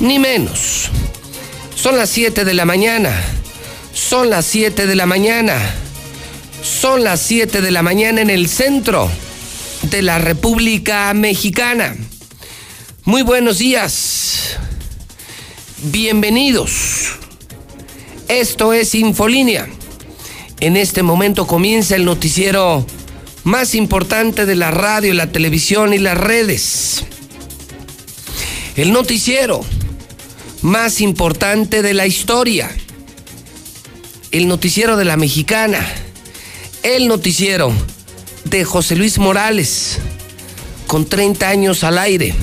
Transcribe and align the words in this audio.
ni 0.00 0.18
menos. 0.18 0.90
Son 1.74 1.96
las 1.96 2.10
7 2.10 2.44
de 2.44 2.54
la 2.54 2.64
mañana. 2.64 3.12
Son 3.92 4.30
las 4.30 4.46
7 4.46 4.86
de 4.86 4.94
la 4.94 5.06
mañana. 5.06 5.58
Son 6.62 7.02
las 7.02 7.20
7 7.20 7.60
de 7.60 7.70
la 7.70 7.82
mañana 7.82 8.20
en 8.20 8.30
el 8.30 8.48
centro 8.48 9.10
de 9.82 10.02
la 10.02 10.18
República 10.18 11.12
Mexicana. 11.14 11.96
Muy 13.04 13.22
buenos 13.22 13.58
días. 13.58 14.58
Bienvenidos. 15.78 17.14
Esto 18.28 18.72
es 18.72 18.94
Infolínea. 18.94 19.68
En 20.60 20.76
este 20.76 21.02
momento 21.02 21.46
comienza 21.46 21.96
el 21.96 22.04
noticiero 22.04 22.86
más 23.44 23.74
importante 23.74 24.46
de 24.46 24.54
la 24.54 24.70
radio, 24.70 25.12
la 25.14 25.32
televisión 25.32 25.92
y 25.92 25.98
las 25.98 26.16
redes. 26.16 27.04
El 28.76 28.92
noticiero 28.92 29.64
más 30.62 31.00
importante 31.00 31.82
de 31.82 31.92
la 31.92 32.06
historia. 32.06 32.70
El 34.30 34.48
noticiero 34.48 34.96
de 34.96 35.04
la 35.04 35.16
mexicana. 35.16 35.84
El 36.82 37.08
noticiero 37.08 37.72
de 38.44 38.64
José 38.64 38.96
Luis 38.96 39.18
Morales, 39.18 39.98
con 40.86 41.04
30 41.04 41.48
años 41.48 41.84
al 41.84 41.98
aire. 41.98 42.34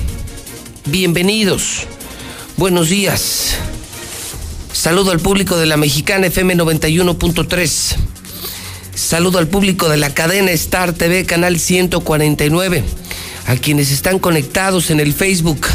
Bienvenidos. 0.86 1.86
Buenos 2.56 2.88
días. 2.88 3.56
Saludo 4.72 5.10
al 5.10 5.20
público 5.20 5.56
de 5.56 5.66
la 5.66 5.76
mexicana 5.76 6.28
FM 6.28 6.56
91.3. 6.56 7.96
Saludo 8.94 9.38
al 9.38 9.48
público 9.48 9.88
de 9.88 9.96
la 9.96 10.14
cadena 10.14 10.50
Star 10.52 10.92
TV, 10.92 11.24
canal 11.26 11.58
149. 11.58 12.84
A 13.46 13.56
quienes 13.56 13.90
están 13.90 14.18
conectados 14.18 14.90
en 14.90 15.00
el 15.00 15.12
Facebook 15.12 15.66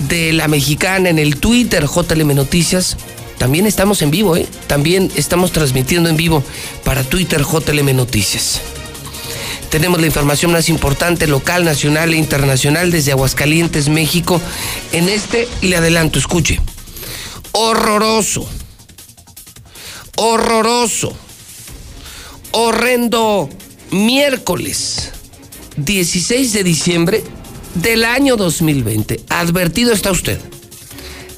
de 0.00 0.32
la 0.32 0.48
mexicana, 0.48 1.08
en 1.08 1.18
el 1.18 1.36
Twitter 1.36 1.86
JLM 1.86 2.34
Noticias. 2.34 2.96
También 3.38 3.66
estamos 3.66 4.02
en 4.02 4.10
vivo, 4.10 4.36
¿eh? 4.36 4.46
También 4.66 5.10
estamos 5.14 5.52
transmitiendo 5.52 6.08
en 6.08 6.16
vivo 6.16 6.42
para 6.84 7.04
Twitter 7.04 7.42
JLM 7.42 7.94
Noticias. 7.94 8.60
Tenemos 9.70 10.00
la 10.00 10.06
información 10.06 10.52
más 10.52 10.68
importante 10.68 11.26
local, 11.26 11.64
nacional 11.64 12.14
e 12.14 12.16
internacional 12.16 12.90
desde 12.90 13.12
Aguascalientes, 13.12 13.88
México. 13.88 14.40
En 14.92 15.08
este 15.08 15.46
le 15.60 15.76
adelanto, 15.76 16.18
escuche. 16.18 16.60
Horroroso. 17.52 18.48
Horroroso. 20.16 21.14
Horrendo 22.50 23.50
miércoles 23.90 25.12
16 25.76 26.52
de 26.54 26.64
diciembre 26.64 27.22
del 27.82 28.04
año 28.04 28.36
2020. 28.36 29.20
Advertido 29.28 29.92
está 29.92 30.10
usted. 30.10 30.40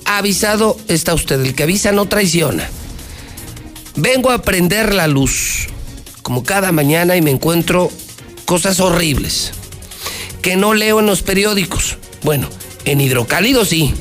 Avisado 0.04 0.76
está 0.88 1.14
usted. 1.14 1.40
El 1.44 1.54
que 1.54 1.64
avisa 1.64 1.92
no 1.92 2.06
traiciona. 2.06 2.68
Vengo 3.96 4.30
a 4.30 4.42
prender 4.42 4.94
la 4.94 5.06
luz, 5.06 5.68
como 6.22 6.42
cada 6.42 6.72
mañana, 6.72 7.16
y 7.16 7.22
me 7.22 7.30
encuentro 7.30 7.90
cosas 8.44 8.80
horribles 8.80 9.52
que 10.42 10.56
no 10.56 10.74
leo 10.74 11.00
en 11.00 11.06
los 11.06 11.22
periódicos. 11.22 11.98
Bueno, 12.22 12.48
en 12.84 13.00
hidrocálido 13.00 13.64
sí. 13.64 13.94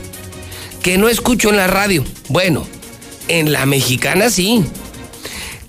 Que 0.81 0.97
no 0.97 1.09
escucho 1.09 1.49
en 1.49 1.57
la 1.57 1.67
radio. 1.67 2.05
Bueno, 2.29 2.65
en 3.27 3.51
la 3.51 3.65
mexicana 3.65 4.29
sí. 4.29 4.63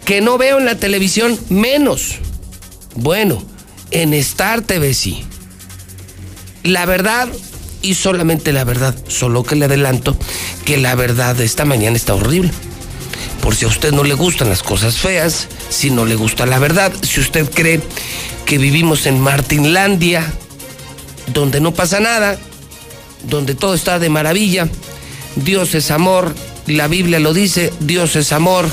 Que 0.04 0.20
no 0.20 0.38
veo 0.38 0.58
en 0.58 0.66
la 0.66 0.76
televisión 0.76 1.38
menos. 1.48 2.16
Bueno, 2.94 3.42
en 3.90 4.14
Star 4.14 4.62
TV 4.62 4.94
sí 4.94 5.24
la 6.62 6.86
verdad 6.86 7.28
y 7.82 7.94
solamente 7.94 8.52
la 8.52 8.64
verdad. 8.64 8.94
Solo 9.08 9.42
que 9.42 9.56
le 9.56 9.66
adelanto 9.66 10.16
que 10.64 10.76
la 10.76 10.94
verdad 10.94 11.34
de 11.34 11.44
esta 11.44 11.64
mañana 11.64 11.96
está 11.96 12.14
horrible. 12.14 12.50
Por 13.42 13.54
si 13.54 13.64
a 13.64 13.68
usted 13.68 13.92
no 13.92 14.04
le 14.04 14.14
gustan 14.14 14.50
las 14.50 14.62
cosas 14.62 14.98
feas, 14.98 15.48
si 15.70 15.90
no 15.90 16.04
le 16.04 16.14
gusta 16.14 16.46
la 16.46 16.58
verdad, 16.58 16.92
si 17.02 17.20
usted 17.20 17.50
cree 17.50 17.80
que 18.44 18.58
vivimos 18.58 19.06
en 19.06 19.18
Martinlandia, 19.18 20.30
donde 21.32 21.60
no 21.60 21.72
pasa 21.72 22.00
nada, 22.00 22.38
donde 23.28 23.54
todo 23.54 23.74
está 23.74 23.98
de 23.98 24.10
maravilla, 24.10 24.68
Dios 25.36 25.74
es 25.74 25.90
amor, 25.90 26.34
la 26.66 26.86
Biblia 26.86 27.18
lo 27.18 27.32
dice, 27.32 27.72
Dios 27.80 28.14
es 28.16 28.32
amor, 28.32 28.68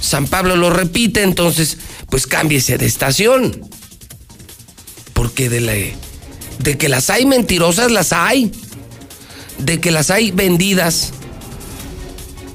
San 0.00 0.26
Pablo 0.26 0.54
lo 0.56 0.70
repite, 0.70 1.22
entonces 1.22 1.78
pues 2.08 2.26
cámbiese 2.26 2.78
de 2.78 2.86
estación. 2.86 3.68
Porque 5.12 5.48
de 5.48 5.60
la 5.60 5.74
de 6.62 6.78
que 6.78 6.88
las 6.88 7.10
hay 7.10 7.26
mentirosas, 7.26 7.90
las 7.90 8.12
hay. 8.12 8.52
De 9.58 9.80
que 9.80 9.90
las 9.90 10.10
hay 10.10 10.30
vendidas, 10.30 11.12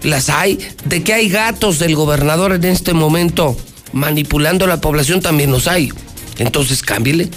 las 0.04 0.30
hay. 0.30 0.60
De 0.86 1.04
que 1.04 1.14
hay 1.14 1.30
gatos 1.30 1.80
del 1.80 1.96
gobernador 1.96 2.54
en 2.54 2.66
este 2.66 2.94
momento 2.94 3.58
manipulando 3.94 4.66
a 4.66 4.68
la 4.68 4.82
población, 4.82 5.22
también 5.22 5.52
los 5.52 5.68
hay. 5.68 5.92
Entonces 6.38 6.82
cámbiele. 6.82 7.30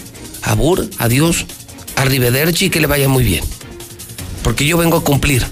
Abur, 0.43 0.89
adiós, 0.99 1.47
arrivederci, 1.97 2.71
que 2.71 2.81
le 2.81 2.87
vaya 2.87 3.09
muy 3.09 3.25
bien. 3.25 3.45
Porque 4.43 4.67
yo 4.67 4.79
vengo 4.79 4.97
a 4.97 5.05
cumplir, 5.05 5.45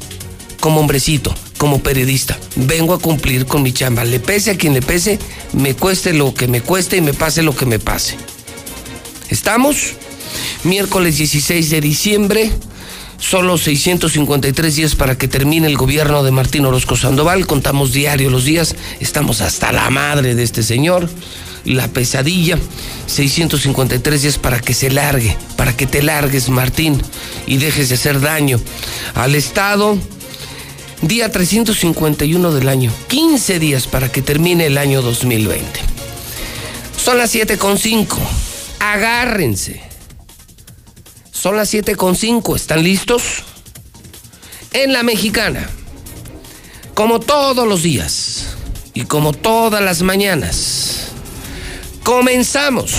como 0.60 0.80
hombrecito, 0.80 1.34
como 1.58 1.82
periodista. 1.82 2.38
Vengo 2.56 2.94
a 2.94 2.98
cumplir 2.98 3.46
con 3.46 3.62
mi 3.62 3.72
chamba. 3.72 4.04
Le 4.04 4.18
pese 4.20 4.52
a 4.52 4.56
quien 4.56 4.72
le 4.72 4.82
pese, 4.82 5.18
me 5.52 5.74
cueste 5.74 6.14
lo 6.14 6.32
que 6.32 6.48
me 6.48 6.62
cueste 6.62 6.96
y 6.96 7.00
me 7.00 7.12
pase 7.12 7.42
lo 7.42 7.54
que 7.54 7.66
me 7.66 7.78
pase. 7.78 8.16
¿Estamos? 9.28 9.94
Miércoles 10.64 11.19
16 11.19 11.70
de 11.70 11.80
diciembre. 11.80 12.52
Solo 13.19 13.58
653 13.58 14.76
días 14.76 14.94
para 14.94 15.19
que 15.19 15.26
termine 15.26 15.66
el 15.66 15.76
gobierno 15.76 16.22
de 16.22 16.30
Martín 16.30 16.64
Orozco 16.66 16.96
Sandoval. 16.96 17.46
Contamos 17.46 17.92
diario 17.92 18.30
los 18.30 18.44
días. 18.44 18.76
Estamos 19.00 19.41
hasta 19.41 19.72
la 19.72 19.91
madre 19.91 20.36
de 20.36 20.44
este 20.44 20.62
señor. 20.62 21.10
La 21.64 21.88
pesadilla. 21.88 22.58
653 23.06 24.22
días 24.22 24.38
para 24.38 24.60
que 24.60 24.72
se 24.72 24.91
largue, 24.91 25.36
para 25.56 25.76
que 25.76 25.86
te 25.86 26.02
largues, 26.02 26.48
Martín, 26.48 27.02
y 27.47 27.56
dejes 27.56 27.88
de 27.88 27.97
hacer 27.97 28.20
daño 28.20 28.60
al 29.14 29.34
Estado. 29.34 29.98
Día 31.02 31.30
351 31.30 32.52
del 32.52 32.68
año. 32.68 32.92
15 33.08 33.58
días 33.58 33.88
para 33.88 34.12
que 34.12 34.22
termine 34.22 34.66
el 34.66 34.78
año 34.78 35.02
2020. 35.02 35.80
Son 36.97 37.18
las 37.18 37.34
7.5. 37.34 38.16
Agárrense 38.78 39.87
son 41.38 41.56
las 41.56 41.72
7.5, 41.72 42.56
¿están 42.56 42.82
listos? 42.82 43.44
En 44.72 44.92
la 44.92 45.04
mexicana, 45.04 45.70
como 46.94 47.20
todos 47.20 47.66
los 47.66 47.82
días 47.82 48.56
y 48.92 49.04
como 49.04 49.32
todas 49.32 49.80
las 49.80 50.02
mañanas, 50.02 51.12
comenzamos. 52.02 52.92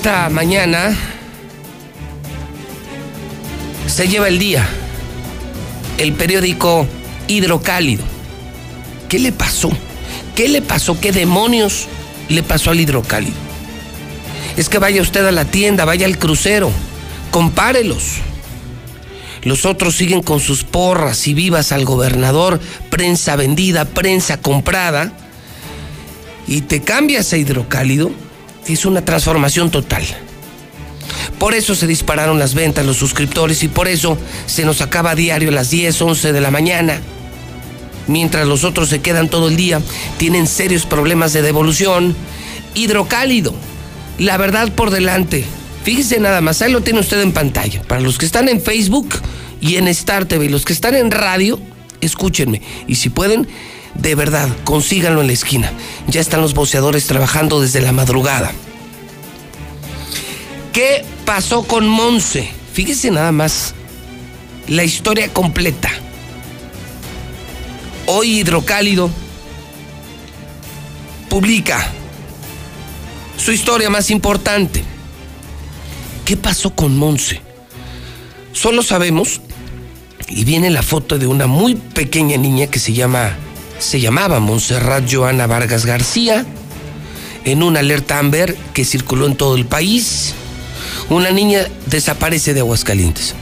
Esta 0.00 0.30
mañana 0.30 0.96
se 3.86 4.08
lleva 4.08 4.28
el 4.28 4.38
día 4.38 4.66
el 5.98 6.14
periódico 6.14 6.86
Hidrocálido. 7.28 8.02
¿Qué 9.10 9.18
le 9.18 9.30
pasó? 9.30 9.70
¿Qué 10.34 10.48
le 10.48 10.62
pasó? 10.62 10.98
¿Qué 10.98 11.12
demonios 11.12 11.86
le 12.30 12.42
pasó 12.42 12.70
al 12.70 12.80
hidrocálido. 12.80 13.34
Es 14.56 14.70
que 14.70 14.78
vaya 14.78 15.02
usted 15.02 15.26
a 15.26 15.32
la 15.32 15.44
tienda, 15.44 15.84
vaya 15.84 16.06
al 16.06 16.16
crucero, 16.16 16.70
compárelos. 17.30 18.14
Los 19.42 19.66
otros 19.66 19.96
siguen 19.96 20.22
con 20.22 20.40
sus 20.40 20.64
porras 20.64 21.28
y 21.28 21.34
vivas 21.34 21.72
al 21.72 21.84
gobernador, 21.84 22.58
prensa 22.88 23.36
vendida, 23.36 23.84
prensa 23.84 24.40
comprada, 24.40 25.12
y 26.46 26.62
te 26.62 26.80
cambias 26.80 27.34
a 27.34 27.36
hidrocálido, 27.36 28.10
es 28.66 28.84
una 28.84 29.04
transformación 29.04 29.70
total. 29.70 30.04
Por 31.38 31.54
eso 31.54 31.74
se 31.74 31.86
dispararon 31.86 32.38
las 32.38 32.54
ventas, 32.54 32.84
los 32.84 32.96
suscriptores, 32.96 33.62
y 33.62 33.68
por 33.68 33.88
eso 33.88 34.18
se 34.46 34.64
nos 34.64 34.80
acaba 34.80 35.12
a 35.12 35.14
diario 35.14 35.48
a 35.48 35.52
las 35.52 35.70
10, 35.70 36.00
11 36.00 36.32
de 36.32 36.40
la 36.40 36.50
mañana. 36.50 37.00
Mientras 38.06 38.46
los 38.46 38.64
otros 38.64 38.88
se 38.88 39.00
quedan 39.00 39.28
todo 39.28 39.48
el 39.48 39.56
día, 39.56 39.80
tienen 40.18 40.46
serios 40.46 40.86
problemas 40.86 41.32
de 41.32 41.42
devolución. 41.42 42.14
Hidrocálido, 42.74 43.54
la 44.18 44.36
verdad 44.36 44.70
por 44.72 44.90
delante. 44.90 45.44
Fíjese 45.82 46.20
nada 46.20 46.40
más, 46.40 46.60
ahí 46.60 46.72
lo 46.72 46.82
tiene 46.82 47.00
usted 47.00 47.20
en 47.20 47.32
pantalla. 47.32 47.82
Para 47.82 48.00
los 48.00 48.18
que 48.18 48.26
están 48.26 48.48
en 48.48 48.60
Facebook 48.60 49.08
y 49.60 49.76
en 49.76 49.88
Star 49.88 50.26
TV, 50.26 50.50
los 50.50 50.64
que 50.64 50.72
están 50.72 50.94
en 50.94 51.10
radio, 51.10 51.58
escúchenme. 52.00 52.60
Y 52.86 52.96
si 52.96 53.08
pueden, 53.08 53.48
de 53.94 54.14
verdad, 54.14 54.48
consíganlo 54.64 55.20
en 55.20 55.26
la 55.26 55.32
esquina. 55.32 55.72
Ya 56.06 56.20
están 56.20 56.40
los 56.40 56.54
boceadores 56.54 57.06
trabajando 57.06 57.60
desde 57.60 57.80
la 57.80 57.92
madrugada. 57.92 58.52
¿Qué 60.72 61.04
pasó 61.24 61.64
con 61.64 61.86
Monse? 61.86 62.50
Fíjese 62.72 63.10
nada 63.10 63.32
más 63.32 63.74
la 64.68 64.84
historia 64.84 65.28
completa. 65.32 65.90
Hoy 68.06 68.40
Hidrocálido 68.40 69.10
publica 71.28 71.90
su 73.36 73.52
historia 73.52 73.90
más 73.90 74.10
importante. 74.10 74.84
¿Qué 76.24 76.36
pasó 76.36 76.74
con 76.74 76.96
Monse? 76.96 77.40
Solo 78.52 78.82
sabemos, 78.82 79.40
y 80.28 80.44
viene 80.44 80.70
la 80.70 80.82
foto 80.82 81.18
de 81.18 81.26
una 81.26 81.46
muy 81.46 81.74
pequeña 81.74 82.36
niña 82.36 82.66
que 82.66 82.78
se 82.78 82.92
llama, 82.92 83.36
se 83.80 83.98
llamaba 83.98 84.38
Montserrat 84.38 85.10
Joana 85.10 85.46
Vargas 85.46 85.86
García, 85.86 86.44
en 87.44 87.62
una 87.62 87.80
alerta 87.80 88.18
Amber 88.18 88.54
que 88.74 88.84
circuló 88.84 89.26
en 89.26 89.36
todo 89.36 89.56
el 89.56 89.66
país. 89.66 90.34
Una 91.08 91.30
niña 91.30 91.66
desaparece 91.86 92.54
de 92.54 92.60
Aguascalientes 92.60 93.34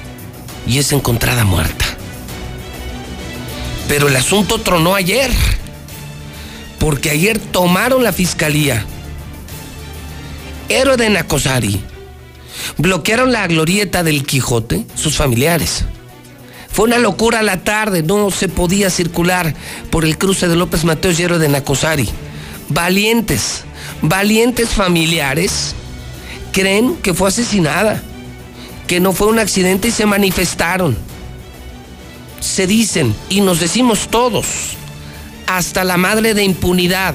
y 0.66 0.78
es 0.78 0.92
encontrada 0.92 1.44
muerta. 1.44 1.84
Pero 3.88 4.08
el 4.08 4.16
asunto 4.16 4.60
tronó 4.60 4.94
ayer, 4.94 5.30
porque 6.78 7.10
ayer 7.10 7.38
tomaron 7.38 8.04
la 8.04 8.12
fiscalía. 8.12 8.84
Héroe 10.68 10.96
de 10.96 11.10
Nacosari 11.10 11.80
bloquearon 12.76 13.32
la 13.32 13.46
glorieta 13.46 14.02
del 14.02 14.24
Quijote, 14.24 14.86
sus 14.94 15.16
familiares. 15.16 15.84
Fue 16.70 16.84
una 16.84 16.98
locura 16.98 17.42
la 17.42 17.58
tarde, 17.64 18.02
no 18.02 18.30
se 18.30 18.48
podía 18.48 18.90
circular 18.90 19.54
por 19.90 20.04
el 20.04 20.16
cruce 20.16 20.48
de 20.48 20.56
López 20.56 20.84
Mateos 20.84 21.18
y 21.18 21.24
de 21.24 21.48
Nacosari. 21.48 22.08
Valientes, 22.68 23.64
valientes 24.02 24.68
familiares 24.68 25.74
creen 26.52 26.96
que 26.96 27.14
fue 27.14 27.28
asesinada, 27.28 28.02
que 28.86 29.00
no 29.00 29.12
fue 29.12 29.28
un 29.28 29.38
accidente 29.38 29.88
y 29.88 29.90
se 29.90 30.06
manifestaron. 30.06 30.96
Se 32.40 32.66
dicen, 32.66 33.14
y 33.28 33.40
nos 33.40 33.58
decimos 33.58 34.08
todos, 34.08 34.46
hasta 35.46 35.82
la 35.82 35.96
madre 35.96 36.34
de 36.34 36.44
impunidad, 36.44 37.14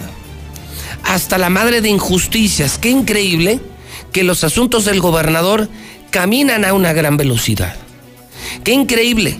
hasta 1.04 1.38
la 1.38 1.50
madre 1.50 1.82
de 1.82 1.90
injusticias. 1.90 2.78
Qué 2.78 2.90
increíble 2.90 3.60
que 4.12 4.24
los 4.24 4.44
asuntos 4.44 4.86
del 4.86 5.00
gobernador 5.00 5.70
caminan 6.10 6.66
a 6.66 6.74
una 6.74 6.94
gran 6.94 7.18
velocidad. 7.18 7.76
Qué 8.64 8.72
increíble 8.72 9.40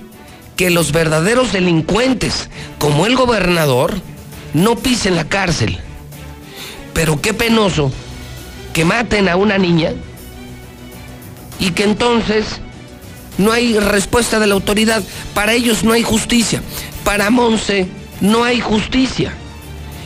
que 0.56 0.70
los 0.70 0.92
verdaderos 0.92 1.54
delincuentes, 1.54 2.50
como 2.78 3.06
el 3.06 3.16
gobernador, 3.16 3.94
no 4.54 4.76
pisen 4.76 5.16
la 5.16 5.28
cárcel. 5.28 5.80
Pero 6.94 7.22
qué 7.22 7.34
penoso 7.34 7.92
que 8.74 8.86
maten 8.86 9.30
a 9.30 9.36
una 9.36 9.58
niña 9.58 9.94
y 11.60 11.72
que 11.72 11.84
entonces 11.84 12.46
no 13.38 13.52
hay 13.52 13.78
respuesta 13.80 14.40
de 14.40 14.48
la 14.48 14.54
autoridad. 14.54 15.04
Para 15.34 15.54
ellos 15.54 15.84
no 15.84 15.94
hay 15.94 16.04
justicia. 16.04 16.62
Para 17.04 17.30
Monse 17.30 17.88
no 18.22 18.44
hay 18.44 18.60
justicia. 18.60 19.34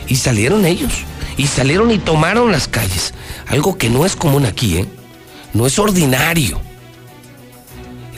Y 0.06 0.16
salieron 0.16 0.64
ellos. 0.64 0.92
Y 1.36 1.46
salieron 1.46 1.90
y 1.90 1.98
tomaron 1.98 2.50
las 2.50 2.68
calles. 2.68 3.14
Algo 3.46 3.76
que 3.78 3.90
no 3.90 4.04
es 4.06 4.16
común 4.16 4.46
aquí, 4.46 4.78
¿eh? 4.78 4.86
No 5.52 5.66
es 5.66 5.78
ordinario. 5.78 6.60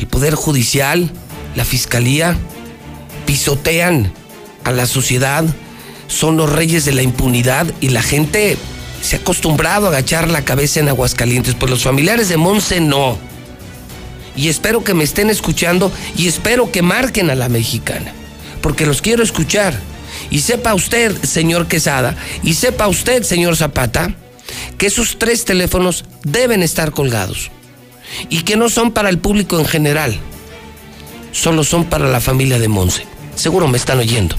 El 0.01 0.07
Poder 0.07 0.35
Judicial, 0.35 1.11
la 1.57 1.67
Fiscalía, 1.67 2.35
pisotean 3.27 4.11
a 4.65 4.73
la 4.73 4.87
sociedad, 4.87 5.45
son 6.09 6.39
los 6.39 6.51
reyes 6.51 6.87
de 6.87 6.93
la 6.93 7.03
impunidad 7.03 7.67
y 7.83 7.91
la 7.91 8.01
gente 8.01 8.57
se 9.03 9.17
ha 9.17 9.19
acostumbrado 9.19 9.85
a 9.85 9.89
agachar 9.91 10.31
la 10.31 10.43
cabeza 10.43 10.81
en 10.81 10.89
Aguascalientes, 10.89 11.55
pues 11.55 11.71
los 11.71 11.83
familiares 11.83 12.31
de 12.31 12.39
Monse 12.39 12.81
no. 12.81 13.19
Y 14.35 14.49
espero 14.49 14.83
que 14.83 14.95
me 14.95 15.05
estén 15.05 15.29
escuchando 15.29 15.93
y 16.17 16.29
espero 16.29 16.73
que 16.73 16.81
marquen 16.81 17.29
a 17.29 17.35
la 17.35 17.51
mexicana, 17.51 18.15
porque 18.63 18.87
los 18.87 19.03
quiero 19.03 19.23
escuchar. 19.23 19.79
Y 20.31 20.41
sepa 20.41 20.73
usted, 20.73 21.15
señor 21.25 21.69
Quesada, 21.69 22.17
y 22.43 22.55
sepa 22.55 22.89
usted, 22.89 23.23
señor 23.23 23.55
Zapata, 23.55 24.15
que 24.79 24.87
esos 24.87 25.19
tres 25.19 25.45
teléfonos 25.45 26.07
deben 26.25 26.63
estar 26.63 26.91
colgados 26.91 27.51
y 28.29 28.43
que 28.43 28.57
no 28.57 28.69
son 28.69 28.93
para 28.93 29.09
el 29.09 29.19
público 29.19 29.59
en 29.59 29.67
general, 29.67 30.19
solo 31.33 31.65
son 31.65 31.85
para 31.85 32.09
la 32.09 32.21
familia 32.21 32.59
de 32.59 32.69
Monse. 32.69 33.07
Seguro 33.35 33.69
me 33.69 33.79
están 33.79 33.99
oyendo. 33.99 34.37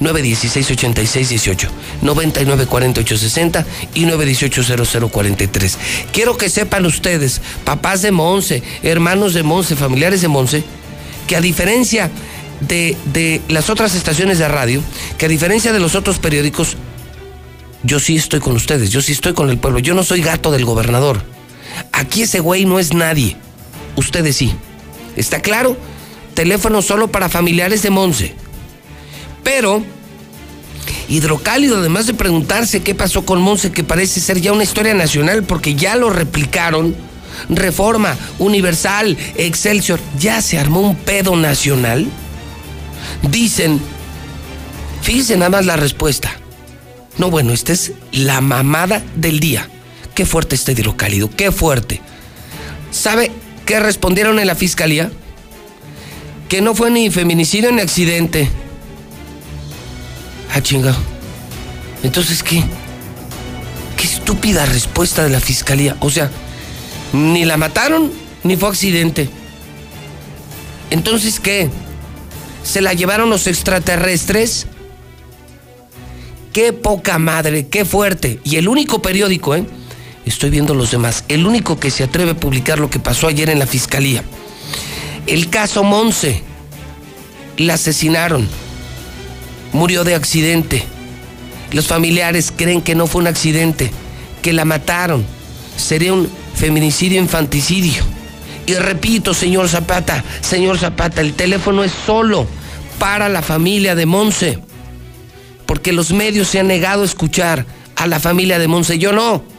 916-8618, 0.00 1.68
994860 2.02 3.66
y 3.94 4.04
918-0043. 4.04 5.76
Quiero 6.12 6.36
que 6.36 6.50
sepan 6.50 6.84
ustedes, 6.86 7.40
papás 7.64 8.02
de 8.02 8.12
Monse, 8.12 8.62
hermanos 8.82 9.34
de 9.34 9.42
Monse, 9.42 9.74
familiares 9.74 10.20
de 10.20 10.28
Monse, 10.28 10.64
que 11.26 11.36
a 11.36 11.40
diferencia 11.40 12.10
de, 12.60 12.96
de 13.06 13.40
las 13.48 13.70
otras 13.70 13.94
estaciones 13.94 14.38
de 14.38 14.48
radio, 14.48 14.82
que 15.18 15.26
a 15.26 15.28
diferencia 15.28 15.72
de 15.72 15.80
los 15.80 15.94
otros 15.94 16.18
periódicos, 16.18 16.76
yo 17.82 18.00
sí 18.00 18.16
estoy 18.16 18.40
con 18.40 18.56
ustedes, 18.56 18.90
yo 18.90 19.00
sí 19.00 19.12
estoy 19.12 19.32
con 19.32 19.48
el 19.50 19.58
pueblo, 19.58 19.78
yo 19.78 19.94
no 19.94 20.02
soy 20.02 20.20
gato 20.20 20.50
del 20.50 20.64
gobernador. 20.64 21.35
Aquí 21.92 22.22
ese 22.22 22.40
güey 22.40 22.64
no 22.64 22.78
es 22.78 22.94
nadie, 22.94 23.36
ustedes 23.96 24.36
sí. 24.36 24.52
¿Está 25.16 25.40
claro? 25.40 25.76
Teléfono 26.34 26.82
solo 26.82 27.08
para 27.08 27.28
familiares 27.28 27.82
de 27.82 27.90
Monse. 27.90 28.34
Pero 29.42 29.82
Hidrocálido, 31.08 31.78
además 31.78 32.06
de 32.06 32.14
preguntarse 32.14 32.82
qué 32.82 32.94
pasó 32.94 33.24
con 33.24 33.40
Monse, 33.40 33.70
que 33.70 33.84
parece 33.84 34.20
ser 34.20 34.40
ya 34.40 34.52
una 34.52 34.64
historia 34.64 34.94
nacional 34.94 35.44
porque 35.44 35.74
ya 35.74 35.96
lo 35.96 36.10
replicaron, 36.10 36.96
Reforma, 37.48 38.16
Universal, 38.38 39.16
Excelsior, 39.36 40.00
ya 40.18 40.42
se 40.42 40.58
armó 40.58 40.80
un 40.80 40.96
pedo 40.96 41.36
nacional. 41.36 42.06
Dicen, 43.30 43.80
fíjense 45.02 45.36
nada 45.36 45.50
más 45.50 45.66
la 45.66 45.76
respuesta. 45.76 46.32
No, 47.18 47.30
bueno, 47.30 47.52
esta 47.52 47.72
es 47.72 47.92
la 48.12 48.40
mamada 48.40 49.02
del 49.14 49.38
día. 49.38 49.68
Qué 50.16 50.26
fuerte 50.26 50.56
este 50.56 50.72
hidrocálido, 50.72 51.30
qué 51.30 51.52
fuerte. 51.52 52.00
¿Sabe 52.90 53.30
qué 53.64 53.78
respondieron 53.78 54.40
en 54.40 54.48
la 54.48 54.56
fiscalía? 54.56 55.12
Que 56.48 56.60
no 56.60 56.74
fue 56.74 56.90
ni 56.90 57.10
feminicidio 57.10 57.70
ni 57.70 57.80
accidente 57.82 58.48
Ah, 60.56 60.62
chingado. 60.62 60.96
Entonces, 62.02 62.42
¿qué? 62.42 62.64
Qué 63.98 64.06
estúpida 64.06 64.64
respuesta 64.64 65.22
de 65.22 65.28
la 65.28 65.38
fiscalía. 65.38 65.98
O 66.00 66.08
sea, 66.08 66.30
ni 67.12 67.44
la 67.44 67.58
mataron 67.58 68.10
ni 68.42 68.56
fue 68.56 68.70
accidente. 68.70 69.28
Entonces, 70.88 71.40
¿qué? 71.40 71.68
¿Se 72.62 72.80
la 72.80 72.94
llevaron 72.94 73.28
los 73.28 73.46
extraterrestres? 73.48 74.66
Qué 76.54 76.72
poca 76.72 77.18
madre, 77.18 77.66
qué 77.66 77.84
fuerte. 77.84 78.40
Y 78.42 78.56
el 78.56 78.66
único 78.68 79.02
periódico, 79.02 79.54
¿eh? 79.54 79.66
Estoy 80.26 80.50
viendo 80.50 80.74
los 80.74 80.90
demás. 80.90 81.24
El 81.28 81.46
único 81.46 81.78
que 81.78 81.90
se 81.90 82.04
atreve 82.04 82.32
a 82.32 82.36
publicar 82.36 82.78
lo 82.78 82.90
que 82.90 82.98
pasó 82.98 83.28
ayer 83.28 83.48
en 83.48 83.60
la 83.60 83.66
fiscalía. 83.66 84.22
El 85.26 85.48
caso 85.48 85.82
Monse. 85.82 86.42
La 87.56 87.74
asesinaron 87.74 88.46
murió 89.72 90.04
de 90.04 90.14
accidente. 90.14 90.82
Los 91.72 91.86
familiares 91.86 92.52
creen 92.54 92.82
que 92.82 92.94
no 92.94 93.06
fue 93.06 93.22
un 93.22 93.28
accidente, 93.28 93.90
que 94.42 94.52
la 94.52 94.64
mataron. 94.64 95.24
Sería 95.76 96.12
un 96.12 96.28
feminicidio 96.54 97.20
infanticidio. 97.20 98.02
Y 98.66 98.74
repito, 98.74 99.32
señor 99.32 99.68
Zapata, 99.68 100.24
señor 100.40 100.78
Zapata, 100.78 101.20
el 101.20 101.34
teléfono 101.34 101.84
es 101.84 101.92
solo 102.04 102.46
para 102.98 103.28
la 103.28 103.42
familia 103.42 103.94
de 103.94 104.06
Monse, 104.06 104.58
porque 105.66 105.92
los 105.92 106.12
medios 106.12 106.48
se 106.48 106.58
han 106.58 106.66
negado 106.66 107.02
a 107.02 107.06
escuchar 107.06 107.64
a 107.94 108.06
la 108.06 108.18
familia 108.18 108.58
de 108.58 108.68
Monse, 108.68 108.98
yo 108.98 109.12
no. 109.12 109.55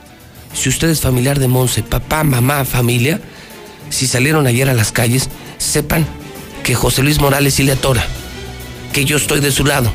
Si 0.54 0.70
usted 0.70 0.90
es 0.90 1.02
familiar 1.02 1.40
de 1.40 1.48
Monse, 1.48 1.84
papá, 1.84 2.24
mamá, 2.24 2.66
familia, 2.66 3.22
si 3.90 4.08
salieron 4.08 4.48
ayer 4.48 4.70
a 4.70 4.74
las 4.74 4.92
calles, 4.92 5.30
sepan 5.58 6.06
que 6.64 6.76
José 6.76 7.04
Luis 7.04 7.20
Morales 7.20 7.54
sí 7.54 7.64
le 7.64 7.74
atora, 7.74 8.06
que 8.94 9.06
yo 9.06 9.18
estoy 9.18 9.40
de 9.40 9.52
su 9.52 9.66
lado. 9.66 9.92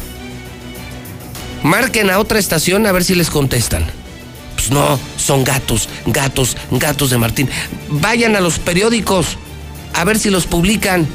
Marquen 1.62 2.10
a 2.10 2.18
otra 2.18 2.38
estación 2.38 2.86
a 2.86 2.92
ver 2.92 3.04
si 3.04 3.14
les 3.14 3.30
contestan. 3.30 3.84
Pues 4.54 4.70
no, 4.70 4.98
son 5.16 5.44
gatos, 5.44 5.88
gatos, 6.06 6.56
gatos 6.70 7.10
de 7.10 7.18
Martín. 7.18 7.48
Vayan 7.88 8.36
a 8.36 8.40
los 8.40 8.58
periódicos 8.58 9.36
a 9.94 10.04
ver 10.04 10.18
si 10.18 10.30
los 10.30 10.46
publican. 10.46 11.06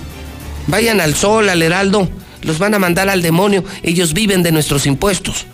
Vayan 0.67 0.99
al 0.99 1.15
Sol, 1.15 1.49
al 1.49 1.61
Heraldo, 1.61 2.09
los 2.41 2.59
van 2.59 2.73
a 2.73 2.79
mandar 2.79 3.09
al 3.09 3.21
demonio. 3.21 3.63
Ellos 3.83 4.13
viven 4.13 4.43
de 4.43 4.51
nuestros 4.51 4.85
impuestos. 4.85 5.45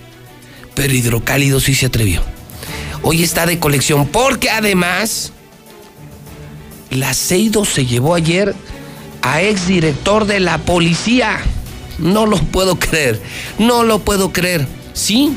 Pero 0.76 0.94
Hidrocálido 0.94 1.60
sí 1.60 1.76
se 1.76 1.86
atrevió. 1.86 2.22
Hoy 3.04 3.22
está 3.22 3.46
de 3.46 3.60
colección 3.60 4.08
porque 4.08 4.50
además 4.50 5.34
la 6.90 7.14
Seido 7.14 7.66
se 7.66 7.86
llevó 7.86 8.16
ayer 8.16 8.56
a 9.22 9.42
exdirector 9.42 10.26
de 10.26 10.40
la 10.40 10.60
policía. 10.60 11.40
No 12.00 12.26
lo 12.26 12.38
puedo 12.38 12.80
creer, 12.80 13.22
no 13.60 13.84
lo 13.84 14.00
puedo 14.00 14.32
creer. 14.32 14.66
Sí, 14.94 15.36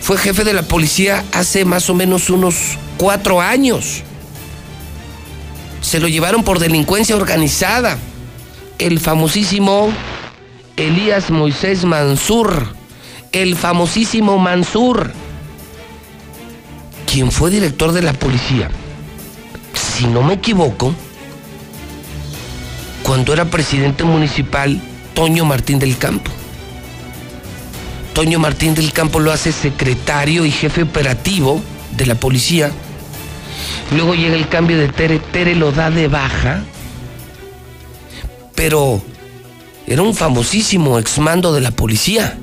fue 0.00 0.16
jefe 0.16 0.44
de 0.44 0.54
la 0.54 0.62
policía 0.62 1.24
hace 1.32 1.66
más 1.66 1.90
o 1.90 1.94
menos 1.94 2.30
unos 2.30 2.78
cuatro 2.96 3.40
años. 3.42 4.02
Se 5.82 6.00
lo 6.00 6.08
llevaron 6.08 6.42
por 6.42 6.58
delincuencia 6.58 7.16
organizada. 7.16 7.98
El 8.78 8.98
famosísimo 8.98 9.92
Elías 10.76 11.30
Moisés 11.30 11.84
Mansur. 11.84 12.74
El 13.30 13.56
famosísimo 13.56 14.38
Mansur. 14.38 15.12
Quien 17.12 17.30
fue 17.30 17.50
director 17.50 17.92
de 17.92 18.00
la 18.00 18.14
policía. 18.14 18.70
Si 19.74 20.06
no 20.06 20.22
me 20.22 20.32
equivoco, 20.32 20.94
cuando 23.02 23.34
era 23.34 23.44
presidente 23.44 24.02
municipal, 24.02 24.80
Toño 25.12 25.44
Martín 25.44 25.78
del 25.78 25.98
Campo. 25.98 26.30
Toño 28.14 28.38
Martín 28.38 28.74
del 28.74 28.94
Campo 28.94 29.20
lo 29.20 29.30
hace 29.30 29.52
secretario 29.52 30.46
y 30.46 30.50
jefe 30.50 30.84
operativo 30.84 31.60
de 31.98 32.06
la 32.06 32.14
policía. 32.14 32.72
Luego 33.94 34.14
llega 34.14 34.34
el 34.34 34.48
cambio 34.48 34.78
de 34.78 34.88
Tere, 34.88 35.18
Tere 35.18 35.54
lo 35.54 35.70
da 35.70 35.90
de 35.90 36.08
baja. 36.08 36.62
Pero 38.54 39.02
era 39.86 40.00
un 40.00 40.14
famosísimo 40.14 40.98
exmando 40.98 41.52
de 41.52 41.60
la 41.60 41.72
policía. 41.72 42.38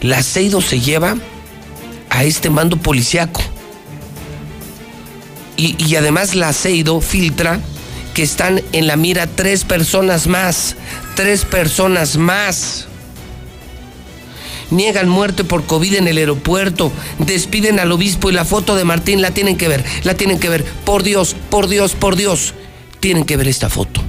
La 0.00 0.22
Seido 0.22 0.60
se 0.60 0.78
lleva 0.78 1.16
a 2.08 2.22
este 2.22 2.50
mando 2.50 2.76
policiaco. 2.76 3.40
Y, 5.56 5.94
además 5.96 6.34
la 6.34 6.52
Seido 6.52 7.00
filtra 7.00 7.60
que 8.12 8.22
están 8.22 8.62
en 8.72 8.86
la 8.86 8.96
mira 8.96 9.26
tres 9.26 9.64
personas 9.64 10.26
más. 10.26 10.76
Tres 11.14 11.44
personas 11.44 12.16
más 12.16 12.86
niegan 14.70 15.08
muerte 15.08 15.44
por 15.44 15.64
COVID 15.64 15.94
en 15.94 16.08
el 16.08 16.18
aeropuerto, 16.18 16.92
despiden 17.18 17.78
al 17.78 17.92
obispo 17.92 18.30
y 18.30 18.32
la 18.32 18.44
foto 18.44 18.76
de 18.76 18.84
Martín 18.84 19.22
la 19.22 19.30
tienen 19.30 19.56
que 19.56 19.68
ver, 19.68 19.84
la 20.02 20.14
tienen 20.14 20.38
que 20.38 20.48
ver. 20.48 20.64
Por 20.64 21.02
Dios, 21.02 21.36
por 21.50 21.68
Dios, 21.68 21.94
por 21.94 22.16
Dios, 22.16 22.54
tienen 23.00 23.24
que 23.24 23.36
ver 23.36 23.48
esta 23.48 23.68
foto. 23.68 24.02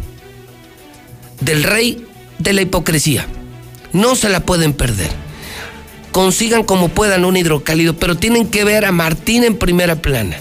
Del 1.42 1.64
rey 1.64 2.06
de 2.40 2.54
la 2.54 2.62
hipocresía. 2.62 3.28
No 3.94 4.16
se 4.16 4.30
la 4.30 4.42
pueden 4.42 4.74
perder. 4.74 5.10
Consigan 6.12 6.64
como 6.64 6.90
puedan 6.90 7.26
un 7.26 7.38
hidrocálido, 7.38 7.96
pero 7.98 8.16
tienen 8.16 8.48
que 8.48 8.64
ver 8.64 8.86
a 8.86 8.92
Martín 8.92 9.44
en 9.44 9.58
primera 9.58 9.98
plana, 9.98 10.38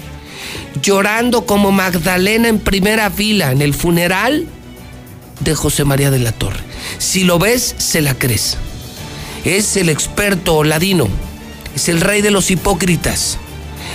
llorando 0.82 1.46
como 1.46 1.72
Magdalena 1.72 2.48
en 2.48 2.58
primera 2.58 3.10
fila 3.10 3.52
en 3.52 3.62
el 3.62 3.74
funeral 3.74 4.46
de 5.40 5.54
José 5.54 5.84
María 5.84 6.10
de 6.10 6.18
la 6.18 6.32
Torre. 6.32 6.60
Si 6.98 7.24
lo 7.24 7.38
ves, 7.38 7.74
se 7.78 8.00
la 8.00 8.14
crees 8.14 8.58
es 9.44 9.76
el 9.76 9.90
experto 9.90 10.64
ladino, 10.64 11.06
es 11.74 11.88
el 11.88 12.00
rey 12.00 12.22
de 12.22 12.30
los 12.30 12.50
hipócritas, 12.50 13.38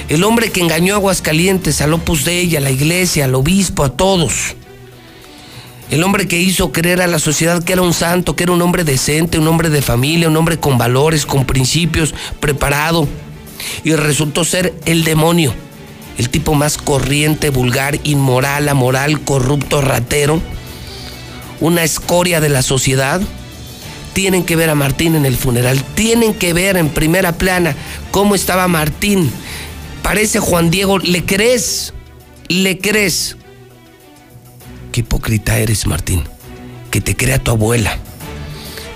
el 0.07 0.23
hombre 0.23 0.51
que 0.51 0.61
engañó 0.61 0.93
a 0.93 0.97
Aguascalientes, 0.97 1.81
al 1.81 1.93
Opus 1.93 2.23
Dei, 2.23 2.55
a 2.55 2.59
la 2.59 2.71
iglesia, 2.71 3.25
al 3.25 3.35
obispo, 3.35 3.83
a 3.83 3.89
todos. 3.89 4.55
El 5.89 6.03
hombre 6.03 6.27
que 6.27 6.39
hizo 6.39 6.71
creer 6.71 7.01
a 7.01 7.07
la 7.07 7.17
sociedad 7.17 7.63
que 7.63 7.73
era 7.73 7.81
un 7.81 7.93
santo, 7.93 8.35
que 8.35 8.43
era 8.43 8.51
un 8.51 8.61
hombre 8.61 8.83
decente, 8.83 9.39
un 9.39 9.47
hombre 9.47 9.71
de 9.71 9.81
familia, 9.81 10.27
un 10.27 10.37
hombre 10.37 10.59
con 10.59 10.77
valores, 10.77 11.25
con 11.25 11.45
principios, 11.45 12.13
preparado. 12.39 13.07
Y 13.83 13.93
resultó 13.95 14.45
ser 14.45 14.75
el 14.85 15.03
demonio, 15.03 15.53
el 16.19 16.29
tipo 16.29 16.53
más 16.53 16.77
corriente, 16.77 17.49
vulgar, 17.49 17.97
inmoral, 18.03 18.67
amoral, 18.67 19.21
corrupto, 19.21 19.79
ratero, 19.79 20.41
una 21.61 21.85
escoria 21.85 22.41
de 22.41 22.49
la 22.49 22.61
sociedad 22.61 23.21
tienen 24.11 24.43
que 24.43 24.57
ver 24.57 24.69
a 24.69 24.75
Martín 24.75 25.15
en 25.15 25.25
el 25.25 25.37
funeral, 25.37 25.81
tienen 25.95 26.33
que 26.33 26.51
ver 26.51 26.75
en 26.75 26.89
primera 26.89 27.31
plana 27.31 27.73
cómo 28.11 28.35
estaba 28.35 28.67
Martín. 28.67 29.31
Parece 30.03 30.39
Juan 30.39 30.69
Diego, 30.69 30.99
¿le 30.99 31.23
crees? 31.23 31.93
¿Le 32.49 32.79
crees? 32.79 33.37
Qué 34.91 34.99
hipócrita 34.99 35.57
eres, 35.57 35.87
Martín. 35.87 36.23
Que 36.91 36.99
te 36.99 37.15
crea 37.15 37.39
tu 37.39 37.51
abuela. 37.51 37.97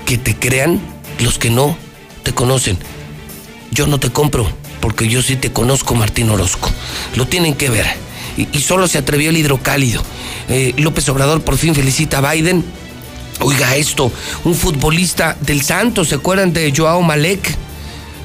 Que 0.05 0.17
te 0.17 0.35
crean 0.35 0.81
los 1.19 1.39
que 1.39 1.49
no 1.49 1.77
te 2.23 2.33
conocen. 2.33 2.77
Yo 3.71 3.87
no 3.87 3.97
te 3.97 4.09
compro, 4.09 4.45
porque 4.83 5.07
yo 5.07 5.21
sí 5.21 5.37
te 5.37 5.49
conozco, 5.49 5.95
Martín 5.95 6.29
Orozco. 6.29 6.69
Lo 7.15 7.25
tienen 7.25 7.53
que 7.53 7.69
ver. 7.69 7.85
Y, 8.35 8.59
solo 8.59 8.89
se 8.89 8.97
atrevió 8.97 9.29
el 9.29 9.37
hidrocálido. 9.37 10.03
Eh, 10.49 10.73
López 10.75 11.07
Obrador 11.07 11.41
por 11.41 11.57
fin 11.57 11.73
felicita 11.73 12.17
a 12.17 12.33
Biden 12.33 12.65
Oiga 13.39 13.77
esto, 13.77 14.11
un 14.43 14.55
futbolista 14.55 15.37
del 15.39 15.61
Santos, 15.61 16.09
¿se 16.09 16.15
acuerdan 16.15 16.51
de 16.51 16.73
Joao 16.75 17.01
Malek? 17.01 17.55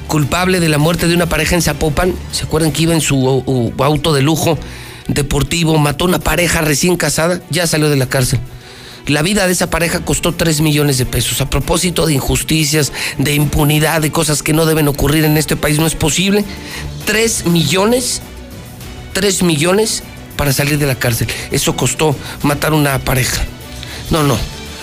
Culpable 0.09 0.59
de 0.59 0.67
la 0.67 0.77
muerte 0.77 1.07
de 1.07 1.15
una 1.15 1.27
pareja 1.27 1.55
en 1.55 1.61
Zapopan. 1.61 2.13
¿Se 2.33 2.43
acuerdan 2.43 2.73
que 2.73 2.83
iba 2.83 2.93
en 2.93 3.01
su 3.01 3.73
auto 3.77 4.13
de 4.13 4.21
lujo 4.21 4.59
deportivo, 5.07 5.77
mató 5.77 6.05
a 6.05 6.07
una 6.09 6.19
pareja 6.19 6.59
recién 6.59 6.97
casada? 6.97 7.41
Ya 7.49 7.67
salió 7.67 7.89
de 7.89 7.95
la 7.95 8.09
cárcel. 8.09 8.41
La 9.09 9.23
vida 9.23 9.47
de 9.47 9.53
esa 9.53 9.71
pareja 9.71 10.01
costó 10.01 10.35
3 10.35 10.61
millones 10.61 10.99
de 10.99 11.05
pesos. 11.07 11.41
A 11.41 11.49
propósito 11.49 12.05
de 12.05 12.13
injusticias, 12.13 12.93
de 13.17 13.33
impunidad, 13.33 14.01
de 14.01 14.11
cosas 14.11 14.43
que 14.43 14.53
no 14.53 14.67
deben 14.67 14.87
ocurrir 14.87 15.25
en 15.25 15.35
este 15.35 15.55
país, 15.55 15.79
no 15.79 15.87
es 15.87 15.95
posible. 15.95 16.45
3 17.05 17.47
millones, 17.47 18.21
3 19.13 19.41
millones 19.41 20.03
para 20.37 20.53
salir 20.53 20.77
de 20.77 20.85
la 20.85 20.93
cárcel. 20.93 21.27
Eso 21.49 21.75
costó 21.75 22.15
matar 22.43 22.73
una 22.73 22.99
pareja. 22.99 23.43
No, 24.11 24.21
no, 24.21 24.37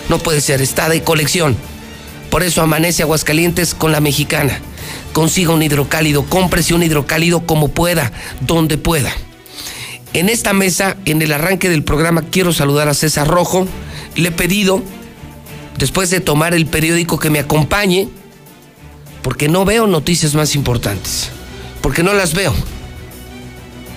no 0.08 0.18
puede 0.18 0.40
ser, 0.40 0.60
está 0.60 0.88
de 0.88 1.04
colección. 1.04 1.56
Por 2.28 2.42
eso 2.42 2.62
amanece 2.62 3.04
Aguascalientes 3.04 3.74
con 3.74 3.92
la 3.92 4.00
mexicana. 4.00 4.60
Consiga 5.12 5.54
un 5.54 5.62
hidrocálido, 5.62 6.24
cómprese 6.24 6.74
un 6.74 6.82
hidrocálido 6.82 7.46
como 7.46 7.68
pueda, 7.68 8.10
donde 8.40 8.76
pueda. 8.76 9.12
En 10.14 10.28
esta 10.28 10.52
mesa, 10.52 10.96
en 11.04 11.22
el 11.22 11.32
arranque 11.32 11.68
del 11.68 11.84
programa, 11.84 12.22
quiero 12.22 12.52
saludar 12.52 12.88
a 12.88 12.94
César 12.94 13.28
Rojo. 13.28 13.68
Le 14.16 14.28
he 14.28 14.32
pedido, 14.32 14.82
después 15.78 16.10
de 16.10 16.20
tomar 16.20 16.54
el 16.54 16.66
periódico, 16.66 17.18
que 17.18 17.30
me 17.30 17.38
acompañe, 17.38 18.08
porque 19.22 19.48
no 19.48 19.64
veo 19.64 19.86
noticias 19.86 20.34
más 20.34 20.54
importantes. 20.54 21.30
Porque 21.80 22.02
no 22.02 22.14
las 22.14 22.34
veo. 22.34 22.54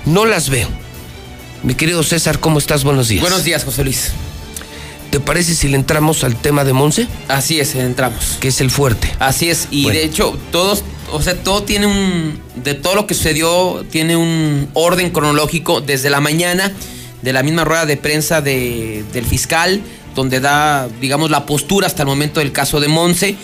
No 0.06 0.26
las 0.26 0.50
veo. 0.50 0.68
Mi 1.64 1.76
querido 1.76 2.04
César, 2.04 2.40
¿cómo 2.40 2.60
estás? 2.60 2.84
Buenos 2.84 3.10
días. 3.10 3.22
Buenos 3.22 3.44
días, 3.44 3.64
José 3.64 3.84
Luis. 3.84 4.12
¿Te 5.12 5.20
parece 5.20 5.56
si 5.56 5.68
le 5.68 5.76
entramos 5.76 6.24
al 6.24 6.36
tema 6.36 6.64
de 6.64 6.74
Monse? 6.74 7.08
Así 7.28 7.60
es, 7.60 7.74
entramos. 7.76 8.38
Que 8.40 8.50
es 8.50 8.62
el 8.62 8.70
fuerte. 8.70 9.12
Así 9.20 9.50
es, 9.50 9.68
y 9.72 9.90
de 9.90 10.04
hecho, 10.04 10.38
todos, 10.52 10.84
o 11.12 11.22
sea, 11.22 11.36
todo 11.36 11.64
tiene 11.64 11.88
un. 11.88 12.40
De 12.64 12.76
todo 12.76 12.96
lo 12.96 13.08
que 13.08 13.16
sucedió, 13.16 13.86
tiene 13.90 14.16
un 14.16 14.70
orden 14.74 15.10
cronológico 15.10 15.82
desde 15.82 16.10
la 16.10 16.22
mañana, 16.22 16.72
de 17.22 17.34
la 17.34 17.42
misma 17.42 17.66
rueda 17.66 17.86
de 17.88 17.98
prensa 17.98 18.42
de, 18.42 19.04
del 19.12 19.26
fiscal, 19.26 19.82
donde 20.20 20.40
da, 20.40 20.88
digamos, 21.00 21.32
la 21.32 21.46
postura 21.46 21.88
hasta 21.88 22.04
el 22.04 22.08
momento 22.08 22.42
del 22.42 22.52
caso 22.52 22.80
de 22.80 22.88
Monse. 22.90 23.36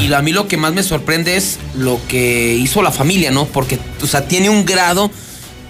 Y 0.00 0.12
a 0.12 0.22
mí 0.22 0.32
lo 0.32 0.48
que 0.48 0.56
más 0.56 0.72
me 0.72 0.82
sorprende 0.82 1.36
es 1.36 1.58
lo 1.76 2.00
que 2.08 2.54
hizo 2.54 2.82
la 2.82 2.90
familia, 2.90 3.30
¿no? 3.30 3.44
Porque, 3.44 3.78
o 4.02 4.06
sea, 4.06 4.26
tiene 4.26 4.48
un 4.48 4.64
grado 4.64 5.10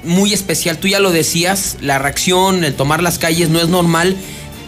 muy 0.05 0.33
especial. 0.33 0.79
Tú 0.79 0.89
ya 0.89 1.01
lo 1.01 1.11
decías, 1.11 1.77
la 1.81 1.99
reacción, 1.99 2.65
el 2.65 2.75
tomar 2.75 3.03
las 3.03 3.19
calles 3.19 3.49
no 3.51 3.61
es 3.61 3.69
normal 3.69 4.17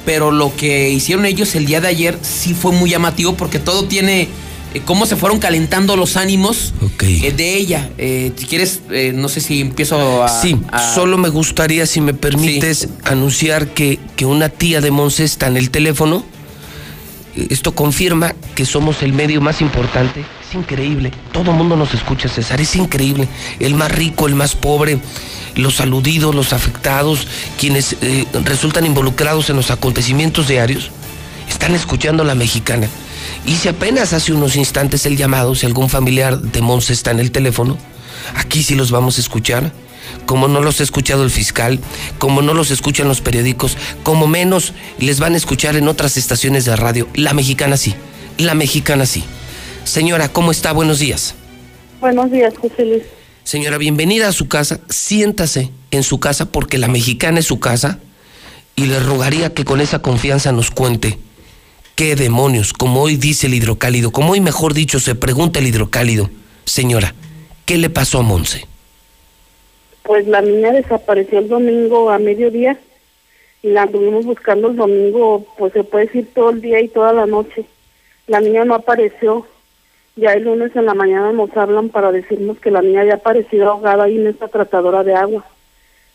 pero 0.04 0.30
lo 0.30 0.54
que 0.54 0.90
hicieron 0.90 1.24
ellos 1.24 1.54
el 1.54 1.64
día 1.64 1.80
de 1.80 1.88
ayer 1.88 2.18
sí 2.20 2.52
fue 2.52 2.72
muy 2.72 2.90
llamativo 2.90 3.38
porque 3.38 3.58
todo 3.58 3.84
tiene 3.86 4.28
eh, 4.74 4.82
cómo 4.84 5.06
se 5.06 5.16
fueron 5.16 5.38
calentando 5.38 5.96
los 5.96 6.16
ánimos 6.16 6.74
eh, 7.00 7.32
de 7.32 7.54
ella. 7.54 7.90
Eh, 7.96 8.32
si 8.36 8.46
quieres, 8.46 8.82
no 9.14 9.28
sé 9.28 9.40
si 9.40 9.60
empiezo 9.60 10.22
a... 10.22 10.28
Sí, 10.28 10.58
solo 10.94 11.16
me 11.16 11.28
gustaría, 11.28 11.86
si 11.86 12.00
me 12.00 12.12
permites, 12.14 12.88
anunciar 13.04 13.68
que, 13.68 13.98
que 14.16 14.26
una 14.26 14.48
tía 14.48 14.80
de 14.80 14.90
Monse 14.90 15.24
está 15.24 15.46
en 15.46 15.56
el 15.56 15.70
teléfono. 15.70 16.24
Esto 17.36 17.74
confirma 17.74 18.34
que 18.54 18.64
somos 18.64 19.02
el 19.02 19.12
medio 19.12 19.40
más 19.40 19.60
importante, 19.60 20.24
Es 20.48 20.54
increíble. 20.54 21.10
Todo 21.32 21.50
el 21.50 21.56
mundo 21.56 21.76
nos 21.76 21.92
escucha, 21.92 22.28
César. 22.28 22.60
Es 22.60 22.76
increíble. 22.76 23.26
El 23.58 23.74
más 23.74 23.90
rico, 23.90 24.28
el 24.28 24.36
más 24.36 24.54
pobre, 24.54 25.00
los 25.56 25.80
aludidos, 25.80 26.34
los 26.34 26.52
afectados, 26.52 27.26
quienes 27.58 27.96
eh, 28.02 28.24
resultan 28.44 28.86
involucrados 28.86 29.50
en 29.50 29.56
los 29.56 29.72
acontecimientos 29.72 30.46
diarios, 30.46 30.90
están 31.48 31.74
escuchando 31.74 32.22
a 32.22 32.26
la 32.26 32.36
mexicana. 32.36 32.88
Y 33.46 33.56
si 33.56 33.68
apenas 33.68 34.12
hace 34.12 34.32
unos 34.32 34.56
instantes 34.56 35.04
el 35.04 35.16
llamado, 35.16 35.54
si 35.54 35.66
algún 35.66 35.90
familiar 35.90 36.40
de 36.40 36.62
Monse 36.62 36.92
está 36.92 37.10
en 37.10 37.20
el 37.20 37.30
teléfono, 37.30 37.76
aquí 38.36 38.62
sí 38.62 38.74
los 38.74 38.90
vamos 38.90 39.18
a 39.18 39.20
escuchar. 39.20 39.72
Como 40.26 40.48
no 40.48 40.60
los 40.60 40.80
ha 40.80 40.82
escuchado 40.82 41.24
el 41.24 41.30
fiscal, 41.30 41.80
como 42.18 42.40
no 42.42 42.54
los 42.54 42.70
escuchan 42.70 43.08
los 43.08 43.20
periódicos, 43.20 43.76
como 44.02 44.26
menos 44.26 44.72
les 44.98 45.18
van 45.18 45.34
a 45.34 45.36
escuchar 45.36 45.76
en 45.76 45.88
otras 45.88 46.16
estaciones 46.16 46.64
de 46.64 46.76
radio. 46.76 47.08
La 47.14 47.34
mexicana 47.34 47.76
sí, 47.76 47.94
la 48.38 48.54
mexicana 48.54 49.06
sí. 49.06 49.24
Señora, 49.84 50.30
¿cómo 50.30 50.50
está? 50.50 50.72
Buenos 50.72 50.98
días. 50.98 51.34
Buenos 52.00 52.30
días, 52.30 52.54
José 52.58 52.84
Luis. 52.84 53.02
Señora, 53.44 53.78
bienvenida 53.78 54.28
a 54.28 54.32
su 54.32 54.48
casa. 54.48 54.80
Siéntase 54.88 55.70
en 55.90 56.02
su 56.02 56.20
casa 56.20 56.46
porque 56.46 56.78
la 56.78 56.88
mexicana 56.88 57.40
es 57.40 57.46
su 57.46 57.60
casa 57.60 57.98
y 58.76 58.86
le 58.86 59.00
rogaría 59.00 59.52
que 59.52 59.64
con 59.64 59.80
esa 59.80 60.00
confianza 60.00 60.52
nos 60.52 60.70
cuente 60.70 61.18
qué 61.94 62.16
demonios, 62.16 62.72
como 62.72 63.02
hoy 63.02 63.16
dice 63.16 63.46
el 63.46 63.54
hidrocálido, 63.54 64.10
como 64.10 64.32
hoy 64.32 64.40
mejor 64.40 64.74
dicho 64.74 64.98
se 65.00 65.14
pregunta 65.14 65.58
el 65.58 65.66
hidrocálido. 65.66 66.30
Señora, 66.64 67.14
¿qué 67.64 67.78
le 67.78 67.90
pasó 67.90 68.18
a 68.18 68.22
Monse? 68.22 68.66
Pues 70.02 70.26
la 70.26 70.40
niña 70.40 70.72
desapareció 70.72 71.38
el 71.38 71.48
domingo 71.48 72.10
a 72.10 72.18
mediodía 72.18 72.78
y 73.62 73.68
la 73.68 73.82
anduvimos 73.82 74.26
buscando 74.26 74.68
el 74.68 74.76
domingo, 74.76 75.46
pues 75.56 75.72
se 75.72 75.84
puede 75.84 76.06
decir 76.06 76.28
todo 76.34 76.50
el 76.50 76.60
día 76.60 76.80
y 76.80 76.88
toda 76.88 77.12
la 77.12 77.26
noche. 77.26 77.64
La 78.26 78.40
niña 78.40 78.64
no 78.64 78.74
apareció 78.74 79.46
ya 80.16 80.32
el 80.32 80.44
lunes 80.44 80.74
en 80.76 80.86
la 80.86 80.94
mañana 80.94 81.32
nos 81.32 81.56
hablan 81.56 81.88
para 81.88 82.12
decirnos 82.12 82.58
que 82.60 82.70
la 82.70 82.82
niña 82.82 83.00
había 83.00 83.14
aparecido 83.14 83.68
ahogada 83.68 84.04
ahí 84.04 84.16
en 84.16 84.28
esta 84.28 84.46
tratadora 84.46 85.02
de 85.02 85.14
agua. 85.14 85.44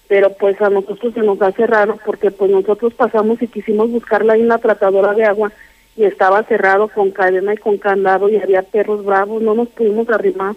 Pero 0.07 0.33
pues 0.33 0.59
a 0.61 0.69
nosotros 0.69 1.13
se 1.13 1.19
nos 1.19 1.41
hace 1.41 1.67
raro 1.67 1.97
porque 2.05 2.31
pues 2.31 2.49
nosotros 2.49 2.93
pasamos 2.93 3.41
y 3.41 3.47
quisimos 3.47 3.91
buscarla 3.91 4.33
ahí 4.33 4.41
en 4.41 4.47
la 4.47 4.57
tratadora 4.57 5.13
de 5.13 5.25
agua 5.25 5.51
y 5.99 6.05
estaba 6.05 6.43
cerrado 6.43 6.87
con 6.87 7.11
cadena 7.11 7.53
y 7.53 7.57
con 7.57 7.77
candado 7.77 8.29
y 8.29 8.37
había 8.37 8.61
perros 8.61 9.03
bravos, 9.03 9.41
no 9.41 9.53
nos 9.53 9.67
pudimos 9.67 10.09
arrimar. 10.09 10.55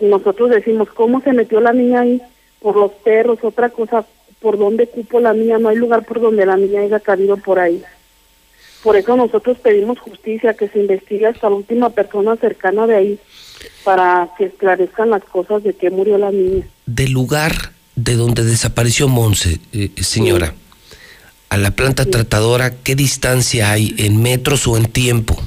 Y 0.00 0.06
nosotros 0.06 0.50
decimos, 0.50 0.88
¿cómo 0.88 1.20
se 1.20 1.32
metió 1.32 1.60
la 1.60 1.72
niña 1.72 2.00
ahí? 2.00 2.20
Por 2.60 2.74
los 2.74 2.90
perros, 2.90 3.38
otra 3.42 3.68
cosa, 3.68 4.04
¿por 4.40 4.58
dónde 4.58 4.88
cupo 4.88 5.20
la 5.20 5.32
niña? 5.34 5.60
No 5.60 5.68
hay 5.68 5.76
lugar 5.76 6.04
por 6.04 6.20
donde 6.20 6.44
la 6.44 6.56
niña 6.56 6.80
haya 6.80 6.98
caído 6.98 7.36
por 7.36 7.60
ahí. 7.60 7.80
Por 8.82 8.96
eso 8.96 9.16
nosotros 9.16 9.56
pedimos 9.58 10.00
justicia, 10.00 10.54
que 10.54 10.66
se 10.66 10.80
investigue 10.80 11.26
hasta 11.26 11.48
la 11.48 11.54
última 11.54 11.90
persona 11.90 12.34
cercana 12.34 12.88
de 12.88 12.96
ahí 12.96 13.18
para 13.84 14.30
que 14.36 14.46
esclarezcan 14.46 15.10
las 15.10 15.22
cosas 15.22 15.62
de 15.62 15.74
que 15.74 15.90
murió 15.90 16.18
la 16.18 16.32
niña. 16.32 16.66
Del 16.86 17.12
lugar 17.12 17.52
de 17.94 18.16
donde 18.16 18.42
desapareció 18.42 19.06
Monse, 19.06 19.60
eh, 19.72 19.90
señora, 20.02 20.54
a 21.56 21.58
la 21.58 21.70
planta 21.70 22.04
tratadora, 22.04 22.70
¿qué 22.82 22.94
distancia 22.94 23.70
hay 23.70 23.94
en 23.96 24.20
metros 24.22 24.66
o 24.66 24.76
en 24.76 24.84
tiempo? 24.86 25.42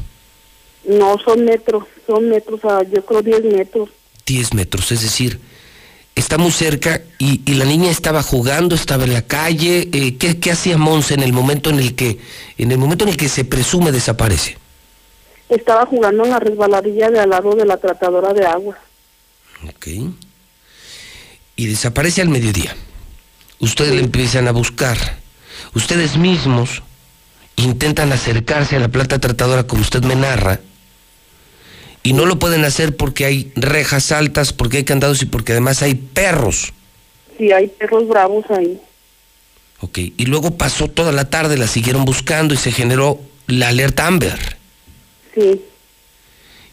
No, 0.83 1.19
son 1.23 1.45
metros, 1.45 1.83
son 2.07 2.29
metros, 2.29 2.59
yo 2.91 3.05
creo 3.05 3.21
10 3.21 3.43
metros. 3.43 3.89
10 4.25 4.53
metros, 4.55 4.91
es 4.91 5.03
decir, 5.03 5.39
está 6.15 6.39
muy 6.39 6.51
cerca 6.51 7.03
y, 7.19 7.53
la 7.53 7.65
niña 7.65 7.91
estaba 7.91 8.23
jugando, 8.23 8.73
estaba 8.73 9.03
en 9.03 9.13
la 9.13 9.21
calle. 9.21 9.87
Eh, 9.93 10.17
¿qué, 10.17 10.51
hacía 10.51 10.79
Monse 10.79 11.13
en 11.13 11.21
el 11.21 11.31
momento 11.31 11.69
en 11.69 11.77
el 11.77 11.93
que, 11.95 12.17
en 12.57 12.71
el 12.71 12.79
momento 12.79 13.05
en 13.05 13.11
el 13.11 13.17
que 13.17 13.29
se 13.29 13.45
presume 13.45 13.91
desaparece? 13.91 14.57
Estaba 15.47 15.85
jugando 15.85 16.23
en 16.23 16.31
la 16.31 16.39
resbaladilla 16.39 17.11
de 17.11 17.19
al 17.19 17.29
lado 17.29 17.53
de 17.53 17.65
la 17.65 17.77
tratadora 17.77 18.33
de 18.33 18.47
agua. 18.47 18.79
Ok. 19.67 19.87
Y 21.55 21.67
desaparece 21.67 22.21
al 22.21 22.29
mediodía. 22.29 22.75
Ustedes 23.59 23.93
le 23.93 24.01
empiezan 24.01 24.47
a 24.47 24.51
buscar. 24.51 25.18
Ustedes 25.73 26.17
mismos 26.17 26.81
intentan 27.55 28.11
acercarse 28.11 28.75
a 28.75 28.79
la 28.79 28.87
planta 28.87 29.19
tratadora 29.19 29.63
como 29.63 29.81
usted 29.81 30.03
me 30.03 30.15
narra 30.15 30.59
y 32.03 32.13
no 32.13 32.25
lo 32.25 32.39
pueden 32.39 32.63
hacer 32.65 32.95
porque 32.95 33.25
hay 33.25 33.51
rejas 33.55 34.11
altas, 34.11 34.53
porque 34.53 34.77
hay 34.77 34.83
candados 34.83 35.21
y 35.21 35.25
porque 35.25 35.51
además 35.51 35.81
hay 35.81 35.95
perros. 35.95 36.73
Sí, 37.37 37.51
hay 37.51 37.67
perros 37.67 38.07
bravos 38.07 38.45
ahí. 38.49 38.79
Ok, 39.81 39.97
y 39.97 40.25
luego 40.25 40.57
pasó 40.57 40.87
toda 40.87 41.11
la 41.11 41.29
tarde, 41.29 41.57
la 41.57 41.67
siguieron 41.67 42.05
buscando 42.05 42.53
y 42.53 42.57
se 42.57 42.71
generó 42.71 43.19
la 43.47 43.69
alerta 43.69 44.07
Amber. 44.07 44.57
Sí. 45.33 45.61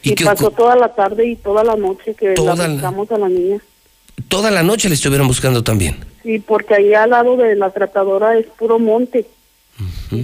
Y, 0.02 0.14
pasó 0.24 0.50
toda 0.50 0.76
la 0.76 0.94
tarde 0.94 1.26
y 1.26 1.37
toda 1.37 1.64
la 1.64 1.74
noche 1.74 2.14
que 2.14 2.35
la 2.37 2.54
buscamos 2.54 3.11
a 3.11 3.18
la 3.18 3.28
niña. 3.28 3.59
Toda 4.28 4.50
la 4.50 4.62
noche 4.62 4.88
la 4.88 4.94
estuvieron 4.94 5.26
buscando 5.26 5.64
también. 5.64 6.04
Sí, 6.26 6.40
porque 6.40 6.74
ahí 6.74 6.92
al 6.92 7.10
lado 7.10 7.36
de 7.36 7.54
la 7.54 7.70
tratadora 7.70 8.36
es 8.36 8.46
puro 8.58 8.80
monte. 8.80 9.26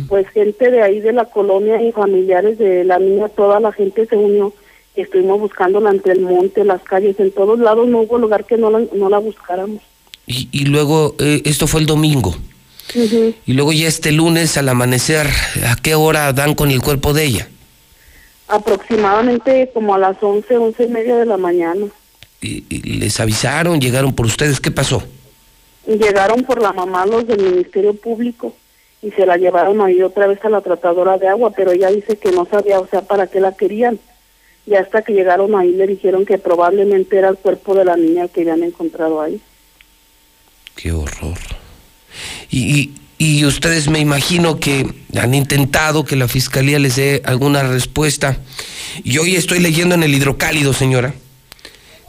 Pues 0.08 0.28
gente 0.30 0.70
de 0.70 0.82
ahí 0.82 0.98
de 1.00 1.12
la 1.12 1.26
colonia 1.26 1.80
y 1.80 1.92
familiares 1.92 2.58
de 2.58 2.82
la 2.82 2.98
niña, 2.98 3.28
toda 3.28 3.60
la 3.60 3.70
gente 3.70 4.06
se 4.06 4.16
unió 4.16 4.52
estuvimos 4.94 5.40
buscándola 5.40 5.90
entre 5.90 6.12
el 6.12 6.20
monte, 6.20 6.64
las 6.64 6.82
calles, 6.82 7.18
en 7.18 7.30
todos 7.30 7.58
lados 7.58 7.88
no 7.88 8.00
hubo 8.00 8.18
lugar 8.18 8.44
que 8.44 8.58
no 8.58 8.70
la, 8.70 8.82
no 8.94 9.08
la 9.08 9.18
buscáramos. 9.18 9.80
Y, 10.26 10.48
y 10.52 10.66
luego, 10.66 11.14
eh, 11.18 11.42
esto 11.44 11.66
fue 11.66 11.80
el 11.80 11.86
domingo. 11.86 12.36
Y 12.94 13.52
luego 13.54 13.72
ya 13.72 13.88
este 13.88 14.12
lunes 14.12 14.58
al 14.58 14.68
amanecer, 14.68 15.26
¿a 15.66 15.76
qué 15.76 15.94
hora 15.94 16.32
dan 16.32 16.54
con 16.54 16.70
el 16.70 16.82
cuerpo 16.82 17.14
de 17.14 17.24
ella? 17.24 17.48
Aproximadamente 18.48 19.70
como 19.72 19.94
a 19.94 19.98
las 19.98 20.22
once, 20.22 20.58
once 20.58 20.84
y 20.84 20.88
media 20.88 21.16
de 21.16 21.24
la 21.24 21.38
mañana. 21.38 21.86
¿Y, 22.42 22.60
les 22.98 23.18
avisaron? 23.20 23.80
¿Llegaron 23.80 24.12
por 24.14 24.26
ustedes? 24.26 24.60
¿Qué 24.60 24.70
pasó? 24.70 25.02
Llegaron 25.86 26.44
por 26.44 26.62
la 26.62 26.72
mamá 26.72 27.06
los 27.06 27.26
del 27.26 27.42
Ministerio 27.42 27.94
Público 27.94 28.54
y 29.02 29.10
se 29.10 29.26
la 29.26 29.36
llevaron 29.36 29.80
ahí 29.80 30.00
otra 30.02 30.26
vez 30.28 30.44
a 30.44 30.48
la 30.48 30.60
tratadora 30.60 31.18
de 31.18 31.28
agua, 31.28 31.50
pero 31.50 31.72
ella 31.72 31.90
dice 31.90 32.16
que 32.16 32.30
no 32.30 32.46
sabía, 32.46 32.78
o 32.78 32.86
sea, 32.86 33.02
para 33.02 33.26
qué 33.26 33.40
la 33.40 33.52
querían 33.52 33.98
y 34.66 34.74
hasta 34.74 35.02
que 35.02 35.12
llegaron 35.12 35.54
ahí 35.54 35.72
le 35.72 35.86
dijeron 35.86 36.24
que 36.24 36.38
probablemente 36.38 37.18
era 37.18 37.28
el 37.28 37.36
cuerpo 37.36 37.74
de 37.74 37.84
la 37.84 37.96
niña 37.96 38.28
que 38.28 38.42
habían 38.42 38.62
encontrado 38.62 39.20
ahí. 39.20 39.40
Qué 40.76 40.92
horror. 40.92 41.38
Y, 42.50 42.92
y, 43.18 43.44
ustedes 43.44 43.88
me 43.88 43.98
imagino 43.98 44.60
que 44.60 44.86
han 45.16 45.34
intentado 45.34 46.04
que 46.04 46.16
la 46.16 46.28
fiscalía 46.28 46.78
les 46.78 46.96
dé 46.96 47.22
alguna 47.24 47.62
respuesta. 47.62 48.38
Y 49.02 49.18
hoy 49.18 49.36
estoy 49.36 49.60
leyendo 49.60 49.94
en 49.94 50.02
el 50.02 50.14
hidrocálido, 50.14 50.72
señora, 50.72 51.14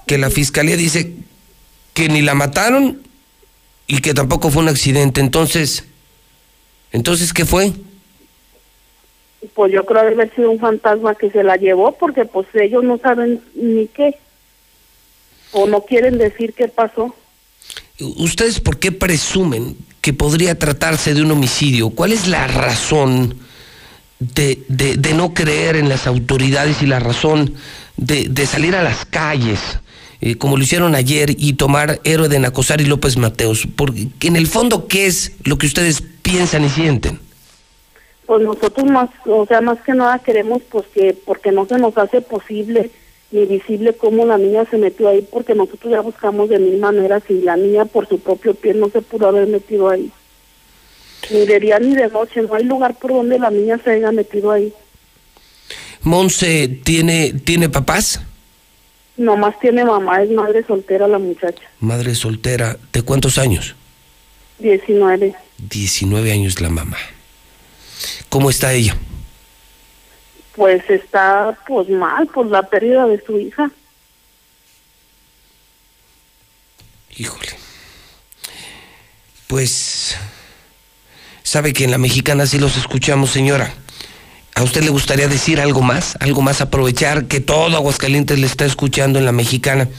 que 0.06 0.18
la 0.18 0.30
fiscalía 0.30 0.76
dice 0.76 1.14
que 1.94 2.10
ni 2.10 2.22
la 2.22 2.36
mataron 2.36 3.02
y 3.88 4.00
que 4.00 4.14
tampoco 4.14 4.50
fue 4.50 4.64
un 4.64 4.70
accidente. 4.70 5.22
Entonces, 5.22 5.86
entonces, 6.92 7.34
¿qué 7.34 7.46
fue? 7.46 7.74
pues 9.54 9.72
yo 9.72 9.86
creo 9.86 10.02
haber 10.02 10.34
sido 10.36 10.52
un 10.52 10.60
fantasma 10.60 11.16
que 11.16 11.30
se 11.30 11.44
la 11.44 11.58
llevó 11.58 11.94
porque 11.94 12.26
pues 12.26 12.48
ellos 12.54 12.84
no 12.84 12.98
saben 12.98 13.42
ni 13.56 13.88
qué 13.88 14.18
o 15.52 15.68
no 15.68 15.82
quieren 15.82 16.18
decir 16.18 16.54
qué 16.54 16.68
pasó. 16.68 17.14
¿Ustedes 18.00 18.60
por 18.60 18.80
qué 18.80 18.92
presumen 18.92 19.78
que 20.02 20.14
podría 20.14 20.58
tratarse 20.58 21.14
de 21.14 21.22
un 21.22 21.32
homicidio? 21.32 21.92
¿Cuál 21.92 22.12
es 22.12 22.28
la 22.28 22.48
razón 22.48 23.38
de, 24.20 24.64
de, 24.68 25.14
no 25.14 25.34
creer 25.34 25.76
en 25.76 25.90
las 25.90 26.08
autoridades 26.08 26.82
y 26.82 26.88
la 26.88 27.00
razón 27.00 27.54
de, 27.98 28.28
de 28.30 28.46
salir 28.48 28.76
a 28.76 28.84
las 28.84 29.06
calles? 29.06 29.60
Eh, 30.26 30.38
como 30.38 30.56
lo 30.56 30.64
hicieron 30.64 30.96
ayer 30.96 31.36
y 31.38 31.54
tomar 31.54 32.00
héroe 32.06 32.30
de 32.30 32.40
Nacosar 32.40 32.80
y 32.80 32.86
López 32.86 33.18
Mateos, 33.18 33.68
porque 33.76 34.08
en 34.22 34.38
el 34.38 34.48
fondo, 34.48 34.88
¿qué 34.88 35.06
es 35.06 35.34
lo 35.44 35.58
que 35.58 35.68
ustedes 35.68 36.02
piensan 36.22 36.64
y 36.64 36.70
sienten? 36.70 37.20
pues 38.26 38.42
nosotros 38.42 38.90
más, 38.90 39.10
o 39.26 39.46
sea, 39.46 39.62
más 39.62 39.82
que 39.82 39.94
nada 39.94 40.20
queremos 40.20 40.62
pues 40.70 40.86
que, 40.94 41.14
porque 41.26 41.52
no 41.52 41.66
se 41.66 41.78
nos 41.78 41.98
hace 41.98 42.22
posible 42.22 42.90
ni 43.32 43.46
visible 43.46 43.94
cómo 43.94 44.26
la 44.26 44.38
niña 44.38 44.64
se 44.70 44.78
metió 44.78 45.10
ahí, 45.10 45.28
porque 45.30 45.56
nosotros 45.56 45.92
ya 45.92 46.00
buscamos 46.02 46.48
de 46.50 46.58
mil 46.58 46.80
maneras 46.80 47.24
y 47.30 47.42
la 47.42 47.58
niña 47.58 47.84
por 47.84 48.08
su 48.08 48.20
propio 48.20 48.54
pie 48.54 48.74
no 48.76 48.90
se 48.90 49.02
pudo 49.02 49.28
haber 49.28 49.48
metido 49.48 49.90
ahí. 49.90 50.10
Ni 51.32 51.46
de 51.46 51.60
día 51.60 51.80
ni 51.80 51.96
de 51.96 52.08
noche, 52.08 52.44
no 52.44 52.54
hay 52.54 52.64
lugar 52.64 52.96
por 52.96 53.12
donde 53.12 53.40
la 53.40 53.50
niña 53.50 53.80
se 53.84 53.92
haya 53.92 54.12
metido 54.12 54.52
ahí. 54.52 54.72
Monse, 56.04 56.68
¿tiene, 56.84 57.34
¿tiene 57.44 57.70
papás? 57.70 58.22
Nomás 59.16 59.60
tiene 59.60 59.86
mamá, 59.86 60.24
es 60.24 60.32
madre 60.32 60.64
soltera 60.66 61.08
la 61.08 61.20
muchacha. 61.20 61.62
Madre 61.80 62.16
soltera, 62.16 62.78
¿de 62.92 63.02
cuántos 63.04 63.38
años? 63.38 63.76
Diecinueve. 64.58 65.36
Diecinueve 65.58 66.32
años 66.32 66.60
la 66.62 66.70
mamá. 66.70 66.98
¿Cómo 68.30 68.50
está 68.50 68.74
ella? 68.74 68.98
Pues 70.56 70.88
está 70.90 71.58
pues 71.68 71.90
mal 71.90 72.28
por 72.28 72.48
la 72.48 72.64
pérdida 72.64 73.06
de 73.06 73.24
su 73.24 73.40
hija. 73.40 73.72
Híjole. 77.16 77.50
Pues 79.48 80.16
sabe 81.44 81.74
que 81.74 81.84
en 81.84 81.92
la 81.92 82.00
mexicana 82.00 82.48
sí 82.48 82.58
los 82.58 82.78
escuchamos, 82.78 83.30
señora. 83.30 83.74
¿A 84.56 84.62
usted 84.62 84.84
le 84.84 84.92
gustaría 84.92 85.28
decir 85.28 85.60
algo 85.60 85.82
más? 85.82 86.16
¿Algo 86.20 86.42
más 86.42 86.62
aprovechar 86.62 87.26
que 87.26 87.40
todo 87.40 87.76
Aguascalientes 87.76 88.38
le 88.38 88.46
está 88.46 88.66
escuchando 88.66 89.18
en 89.18 89.26
la 89.26 89.32
mexicana? 89.32 89.90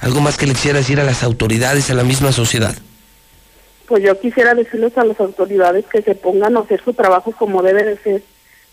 ¿Algo 0.00 0.20
más 0.20 0.38
que 0.38 0.46
le 0.46 0.54
quisiera 0.54 0.78
decir 0.78 1.00
a 1.00 1.04
las 1.04 1.22
autoridades, 1.22 1.90
a 1.90 1.94
la 1.94 2.02
misma 2.02 2.32
sociedad? 2.32 2.74
Pues 3.86 4.02
yo 4.02 4.18
quisiera 4.18 4.54
decirles 4.54 4.96
a 4.96 5.04
las 5.04 5.20
autoridades 5.20 5.84
que 5.86 6.00
se 6.00 6.14
pongan 6.14 6.56
a 6.56 6.60
hacer 6.60 6.82
su 6.82 6.94
trabajo 6.94 7.32
como 7.32 7.62
debe 7.62 7.84
de 7.84 7.98
ser, 7.98 8.22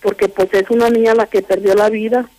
porque 0.01 0.29
pues 0.29 0.47
es 0.53 0.69
una 0.69 0.89
niña 0.89 1.13
la 1.13 1.25
que 1.25 1.41
perdió 1.41 1.73
la 1.73 1.89
vida 1.89 2.29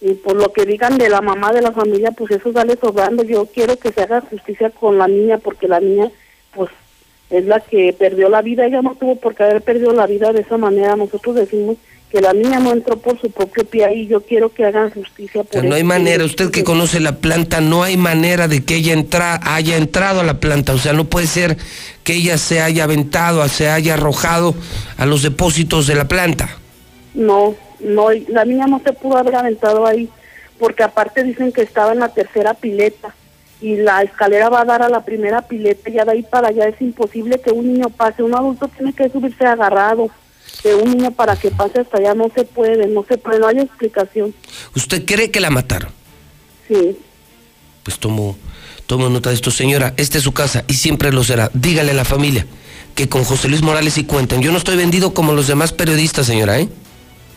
y 0.00 0.14
por 0.14 0.36
lo 0.36 0.52
que 0.52 0.66
digan 0.66 0.98
de 0.98 1.08
la 1.08 1.22
mamá 1.22 1.52
de 1.52 1.62
la 1.62 1.72
familia, 1.72 2.12
pues 2.12 2.30
eso 2.30 2.52
sale 2.52 2.78
sobrando. 2.80 3.24
Yo 3.24 3.46
quiero 3.46 3.76
que 3.76 3.90
se 3.90 4.02
haga 4.02 4.20
justicia 4.20 4.70
con 4.70 4.98
la 4.98 5.08
niña 5.08 5.38
porque 5.38 5.66
la 5.66 5.80
niña 5.80 6.10
pues 6.54 6.70
es 7.30 7.44
la 7.44 7.58
que 7.58 7.92
perdió 7.98 8.28
la 8.28 8.42
vida, 8.42 8.66
ella 8.66 8.82
no 8.82 8.94
tuvo 8.94 9.16
por 9.16 9.34
qué 9.34 9.42
haber 9.42 9.62
perdido 9.62 9.92
la 9.92 10.06
vida 10.06 10.32
de 10.32 10.42
esa 10.42 10.58
manera. 10.58 10.94
Nosotros 10.94 11.34
decimos 11.34 11.76
que 12.10 12.20
la 12.20 12.32
niña 12.32 12.60
no 12.60 12.72
entró 12.72 12.96
por 12.96 13.20
su 13.20 13.30
propio 13.30 13.64
pie 13.64 13.92
y 13.94 14.06
yo 14.06 14.20
quiero 14.20 14.48
que 14.48 14.64
hagan 14.64 14.90
justicia 14.90 15.42
por 15.42 15.64
no 15.64 15.74
hay 15.74 15.82
manera, 15.82 16.24
usted 16.24 16.50
que 16.50 16.62
conoce 16.62 17.00
la 17.00 17.16
planta, 17.16 17.60
no 17.60 17.82
hay 17.82 17.96
manera 17.96 18.46
de 18.46 18.64
que 18.64 18.76
ella 18.76 18.92
entra, 18.92 19.40
haya 19.42 19.76
entrado 19.76 20.20
a 20.20 20.24
la 20.24 20.38
planta, 20.38 20.72
o 20.72 20.78
sea, 20.78 20.92
no 20.92 21.04
puede 21.06 21.26
ser 21.26 21.56
que 22.04 22.14
ella 22.14 22.38
se 22.38 22.60
haya 22.60 22.84
aventado, 22.84 23.46
se 23.48 23.68
haya 23.68 23.94
arrojado 23.94 24.54
a 24.96 25.06
los 25.06 25.22
depósitos 25.22 25.86
de 25.88 25.96
la 25.96 26.06
planta. 26.06 26.48
No, 27.14 27.56
no, 27.80 28.08
la 28.28 28.44
niña 28.44 28.66
no 28.66 28.80
se 28.84 28.92
pudo 28.92 29.16
haber 29.16 29.34
aventado 29.34 29.84
ahí, 29.86 30.08
porque 30.58 30.84
aparte 30.84 31.24
dicen 31.24 31.50
que 31.50 31.62
estaba 31.62 31.92
en 31.92 31.98
la 31.98 32.14
tercera 32.14 32.54
pileta 32.54 33.14
y 33.60 33.76
la 33.76 34.02
escalera 34.02 34.48
va 34.48 34.60
a 34.60 34.64
dar 34.64 34.82
a 34.82 34.88
la 34.88 35.04
primera 35.04 35.42
pileta, 35.42 35.90
y 35.90 35.94
ya 35.94 36.04
de 36.04 36.12
ahí 36.12 36.22
para 36.22 36.48
allá 36.48 36.68
es 36.68 36.80
imposible 36.80 37.40
que 37.40 37.50
un 37.50 37.72
niño 37.72 37.88
pase, 37.88 38.22
un 38.22 38.34
adulto 38.34 38.68
tiene 38.68 38.92
que 38.92 39.08
subirse 39.08 39.44
agarrado 39.44 40.08
de 40.62 40.74
un 40.74 40.90
niño 40.90 41.10
para 41.10 41.36
que 41.36 41.50
pase 41.50 41.80
hasta 41.80 41.98
allá 41.98 42.14
no 42.14 42.30
se 42.34 42.44
puede, 42.44 42.86
no 42.88 43.04
se 43.08 43.18
puede, 43.18 43.38
no 43.38 43.48
hay 43.48 43.58
explicación. 43.58 44.34
¿Usted 44.74 45.04
cree 45.04 45.30
que 45.30 45.40
la 45.40 45.50
mataron? 45.50 45.90
Sí. 46.68 46.98
Pues 47.82 47.98
tomo, 47.98 48.36
tomo 48.86 49.08
nota 49.08 49.30
de 49.30 49.36
esto, 49.36 49.50
señora. 49.50 49.94
Esta 49.96 50.18
es 50.18 50.24
su 50.24 50.32
casa 50.32 50.64
y 50.66 50.74
siempre 50.74 51.12
lo 51.12 51.22
será. 51.24 51.50
Dígale 51.54 51.92
a 51.92 51.94
la 51.94 52.04
familia 52.04 52.46
que 52.96 53.08
con 53.08 53.24
José 53.24 53.48
Luis 53.48 53.62
Morales 53.62 53.98
y 53.98 54.04
cuenten. 54.04 54.40
Yo 54.40 54.50
no 54.50 54.58
estoy 54.58 54.76
vendido 54.76 55.14
como 55.14 55.32
los 55.32 55.46
demás 55.46 55.72
periodistas, 55.72 56.26
señora, 56.26 56.58
¿eh? 56.58 56.68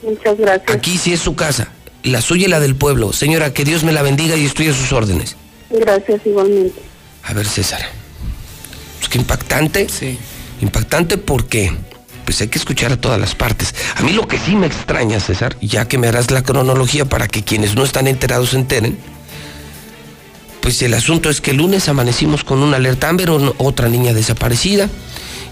Muchas 0.02 0.38
gracias. 0.38 0.76
Aquí 0.76 0.98
sí 0.98 1.14
es 1.14 1.20
su 1.20 1.36
casa, 1.36 1.72
la 2.04 2.22
suya 2.22 2.46
y 2.46 2.50
la 2.50 2.62
del 2.62 2.76
pueblo. 2.76 3.12
Señora, 3.12 3.54
que 3.54 3.66
Dios 3.66 3.84
me 3.84 3.92
la 3.92 4.02
bendiga 4.02 4.38
y 4.38 4.46
estoy 4.46 4.70
a 4.70 4.74
sus 4.74 4.94
órdenes. 4.94 5.36
Gracias, 5.70 6.22
igualmente. 6.26 6.82
A 7.24 7.34
ver, 7.34 7.46
César. 7.46 7.82
Pues 9.00 9.10
qué 9.10 9.18
impactante. 9.18 9.90
Sí. 9.90 10.18
Impactante 10.62 11.18
porque 11.18 11.74
pues 12.30 12.42
hay 12.42 12.48
que 12.48 12.60
escuchar 12.60 12.92
a 12.92 12.98
todas 12.98 13.20
las 13.20 13.34
partes. 13.34 13.74
A 13.96 14.04
mí 14.04 14.14
lo 14.14 14.28
que 14.28 14.38
sí 14.38 14.56
me 14.56 14.68
extraña, 14.68 15.20
César, 15.20 15.58
ya 15.62 15.88
que 15.88 15.98
me 15.98 16.10
harás 16.10 16.30
la 16.30 16.44
cronología 16.44 17.06
para 17.06 17.28
que 17.28 17.42
quienes 17.42 17.74
no 17.74 17.84
están 17.84 18.06
enterados 18.06 18.52
se 18.52 18.58
enteren, 18.58 19.00
pues 20.62 20.80
el 20.84 20.94
asunto 20.94 21.32
es 21.32 21.42
que 21.42 21.50
el 21.50 21.58
lunes 21.58 21.90
amanecimos 21.90 22.44
con 22.44 22.62
una 22.62 22.78
alerta 22.78 23.10
Amber, 23.10 23.32
otra 23.58 23.90
niña 23.90 24.14
desaparecida, 24.14 24.90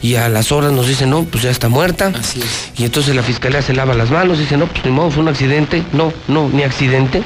y 0.04 0.18
a 0.18 0.30
las 0.30 0.52
horas 0.52 0.72
nos 0.72 0.88
dicen, 0.88 1.10
no, 1.10 1.24
pues 1.24 1.42
ya 1.42 1.50
está 1.50 1.68
muerta. 1.68 2.14
Así 2.14 2.42
es. 2.42 2.72
Y 2.78 2.86
entonces 2.86 3.16
la 3.16 3.24
fiscalía 3.24 3.64
se 3.64 3.74
lava 3.74 3.96
las 3.96 4.12
manos, 4.12 4.38
dice, 4.38 4.56
no, 4.56 4.68
pues 4.68 4.86
ni 4.86 4.92
modo, 4.92 5.10
fue 5.10 5.24
un 5.24 5.30
accidente. 5.30 5.84
No, 5.94 6.14
no, 6.28 6.48
ni 6.48 6.62
accidente. 6.62 7.24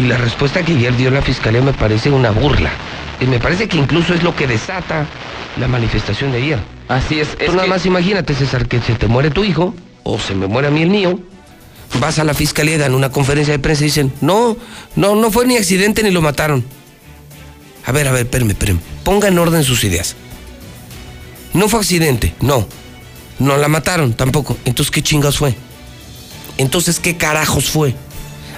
Y 0.00 0.06
la 0.06 0.16
respuesta 0.16 0.64
que 0.64 0.72
ayer 0.72 0.96
dio 0.96 1.12
la 1.12 1.22
fiscalía 1.22 1.62
me 1.62 1.74
parece 1.74 2.10
una 2.10 2.32
burla. 2.32 2.72
Y 3.22 3.26
me 3.26 3.38
parece 3.38 3.68
que 3.68 3.76
incluso 3.76 4.14
es 4.14 4.24
lo 4.24 4.34
que 4.34 4.48
desata 4.48 5.06
la 5.56 5.68
manifestación 5.68 6.32
de 6.32 6.38
ayer. 6.38 6.58
Así 6.88 7.20
es. 7.20 7.28
es 7.38 7.54
nada 7.54 7.68
más 7.68 7.86
imagínate, 7.86 8.34
César, 8.34 8.66
que 8.66 8.80
se 8.80 8.94
te 8.96 9.06
muere 9.06 9.30
tu 9.30 9.44
hijo, 9.44 9.74
o 10.02 10.18
se 10.18 10.34
me 10.34 10.48
muere 10.48 10.68
a 10.68 10.70
mí 10.72 10.82
el 10.82 10.90
mío, 10.90 11.20
vas 12.00 12.18
a 12.18 12.24
la 12.24 12.34
fiscalía, 12.34 12.78
dan 12.78 12.96
una 12.96 13.10
conferencia 13.10 13.52
de 13.52 13.60
prensa 13.60 13.84
y 13.84 13.86
dicen, 13.86 14.12
no, 14.20 14.56
no, 14.96 15.14
no 15.14 15.30
fue 15.30 15.46
ni 15.46 15.56
accidente 15.56 16.02
ni 16.02 16.10
lo 16.10 16.20
mataron. 16.20 16.64
A 17.86 17.92
ver, 17.92 18.08
a 18.08 18.12
ver, 18.12 18.22
espérame, 18.22 18.50
espérame. 18.50 18.80
Ponga 19.04 19.28
en 19.28 19.38
orden 19.38 19.62
sus 19.62 19.84
ideas. 19.84 20.16
No 21.54 21.68
fue 21.68 21.78
accidente, 21.78 22.34
no. 22.40 22.66
No 23.38 23.56
la 23.56 23.68
mataron 23.68 24.14
tampoco. 24.14 24.56
Entonces, 24.64 24.90
¿qué 24.90 25.02
chingas 25.02 25.36
fue? 25.36 25.54
Entonces, 26.58 26.98
¿qué 26.98 27.16
carajos 27.16 27.70
fue? 27.70 27.94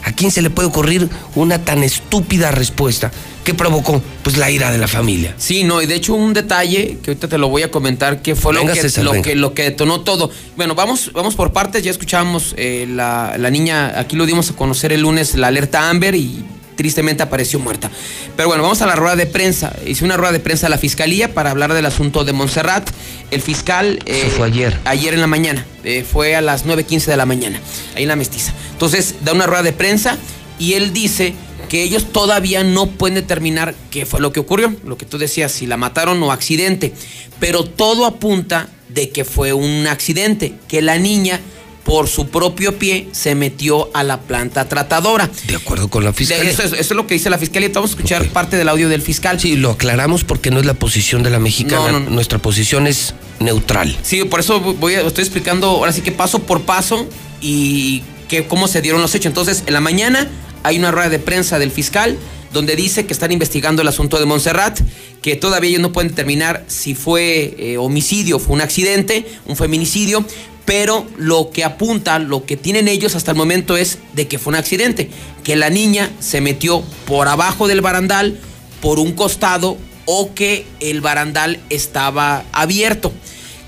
¿A 0.04 0.12
quién 0.12 0.30
se 0.30 0.40
le 0.40 0.48
puede 0.48 0.68
ocurrir 0.68 1.10
una 1.34 1.64
tan 1.64 1.82
estúpida 1.82 2.50
respuesta? 2.50 3.10
¿Qué 3.44 3.52
provocó? 3.52 4.02
Pues 4.22 4.38
la 4.38 4.50
ira 4.50 4.72
de 4.72 4.78
la 4.78 4.88
familia. 4.88 5.34
Sí, 5.36 5.64
no, 5.64 5.82
y 5.82 5.86
de 5.86 5.94
hecho 5.94 6.14
un 6.14 6.32
detalle 6.32 6.98
que 7.02 7.10
ahorita 7.10 7.28
te 7.28 7.36
lo 7.36 7.48
voy 7.48 7.62
a 7.62 7.70
comentar, 7.70 8.22
que 8.22 8.34
fue 8.34 8.54
lo, 8.54 8.60
que, 8.60 8.82
lo, 9.02 9.22
que, 9.22 9.34
lo, 9.34 9.54
que, 9.54 9.62
detonó 9.64 10.00
todo. 10.00 10.30
Bueno, 10.56 10.74
vamos, 10.74 11.12
vamos 11.12 11.34
por 11.34 11.52
partes, 11.52 11.82
ya 11.82 11.90
escuchábamos 11.90 12.54
eh, 12.56 12.86
la, 12.88 13.36
la 13.38 13.50
niña, 13.50 13.98
aquí 13.98 14.16
lo 14.16 14.24
dimos 14.24 14.50
a 14.50 14.56
conocer 14.56 14.92
el 14.94 15.02
lunes, 15.02 15.34
la 15.34 15.48
alerta 15.48 15.90
Amber 15.90 16.14
y 16.14 16.42
tristemente 16.74 17.22
apareció 17.22 17.58
muerta. 17.58 17.90
Pero 18.36 18.48
bueno, 18.48 18.62
vamos 18.62 18.82
a 18.82 18.86
la 18.86 18.96
rueda 18.96 19.16
de 19.16 19.26
prensa. 19.26 19.74
Hice 19.86 20.04
una 20.04 20.16
rueda 20.16 20.32
de 20.32 20.40
prensa 20.40 20.66
a 20.66 20.70
la 20.70 20.78
fiscalía 20.78 21.32
para 21.32 21.50
hablar 21.50 21.72
del 21.74 21.86
asunto 21.86 22.24
de 22.24 22.32
Montserrat. 22.32 22.88
El 23.30 23.42
fiscal. 23.42 24.00
Eh, 24.06 24.32
fue 24.36 24.46
ayer. 24.46 24.78
Ayer 24.84 25.14
en 25.14 25.20
la 25.20 25.26
mañana. 25.26 25.64
Eh, 25.84 26.04
fue 26.10 26.34
a 26.36 26.40
las 26.40 26.66
9.15 26.66 27.06
de 27.06 27.16
la 27.16 27.26
mañana. 27.26 27.60
Ahí 27.94 28.02
en 28.02 28.08
la 28.08 28.16
mestiza. 28.16 28.52
Entonces, 28.72 29.16
da 29.22 29.32
una 29.32 29.46
rueda 29.46 29.62
de 29.62 29.72
prensa 29.72 30.18
y 30.58 30.74
él 30.74 30.92
dice 30.92 31.34
que 31.68 31.82
ellos 31.82 32.12
todavía 32.12 32.64
no 32.64 32.86
pueden 32.86 33.14
determinar 33.14 33.74
qué 33.90 34.06
fue 34.06 34.20
lo 34.20 34.32
que 34.32 34.40
ocurrió, 34.40 34.74
lo 34.84 34.96
que 34.96 35.06
tú 35.06 35.18
decías, 35.18 35.52
si 35.52 35.66
la 35.66 35.76
mataron 35.76 36.22
o 36.22 36.32
accidente, 36.32 36.94
pero 37.40 37.64
todo 37.64 38.06
apunta 38.06 38.68
de 38.88 39.10
que 39.10 39.24
fue 39.24 39.52
un 39.52 39.86
accidente, 39.86 40.54
que 40.68 40.82
la 40.82 40.98
niña 40.98 41.40
por 41.84 42.08
su 42.08 42.28
propio 42.28 42.78
pie 42.78 43.08
se 43.12 43.34
metió 43.34 43.90
a 43.94 44.02
la 44.02 44.20
planta 44.22 44.68
tratadora. 44.68 45.30
De 45.46 45.56
acuerdo 45.56 45.88
con 45.88 46.02
la 46.02 46.12
fiscalía. 46.12 46.50
Eso 46.50 46.62
es, 46.62 46.90
lo 46.92 47.06
que 47.06 47.14
dice 47.14 47.30
la 47.30 47.38
fiscalía. 47.38 47.70
Vamos 47.72 47.90
a 47.90 47.94
escuchar 47.94 48.26
parte 48.30 48.56
del 48.56 48.68
audio 48.68 48.88
del 48.88 49.02
fiscal. 49.02 49.38
Sí, 49.38 49.56
lo 49.56 49.70
aclaramos 49.70 50.24
porque 50.24 50.50
no 50.50 50.58
es 50.60 50.66
la 50.66 50.74
posición 50.74 51.22
de 51.22 51.30
la 51.30 51.38
mexicana. 51.38 52.00
Nuestra 52.00 52.38
posición 52.38 52.86
es 52.86 53.14
neutral. 53.38 53.96
Sí, 54.02 54.24
por 54.24 54.40
eso 54.40 54.60
voy 54.60 54.94
estoy 54.94 55.22
explicando 55.22 55.68
ahora 55.68 55.92
sí 55.92 56.00
que 56.00 56.12
paso 56.12 56.40
por 56.40 56.62
paso 56.62 57.06
y 57.40 58.02
que, 58.28 58.46
cómo 58.46 58.66
se 58.66 58.80
dieron 58.80 59.02
los 59.02 59.14
hechos. 59.14 59.26
Entonces, 59.26 59.64
en 59.66 59.74
la 59.74 59.80
mañana 59.80 60.28
hay 60.64 60.78
una 60.78 60.90
rueda 60.90 61.10
de 61.10 61.20
prensa 61.20 61.60
del 61.60 61.70
fiscal 61.70 62.18
donde 62.52 62.74
dice 62.74 63.06
que 63.06 63.12
están 63.12 63.32
investigando 63.32 63.82
el 63.82 63.88
asunto 63.88 64.18
de 64.18 64.26
Montserrat, 64.26 64.80
que 65.22 65.36
todavía 65.36 65.70
ellos 65.70 65.82
no 65.82 65.92
pueden 65.92 66.10
determinar 66.10 66.64
si 66.68 66.94
fue 66.94 67.54
eh, 67.58 67.78
homicidio, 67.78 68.38
fue 68.38 68.54
un 68.54 68.60
accidente, 68.60 69.26
un 69.46 69.56
feminicidio, 69.56 70.24
pero 70.64 71.06
lo 71.18 71.50
que 71.50 71.64
apunta, 71.64 72.18
lo 72.18 72.46
que 72.46 72.56
tienen 72.56 72.88
ellos 72.88 73.14
hasta 73.14 73.32
el 73.32 73.36
momento 73.36 73.76
es 73.76 73.98
de 74.14 74.26
que 74.26 74.38
fue 74.38 74.52
un 74.52 74.56
accidente, 74.56 75.10
que 75.42 75.56
la 75.56 75.68
niña 75.68 76.10
se 76.20 76.40
metió 76.40 76.82
por 77.06 77.28
abajo 77.28 77.68
del 77.68 77.80
barandal, 77.80 78.38
por 78.80 78.98
un 78.98 79.12
costado, 79.12 79.76
o 80.06 80.34
que 80.34 80.66
el 80.80 81.00
barandal 81.00 81.60
estaba 81.70 82.44
abierto 82.52 83.12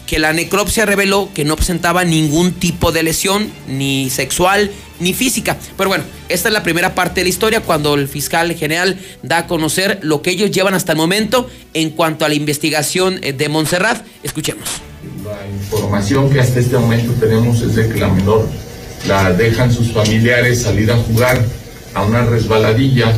que 0.07 0.19
la 0.19 0.33
necropsia 0.33 0.87
reveló 0.87 1.31
que 1.35 1.45
no 1.45 1.57
presentaba 1.57 2.05
ningún 2.05 2.53
tipo 2.53 2.93
de 2.93 3.03
lesión, 3.03 3.51
ni 3.69 4.09
sexual, 4.11 4.71
ni 5.01 5.13
física. 5.13 5.57
Pero 5.77 5.89
bueno, 5.89 6.05
esta 6.29 6.49
es 6.49 6.53
la 6.53 6.63
primera 6.63 6.95
parte 6.95 7.21
de 7.21 7.25
la 7.25 7.29
historia 7.31 7.61
cuando 7.61 7.95
el 7.95 8.09
fiscal 8.09 8.55
general 8.55 8.99
da 9.23 9.39
a 9.39 9.47
conocer 9.47 9.99
lo 10.03 10.23
que 10.23 10.31
ellos 10.31 10.51
llevan 10.51 10.75
hasta 10.75 10.93
el 10.93 10.99
momento 10.99 11.51
en 11.75 11.91
cuanto 11.91 12.25
a 12.25 12.29
la 12.29 12.35
investigación 12.35 13.19
eh, 13.23 13.33
de 13.33 13.49
Montserrat. 13.49 14.05
Escuchemos. 14.23 14.69
La 15.25 15.47
información 15.47 16.31
que 16.31 16.41
hasta 16.41 16.61
este 16.61 16.79
momento 16.79 17.13
tenemos 17.15 17.61
es 17.61 17.75
de 17.75 17.89
que 17.89 18.01
la 18.01 18.09
menor 18.09 18.49
la 19.07 19.33
dejan 19.33 19.73
sus 19.73 19.93
familiares 19.93 20.63
salir 20.63 20.91
a 20.91 20.97
jugar 20.97 21.45
a 21.95 22.03
una 22.03 22.25
resbaladilla 22.25 23.13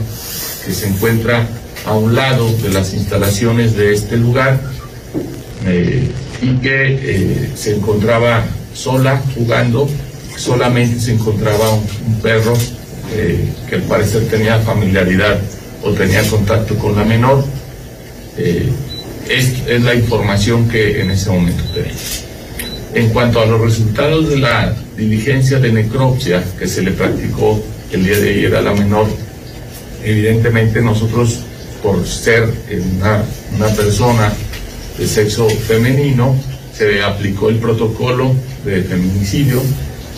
que 0.65 0.73
se 0.73 0.87
encuentra 0.89 1.47
a 1.87 1.95
un 1.95 2.15
lado 2.15 2.51
de 2.59 2.71
las 2.71 2.93
instalaciones 2.95 3.75
de 3.77 3.95
este 3.95 4.17
lugar. 4.17 4.61
Eh, 5.67 6.11
y 6.41 6.55
que 6.59 6.99
eh, 7.01 7.51
se 7.55 7.77
encontraba 7.77 8.45
sola 8.75 9.21
jugando, 9.35 9.89
solamente 10.37 11.01
se 11.01 11.13
encontraba 11.13 11.71
un, 11.75 12.21
perro 12.23 12.55
eh, 13.15 13.49
que 13.69 13.77
al 13.77 13.83
parecer 13.83 14.29
tenía 14.29 14.59
familiaridad 14.61 15.41
o 15.83 15.93
tenía 15.93 16.23
contacto 16.29 16.77
con 16.77 16.97
la 16.97 17.05
menor. 17.05 17.45
Eh, 18.37 18.69
es, 19.29 19.63
es, 19.67 19.83
la 19.83 19.95
información 19.95 20.69
que 20.69 21.01
en 21.01 21.11
ese 21.11 21.31
momento 21.31 21.63
tenemos. 21.75 22.25
En 22.95 23.11
cuanto 23.11 23.41
a 23.41 23.47
los 23.47 23.61
resultados 23.61 24.29
de 24.31 24.39
la 24.39 24.75
diligencia 24.97 25.59
de 25.59 25.73
necropsia 25.73 26.43
que 26.59 26.67
se 26.67 26.83
le 26.83 26.93
practicó 26.93 27.63
el 27.93 28.05
día 28.05 28.19
de 28.19 28.31
ayer 28.31 28.57
a 28.57 28.63
la 28.63 28.73
menor, 28.73 29.07
evidentemente 30.03 30.81
nosotros, 30.81 31.41
por 31.83 32.07
ser 32.07 32.49
una, 32.97 33.23
una 33.57 33.69
persona 33.69 34.33
de 34.99 35.07
sexo 35.07 35.49
femenino, 35.49 36.37
se 36.77 37.03
aplicó 37.03 37.49
el 37.49 37.57
protocolo 37.57 38.35
de 38.65 38.83
feminicidio 38.83 39.63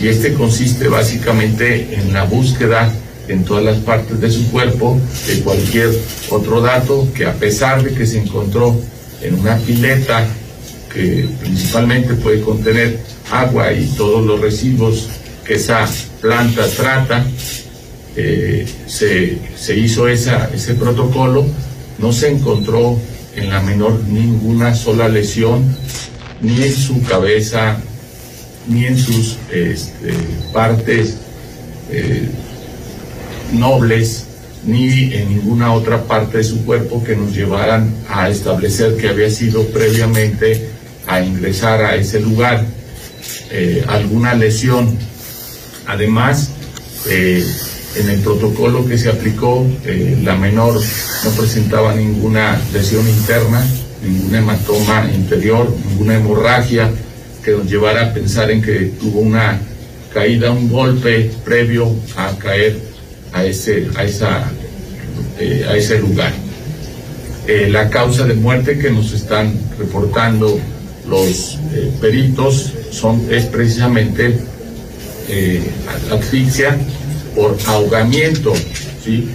y 0.01 0.09
este 0.09 0.33
consiste 0.35 0.89
básicamente 0.89 1.95
en 1.95 2.13
la 2.13 2.25
búsqueda 2.25 2.93
en 3.29 3.45
todas 3.45 3.63
las 3.63 3.79
partes 3.79 4.21
de 4.21 4.31
su 4.31 4.51
cuerpo 4.51 4.99
de 5.27 5.41
cualquier 5.41 5.91
otro 6.31 6.61
dato 6.61 7.09
que 7.15 7.27
a 7.27 7.35
pesar 7.35 7.83
de 7.83 7.95
que 7.95 8.07
se 8.07 8.19
encontró 8.19 8.75
en 9.23 9.39
una 9.39 9.57
pileta 9.59 10.27
que 10.93 11.29
principalmente 11.41 12.15
puede 12.15 12.41
contener 12.41 12.99
agua 13.31 13.73
y 13.73 13.87
todos 13.97 14.25
los 14.27 14.41
residuos 14.41 15.09
que 15.45 15.55
esa 15.55 15.89
planta 16.21 16.67
trata, 16.69 17.25
eh, 18.17 18.67
se, 18.87 19.39
se, 19.57 19.77
hizo 19.77 20.09
esa, 20.09 20.51
ese 20.53 20.75
protocolo, 20.75 21.47
no 21.99 22.13
se 22.13 22.29
encontró 22.29 22.99
en 23.37 23.51
la 23.51 23.61
menor 23.61 24.01
ninguna 24.09 24.75
sola 24.75 25.09
lesión, 25.09 25.65
ni 26.41 26.63
en 26.63 26.73
su 26.73 27.03
cabeza, 27.03 27.79
ni 28.67 28.87
en 28.87 28.99
sus 28.99 29.37
este, 29.53 30.15
partes 30.53 31.17
eh, 31.91 32.29
nobles, 33.53 34.27
ni 34.65 35.15
en 35.15 35.29
ninguna 35.31 35.73
otra 35.73 36.05
parte 36.05 36.39
de 36.39 36.45
su 36.45 36.65
cuerpo 36.65 37.03
que 37.03 37.17
nos 37.17 37.35
llevaran 37.35 37.95
a 38.09 38.29
establecer 38.29 38.97
que 38.97 39.09
había 39.09 39.31
sido 39.31 39.67
previamente 39.69 40.71
a 41.07 41.21
ingresar 41.23 41.83
a 41.83 41.97
ese 41.97 42.21
lugar 42.21 42.65
eh, 43.51 43.85
alguna 43.89 44.35
lesión. 44.35 44.97
Además, 45.87 46.51
eh, 47.09 47.45
en 47.95 48.09
el 48.09 48.21
protocolo 48.21 48.87
que 48.87 48.97
se 48.97 49.09
aplicó, 49.09 49.67
eh, 49.85 50.19
la 50.23 50.37
menor 50.37 50.81
no 51.25 51.31
presentaba 51.31 51.95
ninguna 51.95 52.61
lesión 52.73 53.09
interna, 53.09 53.67
ningún 54.05 54.35
hematoma 54.35 55.11
interior, 55.13 55.75
ninguna 55.89 56.17
hemorragia 56.17 56.91
que 57.45 57.53
nos 57.53 57.67
llevara 57.67 58.07
a 58.07 58.15
pensar 58.15 58.51
en 58.51 58.63
que 58.63 58.93
tuvo 59.01 59.21
una 59.21 59.61
caída, 60.13 60.51
un 60.51 60.69
golpe 60.69 61.31
previo 61.45 61.95
a 62.17 62.37
caer 62.39 62.79
a 63.33 63.45
ese, 63.45 63.89
a 63.97 64.05
esa, 64.05 64.51
a 65.69 65.77
ese 65.77 65.99
lugar. 65.99 66.33
la 67.69 67.89
causa 67.89 68.27
de 68.27 68.35
muerte 68.35 68.79
que 68.79 68.91
nos 68.91 69.13
están 69.13 69.53
reportando 69.79 70.61
los 71.09 71.59
peritos 72.01 72.73
son, 72.91 73.27
es 73.31 73.47
precisamente 73.47 74.39
eh, 75.29 75.63
asfixia 76.11 76.77
por 77.35 77.57
ahogamiento. 77.67 78.53
¿sí? 79.05 79.29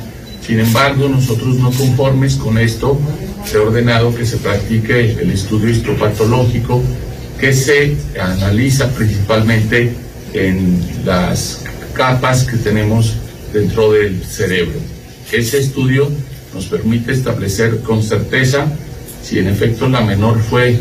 Sin 0.46 0.60
embargo, 0.60 1.10
nosotros 1.10 1.58
no 1.58 1.72
conformes 1.72 2.36
con 2.36 2.58
esto, 2.58 3.00
se 3.46 3.58
ha 3.58 3.62
ordenado 3.62 4.14
que 4.14 4.26
se 4.26 4.38
practique 4.38 5.12
el 5.14 5.32
estudio 5.32 5.70
histopatológico 5.70 6.84
que 7.40 7.54
se 7.54 7.96
analiza 8.20 8.90
principalmente 8.92 9.94
en 10.34 10.80
las 11.06 11.64
capas 11.94 12.44
que 12.44 12.58
tenemos 12.58 13.16
dentro 13.54 13.92
del 13.92 14.24
cerebro. 14.24 14.80
Ese 15.32 15.60
estudio 15.60 16.10
nos 16.54 16.66
permite 16.68 17.12
establecer 17.12 17.80
con 17.82 18.04
certeza 18.04 18.68
si 19.24 19.40
en 19.40 19.48
efecto 19.48 19.90
la 19.90 20.02
menor 20.02 20.40
fue 20.40 20.78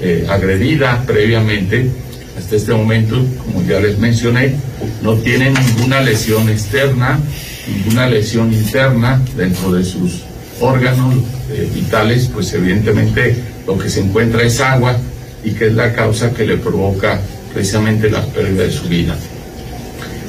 eh, 0.00 0.26
agredida 0.28 1.02
previamente 1.06 1.90
hasta 2.38 2.54
este 2.54 2.72
momento, 2.72 3.16
como 3.44 3.64
ya 3.64 3.80
les 3.80 3.98
mencioné, 3.98 4.54
no 5.02 5.14
tienen 5.16 5.54
ninguna 5.54 6.00
lesión 6.00 6.48
externa, 6.48 7.18
ninguna 7.66 8.08
lesión 8.08 8.52
interna 8.52 9.20
dentro 9.36 9.72
de 9.72 9.84
sus 9.84 10.22
órganos 10.60 11.16
eh, 11.50 11.68
vitales, 11.74 12.30
pues 12.32 12.52
evidentemente 12.52 13.36
lo 13.66 13.76
que 13.76 13.90
se 13.90 14.00
encuentra 14.00 14.42
es 14.42 14.60
agua 14.60 14.96
y 15.44 15.50
que 15.50 15.66
es 15.66 15.74
la 15.74 15.92
causa 15.92 16.32
que 16.32 16.46
le 16.46 16.56
provoca 16.56 17.20
precisamente 17.52 18.08
la 18.08 18.24
pérdida 18.24 18.62
de 18.62 18.70
su 18.70 18.88
vida. 18.88 19.16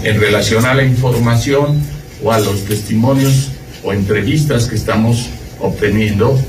En 0.04 0.20
relación 0.20 0.66
a 0.66 0.74
la 0.74 0.84
información 0.84 1.80
o 2.24 2.32
a 2.32 2.40
los 2.40 2.66
testimonios 2.66 3.52
o 3.84 3.94
entrevistas 3.94 4.68
que 4.68 4.76
estamos 4.76 5.30
obteniendo, 5.60 6.40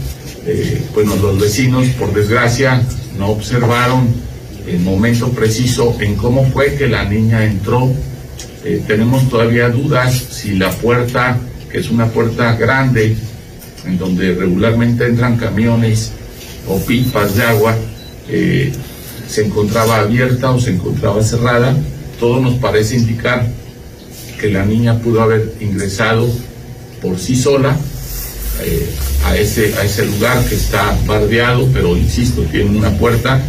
eh, 0.47 0.83
bueno, 0.95 1.17
los 1.17 1.39
vecinos, 1.39 1.87
por 1.99 2.15
desgracia, 2.15 2.83
no 3.19 3.29
observaron 3.29 4.30
el 4.67 4.81
momento 4.81 5.31
preciso 5.31 5.97
en 6.01 6.17
cómo 6.17 6.45
fue 6.51 6.75
que 6.75 6.87
la 6.87 7.05
niña 7.05 7.45
entró. 7.45 7.93
Eh, 8.65 8.83
tenemos 8.87 9.29
todavía 9.29 9.69
dudas 9.69 10.15
si 10.15 10.57
la 10.57 10.71
puerta, 10.71 11.39
que 11.71 11.79
es 11.79 11.91
una 11.91 12.07
puerta 12.07 12.55
grande, 12.57 13.17
en 13.87 13.99
donde 13.99 14.35
regularmente 14.35 15.07
entran 15.07 15.37
camiones 15.37 16.13
o 16.69 16.79
pipas 16.79 17.37
de 17.37 17.43
agua, 17.43 17.77
eh, 18.29 18.73
se 19.29 19.47
encontraba 19.47 20.01
abierta 20.01 20.51
o 20.51 20.61
se 20.61 20.71
encontraba 20.71 21.23
cerrada. 21.23 21.77
Todo 22.19 22.41
nos 22.41 22.55
parece 22.55 22.97
indicar 22.97 23.47
que 24.39 24.51
la 24.51 24.65
niña 24.65 24.99
pudo 24.99 25.23
haber 25.23 25.55
ingresado 25.61 26.29
por 27.01 27.19
sí 27.19 27.37
sola 27.37 27.77
eh, 28.63 28.87
a, 29.25 29.37
ese, 29.37 29.75
a 29.77 29.85
ese 29.85 30.05
lugar 30.07 30.45
que 30.47 30.55
está 30.55 30.97
bardeado, 31.07 31.69
pero 31.73 31.97
insisto, 31.97 32.43
tiene 32.43 32.77
una 32.77 32.91
puerta 32.99 33.41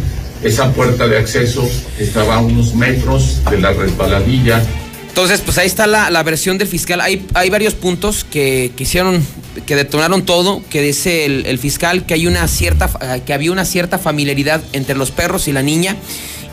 esa 0.42 0.72
puerta 0.72 1.06
de 1.06 1.18
acceso 1.18 1.68
estaba 1.98 2.36
a 2.36 2.40
unos 2.40 2.74
metros 2.74 3.40
de 3.50 3.60
la 3.60 3.72
resbaladilla. 3.72 4.62
Entonces, 5.08 5.42
pues 5.42 5.58
ahí 5.58 5.66
está 5.66 5.86
la, 5.86 6.22
versión 6.22 6.56
del 6.56 6.68
fiscal. 6.68 7.00
Hay, 7.00 7.26
hay 7.34 7.50
varios 7.50 7.74
puntos 7.74 8.24
que, 8.24 8.72
que, 8.74 8.84
hicieron, 8.84 9.22
que 9.66 9.76
detonaron 9.76 10.24
todo, 10.24 10.62
que 10.70 10.80
dice 10.80 11.26
el, 11.26 11.58
fiscal 11.58 12.06
que 12.06 12.14
hay 12.14 12.26
una 12.26 12.48
cierta, 12.48 12.90
que 13.26 13.34
había 13.34 13.52
una 13.52 13.66
cierta 13.66 13.98
familiaridad 13.98 14.62
entre 14.72 14.96
los 14.96 15.10
perros 15.10 15.48
y 15.48 15.52
la 15.52 15.62
niña. 15.62 15.96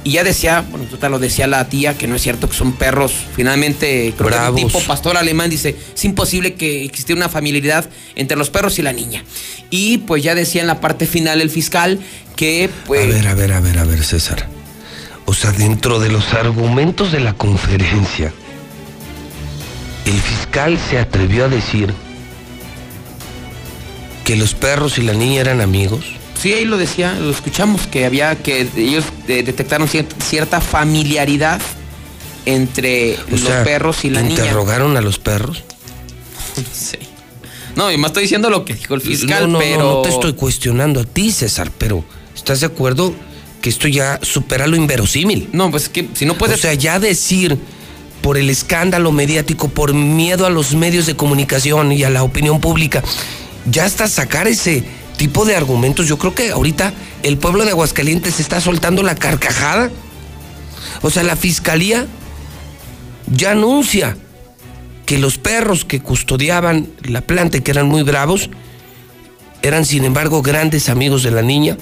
Y 0.04 0.12
ya 0.12 0.24
decía, 0.24 0.66
bueno, 0.70 0.86
total 0.86 1.12
lo 1.12 1.20
decía 1.20 1.46
la 1.46 1.68
tía, 1.68 1.98
que 1.98 2.08
no 2.08 2.16
es 2.16 2.22
cierto 2.22 2.48
que 2.50 2.56
son 2.56 2.74
perros. 2.74 3.14
Finalmente, 3.36 4.14
creo 4.18 4.56
tipo 4.56 4.80
pastor 4.82 5.18
alemán 5.18 5.50
dice, 5.50 5.76
es 5.94 6.06
imposible 6.06 6.54
que 6.54 6.86
existiera 6.86 7.20
una 7.20 7.30
familiaridad 7.30 7.90
entre 8.16 8.38
los 8.38 8.50
perros 8.50 8.80
y 8.80 8.82
la 8.82 8.94
niña. 8.94 9.24
Y 9.70 10.00
pues 10.00 10.24
ya 10.24 10.36
decía 10.36 10.62
en 10.62 10.68
la 10.68 10.80
parte 10.80 11.06
final 11.06 11.42
el 11.42 11.50
fiscal 11.50 12.00
que 12.36 12.70
pues... 12.86 13.04
A 13.04 13.08
ver, 13.08 13.28
a 13.28 13.34
ver, 13.34 13.54
a 13.54 13.60
ver, 13.60 13.78
a 13.80 13.84
ver, 13.84 14.04
César. 14.04 14.48
O 15.26 15.34
sea, 15.34 15.52
dentro 15.52 16.00
de 16.00 16.10
los 16.10 16.34
argumentos 16.34 17.12
de 17.12 17.20
la 17.20 17.34
conferencia, 17.34 18.34
el 20.06 20.20
fiscal 20.20 20.80
se 20.90 20.98
atrevió 20.98 21.46
a 21.46 21.50
decir 21.50 21.94
que 24.24 24.36
los 24.36 24.56
perros 24.56 24.98
y 24.98 25.02
la 25.02 25.14
niña 25.14 25.42
eran 25.42 25.62
amigos. 25.62 26.19
Sí, 26.42 26.54
ahí 26.54 26.66
lo 26.66 26.78
decía, 26.78 27.14
lo 27.14 27.32
escuchamos, 27.32 27.88
que 27.88 28.06
había 28.06 28.36
que 28.42 28.68
ellos 28.78 29.06
detectaron 29.28 29.88
cierta 29.88 30.62
familiaridad 30.62 31.62
entre 32.46 33.18
los 33.30 33.42
perros 33.42 34.06
y 34.06 34.10
la 34.10 34.22
niña. 34.22 34.36
¿Interrogaron 34.36 34.98
a 34.98 35.02
los 35.02 35.20
perros? 35.20 35.64
Sí. 36.74 36.98
No, 37.76 37.90
y 37.90 37.98
más 37.98 38.10
estoy 38.10 38.24
diciendo 38.24 38.50
lo 38.50 38.66
que 38.66 38.74
dijo 38.74 38.96
el 38.96 39.02
fiscal, 39.02 39.56
pero. 39.58 39.78
No, 39.78 39.94
no 39.96 40.02
te 40.02 40.10
estoy 40.10 40.34
cuestionando 40.34 41.00
a 41.00 41.06
ti, 41.06 41.32
César, 41.32 41.72
pero 41.78 42.04
¿Estás 42.40 42.62
de 42.62 42.68
acuerdo 42.68 43.14
que 43.62 43.70
esto 43.70 43.90
ya 43.90 44.18
supera 44.24 44.66
lo 44.66 44.78
inverosímil? 44.78 45.50
No, 45.52 45.70
pues 45.70 45.90
que 45.90 46.08
si 46.14 46.26
no 46.26 46.38
puedes. 46.38 46.58
O 46.58 46.62
sea, 46.62 46.74
ya 46.74 47.00
decir 47.00 47.58
por 48.22 48.38
el 48.38 48.50
escándalo 48.50 49.12
mediático, 49.12 49.68
por 49.68 49.94
miedo 49.94 50.46
a 50.46 50.50
los 50.50 50.74
medios 50.74 51.06
de 51.06 51.16
comunicación 51.16 51.92
y 51.92 52.04
a 52.04 52.10
la 52.10 52.24
opinión 52.24 52.62
pública, 52.62 53.04
ya 53.70 53.84
hasta 53.84 54.08
sacar 54.08 54.48
ese 54.48 54.86
tipo 55.20 55.44
de 55.44 55.54
argumentos, 55.54 56.08
yo 56.08 56.18
creo 56.18 56.34
que 56.34 56.50
ahorita 56.50 56.94
el 57.24 57.38
pueblo 57.38 57.66
de 57.66 57.72
Aguascalientes 57.72 58.40
está 58.40 58.62
soltando 58.62 59.04
la 59.04 59.16
carcajada. 59.16 59.92
O 61.02 61.10
sea, 61.10 61.24
la 61.24 61.36
fiscalía 61.36 62.08
ya 63.28 63.52
anuncia 63.52 64.16
que 65.06 65.20
los 65.20 65.38
perros 65.38 65.84
que 65.84 66.00
custodiaban 66.00 66.88
la 67.04 67.20
planta 67.20 67.58
y 67.58 67.62
que 67.62 67.72
eran 67.72 67.88
muy 67.88 68.02
bravos, 68.04 68.50
eran 69.62 69.86
sin 69.86 70.06
embargo 70.06 70.42
grandes 70.42 70.88
amigos 70.88 71.22
de 71.24 71.32
la 71.32 71.42
niña 71.42 71.78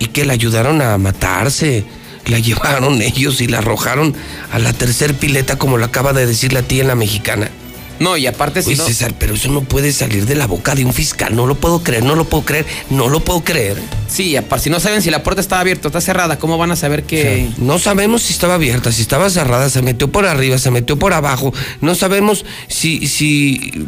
y 0.00 0.06
que 0.06 0.24
la 0.24 0.32
ayudaron 0.32 0.82
a 0.82 0.98
matarse. 0.98 1.84
La 2.26 2.38
llevaron 2.40 3.00
ellos 3.00 3.40
y 3.40 3.46
la 3.46 3.58
arrojaron 3.58 4.16
a 4.50 4.58
la 4.58 4.72
tercer 4.72 5.14
pileta, 5.14 5.56
como 5.56 5.78
lo 5.78 5.84
acaba 5.84 6.12
de 6.12 6.26
decir 6.26 6.52
la 6.52 6.62
tía 6.62 6.82
en 6.82 6.88
la 6.88 6.96
mexicana. 6.96 7.50
No, 7.98 8.16
y 8.16 8.26
aparte 8.26 8.62
si 8.62 8.74
no... 8.74 8.84
César, 8.84 9.14
pero 9.18 9.34
eso 9.34 9.50
no 9.50 9.62
puede 9.62 9.92
salir 9.92 10.26
de 10.26 10.34
la 10.34 10.46
boca 10.46 10.74
de 10.74 10.84
un 10.84 10.92
fiscal. 10.92 11.34
No 11.34 11.46
lo 11.46 11.54
puedo 11.54 11.82
creer, 11.82 12.04
no 12.04 12.14
lo 12.14 12.24
puedo 12.24 12.44
creer, 12.44 12.66
no 12.90 13.08
lo 13.08 13.20
puedo 13.20 13.44
creer. 13.44 13.80
Sí, 14.08 14.36
aparte 14.36 14.64
si 14.64 14.70
no 14.70 14.80
saben 14.80 15.02
si 15.02 15.10
la 15.10 15.22
puerta 15.22 15.40
estaba 15.40 15.60
abierta 15.60 15.88
o 15.88 15.90
está 15.90 16.00
cerrada, 16.00 16.38
¿cómo 16.38 16.58
van 16.58 16.70
a 16.70 16.76
saber 16.76 17.04
que...? 17.04 17.50
no 17.58 17.78
sabemos 17.78 18.22
si 18.22 18.32
estaba 18.32 18.54
abierta, 18.54 18.92
si 18.92 19.02
estaba 19.02 19.30
cerrada, 19.30 19.70
se 19.70 19.82
metió 19.82 20.10
por 20.10 20.26
arriba, 20.26 20.58
se 20.58 20.70
metió 20.70 20.98
por 20.98 21.12
abajo. 21.12 21.52
No 21.80 21.94
sabemos 21.94 22.44
si, 22.68 23.06
si 23.06 23.86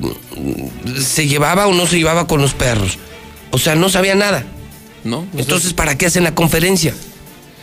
se 1.00 1.26
llevaba 1.26 1.66
o 1.66 1.74
no 1.74 1.86
se 1.86 1.98
llevaba 1.98 2.26
con 2.26 2.40
los 2.40 2.54
perros. 2.54 2.98
O 3.50 3.58
sea, 3.58 3.74
no 3.74 3.88
sabía 3.88 4.14
nada. 4.14 4.44
Entonces, 5.36 5.72
¿para 5.72 5.96
qué 5.96 6.06
hacen 6.06 6.24
la 6.24 6.34
conferencia? 6.34 6.94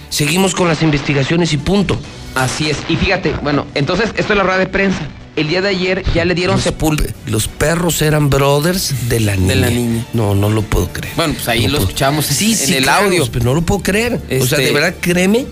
Seguimos 0.09 0.53
con 0.55 0.67
las 0.67 0.81
investigaciones 0.81 1.53
y 1.53 1.57
punto. 1.57 1.99
Así 2.35 2.69
es. 2.69 2.77
Y 2.87 2.95
fíjate, 2.95 3.33
bueno, 3.41 3.65
entonces 3.73 4.11
esto 4.15 4.33
es 4.33 4.37
la 4.37 4.43
rueda 4.43 4.59
de 4.59 4.67
prensa. 4.67 5.07
El 5.35 5.47
día 5.47 5.61
de 5.61 5.69
ayer 5.69 6.03
ya 6.13 6.25
le 6.25 6.35
dieron 6.35 6.61
sepulcro. 6.61 7.07
Los 7.25 7.47
perros 7.47 8.01
eran 8.01 8.29
brothers 8.29 9.09
de 9.09 9.19
la 9.19 9.35
niña. 9.35 9.47
De 9.47 9.55
la 9.55 9.69
niña. 9.69 10.05
No, 10.13 10.35
no 10.35 10.49
lo 10.49 10.61
puedo 10.61 10.91
creer. 10.93 11.15
Bueno, 11.15 11.33
pues 11.33 11.47
ahí 11.47 11.67
lo 11.67 11.79
escuchamos 11.79 12.25
sí, 12.25 12.55
en 12.67 12.73
el 12.75 12.89
audio. 12.89 13.27
Pero 13.31 13.45
no 13.45 13.53
lo 13.53 13.61
puedo 13.63 13.81
creer. 13.81 14.13
o 14.15 14.45
sea, 14.45 14.57
de 14.57 14.65
este, 14.65 14.71
verdad, 14.73 14.95
créeme 15.01 15.45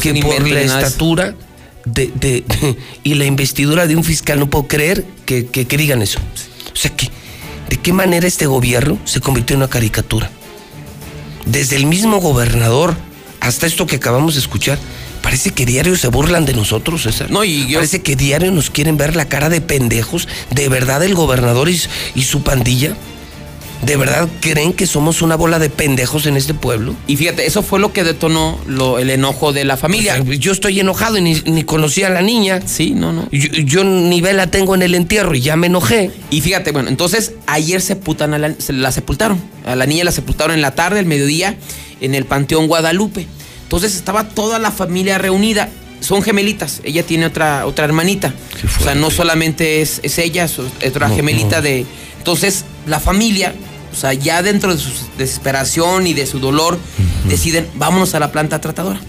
que 0.00 0.14
por 0.16 0.46
la 0.46 0.60
estatura 0.60 1.34
de, 1.84 2.44
y 3.02 3.14
la 3.14 3.24
investidura 3.24 3.86
de 3.86 3.96
un 3.96 4.04
fiscal 4.04 4.38
no 4.38 4.50
puedo 4.50 4.66
creer 4.66 5.04
que, 5.24 5.46
que, 5.46 5.66
que 5.66 5.76
digan 5.76 6.02
eso. 6.02 6.18
O 6.72 6.76
sea, 6.76 6.94
que, 6.94 7.08
¿de 7.70 7.76
qué 7.78 7.92
manera 7.92 8.26
este 8.26 8.46
gobierno 8.46 8.98
se 9.04 9.20
convirtió 9.20 9.54
en 9.54 9.62
una 9.62 9.68
caricatura? 9.68 10.30
desde 11.46 11.76
el 11.76 11.86
mismo 11.86 12.20
gobernador 12.20 12.94
hasta 13.40 13.66
esto 13.66 13.86
que 13.86 13.96
acabamos 13.96 14.34
de 14.34 14.40
escuchar, 14.40 14.78
parece 15.24 15.50
que 15.50 15.64
diario 15.66 15.96
se 15.96 16.06
burlan 16.08 16.44
de 16.44 16.52
nosotros, 16.52 17.02
César. 17.02 17.30
No, 17.30 17.42
y 17.42 17.66
yo- 17.66 17.78
Parece 17.78 18.02
que 18.02 18.14
diario 18.14 18.52
nos 18.52 18.68
quieren 18.70 18.96
ver 18.98 19.16
la 19.16 19.24
cara 19.26 19.48
de 19.48 19.60
pendejos. 19.60 20.28
¿De 20.50 20.68
verdad 20.68 21.02
el 21.02 21.14
gobernador 21.16 21.68
y, 21.70 21.80
y 22.14 22.22
su 22.22 22.42
pandilla? 22.42 22.94
¿De 23.84 23.96
verdad 23.96 24.28
creen 24.40 24.72
que 24.72 24.86
somos 24.86 25.20
una 25.20 25.34
bola 25.36 25.58
de 25.58 25.68
pendejos 25.70 26.24
en 26.26 26.36
este 26.36 26.54
pueblo? 26.54 26.94
Y 27.06 27.16
fíjate, 27.16 27.44
eso 27.46 27.62
fue 27.62 27.80
lo 27.80 27.92
que 27.92 28.04
detonó 28.04 28.58
lo- 28.66 28.98
el 28.98 29.10
enojo 29.10 29.52
de 29.52 29.64
la 29.64 29.76
familia. 29.76 30.18
O 30.20 30.24
sea, 30.24 30.34
yo 30.36 30.52
estoy 30.52 30.78
enojado 30.80 31.18
y 31.18 31.22
ni, 31.22 31.34
ni 31.46 31.64
conocí 31.64 32.02
a 32.02 32.08
la 32.10 32.22
niña. 32.22 32.60
Sí, 32.64 32.90
no, 32.94 33.12
no. 33.12 33.26
Yo, 33.32 33.48
yo 33.50 33.82
ni 33.84 34.20
vela 34.20 34.46
tengo 34.46 34.74
en 34.74 34.82
el 34.82 34.94
entierro 34.94 35.34
y 35.34 35.40
ya 35.40 35.56
me 35.56 35.66
enojé. 35.66 36.10
Y 36.30 36.40
fíjate, 36.40 36.70
bueno, 36.70 36.88
entonces 36.88 37.32
ayer 37.46 37.82
sepultan 37.82 38.32
a 38.34 38.38
la, 38.38 38.54
se 38.58 38.72
la 38.72 38.90
sepultaron. 38.92 39.38
A 39.66 39.74
la 39.74 39.84
niña 39.86 40.04
la 40.04 40.12
sepultaron 40.12 40.54
en 40.54 40.62
la 40.62 40.74
tarde, 40.74 41.00
el 41.00 41.06
mediodía, 41.06 41.56
en 42.00 42.14
el 42.14 42.24
Panteón 42.24 42.68
Guadalupe. 42.68 43.26
Entonces 43.74 43.96
estaba 43.96 44.28
toda 44.28 44.60
la 44.60 44.70
familia 44.70 45.18
reunida. 45.18 45.68
Son 45.98 46.22
gemelitas. 46.22 46.80
Ella 46.84 47.02
tiene 47.02 47.26
otra, 47.26 47.66
otra 47.66 47.84
hermanita. 47.84 48.32
O 48.78 48.84
sea, 48.84 48.94
no 48.94 49.10
solamente 49.10 49.82
es, 49.82 49.98
es 50.04 50.18
ella, 50.18 50.44
es 50.44 50.60
otra 50.60 51.08
No, 51.08 51.16
gemelita 51.16 51.56
no. 51.56 51.62
de. 51.62 51.84
Entonces, 52.18 52.64
la 52.86 53.00
familia, 53.00 53.52
o 53.92 53.96
sea, 53.96 54.12
ya 54.12 54.42
dentro 54.42 54.72
de 54.72 54.80
su 54.80 54.90
desesperación 55.18 56.06
y 56.06 56.14
de 56.14 56.24
su 56.26 56.38
dolor, 56.38 56.78
deciden, 57.26 57.68
vámonos 57.74 58.14
a 58.14 58.20
la 58.20 58.30
planta 58.30 58.60
tratadora. 58.60 59.00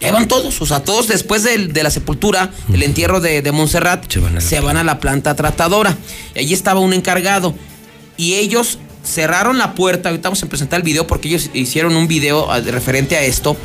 Ya 0.00 0.10
van 0.10 0.26
todos, 0.26 0.60
o 0.60 0.66
sea, 0.66 0.80
todos 0.80 1.06
después 1.06 1.44
de, 1.44 1.68
la 1.80 1.90
sepultura, 1.90 2.50
del 2.66 2.82
entierro 2.82 3.20
de, 3.20 3.40
de 3.40 3.52
Montserrat, 3.52 4.10
Se 4.10 4.18
van 4.18 4.32
a 4.32 4.34
la 4.34 4.40
se 4.40 4.58
van 4.58 4.76
a 4.78 4.82
la 4.82 4.98
planta 4.98 5.36
tratadora. 5.36 5.96
Y 6.34 6.40
allí 6.40 6.54
estaba 6.54 6.80
un 6.80 6.92
encargado. 6.92 7.54
Y 8.16 8.34
ellos 8.34 8.80
cerraron 9.04 9.58
la 9.58 9.74
puerta. 9.74 10.08
Ahorita 10.10 10.28
vamos 10.28 10.42
a 10.42 10.46
presentar 10.46 10.78
el 10.78 10.82
video 10.84 11.06
porque 11.06 11.28
ellos 11.28 11.50
hicieron 11.54 11.96
un 11.96 12.08
video 12.08 12.50
ah, 12.50 12.60
referente 12.60 13.16
a 13.16 13.22
esto. 13.22 13.56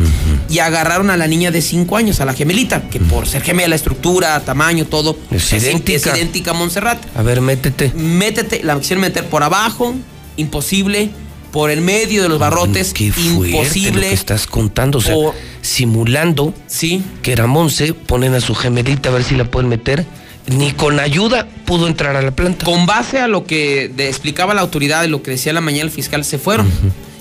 Y 0.49 0.59
agarraron 0.59 1.09
a 1.09 1.17
la 1.17 1.27
niña 1.27 1.51
de 1.51 1.61
5 1.61 1.97
años, 1.97 2.19
a 2.21 2.25
la 2.25 2.33
gemelita, 2.33 2.89
que 2.89 2.99
por 2.99 3.27
ser 3.27 3.41
gemela, 3.43 3.75
estructura, 3.75 4.39
tamaño, 4.41 4.85
todo, 4.85 5.17
Es 5.31 5.51
es 5.53 5.63
idéntica. 5.63 6.15
idéntica 6.15 6.51
a 6.51 6.53
Montserrat. 6.53 6.99
A 7.17 7.21
ver, 7.23 7.41
métete. 7.41 7.91
Métete, 7.95 8.61
la 8.63 8.77
quisieron 8.79 9.01
meter 9.01 9.25
por 9.27 9.43
abajo, 9.43 9.93
imposible. 10.37 11.09
Por 11.51 11.69
el 11.69 11.81
medio 11.81 12.23
de 12.23 12.29
los 12.29 12.39
barrotes, 12.39 12.93
Qué 12.93 13.11
fuerte 13.11 13.29
lo 13.39 13.45
imposible. 13.45 14.07
que 14.07 14.13
estás 14.13 14.47
contando. 14.47 14.97
O 14.97 15.01
sea, 15.01 15.13
Por- 15.13 15.35
simulando 15.61 16.51
Sí, 16.65 17.03
que 17.21 17.31
era 17.31 17.45
Monse, 17.45 17.93
ponen 17.93 18.33
a 18.33 18.41
su 18.41 18.55
gemelita 18.55 19.09
a 19.09 19.11
ver 19.11 19.23
si 19.23 19.35
la 19.35 19.45
pueden 19.45 19.69
meter. 19.69 20.03
Ni 20.47 20.71
con 20.73 20.99
ayuda 20.99 21.47
pudo 21.65 21.87
entrar 21.87 22.15
a 22.17 22.21
la 22.21 22.31
planta. 22.31 22.65
con 22.65 22.85
base 22.85 23.19
a 23.19 23.27
lo 23.27 23.45
que 23.45 23.91
explicaba 23.97 24.53
la 24.53 24.61
autoridad, 24.61 25.01
de 25.01 25.07
lo 25.07 25.23
que 25.23 25.31
decía 25.31 25.53
la 25.53 25.61
mañana 25.61 25.83
el 25.85 25.91
fiscal, 25.91 26.25
se 26.25 26.37
fueron. 26.37 26.69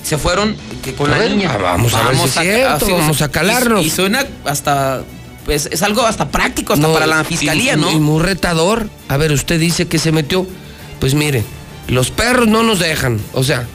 Se 0.03 0.19
fueron 0.19 0.57
que 0.83 0.95
con 0.95 1.09
A 1.09 1.13
la 1.13 1.19
ver, 1.19 1.31
niña. 1.31 1.57
vamos 1.57 1.95
a 1.95 2.03
ver 2.09 2.17
si 2.17 2.25
es 2.25 2.33
cierto, 2.33 2.87
vamos 2.91 3.23
a 3.23 3.31
calarnos. 3.31 3.85
Y, 3.85 3.87
y 3.87 3.91
suena 3.91 4.27
hasta. 4.45 5.03
Pues 5.45 5.69
es 5.71 5.83
algo 5.83 6.05
hasta 6.05 6.29
práctico, 6.31 6.73
hasta 6.73 6.87
No, 6.89 6.93
para 6.93 7.07
la 7.07 7.23
y- 7.23 7.25
fiscalía, 7.25 7.75
y- 7.75 7.77
¿no? 7.77 7.91
Y 7.93 7.99
muy 8.01 8.21
retador. 8.23 8.89
A 9.09 9.17
ver, 9.17 9.31
usted 9.33 9.61
dice 9.61 9.87
que 9.87 9.99
se 10.01 10.11
metió. 10.11 10.45
Pues 10.99 11.15
mire, 11.15 11.45
los 11.89 12.11
perros 12.11 12.49
no 12.49 12.63
nos 12.65 12.81
dejan. 12.81 13.21
O 13.33 13.45
sea, 13.45 13.67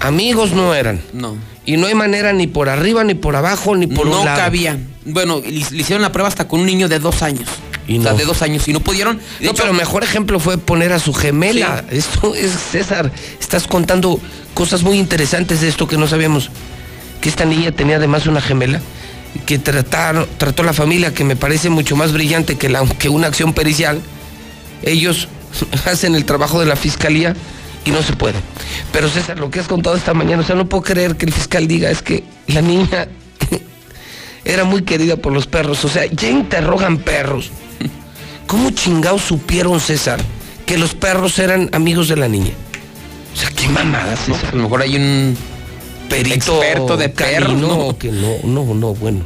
amigos 0.00 0.52
no 0.52 0.74
eran. 0.74 1.00
no. 1.12 1.36
Y 1.68 1.76
no 1.78 1.88
hay 1.88 1.94
manera 1.96 2.32
ni 2.32 2.46
por 2.46 2.68
arriba, 2.68 3.02
ni 3.02 3.14
por 3.14 3.34
abajo, 3.34 3.74
ni 3.74 3.88
por 3.88 4.06
no 4.06 4.20
un 4.20 4.24
lado. 4.24 4.38
cabía. 4.38 4.78
Bueno, 5.04 5.40
le, 5.44 5.50
le 5.50 5.58
hicieron 5.80 6.00
la 6.00 6.12
prueba 6.12 6.28
hasta 6.28 6.46
con 6.46 6.60
un 6.60 6.66
niño 6.66 6.86
de 6.88 7.00
dos 7.00 7.22
años. 7.22 7.48
Y 7.88 7.98
o 7.98 8.02
sea, 8.02 8.12
no. 8.12 8.18
de 8.18 8.24
dos 8.24 8.42
años. 8.42 8.66
Y 8.68 8.72
no 8.72 8.80
pudieron. 8.80 9.18
De 9.18 9.46
No, 9.46 9.50
hecho, 9.52 9.62
pero 9.62 9.72
mejor 9.72 10.02
ejemplo 10.02 10.40
fue 10.40 10.58
poner 10.58 10.92
a 10.92 10.98
su 10.98 11.12
gemela. 11.12 11.84
Esto 11.90 12.34
es, 12.34 12.52
César, 12.72 13.12
estás 13.40 13.66
contando 13.66 14.20
cosas 14.54 14.82
muy 14.82 14.98
interesantes 14.98 15.60
de 15.60 15.68
esto 15.68 15.86
que 15.86 15.96
no 15.96 16.06
sabíamos. 16.08 16.50
Que 17.20 17.28
esta 17.28 17.44
niña 17.44 17.72
tenía 17.72 17.96
además 17.96 18.26
una 18.26 18.40
gemela 18.40 18.80
que 19.44 19.58
trataron, 19.58 20.26
trató 20.38 20.62
la 20.62 20.72
familia, 20.72 21.12
que 21.12 21.24
me 21.24 21.36
parece 21.36 21.68
mucho 21.68 21.94
más 21.96 22.12
brillante 22.12 22.56
que, 22.56 22.68
la, 22.68 22.84
que 22.86 23.08
una 23.08 23.26
acción 23.26 23.52
pericial. 23.52 24.00
Ellos 24.82 25.28
hacen 25.86 26.14
el 26.14 26.24
trabajo 26.24 26.58
de 26.60 26.66
la 26.66 26.76
fiscalía 26.76 27.34
y 27.84 27.90
no 27.90 28.02
se 28.02 28.14
puede. 28.14 28.38
Pero 28.92 29.08
César, 29.08 29.38
lo 29.38 29.50
que 29.50 29.60
has 29.60 29.68
contado 29.68 29.96
esta 29.96 30.14
mañana, 30.14 30.42
o 30.42 30.46
sea, 30.46 30.56
no 30.56 30.68
puedo 30.68 30.82
creer 30.82 31.16
que 31.16 31.26
el 31.26 31.32
fiscal 31.32 31.68
diga 31.68 31.90
es 31.90 32.02
que 32.02 32.24
la 32.48 32.62
niña 32.62 33.08
era 34.44 34.64
muy 34.64 34.82
querida 34.82 35.16
por 35.16 35.32
los 35.32 35.46
perros. 35.46 35.84
O 35.84 35.88
sea, 35.88 36.06
ya 36.06 36.28
interrogan 36.28 36.98
perros. 36.98 37.50
¿Cómo 38.46 38.70
chingados 38.70 39.22
supieron, 39.22 39.80
César, 39.80 40.20
que 40.66 40.78
los 40.78 40.94
perros 40.94 41.38
eran 41.38 41.68
amigos 41.72 42.08
de 42.08 42.16
la 42.16 42.28
niña? 42.28 42.52
O 43.34 43.36
sea, 43.36 43.50
qué 43.50 43.68
mamada, 43.68 44.16
no, 44.28 44.34
César. 44.34 44.50
a 44.52 44.56
lo 44.56 44.62
mejor 44.64 44.82
hay 44.82 44.96
un. 44.96 45.36
Perito 46.08 46.62
experto 46.62 46.96
de 46.96 47.08
perros, 47.08 47.54
¿no? 47.54 47.98
que 47.98 48.12
no, 48.12 48.36
no, 48.44 48.74
no, 48.74 48.94
bueno. 48.94 49.22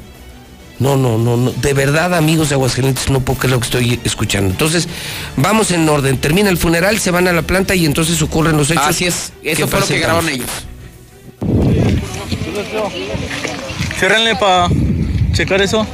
No, 0.78 0.96
no, 0.96 1.18
no, 1.18 1.36
no. 1.36 1.52
De 1.52 1.74
verdad, 1.74 2.14
amigos 2.14 2.48
de 2.48 2.54
Aguascalientes, 2.54 3.10
no 3.10 3.20
puedo 3.20 3.38
creer 3.38 3.52
lo 3.52 3.60
que 3.60 3.66
estoy 3.66 4.00
escuchando. 4.02 4.50
Entonces, 4.50 4.88
vamos 5.36 5.70
en 5.72 5.86
orden. 5.86 6.16
Termina 6.16 6.48
el 6.48 6.56
funeral, 6.56 6.98
se 6.98 7.10
van 7.10 7.28
a 7.28 7.32
la 7.32 7.42
planta 7.42 7.74
y 7.74 7.84
entonces 7.84 8.20
ocurren 8.22 8.56
los 8.56 8.70
hechos. 8.70 8.86
Así 8.86 9.04
es. 9.04 9.32
Eso 9.42 9.68
fue 9.68 9.80
lo 9.80 9.86
que 9.86 9.98
grabaron 9.98 10.30
ellos. 10.30 10.48
Ciérrenle 13.98 14.36
para 14.36 14.70
checar 15.34 15.60
eso. 15.60 15.86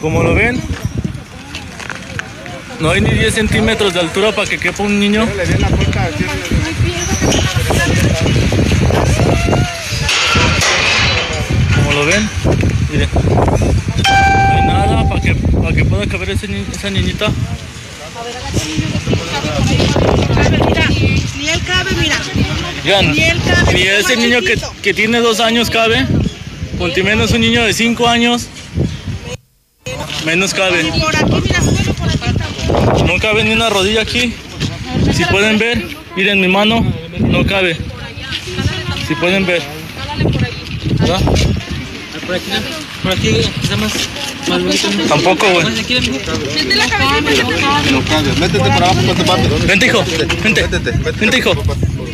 Como 0.00 0.22
lo 0.22 0.34
ven, 0.34 0.60
no 2.80 2.90
hay 2.90 3.02
ni 3.02 3.10
10 3.10 3.34
centímetros 3.34 3.92
de 3.92 4.00
altura 4.00 4.32
para 4.34 4.48
que 4.48 4.58
quepa 4.58 4.82
un 4.82 4.98
niño. 4.98 5.28
Como 11.76 11.92
lo 11.92 12.06
ven, 12.06 12.28
miren. 12.90 13.08
No 13.14 14.56
hay 14.56 14.66
nada 14.66 15.08
para 15.08 15.20
que, 15.20 15.34
para 15.34 15.74
que 15.74 15.84
pueda 15.84 16.06
caber 16.06 16.30
esa 16.30 16.90
niñita. 16.90 17.30
Mira, 20.66 20.86
ni 21.38 21.48
él 21.48 21.60
cabe, 21.66 21.90
mira. 21.98 22.16
Ni 23.02 23.22
él 23.22 23.38
cabe, 23.46 23.74
ni 23.74 23.82
ese 23.82 24.16
niño 24.16 24.40
que, 24.42 24.58
que 24.82 24.94
tiene 24.94 25.20
dos 25.20 25.40
años 25.40 25.70
cabe, 25.70 26.06
ponte 26.78 27.02
menos 27.02 27.32
un 27.32 27.40
niño 27.40 27.62
de 27.64 27.72
cinco 27.72 28.08
años, 28.08 28.46
menos 30.24 30.54
cabe. 30.54 30.82
Y 30.82 31.00
por 31.00 31.14
aquí, 31.16 31.40
mira, 31.42 31.60
súbelo 31.60 31.94
por 31.94 32.08
aquí 32.08 32.18
tampoco. 32.18 33.04
No 33.04 33.18
cabe 33.18 33.44
ni 33.44 33.52
una 33.52 33.70
rodilla 33.70 34.02
aquí. 34.02 34.32
Si 35.12 35.24
pueden 35.26 35.58
ver, 35.58 35.84
miren 36.16 36.40
mi 36.40 36.48
mano, 36.48 36.84
no 37.18 37.44
cabe. 37.46 37.76
Si 39.06 39.14
pueden 39.16 39.46
ver. 39.46 39.62
¿verdad? 41.00 41.20
Por 42.26 42.34
aquí, 42.34 42.50
por 43.02 43.12
aquí 43.12 43.28
está 43.62 43.76
más. 43.76 43.92
Tampoco, 45.08 45.46
güey. 45.52 45.80
Aquí, 45.80 45.94
Mete 46.00 46.76
la 46.76 46.88
cabeza. 46.88 47.42
No 47.90 48.04
cabe. 48.04 48.32
Métete 48.38 48.58
por 48.58 48.82
abajo, 48.82 49.00
ponte 49.06 49.24
parte. 49.24 49.48
Vente, 49.66 49.86
hijo, 49.86 50.04
vente. 50.42 50.62
Métete, 50.62 50.92
métete. 50.92 51.20
Vente, 51.20 51.38
hijo. 51.38 51.54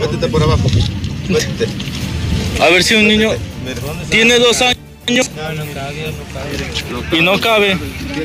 Métete 0.01 0.29
por 0.29 0.43
abajo. 0.43 0.68
Métete. 1.29 1.68
A 2.61 2.68
ver 2.68 2.83
si 2.83 2.95
un 2.95 3.07
niño 3.07 3.31
tiene 4.11 4.39
dos 4.39 4.62
años 4.62 4.77
y 7.12 7.20
no 7.22 7.39
cabe, 7.41 7.79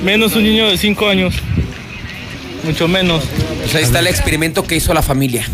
menos 0.03 0.35
un 0.35 0.43
niño 0.43 0.69
de 0.69 0.77
cinco 0.77 1.07
años, 1.07 1.35
mucho 2.63 2.87
menos. 2.87 3.23
Pues 3.61 3.75
ahí 3.75 3.83
está 3.83 3.99
el 3.99 4.07
experimento 4.07 4.63
que 4.63 4.75
hizo 4.75 4.93
la 4.93 5.01
familia. 5.01 5.45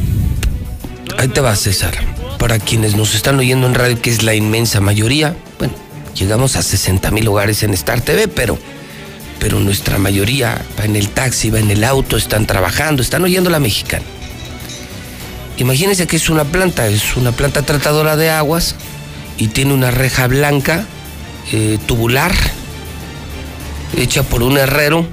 Ahí 1.17 1.27
te 1.27 1.41
va, 1.41 1.55
César. 1.55 1.95
Para 2.37 2.59
quienes 2.59 2.95
nos 2.95 3.15
están 3.15 3.39
oyendo 3.39 3.67
en 3.67 3.73
radio, 3.73 3.99
que 3.99 4.09
es 4.09 4.23
la 4.23 4.35
inmensa 4.35 4.79
mayoría, 4.79 5.35
bueno, 5.57 5.73
llegamos 6.17 6.55
a 6.55 6.61
60 6.61 7.11
mil 7.11 7.27
hogares 7.27 7.63
en 7.63 7.73
Star 7.73 8.01
TV, 8.01 8.27
pero, 8.27 8.57
pero 9.39 9.59
nuestra 9.59 9.97
mayoría 9.97 10.61
va 10.79 10.85
en 10.85 10.95
el 10.95 11.09
taxi, 11.09 11.49
va 11.49 11.59
en 11.59 11.71
el 11.71 11.83
auto, 11.83 12.17
están 12.17 12.45
trabajando, 12.47 13.01
están 13.01 13.23
oyendo 13.23 13.49
la 13.49 13.59
mexicana. 13.59 14.05
Imagínense 15.57 16.07
que 16.07 16.17
es 16.17 16.29
una 16.29 16.43
planta, 16.43 16.87
es 16.87 17.15
una 17.17 17.31
planta 17.31 17.63
tratadora 17.63 18.15
de 18.15 18.29
aguas 18.29 18.75
y 19.37 19.47
tiene 19.47 19.73
una 19.73 19.91
reja 19.91 20.27
blanca, 20.27 20.85
eh, 21.51 21.79
tubular, 21.87 22.33
hecha 23.95 24.23
por 24.23 24.43
un 24.43 24.57
herrero. 24.57 25.07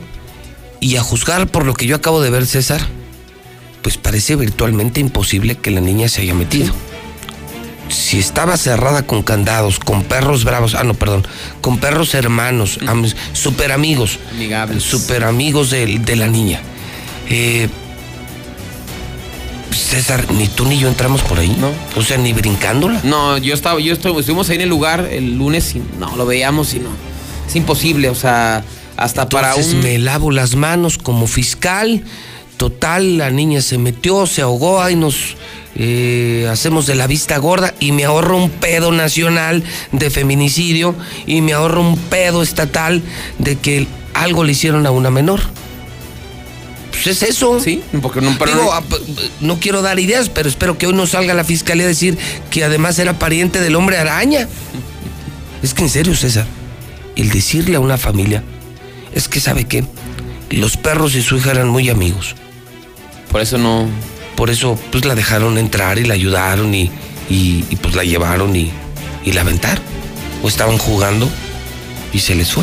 Y 0.80 0.96
a 0.96 1.02
juzgar 1.02 1.46
por 1.46 1.64
lo 1.64 1.72
que 1.72 1.86
yo 1.86 1.96
acabo 1.96 2.20
de 2.20 2.28
ver, 2.28 2.46
César, 2.46 2.80
pues 3.80 3.96
parece 3.96 4.36
virtualmente 4.36 5.00
imposible 5.00 5.56
que 5.56 5.70
la 5.70 5.80
niña 5.80 6.08
se 6.08 6.20
haya 6.20 6.34
metido. 6.34 6.74
Si 7.88 8.18
estaba 8.18 8.56
cerrada 8.56 9.06
con 9.06 9.22
candados, 9.22 9.78
con 9.78 10.02
perros 10.04 10.44
bravos, 10.44 10.74
ah, 10.74 10.84
no, 10.84 10.94
perdón, 10.94 11.26
con 11.60 11.78
perros 11.78 12.14
hermanos, 12.14 12.78
am- 12.86 13.04
super 13.32 13.72
amigos, 13.72 14.18
Amigables. 14.32 14.82
super 14.82 15.24
amigos 15.24 15.70
de, 15.70 15.98
de 15.98 16.16
la 16.16 16.26
niña. 16.26 16.60
Eh, 17.28 17.68
César, 19.70 20.30
ni 20.32 20.48
tú 20.48 20.64
ni 20.66 20.78
yo 20.78 20.88
entramos 20.88 21.22
por 21.22 21.38
ahí. 21.38 21.54
No. 21.58 21.70
O 21.96 22.02
sea, 22.02 22.16
ni 22.16 22.32
brincándola. 22.32 23.00
No, 23.04 23.38
yo 23.38 23.54
estaba, 23.54 23.80
yo 23.80 23.92
estuve- 23.92 24.20
estuvimos 24.20 24.48
ahí 24.48 24.56
en 24.56 24.62
el 24.62 24.68
lugar 24.68 25.08
el 25.10 25.36
lunes 25.36 25.74
y 25.74 25.82
no, 25.98 26.16
lo 26.16 26.26
veíamos 26.26 26.74
y 26.74 26.80
no. 26.80 26.90
Es 27.46 27.54
imposible, 27.56 28.08
o 28.08 28.14
sea, 28.14 28.64
hasta 28.96 29.28
para 29.28 29.50
Entonces 29.50 29.74
un. 29.74 29.82
me 29.82 29.98
lavo 29.98 30.30
las 30.30 30.54
manos 30.54 30.96
como 30.98 31.26
fiscal. 31.26 32.02
Total, 32.56 33.18
la 33.18 33.30
niña 33.30 33.60
se 33.60 33.78
metió, 33.78 34.26
se 34.26 34.42
ahogó, 34.42 34.80
ahí 34.80 34.94
nos 34.96 35.36
eh, 35.76 36.48
hacemos 36.50 36.86
de 36.86 36.94
la 36.94 37.08
vista 37.08 37.36
gorda 37.38 37.74
y 37.80 37.90
me 37.92 38.04
ahorro 38.04 38.36
un 38.36 38.50
pedo 38.50 38.92
nacional 38.92 39.64
de 39.90 40.10
feminicidio 40.10 40.94
y 41.26 41.40
me 41.40 41.52
ahorro 41.52 41.80
un 41.80 41.96
pedo 41.96 42.42
estatal 42.42 43.02
de 43.38 43.56
que 43.56 43.88
algo 44.14 44.44
le 44.44 44.52
hicieron 44.52 44.86
a 44.86 44.92
una 44.92 45.10
menor. 45.10 45.40
Pues 46.92 47.08
es 47.08 47.22
eso. 47.28 47.58
Sí, 47.58 47.82
porque 48.00 48.20
no, 48.20 48.30
Digo, 48.30 48.72
no 49.40 49.58
quiero 49.58 49.82
dar 49.82 49.98
ideas, 49.98 50.28
pero 50.28 50.48
espero 50.48 50.78
que 50.78 50.86
hoy 50.86 50.94
no 50.94 51.06
salga 51.06 51.34
la 51.34 51.44
fiscalía 51.44 51.84
a 51.84 51.88
decir 51.88 52.16
que 52.50 52.62
además 52.62 52.98
era 53.00 53.18
pariente 53.18 53.60
del 53.60 53.74
hombre 53.74 53.98
araña. 53.98 54.48
Es 55.62 55.74
que 55.74 55.82
en 55.82 55.90
serio, 55.90 56.14
César, 56.14 56.46
el 57.16 57.30
decirle 57.30 57.76
a 57.76 57.80
una 57.80 57.98
familia 57.98 58.44
es 59.12 59.28
que 59.28 59.40
sabe 59.40 59.64
qué, 59.64 59.84
los 60.50 60.76
perros 60.76 61.14
y 61.14 61.22
su 61.22 61.36
hija 61.36 61.50
eran 61.50 61.68
muy 61.68 61.88
amigos. 61.90 62.36
Por 63.34 63.42
eso 63.42 63.58
no. 63.58 63.88
Por 64.36 64.48
eso 64.48 64.78
pues 64.92 65.04
la 65.04 65.16
dejaron 65.16 65.58
entrar 65.58 65.98
y 65.98 66.04
la 66.04 66.14
ayudaron 66.14 66.72
y, 66.72 66.88
y- 67.28 67.64
pues 67.82 67.96
la 67.96 68.04
llevaron 68.04 68.54
y, 68.54 68.70
y 69.24 69.32
la 69.32 69.40
aventaron. 69.40 69.82
O 70.44 70.46
estaban 70.46 70.78
jugando 70.78 71.28
y 72.12 72.20
se 72.20 72.36
les 72.36 72.52
fue. 72.52 72.62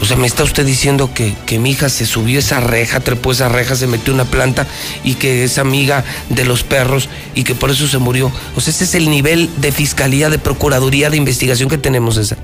O 0.00 0.06
sea, 0.06 0.16
me 0.16 0.26
está 0.26 0.44
usted 0.44 0.64
diciendo 0.64 1.12
que, 1.12 1.34
que 1.44 1.58
mi 1.58 1.72
hija 1.72 1.90
se 1.90 2.06
subió 2.06 2.38
esa 2.38 2.60
reja, 2.60 3.00
trepó 3.00 3.32
esa 3.32 3.50
reja, 3.50 3.76
se 3.76 3.86
metió 3.86 4.14
una 4.14 4.24
planta 4.24 4.66
y 5.04 5.16
que 5.16 5.44
es 5.44 5.58
amiga 5.58 6.04
de 6.30 6.46
los 6.46 6.62
perros 6.62 7.10
y 7.34 7.44
que 7.44 7.54
por 7.54 7.70
eso 7.70 7.86
se 7.86 7.98
murió. 7.98 8.32
O 8.56 8.62
sea, 8.62 8.70
ese 8.72 8.84
es 8.84 8.94
el 8.94 9.10
nivel 9.10 9.50
de 9.58 9.72
fiscalía, 9.72 10.30
de 10.30 10.38
procuraduría, 10.38 11.10
de 11.10 11.18
investigación 11.18 11.68
que 11.68 11.76
tenemos, 11.76 12.16
esa. 12.16 12.38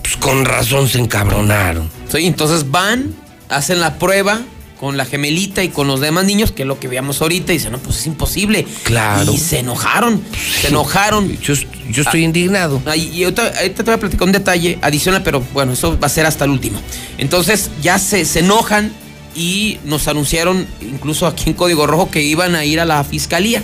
Pues 0.00 0.16
con 0.16 0.44
razón 0.44 0.88
se 0.88 1.00
encabronaron. 1.00 1.90
Sí, 2.08 2.24
entonces 2.24 2.70
van, 2.70 3.16
hacen 3.48 3.80
la 3.80 3.98
prueba 3.98 4.42
con 4.80 4.96
la 4.96 5.04
gemelita 5.04 5.62
y 5.62 5.68
con 5.68 5.86
los 5.86 6.00
demás 6.00 6.24
niños, 6.24 6.52
que 6.52 6.62
es 6.62 6.66
lo 6.66 6.80
que 6.80 6.88
veíamos 6.88 7.20
ahorita, 7.20 7.52
y 7.52 7.58
dicen, 7.58 7.72
no, 7.72 7.78
pues 7.78 7.98
es 7.98 8.06
imposible. 8.06 8.66
Claro. 8.84 9.30
Y 9.30 9.36
se 9.36 9.58
enojaron, 9.58 10.22
se 10.58 10.68
enojaron. 10.68 11.38
Yo, 11.42 11.52
yo 11.90 12.02
estoy 12.02 12.24
indignado. 12.24 12.80
Ay, 12.86 13.10
Y 13.14 13.24
ahorita, 13.24 13.52
ahorita 13.58 13.76
te 13.76 13.82
voy 13.82 13.92
a 13.92 14.00
platicar 14.00 14.26
un 14.26 14.32
detalle 14.32 14.78
adicional, 14.80 15.22
pero 15.22 15.44
bueno, 15.52 15.74
eso 15.74 16.00
va 16.00 16.06
a 16.06 16.08
ser 16.08 16.24
hasta 16.24 16.46
el 16.46 16.50
último. 16.52 16.80
Entonces 17.18 17.70
ya 17.82 17.98
se, 17.98 18.24
se 18.24 18.38
enojan 18.38 18.90
y 19.34 19.76
nos 19.84 20.08
anunciaron, 20.08 20.66
incluso 20.80 21.26
aquí 21.26 21.50
en 21.50 21.56
Código 21.56 21.86
Rojo, 21.86 22.10
que 22.10 22.22
iban 22.22 22.54
a 22.54 22.64
ir 22.64 22.80
a 22.80 22.86
la 22.86 23.04
fiscalía. 23.04 23.62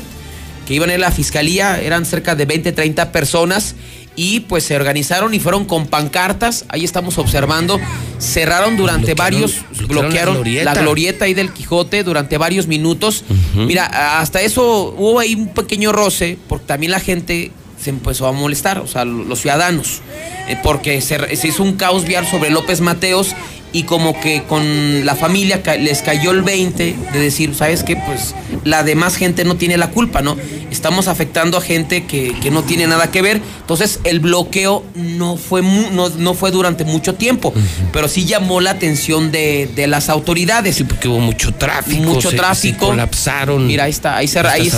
Que 0.66 0.74
iban 0.74 0.90
a 0.90 0.92
ir 0.92 0.98
a 0.98 1.08
la 1.08 1.12
fiscalía, 1.12 1.80
eran 1.80 2.04
cerca 2.04 2.34
de 2.34 2.44
20, 2.44 2.72
30 2.72 3.10
personas. 3.10 3.74
Y 4.18 4.40
pues 4.40 4.64
se 4.64 4.74
organizaron 4.76 5.34
y 5.34 5.40
fueron 5.40 5.66
con 5.66 5.86
pancartas. 5.86 6.64
Ahí 6.68 6.84
estamos 6.84 7.18
observando. 7.18 7.78
Cerraron 8.18 8.76
durante 8.76 9.14
Bloquearon- 9.14 9.16
varios. 9.18 9.54
bloquearon 9.88 10.34
la 10.34 10.40
glorieta. 10.40 10.74
la 10.74 10.80
glorieta 10.80 11.24
ahí 11.26 11.34
del 11.34 11.52
Quijote 11.52 12.02
durante 12.02 12.38
varios 12.38 12.66
minutos. 12.66 13.24
Mira, 13.54 14.18
hasta 14.20 14.40
eso 14.40 14.94
hubo 14.96 15.20
ahí 15.20 15.34
un 15.34 15.48
pequeño 15.48 15.92
roce, 15.92 16.38
porque 16.48 16.64
también 16.66 16.92
la 16.92 17.00
gente 17.00 17.52
se 17.78 17.90
empezó 17.90 18.26
a 18.26 18.32
molestar, 18.32 18.78
o 18.78 18.86
sea, 18.86 19.04
los 19.04 19.38
ciudadanos, 19.42 20.00
eh, 20.48 20.58
porque 20.62 21.02
se, 21.02 21.36
se 21.36 21.48
hizo 21.48 21.62
un 21.62 21.74
caos 21.74 22.06
vial 22.06 22.26
sobre 22.26 22.48
López 22.50 22.80
Mateos 22.80 23.34
y 23.76 23.82
como 23.82 24.18
que 24.18 24.42
con 24.44 25.04
la 25.04 25.14
familia 25.14 25.60
les 25.78 26.00
cayó 26.00 26.30
el 26.30 26.40
20 26.40 26.96
de 27.12 27.18
decir, 27.20 27.54
¿sabes 27.54 27.82
qué? 27.82 27.94
Pues 27.96 28.34
la 28.64 28.82
demás 28.84 29.16
gente 29.16 29.44
no 29.44 29.56
tiene 29.56 29.76
la 29.76 29.90
culpa, 29.90 30.22
¿no? 30.22 30.34
Estamos 30.70 31.08
afectando 31.08 31.58
a 31.58 31.60
gente 31.60 32.04
que, 32.06 32.32
que 32.40 32.50
no 32.50 32.62
tiene 32.62 32.86
nada 32.86 33.10
que 33.10 33.20
ver. 33.20 33.42
Entonces 33.60 34.00
el 34.04 34.20
bloqueo 34.20 34.82
no 34.94 35.36
fue, 35.36 35.60
mu- 35.60 35.90
no, 35.92 36.08
no 36.08 36.32
fue 36.32 36.50
durante 36.52 36.84
mucho 36.84 37.16
tiempo, 37.16 37.52
pero 37.92 38.08
sí 38.08 38.24
llamó 38.24 38.62
la 38.62 38.70
atención 38.70 39.30
de, 39.30 39.68
de 39.76 39.86
las 39.86 40.08
autoridades. 40.08 40.76
Sí, 40.76 40.84
porque 40.84 41.08
hubo 41.08 41.18
mucho 41.20 41.52
tráfico. 41.52 42.02
Mucho 42.02 42.30
se- 42.30 42.36
tráfico. 42.36 42.86
Se 42.86 42.90
colapsaron. 42.92 43.66
Mira, 43.66 43.84
ahí 43.84 43.90
está, 43.90 44.16
ahí, 44.16 44.26
cerra- 44.26 44.52
ahí 44.52 44.68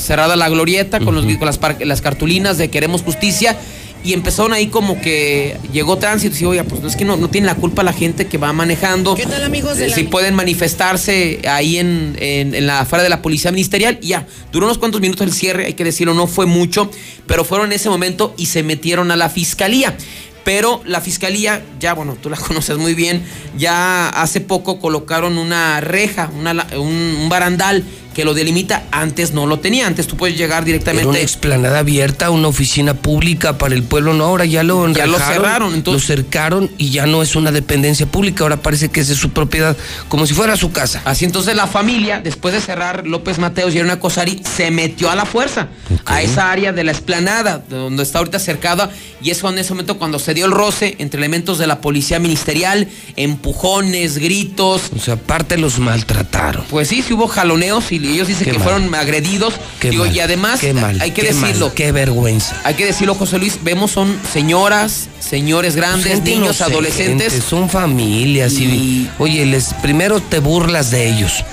cerrada 0.00 0.36
la 0.36 0.48
glorieta 0.48 1.00
con, 1.00 1.14
los, 1.14 1.26
con 1.36 1.48
las 1.86 2.00
cartulinas 2.00 2.56
de 2.56 2.70
queremos 2.70 3.02
justicia. 3.02 3.56
Y 4.04 4.12
empezaron 4.12 4.52
ahí 4.52 4.68
como 4.68 5.00
que 5.00 5.56
llegó 5.72 5.98
tránsito 5.98 6.36
y 6.40 6.44
oye, 6.44 6.64
pues 6.64 6.80
no 6.80 6.88
es 6.88 6.96
que 6.96 7.04
no, 7.04 7.16
no 7.16 7.28
tiene 7.28 7.46
la 7.46 7.56
culpa 7.56 7.82
la 7.82 7.92
gente 7.92 8.26
que 8.26 8.38
va 8.38 8.52
manejando. 8.52 9.14
¿Qué 9.16 9.26
tal 9.26 9.42
amigos 9.42 9.76
de 9.76 9.90
Si 9.90 10.04
pueden 10.04 10.34
manifestarse 10.34 11.40
ahí 11.48 11.78
en, 11.78 12.16
en, 12.20 12.54
en 12.54 12.66
la 12.66 12.80
afuera 12.80 13.02
de 13.02 13.08
la 13.10 13.22
policía 13.22 13.50
ministerial. 13.50 13.98
Y 14.00 14.08
ya, 14.08 14.26
duró 14.52 14.66
unos 14.66 14.78
cuantos 14.78 15.00
minutos 15.00 15.26
el 15.26 15.32
cierre, 15.32 15.66
hay 15.66 15.74
que 15.74 15.84
decirlo, 15.84 16.14
no 16.14 16.26
fue 16.26 16.46
mucho, 16.46 16.90
pero 17.26 17.44
fueron 17.44 17.66
en 17.68 17.72
ese 17.74 17.88
momento 17.90 18.34
y 18.36 18.46
se 18.46 18.62
metieron 18.62 19.10
a 19.10 19.16
la 19.16 19.28
fiscalía. 19.28 19.96
Pero 20.44 20.80
la 20.86 21.00
fiscalía, 21.02 21.62
ya 21.78 21.92
bueno, 21.92 22.16
tú 22.22 22.30
la 22.30 22.36
conoces 22.38 22.78
muy 22.78 22.94
bien, 22.94 23.22
ya 23.58 24.08
hace 24.08 24.40
poco 24.40 24.78
colocaron 24.80 25.36
una 25.38 25.80
reja, 25.80 26.30
una 26.38 26.54
la- 26.54 26.66
un, 26.78 26.92
un 27.20 27.28
barandal 27.28 27.84
que 28.18 28.24
lo 28.24 28.34
delimita. 28.34 28.82
Antes 28.90 29.32
no 29.32 29.46
lo 29.46 29.60
tenía, 29.60 29.86
antes 29.86 30.08
tú 30.08 30.16
puedes 30.16 30.36
llegar 30.36 30.48
Era 30.48 30.58
una 30.58 30.66
directamente. 30.66 31.22
explanada 31.22 31.78
abierta, 31.78 32.30
una 32.30 32.48
oficina 32.48 32.94
pública 32.94 33.58
para 33.58 33.76
el 33.76 33.84
pueblo. 33.84 34.12
No, 34.12 34.24
ahora 34.24 34.44
ya 34.44 34.64
lo 34.64 34.88
Ya 34.92 35.06
lo 35.06 35.12
enrejaron, 35.14 35.34
cerraron, 35.34 35.74
entonces- 35.74 36.02
Lo 36.02 36.16
cercaron 36.16 36.68
y 36.78 36.90
ya 36.90 37.06
no 37.06 37.22
es 37.22 37.36
una 37.36 37.52
dependencia 37.52 38.06
pública. 38.06 38.42
Ahora 38.42 38.56
parece 38.56 38.88
que 38.88 38.98
es 38.98 39.06
de 39.06 39.14
su 39.14 39.30
propiedad, 39.30 39.76
como 40.08 40.26
si 40.26 40.34
fuera 40.34 40.56
su 40.56 40.72
casa. 40.72 41.00
Así 41.04 41.26
entonces 41.26 41.54
la 41.54 41.68
familia, 41.68 42.20
después 42.20 42.52
de 42.54 42.60
cerrar 42.60 43.06
López 43.06 43.38
Mateos 43.38 43.72
y 43.72 43.76
era 43.78 43.84
una 43.84 44.00
Cosari, 44.00 44.42
se 44.56 44.72
metió 44.72 45.10
a 45.12 45.14
la 45.14 45.24
fuerza, 45.24 45.68
a 46.04 46.20
esa 46.20 46.50
área 46.50 46.72
de 46.72 46.82
la 46.82 46.90
esplanada, 46.90 47.58
de 47.68 47.76
donde 47.76 48.02
está 48.02 48.18
ahorita 48.18 48.40
cercada, 48.40 48.90
y 49.22 49.30
es 49.30 49.44
en 49.44 49.58
ese 49.58 49.70
momento 49.74 49.96
cuando 49.96 50.18
se 50.18 50.34
dio 50.34 50.44
el 50.46 50.50
roce 50.50 50.96
entre 50.98 51.18
elementos 51.18 51.58
de 51.58 51.68
la 51.68 51.80
policía 51.80 52.18
ministerial, 52.18 52.88
empujones, 53.16 54.18
gritos. 54.18 54.90
O 54.96 54.98
sea, 54.98 55.14
aparte 55.14 55.56
los 55.56 55.78
maltrataron. 55.78 56.64
Pues 56.68 56.88
sí, 56.88 57.02
sí 57.02 57.12
hubo 57.14 57.28
jaloneos 57.28 57.92
y 57.92 58.00
ellos 58.12 58.28
dicen 58.28 58.44
Qué 58.44 58.52
que 58.52 58.58
mal. 58.58 58.68
fueron 58.68 58.94
agredidos. 58.94 59.54
Qué 59.80 59.90
Digo, 59.90 60.04
mal, 60.04 60.14
y 60.16 60.20
además, 60.20 60.60
qué 60.60 60.72
mal, 60.74 61.00
hay 61.00 61.10
que 61.12 61.22
mal, 61.32 61.40
decirlo, 61.42 61.74
qué 61.74 61.92
vergüenza. 61.92 62.60
hay 62.64 62.74
que 62.74 62.84
decirlo, 62.86 63.14
José 63.14 63.38
Luis, 63.38 63.58
vemos 63.62 63.90
son 63.90 64.18
señoras, 64.32 65.08
señores 65.20 65.76
grandes, 65.76 66.22
niños, 66.22 66.60
adolescentes. 66.60 67.42
Son 67.48 67.68
familias 67.70 68.52
y, 68.54 68.64
Y- 68.64 69.10
oye, 69.18 69.44
les 69.46 69.74
primero 69.74 70.20
te 70.20 70.38
burlas 70.40 70.90
de 70.90 71.08
ellos. 71.08 71.44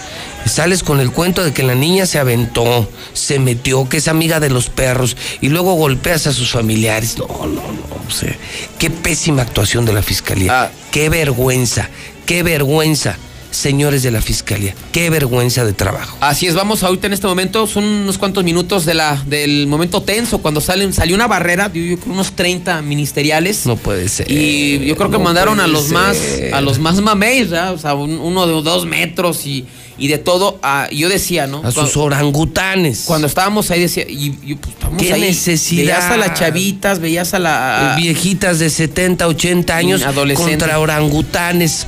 Sales 0.46 0.84
con 0.84 1.00
el 1.00 1.10
cuento 1.12 1.44
de 1.44 1.54
que 1.54 1.64
la 1.64 1.74
niña 1.74 2.06
se 2.06 2.20
aventó, 2.20 2.88
se 3.14 3.40
metió, 3.40 3.90
que 3.90 3.98
es 3.98 4.08
amiga 4.08 4.40
de 4.40 4.52
los 4.52 4.70
perros, 4.70 5.18
y 5.42 5.50
luego 5.50 5.74
golpeas 5.74 6.28
a 6.28 6.34
sus 6.34 6.52
familiares. 6.52 7.18
No, 7.18 7.26
no, 7.28 7.48
no. 7.48 8.06
O 8.08 8.12
sea, 8.12 8.36
qué 8.78 8.92
pésima 8.92 9.42
actuación 9.42 9.86
de 9.86 9.94
la 9.94 10.04
fiscalía. 10.04 10.66
Ah. 10.66 10.72
Qué 10.92 11.10
vergüenza, 11.10 11.90
qué 12.28 12.44
vergüenza, 12.44 13.18
señores 13.56 14.04
de 14.04 14.12
la 14.12 14.22
fiscalía. 14.22 14.76
Qué 14.92 15.10
vergüenza 15.10 15.66
de 15.66 15.74
trabajo. 15.74 16.18
Así 16.22 16.48
es, 16.48 16.56
vamos 16.56 16.84
ahorita 16.84 17.08
en 17.08 17.14
este 17.14 17.28
momento, 17.28 17.66
son 17.68 17.84
unos 17.84 18.18
cuantos 18.18 18.44
minutos 18.44 18.86
de 18.86 18.94
la, 18.94 19.22
del 19.28 19.68
momento 19.68 20.02
tenso, 20.02 20.40
cuando 20.40 20.62
salen, 20.62 20.94
salió 20.94 21.16
una 21.16 21.28
barrera, 21.28 21.72
yo, 21.74 21.82
yo 21.82 21.98
creo 22.00 22.14
unos 22.14 22.34
30 22.34 22.82
ministeriales. 22.82 23.66
No 23.66 23.76
puede 23.78 24.10
ser. 24.10 24.30
Y 24.30 24.86
yo 24.86 24.96
creo 24.96 25.10
que 25.10 25.18
no 25.18 25.24
mandaron 25.24 25.60
a 25.60 25.68
los 25.68 25.90
más, 25.90 26.18
a 26.54 26.62
los 26.62 26.80
más 26.80 27.00
mameis, 27.02 27.50
¿verdad? 27.50 27.74
O 27.74 27.78
sea, 27.78 27.94
un- 27.96 28.20
uno 28.20 28.46
de 28.48 28.54
dos 28.62 28.86
metros 28.86 29.46
y, 29.46 29.66
y 29.98 30.08
de 30.08 30.18
todo. 30.18 30.60
Yo 30.92 31.10
decía, 31.10 31.48
¿no? 31.48 31.62
A 31.64 31.72
sus 31.72 31.96
orangutanes. 31.98 33.04
cuando 33.06 33.28
estábamos 33.28 33.72
ahí 33.72 33.80
decía, 33.82 34.06
y, 34.08 34.38
y, 34.44 34.56
pues, 34.56 34.74
estamos 34.74 35.02
¿Qué 35.02 35.14
ahí. 35.14 35.22
necesidad? 35.22 35.84
Veías 35.84 36.04
a 36.06 36.18
las 36.18 36.34
chavitas, 36.40 37.00
veías 37.00 37.34
a 37.34 37.40
la. 37.40 37.96
Eh, 37.98 38.02
viejitas 38.02 38.60
de 38.60 38.70
70, 38.70 39.28
80 39.28 39.76
años 39.76 40.04
Adolescentes. 40.04 40.58
contra 40.58 40.80
orangutanes 40.80 41.88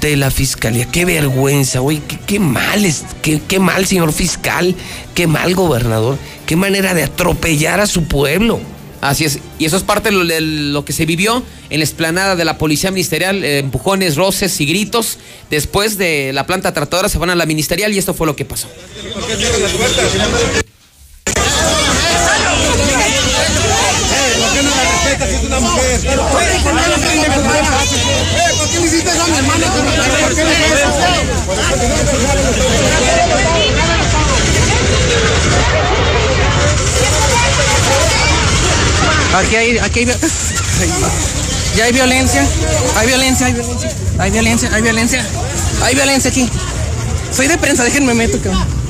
de 0.00 0.16
la 0.16 0.30
fiscalía. 0.30 0.86
Qué 0.86 1.04
vergüenza, 1.04 1.80
güey, 1.80 2.00
qué, 2.26 2.38
mal, 2.38 2.84
es, 2.84 3.04
qué, 3.22 3.40
qué 3.46 3.58
mal, 3.58 3.86
señor 3.86 4.12
fiscal, 4.12 4.74
qué 5.14 5.26
mal, 5.26 5.54
gobernador, 5.54 6.18
qué 6.46 6.56
manera 6.56 6.94
de 6.94 7.04
atropellar 7.04 7.80
a 7.80 7.86
su 7.86 8.04
pueblo. 8.04 8.60
Así 9.00 9.24
es, 9.24 9.40
y 9.58 9.64
eso 9.64 9.76
es 9.76 9.82
parte 9.82 10.10
de 10.10 10.14
lo, 10.14 10.40
lo 10.72 10.84
que 10.84 10.92
se 10.92 11.06
vivió 11.06 11.42
en 11.70 11.80
la 11.80 11.84
explanada 11.84 12.36
de 12.36 12.44
la 12.44 12.56
Policía 12.56 12.92
Ministerial, 12.92 13.42
eh, 13.44 13.58
empujones, 13.58 14.14
roces 14.14 14.60
y 14.60 14.66
gritos. 14.66 15.18
Después 15.50 15.98
de 15.98 16.32
la 16.32 16.46
planta 16.46 16.72
tratadora 16.72 17.08
se 17.08 17.18
van 17.18 17.30
a 17.30 17.34
la 17.34 17.46
ministerial 17.46 17.92
y 17.92 17.98
esto 17.98 18.14
fue 18.14 18.28
lo 18.28 18.36
que 18.36 18.44
pasó. 18.44 18.68
¿Por 19.12 20.71
Aquí 39.34 39.56
hay, 39.56 39.78
aquí 39.78 40.00
hay, 40.00 40.06
ya 41.76 41.84
hay 41.84 41.92
violencia, 41.92 42.46
hay 42.96 43.06
violencia, 43.06 43.46
hay 43.46 43.54
violencia, 43.54 43.98
hay 44.18 44.30
violencia, 44.30 44.70
hay 44.74 44.82
violencia, 44.82 45.26
hay 45.82 45.94
violencia 45.94 46.30
aquí. 46.30 46.48
Soy 47.30 47.48
de 47.48 47.56
prensa, 47.56 47.84
déjenme 47.84 48.14
meto, 48.14 48.38
cabrón. 48.42 48.81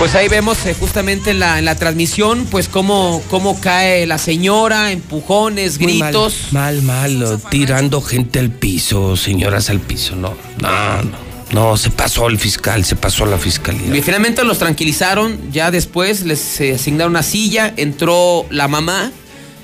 Pues 0.00 0.14
ahí 0.14 0.28
vemos 0.28 0.64
eh, 0.64 0.72
justamente 0.72 1.32
en 1.32 1.40
la, 1.40 1.58
en 1.58 1.66
la 1.66 1.74
transmisión, 1.74 2.46
pues 2.50 2.68
cómo, 2.68 3.22
cómo 3.28 3.60
cae 3.60 4.06
la 4.06 4.16
señora, 4.16 4.92
empujones, 4.92 5.78
Muy 5.78 5.98
mal, 5.98 6.08
gritos. 6.08 6.52
Mal, 6.52 6.80
mal, 6.80 7.38
tirando 7.50 8.00
gente 8.00 8.38
al 8.38 8.48
piso, 8.48 9.14
señoras 9.18 9.68
al 9.68 9.78
piso. 9.78 10.16
No, 10.16 10.34
no, 10.58 11.02
no. 11.02 11.30
No, 11.52 11.76
se 11.76 11.90
pasó 11.90 12.28
el 12.28 12.38
fiscal, 12.38 12.86
se 12.86 12.96
pasó 12.96 13.26
la 13.26 13.36
fiscalía. 13.36 13.94
Y 13.94 14.00
finalmente 14.00 14.42
los 14.42 14.58
tranquilizaron, 14.58 15.38
ya 15.52 15.70
después 15.70 16.22
les 16.22 16.62
eh, 16.62 16.76
asignaron 16.76 17.12
una 17.12 17.22
silla, 17.22 17.74
entró 17.76 18.46
la 18.48 18.68
mamá, 18.68 19.12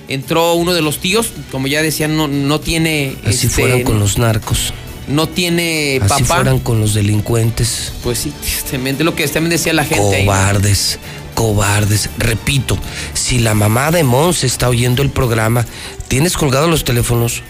entró 0.07 0.53
uno 0.53 0.75
de 0.75 0.83
los 0.83 0.99
tíos, 0.99 1.31
como 1.51 1.67
ya 1.67 1.81
decían, 1.81 2.15
no, 2.15 2.29
no 2.29 2.61
tiene... 2.61 3.17
Así 3.25 3.47
este, 3.47 3.63
fueran 3.63 3.85
con 3.85 3.99
los 3.99 4.19
narcos. 4.19 4.75
No 5.09 5.29
tiene 5.29 6.01
Así 6.03 6.23
papá. 6.25 6.37
fueran 6.37 6.59
con 6.59 6.81
los 6.81 6.95
delincuentes. 6.95 7.93
Pues 8.03 8.19
sí, 8.19 8.33
tristemente 8.41 9.05
lo 9.05 9.15
que 9.15 9.27
también 9.29 9.51
decía 9.51 9.73
la 9.73 9.85
gente. 9.85 10.17
ahí, 10.17 10.25
¿no? 10.27 10.33
Cobardes, 10.33 10.99
cobardes. 11.35 12.11
Repito, 12.19 12.77
si 13.15 13.39
la 13.39 13.55
mamá 13.55 13.91
de 13.91 14.03
Mons 14.03 14.43
está 14.45 14.69
oyendo 14.69 15.03
el 15.03 15.11
programa, 15.11 15.65
¿tienes 16.09 16.37
colgados 16.37 16.69
los 16.69 16.85
teléfonos? 16.85 17.43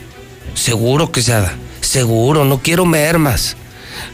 Seguro 0.55 1.13
que 1.13 1.23
se 1.23 1.33
da. 1.33 1.55
Seguro, 1.81 2.45
no 2.45 2.59
quiero 2.63 2.85
mermas. 2.85 3.57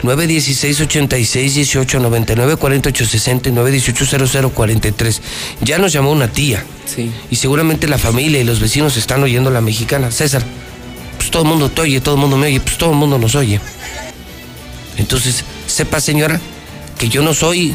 916 0.05 0.81
86 0.83 1.55
18 1.57 1.99
99 2.01 2.57
48 2.57 3.05
60 3.07 3.49
y 3.49 3.53
918 3.53 4.27
00 4.29 4.51
43. 4.51 5.23
Ya 5.63 5.79
nos 5.79 5.93
llamó 5.93 6.13
una 6.13 6.29
tía. 6.29 6.65
Sí. 6.87 7.11
Y 7.31 7.37
seguramente 7.37 7.89
la 7.89 7.99
familia 7.99 8.41
y 8.41 8.45
los 8.45 8.61
vecinos 8.61 8.97
están 8.97 9.23
oyendo 9.23 9.51
la 9.51 9.61
mexicana. 9.61 10.11
César, 10.13 10.45
todo 11.33 11.43
el 11.43 11.49
mundo 11.49 11.69
te 11.69 11.81
oye, 11.81 12.01
todo 12.01 12.15
el 12.15 12.21
mundo 12.21 12.37
me 12.37 12.47
oye, 12.47 12.61
pues 12.61 12.79
todo 12.79 12.91
el 12.91 12.97
mundo 12.97 13.19
nos 13.19 13.35
oye. 13.35 13.61
Entonces, 14.99 15.45
sepa 15.67 16.01
señora, 16.01 16.41
que 16.99 17.09
yo 17.09 17.23
no 17.23 17.35
soy, 17.35 17.75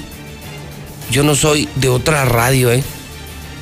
yo 1.12 1.24
no 1.24 1.36
soy 1.36 1.68
de 1.76 1.90
otra 1.90 2.24
radio, 2.24 2.72
¿eh? 2.72 2.84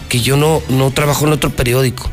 Que 0.09 0.21
yo 0.21 0.37
no, 0.37 0.61
no 0.69 0.91
trabajo 0.91 1.25
en 1.25 1.33
otro 1.33 1.49
periódico. 1.49 2.11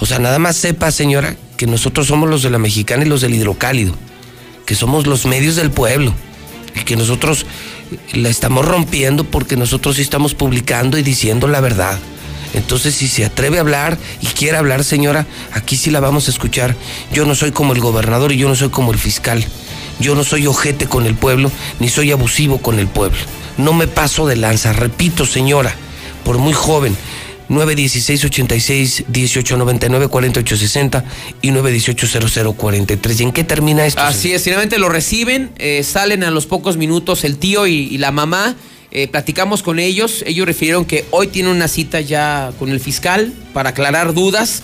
O 0.00 0.06
sea, 0.06 0.18
nada 0.18 0.38
más 0.38 0.56
sepa 0.56 0.90
señora, 0.90 1.36
que 1.58 1.66
nosotros 1.66 2.06
somos 2.06 2.30
los 2.30 2.42
de 2.42 2.50
la 2.50 2.58
mexicana 2.58 3.04
y 3.04 3.08
los 3.08 3.20
del 3.20 3.34
hidrocálido. 3.34 3.94
Que 4.64 4.74
somos 4.74 5.06
los 5.06 5.26
medios 5.26 5.56
del 5.56 5.70
pueblo. 5.70 6.14
Y 6.74 6.84
que 6.84 6.96
nosotros 6.96 7.44
la 8.14 8.28
estamos 8.28 8.64
rompiendo 8.64 9.24
porque 9.24 9.56
nosotros 9.56 9.96
sí 9.96 10.02
estamos 10.02 10.34
publicando 10.34 10.96
y 10.96 11.02
diciendo 11.02 11.48
la 11.48 11.60
verdad. 11.60 11.98
Entonces, 12.54 12.94
si 12.94 13.08
se 13.08 13.24
atreve 13.24 13.58
a 13.58 13.60
hablar 13.60 13.98
y 14.20 14.26
quiere 14.26 14.56
hablar, 14.56 14.84
señora, 14.84 15.26
aquí 15.52 15.76
sí 15.76 15.90
la 15.90 16.00
vamos 16.00 16.28
a 16.28 16.30
escuchar. 16.30 16.76
Yo 17.12 17.24
no 17.24 17.34
soy 17.34 17.52
como 17.52 17.72
el 17.72 17.80
gobernador 17.80 18.32
y 18.32 18.36
yo 18.36 18.48
no 18.48 18.54
soy 18.54 18.68
como 18.68 18.92
el 18.92 18.98
fiscal. 18.98 19.44
Yo 20.00 20.14
no 20.14 20.24
soy 20.24 20.46
ojete 20.46 20.86
con 20.86 21.06
el 21.06 21.14
pueblo, 21.14 21.50
ni 21.78 21.88
soy 21.88 22.12
abusivo 22.12 22.58
con 22.58 22.78
el 22.78 22.88
pueblo. 22.88 23.18
No 23.58 23.72
me 23.72 23.86
paso 23.86 24.26
de 24.26 24.36
lanza, 24.36 24.72
repito, 24.72 25.26
señora, 25.26 25.74
por 26.24 26.38
muy 26.38 26.52
joven. 26.52 26.96
916 27.48 28.24
86 28.24 29.04
1899 29.08 30.08
4860 30.08 31.04
y 31.42 31.50
918 31.50 32.54
0043. 32.54 33.20
¿Y 33.20 33.22
en 33.24 33.32
qué 33.32 33.44
termina 33.44 33.84
esto? 33.84 34.00
Así 34.00 34.32
es, 34.32 34.42
finalmente 34.42 34.78
lo 34.78 34.88
reciben, 34.88 35.50
eh, 35.58 35.82
salen 35.82 36.24
a 36.24 36.30
los 36.30 36.46
pocos 36.46 36.78
minutos 36.78 37.24
el 37.24 37.36
tío 37.36 37.66
y, 37.66 37.74
y 37.74 37.98
la 37.98 38.10
mamá. 38.10 38.56
Eh, 38.92 39.08
platicamos 39.08 39.62
con 39.62 39.78
ellos, 39.78 40.22
ellos 40.26 40.46
refirieron 40.46 40.84
que 40.84 41.06
hoy 41.10 41.28
tienen 41.28 41.52
una 41.52 41.66
cita 41.66 42.00
ya 42.00 42.52
con 42.58 42.70
el 42.70 42.78
fiscal 42.78 43.32
para 43.52 43.70
aclarar 43.70 44.12
dudas, 44.12 44.62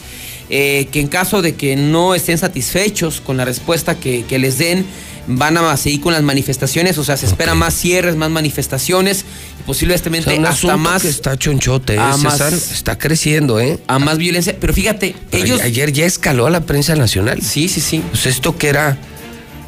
eh, 0.51 0.87
que 0.93 1.01
en 1.01 1.09
caso 1.09 1.43
de 1.43 1.55
que 1.55 1.76
no 1.76 2.14
estén 2.14 2.39
satisfechos 2.39 3.20
con 3.20 3.37
la 3.39 3.45
respuesta 3.45 3.99
que, 3.99 4.24
que 4.26 4.39
les 4.39 4.59
den, 4.59 4.87
van 5.29 5.57
a 5.59 5.76
seguir 5.76 6.01
con 6.01 6.12
las 6.12 6.22
manifestaciones, 6.22 6.97
o 6.99 7.05
sea, 7.05 7.16
se 7.16 7.26
esperan 7.26 7.59
más 7.59 7.74
cierres, 7.74 8.16
más 8.16 8.31
manifestaciones 8.31 9.24
y 9.61 9.62
posiblemente 9.64 10.18
O 10.18 10.22
sea, 10.22 10.49
hasta 10.49 10.76
más... 10.76 11.03
que 11.03 11.09
está 11.09 11.37
chonchote, 11.37 11.95
¿eh, 11.95 11.99
más-? 12.18 12.72
Está 12.72 12.99
creciendo, 12.99 13.61
¿eh? 13.61 13.79
A 13.87 13.99
más 13.99 14.18
violencia, 14.18 14.57
pero 14.59 14.72
fíjate, 14.72 15.14
Pero 15.31 15.45
ellos... 15.45 15.61
Ayer 15.61 15.93
ya 15.93 16.07
escaló 16.07 16.47
a 16.47 16.51
la 16.51 16.62
prensa 16.62 16.95
nacional. 16.95 17.41
Sí, 17.43 17.68
sí, 17.68 17.81
sí. 17.81 18.03
Pues 18.11 18.26
esto 18.26 18.57
que 18.57 18.68
era. 18.68 18.99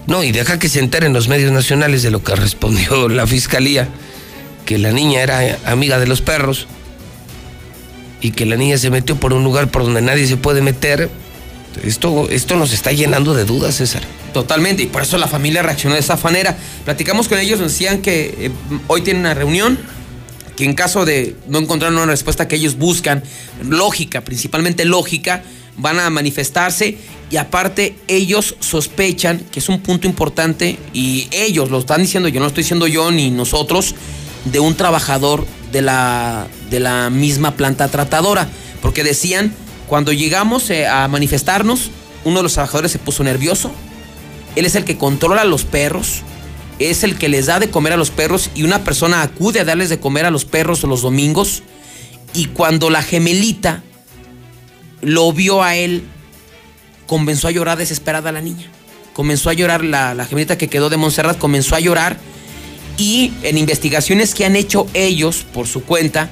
No, 0.06 0.24
y 0.24 0.32
deja 0.32 0.58
que 0.58 0.68
se 0.68 0.80
enteren 0.80 1.12
los 1.12 1.28
medios 1.28 1.52
nacionales 1.52 2.02
de 2.02 2.10
lo 2.10 2.22
que 2.24 2.34
respondió 2.34 3.08
la 3.08 3.26
fiscalía: 3.26 3.88
que 4.70 4.78
la 4.78 4.92
niña 4.92 5.20
era 5.20 5.58
amiga 5.64 5.98
de 5.98 6.06
los 6.06 6.20
perros 6.20 6.68
y 8.20 8.30
que 8.30 8.46
la 8.46 8.54
niña 8.54 8.78
se 8.78 8.88
metió 8.88 9.16
por 9.16 9.32
un 9.32 9.42
lugar 9.42 9.68
por 9.68 9.82
donde 9.82 10.00
nadie 10.00 10.28
se 10.28 10.36
puede 10.36 10.62
meter. 10.62 11.10
Esto, 11.82 12.28
esto 12.30 12.54
nos 12.54 12.72
está 12.72 12.92
llenando 12.92 13.34
de 13.34 13.44
dudas, 13.44 13.74
César. 13.74 14.02
Totalmente, 14.32 14.84
y 14.84 14.86
por 14.86 15.02
eso 15.02 15.18
la 15.18 15.26
familia 15.26 15.64
reaccionó 15.64 15.96
de 15.96 16.00
esa 16.00 16.16
manera. 16.18 16.56
Platicamos 16.84 17.26
con 17.26 17.40
ellos, 17.40 17.58
nos 17.58 17.72
decían 17.72 18.00
que 18.00 18.32
eh, 18.38 18.50
hoy 18.86 19.02
tienen 19.02 19.22
una 19.22 19.34
reunión, 19.34 19.76
que 20.54 20.66
en 20.66 20.74
caso 20.74 21.04
de 21.04 21.34
no 21.48 21.58
encontrar 21.58 21.90
una 21.90 22.06
respuesta 22.06 22.46
que 22.46 22.54
ellos 22.54 22.78
buscan, 22.78 23.24
lógica, 23.68 24.20
principalmente 24.20 24.84
lógica, 24.84 25.42
van 25.78 25.98
a 25.98 26.10
manifestarse 26.10 26.96
y 27.28 27.38
aparte 27.38 27.96
ellos 28.06 28.54
sospechan, 28.60 29.40
que 29.50 29.58
es 29.58 29.68
un 29.68 29.80
punto 29.80 30.06
importante, 30.06 30.78
y 30.92 31.26
ellos 31.32 31.70
lo 31.72 31.80
están 31.80 32.02
diciendo, 32.02 32.28
yo 32.28 32.38
no 32.38 32.44
lo 32.44 32.48
estoy 32.50 32.62
diciendo 32.62 32.86
yo 32.86 33.10
ni 33.10 33.32
nosotros, 33.32 33.96
de 34.44 34.60
un 34.60 34.74
trabajador 34.74 35.46
de 35.72 35.82
la, 35.82 36.46
de 36.70 36.80
la 36.80 37.10
misma 37.10 37.52
planta 37.52 37.88
tratadora, 37.88 38.48
porque 38.82 39.04
decían, 39.04 39.52
cuando 39.86 40.12
llegamos 40.12 40.70
eh, 40.70 40.86
a 40.86 41.08
manifestarnos, 41.08 41.90
uno 42.24 42.38
de 42.38 42.42
los 42.42 42.54
trabajadores 42.54 42.92
se 42.92 42.98
puso 42.98 43.24
nervioso, 43.24 43.70
él 44.56 44.66
es 44.66 44.74
el 44.74 44.84
que 44.84 44.98
controla 44.98 45.42
a 45.42 45.44
los 45.46 45.64
perros, 45.64 46.22
es 46.78 47.04
el 47.04 47.16
que 47.16 47.28
les 47.28 47.46
da 47.46 47.60
de 47.60 47.70
comer 47.70 47.92
a 47.92 47.96
los 47.96 48.10
perros 48.10 48.50
y 48.54 48.62
una 48.62 48.84
persona 48.84 49.22
acude 49.22 49.60
a 49.60 49.64
darles 49.64 49.90
de 49.90 50.00
comer 50.00 50.24
a 50.24 50.30
los 50.30 50.44
perros 50.44 50.82
los 50.84 51.02
domingos 51.02 51.62
y 52.32 52.46
cuando 52.46 52.88
la 52.88 53.02
gemelita 53.02 53.82
lo 55.02 55.32
vio 55.32 55.62
a 55.62 55.76
él, 55.76 56.04
comenzó 57.06 57.48
a 57.48 57.50
llorar 57.50 57.78
desesperada 57.78 58.32
la 58.32 58.40
niña. 58.40 58.70
Comenzó 59.12 59.50
a 59.50 59.52
llorar 59.52 59.84
la, 59.84 60.14
la 60.14 60.24
gemelita 60.24 60.56
que 60.56 60.68
quedó 60.68 60.88
de 60.88 60.96
Montserrat, 60.96 61.38
comenzó 61.38 61.74
a 61.74 61.80
llorar 61.80 62.18
y 63.00 63.32
en 63.44 63.56
investigaciones 63.56 64.34
que 64.34 64.44
han 64.44 64.56
hecho 64.56 64.86
ellos 64.92 65.46
por 65.54 65.66
su 65.66 65.84
cuenta, 65.84 66.28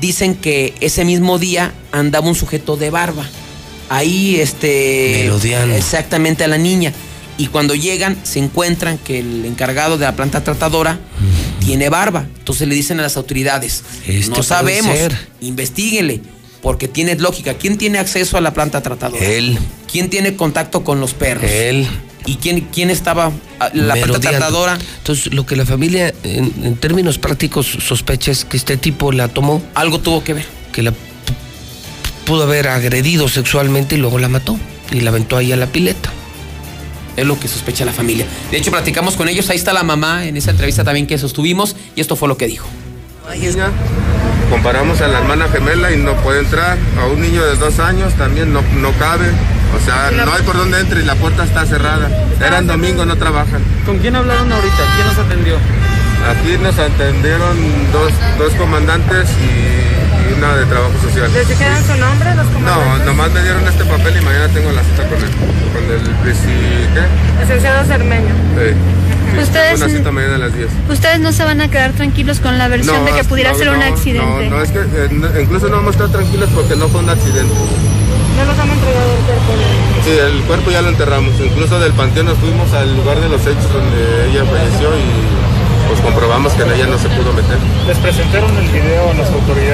dicen 0.00 0.36
que 0.36 0.72
ese 0.80 1.04
mismo 1.04 1.40
día 1.40 1.74
andaba 1.90 2.28
un 2.28 2.36
sujeto 2.36 2.76
de 2.76 2.90
barba. 2.90 3.28
Ahí, 3.88 4.36
este. 4.36 5.26
Exactamente 5.76 6.44
a 6.44 6.48
la 6.48 6.58
niña. 6.58 6.92
Y 7.38 7.48
cuando 7.48 7.74
llegan, 7.74 8.16
se 8.22 8.38
encuentran 8.38 8.98
que 8.98 9.18
el 9.18 9.44
encargado 9.46 9.98
de 9.98 10.04
la 10.04 10.14
planta 10.14 10.44
tratadora 10.44 11.00
tiene 11.58 11.88
barba. 11.88 12.24
Entonces 12.38 12.68
le 12.68 12.76
dicen 12.76 13.00
a 13.00 13.02
las 13.02 13.16
autoridades: 13.16 13.82
Este 14.06 14.30
No 14.30 14.44
sabemos, 14.44 14.96
investiguenle. 15.40 16.20
Porque 16.62 16.88
tiene 16.88 17.14
lógica. 17.16 17.54
¿Quién 17.54 17.78
tiene 17.78 17.98
acceso 17.98 18.36
a 18.36 18.40
la 18.40 18.52
planta 18.54 18.82
tratadora? 18.82 19.24
Él. 19.24 19.58
¿Quién 19.90 20.10
tiene 20.10 20.34
contacto 20.36 20.82
con 20.84 21.00
los 21.00 21.14
perros? 21.14 21.50
Él. 21.50 21.86
¿Y 22.24 22.36
quién, 22.36 22.62
quién 22.72 22.90
estaba? 22.90 23.30
ah, 23.60 23.70
La 23.72 23.94
planta 23.94 24.18
tratadora. 24.18 24.78
Entonces, 24.98 25.32
lo 25.32 25.46
que 25.46 25.54
la 25.54 25.64
familia, 25.64 26.12
en, 26.24 26.52
en 26.64 26.76
términos 26.76 27.18
prácticos, 27.18 27.66
sospecha 27.66 28.32
es 28.32 28.44
que 28.44 28.56
este 28.56 28.76
tipo 28.76 29.12
la 29.12 29.28
tomó, 29.28 29.62
Algo 29.74 30.00
tuvo 30.00 30.24
que 30.24 30.34
ver. 30.34 30.44
que 30.72 30.82
la 30.82 30.90
pu- 30.90 30.94
pudo 32.24 32.42
haber 32.42 32.66
agredido 32.68 33.28
sexualmente 33.28 33.94
y 33.94 33.98
luego 33.98 34.18
la 34.18 34.28
mató 34.28 34.58
y 34.90 35.00
la 35.00 35.10
aventó 35.10 35.36
ahí 35.36 35.52
a 35.52 35.56
la 35.56 35.66
pileta. 35.66 36.10
Es 37.16 37.24
lo 37.24 37.38
que 37.38 37.46
sospecha 37.48 37.84
la 37.84 37.92
familia. 37.92 38.26
De 38.50 38.56
hecho, 38.58 38.70
platicamos 38.72 39.14
con 39.14 39.28
ellos. 39.28 39.48
Ahí 39.48 39.56
está 39.56 39.72
la 39.72 39.84
mamá 39.84 40.26
en 40.26 40.36
esa 40.36 40.50
entrevista 40.50 40.82
también 40.84 41.06
que 41.06 41.16
sostuvimos. 41.18 41.76
Y 41.94 42.00
esto 42.00 42.16
fue 42.16 42.26
lo 42.28 42.36
que 42.36 42.46
dijo. 42.48 42.66
niña, 43.32 43.70
comparamos 44.50 45.00
a 45.00 45.08
la 45.08 45.18
hermana 45.18 45.46
gemela 45.52 45.90
y 45.92 45.96
no 45.96 46.12
puede 46.16 46.40
entrar. 46.40 46.76
A 47.00 47.06
un 47.06 47.20
niño 47.20 47.44
de 47.44 47.56
dos 47.56 47.78
años 47.78 48.12
también 48.14 48.52
no, 48.52 48.62
no 48.80 48.92
cabe. 48.92 49.26
O 49.76 49.84
sea, 49.84 50.10
no 50.24 50.32
hay 50.32 50.42
por 50.42 50.56
dónde 50.56 50.80
entre 50.80 51.00
y 51.00 51.04
la 51.04 51.14
puerta 51.16 51.44
está 51.44 51.66
cerrada. 51.66 52.08
Eran 52.40 52.66
domingo, 52.66 53.04
no 53.04 53.16
trabajan. 53.16 53.62
¿Con 53.84 53.98
quién 53.98 54.16
hablaron 54.16 54.50
ahorita? 54.52 54.82
¿Quién 54.94 55.06
nos 55.06 55.18
atendió? 55.18 55.56
Aquí 56.26 56.56
nos 56.62 56.78
atendieron 56.78 57.56
dos, 57.92 58.10
dos 58.38 58.52
comandantes 58.54 59.28
y, 59.38 60.30
y 60.30 60.38
una 60.38 60.56
de 60.56 60.64
trabajo 60.66 60.92
social. 61.02 61.32
¿Les 61.32 61.46
dijeron 61.48 61.78
su 61.86 61.94
nombre, 62.00 62.34
los 62.34 62.46
No, 62.46 62.52
comandantes? 62.52 63.06
nomás 63.06 63.30
me 63.32 63.42
dieron 63.42 63.66
este 63.68 63.84
papel 63.84 64.16
y 64.16 64.24
mañana 64.24 64.48
tengo 64.48 64.72
la 64.72 64.82
cita 64.82 65.02
con 65.06 65.18
el, 65.22 65.30
con 65.30 65.84
el 65.92 66.02
presi- 66.24 66.86
¿qué? 66.94 67.02
Licenciado 67.42 67.84
Cermeño. 67.84 68.34
Sí. 68.58 68.74
Sí, 69.34 69.38
Ustedes- 69.42 69.72
tengo 69.74 69.84
una 69.86 69.96
cita 69.98 70.10
mañana 70.12 70.34
a 70.36 70.38
las 70.38 70.54
10. 70.54 70.68
Ustedes 70.88 71.20
no 71.20 71.32
se 71.32 71.44
van 71.44 71.60
a 71.60 71.68
quedar 71.68 71.92
tranquilos 71.92 72.40
con 72.40 72.56
la 72.58 72.68
versión 72.68 73.04
de 73.04 73.12
que 73.12 73.24
pudiera 73.24 73.52
no, 73.52 73.58
ser 73.58 73.70
un 73.70 73.82
accidente. 73.82 74.48
No, 74.48 74.56
no, 74.56 74.62
es 74.62 74.70
que 74.70 74.78
eh, 74.78 75.08
no- 75.10 75.40
incluso 75.40 75.68
no 75.68 75.76
vamos 75.76 75.94
a 75.96 76.04
estar 76.04 76.08
tranquilos 76.10 76.48
porque 76.54 76.76
no 76.76 76.88
fue 76.88 77.00
un 77.00 77.10
accidente. 77.10 77.54
No 78.36 78.44
nos 78.44 78.58
han 78.58 78.68
entregado 78.70 79.10
el 79.12 79.24
cuerpo. 79.24 79.52
Sí, 80.04 80.10
el 80.10 80.42
cuerpo 80.42 80.70
ya 80.70 80.82
lo 80.82 80.88
enterramos. 80.90 81.32
Incluso 81.40 81.78
del 81.80 81.92
panteón 81.92 82.26
nos 82.26 82.38
fuimos 82.38 82.72
al 82.72 82.94
lugar 82.96 83.18
de 83.20 83.28
los 83.28 83.40
hechos 83.42 83.72
donde 83.72 84.30
ella 84.30 84.44
falleció 84.44 84.88
y 84.96 85.88
pues 85.88 86.00
comprobamos 86.00 86.52
que 86.54 86.62
en 86.62 86.72
ella 86.72 86.86
no 86.86 86.98
se 86.98 87.08
pudo 87.08 87.32
meter. 87.32 87.56
¿Les 87.86 87.96
presentaron 87.98 88.56
el 88.58 88.68
video 88.68 89.10
a 89.10 89.14
las 89.14 89.30
autoridades? 89.30 89.65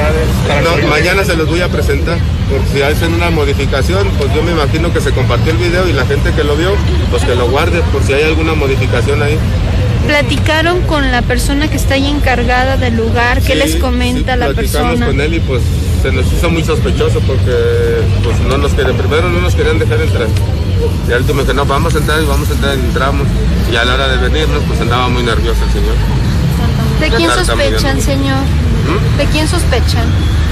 No, 0.65 0.89
mañana 0.89 1.25
se 1.25 1.37
los 1.37 1.49
voy 1.49 1.61
a 1.61 1.69
presentar. 1.69 2.19
por 2.51 2.61
si 2.73 2.83
hacen 2.83 3.15
una 3.15 3.31
modificación, 3.31 4.09
pues 4.19 4.33
yo 4.35 4.43
me 4.43 4.51
imagino 4.53 4.93
que 4.93 5.01
se 5.01 5.11
compartió 5.13 5.53
el 5.53 5.59
video 5.59 5.89
y 5.89 5.93
la 5.93 6.05
gente 6.05 6.33
que 6.33 6.45
lo 6.45 6.57
vio, 6.57 6.75
pues 7.11 7.25
que 7.25 7.35
lo 7.35 7.49
guarde 7.49 7.81
por 7.93 8.03
si 8.03 8.13
hay 8.13 8.25
alguna 8.25 8.55
modificación 8.55 9.23
ahí. 9.23 9.39
¿Platicaron 10.07 10.83
con 10.83 11.11
la 11.13 11.23
persona 11.23 11.69
que 11.69 11.77
está 11.77 11.95
ahí 11.95 12.07
encargada 12.09 12.77
del 12.77 12.97
lugar? 12.97 13.41
¿Qué 13.41 13.53
Sí, 13.53 13.59
les 13.59 13.77
comenta 13.77 14.35
sí, 14.35 14.39
la 14.41 14.47
platicamos 14.51 14.89
persona? 14.91 15.07
con 15.07 15.21
él 15.21 15.35
y 15.35 15.41
pues 15.41 15.63
se 16.03 16.11
nos 16.13 16.27
hizo 16.33 16.51
muy 16.51 16.65
sospechoso 16.65 17.21
porque 17.21 18.01
pues 18.25 18.39
no 18.41 18.59
nos 18.59 18.73
querían, 18.75 18.97
primero 18.97 19.29
no 19.31 19.41
nos 19.41 19.55
querían 19.55 19.79
dejar 19.79 20.01
entrar. 20.01 20.27
Y 21.09 21.13
al 21.13 21.21
último 21.21 21.45
que 21.47 21.55
no, 21.55 21.65
vamos 21.65 21.95
a 21.95 21.99
entrar 21.99 22.21
y 22.21 22.27
vamos 22.27 22.51
a 22.51 22.53
entrar 22.53 22.77
y 22.77 22.81
entramos. 22.81 23.27
Y 23.73 23.77
a 23.77 23.85
la 23.85 23.95
hora 23.95 24.09
de 24.09 24.17
venirnos 24.29 24.63
pues 24.67 24.81
andaba 24.81 25.09
muy 25.09 25.23
nervioso 25.23 25.61
el 25.65 25.73
señor. 25.73 25.95
¿De 27.01 27.17
quién 27.17 27.31
sospechan, 27.31 28.01
señor? 28.03 28.39
¿Mm? 28.87 29.19
¿De 29.19 29.25
quién 29.27 29.47
sospechan? 29.49 30.05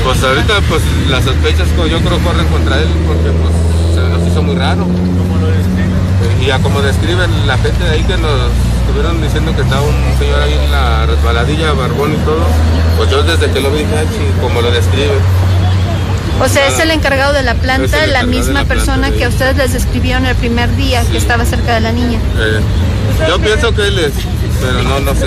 Pues 0.05 0.23
ahorita 0.23 0.61
pues 0.69 0.83
las 1.09 1.25
sospechas 1.25 1.69
co- 1.77 1.87
yo 1.87 1.99
creo 2.01 2.19
corren 2.21 2.47
contra 2.49 2.79
él 2.81 2.89
porque 3.07 3.31
pues 3.31 3.53
se 3.95 4.01
nos 4.09 4.27
hizo 4.27 4.43
muy 4.43 4.57
raro. 4.57 4.87
Y 6.45 6.51
a 6.51 6.59
como 6.59 6.81
describen 6.81 7.31
la 7.47 7.57
gente 7.59 7.85
de 7.85 7.91
ahí 7.91 8.03
que 8.05 8.17
nos 8.17 8.33
estuvieron 8.81 9.21
diciendo 9.23 9.55
que 9.55 9.63
estaba 9.63 9.83
un 9.83 9.95
señor 10.19 10.41
ahí 10.41 10.55
en 10.65 10.71
la 10.73 11.07
resbaladilla, 11.07 11.73
barbón 11.73 12.13
y 12.15 12.17
todo, 12.25 12.47
pues 12.97 13.11
yo 13.11 13.23
desde 13.23 13.51
que 13.53 13.61
lo 13.61 13.71
vi 13.71 13.85
como 14.41 14.61
lo 14.63 14.71
describen. 14.71 15.19
O 16.43 16.49
sea, 16.49 16.67
es 16.69 16.79
el 16.79 16.91
encargado 16.91 17.35
de 17.35 17.43
la 17.43 17.55
planta, 17.55 18.07
la 18.07 18.23
misma 18.25 18.65
planta 18.65 18.75
persona 18.75 19.11
que 19.11 19.27
a 19.27 19.29
ustedes 19.29 19.57
les 19.59 19.73
describieron 19.75 20.25
el 20.25 20.35
primer 20.37 20.75
día 20.77 21.03
que 21.05 21.19
estaba 21.19 21.45
cerca 21.45 21.75
de 21.75 21.81
la 21.81 21.93
niña. 21.93 22.19
Eh, 22.39 22.61
yo 23.29 23.39
pienso 23.41 23.75
que 23.75 23.87
él 23.89 23.99
es, 23.99 24.13
pero 24.61 24.83
no, 24.83 25.01
no 25.01 25.15
sé, 25.15 25.27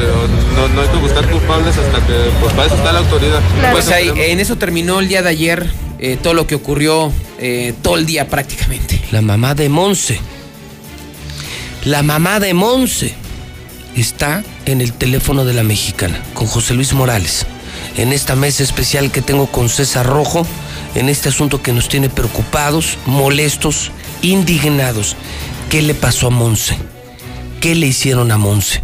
no, 0.55 0.67
no 0.67 0.81
hay 0.81 0.88
que 0.88 0.97
buscar 0.97 1.29
culpables 1.29 1.75
hasta 1.77 2.05
que, 2.05 2.13
pues 2.39 2.53
para 2.53 2.67
eso 2.67 2.75
está 2.75 2.91
la 2.91 2.99
autoridad. 2.99 3.41
Pues 3.71 3.89
ahí, 3.89 4.11
en 4.15 4.39
eso 4.39 4.55
terminó 4.57 4.99
el 4.99 5.07
día 5.07 5.21
de 5.21 5.29
ayer 5.29 5.69
eh, 5.99 6.17
todo 6.21 6.34
lo 6.34 6.47
que 6.47 6.55
ocurrió 6.55 7.11
eh, 7.39 7.73
todo 7.81 7.97
el 7.97 8.05
día 8.05 8.27
prácticamente. 8.27 9.01
La 9.11 9.21
mamá 9.21 9.55
de 9.55 9.69
Monse. 9.69 10.19
La 11.84 12.03
mamá 12.03 12.39
de 12.39 12.53
Monse 12.53 13.13
está 13.95 14.43
en 14.65 14.81
el 14.81 14.93
teléfono 14.93 15.45
de 15.45 15.53
la 15.53 15.63
mexicana 15.63 16.21
con 16.34 16.47
José 16.47 16.73
Luis 16.73 16.93
Morales. 16.93 17.45
En 17.97 18.13
esta 18.13 18.36
mesa 18.36 18.63
especial 18.63 19.11
que 19.11 19.21
tengo 19.21 19.47
con 19.47 19.69
César 19.69 20.05
Rojo, 20.05 20.47
en 20.95 21.09
este 21.09 21.29
asunto 21.29 21.61
que 21.61 21.73
nos 21.73 21.89
tiene 21.89 22.09
preocupados, 22.09 22.97
molestos, 23.05 23.91
indignados. 24.21 25.15
¿Qué 25.69 25.81
le 25.81 25.93
pasó 25.93 26.27
a 26.27 26.29
Monse? 26.29 26.77
¿Qué 27.59 27.75
le 27.75 27.88
hicieron 27.88 28.31
a 28.31 28.38
Monse? 28.38 28.81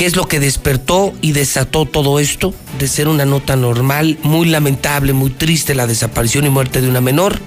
¿Qué 0.00 0.06
es 0.06 0.16
lo 0.16 0.26
que 0.28 0.40
despertó 0.40 1.12
y 1.20 1.32
desató 1.32 1.84
todo 1.84 2.20
esto 2.20 2.54
de 2.78 2.88
ser 2.88 3.06
una 3.06 3.26
nota 3.26 3.54
normal, 3.54 4.18
muy 4.22 4.48
lamentable, 4.48 5.12
muy 5.12 5.28
triste 5.28 5.74
la 5.74 5.86
desaparición 5.86 6.46
y 6.46 6.48
muerte 6.48 6.80
de 6.80 6.88
una 6.88 7.02
menor? 7.02 7.38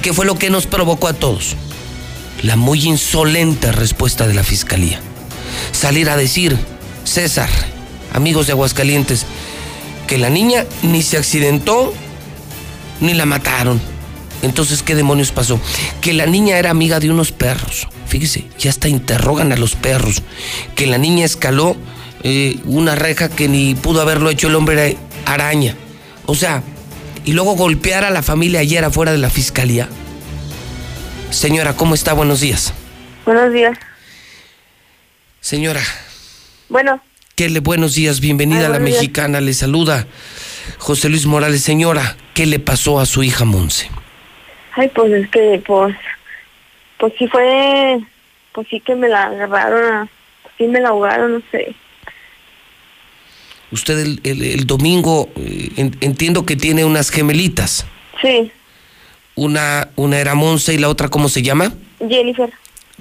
¿Qué 0.00 0.14
fue 0.14 0.24
lo 0.24 0.38
que 0.38 0.48
nos 0.48 0.66
provocó 0.66 1.08
a 1.08 1.12
todos? 1.12 1.56
La 2.42 2.56
muy 2.56 2.86
insolente 2.86 3.70
respuesta 3.70 4.26
de 4.26 4.32
la 4.32 4.42
fiscalía. 4.42 4.98
Salir 5.72 6.08
a 6.08 6.16
decir, 6.16 6.56
César, 7.04 7.50
amigos 8.14 8.46
de 8.46 8.52
Aguascalientes, 8.52 9.26
que 10.06 10.16
la 10.16 10.30
niña 10.30 10.64
ni 10.82 11.02
se 11.02 11.18
accidentó 11.18 11.92
ni 13.00 13.12
la 13.12 13.26
mataron. 13.26 13.78
Entonces, 14.40 14.82
¿qué 14.82 14.94
demonios 14.94 15.32
pasó? 15.32 15.60
Que 16.00 16.14
la 16.14 16.24
niña 16.24 16.56
era 16.56 16.70
amiga 16.70 16.98
de 16.98 17.10
unos 17.10 17.30
perros. 17.30 17.88
Fíjese, 18.06 18.44
ya 18.58 18.70
hasta 18.70 18.88
interrogan 18.88 19.52
a 19.52 19.56
los 19.56 19.74
perros. 19.76 20.22
Que 20.76 20.86
la 20.86 20.98
niña 20.98 21.24
escaló 21.24 21.76
eh, 22.22 22.58
una 22.64 22.94
reja 22.94 23.28
que 23.28 23.48
ni 23.48 23.74
pudo 23.74 24.00
haberlo 24.00 24.30
hecho 24.30 24.48
el 24.48 24.54
hombre 24.54 24.96
araña. 25.26 25.74
O 26.26 26.34
sea, 26.34 26.62
y 27.24 27.32
luego 27.32 27.54
golpear 27.56 28.04
a 28.04 28.10
la 28.10 28.22
familia 28.22 28.60
ayer 28.60 28.84
afuera 28.84 29.12
de 29.12 29.18
la 29.18 29.30
fiscalía. 29.30 29.88
Señora, 31.30 31.74
¿cómo 31.74 31.94
está? 31.94 32.12
Buenos 32.12 32.40
días. 32.40 32.72
Buenos 33.24 33.52
días. 33.52 33.76
Señora, 35.40 35.82
Bueno, 36.68 37.00
¿qué 37.34 37.48
le 37.50 37.60
buenos 37.60 37.94
días? 37.94 38.20
Bienvenida 38.20 38.60
Ay, 38.60 38.64
a 38.66 38.68
la 38.70 38.78
días. 38.78 38.96
mexicana. 38.98 39.40
Le 39.40 39.52
saluda 39.52 40.06
José 40.78 41.08
Luis 41.08 41.26
Morales. 41.26 41.62
Señora, 41.62 42.16
¿qué 42.34 42.46
le 42.46 42.58
pasó 42.60 43.00
a 43.00 43.06
su 43.06 43.22
hija 43.22 43.44
Monse? 43.44 43.90
ay, 44.76 44.90
pues 44.94 45.12
es 45.12 45.28
que, 45.30 45.62
pues, 45.66 45.94
pues 47.04 47.14
sí 47.18 47.26
fue, 47.28 48.00
pues 48.52 48.66
sí 48.70 48.80
que 48.80 48.94
me 48.94 49.08
la 49.10 49.24
agarraron, 49.24 50.08
sí 50.56 50.64
me 50.66 50.80
la 50.80 50.88
ahogaron, 50.88 51.34
no 51.34 51.42
sé. 51.50 51.74
Usted 53.70 53.98
el, 53.98 54.20
el- 54.24 54.42
el 54.42 54.66
domingo, 54.66 55.28
eh, 55.36 55.68
en- 55.76 55.96
entiendo 56.00 56.46
que 56.46 56.56
tiene 56.56 56.82
unas 56.86 57.10
gemelitas. 57.10 57.86
Sí, 58.22 58.50
Una, 59.34 59.88
una 59.96 60.18
era 60.18 60.34
Monse 60.34 60.72
y 60.72 60.78
la 60.78 60.88
otra, 60.88 61.08
¿cómo 61.10 61.28
se 61.28 61.42
llama? 61.42 61.74
Jennifer. 62.08 62.50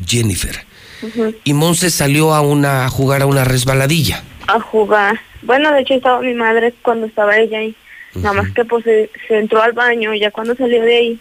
Jennifer. 0.05 0.65
Ujú. 1.03 1.33
Y 1.45 1.53
Monse 1.53 1.89
salió 1.89 2.33
a 2.33 2.41
una 2.41 2.85
a 2.85 2.89
jugar 2.89 3.21
a 3.21 3.25
una 3.25 3.45
resbaladilla. 3.45 4.21
a 4.47 4.59
jugar. 4.59 5.17
Bueno, 5.43 5.71
de 5.71 5.81
hecho 5.81 5.93
estaba 5.93 6.19
mi 6.19 6.33
madre 6.33 6.73
cuando 6.81 7.05
estaba 7.05 7.37
ella 7.37 7.59
ahí. 7.59 7.73
Nada 8.15 8.33
más 8.33 8.51
que 8.51 8.65
pues 8.65 8.83
se, 8.83 9.09
se 9.29 9.37
entró 9.39 9.61
al 9.61 9.71
baño 9.71 10.13
y 10.13 10.19
ya 10.19 10.29
cuando 10.31 10.55
salió 10.55 10.81
de 10.83 10.95
ahí, 10.97 11.19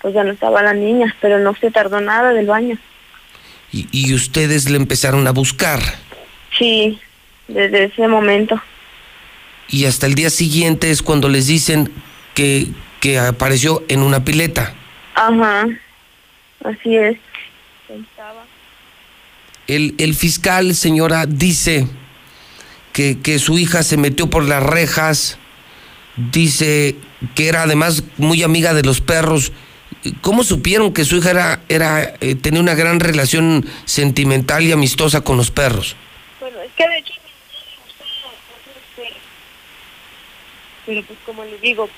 pues 0.00 0.14
ya 0.14 0.24
no 0.24 0.32
estaba 0.32 0.62
la 0.62 0.74
niña, 0.74 1.14
pero 1.20 1.38
no 1.38 1.54
se 1.54 1.70
tardó 1.70 2.00
nada 2.00 2.32
del 2.32 2.46
baño. 2.46 2.78
Y, 3.72 3.88
y 3.92 4.14
ustedes 4.14 4.68
le 4.68 4.76
empezaron 4.76 5.26
a 5.26 5.30
buscar. 5.30 5.80
Sí, 6.58 6.98
desde 7.48 7.84
ese 7.84 8.08
momento. 8.08 8.60
Y 9.68 9.84
hasta 9.84 10.06
el 10.06 10.14
día 10.14 10.30
siguiente 10.30 10.90
es 10.90 11.02
cuando 11.02 11.28
les 11.28 11.46
dicen 11.46 11.92
que, 12.34 12.66
que 13.00 13.18
apareció 13.18 13.84
en 13.88 14.02
una 14.02 14.24
pileta. 14.24 14.74
Ajá, 15.14 15.66
así 16.64 16.96
es. 16.96 17.18
El, 19.66 19.94
el 19.98 20.14
fiscal, 20.14 20.74
señora, 20.74 21.26
dice 21.26 21.86
que, 22.92 23.20
que 23.20 23.38
su 23.38 23.58
hija 23.58 23.82
se 23.82 23.96
metió 23.96 24.28
por 24.28 24.44
las 24.44 24.62
rejas, 24.62 25.38
dice 26.16 26.96
que 27.34 27.48
era 27.48 27.62
además 27.62 28.02
muy 28.16 28.42
amiga 28.42 28.74
de 28.74 28.82
los 28.82 29.00
perros. 29.00 29.52
¿Cómo 30.22 30.44
supieron 30.44 30.92
que 30.92 31.04
su 31.04 31.16
hija 31.16 31.30
era, 31.30 31.60
era 31.68 32.14
eh, 32.20 32.34
tenía 32.34 32.60
una 32.60 32.74
gran 32.74 33.00
relación 33.00 33.66
sentimental 33.84 34.62
y 34.62 34.72
amistosa 34.72 35.20
con 35.20 35.36
los 35.36 35.50
perros? 35.50 35.94
Bueno, 36.40 36.60
es 36.62 36.72
que 36.72 36.88
de 36.88 36.98
hecho 36.98 37.12
pero 40.86 41.02
pues 41.04 41.18
como 41.24 41.44
les 41.44 41.60
digo, 41.60 41.88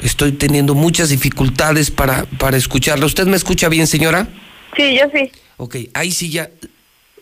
Estoy 0.00 0.32
teniendo 0.32 0.74
muchas 0.74 1.08
dificultades 1.10 1.90
para, 1.90 2.24
para 2.24 2.56
escucharla. 2.56 3.06
¿Usted 3.06 3.26
me 3.26 3.36
escucha 3.36 3.68
bien, 3.68 3.86
señora? 3.86 4.28
sí, 4.76 4.98
yo 4.98 5.04
sí. 5.14 5.30
Ok, 5.58 5.76
ahí 5.94 6.10
sí 6.10 6.30
ya, 6.30 6.50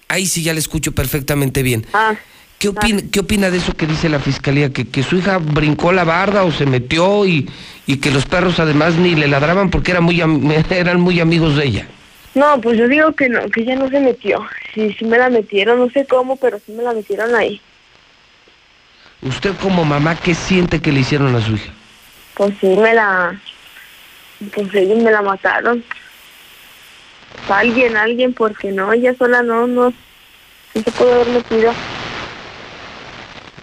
ahí 0.08 0.26
sí 0.26 0.42
ya 0.42 0.54
le 0.54 0.60
escucho 0.60 0.92
perfectamente 0.92 1.62
bien. 1.62 1.86
Ah, 1.92 2.14
¿Qué 2.60 2.68
opina, 2.68 3.00
¿Qué 3.10 3.20
opina 3.20 3.50
de 3.50 3.56
eso 3.56 3.72
que 3.72 3.86
dice 3.86 4.10
la 4.10 4.18
fiscalía? 4.18 4.70
Que, 4.70 4.86
que 4.86 5.02
su 5.02 5.16
hija 5.16 5.38
brincó 5.38 5.92
la 5.92 6.04
barda 6.04 6.44
o 6.44 6.52
se 6.52 6.66
metió 6.66 7.24
y, 7.24 7.48
y 7.86 7.96
que 7.96 8.10
los 8.10 8.26
perros 8.26 8.60
además 8.60 8.96
ni 8.96 9.14
le 9.14 9.28
ladraban 9.28 9.70
porque 9.70 9.92
eran 9.92 10.04
muy, 10.04 10.20
eran 10.70 11.00
muy 11.00 11.20
amigos 11.20 11.56
de 11.56 11.64
ella. 11.64 11.86
no, 12.34 12.60
pues 12.60 12.76
yo 12.76 12.86
digo 12.86 13.12
que 13.12 13.30
no, 13.30 13.48
que 13.48 13.62
ella 13.62 13.76
no 13.76 13.88
se 13.88 13.98
metió. 13.98 14.46
Sí, 14.74 14.94
sí 14.98 15.06
me 15.06 15.16
la 15.16 15.30
metieron, 15.30 15.78
no 15.78 15.88
sé 15.88 16.04
cómo, 16.04 16.36
pero 16.36 16.60
sí 16.66 16.72
me 16.72 16.82
la 16.82 16.92
metieron 16.92 17.34
ahí. 17.34 17.62
Usted 19.22 19.54
como 19.62 19.86
mamá, 19.86 20.16
¿qué 20.16 20.34
siente 20.34 20.80
que 20.80 20.92
le 20.92 21.00
hicieron 21.00 21.34
a 21.34 21.40
su 21.40 21.54
hija? 21.54 21.72
Pues 22.34 22.52
sí 22.60 22.66
me 22.66 22.92
la, 22.92 23.40
pues 24.54 24.74
ellos 24.74 25.02
me 25.02 25.10
la 25.10 25.22
mataron. 25.22 25.82
Alguien, 27.48 27.96
alguien, 27.96 28.34
porque 28.34 28.70
no, 28.70 28.92
ella 28.92 29.14
sola 29.16 29.42
no, 29.42 29.66
no, 29.66 29.94
no 30.74 30.82
se 30.82 30.90
pudo 30.90 31.14
haber 31.14 31.28
metido. 31.28 31.72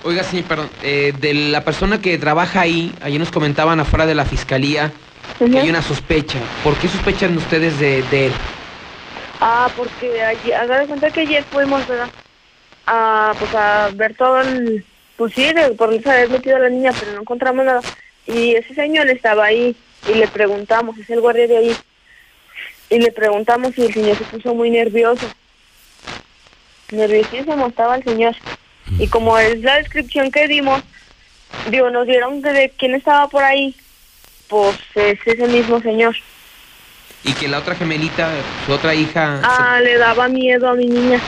Oiga, 0.08 0.24
sí, 0.24 0.42
perdón, 0.42 0.70
eh, 0.84 1.14
de 1.20 1.34
la 1.34 1.66
persona 1.66 2.00
que 2.00 2.18
trabaja 2.18 2.62
ahí, 2.62 2.94
allí 3.02 3.20
nos 3.20 3.30
comentaban 3.30 3.82
afuera 3.82 4.06
de 4.06 4.16
la 4.16 4.24
fiscalía 4.24 4.90
que 5.38 5.60
hay 5.60 5.70
una 5.70 5.82
sospecha. 5.82 6.40
¿Por 6.64 6.78
qué 6.78 6.88
sospechan 6.88 7.36
ustedes 7.36 7.78
de, 7.78 8.04
de 8.04 8.28
él? 8.28 8.32
Ah, 9.42 9.70
porque 9.76 10.24
ayer, 10.24 10.56
haga 10.56 10.80
de 10.80 10.86
cuenta 10.86 11.12
que 11.12 11.20
ayer 11.20 11.44
fuimos, 11.44 11.86
¿verdad? 11.90 12.08
A, 12.86 13.34
pues 13.38 13.54
a 13.54 13.90
ver 13.96 14.16
todo 14.16 14.40
el, 14.40 14.86
pues 15.18 15.34
sí, 15.34 15.44
de, 15.52 15.72
por 15.72 15.90
haber 15.90 16.30
metido 16.30 16.56
a 16.56 16.60
la 16.60 16.70
niña, 16.70 16.94
pero 16.98 17.12
no 17.12 17.20
encontramos 17.20 17.66
nada. 17.66 17.82
Y 18.26 18.56
ese 18.56 18.74
señor 18.76 19.10
estaba 19.10 19.44
ahí 19.44 19.76
y 20.08 20.14
le 20.14 20.30
preguntamos, 20.30 20.98
es 20.98 21.10
el 21.10 21.20
guardia 21.20 21.50
de 21.50 21.58
ahí, 21.58 21.76
y 22.90 23.00
le 23.00 23.12
preguntamos 23.12 23.78
y 23.78 23.88
el 23.88 23.94
señor 23.94 24.18
se 24.18 24.24
puso 24.24 24.56
muy 24.56 24.70
nervioso. 24.70 25.28
Nerviosísimo 26.92 27.68
estaba 27.68 27.98
el 27.98 28.06
señor. 28.06 28.38
Y 29.00 29.08
como 29.08 29.38
es 29.38 29.62
la 29.62 29.78
descripción 29.78 30.32
que 30.32 30.48
dimos, 30.48 30.82
digo, 31.70 31.90
nos 31.90 32.08
dieron 32.08 32.42
de, 32.42 32.54
de 32.54 32.70
quién 32.78 32.96
estaba 32.96 33.28
por 33.28 33.44
ahí, 33.44 33.76
pues 34.48 34.78
es 34.96 35.20
ese 35.26 35.48
mismo 35.48 35.82
señor. 35.82 36.16
Y 37.24 37.34
que 37.34 37.48
la 37.48 37.60
otra 37.60 37.76
gemelita, 37.76 38.32
su 38.66 38.72
otra 38.72 38.94
hija... 38.96 39.42
Ah, 39.44 39.80
le 39.82 39.98
daba 39.98 40.28
miedo 40.28 40.70
a 40.70 40.76
mi 40.76 40.86
niña 40.86 41.20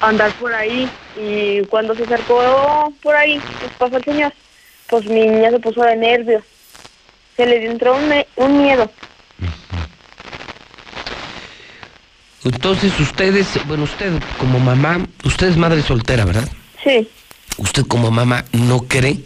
andar 0.00 0.32
por 0.32 0.52
ahí 0.54 0.88
Y 1.16 1.60
cuando 1.66 1.94
se 1.94 2.04
acercó 2.04 2.92
por 3.02 3.14
ahí, 3.14 3.40
pues 3.60 3.72
pasó 3.78 3.98
el 3.98 4.04
señor, 4.04 4.32
pues 4.88 5.04
mi 5.04 5.26
niña 5.26 5.50
se 5.50 5.60
puso 5.60 5.82
de 5.82 5.96
nervios. 5.96 6.42
Se 7.36 7.46
le 7.46 7.66
entró 7.66 7.96
un, 7.96 8.12
un 8.36 8.62
miedo. 8.62 8.90
Entonces 12.44 12.98
ustedes, 13.00 13.46
bueno, 13.66 13.84
usted 13.84 14.12
como 14.38 14.58
mamá, 14.58 15.06
usted 15.24 15.48
es 15.48 15.56
madre 15.56 15.82
soltera, 15.82 16.24
¿verdad? 16.24 16.48
Sí, 16.82 17.08
Usted 17.58 17.84
como 17.86 18.10
mamá 18.10 18.44
no 18.52 18.82
cree 18.88 19.18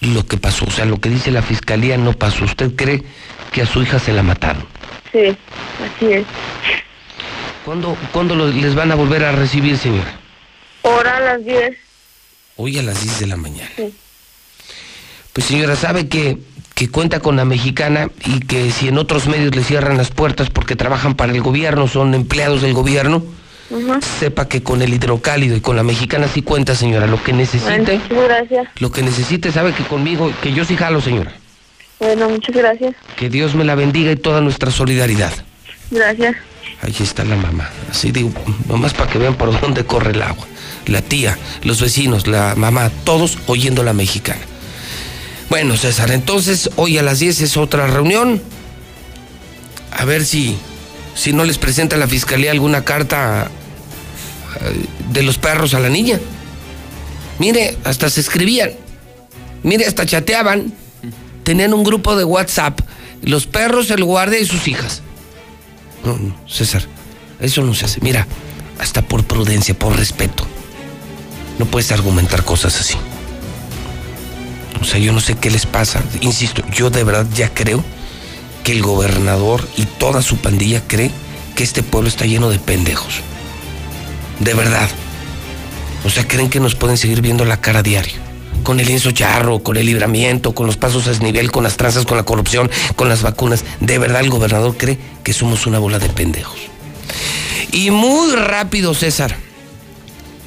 lo 0.00 0.24
que 0.26 0.36
pasó, 0.36 0.64
o 0.66 0.70
sea, 0.70 0.84
lo 0.84 1.00
que 1.00 1.08
dice 1.08 1.32
la 1.32 1.42
fiscalía 1.42 1.96
no 1.96 2.12
pasó. 2.12 2.44
Usted 2.44 2.76
cree 2.76 3.02
que 3.50 3.62
a 3.62 3.66
su 3.66 3.82
hija 3.82 3.98
se 3.98 4.12
la 4.12 4.22
mataron. 4.22 4.64
sí, 5.10 5.36
así 5.96 6.12
es. 6.12 6.26
¿Cuándo, 7.64 7.96
¿cuándo 8.12 8.34
lo- 8.36 8.48
les 8.48 8.74
van 8.74 8.92
a 8.92 8.94
volver 8.94 9.24
a 9.24 9.32
recibir, 9.32 9.76
señora? 9.78 10.12
Ahora 10.84 11.16
a 11.16 11.20
las 11.20 11.44
10. 11.44 11.76
Hoy 12.56 12.78
a 12.78 12.82
las 12.82 13.00
10 13.02 13.20
de 13.20 13.26
la 13.26 13.36
mañana. 13.36 13.70
Sí. 13.76 13.92
Pues 15.32 15.46
señora, 15.46 15.74
sabe 15.76 16.08
que, 16.08 16.38
que 16.86 16.90
cuenta 16.90 17.20
con 17.20 17.36
la 17.36 17.44
mexicana 17.44 18.08
y 18.26 18.40
que 18.40 18.70
si 18.72 18.88
en 18.88 18.98
otros 18.98 19.28
medios 19.28 19.54
le 19.54 19.62
cierran 19.62 19.96
las 19.96 20.10
puertas 20.10 20.50
porque 20.50 20.74
trabajan 20.74 21.14
para 21.14 21.32
el 21.32 21.40
gobierno, 21.40 21.86
son 21.86 22.12
empleados 22.14 22.60
del 22.62 22.72
gobierno, 22.74 23.22
sepa 24.18 24.48
que 24.48 24.62
con 24.64 24.82
el 24.82 24.92
hidrocálido 24.92 25.56
y 25.56 25.60
con 25.60 25.76
la 25.76 25.84
mexicana 25.84 26.26
sí 26.26 26.42
cuenta, 26.42 26.74
señora. 26.74 27.06
Lo 27.06 27.22
que 27.22 27.32
necesite, 27.32 27.70
Bueno, 27.70 27.92
muchas 28.08 28.24
gracias. 28.28 28.68
lo 28.80 28.90
que 28.90 29.02
necesite, 29.02 29.52
sabe 29.52 29.72
que 29.72 29.84
conmigo, 29.84 30.32
que 30.42 30.52
yo 30.52 30.64
sí 30.64 30.76
jalo, 30.76 31.00
señora. 31.00 31.32
Bueno, 32.00 32.28
muchas 32.28 32.54
gracias. 32.56 32.96
Que 33.16 33.30
Dios 33.30 33.54
me 33.54 33.62
la 33.62 33.76
bendiga 33.76 34.10
y 34.10 34.16
toda 34.16 34.40
nuestra 34.40 34.72
solidaridad. 34.72 35.32
Gracias. 35.92 36.34
Ahí 36.82 36.96
está 36.98 37.22
la 37.24 37.36
mamá. 37.36 37.70
Así 37.90 38.10
digo, 38.10 38.32
nomás 38.68 38.92
para 38.92 39.08
que 39.08 39.18
vean 39.18 39.36
por 39.36 39.58
dónde 39.60 39.84
corre 39.84 40.10
el 40.10 40.22
agua. 40.22 40.46
La 40.86 41.00
tía, 41.00 41.38
los 41.62 41.80
vecinos, 41.80 42.26
la 42.26 42.54
mamá, 42.56 42.90
todos 43.04 43.38
oyendo 43.46 43.84
la 43.84 43.92
mexicana. 43.92 44.40
Bueno, 45.52 45.76
César, 45.76 46.10
entonces 46.12 46.70
hoy 46.76 46.96
a 46.96 47.02
las 47.02 47.18
10 47.18 47.42
es 47.42 47.58
otra 47.58 47.86
reunión. 47.86 48.40
A 49.90 50.06
ver 50.06 50.24
si, 50.24 50.56
si 51.14 51.34
no 51.34 51.44
les 51.44 51.58
presenta 51.58 51.98
la 51.98 52.08
fiscalía 52.08 52.52
alguna 52.52 52.86
carta 52.86 53.50
eh, 54.62 54.86
de 55.10 55.22
los 55.22 55.36
perros 55.36 55.74
a 55.74 55.78
la 55.78 55.90
niña. 55.90 56.18
Mire, 57.38 57.76
hasta 57.84 58.08
se 58.08 58.22
escribían. 58.22 58.70
Mire, 59.62 59.84
hasta 59.84 60.06
chateaban. 60.06 60.72
Tenían 61.44 61.74
un 61.74 61.84
grupo 61.84 62.16
de 62.16 62.24
WhatsApp. 62.24 62.80
Los 63.20 63.46
perros, 63.46 63.90
el 63.90 64.04
guardia 64.04 64.38
y 64.38 64.46
sus 64.46 64.66
hijas. 64.68 65.02
No, 66.02 66.16
no, 66.16 66.34
César, 66.48 66.84
eso 67.40 67.62
no 67.62 67.74
se 67.74 67.84
hace. 67.84 68.00
Mira, 68.00 68.26
hasta 68.78 69.02
por 69.02 69.24
prudencia, 69.24 69.78
por 69.78 69.98
respeto. 69.98 70.46
No 71.58 71.66
puedes 71.66 71.92
argumentar 71.92 72.42
cosas 72.42 72.80
así. 72.80 72.96
O 74.82 74.84
sea, 74.84 74.98
yo 74.98 75.12
no 75.12 75.20
sé 75.20 75.36
qué 75.36 75.48
les 75.48 75.64
pasa. 75.64 76.02
Insisto, 76.22 76.60
yo 76.72 76.90
de 76.90 77.04
verdad 77.04 77.24
ya 77.32 77.54
creo 77.54 77.84
que 78.64 78.72
el 78.72 78.82
gobernador 78.82 79.66
y 79.76 79.84
toda 79.84 80.22
su 80.22 80.38
pandilla 80.38 80.82
cree 80.88 81.12
que 81.54 81.62
este 81.62 81.84
pueblo 81.84 82.08
está 82.08 82.26
lleno 82.26 82.50
de 82.50 82.58
pendejos. 82.58 83.20
De 84.40 84.54
verdad. 84.54 84.88
O 86.04 86.10
sea, 86.10 86.26
creen 86.26 86.50
que 86.50 86.58
nos 86.58 86.74
pueden 86.74 86.98
seguir 86.98 87.22
viendo 87.22 87.44
la 87.44 87.60
cara 87.60 87.84
diario. 87.84 88.14
Con 88.64 88.80
el 88.80 88.88
lienzo 88.88 89.12
charro, 89.12 89.62
con 89.62 89.76
el 89.76 89.86
libramiento, 89.86 90.52
con 90.52 90.66
los 90.66 90.76
pasos 90.76 91.06
a 91.06 91.10
desnivel, 91.10 91.52
con 91.52 91.62
las 91.62 91.76
tranzas, 91.76 92.04
con 92.04 92.16
la 92.16 92.24
corrupción, 92.24 92.68
con 92.96 93.08
las 93.08 93.22
vacunas. 93.22 93.64
De 93.78 93.98
verdad 93.98 94.22
el 94.22 94.30
gobernador 94.30 94.76
cree 94.76 94.98
que 95.22 95.32
somos 95.32 95.68
una 95.68 95.78
bola 95.78 96.00
de 96.00 96.08
pendejos. 96.08 96.58
Y 97.70 97.92
muy 97.92 98.34
rápido, 98.34 98.94
César. 98.94 99.36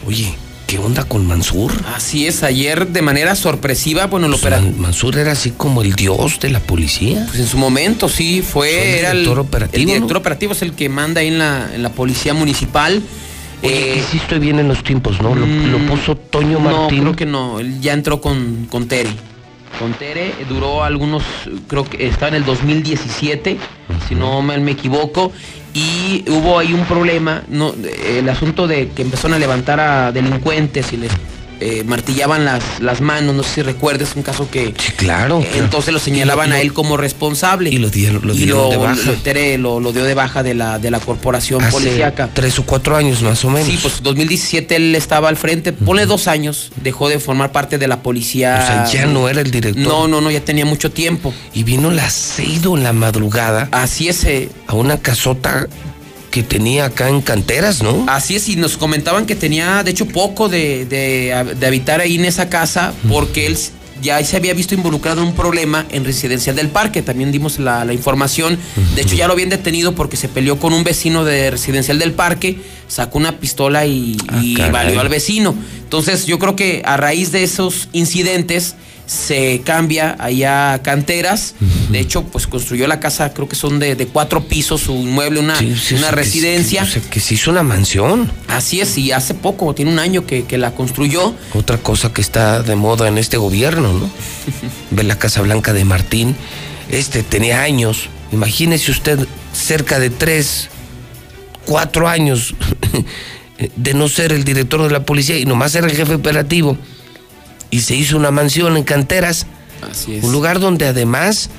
Oye, 0.05 0.35
¿qué 0.67 0.77
onda 0.79 1.03
con 1.03 1.25
Mansur? 1.27 1.71
Así 1.95 2.27
es, 2.27 2.43
ayer 2.43 2.87
de 2.87 3.01
manera 3.01 3.35
sorpresiva, 3.35 4.07
bueno, 4.07 4.25
el 4.27 4.31
Pues 4.33 4.41
operativo. 4.43 4.71
Man- 4.71 4.81
Mansur 4.81 5.17
era 5.17 5.31
así 5.33 5.51
como 5.51 5.81
el 5.81 5.93
dios 5.93 6.39
de 6.39 6.49
la 6.49 6.59
policía. 6.59 7.25
Pues 7.27 7.39
en 7.39 7.47
su 7.47 7.57
momento 7.57 8.09
sí 8.09 8.41
fue, 8.41 8.93
el 8.93 8.99
era 8.99 9.11
el 9.11 9.17
director 9.19 9.39
operativo, 9.39 9.79
El 9.81 9.85
director 9.85 10.11
¿no? 10.13 10.19
operativo 10.19 10.51
es 10.53 10.61
el 10.61 10.73
que 10.73 10.89
manda 10.89 11.21
ahí 11.21 11.27
en 11.27 11.39
la, 11.39 11.69
en 11.73 11.83
la 11.83 11.89
policía 11.89 12.33
municipal. 12.33 13.01
Oye, 13.63 13.97
Eh, 13.97 14.03
estoy 14.13 14.39
bien 14.39 14.59
en 14.59 14.67
los 14.67 14.83
tiempos, 14.83 15.21
¿no? 15.21 15.33
Lo, 15.33 15.45
mm, 15.45 15.71
lo 15.71 15.77
puso 15.87 16.15
Toño 16.15 16.59
Martín. 16.59 16.97
No, 16.99 17.03
creo 17.11 17.15
que 17.15 17.25
no. 17.25 17.59
Él 17.59 17.79
ya 17.81 17.93
entró 17.93 18.19
con, 18.21 18.67
con 18.69 18.87
Tere. 18.87 19.09
Con 19.79 19.93
Tere 19.93 20.27
eh, 20.29 20.45
duró 20.47 20.83
algunos, 20.83 21.23
creo 21.67 21.83
que 21.83 22.05
estaba 22.07 22.29
en 22.29 22.35
el 22.35 22.45
2017, 22.45 23.57
si 24.07 24.15
no 24.15 24.41
me 24.41 24.71
equivoco. 24.71 25.31
Y 25.75 26.23
hubo 26.29 26.57
ahí 26.57 26.73
un 26.73 26.85
problema, 26.85 27.43
no, 27.49 27.75
el 28.07 28.29
asunto 28.29 28.65
de 28.65 28.91
que 28.91 29.01
empezaron 29.01 29.33
a 29.35 29.39
levantar 29.39 29.81
a 29.81 30.13
delincuentes 30.13 30.93
y 30.93 30.97
les 30.97 31.11
eh, 31.59 31.83
martillaban 31.85 32.45
las, 32.45 32.63
las 32.79 33.01
manos, 33.01 33.35
no 33.35 33.43
sé 33.43 33.55
si 33.55 33.61
recuerdes, 33.61 34.15
un 34.15 34.23
caso 34.23 34.49
que... 34.49 34.73
Sí, 34.77 34.91
claro. 34.95 35.39
eh, 35.39 35.47
claro. 35.47 35.63
Entonces 35.63 35.93
lo 35.93 35.99
señalaban 35.99 36.49
lo- 36.49 36.55
a 36.55 36.61
él 36.61 36.73
como 36.73 36.97
responsable. 36.97 37.69
Y 37.69 37.77
lo 37.77 37.89
dieron, 37.89 38.21
lo 38.25 38.33
Y 38.33 38.37
dieron 38.37 38.69
de 38.69 38.75
lo- 38.75 38.81
baja. 38.81 39.01
lo- 39.05 39.13
Tere 39.13 39.57
lo, 39.57 39.79
lo 39.79 39.91
dio 39.93 40.03
de 40.03 40.13
baja 40.13 40.43
de 40.43 40.53
la, 40.53 40.79
de 40.79 40.91
la 40.91 40.99
corporación 40.99 41.61
Hace 41.63 41.71
policíaca. 41.71 42.29
tres 42.33 42.59
o 42.59 42.65
cuatro 42.65 42.95
años 42.95 43.21
más 43.21 43.43
o 43.45 43.49
menos. 43.49 43.67
Sí, 43.67 43.79
pues 43.81 44.01
2017 44.03 44.75
él 44.75 44.95
estaba 44.95 45.29
al 45.29 45.37
frente, 45.37 45.73
ponle 45.73 46.05
dos 46.05 46.27
años, 46.27 46.71
dejó 46.83 47.09
de 47.09 47.19
formar 47.19 47.51
parte 47.51 47.77
de 47.77 47.87
la 47.87 48.01
policía. 48.03 48.59
O 48.61 48.65
sea, 48.67 48.85
ya 48.91 49.05
no 49.05 49.29
era 49.29 49.41
el 49.41 49.51
director. 49.51 49.83
No, 49.83 50.07
no, 50.07 50.21
no, 50.21 50.31
ya 50.31 50.41
tenía 50.41 50.65
mucho 50.65 50.91
tiempo. 50.91 51.33
Y 51.53 51.63
vino 51.63 51.89
la 51.91 52.09
Seido 52.09 52.75
en 52.77 52.83
la 52.83 52.93
madrugada 52.93 53.67
Así 53.71 54.07
es, 54.09 54.23
eh, 54.25 54.49
a 54.67 54.73
una 54.75 54.97
casota 54.99 55.67
que 56.35 56.43
tenía 56.43 56.83
acá 56.85 57.07
en 57.07 57.21
canteras, 57.21 57.81
¿no? 57.81 58.05
así 58.09 58.35
es, 58.35 58.49
y 58.49 58.57
nos 58.57 58.75
comentaban 58.75 59.25
que 59.25 59.35
tenía, 59.37 59.83
de 59.83 59.91
hecho, 59.91 60.05
poco 60.05 60.49
de, 60.49 60.85
de- 60.85 61.55
de 61.57 61.65
habitar 61.65 62.01
ahí 62.01 62.15
en 62.15 62.25
esa 62.25 62.49
casa, 62.49 62.93
porque 63.07 63.45
él 63.47 63.57
ya 64.01 64.21
se 64.25 64.35
había 64.35 64.53
visto 64.53 64.75
involucrado 64.75 65.21
en 65.21 65.27
un 65.29 65.33
problema 65.33 65.85
en 65.91 66.03
Residencial 66.03 66.53
del 66.57 66.67
Parque, 66.67 67.01
también 67.01 67.31
dimos 67.31 67.57
la, 67.57 67.85
la 67.85 67.93
información, 67.93 68.59
de 68.95 69.01
hecho 69.03 69.15
ya 69.15 69.27
lo 69.27 69.33
habían 69.33 69.47
detenido 69.47 69.95
porque 69.95 70.17
se 70.17 70.27
peleó 70.27 70.59
con 70.59 70.73
un 70.73 70.83
vecino 70.83 71.23
de 71.23 71.51
Residencial 71.51 71.99
del 71.99 72.11
Parque, 72.11 72.57
sacó 72.89 73.17
una 73.17 73.39
pistola 73.39 73.85
y, 73.85 74.17
Ah, 74.27 74.41
y 74.43 74.55
valió 74.71 74.99
al 74.99 75.07
vecino. 75.07 75.55
Entonces 75.83 76.25
yo 76.25 76.37
creo 76.37 76.57
que 76.57 76.81
a 76.83 76.97
raíz 76.97 77.31
de 77.31 77.43
esos 77.43 77.87
incidentes 77.93 78.75
se 79.05 79.61
cambia 79.63 80.15
allá 80.19 80.73
a 80.73 80.81
canteras. 80.81 81.53
De 81.89 81.99
hecho, 81.99 82.23
pues 82.23 82.47
construyó 82.47 82.87
la 82.87 82.99
casa, 82.99 83.33
creo 83.33 83.47
que 83.47 83.55
son 83.55 83.77
de, 83.79 83.95
de 83.95 84.07
cuatro 84.07 84.43
pisos, 84.47 84.81
su 84.81 84.93
inmueble, 84.93 85.39
una, 85.39 85.57
Sí, 85.59 85.75
sí, 85.75 85.93
una 85.95 86.09
que- 86.09 86.15
residencia. 86.15 86.81
que- 86.81 86.87
o 86.87 86.91
sea, 86.91 87.01
que 87.09 87.19
se 87.19 87.35
hizo 87.35 87.51
una 87.51 87.61
mansión. 87.63 88.31
Así 88.47 88.81
es, 88.81 88.97
y 88.97 89.11
hace 89.11 89.33
poco, 89.35 89.73
tiene 89.75 89.91
un 89.91 89.99
año 89.99 90.25
que, 90.25 90.45
que 90.45 90.57
la 90.57 90.71
construyó. 90.71 91.35
Otra 91.53 91.77
cosa 91.77 92.11
que 92.13 92.21
está 92.21 92.63
de 92.63 92.75
moda 92.75 93.07
en 93.07 93.17
este 93.17 93.37
gobierno, 93.37 93.93
¿no? 93.93 94.09
Ve 94.91 95.03
la 95.03 95.17
Casa 95.19 95.41
Blanca 95.41 95.71
de 95.73 95.85
Martín. 95.85 96.35
Este 96.89 97.21
tenía 97.23 97.61
años. 97.61 98.09
Imagínese 98.31 98.91
usted 98.91 99.19
cerca 99.53 99.99
de 99.99 100.09
tres, 100.09 100.69
cuatro 101.65 102.07
años 102.07 102.55
de 103.75 103.93
no 103.93 104.07
ser 104.09 104.31
el 104.33 104.43
director 104.43 104.81
de 104.83 104.89
la 104.91 105.03
policía 105.05 105.37
y 105.37 105.45
nomás 105.45 105.75
era 105.75 105.87
el 105.87 105.95
jefe 105.95 106.15
operativo. 106.15 106.77
Y 107.75 107.81
se 107.81 107.95
hizo 107.95 108.15
una 108.17 108.31
mansión 108.31 108.77
en 108.77 108.83
canteras. 108.83 109.45
Así 109.89 110.15
es. 110.15 110.23
Un 110.23 110.31
lugar 110.31 110.59
donde 110.59 110.85
además 110.87 111.49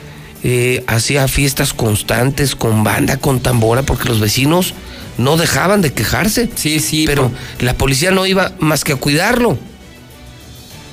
eh, 0.43 0.83
hacía 0.87 1.29
fiestas 1.29 1.73
constantes 1.75 2.55
con 2.57 2.85
banda, 2.85 3.17
con 3.19 3.41
tambora, 3.41 3.83
porque 3.83 4.09
los 4.09 4.21
vecinos 4.21 4.75
no 5.19 5.37
dejaban 5.37 5.83
de 5.83 5.93
quejarse. 5.93 6.49
Sí, 6.55 6.81
sí. 6.81 7.05
Pero 7.07 7.31
por- 7.31 7.62
la 7.62 7.75
policía 7.75 8.11
no 8.11 8.27
iba 8.27 8.53
más 8.59 8.85
que 8.85 8.93
a 8.93 8.97
cuidarlo. 8.97 9.59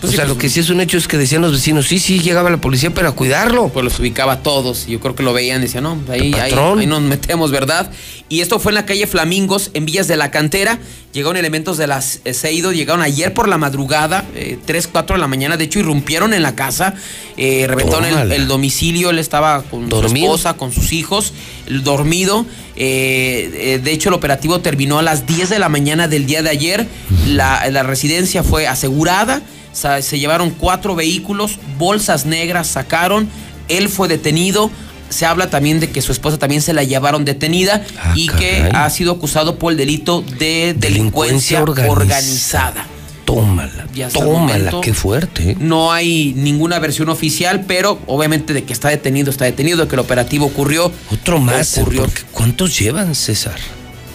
Pues 0.04 0.12
o 0.12 0.16
sea, 0.18 0.26
pues- 0.26 0.36
lo 0.36 0.38
que 0.38 0.50
sí 0.50 0.60
es 0.60 0.70
un 0.70 0.82
hecho 0.82 0.98
es 0.98 1.08
que 1.08 1.18
decían 1.18 1.42
los 1.42 1.54
vecinos, 1.54 1.88
sí, 1.88 1.98
sí, 1.98 2.20
llegaba 2.20 2.50
la 2.50 2.58
policía, 2.58 2.94
pero 2.94 3.08
a 3.08 3.14
cuidarlo. 3.14 3.70
pues 3.70 3.86
los 3.86 3.98
ubicaba 4.00 4.34
a 4.34 4.44
todos. 4.44 4.86
y 4.86 4.92
Yo 4.92 5.00
creo 5.00 5.16
que 5.16 5.24
lo 5.24 5.32
veían, 5.32 5.62
decían, 5.62 5.86
no, 5.86 5.98
ahí, 6.10 6.34
ahí, 6.34 6.86
nos 6.86 7.02
metemos, 7.02 7.52
¿verdad? 7.52 7.90
Y 8.28 8.42
esto 8.42 8.60
fue 8.60 8.72
en 8.72 8.76
la 8.76 8.86
calle 8.86 9.08
Flamingos, 9.08 9.72
en 9.74 9.86
Villas 9.86 10.10
de 10.10 10.18
la 10.18 10.30
Cantera. 10.30 10.78
Llegaron 11.14 11.38
elementos 11.38 11.78
de 11.78 11.88
las 11.88 12.20
eh, 12.26 12.34
Seido, 12.34 12.74
llegaron 12.74 13.02
ayer 13.02 13.34
por 13.34 13.48
la 13.48 13.58
madrugada, 13.58 14.26
eh, 14.36 14.58
3, 14.66 14.88
4 14.88 15.16
de 15.16 15.22
la 15.22 15.28
mañana. 15.28 15.56
De 15.56 15.64
hecho, 15.64 15.80
irrumpieron 15.80 16.34
en 16.34 16.44
la 16.44 16.54
casa, 16.54 16.96
eh, 17.38 17.66
reventaron 17.70 18.04
el, 18.30 18.48
domicilio. 18.48 19.10
Él 19.10 19.20
estaba 19.20 19.62
con 19.62 19.88
Dormido. 19.88 20.10
su 20.10 20.36
esposa, 20.36 20.54
con 20.56 20.74
sus 20.74 20.92
hijos, 20.92 21.32
el 21.68 21.82
dormido. 21.84 22.46
Eh, 22.76 23.52
eh, 23.54 23.80
de 23.82 23.92
hecho, 23.94 24.10
el 24.10 24.16
operativo 24.16 24.60
terminó 24.60 25.00
a 25.00 25.02
las 25.02 25.26
10 25.28 25.48
de 25.50 25.60
la 25.60 25.70
mañana 25.70 26.10
del 26.10 26.26
día 26.26 26.42
de 26.42 26.50
ayer. 26.50 26.88
La, 27.28 27.70
la 27.70 27.84
residencia 27.84 28.44
fue 28.44 28.68
asegurada. 28.68 29.42
Se 29.74 30.20
llevaron 30.20 30.52
cuatro 30.52 30.96
vehículos, 30.96 31.60
bolsas 31.78 32.26
negras 32.26 32.68
sacaron. 32.68 33.28
Él 33.68 33.90
fue 33.90 34.08
detenido. 34.08 34.70
Se 35.10 35.26
habla 35.26 35.50
también 35.50 35.80
de 35.80 35.90
que 35.92 36.02
su 36.02 36.12
esposa 36.12 36.38
también 36.40 36.62
se 36.62 36.74
la 36.74 36.84
llevaron 36.84 37.24
detenida 37.26 37.84
Ah, 38.02 38.14
y 38.16 38.28
que 38.30 38.70
ha 38.74 38.90
sido 38.90 39.12
acusado 39.12 39.60
por 39.60 39.72
el 39.72 39.78
delito 39.78 40.22
de 40.22 40.74
Delincuencia 40.78 41.60
delincuencia, 41.60 41.62
organizada. 41.62 41.92
organizada. 41.92 42.86
Tómala, 43.26 43.86
tómala, 44.12 44.32
momento- 44.40 44.82
qué 44.82 44.94
fuerte. 44.94 45.56
No 45.60 45.92
hay 45.94 46.34
ninguna 46.36 46.80
versión 46.80 47.10
oficial, 47.10 47.64
pero 47.68 48.00
obviamente 48.08 48.54
de 48.54 48.64
que 48.64 48.74
está 48.74 48.90
detenido, 48.90 49.30
está 49.32 49.46
detenido, 49.46 49.78
de 49.80 49.88
que 49.88 49.96
el 49.96 50.00
operativo 50.00 50.46
ocurrió. 50.48 50.92
Otro 51.12 51.40
más. 51.40 51.78
Ocurrió. 51.78 52.06
¿cuántos 52.32 52.78
llevan, 52.78 53.16
César? 53.16 53.56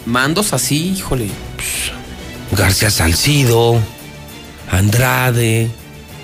Mandos 0.05 0.53
así, 0.53 0.93
híjole. 0.97 1.27
García 2.55 2.89
Salcido, 2.89 3.79
Andrade, 4.69 5.69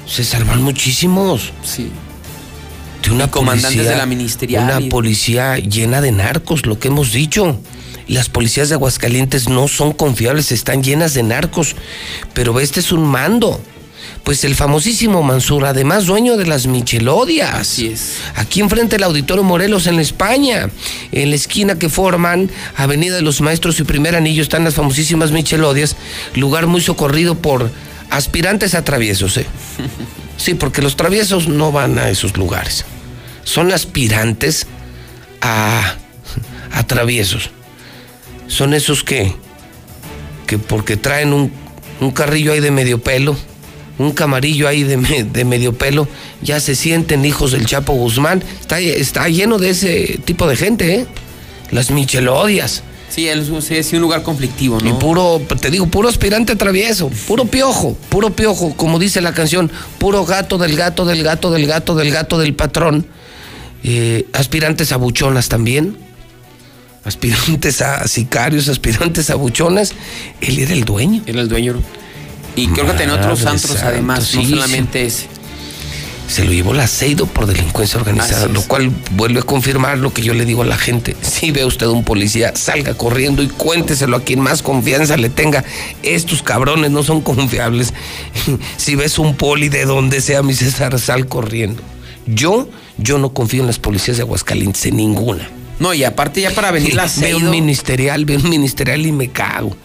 se 0.08 0.24
salvan 0.24 0.62
muchísimos. 0.62 1.52
Sí. 1.64 1.92
De 3.04 3.12
una 3.12 3.30
comandantes 3.30 3.72
policía- 3.74 3.92
de 3.92 3.98
la 3.98 4.06
ministerial 4.06 4.64
Una 4.64 4.90
policía 4.90 5.58
llena 5.58 6.02
de 6.02 6.12
narcos, 6.12 6.66
lo 6.66 6.80
que 6.80 6.88
hemos 6.88 7.12
dicho. 7.12 7.60
Las 8.08 8.30
policías 8.30 8.70
de 8.70 8.76
Aguascalientes 8.76 9.50
no 9.50 9.68
son 9.68 9.92
confiables, 9.92 10.52
están 10.52 10.84
llenas 10.84 11.14
de 11.14 11.24
narcos. 11.24 11.76
Pero 12.34 12.60
este 12.60 12.80
es 12.80 12.92
un 12.92 13.04
mando. 13.04 13.60
Pues 14.24 14.44
el 14.44 14.56
famosísimo 14.56 15.22
Mansur, 15.22 15.66
además 15.66 16.06
dueño 16.06 16.36
de 16.38 16.48
las 16.48 16.66
Michelodias. 16.66 17.54
Así 17.54 17.88
es. 17.88 18.18
Aquí 18.36 18.60
enfrente 18.60 18.96
del 18.96 19.04
Auditorio 19.04 19.44
Morelos 19.44 19.86
en 19.86 20.00
España, 20.00 20.70
en 21.12 21.30
la 21.30 21.36
esquina 21.36 21.78
que 21.78 21.90
forman 21.90 22.50
Avenida 22.76 23.16
de 23.16 23.22
los 23.22 23.42
Maestros 23.42 23.80
y 23.80 23.84
Primer 23.84 24.16
Anillo 24.16 24.42
están 24.42 24.64
las 24.64 24.74
famosísimas 24.76 25.32
Michelodias, 25.32 25.96
lugar 26.36 26.66
muy 26.66 26.82
socorrido 26.82 27.36
por 27.36 27.70
aspirantes 28.16 28.76
a 28.76 28.84
traviesos, 28.84 29.38
¿eh? 29.38 29.46
Sí, 30.38 30.54
porque 30.54 30.82
los 30.82 30.96
traviesos 30.96 31.48
no 31.48 31.72
van 31.72 31.98
a 32.00 32.10
esos 32.10 32.38
lugares. 32.38 32.86
Son 33.44 33.72
aspirantes 33.72 34.68
a, 35.42 35.96
a 36.72 36.88
traviesos. 36.88 37.50
Son 38.48 38.74
esos 38.74 39.04
que, 39.04 39.34
que 40.48 40.58
porque 40.58 40.98
traen 40.98 41.34
un, 41.34 41.52
un 42.00 42.12
carrillo 42.12 42.52
ahí 42.54 42.60
de 42.60 42.72
medio 42.72 43.02
pelo, 43.02 43.36
un 43.98 44.12
camarillo 44.12 44.68
ahí 44.68 44.84
de, 44.84 44.98
de 45.24 45.46
medio 45.46 45.74
pelo, 45.78 46.08
ya 46.42 46.60
se 46.60 46.76
sienten 46.76 47.26
hijos 47.26 47.52
del 47.52 47.66
Chapo 47.66 47.94
Guzmán. 47.94 48.44
Está, 48.60 48.80
está 48.80 49.28
lleno 49.30 49.58
de 49.58 49.70
ese 49.72 50.20
tipo 50.26 50.48
de 50.48 50.56
gente, 50.56 50.96
¿eh? 50.96 51.06
Las 51.72 51.92
Michelodias. 51.92 52.84
Sí, 53.10 53.28
él 53.28 53.48
es 53.70 53.94
un 53.94 54.02
lugar 54.02 54.24
conflictivo, 54.24 54.80
Y 54.82 54.90
¿no? 54.90 55.00
puro, 55.00 55.42
te 55.62 55.70
digo, 55.70 55.86
puro 55.88 56.10
aspirante 56.10 56.56
travieso, 56.56 57.10
puro 57.28 57.46
piojo, 57.46 57.96
puro 58.10 58.32
piojo, 58.32 58.76
como 58.76 59.00
dice 59.00 59.22
la 59.22 59.34
canción, 59.34 59.72
puro 60.00 60.26
gato 60.26 60.58
del 60.58 60.76
gato 60.76 61.06
del 61.06 61.24
gato 61.24 61.52
del 61.52 61.68
gato 61.68 61.96
del 61.96 62.12
gato 62.12 62.38
del 62.38 62.56
patrón. 62.56 63.08
Eh, 63.84 64.26
aspirantes 64.34 64.92
a 64.92 64.98
buchonas 64.98 65.48
también. 65.48 65.98
Aspirantes 67.04 67.84
a 67.84 68.08
sicarios, 68.08 68.68
aspirantes 68.68 69.30
a 69.30 69.36
buchonas. 69.36 69.94
Él 70.42 70.58
era 70.58 70.74
el 70.74 70.86
dueño. 70.86 71.22
Era 71.28 71.42
el 71.42 71.48
dueño. 71.48 71.76
Y 72.56 72.68
creo 72.70 72.88
que 72.88 72.94
tenía 72.94 73.16
otros 73.16 73.40
santa, 73.40 73.88
además, 73.88 74.34
no 74.34 74.42
sí, 74.42 74.50
solamente 74.50 75.06
ese. 75.06 75.28
Se 76.28 76.44
lo 76.44 76.52
llevó 76.52 76.74
la 76.74 76.88
Seido 76.88 77.28
por 77.28 77.46
delincuencia 77.46 78.00
organizada, 78.00 78.48
lo 78.48 78.62
cual 78.64 78.92
vuelve 79.12 79.40
a 79.40 79.44
confirmar 79.44 79.98
lo 80.00 80.12
que 80.12 80.22
yo 80.22 80.34
le 80.34 80.46
digo 80.46 80.64
a 80.64 80.66
la 80.66 80.78
gente. 80.78 81.16
Si 81.22 81.52
ve 81.52 81.66
usted 81.66 81.88
un 81.88 82.04
policía, 82.04 82.56
salga 82.56 82.96
corriendo 82.96 83.44
y 83.44 83.48
cuénteselo 83.48 84.18
a 84.18 84.24
quien 84.24 84.40
más 84.40 84.62
confianza 84.62 85.18
le 85.18 85.30
tenga. 85.30 85.64
Estos 86.04 86.42
cabrones 86.42 86.92
no 86.92 87.04
son 87.04 87.22
confiables. 87.22 87.94
Si 88.78 88.96
ves 88.96 89.20
un 89.20 89.36
poli 89.36 89.70
de 89.70 89.86
donde 89.86 90.22
sea, 90.22 90.44
mi 90.44 90.54
César, 90.54 91.00
sal 91.00 91.28
corriendo. 91.28 91.82
Yo, 92.26 92.68
yo 92.98 93.18
no 93.18 93.34
confío 93.34 93.62
en 93.62 93.68
las 93.68 93.80
policías 93.80 94.18
de 94.18 94.24
Aguascalientes, 94.24 94.86
en 94.86 94.98
ninguna. 94.98 95.50
No, 95.80 95.94
y 95.94 96.04
aparte 96.04 96.42
ya 96.42 96.52
para 96.52 96.72
venir 96.72 96.94
la 96.96 97.10
Veo 97.18 97.38
un 97.38 97.50
ministerial, 97.50 98.26
veo 98.26 98.40
un 98.40 98.50
ministerial 98.50 99.06
y 99.06 99.12
me 99.12 99.30
cago. 99.30 99.76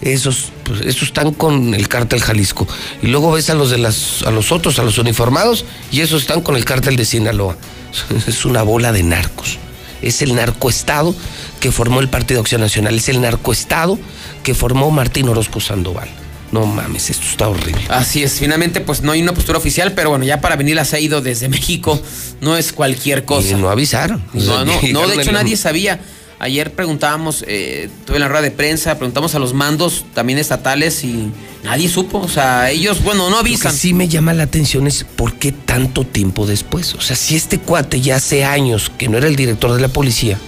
Esos, 0.00 0.52
pues, 0.64 0.82
esos 0.82 1.04
están 1.04 1.32
con 1.32 1.74
el 1.74 1.88
cártel 1.88 2.20
Jalisco. 2.20 2.66
Y 3.02 3.06
luego 3.06 3.32
ves 3.32 3.50
a 3.50 3.54
los 3.54 3.70
de 3.70 3.78
las, 3.78 4.22
a 4.22 4.30
los 4.30 4.52
otros, 4.52 4.78
a 4.78 4.82
los 4.82 4.98
uniformados, 4.98 5.64
y 5.90 6.00
esos 6.00 6.22
están 6.22 6.42
con 6.42 6.56
el 6.56 6.64
cártel 6.64 6.96
de 6.96 7.04
Sinaloa. 7.04 7.56
Es 8.26 8.44
una 8.44 8.62
bola 8.62 8.92
de 8.92 9.02
narcos. 9.02 9.58
Es 10.02 10.20
el 10.20 10.34
narcoestado 10.34 11.14
que 11.60 11.72
formó 11.72 12.00
el 12.00 12.08
Partido 12.08 12.40
Acción 12.40 12.60
Nacional. 12.60 12.94
Es 12.96 13.08
el 13.08 13.20
narcoestado 13.20 13.98
que 14.42 14.54
formó 14.54 14.90
Martín 14.90 15.28
Orozco 15.28 15.60
Sandoval. 15.60 16.08
No 16.52 16.64
mames, 16.64 17.10
esto 17.10 17.26
está 17.28 17.48
horrible. 17.48 17.82
Así 17.88 18.22
es, 18.22 18.38
finalmente 18.38 18.80
pues 18.80 19.02
no 19.02 19.12
hay 19.12 19.20
una 19.20 19.34
postura 19.34 19.58
oficial, 19.58 19.92
pero 19.92 20.10
bueno, 20.10 20.24
ya 20.24 20.40
para 20.40 20.54
venir 20.56 20.78
a 20.78 21.00
ido 21.00 21.20
desde 21.20 21.48
México 21.48 22.00
no 22.40 22.56
es 22.56 22.72
cualquier 22.72 23.24
cosa. 23.24 23.48
Y 23.48 23.54
no 23.54 23.68
avisaron. 23.68 24.22
No, 24.32 24.64
no, 24.64 24.80
no, 24.92 25.08
de 25.08 25.16
hecho 25.16 25.32
nadie 25.32 25.56
sabía. 25.56 26.00
Ayer 26.38 26.72
preguntábamos, 26.72 27.44
eh, 27.48 27.88
tuve 28.04 28.18
la 28.18 28.28
rueda 28.28 28.42
de 28.42 28.50
prensa, 28.50 28.96
preguntamos 28.98 29.34
a 29.34 29.38
los 29.38 29.54
mandos 29.54 30.04
también 30.12 30.38
estatales 30.38 31.02
y 31.02 31.30
nadie 31.64 31.88
supo. 31.88 32.18
O 32.18 32.28
sea, 32.28 32.70
ellos, 32.70 33.02
bueno, 33.02 33.30
no 33.30 33.36
Lo 33.38 33.42
que 33.42 33.48
avisan. 33.50 33.72
sí 33.72 33.94
me 33.94 34.06
llama 34.06 34.34
la 34.34 34.42
atención 34.42 34.86
es 34.86 35.04
por 35.04 35.34
qué 35.34 35.52
tanto 35.52 36.04
tiempo 36.04 36.46
después. 36.46 36.94
O 36.94 37.00
sea, 37.00 37.16
si 37.16 37.36
este 37.36 37.58
cuate 37.58 38.02
ya 38.02 38.16
hace 38.16 38.44
años 38.44 38.92
que 38.98 39.08
no 39.08 39.16
era 39.16 39.28
el 39.28 39.36
director 39.36 39.72
de 39.72 39.80
la 39.80 39.88
policía, 39.88 40.38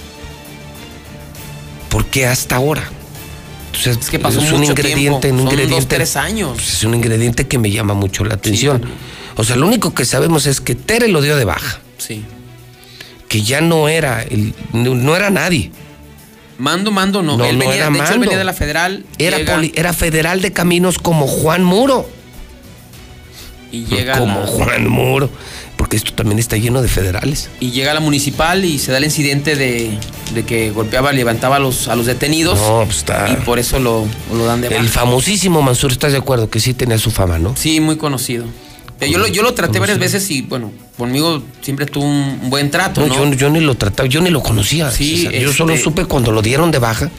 ¿por 1.88 2.04
qué 2.06 2.26
hasta 2.26 2.56
ahora? 2.56 2.82
Entonces, 3.68 3.96
Es 3.98 4.10
que 4.10 4.18
pasó 4.18 4.40
es 4.40 4.50
un 4.52 4.58
mucho 4.58 4.70
ingrediente, 4.72 5.20
tiempo, 5.28 5.28
un 5.42 5.48
ingrediente. 5.48 5.74
dos, 5.74 5.88
tres 5.88 6.16
años. 6.16 6.52
pues, 6.56 6.72
es 6.74 6.84
un 6.84 6.94
ingrediente 6.94 7.46
que 7.46 7.58
me 7.58 7.70
llama 7.70 7.94
mucho 7.94 8.24
la 8.24 8.34
atención. 8.34 8.82
o 9.36 9.44
sea, 9.44 9.56
lo 9.56 9.66
único 9.66 9.94
que 9.94 10.04
sabemos 10.04 10.46
es 10.46 10.60
que 10.60 10.74
Tere 10.74 11.08
lo 11.08 11.22
dio 11.22 11.36
de 11.36 11.44
baja, 11.44 11.80
Sí. 11.96 12.24
Que 13.28 13.42
ya 13.42 13.60
no 13.60 13.88
era 13.88 14.22
el, 14.22 14.54
no, 14.72 14.94
no 14.94 15.14
era 15.16 15.30
nadie. 15.30 15.70
Mando, 16.58 16.90
mando, 16.90 17.22
no. 17.22 17.36
No, 17.36 17.44
él 17.44 17.56
no 17.58 17.64
era 17.72 17.88
de 17.90 17.92
hecho, 17.98 18.02
él 18.04 18.10
mando. 18.10 18.20
venía 18.20 18.38
de 18.38 18.44
la 18.44 18.52
federal. 18.52 19.04
Era, 19.18 19.38
llega, 19.38 19.54
poli- 19.54 19.72
era 19.76 19.92
federal 19.92 20.40
de 20.42 20.52
caminos 20.52 20.98
como 20.98 21.26
Juan 21.28 21.62
Muro. 21.62 22.08
y 23.70 23.84
llega 23.84 24.18
como 24.18 24.40
la- 24.40 24.46
Juan 24.46 24.88
Muro. 24.88 25.30
Porque 25.76 25.96
esto 25.96 26.12
también 26.12 26.40
está 26.40 26.56
lleno 26.56 26.82
de 26.82 26.88
federales. 26.88 27.50
y 27.60 27.70
llega 27.70 27.92
a 27.92 27.94
la 27.94 28.00
municipal 28.00 28.64
y 28.64 28.80
se 28.80 28.90
da 28.90 28.98
el 28.98 29.04
incidente 29.04 29.54
de, 29.54 29.96
de 30.34 30.44
que 30.44 30.70
golpeaba, 30.72 31.12
levantaba 31.12 31.56
a 31.56 31.58
los, 31.60 31.86
a 31.86 31.94
los 31.94 32.06
detenidos. 32.06 32.58
No, 32.58 32.82
pues 32.84 32.96
está. 32.98 33.28
Y 33.30 33.36
por 33.44 33.60
eso 33.60 33.78
lo, 33.78 34.04
lo 34.32 34.44
dan 34.44 34.60
de 34.60 34.68
baja. 34.70 34.80
El 34.80 34.88
famosísimo 34.88 35.62
Mansur, 35.62 35.92
¿estás 35.92 36.10
de 36.10 36.18
acuerdo? 36.18 36.50
Que 36.50 36.58
sí 36.58 36.74
tenía 36.74 36.98
su 36.98 37.12
fama, 37.12 37.38
¿no? 37.38 37.54
Sí, 37.56 37.78
muy 37.78 37.96
conocido. 37.96 38.44
Yo 39.00 39.18
lo, 39.18 39.26
yo 39.28 39.42
lo 39.42 39.54
traté 39.54 39.78
varias 39.78 39.98
veces 39.98 40.28
y 40.30 40.42
bueno, 40.42 40.72
conmigo 40.96 41.42
siempre 41.60 41.86
tuvo 41.86 42.04
un 42.04 42.50
buen 42.50 42.70
trato, 42.70 43.00
No, 43.02 43.06
¿no? 43.06 43.30
Yo, 43.30 43.32
yo 43.34 43.50
ni 43.50 43.60
lo 43.60 43.76
trataba, 43.76 44.08
yo 44.08 44.20
ni 44.20 44.30
lo 44.30 44.42
conocía. 44.42 44.90
Sí, 44.90 45.18
César. 45.18 45.32
Yo 45.32 45.38
este- 45.50 45.56
solo 45.56 45.76
supe 45.76 46.04
cuando 46.06 46.32
lo 46.32 46.42
dieron 46.42 46.70
de 46.70 46.78
baja. 46.78 47.10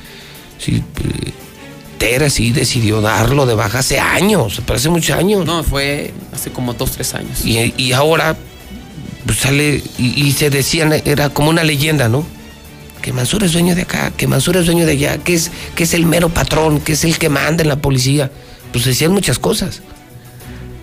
Sí, 0.57 0.75
eh, 0.75 1.31
Tere 1.97 2.29
sí 2.29 2.51
decidió 2.51 2.99
darlo 3.01 3.45
de 3.45 3.53
baja 3.55 3.79
hace 3.79 3.99
años, 3.99 4.61
pero 4.65 4.77
hace 4.77 4.89
muchos 4.89 5.17
años. 5.17 5.45
No, 5.45 5.63
fue 5.63 6.13
hace 6.33 6.49
como 6.49 6.73
dos, 6.73 6.91
tres 6.91 7.13
años. 7.13 7.45
Y, 7.45 7.73
y 7.77 7.93
ahora 7.93 8.35
pues, 9.25 9.37
sale 9.37 9.81
y, 9.97 10.25
y 10.27 10.31
se 10.33 10.49
decían, 10.49 10.91
era 11.05 11.29
como 11.29 11.49
una 11.49 11.63
leyenda, 11.63 12.09
¿no? 12.09 12.25
Que 13.01 13.13
Mansur 13.13 13.43
es 13.45 13.53
dueño 13.53 13.75
de 13.75 13.83
acá, 13.83 14.11
que 14.17 14.27
Mansur 14.27 14.57
es 14.57 14.65
dueño 14.65 14.85
de 14.85 14.91
allá, 14.91 15.17
que 15.19 15.33
es, 15.33 15.51
que 15.75 15.83
es 15.83 15.93
el 15.93 16.05
mero 16.05 16.27
patrón, 16.29 16.81
que 16.81 16.93
es 16.93 17.05
el 17.05 17.17
que 17.17 17.29
manda 17.29 17.63
en 17.63 17.69
la 17.69 17.77
policía. 17.77 18.29
Pues 18.73 18.83
decían 18.83 19.13
muchas 19.13 19.39
cosas. 19.39 19.81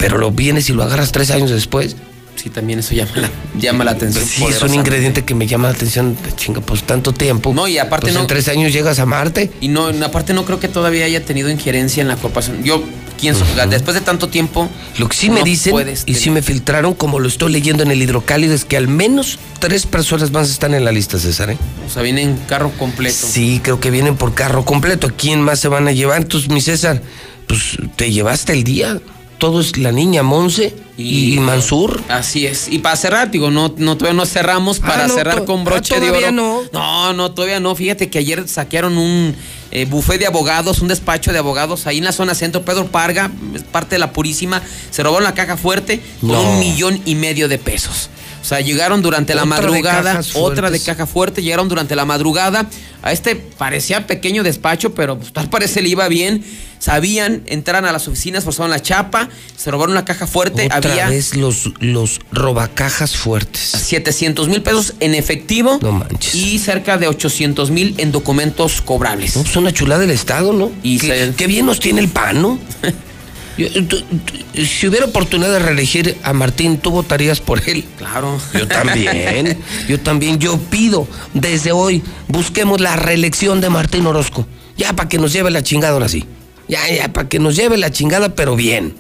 Pero 0.07 0.19
lo 0.19 0.31
vienes 0.31 0.71
y 0.71 0.73
lo 0.73 0.85
agarras 0.85 1.11
tres 1.11 1.33
años 1.33 1.51
después. 1.51 1.97
Sí, 2.37 2.49
también 2.51 2.79
eso 2.79 2.95
llama 2.95 3.11
la, 3.17 3.31
llama 3.59 3.83
la 3.85 3.91
atención. 3.93 4.25
Sí, 4.25 4.45
es 4.45 4.63
un 4.63 4.73
ingrediente 4.75 5.25
que 5.25 5.35
me 5.35 5.47
llama 5.49 5.69
la 5.69 5.75
atención. 5.75 6.17
Chinga, 6.37 6.61
pues 6.61 6.85
tanto 6.85 7.13
tiempo. 7.13 7.53
No, 7.53 7.67
y 7.67 7.79
aparte 7.79 8.05
Pues 8.05 8.15
no- 8.15 8.21
en 8.21 8.27
tres 8.29 8.47
años 8.49 8.73
llegas 8.73 8.99
a 9.01 9.07
Marte. 9.07 9.51
Y 9.61 9.69
no, 9.69 9.87
aparte 10.05 10.33
no 10.33 10.45
creo 10.45 10.61
que 10.61 10.69
todavía 10.69 11.07
haya 11.07 11.25
tenido 11.25 11.51
injerencia 11.51 12.03
en 12.03 12.09
la 12.09 12.17
corporación. 12.17 12.63
Yo, 12.63 12.85
pienso, 13.21 13.45
después 13.69 13.95
de 13.95 14.01
tanto 14.03 14.29
tiempo. 14.29 14.69
Lo 14.99 15.09
que 15.09 15.17
sí 15.17 15.29
me 15.31 15.41
no 15.41 15.45
dicen 15.45 15.75
y 16.07 16.15
sí 16.15 16.31
me 16.31 16.41
filtraron, 16.43 16.95
como 16.95 17.19
lo 17.19 17.27
estoy 17.27 17.51
leyendo 17.51 17.83
en 17.83 17.91
el 17.91 18.01
hidrocálido, 18.01 18.55
es 18.55 18.65
que 18.65 18.77
al 18.77 18.87
menos 18.87 19.39
tres 19.59 19.87
personas 19.87 20.31
más 20.31 20.51
están 20.51 20.75
en 20.75 20.85
la 20.85 20.93
lista, 20.93 21.19
César. 21.19 21.51
¿eh? 21.51 21.59
O 21.89 21.91
sea, 21.91 22.03
viene 22.03 22.21
en 22.23 22.37
carro 22.37 22.71
completo. 22.79 23.27
Sí, 23.29 23.61
creo 23.65 23.81
que 23.81 23.91
vienen 23.91 24.15
por 24.17 24.35
carro 24.35 24.65
completo. 24.65 25.09
¿A 25.09 25.11
quién 25.11 25.41
más 25.41 25.59
se 25.59 25.69
van 25.69 25.89
a 25.89 25.93
llevar? 25.93 26.19
Entonces, 26.21 26.51
mi 26.51 26.61
César, 26.61 27.01
pues 27.49 27.79
te 27.97 28.13
llevaste 28.13 28.53
el 28.53 28.63
día. 28.63 29.01
Todo 29.39 29.61
es 29.61 29.76
la 29.76 29.93
niña 29.93 30.22
Monse 30.22 30.74
y, 30.97 31.39
Mansur. 31.41 32.01
Así 32.09 32.47
es. 32.47 32.68
Y 32.68 32.78
para 32.78 32.97
cerrar, 32.97 33.30
digo, 33.30 33.51
no, 33.51 33.74
no 33.76 33.97
todavía 33.99 34.16
no 34.16 34.24
cerramos 34.24 34.80
Ah, 34.82 34.87
para 34.87 35.07
no, 35.09 35.14
cerrar 35.14 35.45
con 35.45 35.61
ah, 35.61 35.64
broche 35.64 35.95
de 36.01 36.07
todavía 36.07 36.28
oro. 36.28 36.37
no. 36.37 36.62
no, 36.72 37.12
no, 37.12 37.30
todavía 37.32 37.61
no. 37.61 37.74
Fíjate 37.74 38.09
que 38.09 38.18
ayer 38.18 38.49
saquearon 38.49 38.97
un 38.97 39.37
eh, 39.72 39.84
buffet 39.84 40.18
de 40.18 40.26
abogados, 40.26 40.80
un 40.80 40.89
despacho 40.89 41.32
de 41.32 41.39
abogados 41.39 41.87
ahí 41.87 41.99
en 41.99 42.05
la 42.05 42.12
zona 42.12 42.34
centro. 42.34 42.64
Pedro 42.64 42.87
Parga, 42.87 43.30
parte 43.72 43.97
de 43.97 43.99
la 43.99 44.12
Purísima, 44.12 44.62
se 44.91 45.03
robaron 45.03 45.24
la 45.24 45.34
caja 45.34 45.59
fuerte 45.59 46.01
con 46.20 46.30
No. 46.30 46.43
un 46.53 46.59
millón 46.59 46.99
y 47.05 47.14
medio 47.14 47.49
de 47.49 47.59
pesos. 47.59 48.09
O 48.47 48.49
sea, 48.49 48.61
llegaron 48.61 49.03
durante 49.03 49.34
la 49.34 49.42
Otra 49.42 49.57
madrugada, 49.61 50.20
otra 50.34 50.70
de 50.70 50.78
caja 50.78 51.05
fuerte, 51.05 51.42
llegaron 51.42 51.68
durante 51.68 51.97
la 51.97 52.05
madrugada. 52.05 52.64
A 53.03 53.11
este 53.11 53.34
parecía 53.34 54.07
pequeño 54.07 54.44
despacho, 54.44 54.94
pero 54.94 55.18
pues, 55.18 55.32
tal 55.32 55.51
parece 55.51 55.82
le 55.82 55.88
iba 55.88 56.07
bien. 56.07 56.44
Sabían, 56.78 57.42
entraron 57.47 57.86
a 57.86 57.92
las 57.92 58.07
oficinas, 58.07 58.44
forzaron 58.44 58.70
la 58.70 58.80
chapa, 58.80 59.28
se 59.57 59.68
robaron 59.72 59.97
la 59.97 60.05
caja 60.05 60.28
fuerte. 60.28 60.66
Otra 60.66 60.76
Había 60.92 61.09
vez 61.09 61.34
los, 61.34 61.72
los 61.80 62.20
robacajas 62.30 63.16
fuertes. 63.16 63.62
700 63.62 64.47
mil 64.47 64.62
pesos 64.62 64.94
en 65.01 65.16
efectivo 65.16 65.80
No 65.82 65.90
manches. 65.90 66.32
y 66.36 66.61
cerca 66.61 66.99
de 66.99 67.09
800 67.09 67.72
mil 67.72 67.97
en 67.99 68.12
documentos 68.12 68.80
cobrables. 68.80 69.34
No, 69.34 69.42
pues 69.42 69.57
una 69.57 69.72
chulada 69.72 70.03
del 70.03 70.12
Estado, 70.12 70.53
¿no? 70.53 70.70
Y 70.84 71.01
qué, 71.01 71.09
se- 71.30 71.34
qué 71.34 71.49
bien 71.49 71.66
nos 71.66 71.80
tiene 71.80 72.01
el 72.01 72.09
PAN, 72.11 72.40
¿no? 72.42 72.61
Yo- 73.59 73.71
tú- 73.87 74.03
tú- 74.03 74.65
si 74.67 74.87
hubiera 74.87 75.07
oportunidad 75.07 75.51
de 75.51 75.59
reelegir 75.61 76.17
a 76.23 76.33
Martín, 76.33 76.79
¿tú 76.79 76.91
votarías 76.91 77.41
por 77.41 77.67
él? 77.69 77.85
Claro. 77.97 78.39
Yo 78.53 78.69
también, 78.69 79.59
yo 79.89 79.99
también, 80.01 80.39
yo 80.39 80.59
pido 80.59 81.09
desde 81.33 81.73
hoy, 81.73 82.03
busquemos 82.29 82.81
la 82.81 82.97
reelección 82.97 83.61
de 83.61 83.71
Martín 83.71 84.07
Orozco, 84.07 84.47
ya 84.77 84.93
para 84.95 85.09
que 85.09 85.19
nos 85.19 85.33
lleve 85.33 85.51
la 85.51 85.63
chingada 85.63 85.95
ahora 85.95 86.09
sí. 86.09 86.25
Ya, 86.69 86.81
ya, 86.91 87.13
para 87.13 87.29
que 87.29 87.39
nos 87.39 87.57
lleve 87.57 87.77
la 87.79 87.91
chingada, 87.91 88.35
pero 88.35 88.57
bien. 88.57 88.95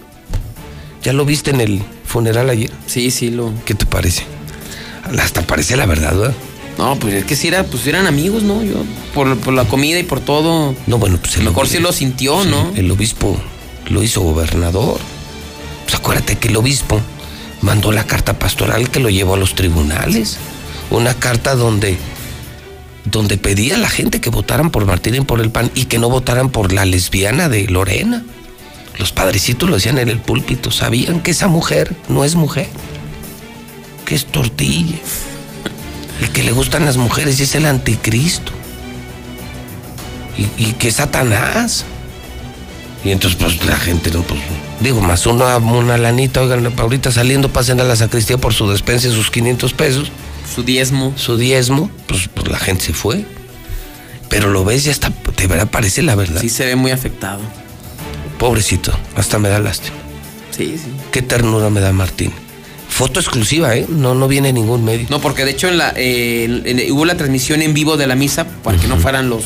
¿Ya 1.02 1.12
lo 1.12 1.24
viste 1.24 1.50
en 1.50 1.60
el 1.60 1.82
funeral 2.04 2.48
ayer? 2.48 2.70
Sí, 2.86 3.10
sí, 3.10 3.30
lo. 3.30 3.52
¿Qué 3.64 3.74
te 3.74 3.86
parece? 3.86 4.22
Hasta 5.20 5.42
parece 5.42 5.76
la 5.76 5.86
verdad, 5.86 6.16
¿verdad? 6.16 6.34
No, 6.78 6.96
pues 6.98 7.14
es 7.14 7.24
que 7.24 7.36
si 7.36 7.48
era, 7.48 7.64
pues 7.64 7.86
eran 7.86 8.06
amigos, 8.06 8.42
¿no? 8.42 8.62
Yo, 8.62 8.84
por, 9.14 9.36
por 9.38 9.54
la 9.54 9.64
comida 9.64 9.98
y 9.98 10.02
por 10.02 10.20
todo. 10.20 10.74
No, 10.86 10.98
bueno, 10.98 11.18
pues 11.20 11.36
lo 11.38 11.44
mejor 11.44 11.68
sí 11.68 11.78
lo 11.78 11.92
sintió, 11.92 12.42
Sí, 12.42 12.48
¿no? 12.50 12.72
El 12.74 12.90
obispo 12.90 13.38
lo 13.88 14.02
hizo 14.02 14.20
gobernador. 14.20 14.98
Pues 15.84 15.94
acuérdate 15.94 16.36
que 16.36 16.48
el 16.48 16.56
obispo 16.56 17.00
mandó 17.60 17.92
la 17.92 18.04
carta 18.04 18.38
pastoral 18.38 18.90
que 18.90 19.00
lo 19.00 19.10
llevó 19.10 19.34
a 19.34 19.38
los 19.38 19.54
tribunales. 19.54 20.38
Una 20.90 21.14
carta 21.14 21.54
donde, 21.54 21.96
donde 23.04 23.38
pedía 23.38 23.76
a 23.76 23.78
la 23.78 23.88
gente 23.88 24.20
que 24.20 24.30
votaran 24.30 24.70
por 24.70 24.86
Martín 24.86 25.14
y 25.14 25.20
por 25.20 25.40
el 25.40 25.50
PAN 25.50 25.70
y 25.74 25.86
que 25.86 25.98
no 25.98 26.08
votaran 26.08 26.50
por 26.50 26.72
la 26.72 26.84
lesbiana 26.84 27.48
de 27.48 27.66
Lorena. 27.66 28.24
Los 28.98 29.12
padrecitos 29.12 29.68
lo 29.68 29.76
decían 29.76 29.98
en 29.98 30.08
el 30.08 30.18
púlpito, 30.18 30.70
sabían 30.70 31.20
que 31.20 31.32
esa 31.32 31.48
mujer 31.48 31.94
no 32.08 32.24
es 32.24 32.34
mujer, 32.34 32.68
que 34.06 34.14
es 34.14 34.24
tortilla. 34.26 34.96
El 36.22 36.30
que 36.30 36.42
le 36.42 36.52
gustan 36.52 36.86
las 36.86 36.96
mujeres 36.96 37.38
es 37.40 37.54
el 37.54 37.66
anticristo. 37.66 38.52
Y, 40.38 40.68
y 40.68 40.72
que 40.72 40.88
es 40.88 40.94
Satanás. 40.94 41.84
Y 43.06 43.12
entonces, 43.12 43.38
pues 43.40 43.64
la 43.66 43.76
gente, 43.76 44.10
no, 44.10 44.22
pues, 44.22 44.40
digo, 44.80 45.00
más 45.00 45.26
una, 45.26 45.58
una 45.58 45.96
lanita, 45.96 46.42
oigan, 46.42 46.72
ahorita 46.76 47.12
saliendo, 47.12 47.48
pasen 47.52 47.80
a 47.80 47.84
la 47.84 47.94
sacristía 47.94 48.36
por 48.36 48.52
su 48.52 48.68
despensa, 48.68 49.08
sus 49.10 49.30
500 49.30 49.72
pesos. 49.74 50.10
Su 50.52 50.64
diezmo. 50.64 51.12
Su 51.16 51.36
diezmo, 51.36 51.88
pues, 52.08 52.28
pues 52.34 52.48
la 52.48 52.58
gente 52.58 52.84
se 52.86 52.92
fue. 52.94 53.24
Pero 54.28 54.50
lo 54.50 54.64
ves 54.64 54.86
y 54.86 54.90
hasta, 54.90 55.12
de 55.36 55.46
verdad 55.46 55.68
parece 55.70 56.02
la 56.02 56.16
verdad. 56.16 56.40
Sí 56.40 56.48
se 56.48 56.66
ve 56.66 56.74
muy 56.74 56.90
afectado. 56.90 57.40
Pobrecito, 58.38 58.92
hasta 59.14 59.38
me 59.38 59.48
da 59.48 59.60
lástima. 59.60 59.96
Sí, 60.50 60.76
sí. 60.76 60.90
Qué 61.12 61.22
ternura 61.22 61.70
me 61.70 61.80
da 61.80 61.92
Martín. 61.92 62.32
Foto 62.88 63.20
exclusiva, 63.20 63.76
¿eh? 63.76 63.86
No, 63.88 64.14
no 64.14 64.26
viene 64.26 64.52
ningún 64.52 64.84
medio. 64.84 65.06
No, 65.10 65.20
porque 65.20 65.44
de 65.44 65.52
hecho 65.52 65.68
en 65.68 65.78
la, 65.78 65.92
eh, 65.96 66.44
en- 66.44 66.80
en- 66.80 66.92
hubo 66.92 67.04
la 67.04 67.16
transmisión 67.16 67.62
en 67.62 67.72
vivo 67.74 67.96
de 67.96 68.06
la 68.06 68.14
misa 68.16 68.46
para 68.64 68.78
que 68.78 68.88
no 68.88 68.96
fueran 68.96 69.28
los, 69.28 69.44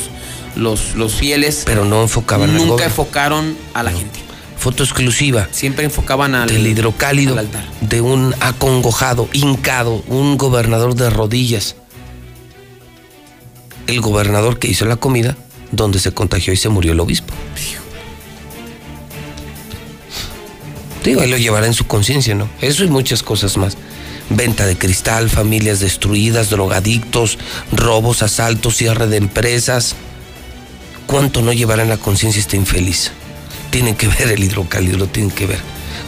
los, 0.56 0.94
los 0.94 1.14
fieles. 1.14 1.62
Pero 1.66 1.84
no 1.84 2.02
enfocaban 2.02 2.54
Nunca 2.54 2.84
enfocaron 2.84 3.56
a 3.74 3.82
la 3.82 3.92
gente. 3.92 4.20
Foto 4.56 4.82
exclusiva. 4.82 5.48
Siempre 5.52 5.84
enfocaban 5.86 6.34
al 6.34 6.48
del 6.48 6.66
hidrocálido 6.66 7.32
al 7.32 7.40
altar. 7.40 7.64
de 7.80 8.02
un 8.02 8.34
acongojado, 8.40 9.28
hincado, 9.32 10.04
un 10.06 10.36
gobernador 10.36 10.94
de 10.94 11.08
rodillas. 11.08 11.76
El 13.86 14.02
gobernador 14.02 14.58
que 14.58 14.68
hizo 14.68 14.84
la 14.84 14.96
comida, 14.96 15.36
donde 15.72 15.98
se 15.98 16.12
contagió 16.12 16.52
y 16.52 16.56
se 16.56 16.68
murió 16.68 16.92
el 16.92 17.00
obispo. 17.00 17.32
Digo, 21.04 21.22
él 21.22 21.30
lo 21.30 21.38
llevará 21.38 21.66
en 21.66 21.74
su 21.74 21.86
conciencia, 21.86 22.34
¿no? 22.34 22.48
Eso 22.60 22.84
y 22.84 22.88
muchas 22.88 23.22
cosas 23.22 23.56
más. 23.56 23.76
Venta 24.28 24.66
de 24.66 24.76
cristal, 24.76 25.30
familias 25.30 25.80
destruidas, 25.80 26.50
drogadictos, 26.50 27.38
robos, 27.72 28.22
asaltos, 28.22 28.76
cierre 28.76 29.06
de 29.06 29.16
empresas. 29.16 29.96
¿Cuánto 31.10 31.42
no 31.42 31.52
llevará 31.52 31.82
en 31.82 31.88
la 31.88 31.96
conciencia 31.96 32.38
este 32.40 32.56
infeliz? 32.56 33.10
Tienen 33.70 33.96
que 33.96 34.06
ver 34.18 34.30
el 34.30 34.44
hidrocálido, 34.44 34.96
lo 34.96 35.06
tienen 35.08 35.32
que 35.32 35.46
ver. 35.46 35.58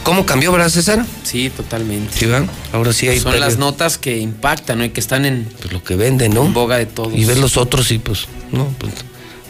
¿Cómo 0.03 0.25
cambió, 0.25 0.51
verdad, 0.51 0.69
César? 0.69 1.05
Sí, 1.23 1.49
totalmente. 1.49 2.17
Sí, 2.17 2.25
¿verdad? 2.25 2.47
Ahora 2.71 2.93
sí 2.93 3.07
hay 3.07 3.19
Son 3.19 3.39
las 3.39 3.57
notas 3.57 3.97
que 3.97 4.17
impactan, 4.17 4.77
¿no? 4.79 4.85
Y 4.85 4.89
que 4.89 4.99
están 4.99 5.25
en 5.25 5.45
pues, 5.61 5.73
lo 5.73 5.83
que 5.83 5.95
venden, 5.95 6.33
¿no? 6.33 6.43
boga 6.45 6.77
de 6.77 6.85
todos. 6.85 7.13
Y 7.15 7.25
ves 7.25 7.37
los 7.37 7.57
otros 7.57 7.91
y 7.91 7.99
pues, 7.99 8.27
no, 8.51 8.65
pues, 8.79 8.93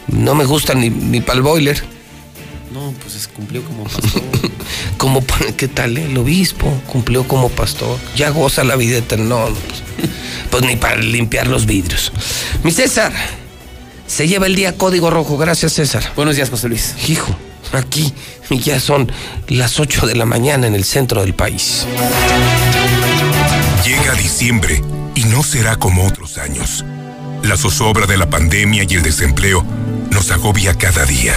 no 0.08 0.34
me 0.34 0.44
gustan 0.44 0.80
ni, 0.80 0.90
ni 0.90 1.20
para 1.20 1.36
el 1.38 1.42
boiler. 1.42 1.82
No, 2.72 2.92
pues 3.02 3.14
es- 3.14 3.28
cumplió 3.28 3.62
como 3.64 3.84
pastor. 3.84 4.22
Como, 4.96 5.24
¿qué 5.56 5.68
tal? 5.68 5.96
eh? 5.98 6.06
El 6.06 6.18
obispo 6.18 6.72
cumplió 6.86 7.26
como 7.26 7.48
pastor. 7.48 7.98
Ya 8.16 8.30
goza 8.30 8.62
la 8.64 8.74
vida 8.76 8.98
eterna. 8.98 9.24
No, 9.24 9.50
no, 9.50 9.56
pues, 9.56 10.10
pues 10.50 10.62
ni 10.64 10.76
para 10.76 10.96
limpiar 10.96 11.46
los 11.48 11.66
vidrios. 11.66 12.12
Mi 12.62 12.70
César, 12.70 13.12
se 14.06 14.28
lleva 14.28 14.46
el 14.46 14.54
día 14.54 14.76
código 14.76 15.10
rojo. 15.10 15.36
Gracias, 15.36 15.72
César. 15.74 16.04
Buenos 16.16 16.36
días, 16.36 16.50
José 16.50 16.68
Luis. 16.68 16.94
Hijo, 17.08 17.34
aquí 17.72 18.12
ya 18.50 18.78
son 18.78 19.10
las 19.48 19.80
8 19.80 20.06
de 20.06 20.16
la 20.16 20.26
mañana 20.26 20.66
en 20.66 20.74
el 20.74 20.84
centro 20.84 21.22
del 21.22 21.34
país. 21.34 21.86
Llega 23.84 24.14
diciembre 24.14 24.82
y 25.14 25.24
no 25.24 25.42
será 25.42 25.76
como 25.76 26.06
otros 26.06 26.38
años. 26.38 26.84
La 27.42 27.56
zozobra 27.56 28.06
de 28.06 28.16
la 28.16 28.30
pandemia 28.30 28.86
y 28.88 28.94
el 28.94 29.02
desempleo 29.02 29.64
nos 30.10 30.30
agobia 30.30 30.74
cada 30.74 31.04
día. 31.04 31.34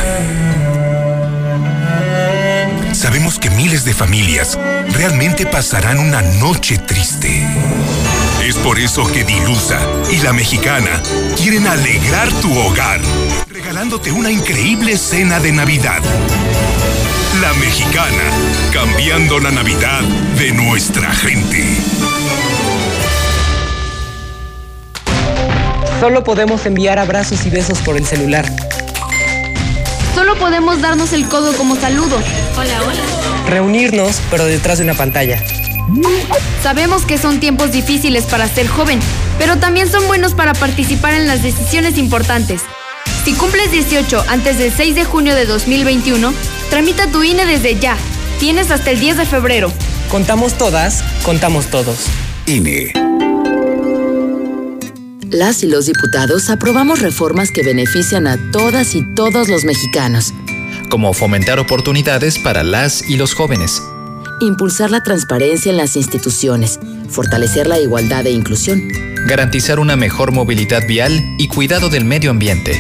Sabemos 2.94 3.38
que 3.38 3.50
miles 3.50 3.86
de 3.86 3.94
familias 3.94 4.58
realmente 4.92 5.46
pasarán 5.46 6.00
una 6.00 6.22
noche 6.22 6.78
triste. 6.78 7.46
Es 8.48 8.56
por 8.56 8.80
eso 8.80 9.06
que 9.06 9.26
Dilusa 9.26 9.78
y 10.10 10.20
la 10.20 10.32
mexicana 10.32 11.04
quieren 11.36 11.68
alegrar 11.68 12.32
tu 12.42 12.58
hogar, 12.58 13.02
regalándote 13.50 14.14
una 14.14 14.32
increíble 14.32 14.98
cena 14.98 15.42
de 15.42 15.52
Navidad. 15.52 16.02
La 17.42 17.54
mexicana, 17.56 18.24
cambiando 18.72 19.42
la 19.42 19.52
Navidad 19.52 20.00
de 20.40 20.54
nuestra 20.54 21.12
gente. 21.12 21.76
Solo 26.00 26.24
podemos 26.24 26.66
enviar 26.66 27.00
abrazos 27.00 27.46
y 27.46 27.50
besos 27.50 27.80
por 27.80 27.98
el 27.98 28.06
celular. 28.06 28.50
Solo 30.16 30.38
podemos 30.38 30.80
darnos 30.80 31.12
el 31.12 31.28
codo 31.28 31.52
como 31.58 31.76
saludo. 31.76 32.18
Hola, 32.56 32.82
hola. 32.82 33.50
Reunirnos, 33.50 34.22
pero 34.32 34.46
detrás 34.46 34.78
de 34.78 34.86
una 34.86 34.94
pantalla. 34.94 35.44
Sabemos 36.62 37.06
que 37.06 37.18
son 37.18 37.40
tiempos 37.40 37.72
difíciles 37.72 38.26
para 38.26 38.48
ser 38.48 38.68
joven, 38.68 39.00
pero 39.38 39.58
también 39.58 39.90
son 39.90 40.06
buenos 40.08 40.34
para 40.34 40.54
participar 40.54 41.14
en 41.14 41.28
las 41.28 41.44
decisiones 41.44 41.98
importantes. 41.98 42.62
Si 43.24 43.34
cumples 43.34 43.72
18 43.72 44.26
antes 44.30 44.58
del 44.58 44.72
6 44.72 44.96
de 44.96 45.06
junio 45.06 45.36
de 45.36 45.46
2021, 45.46 46.34
tramita 46.70 47.08
tu 47.08 47.24
INE 47.24 47.46
desde 47.46 47.80
ya. 47.80 47.98
Tienes 48.40 48.72
hasta 48.72 48.92
el 48.92 49.00
10 49.00 49.18
de 49.18 49.26
febrero. 49.26 49.72
Contamos 50.10 50.58
todas, 50.58 51.04
contamos 51.24 51.68
todos. 51.68 52.06
INE. 52.46 52.94
Las 55.30 55.62
y 55.64 55.68
los 55.68 55.88
diputados 55.88 56.50
aprobamos 56.50 57.02
reformas 57.02 57.52
que 57.52 57.64
benefician 57.64 58.28
a 58.28 58.38
todas 58.52 58.96
y 58.96 59.04
todos 59.14 59.50
los 59.50 59.66
mexicanos. 59.66 60.34
como 60.90 61.14
fomentar 61.14 61.60
oportunidades 61.60 62.40
para 62.40 62.64
las 62.64 63.10
y 63.10 63.18
los 63.18 63.34
jóvenes, 63.34 63.82
Impulsar 64.40 64.92
la 64.92 65.02
transparencia 65.02 65.72
en 65.72 65.78
las 65.78 65.96
instituciones. 65.96 66.80
Fortalecer 67.10 67.66
la 67.66 67.80
igualdad 67.80 68.26
e 68.28 68.32
inclusión. 68.32 68.88
garantizar 69.28 69.80
una 69.80 69.98
mejor 69.98 70.32
movilidad 70.32 70.88
vial 70.88 71.12
y 71.38 71.50
cuidado 71.50 71.90
del 71.90 72.06
medio 72.06 72.32
ambiente. 72.32 72.72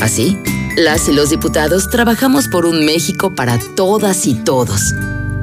Así, 0.00 0.36
las 0.76 1.08
y 1.08 1.12
los 1.12 1.30
diputados 1.30 1.90
trabajamos 1.90 2.48
por 2.48 2.66
un 2.66 2.84
México 2.84 3.34
para 3.34 3.58
todas 3.76 4.26
y 4.26 4.34
todos. 4.34 4.94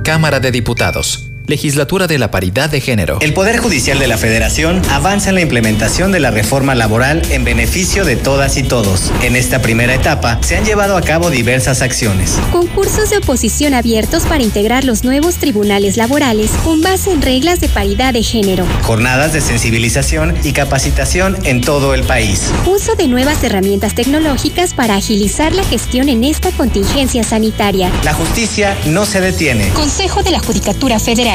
Cámara 0.04 0.40
de 0.42 0.52
Diputados, 0.52 1.32
Legislatura 1.48 2.08
de 2.08 2.18
la 2.18 2.32
Paridad 2.32 2.70
de 2.70 2.82
Género. 2.82 3.20
El 3.22 3.34
Poder 3.34 3.58
Judicial 3.58 4.00
de 4.00 4.08
la 4.08 4.18
Federación 4.18 4.82
avanza 4.90 5.30
en 5.30 5.36
la 5.36 5.42
implementación 5.42 6.12
de 6.12 6.20
la 6.20 6.32
reforma 6.32 6.74
laboral 6.74 7.22
en 7.30 7.44
beneficio 7.44 8.04
de 8.04 8.16
todas 8.16 8.58
y 8.58 8.64
todos. 8.64 9.12
En 9.22 9.36
esta 9.36 9.62
primera 9.62 9.94
etapa 9.94 10.40
se 10.42 10.58
han 10.58 10.66
llevado 10.66 10.98
a 10.98 11.02
cabo 11.02 11.30
diversas 11.30 11.82
acciones. 11.82 12.38
Concursos 12.52 13.10
de 13.10 13.18
oposición 13.18 13.74
abiertos 13.74 14.24
para 14.24 14.44
integrar 14.44 14.84
los 14.84 15.04
nuevos 15.04 15.36
tribunales 15.36 15.98
laborales 15.98 16.52
con 16.64 16.82
base 16.82 17.12
en 17.12 17.22
reglas 17.22 17.60
de 17.60 17.70
paridad 17.70 18.14
de 18.14 18.24
género. 18.24 18.66
Jornadas 18.82 19.34
de 19.34 19.42
sensibilización 19.42 20.36
y 20.44 20.54
capacitación 20.54 21.38
en 21.44 21.62
todo 21.62 21.94
el 21.94 22.04
país. 22.04 22.52
Uso 22.66 22.96
de 22.96 23.08
nuevas 23.08 23.44
herramientas 23.44 23.94
tecnológicas 23.94 24.74
para 24.74 24.96
agilizar 24.96 25.54
la 25.54 25.64
gestión 25.64 26.10
en 26.10 26.24
esta 26.24 26.52
contingencia 26.52 27.24
sanitaria. 27.24 27.92
La 28.04 28.14
justicia 28.14 28.76
no 28.88 29.06
se 29.06 29.22
detiene. 29.22 29.70
Consejo 29.70 30.24
de 30.24 30.32
la 30.32 30.40
Judicatura 30.40 31.00
Federal. 31.00 31.35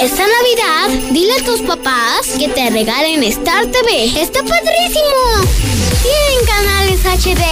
Esta 0.00 0.24
Navidad, 0.26 0.88
dile 1.10 1.34
a 1.34 1.44
tus 1.44 1.60
papás 1.60 2.28
que 2.38 2.48
te 2.48 2.70
regalen 2.70 3.22
Star 3.24 3.66
TV. 3.66 4.18
¡Está 4.18 4.42
padrísimo! 4.42 5.44
Tienen 6.02 6.46
canales 6.46 7.04
HD, 7.04 7.44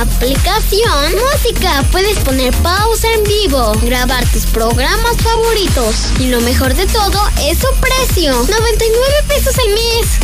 aplicación, 0.00 1.14
música, 1.14 1.84
puedes 1.92 2.18
poner 2.18 2.52
pausa 2.54 3.06
en 3.12 3.22
vivo, 3.22 3.72
grabar 3.82 4.26
tus 4.32 4.46
programas 4.46 5.16
favoritos. 5.18 5.94
Y 6.18 6.26
lo 6.26 6.40
mejor 6.40 6.74
de 6.74 6.86
todo 6.86 7.20
es 7.40 7.58
su 7.58 7.68
precio, 7.80 8.32
99 8.32 9.22
pesos 9.28 9.56
al 9.60 9.68
mes. 9.68 10.18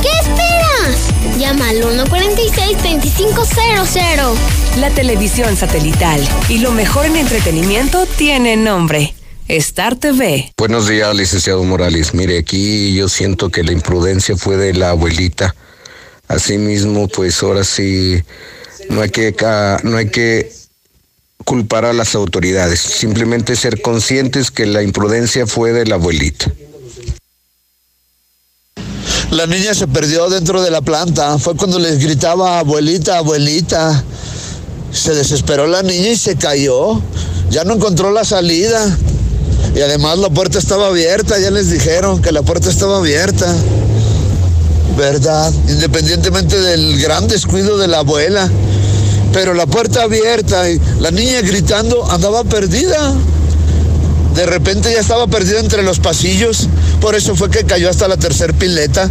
¿Qué 0.00 0.08
esperas? 0.22 1.10
Llama 1.38 1.68
al 1.68 1.82
146-2500. 1.82 4.34
La 4.78 4.88
televisión 4.88 5.58
satelital 5.58 6.26
y 6.48 6.60
lo 6.60 6.72
mejor 6.72 7.04
en 7.04 7.16
entretenimiento 7.16 8.06
tiene 8.16 8.56
nombre. 8.56 9.15
Star 9.48 9.94
TV. 9.94 10.52
Buenos 10.58 10.88
días, 10.88 11.14
licenciado 11.14 11.62
Morales. 11.62 12.14
Mire, 12.14 12.38
aquí 12.38 12.94
yo 12.94 13.08
siento 13.08 13.48
que 13.48 13.62
la 13.62 13.70
imprudencia 13.70 14.36
fue 14.36 14.56
de 14.56 14.74
la 14.74 14.90
abuelita. 14.90 15.54
Asimismo, 16.26 17.06
pues 17.06 17.40
ahora 17.44 17.62
sí, 17.62 18.20
no 18.90 19.02
hay 19.02 19.10
que, 19.10 19.34
no 19.84 19.96
hay 19.96 20.10
que 20.10 20.52
culpar 21.44 21.84
a 21.84 21.92
las 21.92 22.16
autoridades, 22.16 22.80
simplemente 22.80 23.54
ser 23.54 23.80
conscientes 23.80 24.50
que 24.50 24.66
la 24.66 24.82
imprudencia 24.82 25.46
fue 25.46 25.72
de 25.72 25.86
la 25.86 25.94
abuelita. 25.94 26.50
La 29.30 29.46
niña 29.46 29.74
se 29.74 29.86
perdió 29.86 30.28
dentro 30.28 30.60
de 30.62 30.70
la 30.72 30.80
planta. 30.80 31.38
Fue 31.38 31.54
cuando 31.56 31.78
les 31.78 31.98
gritaba, 31.98 32.58
abuelita, 32.58 33.18
abuelita. 33.18 34.02
Se 34.90 35.14
desesperó 35.14 35.66
la 35.66 35.82
niña 35.82 36.08
y 36.08 36.16
se 36.16 36.36
cayó. 36.36 37.00
Ya 37.50 37.64
no 37.64 37.74
encontró 37.74 38.10
la 38.10 38.24
salida. 38.24 38.96
Y 39.74 39.80
además 39.80 40.18
la 40.18 40.30
puerta 40.30 40.58
estaba 40.58 40.88
abierta, 40.88 41.38
ya 41.38 41.50
les 41.50 41.70
dijeron 41.70 42.22
que 42.22 42.32
la 42.32 42.42
puerta 42.42 42.70
estaba 42.70 42.98
abierta. 42.98 43.54
¿Verdad? 44.96 45.52
Independientemente 45.68 46.58
del 46.58 47.00
gran 47.00 47.28
descuido 47.28 47.76
de 47.76 47.88
la 47.88 47.98
abuela. 47.98 48.50
Pero 49.32 49.52
la 49.52 49.66
puerta 49.66 50.02
abierta 50.02 50.70
y 50.70 50.80
la 51.00 51.10
niña 51.10 51.42
gritando 51.42 52.10
andaba 52.10 52.44
perdida. 52.44 53.14
De 54.34 54.46
repente 54.46 54.92
ya 54.92 55.00
estaba 55.00 55.26
perdida 55.26 55.60
entre 55.60 55.82
los 55.82 56.00
pasillos. 56.00 56.68
Por 57.00 57.14
eso 57.14 57.36
fue 57.36 57.50
que 57.50 57.64
cayó 57.64 57.90
hasta 57.90 58.08
la 58.08 58.16
tercer 58.16 58.54
pileta. 58.54 59.10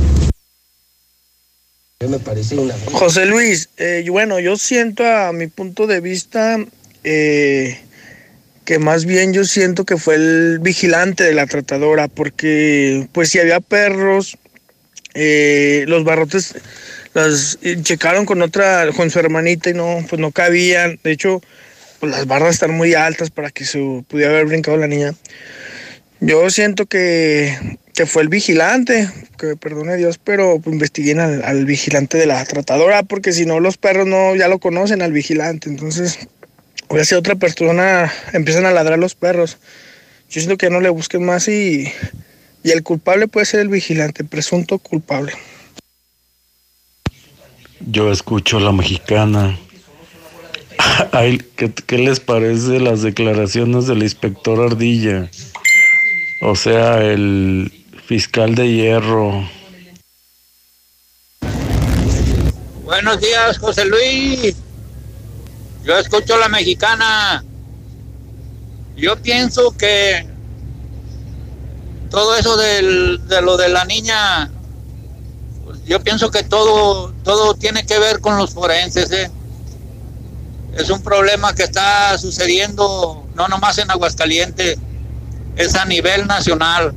José 2.91 3.25
Luis, 3.25 3.69
eh, 3.77 4.05
bueno, 4.09 4.39
yo 4.39 4.57
siento 4.57 5.05
a 5.05 5.31
mi 5.31 5.47
punto 5.47 5.87
de 5.87 6.01
vista 6.01 6.57
eh, 7.03 7.79
que 8.65 8.79
más 8.79 9.05
bien 9.05 9.31
yo 9.31 9.45
siento 9.45 9.85
que 9.85 9.97
fue 9.97 10.15
el 10.15 10.59
vigilante 10.59 11.23
de 11.23 11.33
la 11.33 11.45
tratadora, 11.45 12.07
porque 12.07 13.07
pues 13.13 13.29
si 13.29 13.39
había 13.39 13.59
perros, 13.59 14.37
eh, 15.13 15.85
los 15.87 16.03
barrotes 16.03 16.55
las 17.13 17.57
checaron 17.83 18.25
con 18.25 18.41
otra, 18.41 18.91
con 18.93 19.09
su 19.09 19.19
hermanita 19.19 19.69
y 19.69 19.73
no, 19.73 20.03
pues 20.09 20.19
no 20.19 20.31
cabían. 20.31 20.99
De 21.03 21.11
hecho, 21.11 21.41
pues 21.99 22.11
las 22.11 22.25
barras 22.27 22.55
están 22.55 22.71
muy 22.71 22.93
altas 22.95 23.29
para 23.29 23.51
que 23.51 23.65
se 23.65 23.79
pudiera 24.07 24.31
haber 24.31 24.47
brincado 24.47 24.77
la 24.77 24.87
niña. 24.87 25.13
Yo 26.19 26.49
siento 26.49 26.87
que, 26.87 27.77
que 27.93 28.05
fue 28.05 28.23
el 28.23 28.29
vigilante, 28.29 29.07
que 29.37 29.55
perdone 29.55 29.95
Dios, 29.95 30.17
pero 30.17 30.59
pues, 30.59 30.73
investiguen 30.73 31.19
al, 31.19 31.43
al 31.43 31.65
vigilante 31.65 32.17
de 32.17 32.25
la 32.25 32.43
tratadora, 32.45 33.03
porque 33.03 33.31
si 33.31 33.45
no 33.45 33.59
los 33.59 33.77
perros 33.77 34.07
no 34.07 34.35
ya 34.35 34.47
lo 34.47 34.59
conocen 34.59 35.01
al 35.01 35.11
vigilante, 35.11 35.69
entonces 35.69 36.27
o 36.87 37.03
si 37.03 37.15
otra 37.15 37.35
persona 37.35 38.11
empiezan 38.33 38.65
a 38.65 38.71
ladrar 38.71 38.99
los 38.99 39.15
perros. 39.15 39.57
Yo 40.29 40.41
siento 40.41 40.57
que 40.57 40.69
no 40.69 40.81
le 40.81 40.89
busquen 40.89 41.25
más 41.25 41.47
y, 41.47 41.91
y 42.63 42.71
el 42.71 42.83
culpable 42.83 43.27
puede 43.27 43.45
ser 43.45 43.59
el 43.61 43.69
vigilante, 43.69 44.23
presunto 44.23 44.79
culpable. 44.79 45.33
Yo 47.79 48.11
escucho 48.11 48.57
a 48.57 48.61
la 48.61 48.71
mexicana. 48.71 49.57
Ay, 51.11 51.41
¿qué, 51.55 51.71
¿Qué 51.71 51.97
les 51.97 52.19
parece 52.19 52.79
las 52.79 53.01
declaraciones 53.01 53.87
del 53.87 54.03
inspector 54.03 54.59
Ardilla? 54.61 55.29
O 56.41 56.55
sea, 56.55 57.03
el 57.03 57.71
fiscal 58.07 58.55
de 58.55 58.71
hierro. 58.71 59.47
Buenos 62.83 63.19
días, 63.19 63.57
José 63.57 63.85
Luis. 63.85 64.55
Yo 65.85 65.99
escucho 65.99 66.35
la 66.37 66.49
mexicana. 66.49 67.43
Yo 68.97 69.21
pienso 69.21 69.71
que 69.77 70.27
todo 72.09 72.35
eso 72.35 72.57
de 72.57 73.41
lo 73.41 73.55
de 73.55 73.69
la 73.69 73.85
niña, 73.85 74.49
yo 75.85 76.01
pienso 76.01 76.31
que 76.31 76.41
todo, 76.43 77.13
todo 77.23 77.53
tiene 77.53 77.85
que 77.85 77.99
ver 77.99 78.19
con 78.19 78.35
los 78.37 78.51
forenses. 78.51 79.11
¿eh? 79.11 79.29
Es 80.75 80.89
un 80.89 81.03
problema 81.03 81.53
que 81.53 81.63
está 81.63 82.17
sucediendo 82.17 83.27
no 83.35 83.47
nomás 83.47 83.77
en 83.77 83.91
Aguascalientes, 83.91 84.77
es 85.55 85.75
a 85.75 85.85
nivel 85.85 86.25
nacional. 86.25 86.95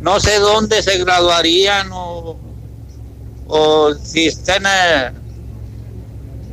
No 0.00 0.18
sé 0.18 0.40
dónde 0.40 0.82
se 0.82 0.98
graduarían 0.98 1.90
o, 1.92 2.36
o 3.46 3.94
si 4.02 4.26
estén... 4.26 4.64
Eh, 4.66 5.21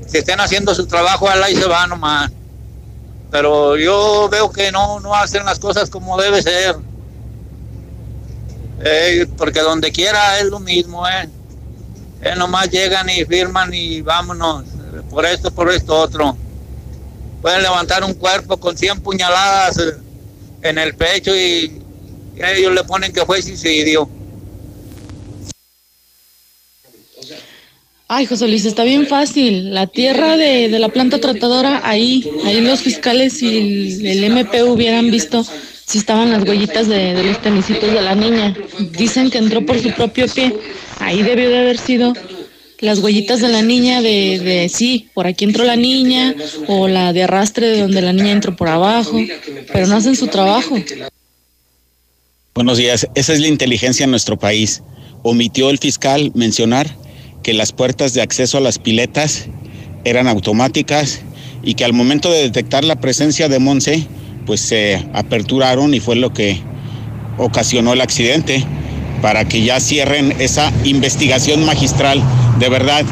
si 0.09 0.17
estén 0.17 0.39
haciendo 0.39 0.73
su 0.73 0.87
trabajo, 0.87 1.29
al 1.29 1.51
y 1.51 1.55
se 1.55 1.65
va 1.65 1.87
nomás. 1.87 2.31
Pero 3.31 3.77
yo 3.77 4.27
veo 4.29 4.51
que 4.51 4.71
no, 4.71 4.99
no 4.99 5.13
hacen 5.13 5.45
las 5.45 5.59
cosas 5.59 5.89
como 5.89 6.19
debe 6.19 6.41
ser. 6.41 6.75
Porque 9.37 9.59
donde 9.61 9.91
quiera 9.91 10.39
es 10.39 10.45
lo 10.45 10.59
mismo, 10.59 11.07
¿eh? 11.07 11.29
eh. 12.21 12.35
nomás 12.35 12.69
llegan 12.69 13.09
y 13.09 13.25
firman 13.25 13.73
y 13.73 14.01
vámonos. 14.01 14.65
Por 15.09 15.25
esto, 15.25 15.51
por 15.51 15.69
esto 15.71 15.95
otro. 15.95 16.35
Pueden 17.41 17.61
levantar 17.61 18.03
un 18.03 18.13
cuerpo 18.13 18.57
con 18.57 18.77
100 18.77 19.01
puñaladas 19.01 19.77
eh, 19.77 19.93
en 20.63 20.77
el 20.77 20.95
pecho 20.95 21.35
y 21.35 21.81
ellos 22.35 22.73
le 22.73 22.83
ponen 22.83 23.13
que 23.13 23.25
fue 23.25 23.41
suicidio. 23.41 24.09
Ay, 28.11 28.25
José 28.25 28.47
Luis, 28.47 28.65
está 28.65 28.83
bien 28.85 29.05
fácil. 29.05 29.71
La 29.71 29.85
tierra 29.85 30.35
de, 30.35 30.67
la 30.79 30.89
planta 30.89 31.19
tratadora, 31.19 31.81
ahí, 31.83 32.27
ahí 32.43 32.59
los 32.59 32.79
fiscales 32.79 33.43
y 33.43 34.03
el, 34.03 34.23
MP 34.23 34.63
hubieran 34.63 35.11
visto 35.11 35.45
si 35.85 35.99
estaban 35.99 36.31
las 36.31 36.41
huellitas 36.43 36.87
de, 36.87 37.23
los 37.23 37.39
tenisitos 37.39 37.93
de 37.93 38.01
la 38.01 38.15
niña. 38.15 38.57
Dicen 38.97 39.29
que 39.29 39.37
entró 39.37 39.63
por 39.63 39.79
su 39.79 39.91
propio 39.91 40.27
pie. 40.27 40.55
Ahí 40.97 41.21
debió 41.21 41.49
de 41.49 41.59
haber 41.59 41.77
sido 41.77 42.15
las 42.79 42.97
huellitas 42.97 43.41
de 43.41 43.49
la 43.49 43.61
niña 43.61 44.01
de, 44.01 44.39
de 44.39 44.69
sí, 44.69 45.09
por 45.13 45.27
aquí 45.27 45.45
entró 45.45 45.63
la 45.63 45.75
niña, 45.75 46.33
o 46.65 46.87
la 46.87 47.13
de 47.13 47.23
arrastre 47.23 47.67
de 47.67 47.81
donde 47.81 48.01
la 48.01 48.11
niña 48.11 48.31
entró 48.31 48.55
por 48.55 48.69
abajo, 48.69 49.21
pero 49.71 49.85
no 49.85 49.95
hacen 49.95 50.15
su 50.15 50.25
trabajo. 50.25 50.79
Buenos 52.55 52.79
días, 52.79 53.07
esa 53.13 53.33
es 53.33 53.39
la 53.39 53.47
inteligencia 53.47 54.05
en 54.05 54.09
nuestro 54.09 54.39
país. 54.39 54.81
Omitió 55.21 55.69
el 55.69 55.77
fiscal 55.77 56.31
mencionar 56.33 56.97
que 57.43 57.53
las 57.53 57.71
puertas 57.71 58.13
de 58.13 58.21
acceso 58.21 58.57
a 58.57 58.61
las 58.61 58.79
piletas 58.79 59.47
eran 60.03 60.27
automáticas 60.27 61.21
y 61.63 61.73
que 61.73 61.85
al 61.85 61.93
momento 61.93 62.31
de 62.31 62.41
detectar 62.41 62.83
la 62.83 62.99
presencia 62.99 63.49
de 63.49 63.59
Monse, 63.59 64.07
pues 64.45 64.61
se 64.61 65.05
aperturaron 65.13 65.93
y 65.93 65.99
fue 65.99 66.15
lo 66.15 66.33
que 66.33 66.61
ocasionó 67.37 67.93
el 67.93 68.01
accidente 68.01 68.65
para 69.21 69.47
que 69.47 69.63
ya 69.63 69.79
cierren 69.79 70.33
esa 70.39 70.71
investigación 70.83 71.65
magistral. 71.65 72.21
De 72.59 72.69
verdad, 72.69 73.05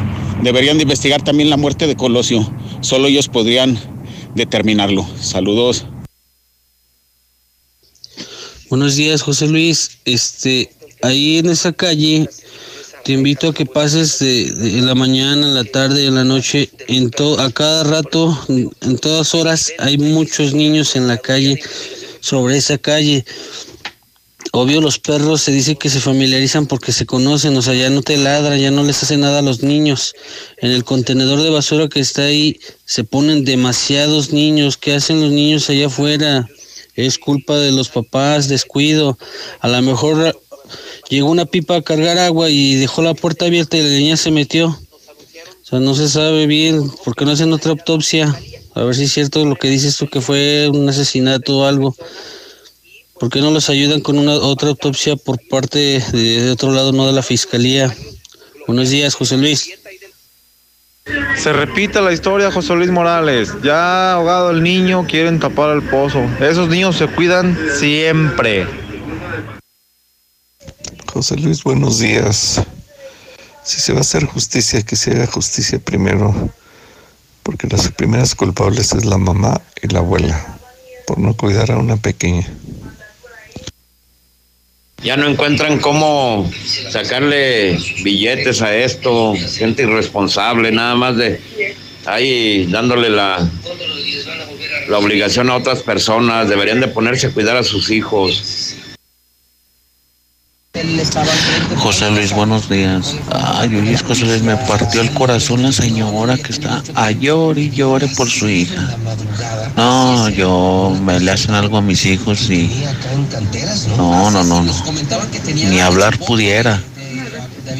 deberían 0.43 0.77
de 0.77 0.83
investigar 0.83 1.21
también 1.21 1.49
la 1.49 1.57
muerte 1.57 1.87
de 1.87 1.95
Colosio. 1.95 2.49
Solo 2.81 3.07
ellos 3.07 3.27
podrían 3.27 3.77
determinarlo. 4.35 5.07
Saludos. 5.19 5.85
Buenos 8.69 8.95
días, 8.95 9.21
José 9.21 9.47
Luis. 9.47 9.99
Este, 10.05 10.71
ahí 11.01 11.37
en 11.37 11.49
esa 11.49 11.71
calle 11.71 12.29
te 13.07 13.13
invito 13.13 13.47
a 13.47 13.53
que 13.53 13.65
pases 13.65 14.19
de, 14.19 14.81
la 14.81 14.93
mañana, 14.93 15.47
la 15.47 15.63
tarde, 15.63 16.07
en 16.07 16.15
la 16.15 16.25
noche, 16.25 16.69
en 16.89 17.09
to, 17.09 17.39
a 17.39 17.49
cada 17.51 17.85
rato, 17.85 18.37
en 18.49 18.97
todas 18.97 19.33
horas 19.33 19.71
hay 19.79 19.97
muchos 19.97 20.53
niños 20.53 20.93
en 20.97 21.07
la 21.07 21.17
calle, 21.17 21.57
sobre 22.19 22.57
esa 22.57 22.77
calle. 22.77 23.23
Obvio, 24.51 24.81
los 24.81 24.99
perros 24.99 25.41
se 25.41 25.53
dice 25.53 25.77
que 25.77 25.89
se 25.89 26.01
familiarizan 26.01 26.67
porque 26.67 26.91
se 26.91 27.05
conocen, 27.05 27.55
o 27.55 27.61
sea, 27.61 27.75
ya 27.75 27.89
no 27.89 28.01
te 28.01 28.17
ladran, 28.17 28.59
ya 28.59 28.71
no 28.71 28.83
les 28.83 29.01
hace 29.01 29.15
nada 29.15 29.39
a 29.39 29.41
los 29.41 29.63
niños. 29.63 30.13
En 30.57 30.71
el 30.71 30.83
contenedor 30.83 31.41
de 31.41 31.49
basura 31.49 31.87
que 31.87 32.01
está 32.01 32.23
ahí 32.23 32.59
se 32.83 33.05
ponen 33.05 33.45
demasiados 33.45 34.33
niños. 34.33 34.75
¿Qué 34.75 34.95
hacen 34.95 35.21
los 35.21 35.31
niños 35.31 35.69
allá 35.69 35.87
afuera? 35.87 36.45
Es 36.95 37.17
culpa 37.17 37.55
de 37.55 37.71
los 37.71 37.87
papás, 37.87 38.49
descuido. 38.49 39.17
A 39.61 39.69
lo 39.69 39.81
mejor 39.81 40.37
llegó 41.09 41.29
una 41.29 41.45
pipa 41.45 41.77
a 41.77 41.81
cargar 41.81 42.17
agua 42.17 42.49
y 42.49 42.75
dejó 42.75 43.01
la 43.01 43.13
puerta 43.13 43.45
abierta 43.45 43.77
y 43.77 43.83
la 43.83 43.89
niña 43.89 44.17
se 44.17 44.31
metió. 44.31 44.67
O 44.67 45.69
sea, 45.69 45.79
no 45.79 45.95
se 45.95 46.07
sabe 46.07 46.47
bien, 46.47 46.89
¿por 47.03 47.15
qué 47.15 47.25
no 47.25 47.31
hacen 47.31 47.51
otra 47.51 47.71
autopsia? 47.71 48.33
A 48.73 48.83
ver 48.83 48.95
si 48.95 49.03
es 49.03 49.11
cierto 49.11 49.43
lo 49.43 49.55
que 49.55 49.69
dices 49.69 49.97
tú 49.97 50.07
que 50.07 50.21
fue 50.21 50.69
un 50.69 50.87
asesinato 50.87 51.59
o 51.59 51.65
algo. 51.65 51.95
¿Por 53.19 53.29
qué 53.29 53.41
no 53.41 53.51
los 53.51 53.69
ayudan 53.69 54.01
con 54.01 54.17
una 54.17 54.33
otra 54.33 54.69
autopsia 54.69 55.15
por 55.15 55.39
parte 55.49 56.03
de, 56.13 56.41
de 56.43 56.51
otro 56.51 56.71
lado, 56.71 56.91
no 56.91 57.07
de 57.07 57.13
la 57.13 57.23
fiscalía? 57.23 57.93
Buenos 58.67 58.89
días, 58.89 59.15
José 59.15 59.37
Luis. 59.37 59.69
Se 61.35 61.53
repite 61.53 62.01
la 62.01 62.13
historia, 62.13 62.51
José 62.51 62.75
Luis 62.75 62.91
Morales. 62.91 63.49
Ya 63.63 64.13
ahogado 64.13 64.51
el 64.51 64.61
niño, 64.61 65.05
quieren 65.07 65.39
tapar 65.39 65.75
el 65.75 65.83
pozo. 65.83 66.21
Esos 66.39 66.69
niños 66.69 66.97
se 66.97 67.07
cuidan 67.07 67.57
siempre. 67.77 68.67
José 71.11 71.35
Luis, 71.37 71.63
buenos 71.63 71.99
días. 71.99 72.61
Si 73.63 73.79
se 73.79 73.93
va 73.93 73.99
a 73.99 74.01
hacer 74.01 74.25
justicia, 74.25 74.81
que 74.83 74.95
se 74.95 75.11
haga 75.11 75.27
justicia 75.27 75.79
primero, 75.79 76.51
porque 77.43 77.67
las 77.67 77.91
primeras 77.91 78.35
culpables 78.35 78.93
es 78.93 79.05
la 79.05 79.17
mamá 79.17 79.61
y 79.81 79.87
la 79.87 79.99
abuela, 79.99 80.59
por 81.05 81.17
no 81.17 81.35
cuidar 81.35 81.71
a 81.71 81.77
una 81.77 81.97
pequeña. 81.97 82.47
Ya 85.03 85.15
no 85.15 85.27
encuentran 85.27 85.79
cómo 85.79 86.49
sacarle 86.89 87.77
billetes 88.03 88.61
a 88.61 88.75
esto, 88.75 89.35
gente 89.57 89.83
irresponsable, 89.83 90.71
nada 90.71 90.95
más 90.95 91.17
de 91.17 91.39
ahí 92.05 92.67
dándole 92.67 93.09
la, 93.09 93.49
la 94.87 94.97
obligación 94.97 95.49
a 95.49 95.55
otras 95.55 95.83
personas, 95.83 96.49
deberían 96.49 96.79
de 96.79 96.87
ponerse 96.87 97.27
a 97.27 97.31
cuidar 97.31 97.57
a 97.57 97.63
sus 97.63 97.89
hijos. 97.91 98.75
José 101.77 102.11
Luis, 102.11 102.33
buenos 102.33 102.69
días. 102.69 103.15
Ay, 103.31 103.75
oye, 103.75 103.97
José 103.97 104.25
Luis, 104.25 104.41
me 104.41 104.55
partió 104.55 105.01
el 105.01 105.11
corazón 105.11 105.63
la 105.63 105.71
señora 105.71 106.37
que 106.37 106.51
está 106.51 106.83
a 106.93 107.11
llore 107.11 107.61
y 107.61 107.69
llore 107.69 108.07
por 108.09 108.29
su 108.29 108.47
hija. 108.47 108.95
No, 109.75 110.29
yo 110.29 110.95
me 111.01 111.19
le 111.19 111.31
hacen 111.31 111.55
algo 111.55 111.77
a 111.77 111.81
mis 111.81 112.05
hijos 112.05 112.49
y... 112.49 112.83
No, 113.97 114.29
no, 114.29 114.43
no, 114.43 114.63
no. 114.63 114.73
Ni 115.53 115.79
hablar 115.79 116.17
pudiera. 116.19 116.81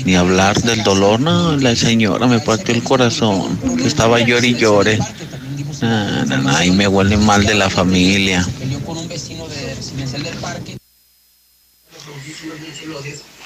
Ni 0.06 0.15
hablar 0.15 0.61
del 0.61 0.84
dolor, 0.84 1.19
no, 1.19 1.57
la 1.57 1.76
señora 1.76 2.28
me 2.28 2.40
partió 2.40 2.74
el 2.74 2.84
corazón. 2.84 3.57
Que 3.78 3.88
estaba 3.88 4.19
llore 4.19 4.48
y 4.48 4.56
llore. 4.56 4.99
No, 5.82 6.49
ahí 6.56 6.72
me 6.72 6.88
huele 6.88 7.18
mal 7.18 7.45
de 7.45 7.56
la 7.56 7.69
familia. 7.69 8.45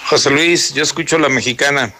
José 0.08 0.30
Luis, 0.30 0.74
yo 0.74 0.84
escucho 0.84 1.16
a 1.16 1.20
la 1.20 1.30
mexicana. 1.30 1.94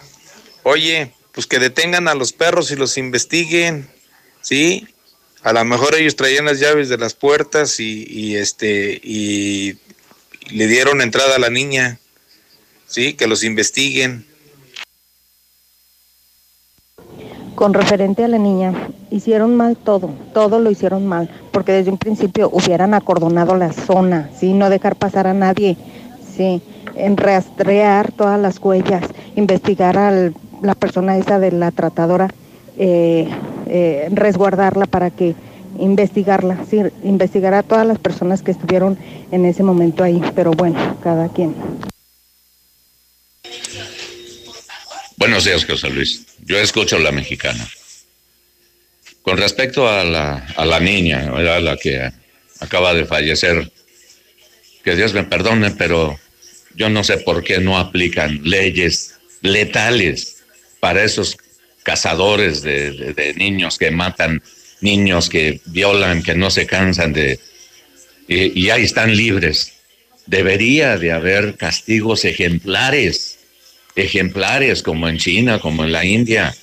Oye, 0.62 1.12
pues 1.32 1.46
que 1.46 1.58
detengan 1.58 2.08
a 2.08 2.14
los 2.14 2.32
perros 2.32 2.70
y 2.70 2.76
los 2.76 2.98
investiguen, 2.98 3.88
¿sí? 4.40 4.86
A 5.42 5.52
lo 5.52 5.64
mejor 5.64 5.94
ellos 5.94 6.14
traían 6.14 6.44
las 6.44 6.60
llaves 6.60 6.88
de 6.88 6.98
las 6.98 7.14
puertas 7.14 7.80
y, 7.80 8.06
y 8.08 8.36
este 8.36 9.00
y 9.02 9.78
le 10.50 10.66
dieron 10.66 11.00
entrada 11.00 11.36
a 11.36 11.38
la 11.38 11.50
niña, 11.50 11.98
¿sí? 12.86 13.14
Que 13.14 13.26
los 13.26 13.42
investiguen. 13.42 14.26
Con 17.54 17.74
referente 17.74 18.24
a 18.24 18.28
la 18.28 18.38
niña, 18.38 18.72
hicieron 19.10 19.56
mal 19.56 19.76
todo, 19.76 20.14
todo 20.32 20.58
lo 20.58 20.70
hicieron 20.70 21.06
mal, 21.06 21.30
porque 21.52 21.72
desde 21.72 21.90
un 21.90 21.98
principio 21.98 22.48
hubieran 22.52 22.94
acordonado 22.94 23.56
la 23.56 23.72
zona, 23.72 24.30
¿sí? 24.38 24.52
No 24.52 24.70
dejar 24.70 24.96
pasar 24.96 25.26
a 25.26 25.34
nadie, 25.34 25.76
¿sí? 26.36 26.62
En 26.94 27.16
rastrear 27.16 28.12
todas 28.12 28.38
las 28.40 28.58
huellas, 28.58 29.04
investigar 29.36 29.98
a 29.98 30.30
la 30.62 30.74
persona 30.74 31.16
esa 31.16 31.38
de 31.38 31.52
la 31.52 31.70
tratadora, 31.70 32.28
eh, 32.78 33.28
eh, 33.66 34.08
resguardarla 34.10 34.86
para 34.86 35.10
que 35.10 35.34
investigarla, 35.78 36.64
sí, 36.68 36.80
investigar 37.02 37.54
a 37.54 37.62
todas 37.62 37.86
las 37.86 37.98
personas 37.98 38.42
que 38.42 38.50
estuvieron 38.50 38.98
en 39.30 39.44
ese 39.44 39.62
momento 39.62 40.04
ahí, 40.04 40.20
pero 40.34 40.52
bueno, 40.52 40.98
cada 41.02 41.28
quien. 41.28 41.54
Buenos 45.16 45.44
días, 45.44 45.64
José 45.64 45.90
Luis. 45.90 46.26
Yo 46.44 46.58
escucho 46.58 46.98
la 46.98 47.12
mexicana. 47.12 47.66
Con 49.22 49.38
respecto 49.38 49.88
a 49.88 50.02
la, 50.02 50.46
a 50.56 50.64
la 50.64 50.80
niña, 50.80 51.30
¿verdad? 51.30 51.60
la 51.60 51.76
que 51.76 52.10
acaba 52.58 52.92
de 52.92 53.06
fallecer, 53.06 53.70
que 54.82 54.96
Dios 54.96 55.14
me 55.14 55.22
perdone, 55.22 55.70
pero 55.70 56.18
yo 56.74 56.88
no 56.88 57.04
sé 57.04 57.18
por 57.18 57.42
qué 57.44 57.58
no 57.58 57.78
aplican 57.78 58.40
leyes 58.42 59.14
letales 59.40 60.42
para 60.80 61.04
esos 61.04 61.36
cazadores 61.82 62.62
de, 62.62 63.34
niños 63.36 63.78
que 63.78 63.90
matan 63.90 64.42
niños, 64.80 65.28
que 65.28 65.60
violan, 65.66 66.22
que 66.22 66.34
no 66.34 66.50
se 66.50 66.66
cansan 66.66 67.12
de... 67.12 67.38
Y, 68.28 68.60
y 68.60 68.70
ahí 68.70 68.82
están 68.82 69.16
libres. 69.16 69.72
Debería 70.26 70.98
de 70.98 71.12
haber 71.12 71.56
castigos 71.56 72.24
ejemplares 72.24 73.38
ejemplares 73.94 74.82
como 74.82 75.08
en 75.08 75.18
China, 75.18 75.58
como 75.58 75.84
en 75.84 75.92
la 75.92 76.04
India, 76.04 76.54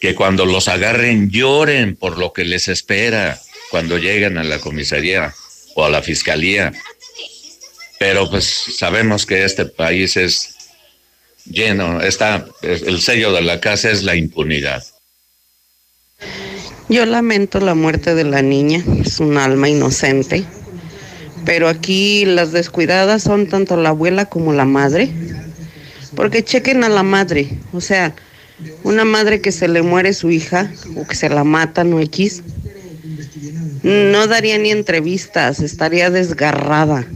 que 0.00 0.14
cuando 0.14 0.46
los 0.46 0.68
agarren 0.68 1.30
lloren 1.30 1.96
por 1.96 2.18
lo 2.18 2.32
que 2.32 2.44
les 2.44 2.68
espera 2.68 3.40
cuando 3.70 3.98
lleguen 3.98 4.38
a 4.38 4.44
la 4.44 4.58
comisaría 4.58 5.34
o 5.74 5.84
a 5.84 5.90
la 5.90 6.02
fiscalía. 6.02 6.72
Pero 7.98 8.30
pues 8.30 8.44
sabemos 8.76 9.26
que 9.26 9.44
este 9.44 9.66
país 9.66 10.16
es 10.16 10.56
lleno, 11.44 12.00
está, 12.00 12.46
el 12.62 13.00
sello 13.00 13.32
de 13.32 13.42
la 13.42 13.60
casa 13.60 13.90
es 13.90 14.02
la 14.02 14.14
impunidad. 14.14 14.84
Yo 16.88 17.04
lamento 17.04 17.60
la 17.60 17.74
muerte 17.74 18.14
de 18.14 18.24
la 18.24 18.40
niña, 18.40 18.82
es 19.04 19.20
un 19.20 19.36
alma 19.36 19.68
inocente, 19.68 20.44
pero 21.44 21.68
aquí 21.68 22.24
las 22.24 22.52
descuidadas 22.52 23.22
son 23.22 23.46
tanto 23.46 23.76
la 23.76 23.90
abuela 23.90 24.26
como 24.26 24.52
la 24.52 24.64
madre, 24.64 25.10
porque 26.14 26.42
chequen 26.42 26.84
a 26.84 26.88
la 26.88 27.02
madre, 27.02 27.50
o 27.72 27.80
sea, 27.80 28.14
una 28.84 29.04
madre 29.04 29.40
que 29.40 29.52
se 29.52 29.68
le 29.68 29.82
muere 29.82 30.14
su 30.14 30.30
hija 30.30 30.72
o 30.96 31.06
que 31.06 31.14
se 31.14 31.28
la 31.28 31.44
matan 31.44 31.92
o 31.92 32.00
X, 32.00 32.42
no 33.88 34.26
daría 34.26 34.58
ni 34.58 34.70
entrevistas, 34.70 35.60
estaría 35.60 36.10
desgarrada. 36.10 37.06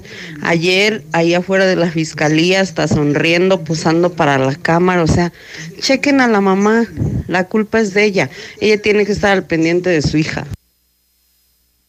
Ayer, 0.43 1.03
ahí 1.13 1.35
afuera 1.35 1.67
de 1.67 1.77
la 1.77 1.91
fiscalía, 1.91 2.63
está 2.63 2.89
sonriendo, 2.89 3.63
posando 3.63 4.13
para 4.13 4.39
la 4.39 4.55
cámara, 4.55 5.03
o 5.03 5.07
sea, 5.07 5.33
chequen 5.81 6.23
a 6.23 6.29
la 6.29 6.41
mamá, 6.41 6.87
la 7.29 7.45
culpa 7.45 7.79
es 7.79 7.93
de 7.93 8.05
ella, 8.05 8.31
ella 8.61 8.81
tiene 8.81 9.05
que 9.05 9.13
estar 9.13 9.33
al 9.33 9.45
pendiente 9.45 9.91
de 9.91 10.01
su 10.01 10.17
hija. 10.17 10.47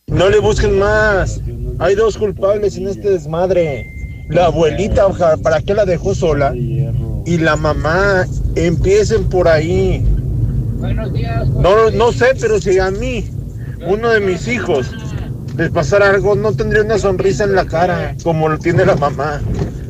No 0.08 0.30
le 0.30 0.40
busquen 0.40 0.78
más, 0.78 1.40
hay 1.80 1.96
dos 1.96 2.18
culpables 2.18 2.76
en 2.76 2.90
este 2.90 3.10
desmadre. 3.12 3.90
La 4.30 4.46
abuelita, 4.48 5.08
¿para 5.42 5.62
qué 5.62 5.74
la 5.74 5.86
dejó 5.86 6.14
sola? 6.14 6.54
Y 6.56 7.38
la 7.38 7.56
mamá, 7.56 8.28
empiecen 8.56 9.30
por 9.30 9.48
ahí. 9.48 10.04
No, 11.60 11.90
no 11.92 12.12
sé, 12.12 12.28
pero 12.40 12.60
si 12.60 12.80
a 12.80 12.92
mí, 12.92 13.26
uno 13.82 14.10
de 14.10 14.20
mis 14.20 14.48
hijos, 14.48 14.88
les 15.58 15.70
pasara 15.70 16.10
algo, 16.10 16.36
no 16.36 16.54
tendría 16.54 16.84
una 16.84 16.98
sonrisa 16.98 17.44
en 17.44 17.56
la 17.56 17.66
cara, 17.66 18.16
como 18.24 18.50
lo 18.50 18.58
tiene 18.58 18.86
la 18.86 18.96
mamá. 18.96 19.42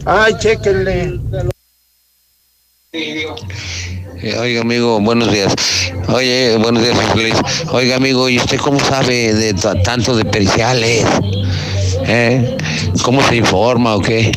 Ay, 0.05 0.33
chéquenle. 0.39 1.19
Eh, 2.91 4.37
Oiga, 4.39 4.61
amigo, 4.61 4.99
buenos 4.99 5.31
días. 5.31 5.53
Oye, 6.07 6.57
buenos 6.57 6.83
días, 6.83 6.97
Luis. 7.15 7.35
Oiga, 7.71 7.95
amigo, 7.95 8.29
¿y 8.29 8.37
usted 8.37 8.57
cómo 8.57 8.79
sabe 8.79 9.33
de 9.33 9.53
tanto 9.83 10.15
de 10.15 10.25
periciales? 10.25 11.05
¿Eh? 12.07 12.57
¿Cómo 13.03 13.21
se 13.27 13.37
informa 13.37 13.95
o 13.95 14.01
qué? 14.01 14.31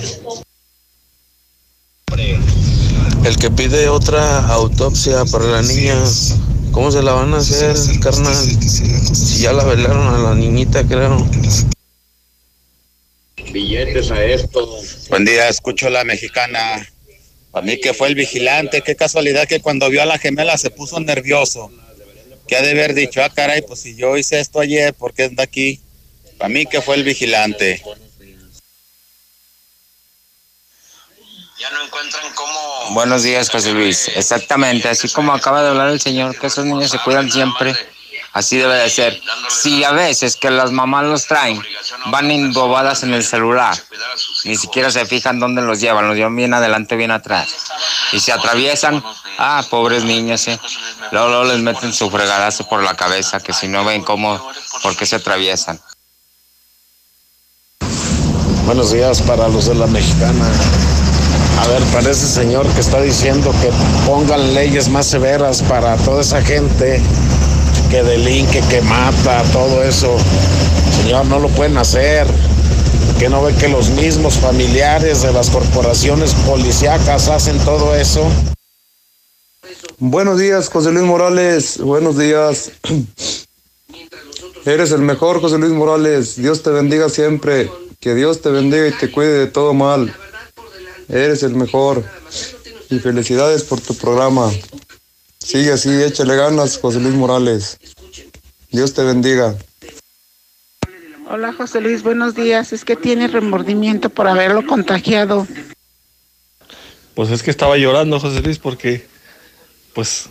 El 3.24 3.36
que 3.38 3.50
pide 3.50 3.88
otra 3.88 4.46
autopsia 4.46 5.24
para 5.24 5.46
la 5.46 5.62
niña, 5.62 5.96
¿cómo 6.76 6.92
se 6.92 7.02
la 7.02 7.14
van 7.14 7.32
a 7.32 7.38
hacer, 7.38 7.74
carnal? 8.02 8.34
Si 8.34 9.40
ya 9.40 9.54
la 9.54 9.64
velaron 9.64 10.08
a 10.08 10.18
la 10.18 10.34
niñita, 10.34 10.86
creo. 10.86 11.26
Billetes 13.50 14.10
a 14.10 14.22
esto. 14.22 14.78
Buen 15.08 15.24
día, 15.24 15.48
escucho 15.48 15.88
la 15.88 16.04
mexicana. 16.04 16.86
Para 17.50 17.64
mí 17.64 17.80
que 17.80 17.94
fue 17.94 18.08
el 18.08 18.14
vigilante, 18.14 18.82
qué 18.82 18.94
casualidad 18.94 19.48
que 19.48 19.60
cuando 19.60 19.88
vio 19.88 20.02
a 20.02 20.06
la 20.06 20.18
gemela 20.18 20.58
se 20.58 20.68
puso 20.68 21.00
nervioso. 21.00 21.72
Que 22.46 22.56
ha 22.56 22.62
de 22.62 22.72
haber 22.72 22.92
dicho, 22.92 23.24
ah, 23.24 23.30
caray, 23.30 23.62
pues 23.62 23.80
si 23.80 23.96
yo 23.96 24.18
hice 24.18 24.38
esto 24.38 24.60
ayer, 24.60 24.92
¿por 24.92 25.14
qué 25.14 25.24
anda 25.24 25.44
aquí? 25.44 25.80
Para 26.36 26.50
mí 26.50 26.66
que 26.66 26.82
fue 26.82 26.96
el 26.96 27.04
vigilante. 27.04 27.82
Buenos 32.90 33.22
días, 33.22 33.48
José 33.50 33.72
Luis. 33.72 34.08
Exactamente, 34.08 34.88
así 34.88 35.08
como 35.08 35.32
acaba 35.32 35.62
de 35.62 35.70
hablar 35.70 35.88
el 35.88 36.00
señor, 36.00 36.38
que 36.38 36.48
esos 36.48 36.64
niños 36.66 36.90
se 36.90 36.98
cuidan 36.98 37.30
siempre, 37.30 37.74
así 38.32 38.58
debe 38.58 38.74
de 38.76 38.90
ser. 38.90 39.20
Si 39.48 39.82
a 39.82 39.92
veces 39.92 40.36
que 40.36 40.50
las 40.50 40.70
mamás 40.70 41.04
los 41.04 41.26
traen, 41.26 41.62
van 42.06 42.30
embobadas 42.30 43.02
en 43.04 43.14
el 43.14 43.24
celular, 43.24 43.76
ni 44.44 44.56
siquiera 44.56 44.90
se 44.90 45.06
fijan 45.06 45.40
dónde 45.40 45.62
los 45.62 45.80
llevan, 45.80 46.06
los 46.08 46.16
llevan 46.16 46.36
bien 46.36 46.52
adelante, 46.52 46.94
bien 46.94 47.10
atrás. 47.10 47.48
Y 48.12 48.20
se 48.20 48.32
atraviesan, 48.32 49.02
ah, 49.38 49.64
pobres 49.70 50.04
niños, 50.04 50.46
¿eh? 50.48 50.60
Luego, 51.10 51.28
luego 51.28 51.44
les 51.44 51.60
meten 51.60 51.92
su 51.92 52.10
fregadazo 52.10 52.68
por 52.68 52.82
la 52.82 52.94
cabeza, 52.94 53.40
que 53.40 53.52
si 53.52 53.66
no 53.66 53.84
ven 53.84 54.02
cómo, 54.02 54.46
por 54.82 54.94
qué 54.96 55.06
se 55.06 55.16
atraviesan. 55.16 55.80
Buenos 58.66 58.92
días 58.92 59.22
para 59.22 59.48
los 59.48 59.66
de 59.66 59.74
la 59.76 59.86
mexicana. 59.86 60.50
A 61.58 61.68
ver, 61.68 61.82
para 61.92 62.10
ese 62.10 62.26
señor 62.26 62.66
que 62.74 62.80
está 62.80 63.00
diciendo 63.00 63.50
que 63.62 63.70
pongan 64.06 64.54
leyes 64.54 64.88
más 64.88 65.06
severas 65.06 65.62
para 65.62 65.96
toda 65.96 66.20
esa 66.20 66.42
gente 66.42 67.00
que 67.90 68.02
delinque, 68.02 68.60
que 68.68 68.80
mata, 68.82 69.42
todo 69.52 69.82
eso. 69.82 70.16
Señor, 71.02 71.26
no 71.26 71.38
lo 71.38 71.48
pueden 71.48 71.78
hacer. 71.78 72.26
Que 73.18 73.28
no 73.28 73.42
ve 73.42 73.54
que 73.54 73.68
los 73.68 73.88
mismos 73.90 74.34
familiares 74.34 75.22
de 75.22 75.32
las 75.32 75.48
corporaciones 75.48 76.34
policíacas 76.46 77.28
hacen 77.28 77.58
todo 77.60 77.94
eso. 77.94 78.28
Buenos 79.98 80.38
días, 80.38 80.68
José 80.68 80.92
Luis 80.92 81.06
Morales. 81.06 81.78
Buenos 81.78 82.18
días. 82.18 82.72
Eres 84.66 84.90
el 84.90 85.00
mejor, 85.00 85.40
José 85.40 85.58
Luis 85.58 85.72
Morales. 85.72 86.36
Dios 86.36 86.62
te 86.62 86.70
bendiga 86.70 87.08
siempre. 87.08 87.70
Que 88.00 88.14
Dios 88.14 88.42
te 88.42 88.50
bendiga 88.50 88.88
y 88.88 88.92
te 88.92 89.10
cuide 89.10 89.32
de 89.38 89.46
todo 89.46 89.72
mal. 89.72 90.14
Eres 91.08 91.42
el 91.42 91.54
mejor. 91.54 92.04
Y 92.90 92.98
felicidades 92.98 93.64
por 93.64 93.80
tu 93.80 93.94
programa. 93.96 94.50
Sigue 95.38 95.72
así, 95.72 95.90
échale 96.02 96.36
ganas, 96.36 96.78
José 96.78 97.00
Luis 97.00 97.14
Morales. 97.14 97.78
Dios 98.70 98.94
te 98.94 99.02
bendiga. 99.02 99.56
Hola 101.28 101.52
José 101.52 101.80
Luis, 101.80 102.02
buenos 102.02 102.34
días. 102.34 102.72
Es 102.72 102.84
que 102.84 102.94
tiene 102.94 103.26
remordimiento 103.26 104.10
por 104.10 104.28
haberlo 104.28 104.64
contagiado. 104.66 105.46
Pues 107.14 107.30
es 107.30 107.42
que 107.42 107.50
estaba 107.50 107.76
llorando, 107.76 108.20
José 108.20 108.42
Luis, 108.42 108.58
porque, 108.58 109.06
pues, 109.94 110.28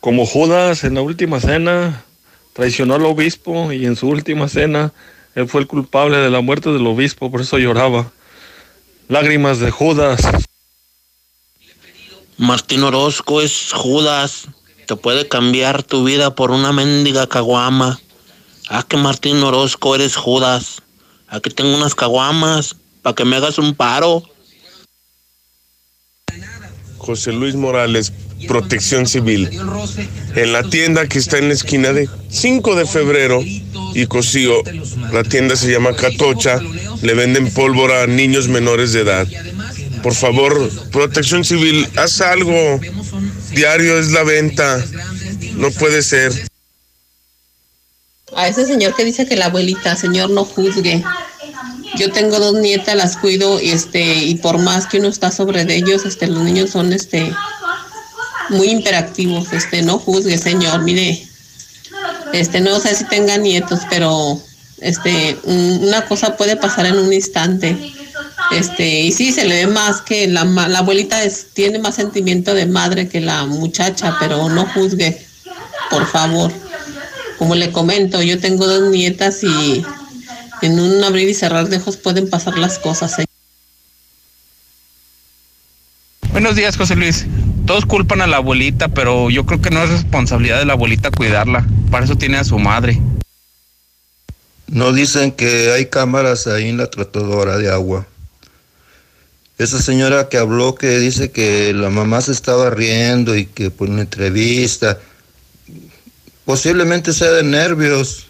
como 0.00 0.24
Judas 0.24 0.84
en 0.84 0.94
la 0.94 1.02
última 1.02 1.40
cena, 1.40 2.04
traicionó 2.52 2.94
al 2.94 3.04
obispo 3.04 3.72
y 3.72 3.84
en 3.86 3.96
su 3.96 4.08
última 4.08 4.48
cena, 4.48 4.92
él 5.34 5.48
fue 5.48 5.60
el 5.60 5.66
culpable 5.66 6.16
de 6.18 6.30
la 6.30 6.40
muerte 6.40 6.70
del 6.70 6.86
obispo, 6.86 7.30
por 7.30 7.40
eso 7.42 7.58
lloraba. 7.58 8.10
Lágrimas 9.10 9.58
de 9.58 9.72
Judas. 9.72 10.20
Martín 12.38 12.84
Orozco 12.84 13.40
es 13.40 13.72
Judas. 13.72 14.46
Te 14.86 14.94
puede 14.94 15.26
cambiar 15.26 15.82
tu 15.82 16.04
vida 16.04 16.36
por 16.36 16.52
una 16.52 16.70
mendiga 16.70 17.26
caguama. 17.26 17.98
Ah, 18.68 18.84
que 18.86 18.96
Martín 18.96 19.42
Orozco 19.42 19.96
eres 19.96 20.14
Judas. 20.14 20.82
Aquí 21.26 21.50
tengo 21.50 21.76
unas 21.76 21.96
caguamas 21.96 22.76
para 23.02 23.16
que 23.16 23.24
me 23.24 23.34
hagas 23.34 23.58
un 23.58 23.74
paro. 23.74 24.22
José 27.00 27.32
Luis 27.32 27.54
Morales, 27.54 28.12
Protección 28.46 29.06
Civil. 29.06 29.48
En 30.36 30.52
la 30.52 30.62
tienda 30.62 31.06
que 31.06 31.18
está 31.18 31.38
en 31.38 31.48
la 31.48 31.54
esquina 31.54 31.92
de 31.92 32.08
5 32.28 32.76
de 32.76 32.86
febrero 32.86 33.42
y 33.94 34.06
Cosío, 34.06 34.62
la 35.12 35.24
tienda 35.24 35.56
se 35.56 35.72
llama 35.72 35.96
Catocha, 35.96 36.60
le 37.02 37.14
venden 37.14 37.52
pólvora 37.52 38.02
a 38.02 38.06
niños 38.06 38.48
menores 38.48 38.92
de 38.92 39.00
edad. 39.00 39.26
Por 40.02 40.14
favor, 40.14 40.70
Protección 40.92 41.44
Civil, 41.44 41.88
haz 41.96 42.20
algo. 42.20 42.80
Diario 43.52 43.98
es 43.98 44.12
la 44.12 44.22
venta. 44.22 44.84
No 45.56 45.70
puede 45.70 46.02
ser. 46.02 46.32
A 48.36 48.46
ese 48.46 48.66
señor 48.66 48.94
que 48.94 49.04
dice 49.04 49.26
que 49.26 49.36
la 49.36 49.46
abuelita, 49.46 49.96
señor, 49.96 50.30
no 50.30 50.44
juzgue. 50.44 51.02
Yo 51.96 52.10
tengo 52.12 52.38
dos 52.38 52.54
nietas, 52.54 52.94
las 52.94 53.16
cuido 53.16 53.60
y 53.60 53.70
este 53.70 54.24
y 54.24 54.36
por 54.36 54.58
más 54.58 54.86
que 54.86 54.98
uno 54.98 55.08
está 55.08 55.30
sobre 55.30 55.64
de 55.64 55.76
ellos, 55.76 56.04
este 56.04 56.26
los 56.26 56.42
niños 56.42 56.70
son 56.70 56.92
este 56.92 57.32
muy 58.50 58.68
imperativos, 58.68 59.52
este 59.52 59.82
no 59.82 59.98
juzgue, 59.98 60.38
señor, 60.38 60.82
mire. 60.82 61.26
Este 62.32 62.60
no 62.60 62.78
sé 62.78 62.94
si 62.94 63.04
tenga 63.04 63.36
nietos, 63.38 63.80
pero 63.90 64.40
este 64.80 65.36
una 65.44 66.06
cosa 66.06 66.36
puede 66.36 66.56
pasar 66.56 66.86
en 66.86 66.98
un 66.98 67.12
instante. 67.12 67.76
Este, 68.52 69.02
y 69.02 69.12
sí 69.12 69.32
se 69.32 69.44
le 69.44 69.66
ve 69.66 69.72
más 69.72 70.00
que 70.00 70.26
la, 70.26 70.44
la 70.44 70.80
abuelita 70.80 71.20
tiene 71.52 71.78
más 71.78 71.94
sentimiento 71.94 72.52
de 72.52 72.66
madre 72.66 73.08
que 73.08 73.20
la 73.20 73.46
muchacha, 73.46 74.16
pero 74.18 74.48
no 74.48 74.66
juzgue, 74.66 75.24
por 75.88 76.06
favor. 76.06 76.52
Como 77.38 77.54
le 77.54 77.70
comento, 77.70 78.20
yo 78.22 78.40
tengo 78.40 78.66
dos 78.66 78.90
nietas 78.90 79.44
y 79.44 79.84
en 80.62 80.78
un 80.78 81.02
abrir 81.04 81.28
y 81.28 81.34
cerrar 81.34 81.68
de 81.68 81.76
ojos 81.78 81.96
pueden 81.96 82.28
pasar 82.28 82.58
las 82.58 82.78
cosas. 82.78 83.18
¿eh? 83.18 83.24
Buenos 86.32 86.56
días, 86.56 86.76
José 86.76 86.96
Luis. 86.96 87.26
Todos 87.66 87.86
culpan 87.86 88.20
a 88.20 88.26
la 88.26 88.38
abuelita, 88.38 88.88
pero 88.88 89.30
yo 89.30 89.46
creo 89.46 89.60
que 89.60 89.70
no 89.70 89.82
es 89.82 89.90
responsabilidad 89.90 90.58
de 90.58 90.64
la 90.64 90.72
abuelita 90.72 91.10
cuidarla. 91.10 91.66
Para 91.90 92.04
eso 92.04 92.16
tiene 92.16 92.38
a 92.38 92.44
su 92.44 92.58
madre. 92.58 93.00
No 94.66 94.92
dicen 94.92 95.32
que 95.32 95.72
hay 95.72 95.86
cámaras 95.86 96.46
ahí 96.46 96.68
en 96.68 96.76
la 96.76 96.88
tratadora 96.88 97.58
de 97.58 97.70
agua. 97.70 98.06
Esa 99.58 99.82
señora 99.82 100.28
que 100.28 100.38
habló 100.38 100.74
que 100.74 100.98
dice 100.98 101.30
que 101.32 101.74
la 101.74 101.90
mamá 101.90 102.20
se 102.22 102.32
estaba 102.32 102.70
riendo 102.70 103.36
y 103.36 103.46
que 103.46 103.70
por 103.70 103.90
una 103.90 104.02
entrevista, 104.02 104.98
posiblemente 106.46 107.12
sea 107.12 107.30
de 107.32 107.42
nervios, 107.42 108.29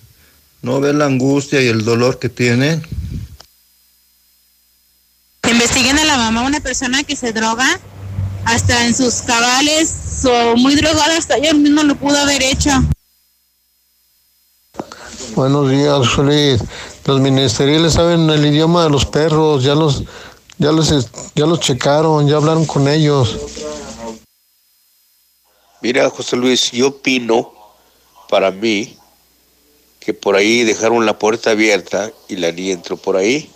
no 0.62 0.80
ve 0.80 0.92
la 0.92 1.06
angustia 1.06 1.60
y 1.60 1.68
el 1.68 1.84
dolor 1.84 2.18
que 2.18 2.28
tiene. 2.28 2.80
Investiguen 5.48 5.98
a 5.98 6.04
la 6.04 6.16
mamá, 6.16 6.42
una 6.42 6.60
persona 6.60 7.02
que 7.02 7.16
se 7.16 7.32
droga 7.32 7.80
hasta 8.44 8.86
en 8.86 8.94
sus 8.94 9.22
cabales 9.22 10.24
o 10.24 10.56
muy 10.56 10.74
drogada, 10.76 11.16
hasta 11.16 11.36
ella 11.36 11.54
mismo 11.54 11.82
lo 11.82 11.96
pudo 11.96 12.16
haber 12.18 12.42
hecho. 12.42 12.70
Buenos 15.34 15.70
días, 15.70 16.08
Feliz. 16.14 16.62
Los 17.04 17.20
ministeriales 17.20 17.94
saben 17.94 18.28
el 18.30 18.44
idioma 18.44 18.84
de 18.84 18.90
los 18.90 19.06
perros, 19.06 19.64
ya 19.64 19.74
los, 19.74 20.04
ya 20.58 20.72
los, 20.72 20.90
ya 21.34 21.46
los 21.46 21.60
checaron, 21.60 22.28
ya 22.28 22.36
hablaron 22.36 22.66
con 22.66 22.88
ellos. 22.88 23.38
Mira, 25.82 26.10
José 26.10 26.36
Luis, 26.36 26.70
yo 26.72 26.88
opino, 26.88 27.52
para 28.28 28.50
mí, 28.50 28.96
que 30.00 30.14
por 30.14 30.34
ahí 30.34 30.64
dejaron 30.64 31.06
la 31.06 31.18
puerta 31.18 31.50
abierta 31.50 32.10
y 32.28 32.36
la 32.36 32.50
niña 32.50 32.72
entró 32.72 32.96
por 32.96 33.16
ahí. 33.16 33.50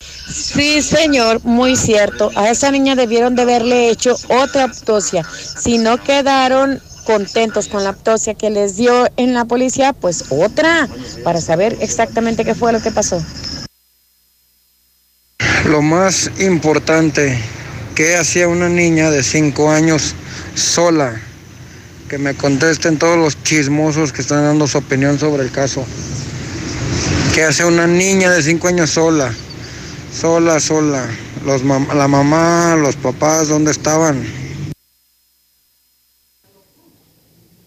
Sí, 0.00 0.82
señor, 0.82 1.42
muy 1.44 1.76
cierto. 1.76 2.30
A 2.36 2.50
esa 2.50 2.70
niña 2.70 2.94
debieron 2.94 3.34
de 3.34 3.42
haberle 3.42 3.88
hecho 3.88 4.16
otra 4.28 4.64
autopsia. 4.64 5.24
Si 5.58 5.78
no 5.78 6.02
quedaron 6.02 6.80
contentos 7.04 7.68
con 7.68 7.84
la 7.84 7.90
autopsia 7.90 8.34
que 8.34 8.50
les 8.50 8.76
dio 8.76 9.06
en 9.16 9.34
la 9.34 9.44
policía, 9.44 9.92
pues 9.92 10.24
otra, 10.30 10.88
para 11.22 11.40
saber 11.40 11.76
exactamente 11.80 12.44
qué 12.44 12.54
fue 12.54 12.72
lo 12.72 12.80
que 12.80 12.90
pasó. 12.90 13.22
Lo 15.66 15.82
más 15.82 16.30
importante, 16.38 17.38
¿qué 17.94 18.16
hacía 18.16 18.48
una 18.48 18.68
niña 18.68 19.10
de 19.10 19.22
cinco 19.22 19.70
años 19.70 20.14
sola? 20.54 21.20
Que 22.14 22.18
me 22.18 22.34
contesten 22.34 22.96
todos 22.96 23.18
los 23.18 23.42
chismosos 23.42 24.12
que 24.12 24.20
están 24.20 24.44
dando 24.44 24.68
su 24.68 24.78
opinión 24.78 25.18
sobre 25.18 25.42
el 25.42 25.50
caso. 25.50 25.84
¿Qué 27.34 27.42
hace 27.42 27.64
una 27.64 27.88
niña 27.88 28.30
de 28.30 28.40
cinco 28.40 28.68
años 28.68 28.90
sola? 28.90 29.34
Sola, 30.16 30.60
sola. 30.60 31.08
Los 31.44 31.64
la 31.64 32.06
mamá, 32.06 32.76
los 32.76 32.94
papás, 32.94 33.48
¿dónde 33.48 33.72
estaban? 33.72 34.24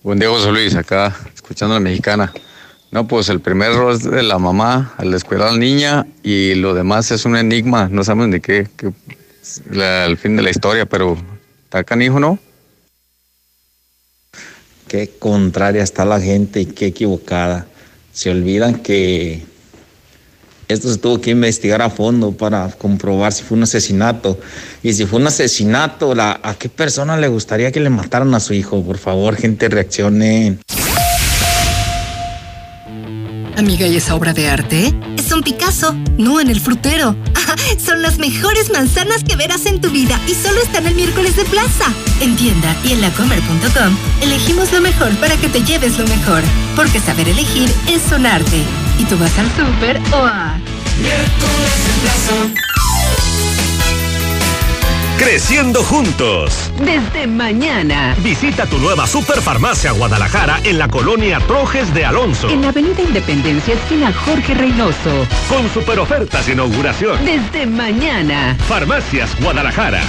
Buen 0.01 0.17
día, 0.17 0.29
José 0.29 0.77
acá 0.77 1.13
escuchando 1.35 1.75
a 1.75 1.79
la 1.79 1.83
mexicana. 1.83 2.31
No, 2.91 3.05
pues 3.05 3.27
el 3.27 3.41
primer 3.41 3.73
error 3.73 3.91
es 3.91 4.03
de 4.03 4.23
la 4.23 4.39
mamá 4.39 4.93
al 4.95 5.11
descuidar 5.11 5.49
a 5.49 5.51
la 5.51 5.57
niña 5.57 6.07
y 6.23 6.55
lo 6.55 6.73
demás 6.73 7.11
es 7.11 7.25
un 7.25 7.35
enigma. 7.35 7.89
No 7.91 8.05
sabemos 8.05 8.31
de 8.31 8.39
qué, 8.39 8.69
qué 8.77 8.93
la, 9.71 10.05
el 10.05 10.17
fin 10.17 10.37
de 10.37 10.43
la 10.43 10.51
historia, 10.51 10.85
pero 10.85 11.17
está 11.65 11.83
canijo, 11.83 12.21
¿no? 12.21 12.39
Qué 14.87 15.11
contraria 15.19 15.83
está 15.83 16.05
la 16.05 16.21
gente 16.21 16.61
y 16.61 16.65
qué 16.65 16.87
equivocada. 16.87 17.67
Se 18.13 18.29
olvidan 18.29 18.75
que 18.75 19.43
esto 20.69 20.89
se 20.91 20.97
tuvo 20.97 21.19
que 21.21 21.31
investigar 21.31 21.81
a 21.81 21.89
fondo 21.89 22.31
para 22.31 22.69
comprobar 22.69 23.33
si 23.33 23.43
fue 23.43 23.57
un 23.57 23.63
asesinato. 23.63 24.39
Y 24.83 24.93
si 24.93 25.05
fue 25.05 25.19
un 25.19 25.27
asesinato, 25.27 26.13
¿a 26.17 26.55
qué 26.57 26.69
persona 26.69 27.17
le 27.17 27.27
gustaría 27.27 27.71
que 27.71 27.79
le 27.79 27.89
mataran 27.89 28.33
a 28.33 28.39
su 28.39 28.53
hijo? 28.53 28.81
Por 28.81 28.97
favor, 28.97 29.35
gente, 29.35 29.69
reaccionen. 29.69 30.59
Amiga, 33.55 33.87
¿y 33.87 33.97
esa 33.97 34.15
obra 34.15 34.33
de 34.33 34.49
arte? 34.49 34.93
Un 35.37 35.43
Picasso, 35.43 35.95
no 36.17 36.39
en 36.39 36.49
el 36.49 36.59
frutero. 36.59 37.15
Son 37.85 38.01
las 38.01 38.17
mejores 38.17 38.71
manzanas 38.71 39.23
que 39.23 39.35
verás 39.35 39.67
en 39.67 39.79
tu 39.79 39.91
vida 39.91 40.19
y 40.25 40.33
solo 40.33 40.59
están 40.63 40.87
el 40.87 40.95
miércoles 40.95 41.35
de 41.35 41.45
plaza. 41.45 41.93
En 42.21 42.35
tienda 42.35 42.75
y 42.83 42.93
en 42.93 43.01
lacomer.com 43.01 43.95
elegimos 44.23 44.73
lo 44.73 44.81
mejor 44.81 45.15
para 45.17 45.37
que 45.37 45.47
te 45.47 45.61
lleves 45.61 45.99
lo 45.99 46.07
mejor. 46.07 46.41
Porque 46.75 46.99
saber 46.99 47.29
elegir 47.29 47.71
es 47.87 48.11
un 48.11 48.25
arte. 48.25 48.63
Y 48.97 49.03
tú 49.03 49.15
vas 49.19 49.37
al 49.37 49.45
súper 49.49 50.01
o 50.11 50.25
a... 50.25 50.57
Miércoles 50.99 51.73
en 51.85 52.01
plaza. 52.01 52.96
Creciendo 55.17 55.83
juntos. 55.83 56.71
Desde 56.79 57.25
mañana. 57.25 58.15
Visita 58.19 58.67
tu 58.67 58.77
nueva 58.77 59.07
Superfarmacia 59.07 59.91
Guadalajara 59.91 60.59
en 60.63 60.77
la 60.77 60.87
colonia 60.87 61.39
Trojes 61.39 61.91
de 61.93 62.05
Alonso. 62.05 62.47
En 62.49 62.61
la 62.61 62.69
Avenida 62.69 63.01
Independencia, 63.01 63.73
esquina 63.73 64.13
Jorge 64.13 64.53
Reynoso. 64.53 65.27
Con 65.49 65.67
super 65.73 65.99
ofertas 65.99 66.45
de 66.45 66.53
inauguración. 66.53 67.17
Desde 67.25 67.65
mañana. 67.65 68.55
Farmacias 68.67 69.35
Guadalajara. 69.41 70.01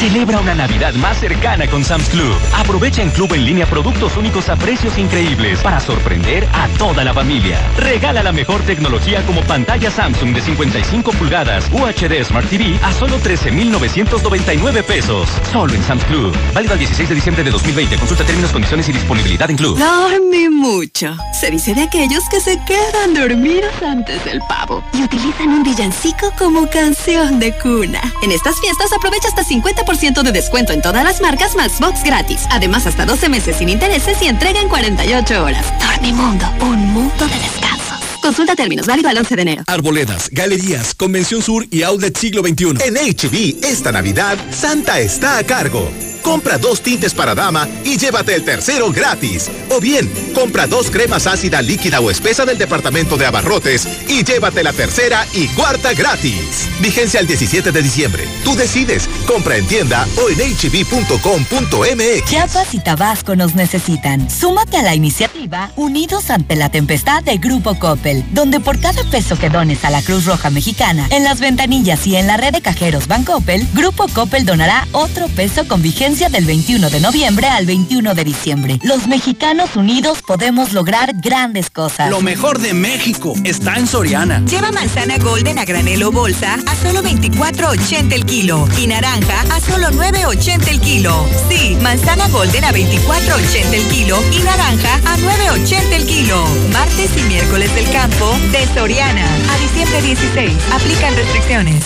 Celebra 0.00 0.40
una 0.40 0.54
Navidad 0.54 0.94
más 0.94 1.18
cercana 1.20 1.66
con 1.66 1.84
Sam's 1.84 2.08
Club. 2.08 2.34
Aprovecha 2.54 3.02
en 3.02 3.10
Club 3.10 3.34
en 3.34 3.44
línea 3.44 3.66
productos 3.66 4.16
únicos 4.16 4.48
a 4.48 4.56
precios 4.56 4.96
increíbles 4.96 5.60
para 5.60 5.78
sorprender 5.78 6.48
a 6.54 6.68
toda 6.78 7.04
la 7.04 7.12
familia. 7.12 7.58
Regala 7.76 8.22
la 8.22 8.32
mejor 8.32 8.62
tecnología 8.62 9.22
como 9.26 9.42
pantalla 9.42 9.90
Samsung 9.90 10.32
de 10.32 10.40
55 10.40 11.12
pulgadas 11.12 11.68
UHD 11.70 12.24
Smart 12.24 12.48
TV 12.48 12.78
a 12.82 12.94
solo 12.94 13.18
13,999 13.18 14.82
pesos. 14.84 15.28
Solo 15.52 15.74
en 15.74 15.82
Sam's 15.82 16.04
Club. 16.04 16.34
Válido 16.54 16.72
al 16.72 16.78
16 16.78 17.06
de 17.06 17.14
diciembre 17.14 17.44
de 17.44 17.50
2020. 17.50 17.98
Consulta 17.98 18.24
términos, 18.24 18.52
condiciones 18.52 18.88
y 18.88 18.92
disponibilidad 18.92 19.50
en 19.50 19.58
Club. 19.58 19.78
Dormí 19.78 20.48
mucho. 20.48 21.14
Se 21.38 21.50
dice 21.50 21.74
de 21.74 21.82
aquellos 21.82 22.26
que 22.30 22.40
se 22.40 22.58
quedan 22.64 23.12
dormidos 23.12 23.74
antes 23.86 24.24
del 24.24 24.40
pavo 24.48 24.82
y 24.94 25.02
utilizan 25.02 25.50
un 25.50 25.62
villancico 25.62 26.32
como 26.38 26.70
canción 26.70 27.38
de 27.38 27.52
cuna. 27.58 28.00
En 28.22 28.32
estas 28.32 28.58
fiestas 28.60 28.94
aprovecha 28.94 29.28
hasta 29.28 29.44
50% 29.44 29.89
de 29.90 30.30
descuento 30.30 30.72
en 30.72 30.82
todas 30.82 31.02
las 31.02 31.20
marcas 31.20 31.56
más 31.56 31.80
box 31.80 32.04
gratis. 32.04 32.42
Además, 32.50 32.86
hasta 32.86 33.04
12 33.04 33.28
meses 33.28 33.56
sin 33.56 33.68
intereses 33.68 34.22
y 34.22 34.28
entrega 34.28 34.60
en 34.60 34.68
48 34.68 35.42
horas. 35.42 35.66
Dormimundo, 35.80 36.46
un 36.60 36.78
mundo 36.92 37.26
de 37.26 37.34
descanso. 37.34 37.96
Consulta 38.22 38.54
términos, 38.54 38.86
válido 38.86 39.08
al 39.08 39.18
11 39.18 39.34
de 39.36 39.42
enero. 39.42 39.64
Arboledas, 39.66 40.28
galerías, 40.30 40.94
Convención 40.94 41.42
Sur 41.42 41.66
y 41.72 41.82
Outlet 41.82 42.16
Siglo 42.16 42.42
XXI. 42.42 42.84
En 42.86 42.94
HB, 42.94 43.64
esta 43.64 43.90
Navidad, 43.90 44.38
Santa 44.52 45.00
está 45.00 45.38
a 45.38 45.44
cargo. 45.44 45.90
Compra 46.22 46.58
dos 46.58 46.82
tintes 46.82 47.14
para 47.14 47.34
dama 47.34 47.68
y 47.84 47.96
llévate 47.96 48.34
el 48.34 48.44
tercero 48.44 48.90
gratis. 48.90 49.50
O 49.70 49.80
bien, 49.80 50.10
compra 50.34 50.66
dos 50.66 50.90
cremas 50.90 51.26
ácida, 51.26 51.62
líquida 51.62 52.00
o 52.00 52.10
espesa 52.10 52.44
del 52.44 52.58
departamento 52.58 53.16
de 53.16 53.26
abarrotes 53.26 53.88
y 54.08 54.22
llévate 54.24 54.62
la 54.62 54.72
tercera 54.72 55.26
y 55.32 55.48
cuarta 55.48 55.92
gratis. 55.94 56.68
Vigencia 56.80 57.20
el 57.20 57.26
17 57.26 57.72
de 57.72 57.82
diciembre. 57.82 58.28
Tú 58.44 58.54
decides. 58.54 59.08
Compra 59.26 59.56
en 59.56 59.66
tienda 59.66 60.06
o 60.16 60.28
en 60.28 60.38
hb.com.mx. 60.38 62.24
Chiapas 62.28 62.74
y 62.74 62.80
Tabasco 62.80 63.36
nos 63.36 63.54
necesitan. 63.54 64.28
Súmate 64.28 64.76
a 64.76 64.82
la 64.82 64.94
iniciativa 64.94 65.70
Unidos 65.76 66.30
ante 66.30 66.56
la 66.56 66.70
Tempestad 66.70 67.22
de 67.22 67.38
Grupo 67.38 67.78
Coppel, 67.78 68.24
donde 68.32 68.60
por 68.60 68.78
cada 68.80 69.02
peso 69.04 69.38
que 69.38 69.48
dones 69.48 69.84
a 69.84 69.90
la 69.90 70.02
Cruz 70.02 70.26
Roja 70.26 70.50
Mexicana 70.50 71.06
en 71.10 71.24
las 71.24 71.40
ventanillas 71.40 72.06
y 72.06 72.16
en 72.16 72.26
la 72.26 72.36
red 72.36 72.52
de 72.52 72.60
cajeros 72.60 73.06
Bancoppel, 73.06 73.66
Grupo 73.74 74.06
Coppel 74.08 74.44
donará 74.44 74.86
otro 74.92 75.28
peso 75.28 75.66
con 75.66 75.82
vigencia 75.82 76.09
del 76.10 76.44
21 76.44 76.90
de 76.90 76.98
noviembre 76.98 77.46
al 77.46 77.66
21 77.66 78.16
de 78.16 78.24
diciembre. 78.24 78.80
Los 78.82 79.06
mexicanos 79.06 79.76
unidos 79.76 80.22
podemos 80.22 80.72
lograr 80.72 81.12
grandes 81.14 81.70
cosas. 81.70 82.10
Lo 82.10 82.20
mejor 82.20 82.58
de 82.58 82.74
México 82.74 83.32
está 83.44 83.76
en 83.76 83.86
Soriana. 83.86 84.42
Lleva 84.44 84.72
manzana 84.72 85.18
golden 85.18 85.60
a 85.60 85.64
granelo 85.64 86.10
bolsa 86.10 86.58
a 86.66 86.74
solo 86.74 87.04
24.80 87.04 88.12
el 88.12 88.26
kilo 88.26 88.68
y 88.76 88.88
naranja 88.88 89.42
a 89.54 89.60
solo 89.60 89.86
9.80 89.90 90.68
el 90.68 90.80
kilo. 90.80 91.26
Sí, 91.48 91.78
manzana 91.80 92.28
golden 92.28 92.64
a 92.64 92.72
24.80 92.72 93.72
el 93.72 93.84
kilo 93.84 94.18
y 94.32 94.42
naranja 94.42 94.94
a 95.06 95.16
9.80 95.16 95.92
el 95.92 96.06
kilo. 96.06 96.44
Martes 96.72 97.10
y 97.16 97.22
miércoles 97.22 97.72
del 97.76 97.88
campo 97.92 98.36
de 98.50 98.66
Soriana 98.74 99.24
a 99.24 99.58
diciembre 99.58 100.02
16. 100.02 100.52
Aplican 100.72 101.14
restricciones. 101.14 101.84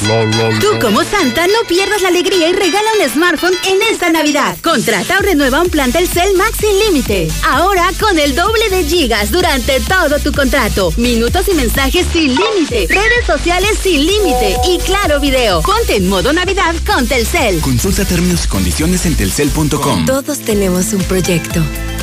Tú 0.61 0.79
como 0.81 1.05
Santa 1.05 1.47
no 1.47 1.69
pierdas 1.69 2.01
la 2.01 2.09
alegría 2.09 2.49
y 2.49 2.53
regala 2.55 2.89
un 2.99 3.11
smartphone 3.11 3.55
en 3.67 3.83
esta 3.93 4.14
Navidad. 4.15 4.57
Contrata 4.63 5.19
o 5.19 5.23
renueva 5.23 5.61
un 5.61 5.69
plan 5.69 5.91
Telcel 5.91 6.35
Max 6.37 6.59
sin 6.61 6.79
límite. 6.79 7.29
Ahora 7.49 7.91
con 7.99 8.17
el 8.17 8.37
doble 8.37 8.71
de 8.71 8.85
gigas 8.85 9.33
durante 9.33 9.81
todo 9.81 10.21
tu 10.21 10.33
contrato. 10.33 10.93
Minutos 10.97 11.47
y 11.51 11.55
mensajes 11.55 12.07
sin 12.13 12.33
límite. 12.35 12.87
Redes 12.89 13.27
sociales 13.27 13.77
sin 13.83 14.07
límite. 14.07 14.57
Y 14.69 14.79
claro 14.79 15.19
video. 15.19 15.63
Ponte 15.63 15.97
en 15.97 16.09
modo 16.09 16.33
Navidad 16.33 16.77
con 16.87 17.09
Telcel. 17.09 17.61
Consulta 17.61 18.05
términos 18.05 18.45
y 18.45 18.49
condiciones 18.49 19.05
en 19.05 19.17
telcel.com. 19.17 20.07
Todos 20.07 20.39
tenemos 20.39 20.93
un 20.93 21.03
proyecto, 21.03 21.61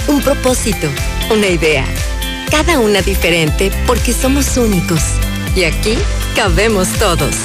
un 0.07 0.21
propósito, 0.21 0.87
una 1.29 1.47
idea. 1.47 1.85
Cada 2.51 2.79
una 2.79 3.01
diferente 3.01 3.71
porque 3.87 4.11
somos 4.11 4.57
únicos. 4.57 5.01
Y 5.55 5.63
aquí 5.63 5.97
cabemos 6.35 6.89
todos. 6.99 7.35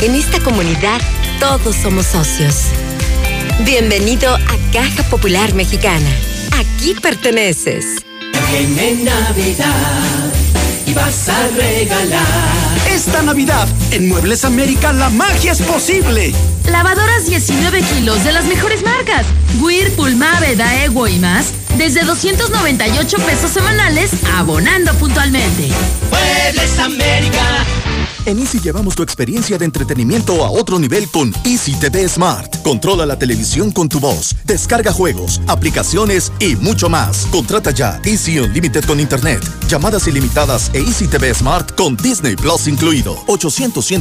En 0.00 0.14
esta 0.14 0.40
comunidad 0.40 1.02
todos 1.38 1.76
somos 1.76 2.06
socios. 2.06 2.70
Bienvenido 3.64 4.34
a 4.34 4.72
Caja 4.72 5.02
Popular 5.04 5.54
Mexicana. 5.54 6.10
Aquí 6.58 6.94
perteneces. 6.94 8.04
Viene 8.50 9.02
Navidad 9.02 10.30
y 10.84 10.92
vas 10.92 11.28
a 11.30 11.48
regalar. 11.48 12.78
Esta 12.90 13.22
Navidad, 13.22 13.66
en 13.92 14.08
Muebles 14.08 14.44
América, 14.44 14.92
la 14.92 15.08
magia 15.08 15.52
es 15.52 15.62
posible. 15.62 16.34
Lavadoras 16.70 17.26
19 17.26 17.80
kilos 17.80 18.22
de 18.24 18.32
las 18.32 18.44
mejores 18.44 18.82
marcas. 18.82 19.24
Whirlpool, 19.58 20.16
Mave, 20.16 20.54
Daewoo 20.54 21.08
y 21.08 21.18
más. 21.18 21.54
Desde 21.78 22.04
298 22.04 23.16
pesos 23.20 23.50
semanales, 23.50 24.10
abonando 24.34 24.92
puntualmente. 24.94 25.70
Muebles 26.10 26.78
América. 26.78 27.64
En 28.26 28.40
Easy 28.40 28.58
llevamos 28.58 28.96
tu 28.96 29.04
experiencia 29.04 29.56
de 29.56 29.64
entretenimiento 29.64 30.44
a 30.44 30.50
otro 30.50 30.80
nivel 30.80 31.08
con 31.08 31.32
Easy 31.44 31.74
TV 31.76 32.08
Smart. 32.08 32.60
Controla 32.62 33.06
la 33.06 33.16
televisión 33.16 33.70
con 33.70 33.88
tu 33.88 34.00
voz, 34.00 34.34
descarga 34.42 34.92
juegos, 34.92 35.40
aplicaciones 35.46 36.32
y 36.40 36.56
mucho 36.56 36.88
más. 36.88 37.28
Contrata 37.30 37.70
ya 37.70 38.00
Easy 38.02 38.40
Unlimited 38.40 38.84
con 38.84 38.98
Internet, 38.98 39.48
llamadas 39.68 40.08
ilimitadas 40.08 40.72
e 40.74 40.80
Easy 40.80 41.06
TV 41.06 41.32
Smart 41.34 41.76
con 41.76 41.96
Disney 41.96 42.34
Plus 42.34 42.66
incluido. 42.66 43.16
800 43.28 43.92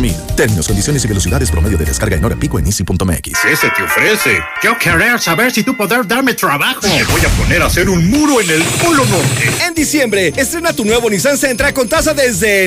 mil. 0.00 0.14
Términos, 0.36 0.66
condiciones 0.66 1.04
y 1.04 1.08
velocidades 1.08 1.50
promedio 1.50 1.76
de 1.76 1.84
descarga 1.84 2.16
en 2.16 2.24
hora 2.24 2.36
pico 2.36 2.58
en 2.58 2.66
easy.mx. 2.66 3.20
¿Qué 3.20 3.56
se 3.56 3.68
te 3.76 3.82
ofrece? 3.82 4.38
Yo 4.62 4.78
querer 4.78 5.20
saber 5.20 5.52
si 5.52 5.62
tú 5.64 5.76
podrás 5.76 6.08
darme 6.08 6.32
trabajo. 6.32 6.80
Me 6.84 7.04
voy 7.04 7.20
a 7.20 7.28
poner 7.36 7.60
a 7.60 7.66
hacer 7.66 7.90
un 7.90 8.08
muro 8.08 8.40
en 8.40 8.48
el 8.48 8.62
Polo 8.82 9.04
Norte. 9.04 9.50
En 9.66 9.74
diciembre, 9.74 10.32
estrena 10.34 10.72
tu 10.72 10.86
nuevo 10.86 11.10
Nissan 11.10 11.36
Sentra 11.36 11.74
con 11.74 11.86
tasa 11.86 12.14
desde 12.14 12.66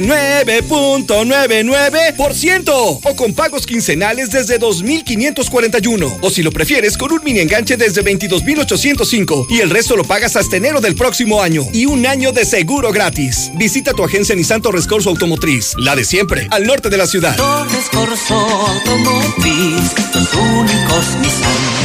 9.99% 0.84 3.00
o 3.04 3.16
con 3.16 3.34
pagos 3.34 3.66
quincenales 3.66 4.32
desde 4.32 4.60
2.541. 4.60 6.18
O 6.22 6.30
si 6.30 6.44
lo 6.44 6.52
prefieres, 6.52 6.98
con 6.98 7.12
un 7.12 7.22
mini 7.24 7.40
enganche 7.40 7.78
desde 7.78 8.04
22.805 8.04 9.48
y 9.50 9.62
el 9.62 9.70
resto 9.70 9.96
lo 9.96 10.04
pagas 10.04 10.36
hasta 10.36 10.58
enero 10.58 10.82
del 10.82 10.96
próximo 10.96 11.42
año 11.42 11.64
y 11.74 11.86
un 11.86 12.06
año 12.06 12.32
de 12.32 12.46
seguro 12.46 12.92
gratis. 12.92 13.52
Visita 13.56 13.94
tu 13.94 14.04
agencia 14.04 14.36
Nissan 14.36 14.62
Torres 14.62 14.88
Corso 14.88 15.10
Automotriz, 15.10 15.74
la 15.78 15.96
de 15.96 16.04
siempre, 16.04 16.48
al 16.52 16.66
norte 16.66 16.90
de 16.90 16.98
la 16.98 17.08
ciudad. 17.08 17.36
Torres 17.38 17.86
Corso 17.92 18.36
Automotriz, 18.36 19.94
los 20.14 20.34
únicos 20.34 21.16
Nissan 21.22 21.83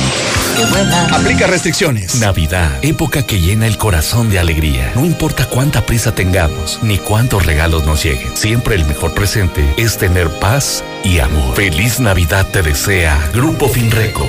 que. 0.58 1.14
Aplica 1.14 1.46
restricciones. 1.46 2.16
Navidad, 2.16 2.70
época 2.82 3.22
que 3.22 3.40
llena 3.40 3.66
el 3.66 3.78
corazón 3.78 4.28
de 4.30 4.38
alegría. 4.38 4.92
No 4.94 5.04
importa 5.04 5.46
cuánta 5.46 5.86
prisa 5.86 6.14
tengamos, 6.14 6.80
ni 6.82 6.98
cuántos 6.98 7.46
regalos 7.46 7.84
nos 7.84 8.02
lleguen. 8.02 8.36
Siempre 8.36 8.74
el 8.74 8.84
mejor 8.84 9.14
presente 9.14 9.74
es 9.76 9.98
tener 9.98 10.28
paz 10.28 10.82
y 11.04 11.20
amor. 11.20 11.54
Feliz 11.54 12.00
Navidad 12.00 12.46
te 12.50 12.62
desea 12.62 13.30
Grupo 13.32 13.68
Finreco. 13.68 14.28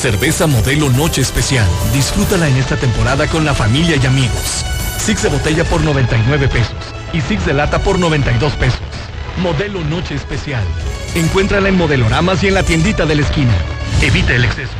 Cerveza 0.00 0.46
modelo 0.46 0.88
Noche 0.88 1.20
Especial. 1.20 1.68
Disfrútala 1.92 2.48
en 2.48 2.56
esta 2.56 2.74
temporada 2.74 3.26
con 3.26 3.44
la 3.44 3.52
familia 3.52 3.96
y 4.02 4.06
amigos. 4.06 4.64
Six 4.96 5.24
de 5.24 5.28
botella 5.28 5.62
por 5.64 5.82
99 5.82 6.48
pesos. 6.48 6.72
y 7.12 7.20
Six 7.20 7.44
de 7.44 7.52
lata 7.52 7.80
por 7.80 7.98
92 7.98 8.54
pesos. 8.54 8.80
Modelo 9.42 9.84
Noche 9.84 10.14
Especial. 10.14 10.64
Encuéntrala 11.14 11.68
en 11.68 11.76
modeloramas 11.76 12.42
y 12.42 12.48
en 12.48 12.54
la 12.54 12.62
tiendita 12.62 13.04
de 13.04 13.16
la 13.16 13.20
esquina. 13.20 13.52
Evita 14.00 14.34
el 14.34 14.46
exceso. 14.46 14.72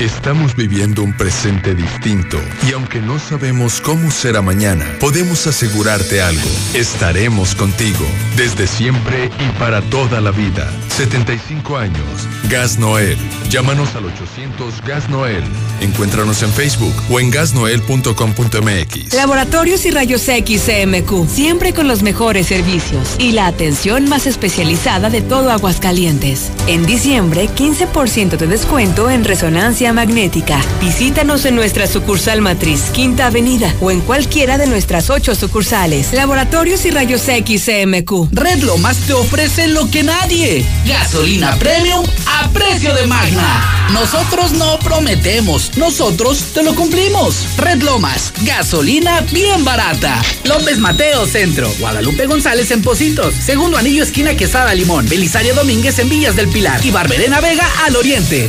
Estamos 0.00 0.56
viviendo 0.56 1.04
un 1.04 1.16
presente 1.16 1.72
distinto 1.72 2.36
y 2.68 2.72
aunque 2.72 3.00
no 3.00 3.20
sabemos 3.20 3.80
cómo 3.80 4.10
será 4.10 4.42
mañana, 4.42 4.84
podemos 4.98 5.46
asegurarte 5.46 6.20
algo. 6.20 6.48
Estaremos 6.74 7.54
contigo 7.54 8.04
desde 8.36 8.66
siempre 8.66 9.30
y 9.38 9.58
para 9.58 9.82
toda 9.82 10.20
la 10.20 10.32
vida. 10.32 10.68
75 10.88 11.76
años. 11.76 12.28
Gas 12.48 12.76
Noel. 12.78 13.16
Llámanos 13.48 13.94
al 13.94 14.06
800 14.06 14.82
Gas 14.82 15.08
Noel. 15.08 15.44
Encuéntranos 15.80 16.42
en 16.42 16.50
Facebook 16.50 16.94
o 17.08 17.20
en 17.20 17.30
gasnoel.com.mx. 17.30 19.14
Laboratorios 19.14 19.86
y 19.86 19.90
Rayos 19.90 20.28
X 20.28 20.62
CMQ. 20.66 21.28
Siempre 21.28 21.72
con 21.72 21.86
los 21.86 22.02
mejores 22.02 22.46
servicios 22.46 23.14
y 23.18 23.32
la 23.32 23.46
atención 23.46 24.08
más 24.08 24.26
especializada 24.26 25.08
de 25.08 25.20
todo 25.20 25.50
Aguascalientes. 25.50 26.50
En 26.66 26.84
diciembre, 26.84 27.48
15% 27.48 28.36
de 28.36 28.46
descuento 28.46 29.08
en 29.10 29.24
resonancia 29.24 29.83
magnética. 29.92 30.60
Visítanos 30.80 31.44
en 31.44 31.56
nuestra 31.56 31.86
sucursal 31.86 32.40
matriz, 32.40 32.90
Quinta 32.92 33.26
Avenida, 33.26 33.74
o 33.80 33.90
en 33.90 34.00
cualquiera 34.00 34.56
de 34.58 34.66
nuestras 34.66 35.10
ocho 35.10 35.34
sucursales. 35.34 36.12
Laboratorios 36.12 36.84
y 36.86 36.90
Rayos 36.90 37.28
X 37.28 37.66
CMQ. 37.66 38.28
Red 38.32 38.62
Lomas 38.62 38.98
te 39.06 39.12
ofrece 39.12 39.68
lo 39.68 39.90
que 39.90 40.02
nadie. 40.02 40.64
Gasolina 40.86 41.56
premium 41.56 42.04
a 42.26 42.48
precio 42.50 42.94
de 42.94 43.06
magna. 43.06 43.88
Nosotros 43.92 44.52
no 44.52 44.78
prometemos, 44.78 45.76
nosotros 45.76 46.52
te 46.54 46.62
lo 46.62 46.74
cumplimos. 46.74 47.46
Red 47.58 47.82
Lomas, 47.82 48.32
gasolina 48.42 49.20
bien 49.32 49.64
barata. 49.64 50.22
López 50.44 50.78
Mateo 50.78 51.26
Centro, 51.26 51.70
Guadalupe 51.78 52.26
González 52.26 52.70
en 52.70 52.82
Segundo 53.40 53.76
Anillo 53.76 54.02
Esquina 54.02 54.36
Quesada 54.36 54.74
Limón, 54.74 55.08
Belisario 55.08 55.54
Domínguez 55.54 55.98
en 55.98 56.08
Villas 56.08 56.36
del 56.36 56.48
Pilar 56.48 56.84
y 56.84 56.90
Barberena 56.90 57.40
Vega 57.40 57.66
al 57.84 57.96
Oriente. 57.96 58.48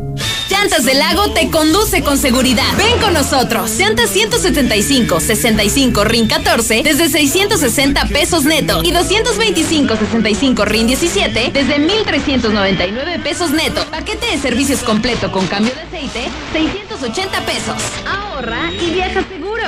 Llantas 0.51 0.83
del 0.83 0.99
Lago 0.99 1.31
te 1.31 1.49
conduce 1.49 2.03
con 2.03 2.17
seguridad. 2.17 2.65
Ven 2.75 2.99
con 2.99 3.13
nosotros. 3.13 3.71
Llantas 3.77 4.09
175, 4.09 5.21
65 5.21 6.03
RIN 6.03 6.27
14 6.27 6.83
desde 6.83 7.07
660 7.07 8.05
pesos 8.07 8.43
neto 8.43 8.81
y 8.83 8.91
225, 8.91 9.95
65 9.95 10.65
RIN 10.65 10.87
17 10.87 11.51
desde 11.53 11.79
1399 11.79 13.19
pesos 13.19 13.51
neto. 13.51 13.85
Paquete 13.89 14.25
de 14.25 14.37
servicios 14.39 14.81
completo 14.81 15.31
con 15.31 15.47
cambio 15.47 15.73
de 15.73 15.83
aceite 15.83 16.27
680 16.51 17.45
pesos. 17.45 17.81
Ahorra 18.05 18.73
y 18.73 18.91
viaja 18.91 19.23
seguro. 19.29 19.63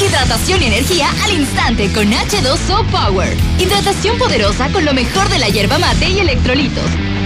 Hidratación 0.00 0.62
y 0.62 0.66
energía 0.66 1.08
al 1.24 1.32
instante 1.32 1.92
con 1.92 2.08
H2O 2.10 2.86
Power. 2.86 3.36
Hidratación 3.58 4.16
poderosa 4.16 4.70
con 4.70 4.84
lo 4.84 4.94
mejor 4.94 5.28
de 5.28 5.38
la 5.38 5.48
hierba 5.48 5.78
mate 5.78 6.08
y 6.08 6.20
electrolitos. 6.20 6.84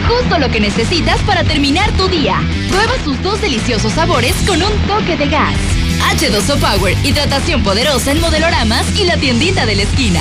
Justo 0.09 0.39
lo 0.39 0.49
que 0.51 0.61
necesitas 0.61 1.21
para 1.23 1.45
terminar 1.45 1.91
tu 1.93 2.09
día. 2.09 2.41
Prueba 2.69 2.93
sus 3.05 3.23
dos 3.23 3.41
deliciosos 3.41 3.93
sabores 3.93 4.35
con 4.47 4.63
un 4.63 4.73
toque 4.87 5.17
de 5.17 5.29
gas. 5.29 5.55
H2O 6.19 6.59
Power, 6.59 6.97
hidratación 7.05 7.63
poderosa 7.63 8.13
en 8.13 8.21
modeloramas 8.21 8.85
y 8.99 9.05
la 9.05 9.17
tiendita 9.17 9.67
de 9.67 9.77
la 9.77 9.83
esquina. 9.83 10.21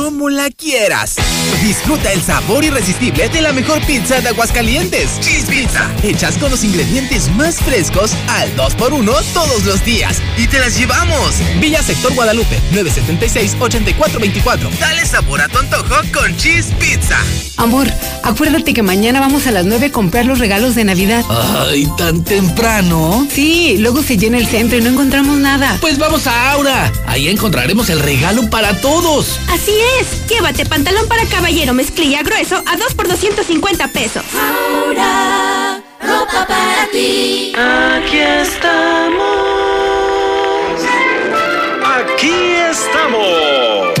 como 0.11 0.29
la 0.29 0.49
quieras. 0.49 1.15
Disfruta 1.63 2.11
el 2.11 2.21
sabor 2.21 2.65
irresistible 2.65 3.29
de 3.29 3.41
la 3.41 3.53
mejor 3.53 3.81
pizza 3.85 4.19
de 4.19 4.27
Aguascalientes. 4.27 5.21
Cheese 5.21 5.45
Pizza. 5.45 5.89
Hechas 6.03 6.37
con 6.37 6.51
los 6.51 6.65
ingredientes 6.65 7.29
más 7.35 7.55
frescos 7.59 8.11
al 8.27 8.53
2x1 8.57 9.23
todos 9.33 9.63
los 9.63 9.85
días. 9.85 10.17
Y 10.37 10.47
te 10.47 10.59
las 10.59 10.77
llevamos. 10.77 11.35
Villa 11.61 11.81
Sector 11.81 12.13
Guadalupe, 12.13 12.59
976-8424. 12.73 14.69
Dale 14.79 15.05
sabor 15.05 15.39
a 15.39 15.47
tu 15.47 15.59
antojo 15.59 15.95
con 16.13 16.35
Cheese 16.35 16.73
Pizza. 16.77 17.17
Amor, 17.55 17.87
acuérdate 18.23 18.73
que 18.73 18.81
mañana 18.83 19.21
vamos 19.21 19.47
a 19.47 19.51
las 19.51 19.65
9 19.65 19.85
a 19.85 19.91
comprar 19.91 20.25
los 20.25 20.39
regalos 20.39 20.75
de 20.75 20.83
Navidad. 20.83 21.23
Ay, 21.29 21.87
tan 21.97 22.23
temprano. 22.25 23.27
Sí, 23.31 23.77
luego 23.79 24.03
se 24.03 24.17
llena 24.17 24.37
el 24.39 24.47
centro 24.47 24.77
y 24.77 24.81
no 24.81 24.89
encontramos 24.89 25.37
nada. 25.37 25.77
Pues 25.79 25.97
vamos 25.97 26.27
a 26.27 26.51
Aura. 26.51 26.91
Ahí 27.07 27.29
encontraremos 27.29 27.89
el 27.89 27.99
regalo 27.99 28.49
para 28.49 28.81
todos. 28.81 29.39
Así 29.47 29.71
es. 29.99 30.00
Llévate 30.27 30.65
pantalón 30.65 31.07
para 31.07 31.25
caballero 31.25 31.73
mezclilla 31.73 32.23
grueso 32.23 32.63
a 32.65 32.77
2 32.77 32.93
por 32.95 33.07
250 33.07 33.87
pesos. 33.89 34.23
Ahora, 34.33 35.81
ropa 36.01 36.47
para 36.47 36.87
ti. 36.91 37.53
Aquí 37.55 38.17
estamos. 38.17 39.21
Aquí 41.83 42.33
estamos. 42.69 44.00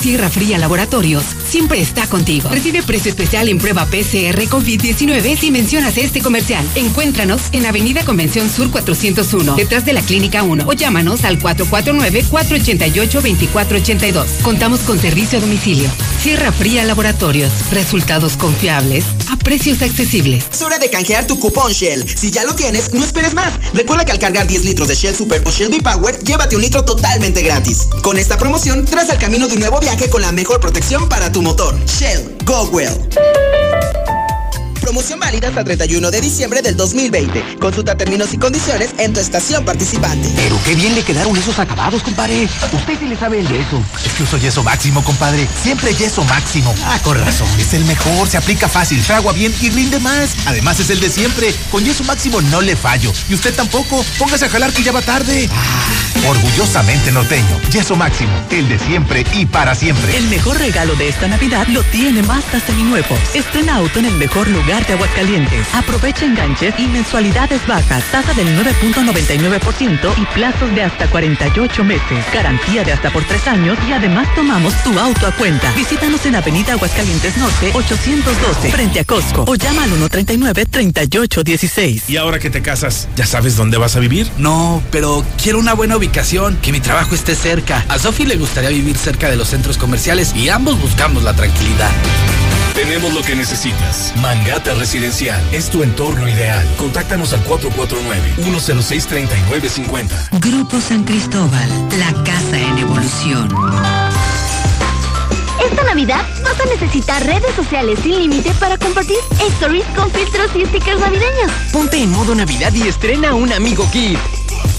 Sierra 0.00 0.30
Fría 0.30 0.58
Laboratorios 0.58 1.24
siempre 1.48 1.80
está 1.80 2.06
contigo. 2.06 2.48
Recibe 2.50 2.82
precio 2.82 3.10
especial 3.10 3.48
en 3.48 3.58
prueba 3.58 3.86
PCR 3.86 4.38
COVID-19 4.48 5.38
si 5.38 5.50
mencionas 5.50 5.96
este 5.96 6.20
comercial. 6.20 6.66
Encuéntranos 6.74 7.40
en 7.52 7.64
Avenida 7.66 8.04
Convención 8.04 8.50
Sur 8.50 8.70
401, 8.70 9.56
detrás 9.56 9.84
de 9.84 9.92
la 9.92 10.02
Clínica 10.02 10.42
1 10.42 10.64
o 10.66 10.72
llámanos 10.72 11.24
al 11.24 11.38
449-488-2482. 11.40 14.26
Contamos 14.42 14.80
con 14.80 15.00
servicio 15.00 15.38
a 15.38 15.40
domicilio. 15.40 15.88
Sierra 16.22 16.52
Fría 16.52 16.84
Laboratorios. 16.84 17.52
Resultados 17.70 18.36
confiables 18.36 19.04
a 19.30 19.36
precios 19.36 19.82
accesibles. 19.82 20.44
Es 20.52 20.62
hora 20.62 20.78
de 20.78 20.90
canjear 20.90 21.26
tu 21.26 21.38
cupón 21.38 21.72
Shell. 21.72 22.04
Si 22.16 22.30
ya 22.30 22.44
lo 22.44 22.54
tienes, 22.54 22.92
no 22.92 23.04
esperes 23.04 23.34
más. 23.34 23.52
Recuerda 23.72 24.04
que 24.04 24.12
al 24.12 24.18
cargar 24.18 24.46
10 24.46 24.64
litros 24.64 24.88
de 24.88 24.94
Shell 24.94 25.14
Super 25.14 25.42
o 25.44 25.50
Shell 25.50 25.70
V-Power, 25.70 26.18
llévate 26.20 26.56
un 26.56 26.62
litro 26.62 26.84
totalmente 26.84 27.42
gratis. 27.42 27.86
Con 28.02 28.18
esta 28.18 28.38
promoción, 28.38 28.84
traza 28.84 29.14
el 29.14 29.18
camino 29.18 29.48
de 29.48 29.54
un 29.54 29.60
nuevo 29.60 29.80
viaje 29.86 30.10
con 30.10 30.20
la 30.20 30.32
mejor 30.32 30.58
protección 30.58 31.08
para 31.08 31.30
tu 31.30 31.42
motor. 31.42 31.78
Shell, 31.86 32.36
go 32.44 32.64
well. 32.72 32.92
Promoción 34.80 35.20
válida 35.20 35.46
hasta 35.46 35.62
31 35.62 36.10
de 36.10 36.20
diciembre 36.20 36.60
del 36.60 36.76
2020. 36.76 37.58
Consulta 37.60 37.96
términos 37.96 38.34
y 38.34 38.38
condiciones 38.38 38.90
en 38.98 39.12
tu 39.12 39.20
estación 39.20 39.64
participante. 39.64 40.28
Pero 40.34 40.58
qué 40.64 40.74
bien 40.74 40.96
le 40.96 41.04
quedaron 41.04 41.36
esos 41.36 41.56
acabados, 41.60 42.02
compadre. 42.02 42.48
Usted 42.72 42.98
sí 42.98 43.06
le 43.06 43.16
sabe 43.16 43.38
el 43.38 43.48
yeso. 43.48 43.80
Es 44.04 44.12
que 44.14 44.24
uso 44.24 44.38
yeso 44.38 44.64
máximo, 44.64 45.04
compadre. 45.04 45.46
Siempre 45.62 45.94
yeso 45.94 46.24
máximo. 46.24 46.74
Ah, 46.84 46.98
con 47.04 47.16
razón. 47.20 47.46
Es 47.56 47.72
el 47.74 47.84
mejor, 47.84 48.26
se 48.28 48.38
aplica 48.38 48.68
fácil, 48.68 49.00
fragua 49.00 49.32
bien 49.34 49.54
y 49.60 49.70
rinde 49.70 50.00
más. 50.00 50.30
Además 50.46 50.80
es 50.80 50.90
el 50.90 50.98
de 50.98 51.10
siempre. 51.10 51.54
Con 51.70 51.84
yeso 51.84 52.02
máximo 52.02 52.40
no 52.42 52.60
le 52.60 52.74
fallo. 52.74 53.12
Y 53.28 53.34
usted 53.34 53.54
tampoco. 53.54 54.04
Póngase 54.18 54.46
a 54.46 54.48
jalar 54.48 54.72
que 54.72 54.82
ya 54.82 54.90
va 54.90 55.02
tarde. 55.02 55.48
Ah, 55.52 56.15
orgullosamente 56.28 57.12
norteño. 57.12 57.60
Yeso 57.70 57.96
máximo. 57.96 58.32
El 58.50 58.68
de 58.68 58.78
siempre 58.78 59.24
y 59.34 59.46
para 59.46 59.74
siempre. 59.74 60.16
El 60.16 60.28
mejor 60.28 60.58
regalo 60.58 60.94
de 60.96 61.08
esta 61.08 61.28
Navidad 61.28 61.66
lo 61.68 61.82
tiene 61.84 62.22
Mazda 62.22 62.60
Seminuevos. 62.60 63.18
Estrena 63.34 63.76
auto 63.76 63.98
en 63.98 64.06
el 64.06 64.14
mejor 64.14 64.48
lugar 64.48 64.86
de 64.86 64.94
Aguascalientes. 64.94 65.66
Aprovecha 65.74 66.24
enganches 66.24 66.74
y 66.78 66.86
mensualidades 66.86 67.64
bajas, 67.66 68.04
tasa 68.10 68.32
del 68.34 68.48
9.99% 68.58 70.14
y 70.16 70.24
plazos 70.34 70.74
de 70.74 70.82
hasta 70.82 71.06
48 71.08 71.84
meses. 71.84 72.24
Garantía 72.32 72.84
de 72.84 72.92
hasta 72.92 73.10
por 73.10 73.24
tres 73.24 73.46
años 73.46 73.76
y 73.88 73.92
además 73.92 74.26
tomamos 74.34 74.74
tu 74.82 74.98
auto 74.98 75.26
a 75.26 75.32
cuenta. 75.32 75.70
Visítanos 75.72 76.24
en 76.26 76.36
Avenida 76.36 76.72
Aguascalientes 76.72 77.36
Norte 77.36 77.70
812 77.74 78.70
frente 78.70 79.00
a 79.00 79.04
Costco 79.04 79.44
o 79.46 79.54
llama 79.54 79.84
al 79.84 79.90
139-3816. 79.90 82.04
¿Y 82.08 82.16
ahora 82.16 82.38
que 82.38 82.48
te 82.50 82.62
casas, 82.62 83.08
ya 83.16 83.26
sabes 83.26 83.56
dónde 83.56 83.78
vas 83.78 83.96
a 83.96 84.00
vivir? 84.00 84.30
No, 84.38 84.82
pero 84.90 85.24
quiero 85.42 85.58
una 85.58 85.74
buena 85.74 85.96
ubicación, 85.96 86.15
que 86.62 86.72
mi 86.72 86.80
trabajo 86.80 87.14
esté 87.14 87.34
cerca. 87.34 87.84
A 87.90 87.98
Sofi 87.98 88.24
le 88.24 88.36
gustaría 88.36 88.70
vivir 88.70 88.96
cerca 88.96 89.28
de 89.28 89.36
los 89.36 89.48
centros 89.48 89.76
comerciales 89.76 90.34
y 90.34 90.48
ambos 90.48 90.80
buscamos 90.80 91.22
la 91.22 91.34
tranquilidad. 91.34 91.90
Tenemos 92.74 93.12
lo 93.12 93.20
que 93.20 93.36
necesitas. 93.36 94.14
Mangata 94.22 94.72
Residencial 94.72 95.38
es 95.52 95.68
tu 95.68 95.82
entorno 95.82 96.26
ideal. 96.26 96.66
Contáctanos 96.78 97.34
al 97.34 97.44
449-106-3950. 97.44 100.40
Grupo 100.40 100.80
San 100.80 101.04
Cristóbal, 101.04 101.68
la 101.98 102.10
casa 102.24 102.58
en 102.58 102.78
evolución. 102.78 103.54
Esta 105.70 105.84
Navidad 105.84 106.26
vas 106.42 106.58
a 106.58 106.64
necesitar 106.64 107.26
redes 107.26 107.54
sociales 107.54 107.98
sin 108.02 108.16
límite 108.16 108.54
para 108.58 108.78
compartir 108.78 109.18
stories 109.58 109.84
con 109.94 110.10
filtros 110.10 110.48
y 110.56 110.64
stickers 110.64 110.98
navideños. 110.98 111.52
Ponte 111.72 112.02
en 112.02 112.10
modo 112.10 112.34
Navidad 112.34 112.72
y 112.72 112.88
estrena 112.88 113.34
un 113.34 113.52
amigo 113.52 113.86
kit. 113.90 114.18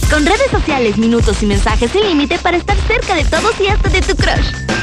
Con 0.09 0.25
redes 0.25 0.49
sociales, 0.49 0.97
minutos 0.97 1.43
y 1.43 1.45
mensajes 1.45 1.91
sin 1.91 2.05
límite 2.05 2.37
para 2.39 2.57
estar 2.57 2.77
cerca 2.87 3.13
de 3.13 3.25
todos 3.25 3.59
y 3.59 3.67
hasta 3.67 3.89
de 3.89 4.01
tu 4.01 4.15
crush. 4.15 4.76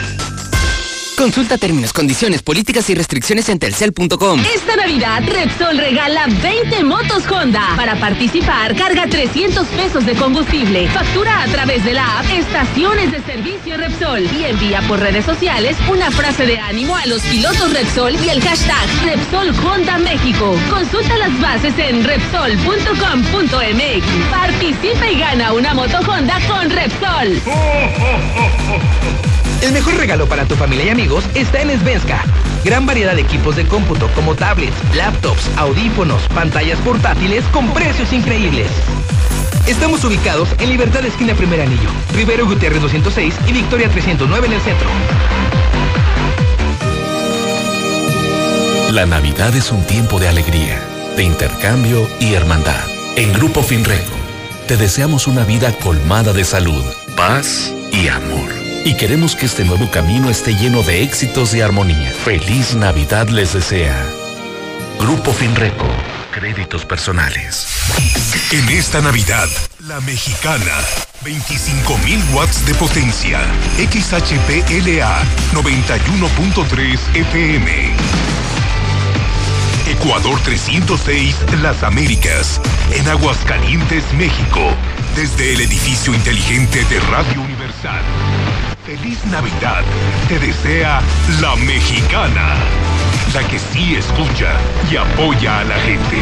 Consulta 1.16 1.58
términos, 1.58 1.92
condiciones, 1.92 2.42
políticas 2.42 2.90
y 2.90 2.94
restricciones 2.94 3.48
en 3.48 3.58
telcel.com. 3.58 4.40
Esta 4.54 4.76
Navidad, 4.76 5.22
Repsol 5.24 5.78
regala 5.78 6.26
20 6.26 6.84
motos 6.84 7.22
Honda. 7.30 7.74
Para 7.76 7.94
participar, 7.96 8.74
carga 8.74 9.06
300 9.06 9.66
pesos 9.68 10.04
de 10.06 10.14
combustible. 10.16 10.88
Factura 10.88 11.42
a 11.42 11.46
través 11.46 11.84
de 11.84 11.94
la 11.94 12.18
app 12.18 12.26
Estaciones 12.30 13.12
de 13.12 13.22
Servicio 13.22 13.76
Repsol 13.76 14.22
y 14.22 14.44
envía 14.44 14.82
por 14.82 14.98
redes 14.98 15.24
sociales 15.24 15.76
una 15.88 16.10
frase 16.10 16.46
de 16.46 16.58
ánimo 16.58 16.96
a 16.96 17.06
los 17.06 17.22
pilotos 17.22 17.72
Repsol 17.72 18.16
y 18.16 18.28
el 18.28 18.42
hashtag 18.42 18.88
Repsol 19.04 19.54
Honda 19.64 19.98
México. 19.98 20.56
Consulta 20.68 21.16
las 21.16 21.40
bases 21.40 21.74
en 21.78 22.02
repsol.com.mx. 22.02 24.30
Participa 24.30 25.10
y 25.10 25.18
gana 25.18 25.52
una 25.52 25.74
moto 25.74 25.98
Honda 26.10 26.40
con 26.48 26.70
Repsol. 26.70 27.40
El 29.62 29.72
mejor 29.72 29.96
regalo 29.96 30.28
para 30.28 30.44
tu 30.44 30.56
familia 30.56 30.84
y 30.84 30.88
amigos 30.90 31.03
está 31.34 31.60
en 31.60 31.78
Svenska. 31.80 32.24
Gran 32.64 32.86
variedad 32.86 33.14
de 33.14 33.20
equipos 33.20 33.56
de 33.56 33.66
cómputo 33.66 34.08
como 34.14 34.34
tablets, 34.34 34.74
laptops, 34.94 35.50
audífonos, 35.56 36.22
pantallas 36.34 36.78
portátiles 36.80 37.44
con 37.52 37.68
precios 37.74 38.12
increíbles. 38.12 38.68
Estamos 39.66 40.02
ubicados 40.04 40.48
en 40.58 40.70
Libertad 40.70 41.04
Esquina 41.04 41.34
Primer 41.34 41.60
Anillo, 41.60 41.90
Rivero 42.14 42.46
Gutiérrez 42.46 42.80
206 42.80 43.34
y 43.46 43.52
Victoria 43.52 43.88
309 43.90 44.46
en 44.46 44.52
el 44.54 44.60
centro. 44.62 44.88
La 48.92 49.04
Navidad 49.04 49.54
es 49.54 49.70
un 49.70 49.84
tiempo 49.84 50.18
de 50.18 50.28
alegría, 50.28 50.80
de 51.16 51.24
intercambio 51.24 52.08
y 52.18 52.32
hermandad. 52.32 52.84
En 53.16 53.32
Grupo 53.34 53.62
Finreco, 53.62 54.16
te 54.66 54.78
deseamos 54.78 55.26
una 55.26 55.44
vida 55.44 55.72
colmada 55.82 56.32
de 56.32 56.44
salud, 56.44 56.84
paz 57.14 57.74
y 57.92 58.08
amor. 58.08 58.63
Y 58.84 58.94
queremos 58.96 59.34
que 59.34 59.46
este 59.46 59.64
nuevo 59.64 59.90
camino 59.90 60.28
esté 60.28 60.54
lleno 60.54 60.82
de 60.82 61.02
éxitos 61.02 61.54
y 61.54 61.62
armonía. 61.62 62.12
Feliz 62.12 62.74
Navidad 62.74 63.28
les 63.30 63.54
desea. 63.54 63.96
Grupo 64.98 65.32
Finreco, 65.32 65.88
créditos 66.30 66.84
personales. 66.84 67.66
En 68.52 68.68
esta 68.68 69.00
Navidad, 69.00 69.48
la 69.86 70.00
mexicana. 70.02 70.82
25.000 71.24 72.34
watts 72.34 72.66
de 72.66 72.74
potencia. 72.74 73.40
XHPLA 73.78 75.22
91.3 75.54 76.98
FM. 77.14 77.94
Ecuador 79.88 80.38
306, 80.44 81.36
Las 81.62 81.82
Américas. 81.82 82.60
En 82.92 83.08
Aguascalientes, 83.08 84.04
México. 84.12 84.60
Desde 85.16 85.54
el 85.54 85.62
edificio 85.62 86.12
inteligente 86.12 86.84
de 86.84 87.00
Radio 87.00 87.40
Universal. 87.40 88.02
Feliz 88.84 89.24
Navidad. 89.30 89.82
Te 90.28 90.38
desea 90.38 91.00
la 91.40 91.56
mexicana. 91.56 92.54
La 93.32 93.42
que 93.48 93.58
sí 93.58 93.94
escucha 93.94 94.52
y 94.90 94.96
apoya 94.96 95.60
a 95.60 95.64
la 95.64 95.74
gente. 95.76 96.18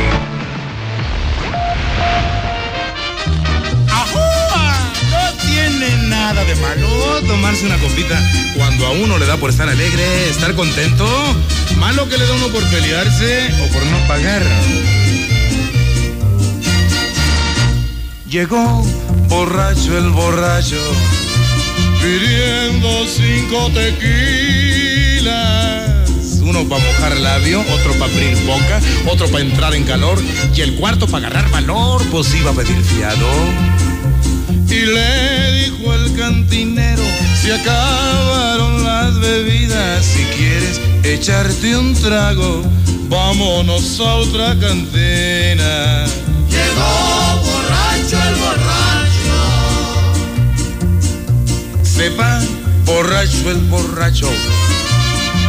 ¡Ajúa! 3.91 4.77
No 5.11 5.33
tiene 5.41 6.09
nada 6.09 6.45
de 6.45 6.55
malo 6.57 6.89
tomarse 7.27 7.67
una 7.67 7.79
copita 7.79 8.17
cuando 8.57 8.87
a 8.87 8.91
uno 8.93 9.19
le 9.19 9.27
da 9.27 9.37
por 9.39 9.51
estar 9.51 9.69
alegre, 9.69 10.31
estar 10.31 10.55
contento. 10.55 11.05
Malo 11.81 12.09
que 12.09 12.17
le 12.17 12.27
da 12.27 12.35
uno 12.35 12.47
por 12.47 12.63
pelearse 12.71 13.53
o 13.61 13.73
por 13.73 13.85
no 13.87 13.99
pagar. 14.07 14.43
Llegó 18.29 18.83
borracho 19.29 19.99
el 19.99 20.11
borracho, 20.11 20.81
pidiendo 22.03 23.07
cinco 23.07 23.71
tequilas. 23.73 25.33
Uno 26.43 26.69
para 26.69 26.85
mojar 26.85 27.17
labio, 27.19 27.61
otro 27.61 27.93
para 27.95 28.13
abrir 28.13 28.37
boca, 28.45 28.81
otro 29.07 29.29
para 29.29 29.45
entrar 29.45 29.75
en 29.75 29.85
calor 29.85 30.21
y 30.55 30.61
el 30.61 30.75
cuarto 30.75 31.07
para 31.07 31.29
agarrar 31.29 31.51
valor, 31.51 32.03
pues 32.11 32.35
iba 32.35 32.51
a 32.51 32.55
pedir 32.55 32.83
fiado. 32.83 33.29
Y 34.69 34.87
le 34.87 35.53
dijo 35.65 35.95
el 35.95 36.17
cantinero, 36.17 37.05
se 37.41 37.55
acabaron 37.55 38.83
las 38.85 39.19
bebidas, 39.21 40.05
si 40.05 40.25
quieres 40.37 40.81
echarte 41.05 41.77
un 41.77 41.95
trago, 41.95 42.63
vámonos 43.09 44.01
a 44.01 44.15
otra 44.15 44.59
cantina. 44.59 46.05
Llegó 46.51 47.32
borracho. 51.93 51.99
Sepa, 51.99 52.41
borracho 52.85 53.51
el 53.51 53.59
borracho, 53.69 54.31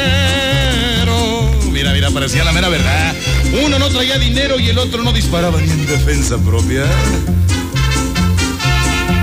Mira, 1.72 1.94
mira, 1.94 2.10
parecía 2.12 2.44
la 2.44 2.52
mera 2.52 2.70
verdad. 2.70 3.16
Uno 3.64 3.78
no 3.80 3.90
traía 3.90 4.18
dinero 4.18 4.60
y 4.60 4.70
el 4.70 4.78
otro 4.78 5.04
no 5.04 5.12
disparaba 5.12 5.60
ni 5.62 5.70
en 5.70 5.86
defensa 5.86 6.38
propia. 6.38 6.86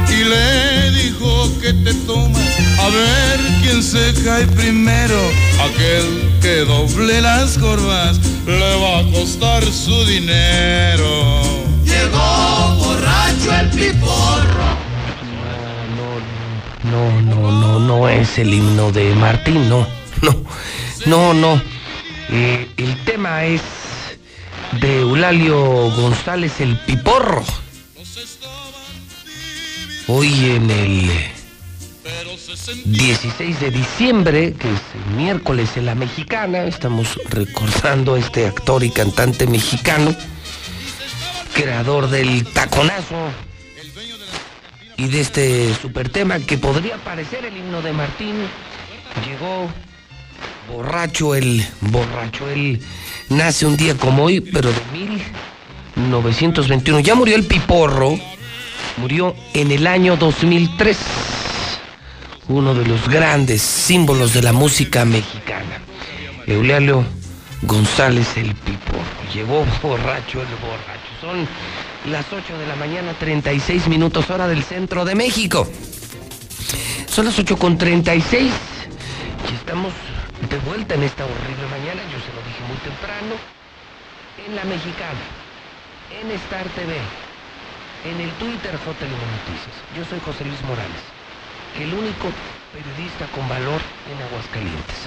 Y 0.08 0.24
le 0.24 0.90
dijo 1.02 1.50
que 1.60 1.72
te 1.72 1.94
tomas, 2.06 2.58
a 2.78 2.88
ver 2.88 3.40
quién 3.62 3.82
se 3.82 4.14
cae 4.24 4.46
primero. 4.46 5.18
Aquel 5.62 6.30
que 6.40 6.64
doble 6.64 7.20
las 7.20 7.58
corvas 7.58 8.20
le 8.46 8.76
va 8.76 9.00
a 9.00 9.04
costar 9.12 9.64
su 9.64 10.04
dinero. 10.06 11.42
Llegó 11.84 12.39
el 13.46 13.70
piporro. 13.70 14.64
no, 16.84 17.20
no, 17.22 17.50
no, 17.50 17.80
no 17.80 18.08
es 18.08 18.38
el 18.38 18.52
himno 18.52 18.92
de 18.92 19.14
Martín, 19.14 19.68
no, 19.68 19.86
no, 20.22 20.36
no, 21.06 21.34
no. 21.34 21.62
Eh, 22.30 22.68
el 22.76 23.04
tema 23.04 23.44
es 23.44 23.62
de 24.80 25.00
Eulalio 25.00 25.90
González 25.90 26.60
el 26.60 26.78
Piporro. 26.78 27.44
Hoy 30.06 30.50
en 30.50 30.70
el 30.70 31.10
16 32.84 33.60
de 33.60 33.70
diciembre, 33.70 34.54
que 34.54 34.68
es 34.68 34.80
el 34.94 35.16
miércoles 35.16 35.76
en 35.76 35.86
la 35.86 35.94
mexicana, 35.94 36.64
estamos 36.64 37.18
recordando 37.28 38.14
a 38.14 38.18
este 38.18 38.46
actor 38.46 38.82
y 38.82 38.90
cantante 38.90 39.46
mexicano, 39.46 40.14
creador 41.54 42.08
del 42.08 42.44
taconazo 42.52 43.30
y 44.96 45.08
de 45.08 45.20
este 45.20 45.74
super 45.74 46.08
tema 46.08 46.38
que 46.40 46.58
podría 46.58 46.96
parecer 46.98 47.44
el 47.44 47.56
himno 47.56 47.82
de 47.82 47.92
Martín. 47.92 48.36
Llegó 49.26 49.70
borracho 50.70 51.34
el 51.34 51.66
borracho, 51.80 52.48
él 52.48 52.80
nace 53.28 53.66
un 53.66 53.76
día 53.76 53.96
como 53.96 54.24
hoy, 54.24 54.40
pero 54.40 54.70
de 54.70 54.80
1921. 55.96 57.00
Ya 57.00 57.14
murió 57.14 57.36
el 57.36 57.46
piporro, 57.46 58.18
murió 58.96 59.34
en 59.54 59.70
el 59.72 59.86
año 59.86 60.16
2003 60.16 60.96
uno 62.48 62.74
de 62.74 62.84
los 62.84 63.08
grandes 63.08 63.62
símbolos 63.62 64.34
de 64.34 64.42
la 64.42 64.52
música 64.52 65.04
mexicana. 65.04 65.80
Eulalio 66.46 67.04
González 67.62 68.36
el 68.36 68.54
Piporro. 68.54 69.04
Llegó 69.32 69.64
borracho 69.82 70.40
el 70.40 70.48
borracho. 70.56 70.99
Son 71.20 71.46
las 72.06 72.32
8 72.32 72.58
de 72.58 72.66
la 72.66 72.76
mañana, 72.76 73.12
36 73.18 73.88
minutos 73.88 74.30
hora 74.30 74.48
del 74.48 74.62
centro 74.62 75.04
de 75.04 75.14
México. 75.14 75.68
Son 77.06 77.26
las 77.26 77.38
8 77.38 77.56
con 77.56 77.76
36 77.76 78.50
y 79.50 79.54
estamos 79.54 79.92
de 80.48 80.58
vuelta 80.58 80.94
en 80.94 81.02
esta 81.02 81.24
horrible 81.24 81.66
mañana. 81.70 82.00
Yo 82.10 82.18
se 82.18 82.32
lo 82.32 82.40
dije 82.46 82.62
muy 82.68 82.76
temprano. 82.78 83.34
En 84.46 84.56
la 84.56 84.64
mexicana, 84.64 85.20
en 86.22 86.30
Star 86.30 86.64
TV, 86.70 86.96
en 88.04 88.20
el 88.20 88.30
Twitter 88.38 88.72
JL 88.72 89.12
Noticias. 89.12 89.76
Yo 89.94 90.04
soy 90.08 90.18
José 90.24 90.44
Luis 90.44 90.62
Morales 90.62 91.20
el 91.78 91.94
único 91.94 92.26
periodista 92.72 93.26
con 93.34 93.48
valor 93.48 93.80
en 94.10 94.22
Aguascalientes. 94.26 95.06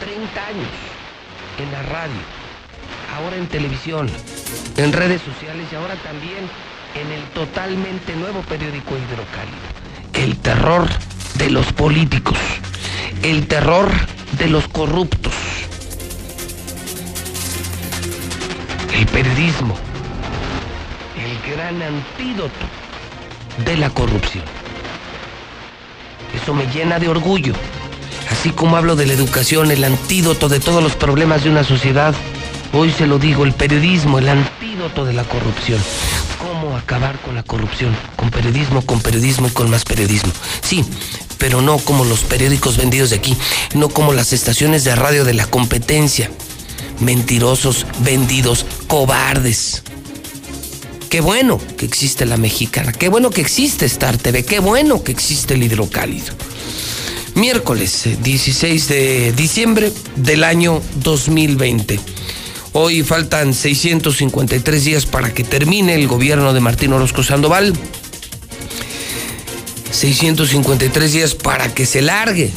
30 0.00 0.46
años 0.46 0.74
en 1.58 1.70
la 1.70 1.82
radio, 1.82 2.22
ahora 3.12 3.36
en 3.36 3.46
televisión, 3.46 4.08
en 4.76 4.92
redes 4.92 5.20
sociales 5.22 5.66
y 5.70 5.74
ahora 5.74 5.94
también 5.96 6.48
en 6.94 7.12
el 7.12 7.22
totalmente 7.34 8.14
nuevo 8.16 8.40
periódico 8.42 8.94
Hidrocálido. 8.96 9.58
El 10.14 10.36
terror 10.38 10.88
de 11.34 11.50
los 11.50 11.72
políticos, 11.72 12.38
el 13.22 13.46
terror 13.46 13.90
de 14.38 14.48
los 14.48 14.68
corruptos, 14.68 15.34
el 18.94 19.06
periodismo, 19.06 19.76
el 21.16 21.52
gran 21.52 21.82
antídoto 21.82 22.66
de 23.64 23.76
la 23.76 23.90
corrupción. 23.90 24.44
Eso 26.34 26.54
me 26.54 26.66
llena 26.66 26.98
de 26.98 27.08
orgullo. 27.08 27.54
Así 28.30 28.50
como 28.50 28.76
hablo 28.76 28.96
de 28.96 29.06
la 29.06 29.12
educación, 29.12 29.70
el 29.70 29.84
antídoto 29.84 30.48
de 30.48 30.60
todos 30.60 30.82
los 30.82 30.96
problemas 30.96 31.44
de 31.44 31.50
una 31.50 31.64
sociedad, 31.64 32.14
hoy 32.72 32.90
se 32.90 33.06
lo 33.06 33.18
digo, 33.18 33.44
el 33.44 33.52
periodismo, 33.52 34.18
el 34.18 34.28
antídoto 34.28 35.04
de 35.04 35.12
la 35.12 35.24
corrupción. 35.24 35.80
¿Cómo 36.38 36.76
acabar 36.76 37.18
con 37.20 37.34
la 37.34 37.42
corrupción? 37.42 37.96
Con 38.16 38.30
periodismo, 38.30 38.82
con 38.82 39.00
periodismo 39.00 39.48
y 39.48 39.50
con 39.50 39.70
más 39.70 39.84
periodismo. 39.84 40.32
Sí, 40.62 40.84
pero 41.38 41.60
no 41.60 41.78
como 41.78 42.04
los 42.04 42.20
periódicos 42.20 42.76
vendidos 42.76 43.10
de 43.10 43.16
aquí, 43.16 43.36
no 43.74 43.88
como 43.88 44.12
las 44.12 44.32
estaciones 44.32 44.84
de 44.84 44.94
radio 44.94 45.24
de 45.24 45.34
la 45.34 45.46
competencia. 45.46 46.30
Mentirosos, 47.00 47.86
vendidos, 48.00 48.66
cobardes. 48.86 49.82
Qué 51.10 51.20
bueno 51.20 51.60
que 51.76 51.84
existe 51.84 52.24
la 52.24 52.38
mexicana, 52.38 52.92
qué 52.92 53.08
bueno 53.08 53.30
que 53.30 53.42
existe 53.42 53.84
Star 53.84 54.16
TV, 54.16 54.44
qué 54.44 54.60
bueno 54.60 55.02
que 55.02 55.12
existe 55.12 55.54
el 55.54 55.62
hidrocálido. 55.62 56.32
Miércoles 57.34 58.08
16 58.22 58.90
eh, 58.90 58.94
de 58.94 59.32
diciembre 59.32 59.92
del 60.16 60.44
año 60.44 60.80
2020. 60.96 61.98
Hoy 62.74 63.02
faltan 63.02 63.52
653 63.52 64.84
días 64.84 65.04
para 65.04 65.34
que 65.34 65.44
termine 65.44 65.94
el 65.94 66.08
gobierno 66.08 66.54
de 66.54 66.60
Martín 66.60 66.94
Orozco 66.94 67.22
Sandoval. 67.22 67.74
653 69.90 71.12
días 71.12 71.34
para 71.34 71.74
que 71.74 71.84
se 71.84 72.00
largue 72.00 72.50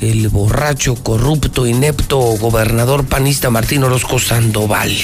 el 0.00 0.28
borracho, 0.28 0.94
corrupto, 0.94 1.66
inepto 1.66 2.18
gobernador 2.18 3.04
panista 3.04 3.50
Martín 3.50 3.82
Orozco 3.82 4.20
Sandoval. 4.20 4.96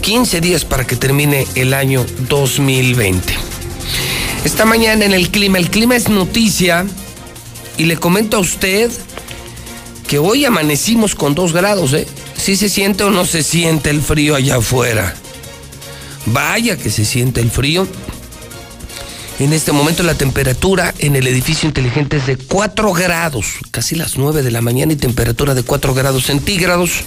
15 0.00 0.40
días 0.40 0.64
para 0.64 0.86
que 0.86 0.94
termine 0.94 1.48
el 1.56 1.74
año 1.74 2.06
2020. 2.28 3.34
Esta 4.44 4.64
mañana 4.64 5.04
en 5.04 5.14
el 5.14 5.30
clima, 5.30 5.58
el 5.58 5.68
clima 5.68 5.96
es 5.96 6.08
noticia 6.08 6.86
y 7.76 7.86
le 7.86 7.96
comento 7.96 8.36
a 8.36 8.40
usted 8.40 8.90
hoy 10.18 10.44
amanecimos 10.44 11.14
con 11.14 11.34
2 11.34 11.52
grados, 11.52 11.92
¿eh? 11.94 12.06
Si 12.36 12.56
se 12.56 12.68
siente 12.68 13.04
o 13.04 13.10
no 13.10 13.24
se 13.24 13.42
siente 13.42 13.90
el 13.90 14.02
frío 14.02 14.34
allá 14.34 14.56
afuera. 14.56 15.14
Vaya 16.26 16.76
que 16.76 16.90
se 16.90 17.04
siente 17.04 17.40
el 17.40 17.50
frío. 17.50 17.86
En 19.38 19.52
este 19.52 19.72
momento 19.72 20.02
la 20.02 20.14
temperatura 20.14 20.94
en 20.98 21.16
el 21.16 21.26
edificio 21.26 21.66
inteligente 21.68 22.18
es 22.18 22.26
de 22.26 22.36
4 22.36 22.92
grados, 22.92 23.54
casi 23.70 23.94
las 23.96 24.16
9 24.16 24.42
de 24.42 24.50
la 24.50 24.60
mañana 24.60 24.92
y 24.92 24.96
temperatura 24.96 25.54
de 25.54 25.62
4 25.62 25.94
grados 25.94 26.26
centígrados. 26.26 27.02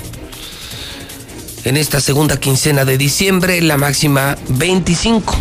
En 1.63 1.77
esta 1.77 2.01
segunda 2.01 2.39
quincena 2.39 2.85
de 2.85 2.97
diciembre, 2.97 3.61
la 3.61 3.77
máxima 3.77 4.37
25. 4.49 5.35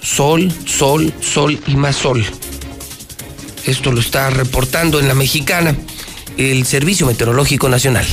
Sol, 0.00 0.52
sol, 0.66 1.12
sol 1.20 1.60
y 1.66 1.76
más 1.76 1.96
sol. 1.96 2.24
Esto 3.64 3.92
lo 3.92 4.00
está 4.00 4.30
reportando 4.30 4.98
en 5.00 5.08
la 5.08 5.14
mexicana 5.14 5.76
el 6.36 6.66
Servicio 6.66 7.06
Meteorológico 7.06 7.68
Nacional. 7.68 8.06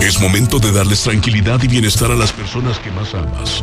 Es 0.00 0.20
momento 0.20 0.58
de 0.58 0.72
darles 0.72 1.02
tranquilidad 1.02 1.62
y 1.62 1.68
bienestar 1.68 2.10
a 2.10 2.16
las 2.16 2.32
personas 2.32 2.78
que 2.78 2.90
más 2.90 3.14
amas. 3.14 3.62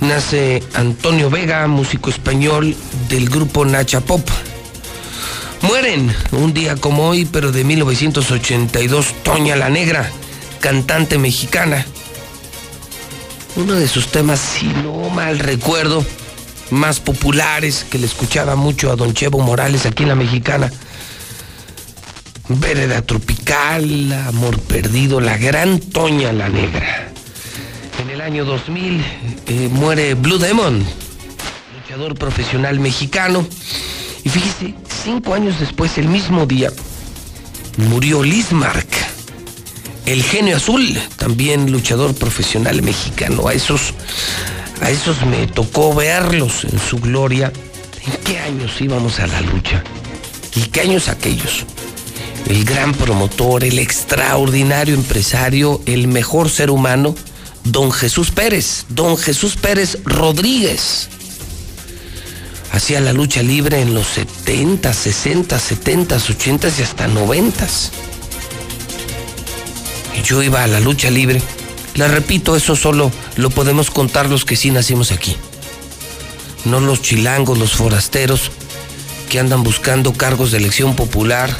nace 0.00 0.62
Antonio 0.74 1.30
Vega, 1.30 1.66
músico 1.66 2.10
español 2.10 2.74
del 3.08 3.28
grupo 3.28 3.64
Nacha 3.64 4.00
Pop. 4.00 4.26
Mueren 5.62 6.14
un 6.32 6.52
día 6.52 6.76
como 6.76 7.08
hoy, 7.08 7.24
pero 7.24 7.52
de 7.52 7.62
1982, 7.62 9.14
Toña 9.22 9.54
la 9.54 9.68
Negra, 9.68 10.10
cantante 10.60 11.18
mexicana. 11.18 11.86
Uno 13.54 13.74
de 13.74 13.86
sus 13.86 14.08
temas, 14.08 14.40
si 14.40 14.66
no 14.66 15.10
mal 15.10 15.38
recuerdo, 15.38 16.04
más 16.70 17.00
populares 17.00 17.84
que 17.88 17.98
le 17.98 18.06
escuchaba 18.06 18.56
mucho 18.56 18.90
a 18.90 18.96
Don 18.96 19.12
Chevo 19.12 19.40
Morales 19.40 19.84
aquí 19.84 20.04
en 20.04 20.08
la 20.08 20.14
mexicana. 20.14 20.72
Vereda 22.48 23.02
Tropical, 23.02 24.10
Amor 24.26 24.58
Perdido, 24.60 25.20
la 25.20 25.36
gran 25.36 25.78
Toña 25.78 26.32
la 26.32 26.48
Negra. 26.48 27.12
En 28.00 28.10
el 28.10 28.20
año 28.22 28.44
2000 28.44 29.04
eh, 29.46 29.68
muere 29.70 30.14
Blue 30.14 30.38
Demon, 30.38 30.82
luchador 31.82 32.14
profesional 32.14 32.80
mexicano. 32.80 33.46
Y 34.24 34.30
fíjese, 34.30 34.74
cinco 35.04 35.34
años 35.34 35.60
después, 35.60 35.98
el 35.98 36.08
mismo 36.08 36.46
día, 36.46 36.72
murió 37.76 38.22
Lismark, 38.22 38.88
el 40.06 40.22
genio 40.22 40.56
azul, 40.56 40.98
también 41.16 41.70
luchador 41.70 42.14
profesional 42.14 42.82
mexicano. 42.82 43.48
A 43.48 43.54
esos, 43.54 43.94
a 44.80 44.90
esos 44.90 45.24
me 45.26 45.46
tocó 45.46 45.94
verlos 45.94 46.64
en 46.64 46.78
su 46.78 46.98
gloria. 46.98 47.52
¿En 48.04 48.12
qué 48.24 48.38
años 48.38 48.80
íbamos 48.80 49.20
a 49.20 49.26
la 49.26 49.40
lucha? 49.40 49.82
¿Y 50.54 50.62
qué 50.62 50.82
años 50.82 51.08
aquellos? 51.08 51.64
El 52.48 52.64
gran 52.64 52.92
promotor, 52.92 53.64
el 53.64 53.78
extraordinario 53.78 54.94
empresario, 54.94 55.80
el 55.86 56.08
mejor 56.08 56.50
ser 56.50 56.70
humano, 56.70 57.14
don 57.64 57.92
Jesús 57.92 58.30
Pérez, 58.32 58.86
don 58.88 59.16
Jesús 59.16 59.56
Pérez 59.56 59.98
Rodríguez. 60.04 61.08
Hacía 62.72 63.00
la 63.00 63.12
lucha 63.12 63.42
libre 63.42 63.80
en 63.80 63.94
los 63.94 64.06
70, 64.08 64.92
60, 64.92 65.58
70, 65.58 66.16
80 66.16 66.68
y 66.78 66.82
hasta 66.82 67.06
90. 67.06 67.66
Yo 70.24 70.42
iba 70.42 70.62
a 70.62 70.66
la 70.66 70.80
lucha 70.80 71.10
libre. 71.10 71.42
Le 71.94 72.08
repito, 72.08 72.56
eso 72.56 72.76
solo 72.76 73.10
lo 73.36 73.50
podemos 73.50 73.90
contar 73.90 74.28
los 74.28 74.44
que 74.44 74.56
sí 74.56 74.70
nacimos 74.70 75.12
aquí. 75.12 75.36
No 76.64 76.80
los 76.80 77.02
chilangos, 77.02 77.58
los 77.58 77.72
forasteros 77.72 78.50
que 79.28 79.40
andan 79.40 79.62
buscando 79.62 80.12
cargos 80.12 80.52
de 80.52 80.58
elección 80.58 80.94
popular, 80.94 81.54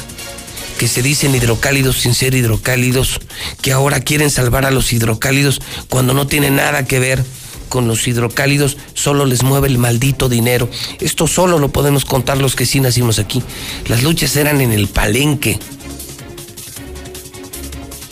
que 0.77 0.87
se 0.87 1.01
dicen 1.01 1.35
hidrocálidos 1.35 1.97
sin 1.97 2.13
ser 2.13 2.35
hidrocálidos, 2.35 3.19
que 3.61 3.71
ahora 3.71 3.99
quieren 3.99 4.29
salvar 4.29 4.65
a 4.65 4.71
los 4.71 4.93
hidrocálidos 4.93 5.59
cuando 5.89 6.13
no 6.13 6.27
tiene 6.27 6.51
nada 6.51 6.85
que 6.85 6.99
ver 6.99 7.23
con 7.69 7.87
los 7.87 8.07
hidrocálidos, 8.07 8.77
solo 8.93 9.25
les 9.25 9.41
mueve 9.41 9.67
el 9.67 9.79
maldito 9.79 10.29
dinero. 10.29 10.69
Esto 10.99 11.25
solo 11.25 11.57
lo 11.57 11.69
podemos 11.69 12.05
contar 12.05 12.37
los 12.37 12.55
que 12.55 12.67
sí 12.67 12.79
nacimos 12.79 13.17
aquí. 13.17 13.41
Las 13.87 14.03
luchas 14.03 14.35
eran 14.35 14.61
en 14.61 14.71
el 14.71 14.87
palenque. 14.87 15.59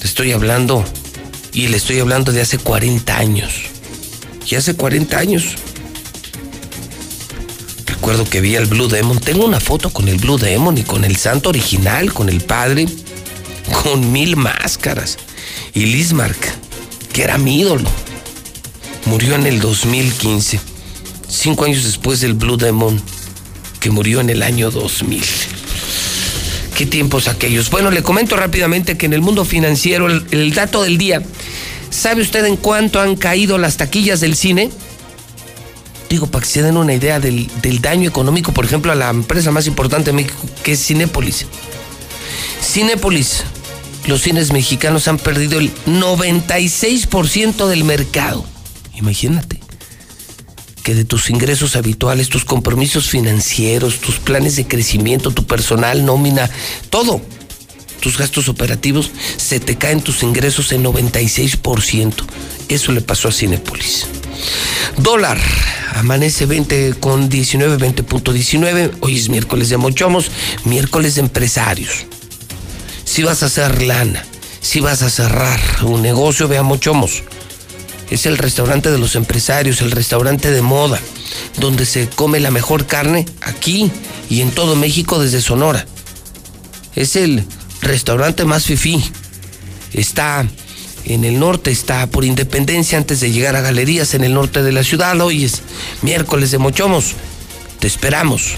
Le 0.01 0.07
estoy 0.07 0.31
hablando, 0.31 0.83
y 1.53 1.67
le 1.67 1.77
estoy 1.77 1.99
hablando 1.99 2.31
de 2.31 2.41
hace 2.41 2.57
40 2.57 3.17
años. 3.17 3.53
Y 4.49 4.55
hace 4.55 4.73
40 4.73 5.17
años. 5.17 5.55
Recuerdo 7.85 8.25
que 8.25 8.41
vi 8.41 8.55
al 8.55 8.65
Blue 8.65 8.87
Demon. 8.87 9.19
Tengo 9.19 9.45
una 9.45 9.59
foto 9.59 9.91
con 9.91 10.07
el 10.07 10.17
Blue 10.17 10.39
Demon 10.39 10.77
y 10.77 10.83
con 10.83 11.05
el 11.05 11.17
santo 11.17 11.49
original, 11.49 12.13
con 12.13 12.29
el 12.29 12.41
padre, 12.41 12.87
con 13.83 14.11
mil 14.11 14.37
máscaras. 14.37 15.19
Y 15.73 15.85
Lismark, 15.85 16.39
que 17.13 17.23
era 17.23 17.37
mi 17.37 17.59
ídolo. 17.59 17.89
Murió 19.05 19.35
en 19.35 19.45
el 19.45 19.59
2015, 19.59 20.59
cinco 21.27 21.65
años 21.65 21.83
después 21.83 22.21
del 22.21 22.33
Blue 22.33 22.57
Demon, 22.57 22.99
que 23.79 23.91
murió 23.91 24.19
en 24.19 24.31
el 24.31 24.41
año 24.41 24.71
2000. 24.71 25.23
¿Qué 26.81 26.87
tiempos 26.87 27.27
aquellos? 27.27 27.69
Bueno, 27.69 27.91
le 27.91 28.01
comento 28.01 28.35
rápidamente 28.35 28.97
que 28.97 29.05
en 29.05 29.13
el 29.13 29.21
mundo 29.21 29.45
financiero, 29.45 30.07
el, 30.07 30.53
dato 30.55 30.81
del 30.81 30.97
día, 30.97 31.21
¿sabe 31.91 32.23
usted 32.23 32.43
en 32.43 32.57
cuánto 32.57 32.99
han 32.99 33.17
caído 33.17 33.59
las 33.59 33.77
taquillas 33.77 34.19
del 34.19 34.35
cine? 34.35 34.71
Digo, 36.09 36.25
para 36.25 36.43
que 36.43 36.49
se 36.49 36.63
den 36.63 36.77
una 36.77 36.95
idea 36.95 37.19
del, 37.19 37.47
del, 37.61 37.81
daño 37.81 38.09
económico, 38.09 38.51
por 38.51 38.65
ejemplo, 38.65 38.91
a 38.91 38.95
la 38.95 39.11
empresa 39.11 39.51
más 39.51 39.67
importante 39.67 40.09
de 40.09 40.13
México, 40.13 40.43
que 40.63 40.71
es 40.71 40.83
Cinépolis. 40.83 41.45
Cinépolis, 42.63 43.43
los 44.07 44.21
cines 44.21 44.51
mexicanos 44.51 45.07
han 45.07 45.19
perdido 45.19 45.59
el 45.59 45.71
96% 45.85 47.67
del 47.67 47.83
mercado. 47.83 48.43
Imagínate 48.95 49.59
que 50.81 50.95
de 50.95 51.05
tus 51.05 51.29
ingresos 51.29 51.75
habituales, 51.75 52.29
tus 52.29 52.45
compromisos 52.45 53.09
financieros, 53.09 53.99
tus 53.99 54.17
planes 54.17 54.55
de 54.55 54.67
crecimiento, 54.67 55.31
tu 55.31 55.45
personal, 55.45 56.05
nómina, 56.05 56.49
todo, 56.89 57.21
tus 57.99 58.17
gastos 58.17 58.49
operativos, 58.49 59.11
se 59.37 59.59
te 59.59 59.77
caen 59.77 60.01
tus 60.01 60.23
ingresos 60.23 60.71
en 60.71 60.83
96%. 60.83 62.13
Eso 62.69 62.91
le 62.91 63.01
pasó 63.01 63.27
a 63.27 63.31
Cinépolis. 63.31 64.07
Dólar, 64.97 65.39
amanece 65.95 66.45
20 66.45 66.95
con 66.99 67.29
19, 67.29 67.77
20.19. 67.77 68.91
Hoy 69.01 69.17
es 69.17 69.29
miércoles 69.29 69.69
de 69.69 69.77
mochomos, 69.77 70.31
miércoles 70.65 71.15
de 71.15 71.21
empresarios. 71.21 72.05
Si 73.03 73.23
vas 73.23 73.43
a 73.43 73.47
hacer 73.47 73.81
lana, 73.83 74.25
si 74.61 74.79
vas 74.79 75.01
a 75.01 75.09
cerrar 75.09 75.59
un 75.83 76.01
negocio, 76.01 76.47
vea 76.47 76.63
mochomos. 76.63 77.23
Es 78.11 78.25
el 78.25 78.37
restaurante 78.37 78.91
de 78.91 78.99
los 78.99 79.15
empresarios, 79.15 79.81
el 79.81 79.89
restaurante 79.89 80.51
de 80.51 80.61
moda, 80.61 80.99
donde 81.57 81.85
se 81.85 82.07
come 82.09 82.41
la 82.41 82.51
mejor 82.51 82.85
carne 82.85 83.25
aquí 83.41 83.89
y 84.29 84.41
en 84.41 84.51
todo 84.51 84.75
México 84.75 85.17
desde 85.17 85.41
Sonora. 85.41 85.85
Es 86.93 87.15
el 87.15 87.45
restaurante 87.81 88.45
más 88.45 88.65
fifí. 88.65 89.01
Está 89.93 90.45
en 91.05 91.23
el 91.23 91.39
norte, 91.39 91.71
está 91.71 92.05
por 92.07 92.25
Independencia 92.25 92.97
antes 92.97 93.21
de 93.21 93.31
llegar 93.31 93.55
a 93.55 93.61
Galerías 93.61 94.13
en 94.13 94.25
el 94.25 94.33
norte 94.33 94.61
de 94.61 94.73
la 94.73 94.83
ciudad. 94.83 95.19
Hoy 95.21 95.45
es 95.45 95.61
miércoles 96.01 96.51
de 96.51 96.57
Mochomos. 96.57 97.13
Te 97.79 97.87
esperamos 97.87 98.57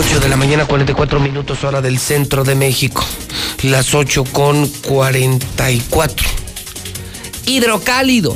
De 0.00 0.28
la 0.30 0.36
mañana, 0.36 0.64
44 0.64 1.20
minutos, 1.20 1.62
hora 1.62 1.82
del 1.82 1.98
centro 1.98 2.42
de 2.42 2.54
México. 2.54 3.04
Las 3.62 3.94
8 3.94 4.24
con 4.32 4.66
44. 4.66 6.26
Hidrocálido. 7.44 8.34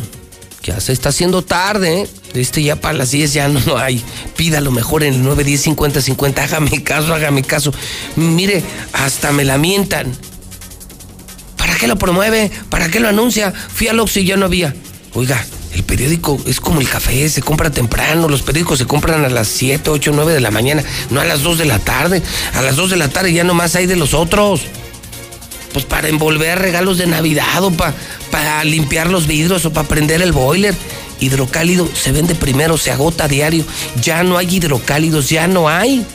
Ya 0.62 0.78
se 0.78 0.92
está 0.92 1.08
haciendo 1.08 1.40
tarde, 1.40 2.02
¿eh? 2.02 2.08
Este 2.34 2.62
ya 2.62 2.76
para 2.76 2.98
las 2.98 3.12
10 3.12 3.32
ya 3.32 3.48
no 3.48 3.78
hay. 3.78 4.04
Pídalo 4.36 4.72
mejor 4.72 5.04
en 5.04 5.14
el 5.14 5.22
9, 5.22 5.42
10, 5.42 5.62
50, 5.62 6.02
50. 6.02 6.44
Hágame 6.44 6.82
caso, 6.84 7.14
hágame 7.14 7.42
caso. 7.42 7.72
Mire, 8.16 8.62
hasta 8.92 9.32
me 9.32 9.44
la 9.44 9.56
mientan. 9.56 10.12
¿Para 11.56 11.76
qué 11.76 11.88
lo 11.88 11.96
promueve? 11.96 12.50
¿Para 12.68 12.90
qué 12.90 13.00
lo 13.00 13.08
anuncia? 13.08 13.52
Fui 13.52 13.88
al 13.88 13.98
Oxxo 14.00 14.20
y 14.20 14.26
ya 14.26 14.36
no 14.36 14.44
había. 14.44 14.74
Oiga, 15.14 15.42
el 15.74 15.82
periódico 15.82 16.40
es 16.46 16.60
como 16.60 16.80
el 16.80 16.88
café, 16.88 17.28
se 17.28 17.42
compra 17.42 17.70
temprano, 17.70 18.28
los 18.28 18.42
periódicos 18.42 18.78
se 18.78 18.86
compran 18.86 19.24
a 19.24 19.28
las 19.28 19.48
7, 19.48 19.90
8, 19.90 20.12
9 20.14 20.32
de 20.32 20.40
la 20.40 20.52
mañana, 20.52 20.84
no 21.10 21.20
a 21.20 21.24
las 21.24 21.42
2 21.42 21.58
de 21.58 21.64
la 21.64 21.80
tarde. 21.80 22.22
A 22.54 22.62
las 22.62 22.76
2 22.76 22.90
de 22.90 22.96
la 22.96 23.08
tarde 23.08 23.32
ya 23.32 23.42
nomás 23.42 23.74
hay 23.74 23.86
de 23.86 23.96
los 23.96 24.14
otros. 24.14 24.62
Pues 25.72 25.84
para 25.84 26.08
envolver 26.08 26.60
regalos 26.60 26.98
de 26.98 27.08
Navidad 27.08 27.64
o 27.64 27.72
para 27.72 28.62
limpiar 28.62 29.10
los 29.10 29.26
vidrios 29.26 29.64
o 29.64 29.72
para 29.72 29.88
prender 29.88 30.22
el 30.22 30.30
boiler. 30.30 30.74
Hidrocálido 31.18 31.88
se 31.92 32.12
vende 32.12 32.36
primero, 32.36 32.78
se 32.78 32.92
agota 32.92 33.24
a 33.24 33.28
diario. 33.28 33.64
Ya 34.00 34.22
no 34.22 34.38
hay 34.38 34.54
hidrocálidos, 34.54 35.28
ya 35.28 35.48
no 35.48 35.68
hay. 35.68 36.06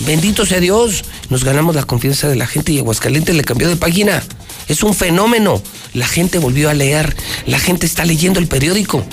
Bendito 0.00 0.46
sea 0.46 0.60
Dios. 0.60 1.04
Nos 1.30 1.42
ganamos 1.42 1.74
la 1.74 1.82
confianza 1.82 2.28
de 2.28 2.36
la 2.36 2.46
gente 2.46 2.70
y 2.70 2.78
Aguascalientes 2.78 3.34
le 3.34 3.42
cambió 3.42 3.68
de 3.68 3.74
página. 3.74 4.22
Es 4.68 4.82
un 4.82 4.94
fenómeno. 4.94 5.62
La 5.92 6.06
gente 6.06 6.38
volvió 6.38 6.70
a 6.70 6.74
leer. 6.74 7.16
La 7.46 7.58
gente 7.58 7.86
está 7.86 8.04
leyendo 8.04 8.40
el 8.40 8.48
periódico. 8.48 9.04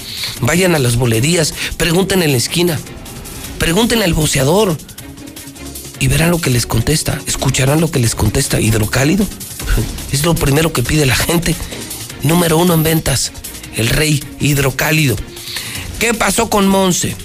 Vayan 0.41 0.75
a 0.75 0.79
las 0.79 0.95
bolerías, 0.95 1.53
pregunten 1.77 2.23
en 2.23 2.31
la 2.31 2.37
esquina. 2.37 2.79
Pregunten 3.59 4.01
al 4.03 4.13
boceador. 4.13 4.77
Y 5.99 6.07
verán 6.07 6.31
lo 6.31 6.41
que 6.41 6.49
les 6.49 6.65
contesta. 6.65 7.19
Escucharán 7.27 7.81
lo 7.81 7.91
que 7.91 7.99
les 7.99 8.15
contesta. 8.15 8.59
Hidrocálido. 8.59 9.25
Es 10.11 10.25
lo 10.25 10.35
primero 10.35 10.73
que 10.73 10.83
pide 10.83 11.05
la 11.05 11.15
gente. 11.15 11.55
Número 12.23 12.57
uno 12.57 12.73
en 12.73 12.83
ventas. 12.83 13.31
El 13.75 13.87
rey 13.87 14.23
hidrocálido. 14.39 15.15
¿Qué 15.99 16.13
pasó 16.13 16.49
con 16.49 16.67
Monse? 16.67 17.15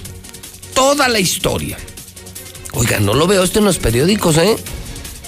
Toda 0.73 1.09
la 1.09 1.19
historia. 1.19 1.77
Oiga, 2.73 2.99
no 2.99 3.15
lo 3.15 3.25
veo 3.25 3.43
esto 3.43 3.59
en 3.59 3.65
los 3.65 3.79
periódicos, 3.79 4.37
¿eh? 4.37 4.55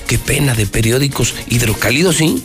Qué 0.10 0.18
pena 0.18 0.54
de 0.56 0.66
periódicos. 0.66 1.34
Hidrocálidos, 1.48 2.18
sí 2.18 2.44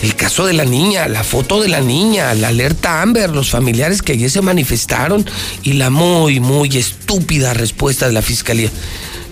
el 0.00 0.16
caso 0.16 0.46
de 0.46 0.52
la 0.52 0.64
niña, 0.64 1.08
la 1.08 1.24
foto 1.24 1.60
de 1.60 1.68
la 1.68 1.80
niña, 1.80 2.34
la 2.34 2.48
alerta 2.48 3.02
Amber, 3.02 3.30
los 3.30 3.50
familiares 3.50 4.02
que 4.02 4.12
ayer 4.12 4.30
se 4.30 4.42
manifestaron 4.42 5.28
y 5.62 5.74
la 5.74 5.90
muy, 5.90 6.40
muy 6.40 6.76
estúpida 6.76 7.54
respuesta 7.54 8.06
de 8.06 8.12
la 8.12 8.22
fiscalía. 8.22 8.70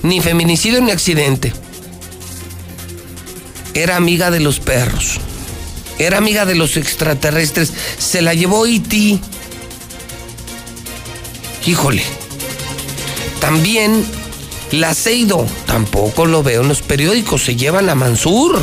Ni 0.02 0.20
feminicidio 0.20 0.80
ni 0.80 0.90
accidente. 0.90 1.52
Era 3.74 3.96
amiga 3.96 4.30
de 4.30 4.40
los 4.40 4.60
perros. 4.60 5.18
Era 5.98 6.18
amiga 6.18 6.44
de 6.44 6.54
los 6.54 6.76
extraterrestres. 6.76 7.72
Se 7.98 8.20
la 8.20 8.34
llevó 8.34 8.66
E.T. 8.66 9.18
Híjole. 11.66 12.02
También 13.40 14.04
la 14.72 14.94
Seido. 14.94 15.46
Tampoco 15.66 16.26
lo 16.26 16.42
veo 16.42 16.62
en 16.62 16.68
los 16.68 16.82
periódicos. 16.82 17.44
Se 17.44 17.56
llevan 17.56 17.88
a 17.88 17.94
Mansur. 17.94 18.60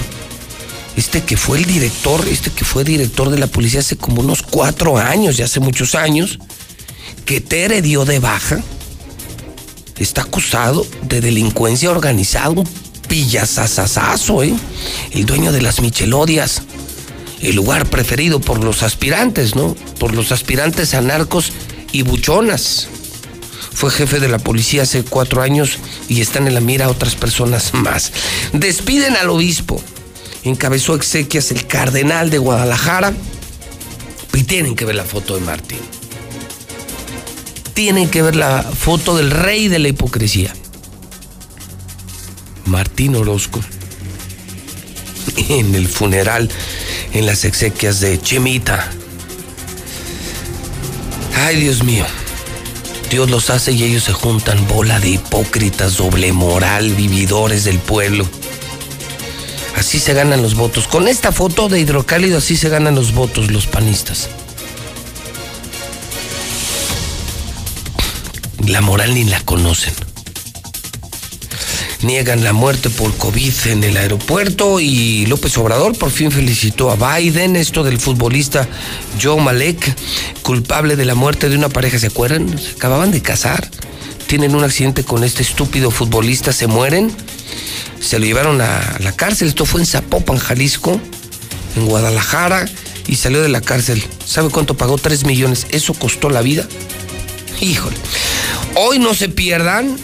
Este 0.95 1.22
que 1.23 1.38
fue 1.38 1.60
el 1.60 1.65
director, 1.65 2.27
este 2.27 2.52
que 2.52 2.65
fue 2.65 2.84
director 2.84 3.30
de 3.30 3.40
la 3.40 3.48
policía 3.48 3.80
hace 3.80 3.95
como 3.95 4.22
unos 4.22 4.41
cuatro 4.41 4.98
años, 4.98 5.38
ya 5.38 5.45
hace 5.45 5.61
muchos 5.61 5.95
años, 5.95 6.40
que 7.26 7.40
Tere 7.40 7.81
dio 7.81 8.03
de 8.03 8.19
baja, 8.19 8.61
está 9.98 10.23
acusado 10.23 10.86
de 11.03 11.22
delincuencia 11.22 11.90
organizada, 11.90 12.49
un 12.49 12.68
pillasasasazo, 13.07 14.44
¿eh? 14.44 14.53
El 15.11 15.26
dueño 15.26 15.53
de 15.53 15.61
las 15.61 15.80
Michelodias, 15.80 16.64
el 17.41 17.56
lugar 17.56 17.86
preferido 17.86 18.41
por 18.41 18.61
los 18.61 18.84
aspirantes, 18.84 19.56
¿no? 19.56 19.76
Por 19.99 20.14
los 20.14 20.34
aspirantes 20.34 20.94
a 20.95 21.02
narcos 21.02 21.53
y 21.94 22.02
buchonas. 22.02 22.90
Fue 23.73 23.91
jefe 23.91 24.19
de 24.19 24.27
la 24.27 24.39
policía 24.39 24.83
hace 24.83 25.03
cuatro 25.03 25.41
años 25.41 25.77
y 26.07 26.21
están 26.21 26.47
en 26.47 26.53
la 26.53 26.61
mira 26.61 26.89
otras 26.89 27.15
personas 27.15 27.73
más. 27.73 28.11
Despiden 28.53 29.15
al 29.15 29.29
obispo 29.29 29.81
encabezó 30.43 30.95
exequias 30.95 31.51
el 31.51 31.65
cardenal 31.67 32.29
de 32.29 32.37
Guadalajara. 32.37 33.13
Y 34.33 34.43
tienen 34.43 34.75
que 34.75 34.85
ver 34.85 34.95
la 34.95 35.03
foto 35.03 35.35
de 35.35 35.41
Martín. 35.41 35.79
Tienen 37.73 38.09
que 38.09 38.21
ver 38.21 38.35
la 38.35 38.63
foto 38.63 39.15
del 39.17 39.31
rey 39.31 39.67
de 39.67 39.79
la 39.79 39.87
hipocresía. 39.87 40.53
Martín 42.65 43.15
Orozco. 43.15 43.59
En 45.49 45.73
el 45.73 45.87
funeral, 45.87 46.49
en 47.13 47.25
las 47.25 47.45
exequias 47.45 48.01
de 48.01 48.21
Chemita. 48.21 48.91
Ay, 51.35 51.55
Dios 51.61 51.83
mío. 51.83 52.05
Dios 53.10 53.31
los 53.31 53.49
hace 53.49 53.72
y 53.72 53.84
ellos 53.84 54.03
se 54.03 54.14
juntan, 54.14 54.68
bola 54.68 54.99
de 54.99 55.10
hipócritas, 55.10 55.98
doble 55.98 56.31
moral, 56.31 56.94
vividores 56.94 57.64
del 57.64 57.80
pueblo. 57.80 58.27
Así 59.76 59.99
se 59.99 60.14
ganan 60.14 60.44
los 60.44 60.56
votos. 60.56 60.88
Con 60.88 61.07
esta 61.07 61.31
foto 61.31 61.69
de 61.69 61.80
hidrocálido 61.80 62.38
así 62.38 62.56
se 62.56 62.69
ganan 62.69 62.94
los 62.95 63.14
votos 63.14 63.49
los 63.49 63.65
panistas. 63.65 64.30
La 68.68 68.81
moral 68.81 69.15
ni 69.15 69.23
la 69.23 69.41
conocen. 69.41 70.09
Niegan 72.01 72.43
la 72.43 72.53
muerte 72.53 72.89
por 72.89 73.15
COVID 73.17 73.53
en 73.65 73.84
el 73.84 73.97
aeropuerto 73.97 74.80
y 74.80 75.26
López 75.26 75.57
Obrador 75.57 75.97
por 75.97 76.11
fin 76.11 76.31
felicitó 76.31 76.91
a 76.91 77.17
Biden. 77.17 77.55
Esto 77.55 77.84
del 77.84 77.99
futbolista 77.99 78.67
Joe 79.21 79.41
Malek, 79.41 79.95
culpable 80.41 80.95
de 80.95 81.05
la 81.05 81.15
muerte 81.15 81.49
de 81.49 81.57
una 81.57 81.69
pareja, 81.69 81.99
¿se 81.99 82.07
acuerdan? 82.07 82.57
Se 82.57 82.71
acababan 82.71 83.11
de 83.11 83.21
casar. 83.21 83.69
Tienen 84.27 84.55
un 84.55 84.63
accidente 84.63 85.03
con 85.03 85.23
este 85.23 85.43
estúpido 85.43 85.91
futbolista, 85.91 86.53
se 86.53 86.67
mueren 86.67 87.11
se 87.99 88.19
lo 88.19 88.26
llevaron 88.26 88.61
a 88.61 88.97
la 88.99 89.11
cárcel. 89.11 89.47
Esto 89.47 89.65
fue 89.65 89.81
en 89.81 89.85
Zapopan, 89.85 90.38
Jalisco, 90.38 90.99
en 91.76 91.85
Guadalajara, 91.85 92.67
y 93.07 93.15
salió 93.15 93.41
de 93.41 93.49
la 93.49 93.61
cárcel. 93.61 94.03
¿Sabe 94.26 94.49
cuánto 94.49 94.76
pagó? 94.76 94.97
Tres 94.97 95.26
millones. 95.26 95.67
¿Eso 95.71 95.93
costó 95.93 96.30
la 96.30 96.41
vida? 96.41 96.67
Híjole. 97.61 97.95
Hoy 98.76 98.99
no 98.99 99.13
se 99.13 99.30
pierdan, 99.30 99.97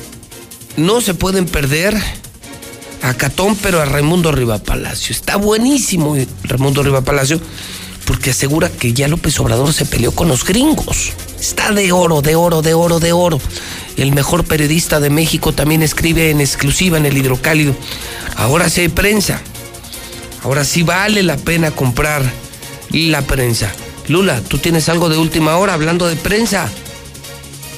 no 0.78 1.02
se 1.02 1.14
pueden 1.14 1.46
perder 1.46 1.96
a 3.02 3.14
Catón, 3.14 3.58
pero 3.62 3.82
a 3.82 3.86
Raimundo 3.86 4.32
Riva 4.32 4.60
Palacio. 4.60 5.14
Está 5.14 5.36
buenísimo 5.38 6.16
Raimundo 6.44 6.84
Riva 6.84 7.02
Palacio, 7.02 7.40
porque 8.06 8.32
asegura 8.32 8.70
que 8.70 8.94
ya 8.94 9.08
López 9.08 9.40
Obrador 9.40 9.74
se 9.74 9.86
peleó 9.86 10.12
con 10.12 10.28
los 10.28 10.44
gringos. 10.44 11.14
Está 11.40 11.72
de 11.72 11.92
oro, 11.92 12.22
de 12.22 12.36
oro, 12.36 12.62
de 12.62 12.74
oro, 12.74 13.00
de 13.00 13.14
oro 13.14 13.40
el 13.98 14.14
mejor 14.14 14.44
periodista 14.44 15.00
de 15.00 15.10
México, 15.10 15.54
también 15.54 15.82
escribe 15.82 16.30
en 16.30 16.42
exclusiva 16.42 16.98
en 16.98 17.06
el 17.06 17.18
hidrocálido. 17.18 17.76
Ahora 18.36 18.70
sí 18.70 18.82
hay 18.82 18.90
prensa. 18.90 19.42
Ahora 20.44 20.64
sí 20.64 20.84
vale 20.84 21.24
la 21.24 21.38
pena 21.38 21.72
comprar 21.72 22.22
la 22.92 23.22
prensa. 23.22 23.72
Lula, 24.08 24.42
tú 24.42 24.58
tienes 24.58 24.90
algo 24.90 25.10
de 25.10 25.18
última 25.18 25.58
hora 25.58 25.74
hablando 25.74 26.08
de 26.08 26.16
prensa. 26.16 26.70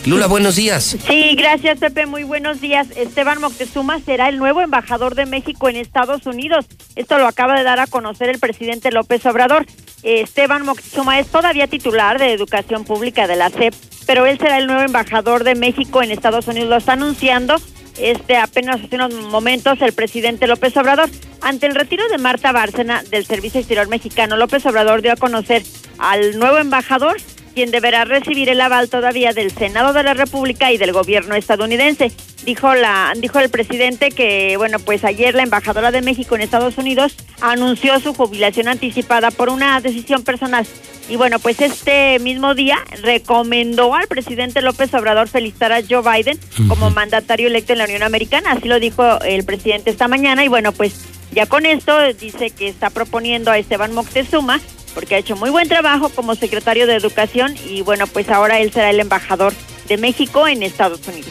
Lula, 0.06 0.28
buenos 0.28 0.56
días. 0.56 0.98
Sí, 1.06 1.36
gracias 1.36 1.80
Pepe, 1.80 2.06
muy 2.06 2.24
buenos 2.24 2.62
días. 2.62 2.88
Esteban 2.96 3.42
Moctezuma 3.42 4.00
será 4.00 4.30
el 4.30 4.38
nuevo 4.38 4.62
embajador 4.62 5.16
de 5.16 5.26
México 5.26 5.68
en 5.68 5.76
Estados 5.76 6.26
Unidos. 6.26 6.66
Esto 6.96 7.18
lo 7.18 7.28
acaba 7.28 7.58
de 7.58 7.64
dar 7.64 7.80
a 7.80 7.88
conocer 7.88 8.30
el 8.30 8.40
presidente 8.40 8.92
López 8.92 9.26
Obrador. 9.26 9.66
Esteban 10.04 10.64
Moctezuma 10.64 11.20
es 11.20 11.28
todavía 11.28 11.68
titular 11.68 12.20
de 12.20 12.32
Educación 12.32 12.86
Pública 12.86 13.28
de 13.28 13.36
la 13.36 13.50
CEP, 13.50 13.74
pero 14.06 14.26
él 14.26 14.38
será 14.38 14.58
el 14.58 14.68
nuevo 14.68 14.82
embajador 14.82 15.44
de 15.44 15.56
México 15.56 16.02
en 16.02 16.12
Estados 16.12 16.48
Unidos. 16.48 16.70
Lo 16.70 16.78
está 16.78 16.94
anunciando 16.94 17.58
este 17.98 18.38
apenas 18.38 18.82
hace 18.84 18.96
unos 18.96 19.14
momentos 19.14 19.82
el 19.82 19.94
presidente 19.94 20.48
López 20.48 20.78
Obrador. 20.78 21.10
Ante 21.42 21.66
el 21.66 21.76
retiro 21.76 22.08
de 22.10 22.18
Marta 22.18 22.52
Bárcena 22.52 23.04
del 23.04 23.26
Servicio 23.26 23.60
Exterior 23.60 23.88
Mexicano, 23.88 24.38
López 24.38 24.66
Obrador 24.66 25.02
dio 25.02 25.14
a 25.14 25.16
conocer 25.16 25.64
al 25.98 26.38
nuevo 26.38 26.58
embajador 26.58 27.18
quien 27.58 27.72
deberá 27.72 28.06
recibir 28.06 28.50
el 28.50 28.62
aval 28.62 28.88
todavía 28.88 29.34
del 29.34 29.50
Senado 29.50 29.92
de 29.92 30.04
la 30.04 30.14
República 30.14 30.72
y 30.72 30.78
del 30.78 30.92
gobierno 30.92 31.34
estadounidense. 31.34 32.12
Dijo 32.46 32.76
la 32.76 33.12
dijo 33.18 33.40
el 33.40 33.50
presidente 33.50 34.12
que 34.12 34.58
bueno, 34.58 34.78
pues 34.78 35.04
ayer 35.04 35.34
la 35.34 35.42
embajadora 35.42 35.90
de 35.90 36.04
México 36.04 36.36
en 36.36 36.42
Estados 36.42 36.78
Unidos 36.78 37.16
anunció 37.42 38.00
su 38.00 38.14
jubilación 38.14 38.68
anticipada 38.68 39.32
por 39.32 39.50
una 39.50 39.82
decisión 39.82 40.24
personal. 40.24 40.68
Y 41.10 41.16
bueno, 41.16 41.40
pues 41.40 41.60
este 41.60 42.20
mismo 42.20 42.54
día 42.54 42.78
recomendó 43.02 43.96
al 43.96 44.06
presidente 44.06 44.62
López 44.62 44.94
Obrador 44.94 45.28
felicitar 45.28 45.72
a 45.72 45.82
Joe 45.82 46.04
Biden 46.04 46.40
como 46.68 46.92
mandatario 46.92 47.48
electo 47.48 47.74
en 47.74 47.80
la 47.80 47.86
Unión 47.86 48.04
Americana, 48.04 48.52
así 48.52 48.68
lo 48.68 48.80
dijo 48.80 49.20
el 49.22 49.44
presidente 49.46 49.90
esta 49.90 50.08
mañana 50.08 50.46
y 50.46 50.48
bueno, 50.48 50.74
pues 50.74 51.08
ya 51.32 51.48
con 51.48 51.66
esto 51.66 52.14
dice 52.14 52.52
que 52.52 52.68
está 52.68 52.92
proponiendo 52.92 53.50
a 53.50 53.58
Esteban 53.58 53.96
Moctezuma 53.96 54.62
porque 54.98 55.14
ha 55.14 55.20
hecho 55.20 55.36
muy 55.36 55.52
buen 55.52 55.68
trabajo 55.68 56.10
como 56.10 56.34
secretario 56.34 56.88
de 56.88 56.96
Educación 56.96 57.54
y 57.70 57.84
bueno, 57.84 58.08
pues 58.08 58.30
ahora 58.30 58.58
él 58.58 58.74
será 58.74 58.90
el 58.90 59.00
embajador 59.00 59.54
de 59.88 59.96
México 59.96 60.48
en 60.48 60.64
Estados 60.64 61.08
Unidos. 61.08 61.30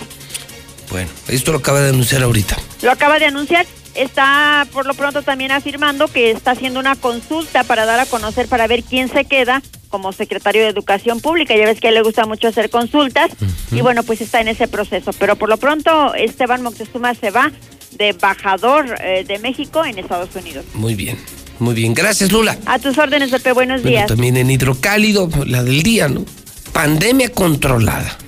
Bueno, 0.88 1.10
esto 1.26 1.51
lo 1.51 1.59
acaba 1.59 1.80
de 1.80 1.88
anunciar 1.88 2.22
ahorita. 2.22 2.56
Lo 2.82 2.93
acaba 2.93 3.18
de 3.18 3.24
anunciar. 3.24 3.66
Está 3.97 4.68
por 4.72 4.86
lo 4.86 4.94
pronto 4.94 5.22
también 5.22 5.51
afirmando 5.51 6.06
que 6.06 6.30
está 6.30 6.52
haciendo 6.52 6.78
una 6.78 6.94
consulta 6.94 7.64
para 7.64 7.86
dar 7.86 7.98
a 7.98 8.06
conocer, 8.06 8.47
para 8.47 8.68
ver 8.68 8.84
quién 8.84 9.09
se 9.09 9.24
queda 9.24 9.60
como 9.88 10.12
secretario 10.12 10.62
de 10.62 10.68
Educación 10.68 11.18
Pública. 11.18 11.56
Ya 11.56 11.64
ves 11.64 11.80
que 11.80 11.88
a 11.88 11.90
él 11.90 11.97
le 11.97 12.02
gusta 12.02 12.24
mucho 12.24 12.47
hacer 12.47 12.70
consultas 12.70 13.32
y 13.72 13.80
bueno, 13.80 14.05
pues 14.05 14.20
está 14.20 14.40
en 14.40 14.47
ese 14.47 14.68
proceso. 14.68 15.10
Pero 15.18 15.34
por 15.34 15.48
lo 15.48 15.56
pronto 15.56 16.14
Esteban 16.14 16.62
Moctezuma 16.62 17.16
se 17.16 17.32
va 17.32 17.51
de 17.90 18.10
embajador 18.10 18.94
eh, 19.01 19.24
de 19.26 19.40
México 19.40 19.84
en 19.84 19.98
Estados 19.98 20.36
Unidos. 20.36 20.64
Muy 20.74 20.94
bien. 20.94 21.18
Muy 21.58 21.74
bien, 21.74 21.94
gracias 21.94 22.32
Lula. 22.32 22.58
A 22.66 22.78
tus 22.78 22.98
órdenes, 22.98 23.30
Pepe, 23.30 23.52
buenos 23.52 23.82
días. 23.82 24.06
También 24.06 24.36
en 24.36 24.50
hidrocálido, 24.50 25.28
la 25.46 25.62
del 25.62 25.82
día, 25.82 26.08
¿no? 26.08 26.24
Pandemia 26.72 27.30
controlada. 27.30 28.18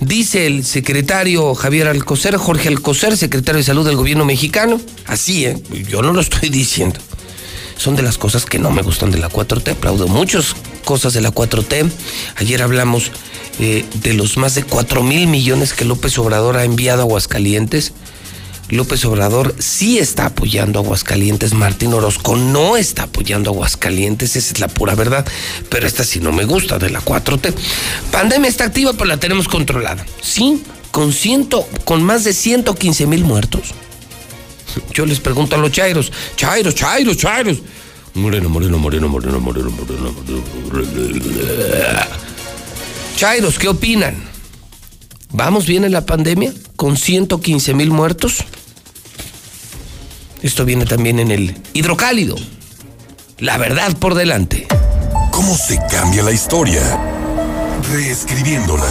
Dice 0.00 0.46
el 0.46 0.64
secretario 0.64 1.54
Javier 1.54 1.88
Alcocer, 1.88 2.36
Jorge 2.36 2.68
Alcocer, 2.68 3.16
secretario 3.16 3.58
de 3.58 3.64
Salud 3.64 3.86
del 3.86 3.96
gobierno 3.96 4.24
mexicano. 4.24 4.80
Así, 5.06 5.46
¿eh? 5.46 5.56
Yo 5.88 6.02
no 6.02 6.12
lo 6.12 6.20
estoy 6.20 6.50
diciendo. 6.50 7.00
Son 7.76 7.96
de 7.96 8.02
las 8.02 8.18
cosas 8.18 8.44
que 8.44 8.58
no 8.58 8.70
me 8.70 8.82
gustan 8.82 9.10
de 9.10 9.18
la 9.18 9.28
4T. 9.28 9.72
Aplaudo 9.72 10.06
muchas 10.06 10.54
cosas 10.84 11.14
de 11.14 11.20
la 11.20 11.32
4T. 11.32 11.90
Ayer 12.36 12.62
hablamos 12.62 13.10
eh, 13.60 13.84
de 14.02 14.14
los 14.14 14.36
más 14.36 14.54
de 14.54 14.62
4 14.62 15.02
mil 15.02 15.26
millones 15.26 15.72
que 15.72 15.84
López 15.84 16.16
Obrador 16.18 16.56
ha 16.58 16.64
enviado 16.64 17.00
a 17.00 17.04
Aguascalientes 17.04 17.92
López 18.70 19.04
Obrador 19.06 19.54
sí 19.58 19.98
está 19.98 20.26
apoyando 20.26 20.78
Aguascalientes, 20.78 21.54
Martín 21.54 21.94
Orozco 21.94 22.36
no 22.36 22.76
está 22.76 23.04
apoyando 23.04 23.50
Aguascalientes, 23.50 24.36
esa 24.36 24.52
es 24.52 24.60
la 24.60 24.68
pura 24.68 24.94
verdad, 24.94 25.26
pero 25.70 25.86
esta 25.86 26.04
sí 26.04 26.20
no 26.20 26.32
me 26.32 26.44
gusta, 26.44 26.78
de 26.78 26.90
la 26.90 27.00
4T. 27.00 27.54
Pandemia 28.10 28.48
está 28.48 28.64
activa, 28.64 28.92
pero 28.92 29.06
la 29.06 29.16
tenemos 29.16 29.48
controlada. 29.48 30.04
Sí, 30.20 30.62
con, 30.90 31.12
ciento, 31.12 31.66
con 31.84 32.02
más 32.02 32.24
de 32.24 32.34
115 32.34 33.06
mil 33.06 33.24
muertos. 33.24 33.74
Yo 34.92 35.06
les 35.06 35.20
pregunto 35.20 35.56
a 35.56 35.58
los 35.58 35.72
chairos, 35.72 36.12
chairos, 36.36 36.74
chairos, 36.74 37.16
chairos. 37.16 37.58
Moreno, 38.14 38.48
moreno, 38.50 38.78
moreno, 38.78 39.08
moreno, 39.08 39.40
moreno, 39.40 39.70
moreno, 39.70 40.12
moreno. 40.12 40.88
Chairos, 43.16 43.58
¿qué 43.58 43.68
opinan? 43.68 44.27
¿Vamos 45.32 45.66
bien 45.66 45.84
en 45.84 45.92
la 45.92 46.06
pandemia? 46.06 46.52
¿Con 46.76 46.96
115 46.96 47.74
mil 47.74 47.90
muertos? 47.90 48.44
Esto 50.42 50.64
viene 50.64 50.86
también 50.86 51.18
en 51.18 51.30
el 51.30 51.56
hidrocálido. 51.74 52.36
La 53.38 53.58
verdad 53.58 53.96
por 53.96 54.14
delante. 54.14 54.66
¿Cómo 55.30 55.56
se 55.56 55.78
cambia 55.90 56.22
la 56.22 56.32
historia? 56.32 56.80
Reescribiéndola. 57.92 58.86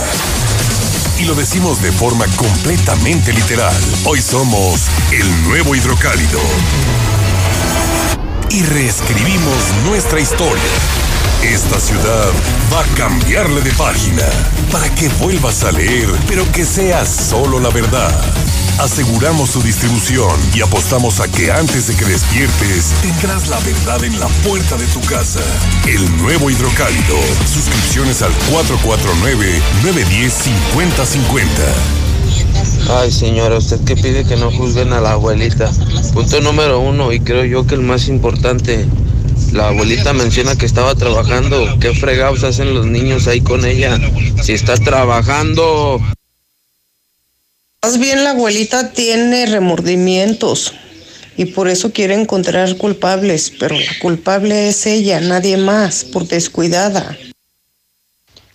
Y 1.20 1.26
lo 1.26 1.34
decimos 1.34 1.82
de 1.82 1.92
forma 1.92 2.26
completamente 2.36 3.34
literal. 3.34 3.76
Hoy 4.06 4.22
somos 4.22 4.82
el 5.12 5.44
nuevo 5.48 5.76
hidrocálido 5.76 6.40
y 8.52 8.62
reescribimos 8.64 9.56
nuestra 9.86 10.20
historia. 10.20 10.64
Esta 11.44 11.80
ciudad 11.80 12.32
va 12.74 12.82
a 12.82 12.86
cambiarle 12.96 13.62
de 13.62 13.72
página 13.74 14.24
para 14.72 14.90
que 14.96 15.08
vuelvas 15.22 15.64
a 15.64 15.72
leer, 15.72 16.10
pero 16.28 16.52
que 16.52 16.66
sea 16.66 17.06
solo 17.06 17.60
la 17.60 17.70
verdad. 17.70 18.12
Aseguramos 18.80 19.52
su 19.52 19.62
distribución 19.62 20.32
y 20.54 20.62
apostamos 20.62 21.20
a 21.20 21.28
que 21.28 21.52
antes 21.52 21.88
de 21.88 21.96
que 21.96 22.06
despiertes 22.06 22.94
tendrás 23.02 23.50
la 23.50 23.60
verdad 23.60 24.04
en 24.04 24.20
la 24.20 24.28
puerta 24.48 24.78
de 24.78 24.86
tu 24.88 25.00
casa. 25.02 25.40
El 25.88 26.18
nuevo 26.18 26.50
hidrocálido. 26.50 27.18
Suscripciones 27.52 28.22
al 28.24 28.32
449-910-5050. 29.84 31.48
Ay, 32.90 33.12
señora, 33.12 33.58
¿usted 33.58 33.80
qué 33.86 33.96
pide 33.96 34.26
que 34.26 34.38
no 34.38 34.50
juzguen 34.52 34.94
a 34.94 35.02
la 35.02 35.14
abuelita? 35.14 35.72
Punto 36.14 36.42
número 36.42 36.80
uno, 36.80 37.12
y 37.12 37.20
creo 37.20 37.46
yo 37.46 37.68
que 37.68 37.76
el 37.76 37.82
más 37.82 38.08
importante, 38.08 38.88
la 39.54 39.70
abuelita 39.70 40.14
menciona 40.14 40.56
que 40.56 40.66
estaba 40.66 40.96
trabajando. 40.96 41.78
¿Qué 41.80 41.94
fregados 41.94 42.44
hacen 42.44 42.74
los 42.74 42.86
niños 42.86 43.28
ahí 43.28 43.42
con 43.42 43.66
ella? 43.66 44.00
Si 44.42 44.54
está 44.54 44.76
trabajando. 44.78 46.02
Más 47.82 48.00
bien 48.00 48.24
la 48.24 48.32
abuelita 48.32 48.92
tiene 48.92 49.46
remordimientos 49.46 50.74
y 51.38 51.46
por 51.46 51.70
eso 51.70 51.94
quiere 51.94 52.16
encontrar 52.16 52.76
culpables, 52.78 53.54
pero 53.60 53.76
la 53.76 54.00
culpable 54.02 54.70
es 54.70 54.86
ella, 54.88 55.22
nadie 55.22 55.58
más, 55.58 56.04
por 56.04 56.28
descuidada. 56.28 57.16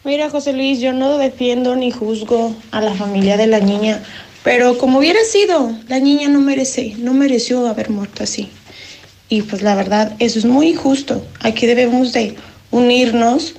Mira, 0.05 0.29
José 0.31 0.53
Luis, 0.53 0.81
yo 0.81 0.93
no 0.93 1.17
defiendo 1.17 1.77
ni 1.77 1.93
juzgo 1.93 2.57
a 2.73 2.81
la 2.81 2.93
familia 2.95 3.37
de 3.37 3.47
la 3.47 3.61
niña, 3.61 4.03
pero 4.43 4.77
como 4.77 4.99
hubiera 4.99 5.25
sido, 5.25 5.73
la 5.87 6.01
niña 6.01 6.29
no 6.29 6.41
merece, 6.41 6.97
no 6.99 7.15
mereció 7.15 7.69
haber 7.69 7.89
muerto 7.89 8.25
así. 8.25 8.51
Y 9.33 9.41
pues 9.41 9.63
la 9.63 9.75
verdad, 9.75 10.15
eso 10.19 10.39
es 10.39 10.45
muy 10.45 10.73
injusto. 10.73 11.27
Aquí 11.41 11.65
debemos 11.65 12.13
de 12.13 12.37
unirnos 12.71 13.55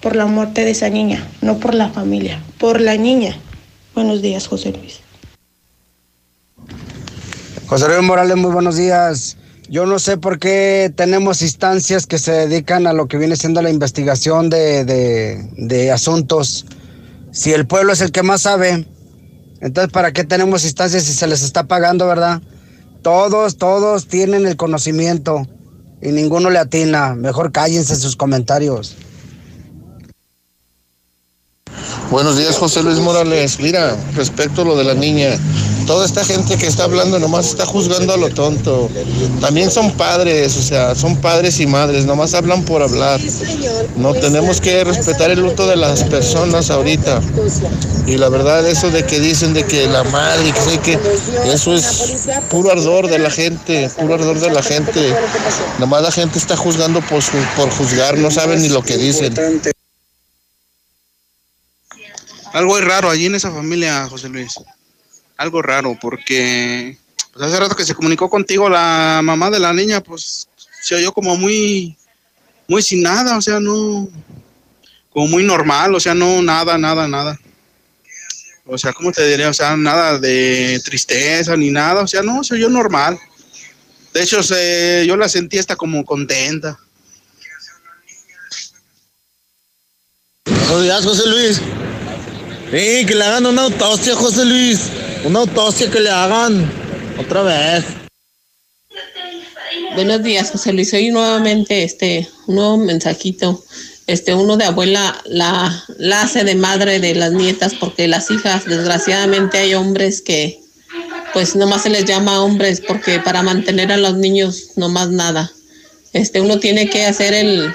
por 0.00 0.16
la 0.16 0.26
muerte 0.26 0.64
de 0.64 0.72
esa 0.72 0.88
niña, 0.88 1.24
no 1.42 1.60
por 1.60 1.74
la 1.74 1.90
familia, 1.90 2.42
por 2.58 2.80
la 2.80 2.96
niña. 2.96 3.38
Buenos 3.94 4.20
días, 4.20 4.48
José 4.48 4.72
Luis. 4.72 4.98
José 7.68 7.86
Luis 7.86 8.02
Morales, 8.02 8.36
muy 8.36 8.50
buenos 8.50 8.76
días. 8.76 9.36
Yo 9.68 9.86
no 9.86 10.00
sé 10.00 10.16
por 10.16 10.40
qué 10.40 10.92
tenemos 10.92 11.40
instancias 11.40 12.08
que 12.08 12.18
se 12.18 12.32
dedican 12.32 12.88
a 12.88 12.92
lo 12.92 13.06
que 13.06 13.16
viene 13.16 13.36
siendo 13.36 13.62
la 13.62 13.70
investigación 13.70 14.50
de, 14.50 14.84
de, 14.84 15.48
de 15.56 15.92
asuntos. 15.92 16.66
Si 17.30 17.52
el 17.52 17.68
pueblo 17.68 17.92
es 17.92 18.00
el 18.00 18.10
que 18.10 18.24
más 18.24 18.42
sabe, 18.42 18.88
entonces 19.60 19.92
¿para 19.92 20.10
qué 20.12 20.24
tenemos 20.24 20.64
instancias 20.64 21.04
si 21.04 21.12
se 21.12 21.28
les 21.28 21.44
está 21.44 21.68
pagando, 21.68 22.08
verdad? 22.08 22.42
Todos, 23.02 23.56
todos 23.56 24.06
tienen 24.06 24.46
el 24.46 24.56
conocimiento 24.56 25.46
y 26.00 26.12
ninguno 26.12 26.50
le 26.50 26.58
atina. 26.58 27.14
Mejor 27.14 27.50
cállense 27.50 27.96
sus 27.96 28.14
comentarios. 28.14 28.94
Buenos 32.12 32.38
días, 32.38 32.58
José 32.58 32.82
Luis 32.82 32.98
Morales. 32.98 33.58
Mira, 33.58 33.96
respecto 34.14 34.62
a 34.62 34.64
lo 34.64 34.76
de 34.76 34.84
la 34.84 34.94
niña, 34.94 35.30
toda 35.86 36.06
esta 36.06 36.24
gente 36.24 36.56
que 36.56 36.66
está 36.66 36.84
hablando 36.84 37.18
nomás 37.18 37.46
está 37.46 37.66
juzgando 37.66 38.12
a 38.12 38.16
lo 38.16 38.30
tonto. 38.30 38.90
También 39.40 39.70
son 39.70 39.92
padres, 39.92 40.56
o 40.56 40.62
sea, 40.62 40.94
son 40.94 41.16
padres 41.16 41.60
y 41.60 41.66
madres, 41.66 42.04
nomás 42.04 42.34
hablan 42.34 42.64
por 42.64 42.82
hablar. 42.82 43.20
No 43.96 44.14
tenemos 44.14 44.60
que 44.60 44.84
respetar 44.84 45.30
el 45.30 45.40
luto 45.40 45.66
de 45.66 45.76
las 45.76 46.04
personas 46.04 46.70
ahorita. 46.70 47.20
Y 48.06 48.16
la 48.16 48.28
verdad, 48.28 48.66
eso 48.66 48.90
de 48.90 49.04
que 49.04 49.20
dicen 49.20 49.54
de 49.54 49.64
que 49.64 49.86
la 49.86 50.04
madre, 50.04 50.52
que 50.52 50.60
sé 50.60 50.78
que 50.78 50.98
eso 51.52 51.74
es 51.74 52.28
puro 52.50 52.70
ardor 52.70 53.08
de 53.08 53.18
la 53.18 53.30
gente, 53.30 53.88
puro 53.98 54.14
ardor 54.14 54.40
de 54.40 54.50
la 54.50 54.62
gente. 54.62 55.14
Nomás 55.78 56.02
la 56.02 56.12
gente 56.12 56.38
está 56.38 56.56
juzgando 56.56 57.00
por, 57.00 57.22
por 57.56 57.70
juzgar, 57.70 58.18
no 58.18 58.30
saben 58.30 58.60
ni 58.62 58.68
lo 58.68 58.82
que 58.82 58.96
dicen. 58.96 59.34
Algo 62.52 62.78
es 62.78 62.84
raro 62.84 63.08
allí 63.08 63.26
en 63.26 63.34
esa 63.34 63.50
familia, 63.50 64.06
José 64.08 64.28
Luis. 64.28 64.60
Algo 65.42 65.60
raro, 65.60 65.98
porque 66.00 66.96
pues 67.32 67.44
hace 67.44 67.58
rato 67.58 67.74
que 67.74 67.84
se 67.84 67.96
comunicó 67.96 68.30
contigo 68.30 68.68
la 68.70 69.22
mamá 69.24 69.50
de 69.50 69.58
la 69.58 69.72
niña, 69.72 70.00
pues 70.00 70.46
se 70.80 70.94
oyó 70.94 71.10
como 71.12 71.36
muy, 71.36 71.96
muy 72.68 72.80
sin 72.80 73.02
nada, 73.02 73.36
o 73.36 73.42
sea, 73.42 73.58
no, 73.58 74.08
como 75.10 75.26
muy 75.26 75.42
normal, 75.42 75.96
o 75.96 75.98
sea, 75.98 76.14
no, 76.14 76.40
nada, 76.42 76.78
nada, 76.78 77.08
nada. 77.08 77.40
O 78.66 78.78
sea, 78.78 78.92
¿cómo 78.92 79.10
te 79.10 79.26
diría? 79.26 79.48
O 79.48 79.52
sea, 79.52 79.76
nada 79.76 80.16
de 80.16 80.80
tristeza 80.84 81.56
ni 81.56 81.70
nada, 81.72 82.02
o 82.02 82.06
sea, 82.06 82.22
no, 82.22 82.44
se 82.44 82.54
oyó 82.54 82.68
normal. 82.68 83.18
De 84.14 84.22
hecho, 84.22 84.44
se, 84.44 85.04
yo 85.08 85.16
la 85.16 85.28
sentí 85.28 85.58
hasta 85.58 85.74
como 85.74 86.04
contenta. 86.04 86.78
Buenos 90.44 90.84
días, 90.84 91.04
José 91.04 91.28
Luis. 91.28 91.60
Sí, 92.70 93.06
que 93.06 93.14
le 93.16 93.24
hagan 93.24 93.46
una 93.46 93.62
autopsia, 93.62 94.14
José 94.14 94.44
Luis. 94.44 95.01
Una 95.24 95.40
autopsia 95.40 95.88
que 95.88 96.00
le 96.00 96.10
hagan. 96.10 96.68
Otra 97.18 97.42
vez. 97.42 97.84
Buenos 99.94 100.22
días, 100.22 100.50
José 100.50 100.72
Luis. 100.72 100.92
Hoy 100.94 101.10
nuevamente 101.10 101.84
este 101.84 102.28
un 102.48 102.56
nuevo 102.56 102.76
mensajito. 102.76 103.62
Este 104.08 104.34
uno 104.34 104.56
de 104.56 104.64
abuela 104.64 105.16
la, 105.26 105.84
la 105.98 106.22
hace 106.22 106.42
de 106.42 106.56
madre 106.56 106.98
de 106.98 107.14
las 107.14 107.30
nietas 107.32 107.74
porque 107.74 108.08
las 108.08 108.30
hijas, 108.32 108.64
desgraciadamente 108.64 109.58
hay 109.58 109.74
hombres 109.74 110.22
que 110.22 110.60
pues 111.32 111.54
nomás 111.54 111.84
se 111.84 111.90
les 111.90 112.04
llama 112.04 112.42
hombres 112.42 112.82
porque 112.86 113.20
para 113.20 113.44
mantener 113.44 113.92
a 113.92 113.98
los 113.98 114.16
niños 114.16 114.70
nomás 114.74 115.10
nada. 115.10 115.52
Este 116.12 116.40
uno 116.40 116.58
tiene 116.58 116.90
que 116.90 117.06
hacer 117.06 117.32
el 117.32 117.72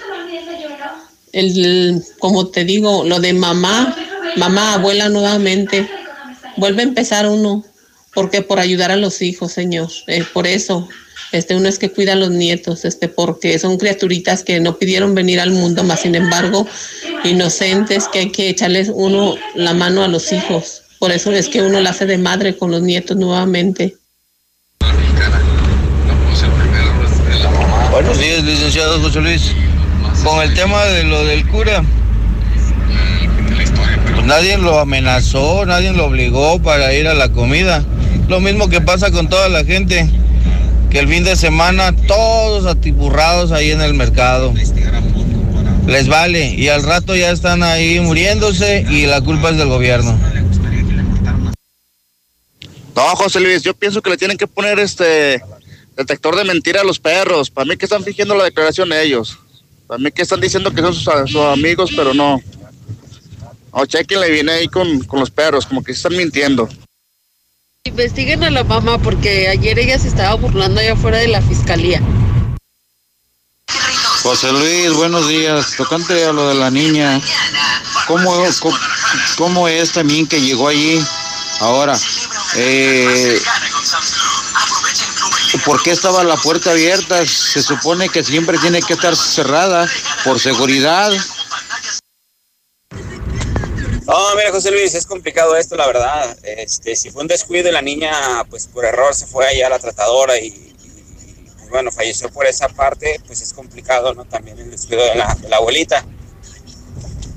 el 1.32 2.03
como 2.19 2.48
te 2.48 2.65
digo, 2.65 3.06
lo 3.06 3.19
de 3.22 3.32
mamá, 3.32 3.95
mamá, 4.36 4.74
abuela 4.74 5.07
nuevamente. 5.07 5.90
Vuelve 6.58 6.82
a 6.82 6.86
empezar 6.86 7.28
uno 7.28 7.64
porque 8.14 8.42
por 8.42 8.60
ayudar 8.60 8.90
a 8.90 8.98
los 8.98 9.22
hijos, 9.22 9.52
Señor. 9.52 9.90
Eh, 10.08 10.24
por 10.34 10.48
eso, 10.48 10.90
este, 11.32 11.56
uno 11.56 11.70
es 11.70 11.78
que 11.78 11.92
cuida 11.92 12.14
a 12.14 12.16
los 12.16 12.32
nietos, 12.32 12.84
este, 12.84 13.08
porque 13.08 13.60
son 13.60 13.78
criaturitas 13.78 14.44
que 14.44 14.60
no 14.60 14.78
pidieron 14.78 15.14
venir 15.14 15.40
al 15.40 15.52
mundo, 15.52 15.84
más 15.84 16.02
sin 16.02 16.16
embargo, 16.16 16.68
inocentes, 17.24 18.08
que 18.08 18.20
hay 18.20 18.32
que 18.32 18.50
echarles 18.50 18.90
uno 18.92 19.36
la 19.54 19.76
mano 19.76 20.04
a 20.04 20.08
los 20.08 20.32
hijos. 20.32 20.82
Por 20.98 21.12
eso 21.12 21.32
es 21.32 21.48
que 21.48 21.62
uno 21.62 21.80
la 21.80 21.92
hace 21.92 22.08
de 22.08 22.18
madre 22.18 22.58
con 22.58 22.72
los 22.72 22.82
nietos 22.82 23.16
nuevamente. 23.18 23.96
Buenos 27.92 28.20
días, 28.20 28.44
licenciado 28.44 29.00
José 29.00 29.22
Luis. 29.22 29.52
Con 30.24 30.42
el 30.42 30.54
tema 30.56 30.84
de 30.86 31.04
lo 31.04 31.24
del 31.24 31.48
cura, 31.48 31.84
nadie 34.28 34.58
lo 34.58 34.78
amenazó, 34.78 35.66
nadie 35.66 35.94
lo 35.94 36.06
obligó 36.06 36.62
para 36.62 36.94
ir 36.94 37.08
a 37.08 37.14
la 37.14 37.32
comida. 37.32 37.84
Lo 38.28 38.41
mismo 38.41 38.68
que 38.70 38.82
pasa 38.82 39.10
con 39.10 39.30
toda 39.30 39.48
la 39.48 39.64
gente, 39.64 40.08
que 40.91 40.99
el 40.99 41.08
fin 41.08 41.24
de 41.24 41.38
semana 41.38 41.95
todos 41.95 42.66
atiburrados 42.66 43.52
ahí 43.52 43.72
en 43.72 43.82
el 43.82 43.94
mercado. 43.94 44.54
Les 45.88 46.10
vale 46.10 46.54
y 46.54 46.68
al 46.68 46.84
rato 46.84 47.16
ya 47.16 47.32
están 47.32 47.64
ahí 47.64 48.02
muriéndose 48.02 48.86
y 48.90 49.06
la 49.06 49.22
culpa 49.22 49.52
es 49.52 49.58
del 49.58 49.70
gobierno. 49.70 50.20
No, 52.94 53.04
José 53.16 53.40
Luis, 53.40 53.62
yo 53.62 53.74
pienso 53.74 54.02
que 54.02 54.10
le 54.10 54.18
tienen 54.18 54.38
que 54.38 54.48
poner 54.48 54.80
este 54.80 55.41
detector 55.95 56.36
de 56.36 56.44
mentira 56.44 56.82
a 56.82 56.84
los 56.84 56.99
perros. 56.99 57.49
Para 57.49 57.66
mí 57.66 57.78
que 57.78 57.86
están 57.86 58.04
fingiendo 58.04 58.36
la 58.36 58.44
declaración 58.44 58.90
de 58.90 59.02
ellos. 59.02 59.38
Para 59.88 59.99
mí 59.99 60.12
que 60.12 60.24
están 60.24 60.41
diciendo 60.41 60.72
que 60.72 60.82
son 60.82 60.94
sus, 60.94 61.32
sus 61.32 61.41
amigos, 61.45 61.91
pero 61.95 62.14
no. 62.14 62.41
O 63.80 63.86
chequenle 63.86 64.32
viene 64.32 64.54
ahí 64.54 64.68
con, 64.68 65.02
con 65.02 65.20
los 65.20 65.30
perros, 65.30 65.68
como 65.68 65.84
que 65.84 65.91
están 65.91 66.18
mintiendo. 66.18 66.68
Investiguen 67.84 68.44
a 68.44 68.49
la 68.49 68.64
mamá 68.64 68.98
porque 68.98 69.49
ayer 69.49 69.78
ella 69.78 69.99
se 69.99 70.08
estaba 70.08 70.34
burlando 70.34 70.82
allá 70.82 70.94
afuera 70.94 71.20
de 71.20 71.28
la 71.28 71.44
fiscalía. 71.44 72.02
José 74.24 74.52
Luis, 74.52 74.94
buenos 74.94 75.28
días. 75.28 75.76
Tocante 75.78 76.26
a 76.26 76.34
lo 76.34 76.49
de 76.49 76.56
la 76.56 76.72
niña, 76.72 77.22
¿cómo, 78.08 78.44
cómo, 78.60 78.78
cómo 79.38 79.68
es 79.68 79.91
también 79.91 80.26
que 80.26 80.41
llegó 80.41 80.70
allí 80.70 80.99
ahora? 81.60 81.99
Eh, 82.56 83.40
¿Por 85.66 85.84
qué 85.84 85.91
estaba 85.91 86.24
la 86.24 86.38
puerta 86.38 86.72
abierta? 86.72 87.24
Se 87.28 87.62
supone 87.62 88.10
que 88.10 88.24
siempre 88.24 88.58
tiene 88.58 88.82
que 88.82 88.94
estar 88.94 89.16
cerrada 89.16 89.88
por 90.24 90.40
seguridad. 90.40 91.12
No, 94.08 94.36
mira, 94.38 94.52
José 94.52 94.72
Luis, 94.72 94.96
es 94.96 95.06
complicado 95.06 95.58
esto, 95.58 95.76
la 95.76 95.86
verdad. 95.86 96.38
Este, 96.42 96.96
si 96.96 97.12
fue 97.12 97.24
un 97.24 97.28
descuido 97.28 97.68
y 97.68 97.74
la 97.74 97.82
niña, 97.82 98.46
pues 98.50 98.66
por 98.66 98.86
error 98.86 99.14
se 99.14 99.28
fue 99.28 99.46
allá 99.46 99.68
a 99.68 99.70
la 99.70 99.80
tratadora 99.80 100.40
y, 100.40 100.74
pues, 101.58 101.70
bueno, 101.70 101.92
falleció 101.92 102.30
por 102.30 102.46
esa 102.46 102.70
parte, 102.70 103.20
pues 103.28 103.42
es 103.42 103.52
complicado, 103.52 104.14
¿no? 104.14 104.24
También 104.24 104.58
el 104.60 104.72
descuido 104.72 105.04
de 105.04 105.16
la, 105.16 105.38
abuelita. 105.58 106.06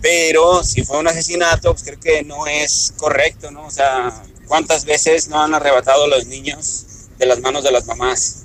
Pero 0.01 0.63
si 0.63 0.85
fue 0.85 0.99
un 0.99 1.09
asesinato, 1.09 1.73
pues 1.73 1.83
creo 1.83 1.99
que 1.99 2.23
no 2.23 2.47
es 2.47 2.95
correcto, 2.97 3.51
¿no? 3.51 3.67
O 3.67 3.71
sea, 3.71 4.23
¿cuántas 4.47 4.85
veces 4.85 5.27
no 5.27 5.43
han 5.43 5.53
arrebatado 5.53 6.05
a 6.05 6.09
los 6.09 6.27
niños 6.27 6.87
de 7.19 7.27
las 7.27 7.41
manos 7.41 7.65
de 7.65 7.73
las 7.73 7.85
mamás? 7.87 8.45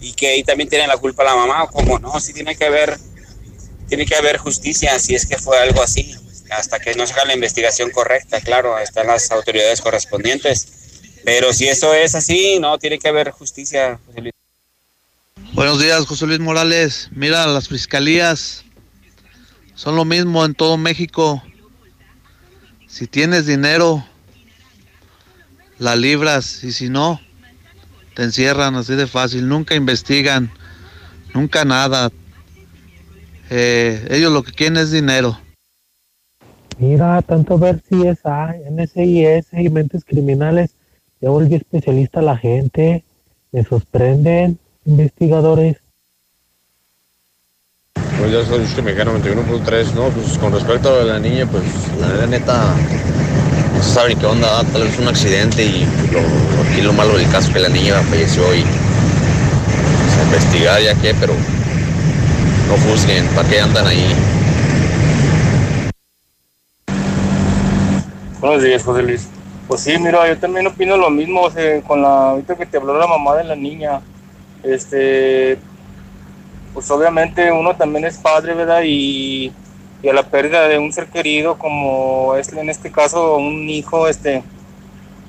y 0.00 0.12
que 0.12 0.28
ahí 0.28 0.44
también 0.44 0.68
tiene 0.68 0.86
la 0.86 0.98
culpa 0.98 1.24
la 1.24 1.34
mamá, 1.34 1.64
o 1.64 1.68
como 1.68 1.98
no, 1.98 2.20
sí 2.20 2.34
tiene 2.34 2.54
que 2.56 2.66
haber, 2.66 2.98
tiene 3.88 4.04
que 4.04 4.14
haber 4.14 4.36
justicia 4.36 4.98
si 4.98 5.14
es 5.14 5.24
que 5.24 5.38
fue 5.38 5.58
algo 5.58 5.82
así, 5.82 6.14
hasta 6.56 6.78
que 6.78 6.94
no 6.94 7.06
se 7.06 7.12
haga 7.14 7.26
la 7.26 7.34
investigación 7.34 7.90
correcta, 7.90 8.40
claro, 8.40 8.78
están 8.78 9.06
las 9.06 9.30
autoridades 9.30 9.80
correspondientes, 9.80 10.68
pero 11.24 11.52
si 11.52 11.68
eso 11.68 11.94
es 11.94 12.14
así, 12.14 12.58
no, 12.60 12.78
tiene 12.78 12.98
que 12.98 13.08
haber 13.08 13.30
justicia. 13.30 13.98
José 14.06 14.20
Luis. 14.20 14.32
Buenos 15.52 15.80
días, 15.80 16.04
José 16.06 16.26
Luis 16.26 16.40
Morales. 16.40 17.08
Mira, 17.12 17.46
las 17.46 17.68
fiscalías 17.68 18.64
son 19.74 19.96
lo 19.96 20.04
mismo 20.04 20.44
en 20.44 20.54
todo 20.54 20.76
México. 20.76 21.42
Si 22.86 23.06
tienes 23.06 23.46
dinero, 23.46 24.06
la 25.78 25.96
libras 25.96 26.62
y 26.62 26.72
si 26.72 26.88
no, 26.88 27.20
te 28.14 28.22
encierran 28.22 28.76
así 28.76 28.94
de 28.94 29.06
fácil. 29.06 29.48
Nunca 29.48 29.74
investigan, 29.74 30.52
nunca 31.32 31.64
nada. 31.64 32.12
Eh, 33.50 34.06
ellos 34.10 34.32
lo 34.32 34.42
que 34.42 34.52
quieren 34.52 34.76
es 34.76 34.90
dinero. 34.90 35.40
Mira, 36.78 37.22
tanto 37.22 37.58
ver 37.58 37.80
si 37.88 38.06
es 38.06 38.18
NSIS 38.70 39.46
y 39.52 39.68
mentes 39.68 40.04
criminales, 40.04 40.70
ya 41.20 41.30
volví 41.30 41.54
especialista 41.54 42.20
la 42.20 42.36
gente. 42.36 43.04
Me 43.52 43.62
sorprenden, 43.62 44.58
investigadores. 44.84 45.76
Pues 48.18 48.32
ya 48.32 48.44
soy 48.44 48.64
usted 48.64 48.82
mexicano 48.82 49.18
91.3, 49.18 49.94
¿no? 49.94 50.08
Pues 50.08 50.36
con 50.38 50.52
respecto 50.52 51.00
a 51.00 51.04
la 51.04 51.20
niña, 51.20 51.46
pues 51.46 51.62
la 52.00 52.26
neta, 52.26 52.74
no 53.76 53.82
se 53.82 53.90
sabe 53.94 54.16
qué 54.16 54.26
onda, 54.26 54.62
tal 54.72 54.82
vez 54.82 54.98
un 54.98 55.08
accidente 55.08 55.64
y 55.64 55.86
lo, 56.82 56.92
malo 56.92 57.16
del 57.16 57.28
caso 57.30 57.48
es 57.48 57.54
que 57.54 57.60
la 57.60 57.68
niña 57.68 58.00
falleció 58.02 58.42
y 58.54 58.62
pues, 58.62 60.18
a 60.18 60.22
investigar 60.24 60.82
ya 60.82 60.94
qué, 60.96 61.14
pero 61.20 61.34
no 61.34 62.90
juzguen, 62.90 63.26
¿para 63.36 63.48
qué 63.48 63.60
andan 63.60 63.86
ahí? 63.86 64.04
Buenos 68.44 68.62
días, 68.62 68.84
José 68.84 69.02
Luis. 69.02 69.26
Pues 69.66 69.80
sí, 69.80 69.96
mira, 69.98 70.28
yo 70.28 70.38
también 70.38 70.66
opino 70.66 70.98
lo 70.98 71.08
mismo, 71.08 71.40
o 71.40 71.50
sea, 71.50 71.80
con 71.80 72.02
la, 72.02 72.32
ahorita 72.32 72.56
que 72.56 72.66
te 72.66 72.76
habló 72.76 72.98
la 72.98 73.06
mamá 73.06 73.36
de 73.36 73.44
la 73.44 73.56
niña, 73.56 74.02
este, 74.62 75.56
pues 76.74 76.90
obviamente 76.90 77.50
uno 77.50 77.74
también 77.74 78.04
es 78.04 78.18
padre, 78.18 78.52
¿verdad? 78.52 78.82
Y, 78.84 79.50
y 80.02 80.08
a 80.10 80.12
la 80.12 80.24
pérdida 80.24 80.68
de 80.68 80.78
un 80.78 80.92
ser 80.92 81.06
querido, 81.06 81.56
como 81.56 82.34
es 82.34 82.52
en 82.52 82.68
este 82.68 82.92
caso 82.92 83.38
un 83.38 83.66
hijo, 83.70 84.08
este, 84.08 84.42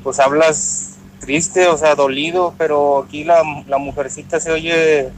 pues 0.03 0.19
hablas 0.19 0.97
triste, 1.21 1.67
o 1.67 1.77
sea, 1.77 1.95
dolido, 1.95 2.53
pero 2.57 3.05
aquí 3.05 3.23
la, 3.23 3.41
la 3.65 3.77
mujercita 3.77 4.41
se 4.41 4.51
oye 4.51 5.09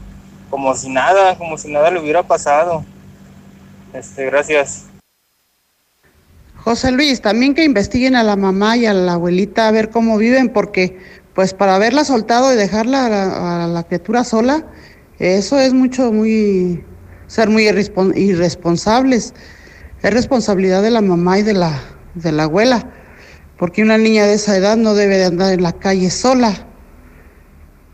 como 0.50 0.72
si 0.76 0.88
nada, 0.88 1.36
como 1.36 1.58
si 1.58 1.68
nada 1.68 1.90
le 1.90 1.98
hubiera 1.98 2.22
pasado. 2.22 2.84
Este, 3.92 4.26
gracias. 4.26 4.88
José 6.68 6.92
Luis, 6.92 7.22
también 7.22 7.54
que 7.54 7.64
investiguen 7.64 8.14
a 8.14 8.22
la 8.22 8.36
mamá 8.36 8.76
y 8.76 8.84
a 8.84 8.92
la 8.92 9.14
abuelita 9.14 9.68
a 9.68 9.70
ver 9.70 9.88
cómo 9.88 10.18
viven, 10.18 10.50
porque 10.50 10.98
pues 11.34 11.54
para 11.54 11.76
haberla 11.76 12.04
soltado 12.04 12.52
y 12.52 12.56
dejarla 12.56 13.62
a 13.64 13.66
la, 13.66 13.82
criatura 13.84 14.22
sola, 14.22 14.66
eso 15.18 15.58
es 15.58 15.72
mucho, 15.72 16.12
muy, 16.12 16.84
ser 17.26 17.48
muy 17.48 17.64
irrespon- 17.64 18.14
irresponsables. 18.14 19.32
Es 20.02 20.12
responsabilidad 20.12 20.82
de 20.82 20.90
la 20.90 21.00
mamá 21.00 21.38
y 21.38 21.42
de 21.42 21.54
la, 21.54 21.72
de 22.12 22.32
la 22.32 22.42
abuela, 22.42 22.86
porque 23.56 23.82
una 23.82 23.96
niña 23.96 24.26
de 24.26 24.34
esa 24.34 24.54
edad 24.54 24.76
no 24.76 24.92
debe 24.92 25.16
de 25.16 25.24
andar 25.24 25.54
en 25.54 25.62
la 25.62 25.72
calle 25.72 26.10
sola. 26.10 26.66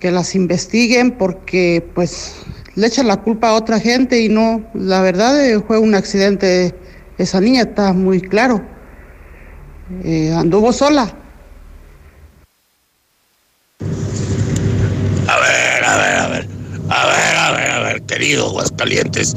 Que 0.00 0.10
las 0.10 0.34
investiguen 0.34 1.12
porque 1.12 1.88
pues 1.94 2.34
le 2.74 2.88
echan 2.88 3.06
la 3.06 3.18
culpa 3.18 3.50
a 3.50 3.54
otra 3.54 3.78
gente 3.78 4.20
y 4.20 4.28
no, 4.28 4.68
la 4.74 5.00
verdad 5.00 5.40
eh, 5.48 5.62
fue 5.64 5.78
un 5.78 5.94
accidente. 5.94 6.74
Esa 7.18 7.40
niña 7.40 7.62
está 7.62 7.92
muy 7.92 8.20
claro. 8.20 8.60
Eh, 10.02 10.32
anduvo 10.34 10.72
sola. 10.72 11.14
A 15.28 15.38
ver, 15.38 15.84
a 15.84 15.96
ver, 15.96 16.16
a 16.16 16.28
ver. 16.28 16.48
A 16.90 17.06
ver, 17.06 17.36
a 17.36 17.50
ver, 17.52 17.70
a 17.70 17.80
ver, 17.80 18.02
querido 18.02 18.48
Aguascalientes. 18.48 19.34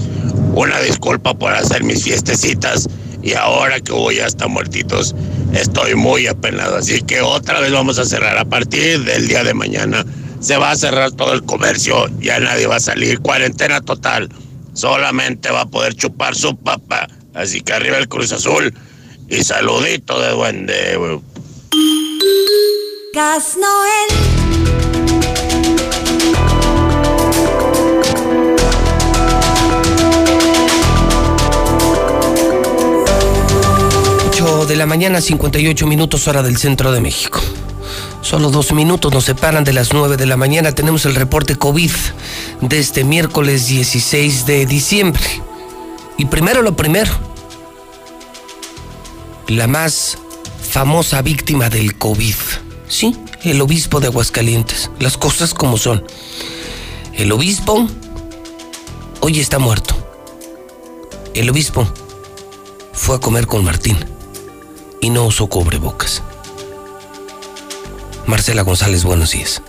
Una 0.54 0.80
disculpa 0.80 1.34
por 1.34 1.54
hacer 1.54 1.84
mis 1.84 2.04
fiestecitas. 2.04 2.88
Y 3.22 3.34
ahora 3.34 3.80
que 3.80 3.92
voy 3.92 4.20
hasta 4.20 4.48
muertitos, 4.48 5.14
estoy 5.54 5.96
muy 5.96 6.28
apenado. 6.28 6.78
Así 6.78 7.02
que 7.02 7.22
otra 7.22 7.60
vez 7.60 7.72
vamos 7.72 8.00
a 8.00 8.06
cerrar. 8.06 8.38
A 8.38 8.46
partir 8.46 9.04
del 9.04 9.28
día 9.28 9.44
de 9.44 9.54
mañana 9.54 10.04
se 10.40 10.58
va 10.58 10.72
a 10.72 10.76
cerrar 10.76 11.12
todo 11.12 11.34
el 11.34 11.44
comercio. 11.44 12.08
Ya 12.20 12.40
nadie 12.40 12.68
va 12.68 12.78
a 12.78 12.80
salir. 12.80 13.20
Cuarentena 13.20 13.82
total. 13.82 14.30
Solamente 14.74 15.52
va 15.52 15.62
a 15.62 15.66
poder 15.66 15.94
chupar 15.94 16.36
su 16.36 16.56
papa. 16.56 17.08
Así 17.38 17.62
que 17.62 17.74
arriba 17.74 17.98
el 17.98 18.08
Cruz 18.08 18.32
Azul. 18.32 18.74
Y 19.30 19.44
saludito 19.44 20.20
de 20.20 20.32
duende. 20.32 21.22
Gas 23.14 23.58
Noel. 23.58 24.38
8 34.30 34.66
de 34.66 34.76
la 34.76 34.86
mañana, 34.86 35.22
58 35.22 35.86
minutos 35.86 36.28
hora 36.28 36.42
del 36.42 36.58
centro 36.58 36.92
de 36.92 37.02
México. 37.02 37.40
Solo 38.22 38.50
dos 38.50 38.74
minutos 38.74 39.14
nos 39.14 39.26
separan 39.26 39.64
de 39.64 39.74
las 39.74 39.94
9 39.94 40.18
de 40.18 40.26
la 40.26 40.38
mañana. 40.38 40.72
Tenemos 40.72 41.06
el 41.06 41.16
reporte 41.16 41.56
COVID 41.56 41.92
de 42.62 42.80
este 42.80 43.04
miércoles 43.04 43.68
16 43.68 44.46
de 44.46 44.66
diciembre. 44.66 45.47
Y 46.18 46.26
primero 46.26 46.62
lo 46.62 46.76
primero. 46.76 47.12
La 49.48 49.68
más 49.68 50.18
famosa 50.62 51.22
víctima 51.22 51.70
del 51.70 51.98
COVID. 51.98 52.36
Sí, 52.88 53.16
el 53.44 53.62
obispo 53.62 54.00
de 54.00 54.08
Aguascalientes. 54.08 54.90
Las 55.00 55.18
cosas 55.18 55.54
como 55.54 55.78
son. 55.78 56.04
El 57.14 57.32
obispo 57.32 57.88
hoy 59.22 59.40
está 59.40 59.60
muerto. 59.60 59.96
El 61.34 61.50
obispo 61.50 61.88
fue 62.94 63.16
a 63.16 63.20
comer 63.20 63.48
con 63.48 63.64
Martín 63.64 63.98
y 65.02 65.10
no 65.10 65.26
usó 65.26 65.48
cubrebocas. 65.48 66.24
Marcela 68.26 68.64
González, 68.64 69.04
buenos 69.04 69.32
días. 69.32 69.62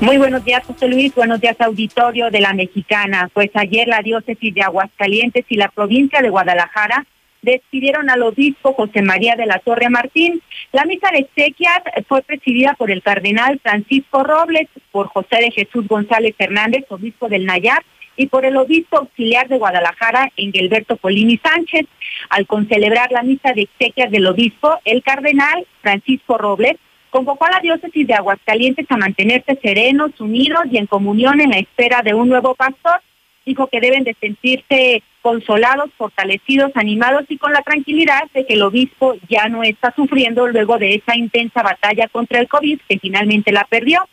Muy 0.00 0.16
buenos 0.16 0.44
días, 0.44 0.64
José 0.64 0.86
Luis. 0.86 1.12
Buenos 1.12 1.40
días, 1.40 1.60
auditorio 1.60 2.30
de 2.30 2.40
la 2.40 2.52
Mexicana. 2.52 3.28
Pues 3.34 3.50
ayer 3.54 3.88
la 3.88 4.00
diócesis 4.00 4.54
de 4.54 4.62
Aguascalientes 4.62 5.44
y 5.48 5.56
la 5.56 5.68
provincia 5.68 6.22
de 6.22 6.30
Guadalajara 6.30 7.04
despidieron 7.42 8.08
al 8.08 8.22
obispo 8.22 8.74
José 8.74 9.02
María 9.02 9.34
de 9.34 9.46
la 9.46 9.58
Torre 9.58 9.90
Martín. 9.90 10.40
La 10.70 10.84
misa 10.84 11.10
de 11.10 11.18
exequias 11.18 11.82
fue 12.06 12.22
presidida 12.22 12.74
por 12.74 12.92
el 12.92 13.02
cardenal 13.02 13.58
Francisco 13.60 14.22
Robles, 14.22 14.68
por 14.92 15.08
José 15.08 15.38
de 15.40 15.50
Jesús 15.50 15.88
González 15.88 16.36
Hernández, 16.38 16.84
obispo 16.90 17.28
del 17.28 17.44
Nayar, 17.44 17.82
y 18.16 18.26
por 18.26 18.44
el 18.44 18.56
obispo 18.56 18.98
auxiliar 18.98 19.48
de 19.48 19.58
Guadalajara, 19.58 20.30
Engelberto 20.36 20.96
Polini 20.96 21.38
Sánchez. 21.38 21.86
Al 22.30 22.46
concelebrar 22.46 23.10
la 23.10 23.24
misa 23.24 23.52
de 23.52 23.62
exequias 23.62 24.12
del 24.12 24.28
obispo, 24.28 24.78
el 24.84 25.02
cardenal 25.02 25.66
Francisco 25.82 26.38
Robles 26.38 26.76
convocó 27.10 27.46
a 27.46 27.50
la 27.50 27.60
diócesis 27.60 28.06
de 28.06 28.14
Aguascalientes 28.14 28.86
a 28.90 28.96
mantenerse 28.96 29.58
serenos, 29.62 30.20
unidos 30.20 30.62
y 30.70 30.78
en 30.78 30.86
comunión 30.86 31.40
en 31.40 31.50
la 31.50 31.58
espera 31.58 32.02
de 32.02 32.14
un 32.14 32.28
nuevo 32.28 32.54
pastor. 32.54 33.00
Dijo 33.44 33.66
que 33.66 33.80
deben 33.80 34.04
de 34.04 34.14
sentirse 34.20 35.02
consolados, 35.22 35.90
fortalecidos, 35.96 36.70
animados 36.74 37.24
y 37.28 37.38
con 37.38 37.52
la 37.52 37.62
tranquilidad 37.62 38.24
de 38.34 38.46
que 38.46 38.54
el 38.54 38.62
obispo 38.62 39.14
ya 39.28 39.48
no 39.48 39.62
está 39.62 39.92
sufriendo 39.94 40.46
luego 40.46 40.78
de 40.78 40.94
esa 40.94 41.16
intensa 41.16 41.62
batalla 41.62 42.08
contra 42.08 42.40
el 42.40 42.48
COVID 42.48 42.80
que 42.88 42.98
finalmente 42.98 43.52
la 43.52 43.64
perdió. 43.64 44.06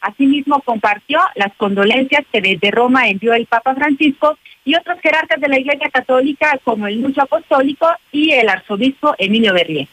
Asimismo, 0.00 0.60
compartió 0.60 1.20
las 1.36 1.54
condolencias 1.56 2.24
que 2.32 2.40
desde 2.40 2.70
Roma 2.70 3.08
envió 3.08 3.34
el 3.34 3.46
Papa 3.46 3.74
Francisco 3.74 4.36
y 4.64 4.74
otros 4.74 5.00
jerarcas 5.00 5.40
de 5.40 5.48
la 5.48 5.58
Iglesia 5.58 5.90
Católica 5.90 6.58
como 6.64 6.86
el 6.86 6.98
Mucho 6.98 7.22
Apostólico 7.22 7.86
y 8.10 8.32
el 8.32 8.48
arzobispo 8.48 9.14
Emilio 9.18 9.54
Berlier. 9.54 9.88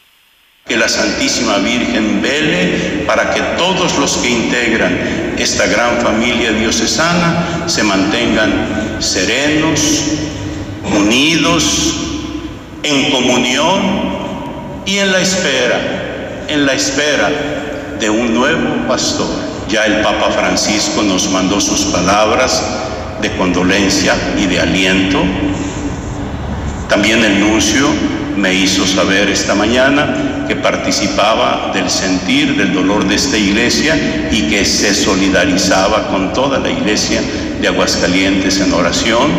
Que 0.66 0.76
la 0.76 0.88
Santísima 0.88 1.58
Virgen 1.58 2.22
vele 2.22 3.04
para 3.06 3.30
que 3.30 3.40
todos 3.58 3.98
los 3.98 4.18
que 4.18 4.30
integran 4.30 5.34
esta 5.38 5.66
gran 5.66 5.98
familia 6.00 6.52
diocesana 6.52 7.64
se 7.66 7.82
mantengan 7.82 9.00
serenos, 9.00 10.02
unidos, 10.84 11.94
en 12.82 13.10
comunión 13.10 13.80
y 14.86 14.98
en 14.98 15.12
la 15.12 15.20
espera, 15.20 15.80
en 16.48 16.66
la 16.66 16.72
espera 16.72 17.30
de 17.98 18.10
un 18.10 18.34
nuevo 18.34 18.86
pastor. 18.88 19.28
Ya 19.68 19.84
el 19.86 20.00
Papa 20.00 20.30
Francisco 20.30 21.02
nos 21.02 21.28
mandó 21.30 21.60
sus 21.60 21.86
palabras 21.86 22.62
de 23.20 23.30
condolencia 23.36 24.14
y 24.36 24.46
de 24.46 24.60
aliento. 24.60 25.22
También 26.90 27.24
el 27.24 27.38
nuncio 27.38 27.86
me 28.36 28.52
hizo 28.52 28.84
saber 28.84 29.30
esta 29.30 29.54
mañana 29.54 30.44
que 30.48 30.56
participaba 30.56 31.70
del 31.72 31.88
sentir, 31.88 32.56
del 32.56 32.74
dolor 32.74 33.06
de 33.06 33.14
esta 33.14 33.38
iglesia 33.38 34.28
y 34.32 34.48
que 34.48 34.64
se 34.64 34.92
solidarizaba 34.92 36.08
con 36.08 36.32
toda 36.32 36.58
la 36.58 36.68
iglesia 36.68 37.22
de 37.60 37.68
Aguascalientes 37.68 38.58
en 38.58 38.72
oración. 38.72 39.30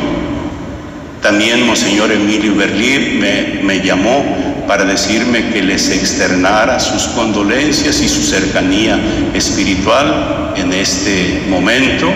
También 1.21 1.67
Monseñor 1.67 2.13
Emilio 2.13 2.55
Berlín 2.55 3.19
me, 3.19 3.59
me 3.63 3.81
llamó 3.81 4.23
para 4.65 4.85
decirme 4.85 5.49
que 5.49 5.61
les 5.61 5.89
externara 5.89 6.79
sus 6.79 7.03
condolencias 7.07 8.01
y 8.01 8.07
su 8.07 8.23
cercanía 8.23 8.97
espiritual 9.33 10.53
en 10.55 10.71
este 10.71 11.43
momento 11.49 12.13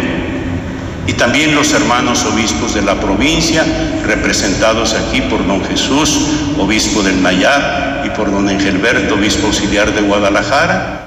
y 1.08 1.14
también 1.14 1.54
los 1.54 1.74
hermanos 1.74 2.26
obispos 2.26 2.74
de 2.74 2.82
la 2.82 3.00
provincia, 3.00 3.64
representados 4.06 4.94
aquí 4.94 5.22
por 5.22 5.46
don 5.46 5.64
Jesús, 5.66 6.56
obispo 6.58 7.04
del 7.04 7.22
Nayar, 7.22 8.04
y 8.06 8.10
por 8.10 8.32
don 8.32 8.50
Engelberto, 8.50 9.16
obispo 9.16 9.48
auxiliar 9.48 9.92
de 9.92 10.02
Guadalajara. 10.02 11.06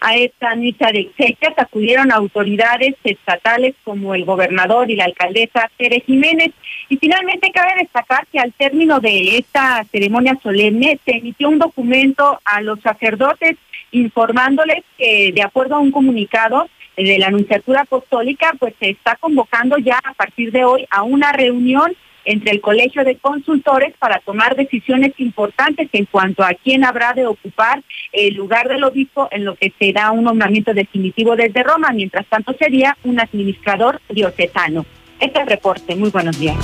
A 0.00 0.14
esta 0.14 0.54
misa 0.54 0.92
de 0.92 1.00
exequias 1.00 1.54
acudieron 1.56 2.12
autoridades 2.12 2.94
estatales 3.02 3.74
como 3.82 4.14
el 4.14 4.24
gobernador 4.24 4.90
y 4.90 4.94
la 4.94 5.06
alcaldesa 5.06 5.70
Tere 5.76 6.00
Jiménez. 6.06 6.52
Y 6.88 6.98
finalmente 6.98 7.50
cabe 7.52 7.72
destacar 7.80 8.24
que 8.30 8.38
al 8.38 8.52
término 8.52 9.00
de 9.00 9.38
esta 9.38 9.84
ceremonia 9.90 10.38
solemne 10.40 11.00
se 11.04 11.16
emitió 11.16 11.48
un 11.48 11.58
documento 11.58 12.40
a 12.44 12.60
los 12.60 12.80
sacerdotes 12.80 13.56
informándoles 13.90 14.84
que 14.96 15.32
de 15.34 15.42
acuerdo 15.42 15.74
a 15.74 15.80
un 15.80 15.90
comunicado 15.90 16.68
de 17.04 17.18
la 17.18 17.28
Anunciatura 17.28 17.82
Apostólica, 17.82 18.52
pues 18.58 18.74
se 18.78 18.90
está 18.90 19.16
convocando 19.16 19.78
ya 19.78 19.98
a 20.02 20.14
partir 20.14 20.52
de 20.52 20.64
hoy 20.64 20.86
a 20.90 21.02
una 21.02 21.32
reunión 21.32 21.94
entre 22.24 22.50
el 22.50 22.60
Colegio 22.60 23.04
de 23.04 23.16
Consultores 23.16 23.94
para 23.98 24.18
tomar 24.18 24.54
decisiones 24.54 25.12
importantes 25.18 25.88
en 25.92 26.04
cuanto 26.04 26.42
a 26.42 26.52
quién 26.52 26.84
habrá 26.84 27.14
de 27.14 27.26
ocupar 27.26 27.82
el 28.12 28.34
lugar 28.34 28.68
del 28.68 28.84
obispo 28.84 29.28
en 29.30 29.46
lo 29.46 29.54
que 29.54 29.72
se 29.78 29.92
da 29.92 30.10
un 30.10 30.24
nombramiento 30.24 30.74
definitivo 30.74 31.36
desde 31.36 31.62
Roma. 31.62 31.90
Mientras 31.92 32.26
tanto 32.26 32.52
sería 32.58 32.96
un 33.04 33.18
administrador 33.18 34.00
diocesano. 34.10 34.84
Este 35.18 35.38
es 35.38 35.42
el 35.42 35.48
reporte. 35.48 35.96
Muy 35.96 36.10
buenos 36.10 36.38
días. 36.38 36.56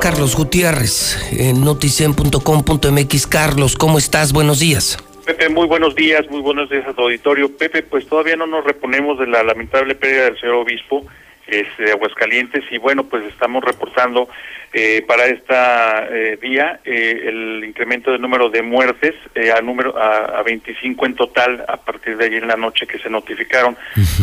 Carlos 0.00 0.36
Gutiérrez, 0.36 1.18
en 1.32 1.64
noticen.com.mx. 1.64 3.26
Carlos, 3.26 3.76
¿cómo 3.76 3.98
estás? 3.98 4.32
Buenos 4.32 4.60
días. 4.60 4.96
Pepe, 5.26 5.48
muy 5.48 5.66
buenos 5.66 5.94
días, 5.94 6.24
muy 6.30 6.40
buenos 6.40 6.70
días 6.70 6.86
a 6.86 6.94
tu 6.94 7.02
auditorio. 7.02 7.54
Pepe, 7.56 7.82
pues 7.82 8.06
todavía 8.06 8.36
no 8.36 8.46
nos 8.46 8.64
reponemos 8.64 9.18
de 9.18 9.26
la 9.26 9.42
lamentable 9.42 9.94
pérdida 9.94 10.24
del 10.24 10.40
señor 10.40 10.56
obispo 10.56 11.04
este, 11.48 11.84
de 11.84 11.92
Aguascalientes 11.92 12.64
y 12.70 12.78
bueno, 12.78 13.04
pues 13.04 13.24
estamos 13.24 13.64
reportando 13.64 14.28
eh, 14.72 15.02
para 15.06 15.26
esta 15.26 16.06
eh, 16.10 16.38
día 16.42 16.80
eh, 16.84 17.24
el 17.26 17.64
incremento 17.64 18.12
del 18.12 18.20
número 18.20 18.50
de 18.50 18.60
muertes 18.60 19.14
a 19.56 19.62
número 19.62 19.96
a, 19.96 20.42
25 20.42 21.06
en 21.06 21.14
total 21.14 21.64
a 21.66 21.78
partir 21.78 22.18
de 22.18 22.26
ayer 22.26 22.42
en 22.42 22.48
la 22.48 22.56
noche 22.56 22.86
que 22.86 22.98
se 22.98 23.08
notificaron. 23.08 23.76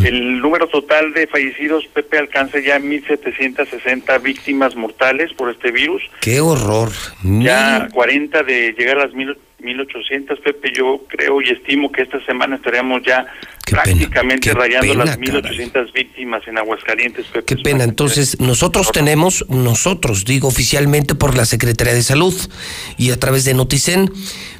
El 0.04 0.40
número 0.40 0.68
total 0.68 1.14
de 1.14 1.26
fallecidos, 1.26 1.88
Pepe, 1.88 2.20
alcanza 2.20 2.60
ya 2.60 2.80
1.760 2.80 4.22
víctimas 4.22 4.76
mortales 4.76 5.34
por 5.34 5.50
este 5.50 5.72
virus. 5.72 6.04
¡Qué 6.22 6.40
horror! 6.42 6.92
Ya 7.24 7.88
40 7.92 8.44
de 8.44 8.74
llegar 8.78 9.00
a 9.00 9.06
las 9.06 9.14
1.800, 9.66 10.42
Pepe, 10.42 10.72
yo 10.76 11.04
creo 11.08 11.42
y 11.42 11.50
estimo 11.50 11.92
que 11.92 12.04
esta 12.04 12.24
semana 12.26 12.56
estaríamos 12.58 13.02
ya 13.04 13.26
prácticamente 13.70 14.54
rayando 14.54 14.94
las 14.94 15.20
1.800 15.20 15.92
víctimas 15.92 16.48
en 16.48 16.58
Aguascalientes. 16.58 17.26
Pepe. 17.28 17.56
Qué 17.56 17.62
pena, 17.62 17.84
entonces 17.84 18.40
nosotros 18.40 18.92
tenemos, 18.92 19.46
nosotros, 19.50 20.26
digo 20.26 20.48
oficialmente 20.48 21.16
por 21.16 21.36
la 21.36 21.46
Secretaría 21.46 21.94
de 21.94 22.04
Salud 22.04 22.34
y 22.98 23.12
a 23.12 23.20
través 23.20 23.46
de 23.46 23.54
Noticen, 23.54 24.12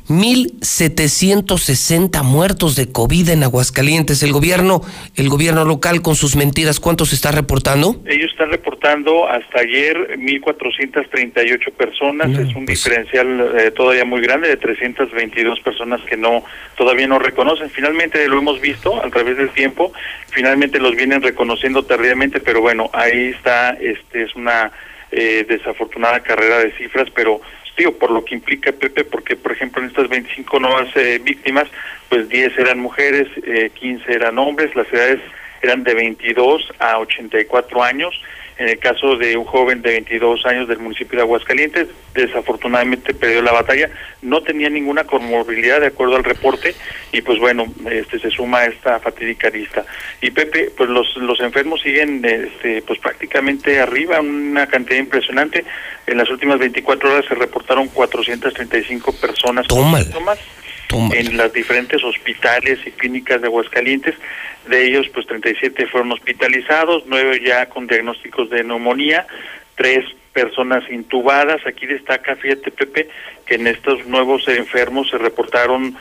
1.760 0.08 2.24
muertos 2.24 2.76
de 2.76 2.92
COVID 2.92 3.30
en 3.30 3.44
Aguascalientes. 3.44 4.24
El 4.24 4.34
gobierno, 4.34 4.82
el 5.16 5.30
gobierno 5.30 5.64
local 5.66 6.02
con 6.02 6.16
sus 6.16 6.36
mentiras, 6.36 6.80
¿cuántos 6.80 7.14
está 7.14 7.32
reportando? 7.32 8.02
Ellos 8.06 8.32
están 8.32 8.50
reportando 8.52 9.28
hasta 9.28 9.62
ayer 9.62 10.18
1.438 10.20 11.72
personas. 11.72 12.30
es 12.38 12.56
un 12.56 12.66
pues 12.66 12.84
diferencial 12.84 13.56
eh, 13.58 13.72
todavía 13.72 14.06
muy 14.06 14.22
grande 14.22 14.48
de 14.48 14.58
322 14.58 15.60
personas 15.62 16.02
que 16.02 16.18
no 16.18 16.44
todavía 16.78 17.08
no 17.08 17.18
reconocen. 17.18 17.70
Finalmente 17.70 18.28
lo 18.28 18.38
hemos 18.38 18.62
visto 18.62 19.04
a 19.04 19.10
través 19.10 19.38
del 19.38 19.50
tiempo. 19.50 19.92
Finalmente 20.28 20.80
los 20.80 20.96
vienen 20.96 21.22
reconociendo 21.22 21.84
tardíamente, 21.84 22.40
pero 22.40 22.62
bueno, 22.62 22.90
ahí 22.94 23.30
está. 23.30 23.72
Este 23.72 24.24
es 24.24 24.36
una 24.36 24.72
eh, 25.12 25.46
desafortunada 25.48 26.22
carrera 26.22 26.60
de 26.60 26.72
cifras, 26.74 27.10
pero 27.16 27.42
digo, 27.78 27.94
por 27.94 28.12
lo 28.12 28.24
que 28.24 28.36
implica 28.36 28.72
Pepe, 28.72 29.04
porque 29.04 29.36
por 29.36 29.52
ejemplo 29.52 29.82
en 29.82 29.90
estas 29.90 30.08
25 30.10 30.60
nuevas 30.60 30.96
eh, 30.96 31.20
víctimas, 31.24 31.68
pues 32.10 32.30
10 32.30 32.58
eran 32.58 32.80
mujeres, 32.80 33.28
eh, 33.44 33.72
15 33.74 34.12
eran 34.12 34.38
hombres, 34.38 34.76
las 34.76 34.92
edades 34.92 35.20
eran 35.62 35.84
de 35.84 35.94
22 35.94 36.74
a 36.80 37.00
84 37.00 37.84
años. 37.84 38.22
En 38.58 38.70
el 38.70 38.80
caso 38.80 39.18
de 39.18 39.36
un 39.36 39.44
joven 39.44 39.82
de 39.82 39.92
22 39.92 40.46
años 40.46 40.68
del 40.70 40.80
municipio 40.80 41.18
de 41.18 41.24
Aguascalientes, 41.24 41.90
desafortunadamente 42.14 43.14
perdió 43.14 43.42
la 43.42 43.52
batalla, 43.52 43.90
no 44.22 44.42
tenía 44.44 44.70
ninguna 44.70 45.04
comorbilidad 45.04 45.82
de 45.82 45.88
acuerdo 45.88 46.16
al 46.16 46.24
reporte 46.24 46.74
y 47.12 47.22
pues 47.22 47.38
bueno, 47.40 47.66
este 47.92 48.18
se 48.20 48.32
suma 48.32 48.60
a 48.60 48.66
esta 48.68 49.00
fatídica 49.00 49.50
lista. 49.50 49.86
Y 50.22 50.32
Pepe, 50.32 50.72
pues 50.76 50.90
los 50.90 51.18
los 51.18 51.40
enfermos 51.42 51.82
siguen 51.82 52.24
este 52.24 52.82
pues 52.82 53.00
prácticamente 53.00 53.82
arriba, 53.82 54.22
una 54.22 54.68
cantidad 54.68 55.00
impresionante. 55.00 55.66
En 56.08 56.18
las 56.18 56.30
últimas 56.30 56.58
24 56.58 57.12
horas 57.12 57.26
se 57.28 57.36
reportaron 57.36 57.90
435 57.90 59.12
personas 59.20 59.68
con 59.68 59.96
síntomas 60.02 60.40
en 61.14 61.38
las 61.38 61.54
diferentes 61.54 62.04
hospitales 62.04 62.80
y 62.86 62.92
clínicas 62.92 63.42
de 63.42 63.48
Aguascalientes. 63.48 64.16
De 64.68 64.88
ellos, 64.88 65.08
pues 65.14 65.28
37 65.28 65.88
fueron 65.88 66.12
hospitalizados, 66.12 67.04
9 67.06 67.42
ya 67.46 67.68
con 67.68 67.88
diagnósticos 67.88 68.50
de 68.50 68.64
neumonía, 68.64 69.28
3 69.76 70.06
personas 70.34 70.84
intubadas. 70.92 71.66
Aquí 71.66 71.86
destaca, 71.86 72.36
fíjate 72.36 72.72
Pepe, 72.72 73.10
que 73.46 73.56
en 73.56 73.68
estos 73.68 74.06
nuevos 74.08 74.48
enfermos 74.48 75.10
se 75.10 75.18
reportaron 75.18 75.96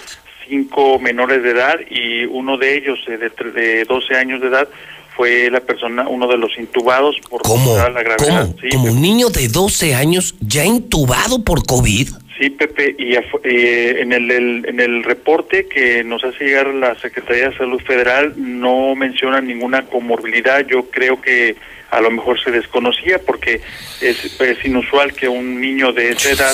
cinco 0.48 0.98
menores 0.98 1.42
de 1.42 1.50
edad 1.50 1.78
y 1.88 2.24
uno 2.24 2.58
de 2.58 2.76
ellos 2.76 2.98
eh, 3.08 3.16
de, 3.16 3.50
de 3.50 3.84
12 3.84 4.14
años 4.16 4.40
de 4.40 4.48
edad 4.48 4.68
fue 5.16 5.50
la 5.50 5.60
persona, 5.60 6.08
uno 6.08 6.26
de 6.26 6.36
los 6.36 6.58
intubados 6.58 7.16
por 7.30 7.42
¿Cómo? 7.42 7.76
la 7.76 8.02
gravedad. 8.02 8.48
¿Cómo? 8.48 8.70
¿Como 8.72 8.92
un 8.92 9.00
niño 9.00 9.28
de 9.30 9.48
12 9.48 9.94
años 9.94 10.34
ya 10.40 10.64
intubado 10.64 11.44
por 11.44 11.64
COVID? 11.64 12.08
Sí, 12.38 12.50
Pepe, 12.50 12.96
y 12.98 13.14
eh, 13.14 14.00
en, 14.00 14.12
el, 14.12 14.30
en 14.66 14.80
el 14.80 15.04
reporte 15.04 15.66
que 15.66 16.02
nos 16.02 16.24
hace 16.24 16.44
llegar 16.44 16.66
la 16.66 16.96
Secretaría 16.96 17.50
de 17.50 17.56
Salud 17.56 17.80
Federal 17.82 18.34
no 18.36 18.96
menciona 18.96 19.40
ninguna 19.40 19.86
comorbilidad. 19.86 20.66
Yo 20.66 20.90
creo 20.90 21.20
que 21.22 21.54
a 21.90 22.00
lo 22.00 22.10
mejor 22.10 22.42
se 22.42 22.50
desconocía 22.50 23.20
porque 23.20 23.60
es, 24.00 24.40
es 24.40 24.64
inusual 24.64 25.12
que 25.14 25.28
un 25.28 25.60
niño 25.60 25.92
de 25.92 26.10
esa 26.10 26.30
edad 26.30 26.52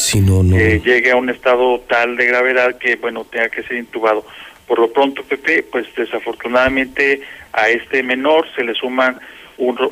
eh, 0.55 0.82
llegue 0.85 1.12
a 1.12 1.16
un 1.16 1.31
estado 1.31 1.81
tal 1.89 2.15
de 2.16 2.27
gravedad 2.27 2.77
que, 2.78 2.97
bueno, 2.97 3.24
tenga 3.24 3.48
que 3.48 3.62
ser 3.62 3.78
intubado. 3.78 4.27
Por 4.66 4.81
lo 4.81 4.93
pronto, 4.93 5.23
Pepe, 5.23 5.62
pues 5.62 5.86
desafortunadamente 5.97 7.23
a 7.55 7.70
este 7.70 8.02
menor 8.02 8.47
se 8.55 8.65
le 8.65 8.74
suman 8.74 9.19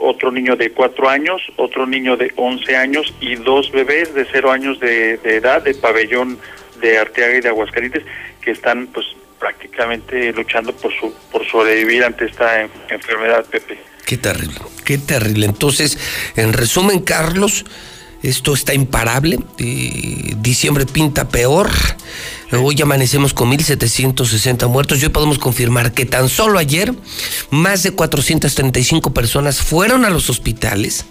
otro 0.01 0.31
niño 0.33 0.57
de 0.57 0.71
cuatro 0.73 1.09
años, 1.09 1.43
otro 1.57 1.87
niño 1.87 2.17
de 2.17 2.33
11 2.37 2.77
años 2.77 3.15
y 3.21 3.37
dos 3.37 3.71
bebés 3.71 4.15
de 4.15 4.27
cero 4.31 4.51
años 4.51 4.81
de, 4.81 5.15
edad 5.25 5.63
de 5.63 5.75
pabellón 5.75 6.39
de 6.81 6.99
Arteaga 6.99 7.37
y 7.37 7.41
de 7.41 7.49
Aguascalientes 7.49 8.05
que 8.41 8.53
están 8.53 8.87
pues 8.89 9.07
prácticamente 9.39 10.33
luchando 10.33 10.73
por 10.73 10.93
su 10.93 11.13
por 11.31 11.47
sobrevivir 11.47 12.05
ante 12.05 12.27
esta 12.27 12.63
enfermedad, 12.89 13.45
Pepe. 13.47 13.79
Qué 14.05 14.17
terrible, 14.17 14.59
qué 14.85 14.99
terrible. 14.99 15.47
Entonces, 15.47 15.99
en 16.37 16.53
resumen, 16.53 17.01
Carlos, 17.01 17.65
esto 18.23 18.55
está 18.55 18.75
imparable. 18.75 19.39
diciembre 19.57 20.87
pinta 20.87 21.29
peor. 21.29 21.71
Hoy 22.53 22.81
amanecemos 22.81 23.35
con 23.35 23.51
1.760 23.51 24.69
muertos. 24.69 25.03
Hoy 25.03 25.09
podemos 25.11 25.39
confirmar 25.39 25.93
que 25.93 26.07
tan 26.07 26.29
solo 26.29 26.59
ayer 26.59 26.93
más 27.51 27.83
de 27.83 27.93
435 27.93 29.13
personas 29.13 29.61
fueron 29.61 30.05
a 30.05 30.11
los 30.11 30.31
hospitales 30.31 31.05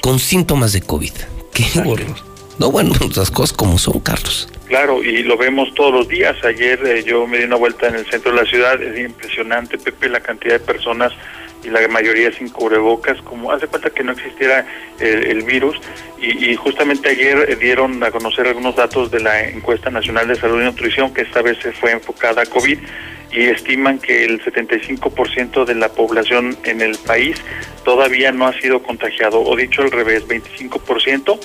con 0.00 0.18
síntomas 0.18 0.72
de 0.72 0.82
COVID. 0.82 1.12
Qué 1.52 1.66
horror. 1.80 2.16
No, 2.58 2.70
bueno, 2.70 2.94
las 3.16 3.30
cosas 3.30 3.56
como 3.56 3.78
son, 3.78 4.00
Carlos. 4.00 4.48
Claro, 4.66 5.02
y 5.02 5.22
lo 5.22 5.36
vemos 5.36 5.74
todos 5.74 5.92
los 5.92 6.08
días. 6.08 6.36
Ayer 6.44 6.80
eh, 6.86 7.04
yo 7.04 7.26
me 7.26 7.38
di 7.38 7.44
una 7.44 7.56
vuelta 7.56 7.88
en 7.88 7.96
el 7.96 8.06
centro 8.06 8.32
de 8.32 8.42
la 8.42 8.48
ciudad. 8.48 8.80
Es 8.80 8.98
impresionante, 8.98 9.76
Pepe, 9.76 10.08
la 10.08 10.20
cantidad 10.20 10.54
de 10.54 10.60
personas 10.60 11.12
y 11.64 11.70
la 11.70 11.86
mayoría 11.88 12.32
sin 12.32 12.48
cubrebocas, 12.48 13.20
como 13.22 13.50
hace 13.52 13.66
falta 13.66 13.90
que 13.90 14.04
no 14.04 14.12
existiera 14.12 14.66
el, 15.00 15.42
virus. 15.42 15.80
Y, 16.20 16.54
justamente 16.56 17.10
ayer 17.10 17.58
dieron 17.58 18.02
a 18.02 18.10
conocer 18.10 18.46
algunos 18.46 18.76
datos 18.76 19.10
de 19.10 19.20
la 19.20 19.48
encuesta 19.48 19.90
nacional 19.90 20.28
de 20.28 20.36
salud 20.36 20.60
y 20.60 20.64
nutrición, 20.64 21.12
que 21.12 21.22
esta 21.22 21.42
vez 21.42 21.58
se 21.62 21.72
fue 21.72 21.92
enfocada 21.92 22.42
a 22.42 22.46
COVID. 22.46 22.78
y 23.32 23.40
estiman 23.46 23.98
que 23.98 24.24
el 24.24 24.40
75% 24.44 25.64
de 25.64 25.74
la 25.74 25.88
población 25.88 26.56
en 26.62 26.80
el 26.80 26.96
país 26.98 27.36
todavía 27.84 28.30
no 28.30 28.46
ha 28.46 28.52
sido 28.60 28.80
contagiado, 28.82 29.40
o 29.42 29.56
dicho 29.56 29.82
al 29.82 29.90
revés, 29.90 30.24
25% 30.28 31.40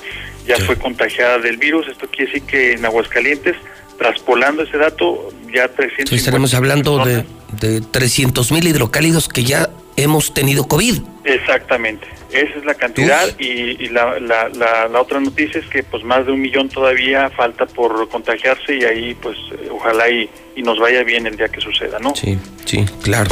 ya 0.50 0.58
fue 0.66 0.78
contagiada 0.78 1.40
del 1.40 1.58
virus. 1.58 1.88
Esto 1.88 2.08
quiere 2.08 2.32
decir 2.32 2.48
que 2.48 2.74
en 2.74 2.86
Aguascalientes, 2.86 3.56
traspolando 3.98 4.64
ese 4.64 4.78
dato, 4.78 5.30
ya 5.54 5.68
300. 5.68 6.12
estaremos 6.12 6.54
hablando 6.54 7.04
de, 7.06 7.24
de 7.60 7.82
300 7.82 8.52
mil 8.52 8.68
hidrocálidos 8.68 9.30
que 9.30 9.44
ya 9.44 9.70
hemos 10.04 10.34
tenido 10.34 10.68
COVID. 10.68 11.00
Exactamente, 11.26 12.08
esa 12.32 12.58
es 12.58 12.66
la 12.66 12.74
cantidad 12.74 13.28
y, 13.38 13.84
y 13.84 13.90
la, 13.90 14.20
la, 14.20 14.50
la, 14.50 14.88
la 14.88 15.02
otra 15.02 15.20
noticia 15.20 15.60
es 15.60 15.68
que 15.68 15.84
pues 15.84 16.04
más 16.04 16.26
de 16.26 16.32
un 16.32 16.42
millón 16.42 16.70
todavía 16.70 17.30
falta 17.30 17.66
por 17.66 18.08
contagiarse 18.10 18.76
y 18.76 18.84
ahí 18.84 19.14
pues 19.22 19.38
eh, 19.52 19.70
ojalá 19.72 20.10
y, 20.10 20.30
y 20.56 20.62
nos 20.64 20.80
vaya 20.80 21.04
bien 21.04 21.28
el 21.28 21.38
día 21.38 21.50
que 21.50 21.62
suceda, 21.62 22.00
¿no? 22.00 22.16
Sí, 22.16 22.38
sí, 22.66 22.86
claro. 23.04 23.30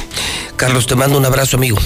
Carlos, 0.56 0.86
te 0.88 0.96
mando 0.96 1.18
un 1.18 1.26
abrazo, 1.26 1.58
amigo. 1.58 1.78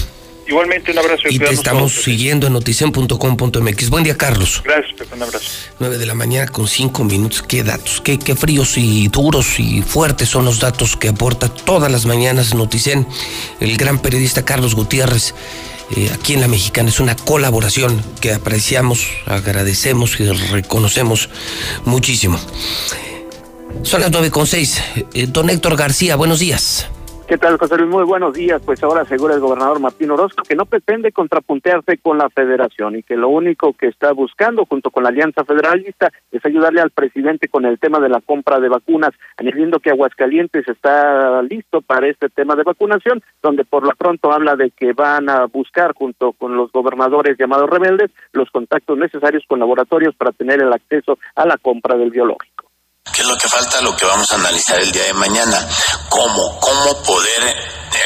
Igualmente 0.46 0.92
un 0.92 0.98
abrazo. 0.98 1.28
Y 1.28 1.38
te 1.38 1.52
estamos 1.52 1.92
todos. 1.92 2.04
siguiendo 2.04 2.46
en 2.46 2.52
noticen.com.mx. 2.54 3.90
Buen 3.90 4.04
día, 4.04 4.16
Carlos. 4.16 4.62
Gracias, 4.64 4.92
Pepe, 4.94 5.14
un 5.14 5.22
abrazo. 5.22 5.46
9 5.78 5.98
de 5.98 6.06
la 6.06 6.14
mañana 6.14 6.48
con 6.48 6.66
5 6.66 7.04
minutos. 7.04 7.42
¿Qué 7.42 7.62
datos? 7.62 8.00
¿Qué, 8.00 8.18
qué 8.18 8.34
fríos 8.34 8.76
y 8.76 9.08
duros 9.08 9.58
y 9.58 9.82
fuertes 9.82 10.28
son 10.28 10.44
los 10.44 10.60
datos 10.60 10.96
que 10.96 11.08
aporta 11.08 11.48
todas 11.48 11.90
las 11.90 12.06
mañanas 12.06 12.54
Noticen 12.54 13.06
el 13.60 13.76
gran 13.76 13.98
periodista 13.98 14.44
Carlos 14.44 14.74
Gutiérrez 14.74 15.34
eh, 15.96 16.10
aquí 16.12 16.34
en 16.34 16.40
La 16.40 16.48
Mexicana. 16.48 16.88
Es 16.88 17.00
una 17.00 17.16
colaboración 17.16 18.02
que 18.20 18.32
apreciamos, 18.32 19.06
agradecemos 19.26 20.18
y 20.20 20.24
reconocemos 20.24 21.28
muchísimo. 21.84 22.38
Son 23.82 24.00
las 24.00 24.10
9 24.10 24.30
con 24.30 24.46
6. 24.46 24.82
Eh, 25.14 25.26
don 25.28 25.50
Héctor 25.50 25.76
García, 25.76 26.16
buenos 26.16 26.38
días. 26.38 26.88
¿Qué 27.32 27.38
tal, 27.38 27.56
José 27.56 27.78
Luis? 27.78 27.88
Muy 27.88 28.04
buenos 28.04 28.34
días. 28.34 28.60
Pues 28.62 28.82
ahora 28.82 29.00
asegura 29.00 29.32
el 29.32 29.40
gobernador 29.40 29.80
Martín 29.80 30.10
Orozco 30.10 30.42
que 30.42 30.54
no 30.54 30.66
pretende 30.66 31.12
contrapuntearse 31.12 31.96
con 31.96 32.18
la 32.18 32.28
federación 32.28 32.96
y 32.96 33.02
que 33.02 33.16
lo 33.16 33.30
único 33.30 33.72
que 33.72 33.86
está 33.86 34.12
buscando 34.12 34.66
junto 34.66 34.90
con 34.90 35.02
la 35.02 35.08
Alianza 35.08 35.42
Federalista 35.42 36.12
es 36.30 36.44
ayudarle 36.44 36.82
al 36.82 36.90
presidente 36.90 37.48
con 37.48 37.64
el 37.64 37.78
tema 37.78 38.00
de 38.00 38.10
la 38.10 38.20
compra 38.20 38.60
de 38.60 38.68
vacunas, 38.68 39.12
añadiendo 39.38 39.80
que 39.80 39.88
Aguascalientes 39.88 40.68
está 40.68 41.40
listo 41.40 41.80
para 41.80 42.06
este 42.06 42.28
tema 42.28 42.54
de 42.54 42.64
vacunación, 42.64 43.22
donde 43.42 43.64
por 43.64 43.84
lo 43.84 43.94
pronto 43.96 44.30
habla 44.30 44.54
de 44.54 44.70
que 44.70 44.92
van 44.92 45.30
a 45.30 45.46
buscar 45.46 45.94
junto 45.94 46.34
con 46.34 46.54
los 46.54 46.70
gobernadores 46.70 47.38
llamados 47.38 47.70
rebeldes 47.70 48.10
los 48.32 48.50
contactos 48.50 48.98
necesarios 48.98 49.42
con 49.48 49.58
laboratorios 49.58 50.14
para 50.16 50.32
tener 50.32 50.60
el 50.60 50.70
acceso 50.70 51.18
a 51.34 51.46
la 51.46 51.56
compra 51.56 51.96
del 51.96 52.10
biológico. 52.10 52.72
¿Qué 53.10 53.22
es 53.22 53.28
lo 53.28 53.36
que 53.36 53.48
falta? 53.48 53.80
Lo 53.82 53.96
que 53.96 54.06
vamos 54.06 54.30
a 54.30 54.36
analizar 54.36 54.80
el 54.80 54.92
día 54.92 55.04
de 55.04 55.14
mañana. 55.14 55.58
¿Cómo? 56.12 56.60
¿Cómo 56.60 57.02
poder 57.04 57.56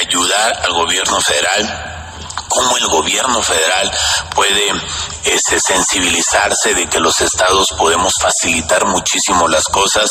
ayudar 0.06 0.60
al 0.64 0.72
gobierno 0.74 1.20
federal? 1.20 2.14
¿Cómo 2.48 2.76
el 2.76 2.86
gobierno 2.86 3.42
federal 3.42 3.90
puede 4.32 4.70
este, 5.24 5.58
sensibilizarse 5.58 6.72
de 6.74 6.86
que 6.86 7.00
los 7.00 7.20
estados 7.20 7.70
podemos 7.76 8.14
facilitar 8.22 8.86
muchísimo 8.86 9.48
las 9.48 9.64
cosas? 9.64 10.08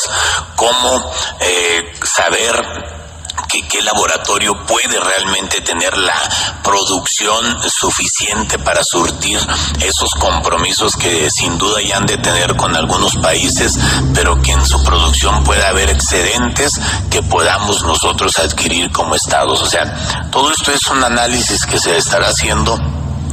¿Cómo 0.56 1.10
eh, 1.40 1.94
saber 2.04 3.05
que 3.48 3.62
qué 3.68 3.82
laboratorio 3.82 4.54
puede 4.66 4.98
realmente 5.00 5.60
tener 5.60 5.96
la 5.96 6.14
producción 6.62 7.56
suficiente 7.68 8.58
para 8.58 8.82
surtir 8.82 9.38
esos 9.80 10.10
compromisos 10.14 10.96
que 10.96 11.28
sin 11.30 11.56
duda 11.58 11.80
ya 11.82 11.98
han 11.98 12.06
de 12.06 12.18
tener 12.18 12.56
con 12.56 12.74
algunos 12.74 13.16
países, 13.16 13.78
pero 14.14 14.40
que 14.42 14.52
en 14.52 14.64
su 14.64 14.82
producción 14.84 15.44
pueda 15.44 15.68
haber 15.68 15.90
excedentes 15.90 16.80
que 17.10 17.22
podamos 17.22 17.82
nosotros 17.84 18.38
adquirir 18.38 18.90
como 18.92 19.14
estados. 19.14 19.62
O 19.62 19.66
sea, 19.66 20.28
todo 20.30 20.50
esto 20.50 20.72
es 20.72 20.86
un 20.88 21.02
análisis 21.02 21.64
que 21.66 21.78
se 21.78 21.96
estará 21.96 22.28
haciendo 22.28 22.76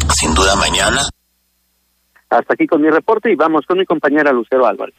sin 0.10 0.34
duda 0.34 0.56
mañana. 0.56 1.02
Hasta 2.30 2.54
aquí 2.54 2.66
con 2.66 2.82
mi 2.82 2.90
reporte 2.90 3.32
y 3.32 3.36
vamos 3.36 3.66
con 3.68 3.78
mi 3.78 3.86
compañera 3.86 4.32
Lucero 4.32 4.66
Álvarez. 4.66 4.96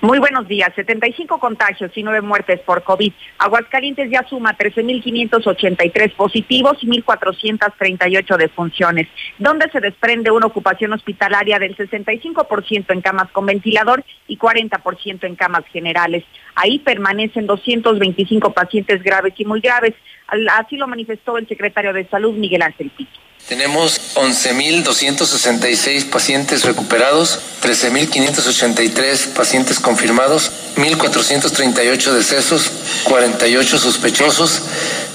Muy 0.00 0.18
buenos 0.18 0.48
días. 0.48 0.72
75 0.74 1.38
contagios 1.38 1.90
y 1.94 2.02
9 2.02 2.22
muertes 2.22 2.60
por 2.60 2.82
COVID. 2.82 3.12
Aguascalientes 3.38 4.10
ya 4.10 4.26
suma 4.28 4.56
13.583 4.56 6.14
positivos 6.14 6.76
y 6.80 6.88
1.438 6.88 8.36
defunciones, 8.36 9.08
donde 9.38 9.70
se 9.70 9.80
desprende 9.80 10.30
una 10.30 10.46
ocupación 10.46 10.92
hospitalaria 10.92 11.58
del 11.58 11.76
65% 11.76 12.92
en 12.92 13.00
camas 13.00 13.30
con 13.30 13.46
ventilador 13.46 14.04
y 14.26 14.38
40% 14.38 15.24
en 15.24 15.36
camas 15.36 15.64
generales. 15.72 16.24
Ahí 16.54 16.78
permanecen 16.78 17.46
225 17.46 18.52
pacientes 18.52 19.02
graves 19.02 19.34
y 19.36 19.44
muy 19.44 19.60
graves. 19.60 19.94
Así 20.26 20.76
lo 20.76 20.86
manifestó 20.88 21.38
el 21.38 21.46
secretario 21.46 21.92
de 21.92 22.08
Salud, 22.08 22.34
Miguel 22.34 22.62
Ángel 22.62 22.90
Pico. 22.90 23.12
Tenemos 23.48 24.00
11.266 24.14 26.08
pacientes 26.08 26.64
recuperados, 26.64 27.40
13.583 27.62 29.34
pacientes 29.34 29.78
confirmados, 29.78 30.50
1.438 30.76 32.12
decesos, 32.12 32.70
48 33.04 33.78
sospechosos, 33.78 34.62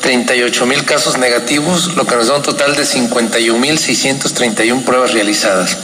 38.000 0.04 0.86
casos 0.86 1.18
negativos, 1.18 1.95
lo 1.95 2.06
que 2.06 2.16
nos 2.16 2.28
da 2.28 2.36
un 2.36 2.44
total 2.44 2.76
de 2.76 2.84
51.631 2.84 4.84
pruebas 4.84 5.14
realizadas. 5.14 5.76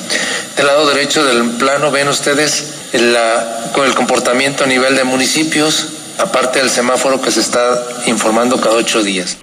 Del 0.55 0.67
lado 0.67 0.87
derecho 0.87 1.25
del 1.25 1.49
plano 1.51 1.89
ven 1.89 2.07
ustedes 2.07 2.65
con 3.73 3.85
el 3.85 3.95
comportamiento 3.95 4.65
a 4.65 4.67
nivel 4.67 4.95
de 4.95 5.05
municipios, 5.05 5.87
aparte 6.19 6.59
del 6.59 6.69
semáforo 6.69 7.19
que 7.19 7.31
se 7.31 7.39
está 7.39 7.83
informando 8.05 8.61
cada 8.61 8.75
ocho 8.75 9.01
días. 9.01 9.37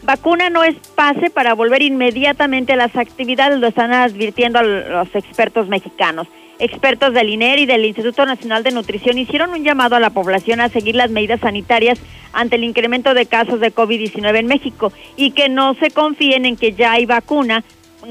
Vacuna 0.03 0.49
no 0.49 0.65
es 0.65 0.75
pase 0.95 1.29
para 1.29 1.53
volver 1.53 1.81
inmediatamente 1.81 2.73
a 2.73 2.75
las 2.75 2.93
actividades, 2.97 3.59
lo 3.59 3.67
están 3.67 3.93
advirtiendo 3.93 4.59
a 4.59 4.63
los 4.63 5.15
expertos 5.15 5.69
mexicanos. 5.69 6.27
Expertos 6.59 7.13
del 7.13 7.29
INER 7.29 7.59
y 7.59 7.65
del 7.65 7.85
Instituto 7.85 8.25
Nacional 8.25 8.63
de 8.63 8.71
Nutrición 8.71 9.17
hicieron 9.17 9.51
un 9.51 9.63
llamado 9.63 9.95
a 9.95 10.01
la 10.01 10.09
población 10.09 10.59
a 10.59 10.67
seguir 10.67 10.95
las 10.95 11.09
medidas 11.09 11.39
sanitarias 11.39 11.99
ante 12.33 12.57
el 12.57 12.65
incremento 12.65 13.13
de 13.13 13.27
casos 13.27 13.61
de 13.61 13.73
COVID-19 13.73 14.39
en 14.39 14.47
México 14.47 14.91
y 15.15 15.31
que 15.31 15.47
no 15.47 15.73
se 15.75 15.89
confíen 15.89 16.45
en 16.45 16.57
que 16.57 16.73
ya 16.73 16.91
hay 16.91 17.05
vacuna 17.05 17.63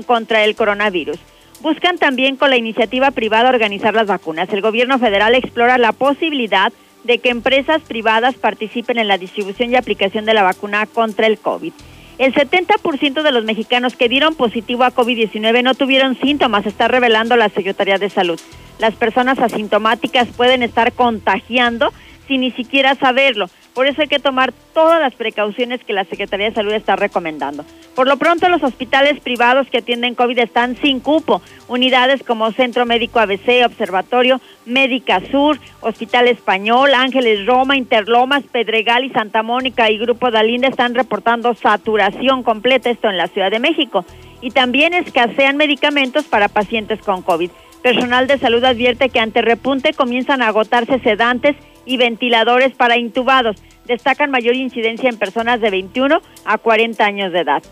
contra 0.06 0.44
el 0.44 0.56
coronavirus. 0.56 1.19
Buscan 1.60 1.98
también 1.98 2.36
con 2.36 2.48
la 2.48 2.56
iniciativa 2.56 3.10
privada 3.10 3.51
organizar 3.51 3.94
las 3.94 4.06
vacunas. 4.06 4.48
El 4.51 4.62
gobierno 4.62 4.98
federal 4.98 5.35
explora 5.35 5.77
la 5.77 5.93
posibilidad 5.93 6.73
de 7.04 7.18
que 7.18 7.30
empresas 7.30 7.82
privadas 7.82 8.34
participen 8.34 8.98
en 8.98 9.08
la 9.08 9.18
distribución 9.18 9.70
y 9.70 9.76
aplicación 9.76 10.24
de 10.24 10.34
la 10.34 10.42
vacuna 10.42 10.86
contra 10.86 11.26
el 11.26 11.38
COVID. 11.38 11.72
El 12.18 12.34
70% 12.34 13.22
de 13.22 13.32
los 13.32 13.44
mexicanos 13.44 13.96
que 13.96 14.08
dieron 14.08 14.34
positivo 14.34 14.84
a 14.84 14.94
COVID-19 14.94 15.62
no 15.62 15.74
tuvieron 15.74 16.18
síntomas, 16.20 16.66
está 16.66 16.86
revelando 16.86 17.36
la 17.36 17.48
Secretaría 17.48 17.98
de 17.98 18.10
Salud. 18.10 18.40
Las 18.78 18.94
personas 18.94 19.38
asintomáticas 19.38 20.28
pueden 20.28 20.62
estar 20.62 20.92
contagiando 20.92 21.92
sin 22.32 22.40
ni 22.40 22.50
siquiera 22.52 22.94
saberlo. 22.94 23.50
Por 23.74 23.86
eso 23.86 24.00
hay 24.00 24.09
que 24.09 24.18
tomar 24.18 24.52
todas 24.72 25.00
las 25.00 25.14
precauciones 25.14 25.84
que 25.84 25.92
la 25.92 26.04
Secretaría 26.04 26.48
de 26.48 26.54
Salud 26.54 26.72
está 26.72 26.96
recomendando. 26.96 27.64
Por 27.94 28.09
lo 28.09 28.16
pronto, 28.16 28.48
los 28.48 28.62
hospitales 28.62 29.20
privados 29.20 29.68
que 29.68 29.78
atienden 29.78 30.14
COVID 30.14 30.38
están 30.38 30.76
sin 30.76 31.00
cupo. 31.00 31.42
Unidades 31.68 32.22
como 32.22 32.50
Centro 32.52 32.86
Médico 32.86 33.20
ABC, 33.20 33.66
Observatorio, 33.66 34.40
Médica 34.64 35.20
Sur, 35.30 35.59
Hospital 35.82 36.28
Español, 36.28 36.94
Ángeles 36.94 37.44
Roma, 37.44 37.76
Interlomas, 37.76 38.44
Pedregal 38.44 39.04
y 39.04 39.10
Santa 39.10 39.42
Mónica 39.42 39.90
y 39.90 39.98
Grupo 39.98 40.30
Dalinda 40.30 40.68
están 40.68 40.94
reportando 40.94 41.54
saturación 41.54 42.42
completa, 42.42 42.88
esto 42.88 43.10
en 43.10 43.18
la 43.18 43.28
Ciudad 43.28 43.50
de 43.50 43.59
México. 43.59 44.06
Y 44.40 44.52
también 44.52 44.94
escasean 44.94 45.59
medicamentos 45.59 46.24
para 46.24 46.48
pacientes 46.48 47.00
con 47.00 47.20
COVID. 47.20 47.50
Personal 47.82 48.26
de 48.26 48.38
salud 48.38 48.64
advierte 48.64 49.10
que 49.10 49.20
ante 49.20 49.42
repunte 49.42 49.92
comienzan 49.92 50.40
a 50.40 50.48
agotarse 50.48 50.98
sedantes 51.00 51.56
y 51.86 51.96
ventiladores 51.96 52.74
para 52.74 52.98
intubados. 52.98 53.56
Destacan 53.86 54.30
mayor 54.30 54.54
incidencia 54.54 55.09
en 55.09 55.18
personas 55.18 55.60
de 55.60 55.70
21 55.70 56.20
a 56.44 56.59
40 56.59 57.04
años 57.04 57.32
de 57.32 57.40
edad. 57.40 57.62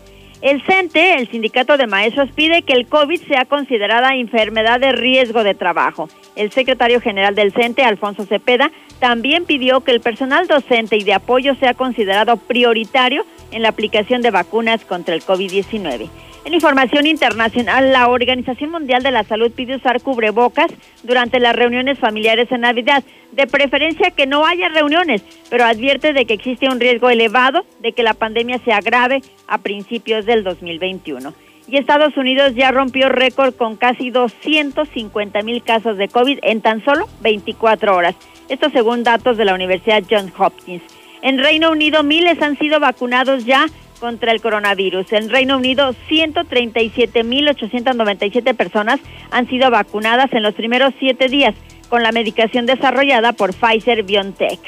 El 0.41 0.63
CENTE, 0.63 1.19
el 1.19 1.29
Sindicato 1.29 1.77
de 1.77 1.85
Maestros, 1.85 2.31
pide 2.31 2.63
que 2.63 2.73
el 2.73 2.87
COVID 2.87 3.21
sea 3.27 3.45
considerada 3.45 4.15
enfermedad 4.15 4.79
de 4.79 4.91
riesgo 4.91 5.43
de 5.43 5.53
trabajo. 5.53 6.09
El 6.35 6.51
secretario 6.51 6.99
general 6.99 7.35
del 7.35 7.53
CENTE, 7.53 7.83
Alfonso 7.83 8.25
Cepeda, 8.25 8.71
también 8.99 9.45
pidió 9.45 9.81
que 9.81 9.91
el 9.91 10.01
personal 10.01 10.47
docente 10.47 10.97
y 10.97 11.03
de 11.03 11.13
apoyo 11.13 11.53
sea 11.55 11.75
considerado 11.75 12.37
prioritario 12.37 13.23
en 13.51 13.61
la 13.61 13.69
aplicación 13.69 14.23
de 14.23 14.31
vacunas 14.31 14.83
contra 14.83 15.13
el 15.13 15.21
COVID-19. 15.21 16.09
En 16.43 16.55
información 16.55 17.05
internacional, 17.05 17.91
la 17.91 18.07
Organización 18.07 18.71
Mundial 18.71 19.03
de 19.03 19.11
la 19.11 19.23
Salud 19.23 19.51
pide 19.51 19.75
usar 19.75 20.01
cubrebocas 20.01 20.71
durante 21.03 21.39
las 21.39 21.55
reuniones 21.55 21.99
familiares 21.99 22.51
en 22.51 22.61
Navidad, 22.61 23.03
de 23.31 23.45
preferencia 23.45 24.09
que 24.09 24.25
no 24.25 24.45
haya 24.45 24.67
reuniones, 24.69 25.23
pero 25.51 25.65
advierte 25.65 26.13
de 26.13 26.25
que 26.25 26.33
existe 26.33 26.67
un 26.67 26.79
riesgo 26.79 27.11
elevado 27.11 27.63
de 27.79 27.93
que 27.93 28.01
la 28.01 28.15
pandemia 28.15 28.57
se 28.65 28.73
agrave 28.73 29.21
a 29.47 29.59
principios 29.59 30.25
del 30.25 30.43
2021. 30.43 31.31
Y 31.67 31.77
Estados 31.77 32.17
Unidos 32.17 32.55
ya 32.55 32.71
rompió 32.71 33.07
récord 33.07 33.53
con 33.53 33.75
casi 33.75 34.09
250 34.09 35.43
mil 35.43 35.61
casos 35.61 35.97
de 35.97 36.07
COVID 36.07 36.39
en 36.41 36.61
tan 36.61 36.83
solo 36.83 37.07
24 37.21 37.95
horas. 37.95 38.15
Esto 38.49 38.71
según 38.71 39.03
datos 39.03 39.37
de 39.37 39.45
la 39.45 39.53
Universidad 39.53 40.03
Johns 40.09 40.33
Hopkins. 40.37 40.81
En 41.21 41.37
Reino 41.37 41.71
Unido, 41.71 42.01
miles 42.01 42.41
han 42.41 42.57
sido 42.57 42.79
vacunados 42.79 43.45
ya 43.45 43.67
contra 44.01 44.33
el 44.33 44.41
coronavirus. 44.41 45.13
En 45.13 45.29
Reino 45.29 45.55
Unido, 45.55 45.95
137.897 46.09 48.53
personas 48.55 48.99
han 49.29 49.47
sido 49.47 49.71
vacunadas 49.71 50.33
en 50.33 50.43
los 50.43 50.55
primeros 50.55 50.93
siete 50.99 51.29
días 51.29 51.55
con 51.87 52.03
la 52.03 52.11
medicación 52.11 52.65
desarrollada 52.65 53.31
por 53.31 53.53
Pfizer 53.53 54.03
BioNTech. 54.03 54.59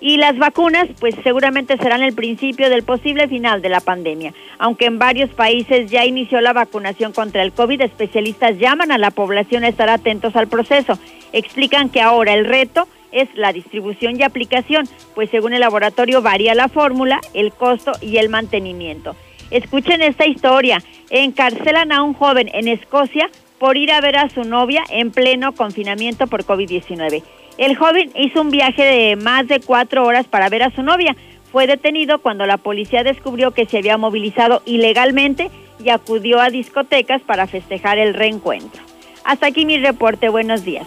Y 0.00 0.16
las 0.16 0.36
vacunas, 0.38 0.88
pues 0.98 1.14
seguramente 1.22 1.76
serán 1.76 2.02
el 2.02 2.14
principio 2.14 2.70
del 2.70 2.84
posible 2.84 3.28
final 3.28 3.60
de 3.60 3.68
la 3.68 3.80
pandemia. 3.80 4.32
Aunque 4.58 4.86
en 4.86 4.98
varios 4.98 5.28
países 5.30 5.90
ya 5.90 6.06
inició 6.06 6.40
la 6.40 6.54
vacunación 6.54 7.12
contra 7.12 7.42
el 7.42 7.52
COVID, 7.52 7.82
especialistas 7.82 8.56
llaman 8.58 8.92
a 8.92 8.98
la 8.98 9.10
población 9.10 9.62
a 9.62 9.68
estar 9.68 9.90
atentos 9.90 10.34
al 10.36 10.48
proceso. 10.48 10.98
Explican 11.34 11.90
que 11.90 12.00
ahora 12.00 12.32
el 12.32 12.46
reto 12.46 12.88
es 13.12 13.28
la 13.34 13.52
distribución 13.52 14.18
y 14.18 14.22
aplicación, 14.22 14.88
pues 15.14 15.30
según 15.30 15.52
el 15.52 15.60
laboratorio 15.60 16.22
varía 16.22 16.54
la 16.54 16.68
fórmula, 16.68 17.20
el 17.34 17.52
costo 17.52 17.92
y 18.00 18.18
el 18.18 18.28
mantenimiento. 18.28 19.16
Escuchen 19.50 20.02
esta 20.02 20.26
historia. 20.26 20.82
Encarcelan 21.10 21.92
a 21.92 22.02
un 22.02 22.14
joven 22.14 22.50
en 22.52 22.68
Escocia 22.68 23.28
por 23.58 23.76
ir 23.76 23.92
a 23.92 24.00
ver 24.00 24.16
a 24.16 24.28
su 24.30 24.44
novia 24.44 24.84
en 24.90 25.10
pleno 25.10 25.52
confinamiento 25.52 26.26
por 26.26 26.44
COVID-19. 26.44 27.22
El 27.58 27.76
joven 27.76 28.10
hizo 28.14 28.40
un 28.40 28.50
viaje 28.50 28.82
de 28.82 29.16
más 29.16 29.46
de 29.48 29.60
cuatro 29.60 30.04
horas 30.04 30.26
para 30.26 30.48
ver 30.48 30.62
a 30.62 30.70
su 30.70 30.82
novia. 30.82 31.16
Fue 31.52 31.66
detenido 31.66 32.20
cuando 32.20 32.46
la 32.46 32.56
policía 32.56 33.02
descubrió 33.02 33.50
que 33.50 33.66
se 33.66 33.78
había 33.78 33.98
movilizado 33.98 34.62
ilegalmente 34.64 35.50
y 35.84 35.90
acudió 35.90 36.40
a 36.40 36.48
discotecas 36.48 37.20
para 37.22 37.46
festejar 37.46 37.98
el 37.98 38.14
reencuentro. 38.14 38.82
Hasta 39.24 39.48
aquí 39.48 39.66
mi 39.66 39.78
reporte. 39.78 40.28
Buenos 40.28 40.64
días. 40.64 40.86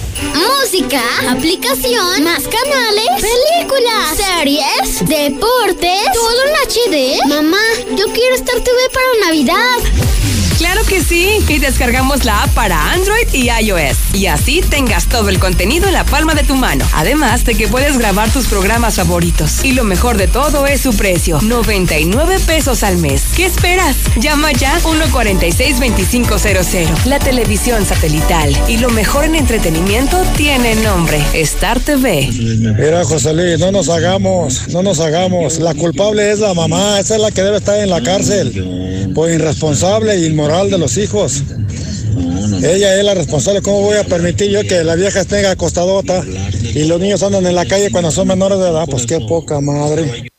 Música, 0.21 1.01
aplicación, 1.29 2.23
más 2.23 2.43
canales, 2.43 3.07
películas, 3.19 4.15
series, 4.15 5.05
deportes, 5.05 5.99
todo 6.13 6.43
en 6.43 6.53
HD. 6.67 7.27
Mamá, 7.27 7.61
yo 7.97 8.05
quiero 8.13 8.35
Star 8.35 8.59
TV 8.61 8.77
para 8.93 9.27
Navidad. 9.27 10.20
Claro 10.61 10.81
que 10.87 11.01
sí. 11.01 11.27
Y 11.49 11.57
descargamos 11.57 12.23
la 12.23 12.43
app 12.43 12.51
para 12.51 12.91
Android 12.91 13.27
y 13.33 13.49
iOS. 13.49 13.97
Y 14.13 14.27
así 14.27 14.61
tengas 14.61 15.07
todo 15.07 15.29
el 15.29 15.39
contenido 15.39 15.87
en 15.87 15.93
la 15.93 16.05
palma 16.05 16.35
de 16.35 16.43
tu 16.43 16.55
mano. 16.55 16.85
Además 16.93 17.43
de 17.45 17.55
que 17.55 17.67
puedes 17.67 17.97
grabar 17.97 18.31
tus 18.31 18.45
programas 18.45 18.97
favoritos. 18.97 19.65
Y 19.65 19.71
lo 19.71 19.83
mejor 19.83 20.17
de 20.17 20.27
todo 20.27 20.67
es 20.67 20.81
su 20.81 20.95
precio. 20.95 21.39
99 21.41 22.37
pesos 22.45 22.83
al 22.83 22.99
mes. 22.99 23.23
¿Qué 23.35 23.47
esperas? 23.47 23.95
Llama 24.17 24.51
ya 24.51 24.79
146-2500. 24.81 27.05
La 27.05 27.17
televisión 27.17 27.83
satelital. 27.83 28.55
Y 28.67 28.77
lo 28.77 28.91
mejor 28.91 29.25
en 29.25 29.33
entretenimiento 29.33 30.21
tiene 30.37 30.75
nombre. 30.75 31.19
Star 31.33 31.79
TV. 31.79 32.29
Mira, 32.31 33.03
José 33.03 33.33
Luis, 33.33 33.57
no 33.57 33.71
nos 33.71 33.89
hagamos, 33.89 34.67
no 34.67 34.83
nos 34.83 34.99
hagamos. 34.99 35.57
La 35.57 35.73
culpable 35.73 36.31
es 36.31 36.37
la 36.37 36.53
mamá, 36.53 36.99
esa 36.99 37.15
es 37.15 37.21
la 37.21 37.31
que 37.31 37.41
debe 37.41 37.57
estar 37.57 37.79
en 37.79 37.89
la 37.89 38.03
cárcel 38.03 39.09
por 39.15 39.29
irresponsable 39.29 40.13
e 40.13 40.27
inmoral 40.27 40.50
de 40.51 40.77
los 40.77 40.97
hijos. 40.97 41.43
Ella 42.61 42.99
es 42.99 43.05
la 43.05 43.13
responsable. 43.13 43.61
¿Cómo 43.61 43.81
voy 43.81 43.97
a 43.97 44.03
permitir 44.03 44.51
yo 44.51 44.61
que 44.63 44.83
la 44.83 44.95
vieja 44.95 45.21
esté 45.21 45.47
acostadota 45.47 46.23
y 46.61 46.83
los 46.83 46.99
niños 46.99 47.23
andan 47.23 47.45
en 47.45 47.55
la 47.55 47.65
calle 47.65 47.89
cuando 47.89 48.11
son 48.11 48.27
menores 48.27 48.59
de 48.59 48.69
edad? 48.69 48.85
Pues 48.89 49.05
qué 49.05 49.19
poca 49.21 49.61
madre. 49.61 50.29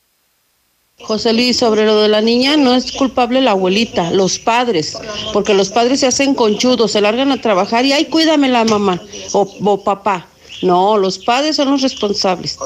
José 1.01 1.33
Luis, 1.33 1.57
sobre 1.57 1.87
lo 1.87 2.01
de 2.01 2.09
la 2.09 2.21
niña, 2.21 2.57
no 2.57 2.75
es 2.75 2.93
culpable 2.93 3.41
la 3.41 3.53
abuelita, 3.53 4.13
los 4.13 4.39
padres, 4.39 4.97
porque 5.33 5.55
los 5.55 5.71
padres 5.71 6.01
se 6.01 6.07
hacen 6.07 6.35
conchudos, 6.35 6.93
se 6.93 7.01
largan 7.01 7.33
a 7.33 7.41
trabajar 7.41 7.85
y, 7.85 7.93
ay, 7.93 8.05
cuídame 8.05 8.49
la 8.49 8.65
mamá 8.65 9.03
o, 9.33 9.51
o 9.65 9.83
papá. 9.83 10.29
No, 10.63 10.99
los 10.99 11.19
padres 11.19 11.57
son 11.57 11.71
los 11.71 11.83
responsables. 11.83 12.59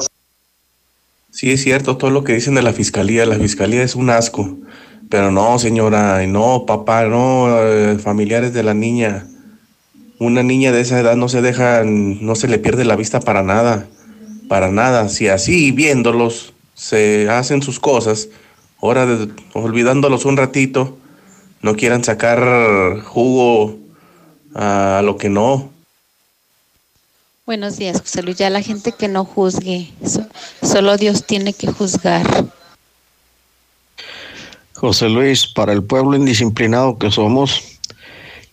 Sí, 1.31 1.51
es 1.51 1.63
cierto 1.63 1.97
todo 1.97 2.11
lo 2.11 2.23
que 2.23 2.33
dicen 2.33 2.55
de 2.55 2.61
la 2.61 2.73
fiscalía. 2.73 3.25
La 3.25 3.39
fiscalía 3.39 3.81
es 3.81 3.95
un 3.95 4.09
asco. 4.09 4.57
Pero 5.09 5.31
no, 5.31 5.57
señora, 5.59 6.25
no, 6.27 6.65
papá, 6.65 7.03
no, 7.05 7.47
eh, 7.61 7.97
familiares 7.99 8.53
de 8.53 8.63
la 8.63 8.73
niña. 8.73 9.25
Una 10.19 10.43
niña 10.43 10.71
de 10.71 10.81
esa 10.81 10.99
edad 10.99 11.15
no 11.15 11.29
se 11.29 11.41
deja, 11.41 11.83
no 11.85 12.35
se 12.35 12.47
le 12.47 12.59
pierde 12.59 12.83
la 12.83 12.95
vista 12.95 13.19
para 13.19 13.43
nada. 13.43 13.87
Para 14.49 14.69
nada. 14.69 15.07
Si 15.09 15.27
así 15.27 15.71
viéndolos 15.71 16.53
se 16.73 17.29
hacen 17.29 17.61
sus 17.61 17.79
cosas, 17.79 18.29
ahora 18.81 19.07
olvidándolos 19.53 20.25
un 20.25 20.37
ratito, 20.37 20.97
no 21.61 21.75
quieran 21.75 22.03
sacar 22.03 23.01
jugo 23.01 23.77
a 24.55 25.01
lo 25.03 25.17
que 25.17 25.29
no. 25.29 25.69
Buenos 27.45 27.77
días, 27.77 28.01
José 28.01 28.23
Luis. 28.23 28.37
Ya 28.37 28.49
la 28.49 28.61
gente 28.61 28.91
que 28.91 29.07
no 29.07 29.23
juzgue, 29.23 29.89
so- 30.05 30.27
solo 30.61 30.97
Dios 30.97 31.23
tiene 31.25 31.53
que 31.53 31.71
juzgar. 31.71 32.45
José 34.77 35.09
Luis, 35.09 35.47
para 35.47 35.73
el 35.73 35.83
pueblo 35.83 36.15
indisciplinado 36.15 36.99
que 36.99 37.09
somos 37.09 37.63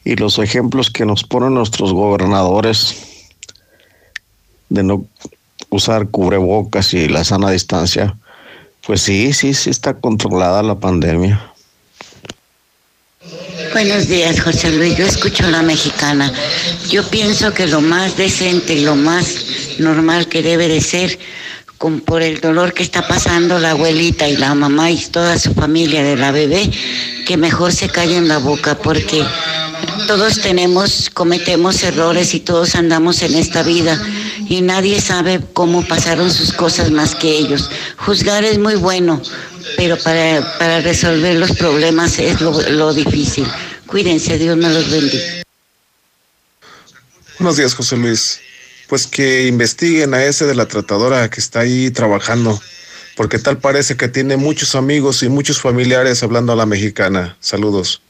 y 0.05 0.17
los 0.17 0.39
ejemplos 0.39 0.91
que 0.91 1.05
nos 1.05 1.23
ponen 1.23 1.53
nuestros 1.53 1.93
gobernadores 1.93 2.97
de 4.71 4.83
no 4.83 5.05
usar 5.69 6.09
cubrebocas 6.09 6.95
y 6.95 7.09
la 7.09 7.25
sana 7.25 7.51
distancia, 7.51 8.17
pues 8.87 9.03
sí, 9.03 9.35
sí, 9.35 9.53
sí 9.53 9.69
está 9.69 9.93
controlada 9.93 10.63
la 10.63 10.77
pandemia. 10.77 11.53
Buenos 13.75 14.09
días, 14.09 14.41
José 14.41 14.71
Luis. 14.71 14.97
Yo 14.97 15.05
escucho 15.05 15.45
a 15.45 15.51
la 15.51 15.63
mexicana. 15.63 16.33
Yo 16.89 17.07
pienso 17.11 17.53
que 17.53 17.67
lo 17.67 17.83
más 17.83 18.17
decente 18.17 18.81
lo 18.81 18.97
más 18.97 19.77
normal 19.79 20.29
que 20.29 20.43
debe 20.43 20.69
de 20.69 20.81
ser, 20.81 21.19
por 22.05 22.23
el 22.23 22.41
dolor 22.41 22.73
que 22.73 22.83
está 22.83 23.07
pasando 23.07 23.59
la 23.59 23.73
abuelita 23.73 24.29
y 24.29 24.37
la 24.37 24.55
mamá 24.55 24.91
y 24.91 24.99
toda 25.07 25.39
su 25.39 25.53
familia 25.55 26.03
de 26.03 26.17
la 26.17 26.33
bebé, 26.33 26.71
que 27.27 27.37
mejor 27.37 27.73
se 27.73 27.89
callen 27.89 28.29
la 28.29 28.39
boca 28.39 28.77
porque 28.79 29.25
todos 30.07 30.41
tenemos, 30.41 31.11
cometemos 31.11 31.83
errores 31.83 32.35
y 32.35 32.41
todos 32.41 32.75
andamos 32.75 33.23
en 33.23 33.35
esta 33.35 33.63
vida 33.63 34.01
y 34.49 34.63
nadie 34.63 35.01
sabe 35.01 35.41
cómo 35.53 35.87
pasaron 35.87 36.31
sus 36.31 36.53
cosas 36.53 36.91
más 36.91 37.15
que 37.15 37.31
ellos. 37.31 37.71
Juzgar 37.97 38.45
es 38.45 38.59
muy 38.59 38.77
bueno, 38.77 39.21
pero 39.77 39.99
para, 39.99 40.59
para 40.59 40.81
resolver 40.81 41.37
los 41.37 41.53
problemas 41.53 42.19
es 42.19 42.41
lo, 42.41 42.61
lo 42.71 42.95
difícil. 42.95 43.47
Cuídense, 43.87 44.39
Dios 44.39 44.57
me 44.57 44.69
los 44.71 44.91
bendiga. 44.91 45.45
Buenos 47.39 47.57
días, 47.57 47.75
José 47.75 47.97
Luis. 47.97 48.41
Pues 48.89 49.07
que 49.07 49.47
investiguen 49.47 50.15
a 50.15 50.25
ese 50.25 50.47
de 50.47 50.55
la 50.55 50.67
tratadora 50.67 51.29
que 51.31 51.41
está 51.41 51.61
ahí 51.61 51.91
trabajando, 51.91 52.61
porque 53.17 53.39
tal 53.39 53.59
parece 53.59 53.97
que 53.97 54.09
tiene 54.09 54.37
muchos 54.37 54.75
amigos 54.75 55.23
y 55.23 55.29
muchos 55.29 55.61
familiares 55.61 56.23
hablando 56.23 56.53
a 56.53 56.57
la 56.57 56.67
mexicana. 56.67 57.37
Saludos. 57.41 58.03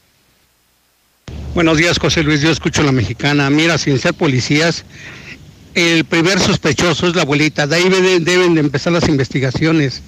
Buenos 1.53 1.77
días, 1.77 1.97
José 1.99 2.23
Luis. 2.23 2.41
Yo 2.41 2.51
escucho 2.51 2.81
a 2.81 2.83
la 2.85 2.91
mexicana. 2.91 3.49
Mira, 3.49 3.77
sin 3.77 3.97
ser 3.97 4.13
policías, 4.13 4.83
el 5.73 6.05
primer 6.05 6.39
sospechoso 6.39 7.07
es 7.07 7.15
la 7.15 7.21
abuelita. 7.21 7.65
De 7.65 7.77
ahí 7.77 7.89
deben, 7.89 8.55
de 8.55 8.59
empezar 8.59 8.93
las 8.93 9.07
investigaciones. 9.07 10.01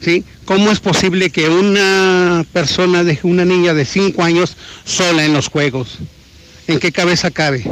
¿sí? 0.00 0.24
¿Cómo 0.44 0.70
es 0.70 0.80
posible 0.80 1.30
que 1.30 1.48
una 1.48 2.44
persona 2.52 3.04
deje 3.04 3.26
una 3.26 3.44
niña 3.44 3.74
de 3.74 3.84
5 3.84 4.22
años 4.22 4.56
sola 4.84 5.24
en 5.24 5.32
los 5.34 5.48
juegos? 5.48 5.98
¿En 6.66 6.78
qué 6.78 6.92
cabeza 6.92 7.30
cabe? 7.30 7.64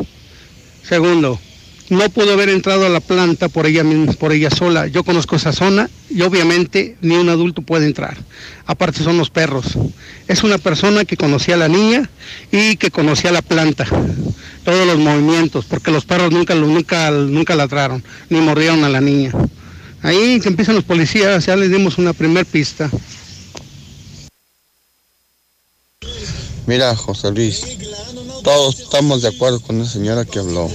Segundo, 0.87 1.41
no 1.91 2.09
pudo 2.09 2.33
haber 2.33 2.49
entrado 2.49 2.87
a 2.87 2.89
la 2.89 3.01
planta 3.01 3.49
por 3.49 3.67
ella 3.67 3.85
por 4.19 4.33
ella 4.33 4.51
sola. 4.51 4.87
Yo 4.87 5.05
conozco 5.05 5.37
esa 5.37 5.53
zona 5.53 5.91
y 6.09 6.23
obviamente 6.23 6.97
ni 7.01 7.17
un 7.17 7.29
adulto 7.29 7.63
puede 7.63 7.87
entrar. 7.87 8.17
Aparte 8.67 9.03
son 9.03 9.19
los 9.19 9.31
perros. 9.31 9.77
Es 10.27 10.43
una 10.43 10.59
persona 10.59 11.05
que 11.05 11.17
conocía 11.17 11.55
a 11.55 11.59
la 11.59 11.69
niña 11.69 12.09
y 12.51 12.77
que 12.77 12.91
conocía 12.91 13.33
la 13.33 13.43
planta, 13.43 13.87
todos 14.65 14.87
los 14.87 14.99
movimientos, 14.99 15.67
porque 15.67 15.91
los 15.91 16.05
perros 16.05 16.33
nunca 16.33 16.55
nunca 16.55 17.11
nunca 17.11 18.01
ni 18.31 18.41
mordieron 18.41 18.85
a 18.85 18.89
la 18.89 19.01
niña. 19.01 19.33
Ahí 20.03 20.41
que 20.41 20.49
empiezan 20.49 20.75
los 20.75 20.85
policías, 20.85 21.47
ya 21.47 21.57
les 21.57 21.71
dimos 21.71 21.99
una 21.99 22.13
primer 22.13 22.47
pista. 22.47 22.91
Mira, 26.67 26.97
José 26.97 27.31
Luis, 27.31 27.63
todos 28.43 28.81
estamos 28.81 29.21
de 29.21 29.29
acuerdo 29.29 29.61
con 29.61 29.79
la 29.79 29.85
señora 29.85 30.25
que 30.25 30.39
habló. 30.39 30.71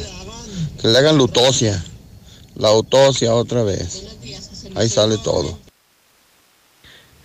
Que 0.82 0.88
le 0.88 0.98
hagan 0.98 1.18
la 1.18 1.22
autopsia, 1.22 1.84
la 2.56 2.70
autopsia 2.70 3.34
otra 3.34 3.64
vez. 3.64 4.06
Ahí 4.76 4.90
sale 4.90 5.18
todo. 5.18 5.58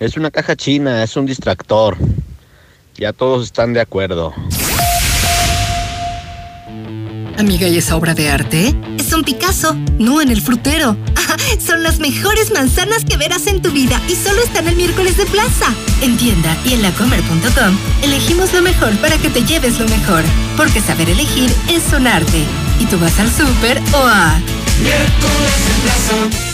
Es 0.01 0.17
una 0.17 0.31
caja 0.31 0.57
china, 0.57 1.03
es 1.03 1.17
un 1.17 1.27
distractor. 1.27 1.97
Ya 2.97 3.13
todos 3.13 3.47
están 3.47 3.73
de 3.73 3.81
acuerdo. 3.81 4.35
Amiga, 7.39 7.67
¿y 7.69 7.79
esa 7.79 7.97
obra 7.97 8.15
de 8.15 8.31
arte? 8.31 8.75
Es 8.99 9.13
un 9.13 9.25
Picasso, 9.25 9.75
no 9.99 10.21
en 10.21 10.31
el 10.31 10.41
frutero. 10.41 10.97
Son 11.65 11.83
las 11.83 11.99
mejores 11.99 12.53
manzanas 12.53 13.05
que 13.05 13.17
verás 13.17 13.47
en 13.47 13.63
tu 13.63 13.71
vida 13.71 14.01
y 14.09 14.15
solo 14.15 14.43
están 14.43 14.67
el 14.69 14.77
miércoles 14.77 15.17
de 15.17 15.27
plaza. 15.27 15.75
En 16.03 16.17
tienda 16.17 16.57
y 16.65 16.75
en 16.75 16.83
lacomer.com 16.83 17.79
elegimos 18.03 18.53
lo 18.53 18.63
mejor 18.63 18.97
para 18.99 19.17
que 19.19 19.31
te 19.31 19.45
lleves 19.45 19.79
lo 19.79 19.89
mejor. 19.89 20.25
Porque 20.57 20.81
saber 20.81 21.09
elegir 21.09 21.51
es 21.69 21.93
un 21.93 22.07
arte. 22.07 22.45
Y 22.79 22.87
tú 22.87 22.99
vas 22.99 23.19
al 23.19 23.31
súper 23.31 23.81
o 23.93 23.99
a... 23.99 24.41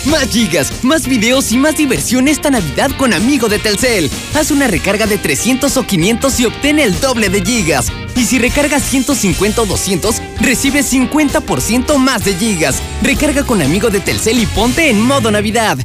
Más 0.07 0.28
gigas, 0.31 0.82
más 0.82 1.07
videos 1.07 1.52
y 1.52 1.58
más 1.58 1.76
diversión 1.76 2.28
esta 2.28 2.50
Navidad 2.50 2.90
con 2.97 3.12
Amigo 3.12 3.49
de 3.49 3.58
Telcel. 3.58 4.10
Haz 4.34 4.50
una 4.50 4.66
recarga 4.66 5.07
de 5.07 5.18
300 5.18 5.76
o 5.76 5.86
500 5.86 6.40
y 6.40 6.47
obtén 6.47 6.78
el 6.78 6.99
doble 7.00 7.28
de 7.28 7.42
gigas. 7.42 7.92
Y 8.16 8.24
si 8.24 8.39
recargas 8.39 8.82
150 8.82 9.62
o 9.62 9.66
200, 9.66 10.20
recibes 10.40 10.92
50% 10.92 11.97
más 11.99 12.24
de 12.24 12.34
gigas. 12.34 12.82
Recarga 13.02 13.44
con 13.44 13.62
Amigo 13.62 13.90
de 13.90 14.00
Telcel 14.00 14.40
y 14.40 14.47
ponte 14.47 14.90
en 14.90 15.00
modo 15.00 15.31
Navidad. 15.31 15.78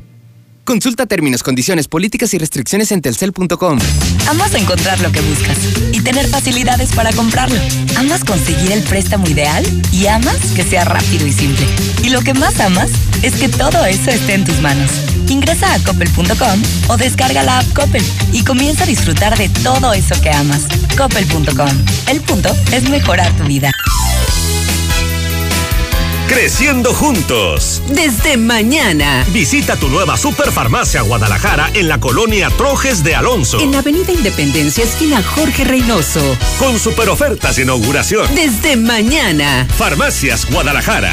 Consulta 0.66 1.06
términos, 1.06 1.44
condiciones, 1.44 1.88
políticas 1.88 2.34
y 2.34 2.40
restricciones 2.40 2.92
en 2.92 3.02
telcel.com. 3.02 3.78
Amas 4.28 4.56
encontrar 4.56 5.00
lo 5.00 5.12
que 5.12 5.22
buscas 5.22 5.58
y 5.92 6.02
tener 6.02 6.28
facilidades 6.28 6.92
para 6.94 7.14
comprarlo. 7.14 7.60
Amas 7.96 8.24
conseguir 8.24 8.72
el 8.72 8.82
préstamo 8.82 9.28
ideal 9.28 9.64
y 9.92 10.08
amas 10.08 10.38
que 10.56 10.64
sea 10.64 10.84
rápido 10.84 11.28
y 11.28 11.32
simple. 11.32 11.68
Y 12.04 12.10
lo 12.10 12.22
que 12.22 12.34
más 12.34 12.60
amas 12.60 12.90
es 13.22 13.36
que 13.36 13.48
todo 13.48 13.86
eso 13.86 14.10
esté 14.10 14.34
en 14.34 14.44
tus 14.44 14.60
manos. 14.60 14.90
Ingresa 15.30 15.72
a 15.72 15.80
coppel.com 15.84 16.62
o 16.88 16.98
descarga 16.98 17.44
la 17.44 17.60
app 17.60 17.74
Coppel 17.74 18.04
y 18.34 18.44
comienza 18.44 18.86
a 18.86 18.88
disfrutar 18.88 19.38
de 19.38 19.50
todo 19.50 19.94
eso 19.94 20.20
que 20.20 20.32
amas. 20.32 20.64
Coppel.com. 20.98 21.70
El 22.10 22.22
punto 22.22 22.50
es 22.72 22.90
mejorar 22.90 23.32
tu 23.38 23.44
vida. 23.44 23.72
Creciendo 26.28 26.92
juntos. 26.94 27.84
Desde 27.88 28.36
mañana. 28.36 29.24
Visita 29.32 29.76
tu 29.76 29.90
nueva 29.90 30.18
Superfarmacia 30.18 31.02
Guadalajara 31.02 31.70
en 31.74 31.88
la 31.88 32.00
colonia 32.00 32.50
Trojes 32.50 33.04
de 33.04 33.16
Alonso. 33.16 33.60
En 33.60 33.76
Avenida 33.76 34.12
Independencia, 34.12 34.84
esquina 34.84 35.22
Jorge 35.22 35.64
Reynoso. 35.64 36.38
Con 36.58 36.80
super 36.80 37.10
ofertas 37.10 37.58
de 37.58 37.64
inauguración. 37.64 38.28
Desde 38.34 38.76
mañana. 38.76 39.68
Farmacias 39.78 40.50
Guadalajara. 40.50 41.12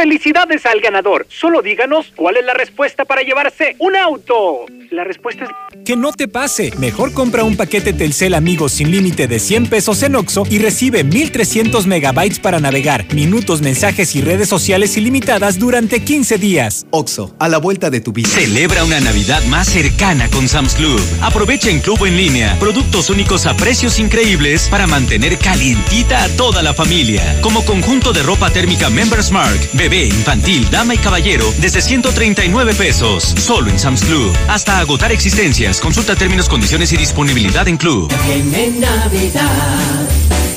¡Felicidades 0.00 0.64
al 0.64 0.80
ganador! 0.80 1.26
Solo 1.28 1.60
díganos 1.60 2.10
cuál 2.16 2.38
es 2.38 2.44
la 2.46 2.54
respuesta 2.54 3.04
para 3.04 3.20
llevarse 3.20 3.76
un 3.80 3.94
auto. 3.96 4.64
La 4.90 5.04
respuesta 5.04 5.44
es... 5.44 5.50
Que 5.84 5.94
no 5.94 6.12
te 6.12 6.26
pase. 6.26 6.72
Mejor 6.78 7.12
compra 7.12 7.44
un 7.44 7.56
paquete 7.56 7.92
Telcel 7.92 8.34
Amigos 8.34 8.72
sin 8.72 8.90
límite 8.90 9.28
de 9.28 9.38
100 9.38 9.66
pesos 9.68 10.02
en 10.02 10.16
Oxo 10.16 10.44
y 10.48 10.58
recibe 10.58 11.04
1300 11.04 11.86
megabytes 11.86 12.40
para 12.40 12.60
navegar, 12.60 13.12
minutos, 13.14 13.60
mensajes 13.60 14.16
y 14.16 14.22
redes 14.22 14.48
sociales 14.48 14.96
ilimitadas 14.96 15.58
durante 15.58 16.02
15 16.02 16.38
días. 16.38 16.86
Oxo, 16.90 17.34
a 17.38 17.48
la 17.48 17.58
vuelta 17.58 17.90
de 17.90 18.00
tu 18.00 18.12
vida. 18.12 18.28
Celebra 18.28 18.84
una 18.84 19.00
Navidad 19.00 19.44
más 19.44 19.68
cercana 19.68 20.28
con 20.30 20.48
Sam's 20.48 20.74
Club. 20.74 21.00
Aprovecha 21.20 21.70
en 21.70 21.80
Club 21.80 22.06
en 22.06 22.16
línea 22.16 22.56
productos 22.58 23.10
únicos 23.10 23.46
a 23.46 23.54
precios 23.54 23.98
increíbles 23.98 24.66
para 24.70 24.86
mantener 24.86 25.38
calientita 25.38 26.24
a 26.24 26.28
toda 26.30 26.62
la 26.62 26.72
familia. 26.72 27.22
Como 27.42 27.64
conjunto 27.64 28.12
de 28.12 28.22
ropa 28.22 28.50
térmica 28.50 28.90
Members 28.90 29.30
Mark, 29.30 29.60
bebé, 29.74 29.89
infantil, 29.98 30.68
dama 30.70 30.94
y 30.94 30.98
caballero 30.98 31.52
desde 31.58 31.80
139 31.80 32.74
pesos. 32.74 33.34
Solo 33.36 33.70
en 33.70 33.78
Sam's 33.78 34.02
Club. 34.02 34.32
Hasta 34.48 34.78
agotar 34.78 35.12
existencias. 35.12 35.80
Consulta 35.80 36.16
términos, 36.16 36.48
condiciones 36.48 36.92
y 36.92 36.96
disponibilidad 36.96 37.66
en 37.68 37.76
Club. 37.76 38.12
Viene 38.24 38.68
Navidad 38.78 40.08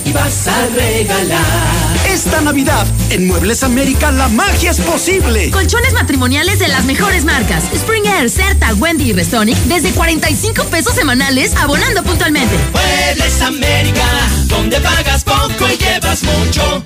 y 0.05 0.11
vas 0.11 0.47
a 0.47 0.67
regalar. 0.67 1.97
Esta 2.07 2.41
Navidad, 2.41 2.85
en 3.09 3.27
Muebles 3.27 3.63
América, 3.63 4.11
la 4.11 4.27
magia 4.27 4.71
es 4.71 4.79
posible. 4.79 5.49
Colchones 5.49 5.93
matrimoniales 5.93 6.59
de 6.59 6.67
las 6.67 6.85
mejores 6.85 7.25
marcas. 7.25 7.63
Spring 7.73 8.05
Air, 8.05 8.29
Certa, 8.29 8.73
Wendy 8.75 9.09
y 9.09 9.13
Restonic 9.13 9.57
desde 9.63 9.91
45 9.91 10.65
pesos 10.65 10.93
semanales, 10.93 11.55
abonando 11.55 12.03
puntualmente. 12.03 12.55
Muebles 12.71 13.41
América, 13.41 14.07
donde 14.47 14.79
pagas 14.79 15.23
poco 15.23 15.67
y 15.71 15.77
llevas 15.77 16.23
mucho. 16.23 16.83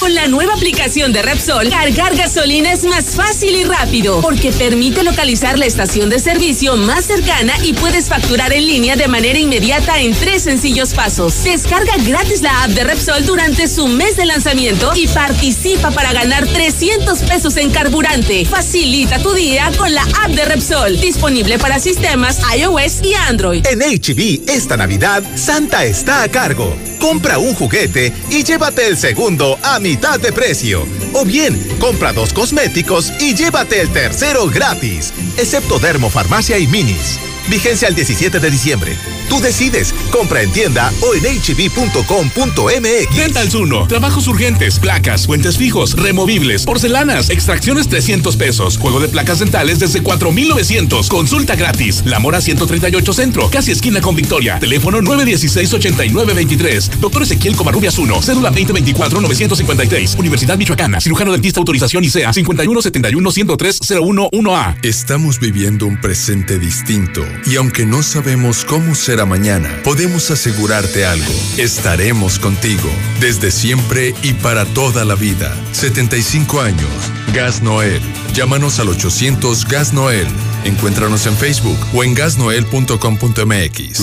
Con 0.00 0.14
la 0.14 0.28
nueva 0.28 0.54
aplicación 0.54 1.12
de 1.12 1.22
Repsol, 1.22 1.70
cargar 1.70 2.14
gasolina 2.14 2.70
es 2.70 2.84
más 2.84 3.16
fácil 3.16 3.56
y 3.56 3.64
rápido, 3.64 4.20
porque 4.20 4.52
permite 4.52 5.02
localizar 5.02 5.58
la 5.58 5.66
estación 5.66 6.08
de 6.08 6.20
servicio 6.20 6.76
más 6.76 7.04
cercana 7.04 7.52
y 7.64 7.72
puedes 7.72 8.08
facturar 8.08 8.52
en 8.52 8.64
línea 8.64 8.94
de 8.94 9.08
manera 9.08 9.40
inmediata 9.40 10.00
en 10.00 10.14
tres 10.14 10.44
sencillos 10.44 10.94
pasos. 10.94 11.42
Descarga 11.42 11.94
gratis 12.06 12.42
la 12.42 12.62
app 12.62 12.70
de 12.70 12.84
Repsol 12.84 13.26
durante 13.26 13.66
su 13.66 13.88
mes 13.88 14.16
de 14.16 14.26
lanzamiento 14.26 14.92
y 14.94 15.08
participa 15.08 15.90
para 15.90 16.12
ganar 16.12 16.46
300 16.46 17.18
pesos 17.22 17.56
en 17.56 17.70
carburante. 17.70 18.44
Facilita 18.44 19.18
tu 19.18 19.34
día 19.34 19.72
con 19.76 19.92
la 19.92 20.02
app 20.22 20.30
de 20.30 20.44
Repsol, 20.44 21.00
disponible 21.00 21.58
para 21.58 21.80
sistemas 21.80 22.38
iOS 22.56 23.02
y 23.02 23.14
Android. 23.14 23.66
En 23.66 23.80
HB, 23.80 24.48
esta 24.48 24.76
Navidad, 24.76 25.24
Santa 25.34 25.84
está 25.84 26.22
a 26.22 26.28
cargo. 26.28 26.76
Compra 27.00 27.38
un 27.38 27.54
juguete 27.54 28.12
y 28.30 28.42
llévate 28.42 28.86
el 28.86 28.96
segundo 28.96 29.58
a 29.62 29.78
mitad 29.88 30.20
de 30.20 30.32
precio. 30.32 30.86
O 31.14 31.24
bien, 31.24 31.58
compra 31.80 32.12
dos 32.12 32.34
cosméticos 32.34 33.10
y 33.20 33.34
llévate 33.34 33.80
el 33.80 33.88
tercero 33.88 34.46
gratis, 34.46 35.14
excepto 35.38 35.78
Dermo, 35.78 36.10
Farmacia 36.10 36.58
y 36.58 36.66
Minis. 36.66 37.18
Vigencia 37.48 37.88
el 37.88 37.94
17 37.94 38.38
de 38.38 38.50
diciembre. 38.50 39.17
Tú 39.28 39.40
decides. 39.40 39.92
Compra 40.10 40.42
en 40.42 40.52
tienda 40.52 40.92
o 41.00 41.14
en 41.14 41.24
hb.com.mx. 41.24 43.16
Dental 43.16 43.50
Zuno. 43.50 43.86
Trabajos 43.86 44.26
urgentes, 44.28 44.78
placas, 44.78 45.26
puentes 45.26 45.56
fijos, 45.56 45.96
removibles, 45.96 46.64
porcelanas, 46.64 47.30
extracciones 47.30 47.88
300 47.88 48.36
pesos. 48.36 48.76
Juego 48.78 49.00
de 49.00 49.08
placas 49.08 49.40
dentales 49.40 49.78
desde 49.78 50.02
4,900. 50.02 51.08
Consulta 51.08 51.56
gratis. 51.56 52.02
La 52.06 52.18
Mora 52.18 52.40
138 52.40 53.12
Centro, 53.12 53.50
casi 53.50 53.72
esquina 53.72 54.00
con 54.00 54.16
Victoria. 54.16 54.58
Teléfono 54.58 55.00
916-8923. 55.00 56.98
Doctor 57.00 57.22
Ezequiel 57.22 57.56
Covarrubias 57.56 57.98
1. 57.98 58.22
Cédula 58.22 58.50
2024-953. 58.52 60.18
Universidad 60.18 60.56
Michoacana. 60.56 61.00
Cirujano 61.00 61.32
dentista 61.32 61.58
autorización 61.60 62.04
ICEA 62.04 62.32
5171-103-011A. 62.32 64.76
Estamos 64.82 65.40
viviendo 65.40 65.86
un 65.86 65.98
presente 66.00 66.58
distinto 66.58 67.24
y 67.46 67.56
aunque 67.56 67.84
no 67.86 68.02
sabemos 68.02 68.64
cómo 68.64 68.94
será 68.94 69.17
mañana, 69.26 69.80
podemos 69.84 70.30
asegurarte 70.30 71.04
algo. 71.04 71.32
Estaremos 71.56 72.38
contigo 72.38 72.90
desde 73.20 73.50
siempre 73.50 74.14
y 74.22 74.34
para 74.34 74.64
toda 74.64 75.04
la 75.04 75.14
vida. 75.14 75.54
75 75.72 76.60
años. 76.60 76.88
Gas 77.32 77.62
Noel. 77.62 78.00
Llámanos 78.34 78.78
al 78.78 78.88
800 78.88 79.66
Gas 79.66 79.92
Noel. 79.92 80.26
Encuéntranos 80.64 81.26
en 81.26 81.36
Facebook 81.36 81.78
o 81.94 82.04
en 82.04 82.14
gasnoel.com.mx. 82.14 84.00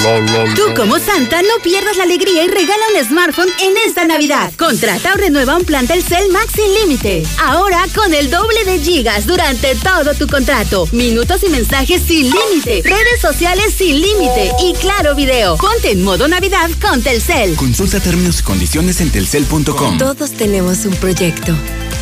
Tú 0.56 0.62
como 0.76 0.98
Santa 1.00 1.42
no 1.42 1.62
pierdas 1.64 1.98
la 1.98 2.04
alegría 2.04 2.44
y 2.44 2.48
regala 2.48 2.84
un 2.94 3.06
smartphone 3.06 3.50
en 3.62 3.74
esta 3.86 4.06
Navidad. 4.06 4.54
Contrata 4.58 5.14
o 5.14 5.18
renueva 5.18 5.56
un 5.58 5.66
plan 5.66 5.86
Telcel 5.88 6.32
Max 6.32 6.54
sin 6.56 6.74
límite. 6.74 7.24
Ahora 7.44 7.86
con 7.94 8.14
el 8.14 8.30
doble 8.30 8.64
de 8.66 8.80
gigas 8.80 9.26
durante 9.26 9.76
todo 9.76 10.14
tu 10.16 10.28
contrato. 10.28 10.88
Minutos 10.92 11.44
y 11.44 11.50
mensajes 11.50 12.02
sin 12.02 12.30
límite. 12.32 12.82
Redes 12.84 13.22
sociales 13.22 13.74
sin 13.78 14.00
límite. 14.02 14.52
Y 14.64 14.74
claro 14.74 15.16
video. 15.16 15.58
Ponte 15.58 15.92
en 15.92 16.04
modo 16.04 16.28
Navidad 16.28 16.70
con 16.82 17.02
Telcel. 17.02 17.56
Consulta 17.56 18.00
términos 18.00 18.40
y 18.40 18.44
condiciones 18.44 19.02
en 19.02 19.12
telcel.com. 19.12 19.98
Todos 19.98 20.32
tenemos 20.32 20.86
un 20.86 20.96
proyecto, 20.96 21.56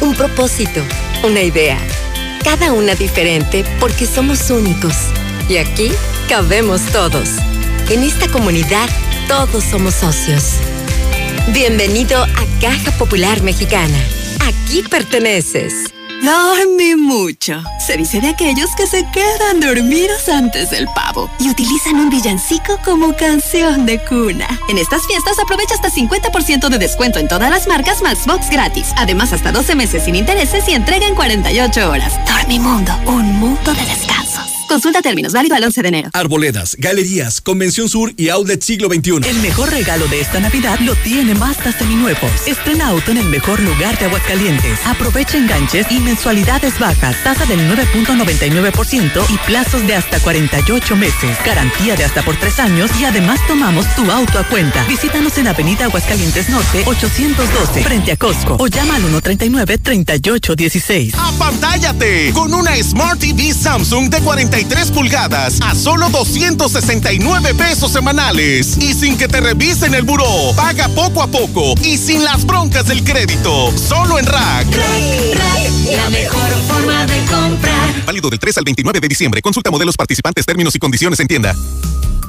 un 0.03 0.13
propósito, 0.15 0.81
una 1.23 1.41
idea. 1.41 1.77
Cada 2.43 2.73
una 2.73 2.93
diferente 2.93 3.63
porque 3.79 4.05
somos 4.05 4.49
únicos. 4.49 4.93
Y 5.47 5.57
aquí 5.57 5.91
cabemos 6.27 6.81
todos. 6.91 7.29
En 7.89 8.03
esta 8.03 8.27
comunidad 8.27 8.89
todos 9.29 9.63
somos 9.63 9.93
socios. 9.93 10.55
Bienvenido 11.53 12.21
a 12.21 12.45
Caja 12.59 12.91
Popular 12.97 13.41
Mexicana. 13.43 13.97
Aquí 14.45 14.83
perteneces. 14.83 15.93
Dormí 16.23 16.95
mucho. 16.95 17.61
Se 17.85 17.97
dice 17.97 18.21
de 18.21 18.29
aquellos 18.29 18.73
que 18.77 18.87
se 18.87 19.05
quedan 19.11 19.59
dormidos 19.59 20.29
antes 20.29 20.69
del 20.69 20.87
pavo 20.95 21.29
y 21.37 21.49
utilizan 21.49 21.97
un 21.97 22.09
villancico 22.09 22.79
como 22.85 23.13
canción 23.13 23.85
de 23.85 23.99
cuna. 24.05 24.47
En 24.69 24.77
estas 24.77 25.05
fiestas 25.05 25.37
aprovecha 25.37 25.75
hasta 25.75 25.89
50% 25.89 26.69
de 26.69 26.77
descuento 26.77 27.19
en 27.19 27.27
todas 27.27 27.49
las 27.49 27.67
marcas 27.67 28.01
Maxbox 28.01 28.49
gratis. 28.49 28.93
Además, 28.95 29.33
hasta 29.33 29.51
12 29.51 29.75
meses 29.75 30.05
sin 30.05 30.15
intereses 30.15 30.63
y 30.69 30.75
entrega 30.75 31.05
en 31.07 31.15
48 31.15 31.91
horas. 31.91 32.13
Dormimundo, 32.25 32.93
un 33.05 33.33
mundo 33.33 33.73
de 33.73 33.85
descansos. 33.85 34.62
Consulta 34.67 35.01
términos, 35.01 35.33
válido 35.33 35.55
al 35.55 35.63
11 35.63 35.81
de 35.81 35.87
enero. 35.87 36.09
Arboledas, 36.13 36.75
galerías, 36.79 37.41
Convención 37.41 37.89
Sur 37.89 38.13
y 38.17 38.29
Outlet 38.29 38.61
Siglo 38.61 38.87
XXI. 38.87 39.29
El 39.29 39.39
mejor 39.39 39.71
regalo 39.71 40.07
de 40.07 40.21
esta 40.21 40.39
Navidad 40.39 40.79
lo 40.79 40.95
tiene 40.95 41.35
Mazda 41.35 41.71
Seminuevos. 41.71 42.31
Estrena 42.47 42.87
auto 42.87 43.11
en 43.11 43.17
el 43.17 43.29
mejor 43.29 43.59
lugar 43.59 43.97
de 43.99 44.05
Aguascalientes. 44.05 44.79
Aprovecha 44.85 45.37
enganches 45.37 45.85
y 45.91 45.99
mensualidades 45.99 46.79
bajas, 46.79 47.15
tasa 47.23 47.45
del 47.45 47.59
9.99% 47.69 49.25
y 49.29 49.37
plazos 49.45 49.85
de 49.85 49.95
hasta 49.95 50.19
48 50.19 50.95
meses. 50.95 51.37
Garantía 51.45 51.95
de 51.95 52.05
hasta 52.05 52.23
por 52.23 52.35
tres 52.37 52.59
años 52.59 52.89
y 52.99 53.05
además 53.05 53.39
tomamos 53.47 53.85
tu 53.95 54.09
auto 54.11 54.39
a 54.39 54.47
cuenta. 54.47 54.83
Visítanos 54.87 55.37
en 55.37 55.47
Avenida 55.47 55.85
Aguascalientes 55.85 56.49
Norte 56.49 56.83
812 56.85 57.83
frente 57.83 58.11
a 58.11 58.17
Costco 58.17 58.57
o 58.59 58.67
llama 58.67 58.95
al 58.95 59.03
139-3816. 59.03 61.13
¡Apantállate! 61.17 62.31
Con 62.33 62.53
una 62.53 62.75
Smart 62.75 63.19
TV 63.19 63.53
Samsung 63.53 64.09
de 64.09 64.19
43 64.63 64.91
pulgadas 64.91 65.59
a 65.61 65.75
solo 65.75 66.09
269 66.09 67.53
pesos 67.53 67.91
semanales. 67.91 68.77
Y 68.77 68.93
sin 68.93 69.17
que 69.17 69.27
te 69.27 69.41
revisen 69.41 69.93
el 69.93 70.03
buró. 70.03 70.53
Paga 70.55 70.87
poco 70.89 71.21
a 71.21 71.27
poco 71.27 71.75
y 71.83 71.97
sin 71.97 72.23
las 72.23 72.45
broncas 72.45 72.87
del 72.87 73.03
crédito. 73.03 73.73
Solo 73.77 74.19
en 74.19 74.25
Rack. 74.25 74.67
La 75.91 76.09
mejor 76.09 76.49
forma 76.67 77.05
de 77.05 77.25
comprar. 77.25 78.05
Válido 78.05 78.29
del 78.29 78.39
3 78.39 78.57
al 78.59 78.63
29 78.63 78.99
de 79.01 79.07
diciembre. 79.07 79.41
Consulta 79.41 79.69
modelos 79.69 79.97
participantes, 79.97 80.45
términos 80.45 80.75
y 80.75 80.79
condiciones 80.79 81.19
en 81.19 81.27
tienda. 81.27 81.53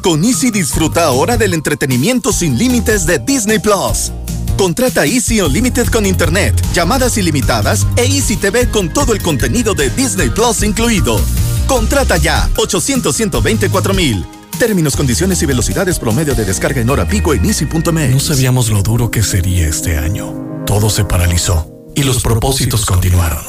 Con 0.02 0.24
Easy 0.24 0.50
disfruta 0.50 1.04
ahora 1.04 1.36
del 1.36 1.54
entretenimiento 1.54 2.32
sin 2.32 2.58
límites 2.58 3.06
de 3.06 3.20
Disney 3.20 3.60
Plus. 3.60 4.10
Contrata 4.58 5.06
Easy 5.06 5.40
Unlimited 5.40 5.86
con 5.86 6.04
Internet, 6.04 6.54
llamadas 6.74 7.16
ilimitadas 7.16 7.86
e 7.96 8.04
Easy 8.04 8.36
TV 8.36 8.68
con 8.70 8.92
todo 8.92 9.12
el 9.12 9.22
contenido 9.22 9.74
de 9.74 9.90
Disney 9.90 10.30
Plus 10.30 10.62
incluido. 10.62 11.20
Contrata 11.66 12.16
ya 12.16 12.50
800 12.56 13.14
124 13.14 13.94
mil. 13.94 14.24
Términos, 14.58 14.96
condiciones 14.96 15.42
y 15.42 15.46
velocidades 15.46 15.98
promedio 15.98 16.34
de 16.34 16.44
descarga 16.44 16.80
en 16.80 16.90
hora 16.90 17.06
pico 17.06 17.34
en 17.34 17.44
easy.me. 17.44 18.08
No 18.08 18.20
sabíamos 18.20 18.70
lo 18.70 18.82
duro 18.82 19.10
que 19.10 19.22
sería 19.22 19.66
este 19.66 19.98
año. 19.98 20.62
Todo 20.66 20.90
se 20.90 21.04
paralizó 21.04 21.70
y 21.94 22.02
los 22.02 22.22
propósitos 22.22 22.86
continuaron. 22.86 23.42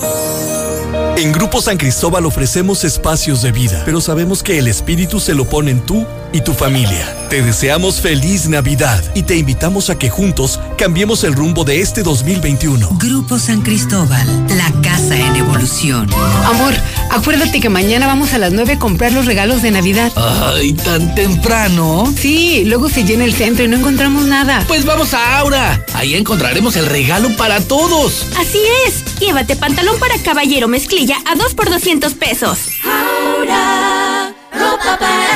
En 1.17 1.31
Grupo 1.31 1.61
San 1.61 1.77
Cristóbal 1.77 2.25
ofrecemos 2.25 2.83
espacios 2.83 3.41
de 3.41 3.53
vida, 3.53 3.83
pero 3.85 4.01
sabemos 4.01 4.43
que 4.43 4.59
el 4.59 4.67
espíritu 4.67 5.21
se 5.21 5.33
lo 5.33 5.45
ponen 5.45 5.79
tú 5.79 6.05
y 6.33 6.41
tu 6.41 6.53
familia. 6.53 7.07
Te 7.29 7.41
deseamos 7.41 8.01
feliz 8.01 8.49
Navidad 8.49 9.01
y 9.15 9.23
te 9.23 9.37
invitamos 9.37 9.89
a 9.89 9.97
que 9.97 10.09
juntos 10.09 10.59
cambiemos 10.77 11.23
el 11.23 11.33
rumbo 11.33 11.63
de 11.63 11.79
este 11.79 12.03
2021. 12.03 12.97
Grupo 12.99 13.39
San 13.39 13.61
Cristóbal, 13.61 14.27
la 14.57 14.69
casa 14.81 15.15
en 15.15 15.37
evolución. 15.37 16.09
Amor, 16.45 16.73
Acuérdate 17.15 17.61
que 17.61 17.69
mañana 17.69 18.07
vamos 18.07 18.33
a 18.33 18.37
las 18.37 18.51
9 18.51 18.73
a 18.73 18.79
comprar 18.79 19.13
los 19.13 19.25
regalos 19.25 19.61
de 19.61 19.71
Navidad. 19.71 20.11
Ay, 20.15 20.73
tan 20.73 21.15
temprano. 21.15 22.13
Sí, 22.19 22.63
luego 22.65 22.89
se 22.89 23.05
llena 23.05 23.23
el 23.23 23.33
centro 23.33 23.63
y 23.63 23.67
no 23.69 23.77
encontramos 23.77 24.25
nada. 24.25 24.63
Pues 24.67 24.85
vamos 24.85 25.13
a 25.13 25.39
Aura. 25.39 25.81
Ahí 25.93 26.15
encontraremos 26.15 26.75
el 26.75 26.85
regalo 26.87 27.29
para 27.37 27.61
todos. 27.61 28.25
Así 28.37 28.59
es. 28.85 29.19
Llévate 29.19 29.55
pantalón 29.55 29.97
para 29.97 30.17
caballero 30.17 30.67
mezclilla 30.67 31.04
a 31.13 31.35
2 31.35 31.53
por 31.53 31.69
200 31.69 32.13
pesos. 32.15 32.57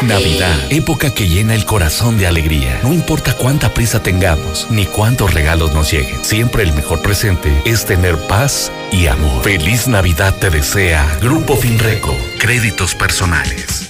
Navidad, 0.03 0.57
época 0.69 1.13
que 1.13 1.27
llena 1.27 1.53
el 1.53 1.65
corazón 1.65 2.17
de 2.17 2.25
alegría. 2.25 2.79
No 2.83 2.93
importa 2.93 3.35
cuánta 3.35 3.73
prisa 3.73 4.01
tengamos, 4.01 4.67
ni 4.69 4.85
cuántos 4.85 5.33
regalos 5.33 5.73
nos 5.73 5.91
lleguen. 5.91 6.23
Siempre 6.23 6.63
el 6.63 6.73
mejor 6.73 7.01
presente 7.01 7.51
es 7.65 7.85
tener 7.85 8.17
paz 8.27 8.71
y 8.91 9.07
amor. 9.07 9.43
Feliz 9.43 9.87
Navidad 9.87 10.35
te 10.39 10.49
desea 10.49 11.17
Grupo 11.21 11.55
Finreco. 11.55 12.15
Créditos 12.39 12.95
personales. 12.95 13.89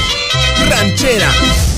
Ranchera. 0.69 1.29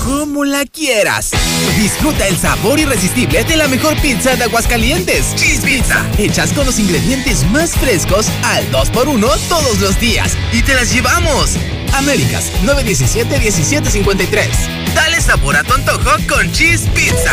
Como 0.04 0.44
la 0.44 0.64
quieras. 0.66 1.30
Disfruta 1.78 2.26
el 2.28 2.36
sabor 2.36 2.78
irresistible 2.78 3.44
de 3.44 3.56
la 3.56 3.68
mejor 3.68 3.96
pizza 4.00 4.36
de 4.36 4.44
Aguascalientes. 4.44 5.34
Cheese 5.34 5.60
Pizza. 5.64 6.04
Hechas 6.18 6.52
con 6.52 6.66
los 6.66 6.78
ingredientes 6.78 7.44
más 7.50 7.72
frescos 7.72 8.26
al 8.42 8.70
2x1 8.70 9.38
todos 9.48 9.80
los 9.80 9.98
días. 9.98 10.36
Y 10.52 10.62
te 10.62 10.74
las 10.74 10.92
llevamos. 10.92 11.52
Américas 11.94 12.50
917-1753. 12.64 14.48
Dale 14.94 15.20
sabor 15.20 15.56
a 15.56 15.64
tu 15.64 15.74
antojo 15.74 16.10
con 16.28 16.52
Cheese 16.52 16.88
Pizza. 16.94 17.32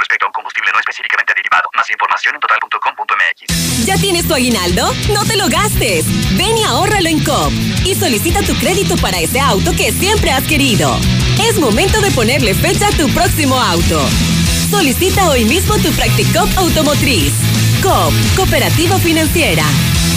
combustible 0.33 0.71
no 0.73 0.79
específicamente 0.79 1.33
derivado. 1.35 1.69
Más 1.75 1.89
información 1.89 2.35
en 2.35 2.41
total.com.mx. 2.41 3.85
¿Ya 3.85 3.95
tienes 3.97 4.27
tu 4.27 4.33
aguinaldo? 4.33 4.93
No 5.13 5.23
te 5.25 5.37
lo 5.37 5.47
gastes. 5.47 6.05
Ven 6.37 6.57
y 6.57 6.63
ahórralo 6.63 7.07
en 7.07 7.23
COP. 7.23 7.53
Y 7.85 7.95
solicita 7.95 8.41
tu 8.43 8.53
crédito 8.55 8.97
para 8.97 9.19
ese 9.19 9.39
auto 9.39 9.71
que 9.71 9.91
siempre 9.91 10.31
has 10.31 10.43
querido. 10.43 10.99
Es 11.41 11.59
momento 11.59 12.01
de 12.01 12.11
ponerle 12.11 12.53
fecha 12.53 12.87
a 12.87 12.91
tu 12.91 13.07
próximo 13.13 13.59
auto. 13.59 14.07
Solicita 14.69 15.29
hoy 15.29 15.45
mismo 15.45 15.75
tu 15.77 15.91
Practicop 15.93 16.49
Automotriz. 16.57 17.33
COP, 17.81 18.13
Cooperativa 18.35 18.99
Financiera. 18.99 19.63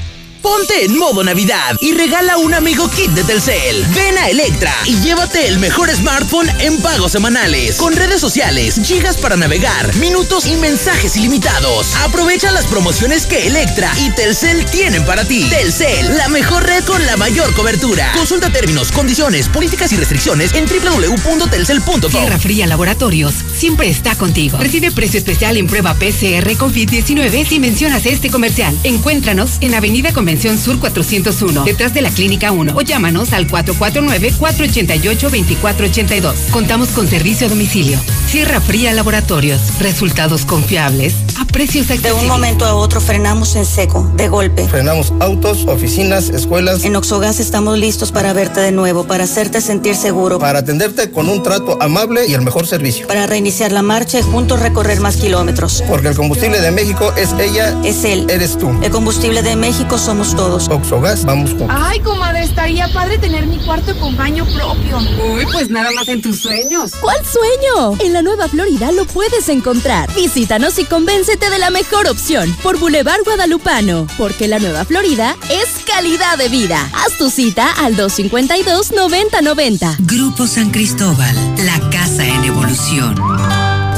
Ponte 0.45 0.85
en 0.85 0.95
modo 0.95 1.23
Navidad 1.23 1.75
y 1.81 1.93
regala 1.93 2.37
un 2.37 2.53
amigo 2.53 2.87
kit 2.87 3.09
de 3.09 3.23
Telcel. 3.23 3.83
Ven 3.95 4.15
a 4.19 4.29
Electra 4.29 4.71
y 4.85 4.95
llévate 4.99 5.47
el 5.47 5.57
mejor 5.57 5.89
smartphone 5.89 6.47
en 6.59 6.79
pagos 6.83 7.13
semanales. 7.13 7.77
Con 7.77 7.95
redes 7.95 8.21
sociales, 8.21 8.79
gigas 8.83 9.17
para 9.17 9.37
navegar, 9.37 9.95
minutos 9.95 10.45
y 10.45 10.55
mensajes 10.57 11.17
ilimitados. 11.17 11.95
Aprovecha 11.95 12.51
las 12.51 12.67
promociones 12.67 13.25
que 13.25 13.47
Electra 13.47 13.91
y 13.97 14.11
Telcel 14.11 14.63
tienen 14.65 15.03
para 15.03 15.25
ti. 15.25 15.49
Telcel, 15.49 16.15
la 16.15 16.29
mejor 16.29 16.63
red 16.63 16.83
con 16.83 17.03
la 17.07 17.17
mayor 17.17 17.51
cobertura. 17.55 18.11
Consulta 18.13 18.51
términos, 18.51 18.91
condiciones, 18.91 19.49
políticas 19.49 19.93
y 19.93 19.97
restricciones 19.97 20.53
en 20.53 20.67
www.telcel.com. 20.67 22.11
Tierra 22.11 22.37
Fría 22.37 22.67
Laboratorios 22.67 23.33
siempre 23.57 23.89
está 23.89 24.15
contigo. 24.15 24.59
Recibe 24.59 24.91
precio 24.91 25.17
especial 25.17 25.57
en 25.57 25.65
prueba 25.65 25.95
PCR 25.95 26.51
COVID-19 26.55 27.47
si 27.47 27.59
mencionas 27.59 28.05
este 28.05 28.29
comercial. 28.29 28.77
Encuéntranos 28.83 29.57
en 29.61 29.73
Avenida 29.73 30.13
Convención 30.35 30.59
Sur 30.59 30.81
401, 30.81 31.63
detrás 31.63 31.93
de 31.93 32.01
la 32.01 32.09
Clínica 32.09 32.51
1, 32.51 32.73
o 32.75 32.81
llámanos 32.81 33.31
al 33.31 33.47
449-488-2482. 33.47 36.33
Contamos 36.51 36.89
con 36.89 37.07
servicio 37.07 37.47
a 37.47 37.49
domicilio. 37.49 37.97
Sierra 38.27 38.59
Fría 38.59 38.91
Laboratorios. 38.91 39.79
Resultados 39.79 40.43
confiables 40.43 41.15
a 41.39 41.45
precios 41.45 41.89
accesibles. 41.89 42.17
De 42.17 42.21
un 42.21 42.27
momento 42.27 42.65
a 42.65 42.75
otro 42.75 42.99
frenamos 42.99 43.55
en 43.55 43.65
seco, 43.65 44.11
de 44.15 44.27
golpe. 44.27 44.67
Frenamos 44.67 45.13
autos, 45.21 45.67
oficinas, 45.67 46.27
escuelas. 46.29 46.83
En 46.83 46.97
Oxogas 46.97 47.39
estamos 47.39 47.77
listos 47.77 48.11
para 48.11 48.33
verte 48.33 48.59
de 48.59 48.73
nuevo, 48.73 49.05
para 49.05 49.23
hacerte 49.23 49.61
sentir 49.61 49.95
seguro. 49.95 50.39
Para 50.39 50.59
atenderte 50.59 51.11
con 51.11 51.29
un 51.29 51.43
trato 51.43 51.81
amable 51.81 52.27
y 52.27 52.33
el 52.33 52.41
mejor 52.41 52.67
servicio. 52.67 53.07
Para 53.07 53.25
reiniciar 53.25 53.71
la 53.71 53.83
marcha 53.83 54.19
y 54.19 54.21
juntos 54.21 54.59
recorrer 54.59 54.99
más 54.99 55.15
kilómetros. 55.15 55.81
Porque 55.87 56.09
el 56.09 56.15
combustible 56.15 56.59
de 56.59 56.71
México 56.71 57.13
es 57.15 57.29
ella. 57.39 57.73
Es 57.85 58.03
él. 58.03 58.27
Eres 58.29 58.57
tú. 58.57 58.69
El 58.83 58.91
combustible 58.91 59.41
de 59.41 59.55
México 59.55 59.97
somos 60.15 60.35
todos. 60.35 60.67
Oxogas, 60.69 61.25
vamos 61.25 61.49
juntos. 61.51 61.67
Ay, 61.69 61.99
comadre, 61.99 62.43
estaría 62.43 62.87
padre 62.89 63.17
tener 63.17 63.45
mi 63.47 63.57
cuarto 63.59 63.97
con 63.99 64.15
baño 64.15 64.45
propio. 64.45 64.99
Uy, 65.33 65.45
pues 65.51 65.69
nada 65.69 65.91
más 65.91 66.07
en 66.07 66.21
tus 66.21 66.39
sueños. 66.41 66.93
¿Cuál 67.01 67.17
sueño? 67.25 67.97
En 67.99 68.13
la 68.13 68.21
Nueva 68.21 68.47
Florida 68.47 68.93
lo 68.93 69.03
puedes 69.05 69.49
encontrar. 69.49 70.09
Visítanos 70.15 70.79
y 70.79 70.85
convéncete 70.85 71.49
de 71.49 71.59
la 71.59 71.69
mejor 71.69 72.07
opción 72.07 72.55
por 72.63 72.79
Boulevard 72.79 73.23
Guadalupano. 73.25 74.07
Porque 74.17 74.47
la 74.47 74.59
Nueva 74.59 74.85
Florida 74.85 75.35
es 75.49 75.83
calidad 75.85 76.37
de 76.37 76.47
vida. 76.49 76.79
Haz 76.93 77.17
tu 77.17 77.29
cita 77.29 77.73
al 77.73 77.97
252-9090. 77.97 79.97
Grupo 79.99 80.47
San 80.47 80.71
Cristóbal, 80.71 81.35
la 81.65 81.89
casa 81.89 82.25
en 82.25 82.45
evolución. 82.45 83.15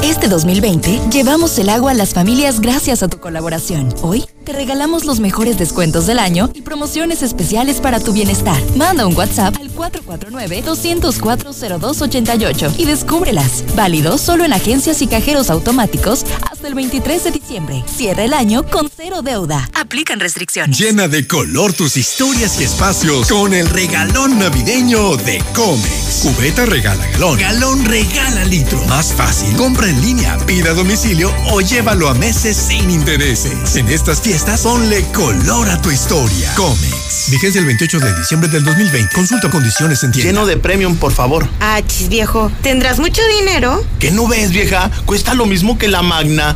Este 0.04 0.28
2020 0.28 1.10
llevamos 1.12 1.58
el 1.58 1.70
agua 1.70 1.92
a 1.92 1.94
las 1.94 2.14
familias 2.14 2.62
gracias 2.62 3.04
a 3.04 3.08
tu 3.08 3.20
colaboración. 3.20 3.94
Hoy 4.02 4.26
te 4.44 4.54
regalamos 4.54 5.06
los 5.06 5.20
mejores 5.20 5.58
descuentos 5.58 6.08
del 6.08 6.20
año 6.20 6.50
y 6.54 6.62
promociones 6.62 7.24
especiales 7.24 7.82
para 7.82 8.00
tu 8.00 8.14
bienestar. 8.14 8.62
Manda 8.76 9.06
un 9.06 9.16
WhatsApp 9.16 9.56
al 9.60 9.67
449-204-0288 9.78 12.74
y 12.78 12.86
descúbrelas. 12.86 13.64
Válido 13.76 14.18
solo 14.18 14.44
en 14.44 14.54
agencias 14.54 15.02
y 15.02 15.08
cajeros 15.08 15.50
automáticos 15.50 16.26
hasta 16.52 16.68
el 16.68 16.74
23 16.74 17.24
de 17.24 17.32
diciembre. 17.32 17.84
Cierra 17.86 18.24
el 18.24 18.34
año 18.34 18.70
con 18.70 18.90
cero 18.94 19.22
deuda. 19.22 19.70
Aplican 19.74 20.20
restricciones. 20.20 20.78
Llena 20.78 21.08
de 21.08 21.28
color 21.28 21.74
tus 21.74 21.96
historias 21.98 22.60
y 22.60 22.64
espacios 22.64 23.30
con 23.30 23.54
el 23.54 23.70
regalón 23.70 24.40
navideño 24.40 25.16
de 25.18 25.44
Comex. 25.54 26.22
Cubeta 26.24 26.66
regala 26.66 27.06
galón. 27.12 27.40
Galón 27.40 27.86
regala 27.86 28.44
litro. 28.46 28.84
Más 28.88 29.14
fácil. 29.14 29.56
Compra 29.56 29.88
en 29.88 30.02
línea, 30.02 30.38
pida 30.46 30.72
a 30.72 30.74
domicilio 30.74 31.32
o 31.52 31.62
llévalo 31.62 32.10
a 32.10 32.16
meses 32.16 32.58
sin 32.58 32.90
intereses. 32.90 33.76
En 33.76 33.88
estas 33.90 34.22
fiestas, 34.22 34.62
ponle 34.62 35.04
color 35.14 35.70
a 35.70 35.80
tu 35.82 35.92
historia. 35.92 36.54
Comex. 36.56 37.30
Vigencia 37.30 37.60
el 37.60 37.66
28 37.66 38.00
de 38.00 38.18
diciembre 38.18 38.50
del 38.50 38.64
2020. 38.64 39.14
Consulta 39.14 39.50
condiciones 39.68 40.04
en 40.04 40.12
tienda. 40.14 40.32
Lleno 40.32 40.46
de 40.46 40.56
premium, 40.56 40.96
por 40.96 41.12
favor. 41.12 41.48
Ah, 41.60 41.82
chis, 41.86 42.08
viejo. 42.08 42.50
¿Tendrás 42.64 43.00
mucho 43.00 43.22
dinero? 43.40 43.84
¿Qué 44.00 44.12
no 44.12 44.26
ves, 44.28 44.52
vieja? 44.52 44.90
Cuesta 45.06 45.34
lo 45.34 45.46
mismo 45.46 45.78
que 45.78 45.90
la 45.90 46.02
Magna. 46.02 46.56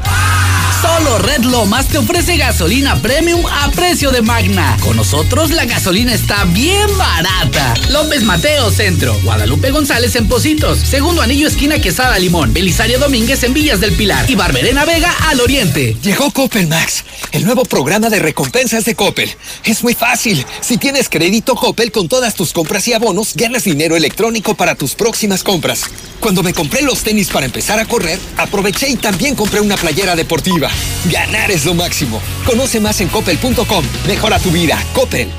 Solo 0.82 1.20
Red 1.20 1.44
Lomas 1.44 1.90
te 1.90 2.00
ofrece 2.00 2.38
gasolina 2.38 2.96
premium 3.04 3.46
a 3.46 3.70
precio 3.70 4.10
de 4.10 4.24
Magna. 4.24 4.78
Con 4.82 4.98
nosotros 4.98 5.52
la 5.52 5.66
gasolina 5.66 6.12
está 6.12 6.44
bien 6.46 6.88
barata. 6.98 7.76
López 7.92 8.24
Mateo 8.24 8.72
Centro, 8.72 9.16
Guadalupe 9.24 9.70
González 9.70 10.16
en 10.16 10.28
Positos, 10.28 10.80
Segundo 10.80 11.22
Anillo 11.22 11.48
esquina 11.48 11.78
Quesada 11.78 12.18
Limón, 12.18 12.52
Belisario 12.52 12.98
Domínguez 12.98 13.44
en 13.44 13.54
Villas 13.54 13.80
del 13.80 13.92
Pilar 13.92 14.28
y 14.28 14.34
Barberena 14.34 14.84
Vega 14.86 15.14
al 15.28 15.40
Oriente. 15.42 15.96
Llegó 16.02 16.32
Coppel 16.32 16.66
Max, 16.68 17.06
el 17.32 17.46
nuevo 17.46 17.64
programa 17.64 18.10
de 18.10 18.18
recompensas 18.18 18.84
de 18.84 18.96
Coppel. 18.96 19.30
Es 19.64 19.84
muy 19.84 19.94
fácil. 19.94 20.44
Si 20.62 20.78
tienes 20.78 21.10
crédito 21.10 21.54
Coppel 21.54 21.92
con 21.92 22.10
todas 22.10 22.34
tus 22.34 22.54
compras 22.54 22.88
y 22.88 22.94
abonos, 23.02 23.34
ganas 23.36 23.64
dinero 23.64 23.96
electrónico 23.96 24.54
para 24.54 24.76
tus 24.76 24.94
próximas 24.94 25.44
compras. 25.44 25.86
Cuando 26.20 26.44
me 26.44 26.54
compré 26.54 26.84
los 26.84 27.02
tenis 27.02 27.30
para 27.30 27.48
empezar 27.48 27.80
a 27.80 27.86
correr, 27.86 28.20
aproveché 28.38 28.90
y 28.90 28.96
también 28.96 29.36
compré 29.36 29.60
una 29.60 29.76
playera 29.76 30.16
deportiva. 30.16 30.70
Ganar 31.06 31.50
es 31.50 31.66
lo 31.66 31.74
máximo. 31.74 32.22
Conoce 32.46 32.80
más 32.80 33.02
en 33.02 33.08
coppel.com. 33.08 33.84
Mejora 34.08 34.38
tu 34.38 34.52
vida. 34.52 34.84
Coppel. 34.94 35.30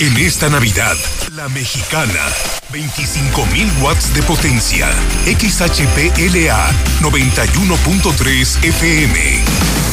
En 0.00 0.16
esta 0.16 0.48
Navidad, 0.48 0.96
La 1.36 1.48
Mexicana, 1.48 2.26
25.000 2.72 3.82
watts 3.82 4.12
de 4.14 4.22
potencia. 4.22 4.88
XHPLA, 5.26 6.70
91.3 7.00 8.64
FM. 8.64 9.89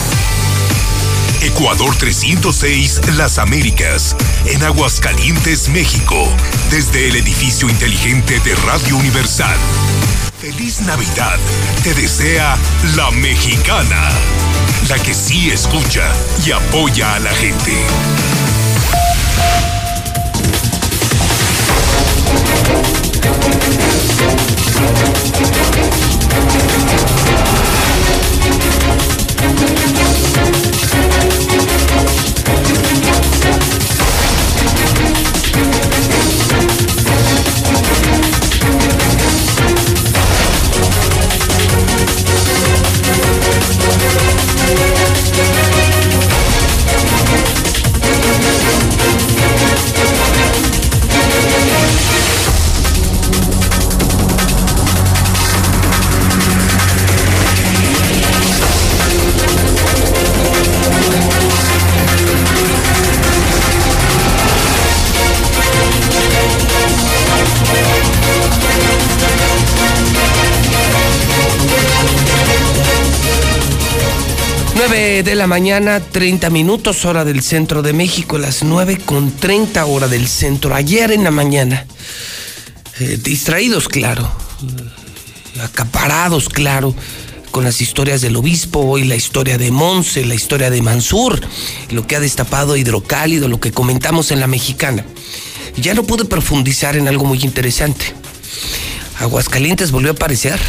Ecuador 1.42 1.96
306, 1.96 3.02
Las 3.16 3.38
Américas, 3.38 4.16
en 4.46 4.64
Aguascalientes, 4.64 5.70
México, 5.70 6.28
desde 6.72 7.08
el 7.08 7.16
edificio 7.16 7.70
inteligente 7.70 8.40
de 8.40 8.56
Radio 8.56 8.98
Universal. 8.98 9.58
Feliz 10.40 10.82
Navidad, 10.82 11.38
te 11.84 11.94
desea 11.94 12.58
La 12.96 13.12
Mexicana, 13.12 14.10
la 14.90 14.98
que 15.00 15.14
sí 15.14 15.52
escucha 15.52 16.12
y 16.46 16.52
apoya 16.52 17.16
a 17.16 17.20
la 17.20 17.32
gente. 17.32 17.86
De 75.24 75.36
la 75.36 75.48
mañana, 75.48 76.00
30 76.00 76.50
minutos, 76.52 77.04
hora 77.06 77.26
del 77.26 77.42
centro 77.42 77.82
de 77.82 77.92
México, 77.92 78.38
las 78.38 78.62
9 78.62 79.00
con 79.04 79.32
30 79.32 79.86
hora 79.86 80.08
del 80.08 80.28
centro. 80.28 80.76
Ayer 80.76 81.12
en 81.12 81.24
la 81.24 81.32
mañana, 81.32 81.88
eh, 83.00 83.18
distraídos, 83.24 83.88
claro, 83.88 84.30
acaparados, 85.64 86.50
claro, 86.50 86.94
con 87.50 87.64
las 87.64 87.82
historias 87.82 88.22
del 88.22 88.36
obispo, 88.36 88.80
hoy 88.82 89.06
la 89.06 89.16
historia 89.16 89.58
de 89.58 89.72
Monse, 89.72 90.24
la 90.24 90.36
historia 90.36 90.70
de 90.70 90.84
Mansur, 90.84 91.42
lo 91.90 92.06
que 92.06 92.16
ha 92.16 92.20
destapado 92.20 92.78
Hidrocálido, 92.78 93.48
lo 93.48 93.60
que 93.60 93.72
comentamos 93.72 94.32
en 94.32 94.40
la 94.40 94.48
mexicana. 94.48 95.04
Ya 95.78 95.96
no 95.96 96.04
pude 96.04 96.26
profundizar 96.26 96.96
en 96.96 97.08
algo 97.08 97.26
muy 97.26 97.40
interesante. 97.44 98.14
Aguascalientes 99.20 99.92
volvió 99.92 100.12
a 100.12 100.14
aparecer 100.14 100.60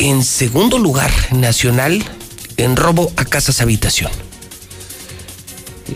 en 0.00 0.24
segundo 0.24 0.78
lugar 0.78 1.12
nacional 1.30 2.04
en 2.58 2.76
robo 2.76 3.12
a 3.16 3.24
casas 3.24 3.62
habitación. 3.62 4.10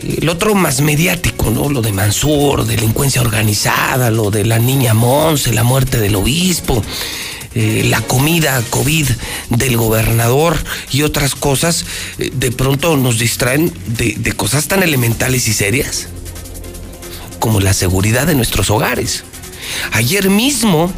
El 0.01 0.27
otro 0.27 0.55
más 0.55 0.81
mediático, 0.81 1.51
¿no? 1.51 1.69
Lo 1.69 1.81
de 1.81 1.91
Mansur, 1.91 2.65
delincuencia 2.65 3.21
organizada, 3.21 4.09
lo 4.09 4.31
de 4.31 4.43
la 4.43 4.57
niña 4.57 4.95
Monse, 4.95 5.53
la 5.53 5.63
muerte 5.63 5.99
del 5.99 6.15
obispo, 6.15 6.81
eh, 7.53 7.85
la 7.87 8.01
comida 8.01 8.59
COVID 8.71 9.07
del 9.51 9.77
gobernador 9.77 10.57
y 10.91 11.03
otras 11.03 11.35
cosas, 11.35 11.85
eh, 12.17 12.31
de 12.33 12.51
pronto 12.51 12.97
nos 12.97 13.19
distraen 13.19 13.71
de, 13.85 14.15
de 14.17 14.31
cosas 14.33 14.67
tan 14.67 14.81
elementales 14.81 15.47
y 15.47 15.53
serias 15.53 16.07
como 17.37 17.59
la 17.59 17.73
seguridad 17.73 18.25
de 18.25 18.35
nuestros 18.35 18.71
hogares. 18.71 19.25
Ayer 19.91 20.29
mismo 20.29 20.91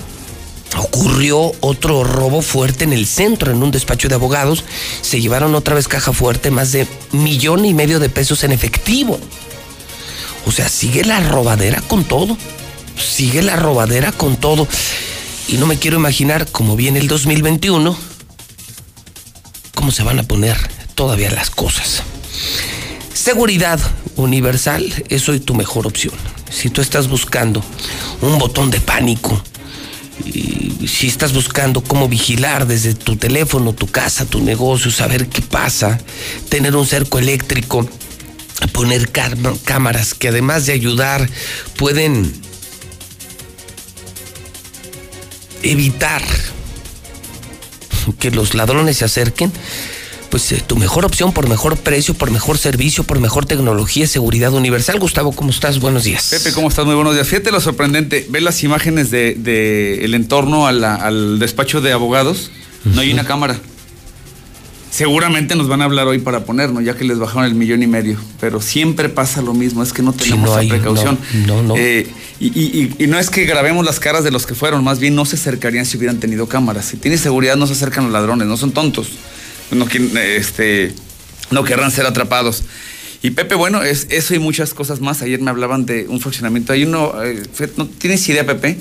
ocurrió 0.78 1.52
otro 1.62 2.04
robo 2.04 2.42
fuerte 2.42 2.84
en 2.84 2.94
el 2.94 3.06
centro, 3.06 3.52
en 3.52 3.64
un 3.64 3.72
despacho 3.72 4.08
de 4.08 4.16
abogados. 4.16 4.64
Se 5.02 5.22
llevaron 5.22 5.56
otra 5.56 5.76
vez 5.76 5.88
caja 5.88 6.14
fuerte, 6.14 6.52
más 6.52 6.72
de 6.72 6.88
millón 7.12 7.66
y 7.66 7.74
medio 7.74 8.00
de 8.00 8.10
pesos 8.10 8.44
en 8.44 8.52
efectivo. 8.52 9.20
O 10.46 10.52
sea, 10.52 10.70
sigue 10.70 11.04
la 11.04 11.20
robadera 11.20 11.82
con 11.82 12.04
todo. 12.04 12.38
Sigue 12.98 13.42
la 13.42 13.56
robadera 13.56 14.12
con 14.12 14.38
todo. 14.38 14.68
Y 15.48 15.58
no 15.58 15.66
me 15.66 15.78
quiero 15.78 15.98
imaginar 15.98 16.48
cómo 16.52 16.76
viene 16.76 17.00
el 17.00 17.08
2021, 17.08 17.96
cómo 19.76 19.92
se 19.92 20.04
van 20.04 20.20
a 20.20 20.24
poner 20.24 20.58
todavía 20.96 21.30
las 21.32 21.50
cosas. 21.50 22.02
Seguridad 23.14 23.80
universal 24.16 24.92
es 25.10 25.30
hoy 25.30 25.40
tu 25.40 25.54
mejor 25.54 25.88
opción. 25.88 26.16
Si 26.50 26.70
tú 26.70 26.82
estás 26.82 27.08
buscando 27.08 27.64
un 28.22 28.38
botón 28.40 28.72
de 28.72 28.80
pánico, 28.80 29.42
y 30.24 30.65
si 30.88 31.08
estás 31.08 31.34
buscando 31.34 31.82
cómo 31.82 32.08
vigilar 32.08 32.68
desde 32.68 32.94
tu 32.94 33.16
teléfono, 33.16 33.74
tu 33.74 33.88
casa, 33.88 34.26
tu 34.26 34.42
negocio, 34.42 34.92
saber 34.92 35.28
qué 35.28 35.42
pasa, 35.42 36.00
tener 36.50 36.76
un 36.76 36.86
cerco 36.86 37.20
eléctrico, 37.20 37.88
poner 38.72 39.12
cámaras 39.12 40.14
que 40.14 40.30
además 40.30 40.66
de 40.66 40.74
ayudar 40.74 41.30
pueden 41.78 42.32
evitar 45.64 46.24
que 48.20 48.32
los 48.32 48.54
ladrones 48.54 48.98
se 48.98 49.06
acerquen, 49.06 49.52
pues 50.36 50.52
eh, 50.52 50.62
tu 50.68 50.76
mejor 50.76 51.06
opción 51.06 51.32
por 51.32 51.48
mejor 51.48 51.78
precio, 51.78 52.14
por 52.14 52.30
mejor 52.30 52.58
servicio, 52.58 53.06
por 53.06 53.22
mejor 53.22 53.46
tecnología, 53.46 54.06
seguridad 54.06 54.52
universal. 54.52 55.00
Gustavo, 55.00 55.32
¿cómo 55.32 55.50
estás? 55.50 55.80
Buenos 55.80 56.04
días. 56.04 56.28
Pepe, 56.30 56.52
¿cómo 56.52 56.68
estás? 56.68 56.86
Muy 56.86 56.94
buenos 56.94 57.14
días. 57.14 57.26
Fíjate 57.26 57.52
lo 57.52 57.62
sorprendente, 57.62 58.28
ve 58.30 58.42
las 58.42 58.62
imágenes 58.62 59.12
del 59.12 59.42
de, 59.42 60.04
el 60.04 60.14
entorno 60.14 60.68
al 60.68 61.40
despacho 61.40 61.80
de 61.80 61.94
abogados, 61.94 62.52
no 62.84 63.00
hay 63.00 63.14
una 63.14 63.24
cámara. 63.24 63.58
Seguramente 64.92 65.56
nos 65.56 65.70
van 65.70 65.82
a 65.82 65.86
hablar 65.86 66.06
hoy 66.08 66.20
para 66.20 66.44
ponernos, 66.44 66.84
ya 66.84 66.98
que 66.98 67.06
les 67.06 67.18
bajaron 67.18 67.46
el 67.46 67.56
millón 67.56 67.82
y 67.82 67.88
medio. 67.88 68.18
Pero 68.42 68.60
siempre 68.60 69.08
pasa 69.08 69.42
lo 69.42 69.54
mismo, 69.54 69.84
es 69.84 69.94
que 69.94 70.02
no 70.02 70.12
tenemos 70.12 70.50
esa 70.50 70.68
precaución. 70.68 71.18
No, 71.48 71.64
no. 71.64 71.76
Eh, 71.78 72.10
y, 72.42 72.92
y, 73.02 73.08
no 73.08 73.18
es 73.18 73.30
que 73.30 73.46
grabemos 73.46 73.86
las 73.86 74.02
caras 74.02 74.26
de 74.26 74.32
los 74.32 74.46
que 74.46 74.54
fueron, 74.54 74.84
más 74.84 75.00
bien 75.00 75.16
no 75.16 75.24
se 75.24 75.38
acercarían 75.38 75.86
si 75.86 75.96
hubieran 75.96 76.20
tenido 76.20 76.50
cámaras. 76.50 76.88
Si 76.88 76.98
tiene 76.98 77.18
seguridad, 77.18 77.56
no 77.56 77.68
se 77.68 77.72
acercan 77.72 78.04
los 78.04 78.12
ladrones, 78.12 78.48
no 78.48 78.58
son 78.58 78.72
tontos 78.72 79.08
no, 79.72 79.88
este, 79.88 80.94
no 81.52 81.64
querrán 81.64 81.92
ser 81.92 82.06
atrapados. 82.06 82.64
Y 83.22 83.32
Pepe, 83.32 83.56
bueno, 83.56 83.82
es 83.82 84.08
eso 84.12 84.36
y 84.36 84.40
muchas 84.40 84.74
cosas 84.74 85.02
más. 85.02 85.22
Ayer 85.22 85.42
me 85.42 85.50
hablaban 85.50 85.86
de 85.86 86.06
un 86.08 86.20
fraccionamiento. 86.20 86.74
Hay 86.74 86.84
uno, 86.84 87.14
eh, 87.24 87.44
¿no 87.78 87.88
tienes 87.88 88.28
idea, 88.30 88.46
Pepe? 88.46 88.78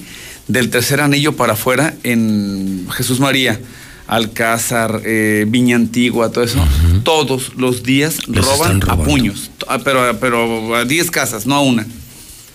Del 0.49 0.69
tercer 0.69 1.01
anillo 1.01 1.35
para 1.35 1.55
afuera 1.55 1.95
en 2.03 2.87
Jesús 2.91 3.21
María, 3.21 3.59
Alcázar, 4.07 5.01
eh, 5.07 5.47
Viña 5.49 5.77
Antigua, 5.77 6.31
todo 6.31 6.45
eso. 6.45 6.63
Todos 7.05 7.57
los 7.57 7.83
días 7.83 8.19
roban 8.27 8.83
a 8.87 8.99
puños. 8.99 9.51
Ah, 9.67 9.79
pero, 9.83 10.19
pero 10.21 10.77
a 10.77 10.85
10 10.85 11.11
casas, 11.11 11.47
no 11.47 11.55
a 11.55 11.61
una. 11.63 11.87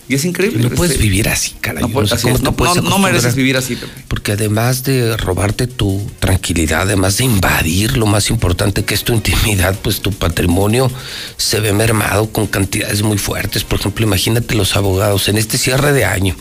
Y 0.09 0.15
es 0.15 0.25
increíble. 0.25 0.67
No 0.67 0.75
puedes 0.75 0.97
vivir 0.97 1.29
así, 1.29 1.51
caray. 1.61 1.83
No, 1.83 2.97
mereces 2.97 3.35
vivir 3.35 3.55
así, 3.57 3.75
Pepe. 3.75 3.91
Porque 4.07 4.31
además 4.31 4.83
de 4.83 5.15
robarte 5.15 5.67
tu 5.67 6.01
tranquilidad, 6.19 6.81
además 6.81 7.17
de 7.17 7.25
invadir 7.25 7.95
lo 7.95 8.07
más 8.07 8.31
importante 8.31 8.83
que 8.83 8.95
es 8.95 9.03
tu 9.03 9.13
intimidad, 9.13 9.77
pues 9.83 10.01
tu 10.01 10.11
patrimonio 10.11 10.91
se 11.37 11.59
ve 11.59 11.73
mermado 11.73 12.31
con 12.31 12.47
cantidades 12.47 13.03
muy 13.03 13.19
fuertes. 13.19 13.63
Por 13.63 13.79
ejemplo, 13.79 14.03
imagínate 14.03 14.55
los 14.55 14.75
abogados 14.75 15.29
en 15.29 15.37
este 15.37 15.59
cierre 15.59 15.93
de 15.93 16.05
año, 16.05 16.35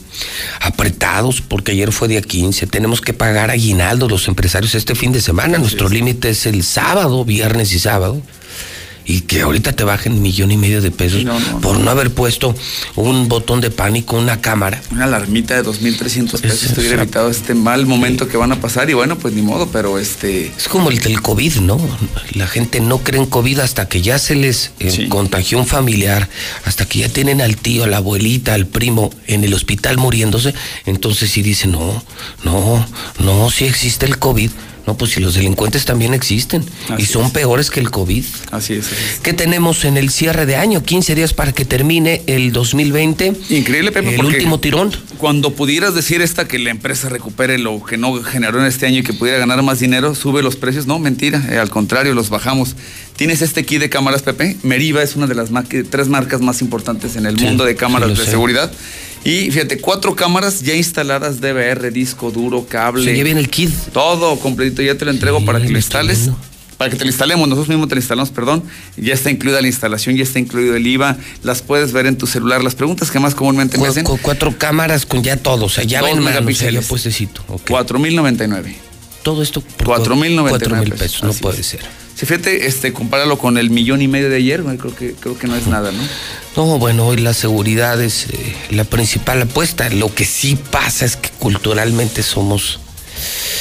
apretados 0.63 1.43
porque 1.43 1.73
ayer 1.73 1.93
fue 1.93 2.09
día 2.09 2.23
15, 2.23 2.69
tenemos 2.69 3.03
que 3.03 3.13
pagar 3.13 3.51
aguinaldo 3.51 4.09
los 4.09 4.29
empresarios 4.29 4.75
este 4.75 4.95
fin 4.95 5.13
de 5.13 5.21
semana. 5.21 5.59
Nuestro 5.59 5.91
límite 5.91 6.31
es 6.31 6.47
el 6.47 6.65
sábado, 6.65 7.23
viernes 7.27 7.75
y 7.75 7.79
sábado 7.79 8.23
y 9.09 9.23
que 9.23 9.41
ahorita 9.41 9.73
te 9.73 9.85
bajen 9.85 10.21
millón 10.21 10.53
y 10.53 10.59
medio 10.59 10.83
de 10.83 10.91
pesos 10.91 11.25
por 11.63 11.81
no. 11.81 11.91
haber 11.91 12.13
puesto 12.13 12.55
un 12.95 13.27
botón 13.27 13.63
de 13.63 13.71
pánico, 13.71 14.19
una 14.19 14.43
cámara. 14.43 14.83
Una 14.93 15.05
alarmita 15.05 15.55
de 15.55 15.65
2.300 15.65 16.41
pesos. 16.41 16.63
Estoy 16.65 16.87
evitado 16.89 17.31
este 17.31 17.55
mal 17.55 17.87
momento 17.87 18.29
que 18.29 18.37
van 18.37 18.53
a 18.53 18.61
pasar 18.61 18.91
y 18.91 18.93
bueno, 18.93 19.19
pues 19.19 19.33
ni 19.33 19.41
modo, 19.41 19.69
pero 19.73 19.99
este... 19.99 20.53
Es 20.55 20.69
como 20.69 20.91
el 20.91 20.99
del 20.99 21.23
COVID, 21.23 21.57
¿no? 21.57 21.81
La 22.35 22.47
gente 22.47 22.81
no 22.81 22.99
cree 22.99 23.19
en 23.19 23.27
COVID 23.27 23.61
hasta 23.61 23.89
que 23.89 24.03
ya 24.03 24.19
se 24.19 24.35
les 24.35 24.73
eh, 24.79 25.09
contagió 25.09 25.59
un 25.59 25.67
familiar, 25.67 26.29
hasta 26.67 26.85
que 26.85 26.99
ya 26.99 27.09
tienen 27.09 27.41
al 27.41 27.57
tío, 27.57 27.85
a 27.85 27.87
la 27.87 27.97
abuelita, 27.97 28.53
al 28.53 28.67
primo 28.67 29.11
en 29.27 29.43
el 29.43 29.55
hospital 29.55 29.97
muriéndose, 29.97 30.53
entonces 30.85 31.31
sí 31.31 31.41
dicen, 31.41 31.73
no, 31.73 32.05
no, 32.45 32.87
no, 33.21 33.51
si 33.51 33.65
existe 33.65 34.05
el 34.05 34.19
COVID, 34.19 34.51
No, 34.89 34.97
pues 34.97 35.11
si 35.11 35.21
los 35.21 35.35
delincuentes 35.35 35.85
también 35.85 36.15
existen 36.15 36.65
y 36.97 37.05
son 37.05 37.31
peores 37.31 37.69
que 37.71 37.79
el 37.79 37.91
COVID. 37.91 38.25
Así 38.53 38.73
es, 38.73 38.91
es. 38.91 39.21
¿Qué 39.23 39.35
tenemos 39.35 39.85
en 39.85 39.99
el 39.99 40.09
cierre 40.09 40.47
de 40.47 40.57
año? 40.57 40.83
15 40.83 41.15
días 41.15 41.35
para 41.35 41.53
que 41.53 41.67
termine 41.67 42.23
el 42.27 42.53
2020. 42.53 43.35
Increíble, 43.51 43.93
Pepe. 43.93 44.15
El 44.15 44.25
último 44.25 44.61
tirón. 44.61 44.91
Cuando 45.19 45.53
pudieras 45.53 45.95
decir 45.95 46.23
esta 46.23 46.49
que 46.49 46.59
la 46.59 46.71
empresa 46.71 47.11
recupere 47.11 47.59
lo 47.59 47.85
que 47.85 47.99
no 47.99 48.15
generó 48.23 48.61
en 48.61 48.65
este 48.67 48.87
año 48.87 49.01
y 49.01 49.03
que 49.03 49.13
pudiera 49.13 49.39
ganar 49.39 49.63
más 49.63 49.79
dinero, 49.79 50.15
sube 50.15 50.43
los 50.43 50.57
precios. 50.57 50.87
No, 50.87 50.99
mentira. 50.99 51.45
eh, 51.51 51.59
al 51.59 51.69
contrario, 51.69 52.15
los 52.15 52.31
bajamos. 52.31 52.75
Tienes 53.17 53.43
este 53.43 53.67
kit 53.67 53.81
de 53.81 53.91
cámaras, 53.91 54.23
Pepe. 54.23 54.57
Meriva 54.63 55.03
es 55.03 55.17
una 55.17 55.27
de 55.27 55.35
las 55.35 55.51
tres 55.91 56.09
marcas 56.09 56.41
más 56.41 56.63
importantes 56.63 57.15
en 57.17 57.27
el 57.27 57.39
Sí, 57.39 57.45
mundo 57.45 57.67
de 57.67 57.77
cámaras 57.77 58.09
de 58.17 58.25
sé. 58.25 58.31
seguridad. 58.31 58.73
Y 59.25 59.51
fíjate, 59.51 59.79
cuatro 59.81 60.15
cámaras 60.17 60.61
ya 60.63 60.75
instaladas, 60.75 61.41
DVR, 61.41 61.91
disco 61.93 62.31
duro, 62.31 62.67
cable. 62.67 63.15
Ya 63.17 63.23
viene 63.25 63.41
el 63.41 63.51
kit. 63.51 63.71
Todo 63.93 64.39
completito, 64.39 64.83
ya 64.83 64.97
te 64.97 65.05
lo 65.05 65.11
entrego 65.11 65.45
para 65.45 65.61
que 65.61 65.69
lo 65.69 65.77
instales. 65.77 66.31
Para 66.79 66.91
que 66.91 66.97
te 66.97 67.05
lo 67.05 67.11
instalemos, 67.11 67.49
nosotros 67.49 67.69
mismos 67.69 67.89
te 67.89 67.97
lo 67.97 68.01
instalamos, 68.01 68.31
perdón. 68.31 68.63
Ya 68.97 69.13
está 69.13 69.31
incluida 69.33 69.61
la 69.61 69.67
instalación, 69.67 70.15
ya 70.17 70.23
está 70.23 70.39
incluido 70.39 70.77
el 70.77 70.87
IVA. 70.87 71.17
Las 71.43 71.61
puedes 71.61 71.93
ver 71.93 72.07
en 72.07 72.17
tu 72.17 72.29
celular. 72.29 72.63
Las 72.63 72.77
preguntas 72.77 73.11
que 73.11 73.19
más 73.19 73.35
comúnmente 73.35 73.77
me 73.79 73.89
hacen. 73.89 74.05
Cu- 74.05 74.19
cuatro 74.23 74.57
cámaras 74.57 75.05
con 75.05 75.23
ya 75.25 75.37
todo, 75.37 75.65
o 75.65 75.69
sea, 75.69 75.83
ya 75.83 76.01
ven 76.03 76.21
manos, 76.21 76.21
o 76.21 76.23
sea, 76.23 76.35
ya 76.35 76.41
megapíxeles. 76.41 76.87
puestecito. 76.87 77.43
ok. 77.49 77.69
4.099. 77.69 78.75
Todo 79.25 79.43
esto 79.43 79.61
por 79.61 79.87
Cuatro 79.89 80.15
mil 80.15 80.37
noventa 80.37 80.51
y 80.57 80.59
cuatro 80.61 80.69
nueve 80.77 80.85
mil 80.91 80.95
pesos, 80.99 81.25
no 81.25 81.33
puede 81.33 81.61
es. 81.61 81.67
ser. 81.67 81.81
Si 82.19 82.27
fíjate, 82.27 82.67
este, 82.67 82.93
compáralo 82.93 83.39
con 83.39 83.59
el 83.59 83.71
millón 83.71 84.03
y 84.03 84.09
medio 84.09 84.29
de 84.29 84.39
ayer, 84.39 84.65
creo 84.65 84.93
que, 84.93 85.13
creo 85.13 85.39
que 85.39 85.47
no 85.47 85.55
es 85.55 85.69
nada, 85.69 85.93
¿no? 85.93 86.03
No, 86.57 86.77
bueno, 86.81 87.07
hoy 87.07 87.19
la 87.19 87.33
seguridad 87.33 88.03
es 88.03 88.27
eh, 88.31 88.57
la 88.71 88.83
principal 88.83 89.41
apuesta. 89.41 89.89
Lo 89.91 90.13
que 90.13 90.25
sí 90.25 90.59
pasa 90.73 91.05
es 91.05 91.15
que 91.15 91.31
culturalmente 91.39 92.25
somos, 92.25 92.81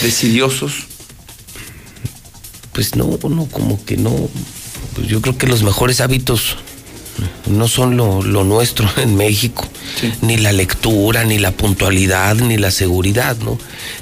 Decidiosos. 0.01 0.87
pues 2.71 2.95
no, 2.95 3.19
no, 3.29 3.45
como 3.45 3.85
que 3.85 3.95
no. 3.95 4.27
Pues 4.95 5.07
yo 5.07 5.21
creo 5.21 5.37
que 5.37 5.45
los 5.45 5.61
mejores 5.61 6.01
hábitos 6.01 6.57
no 7.47 7.67
son 7.67 7.97
lo, 7.97 8.21
lo 8.23 8.43
nuestro 8.43 8.89
en 8.97 9.15
México. 9.15 9.67
Ni 10.21 10.37
la 10.37 10.51
lectura, 10.51 11.23
ni 11.23 11.39
la 11.39 11.51
puntualidad, 11.51 12.35
ni 12.35 12.57
la 12.57 12.71
seguridad, 12.71 13.35
¿no? 13.37 13.57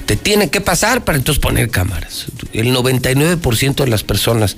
Te 0.06 0.16
tiene 0.16 0.50
que 0.50 0.62
pasar 0.62 1.04
para 1.04 1.18
entonces 1.18 1.42
poner 1.42 1.70
cámaras. 1.70 2.26
El 2.54 2.74
99% 2.76 3.76
de 3.76 3.88
las 3.88 4.04
personas 4.04 4.56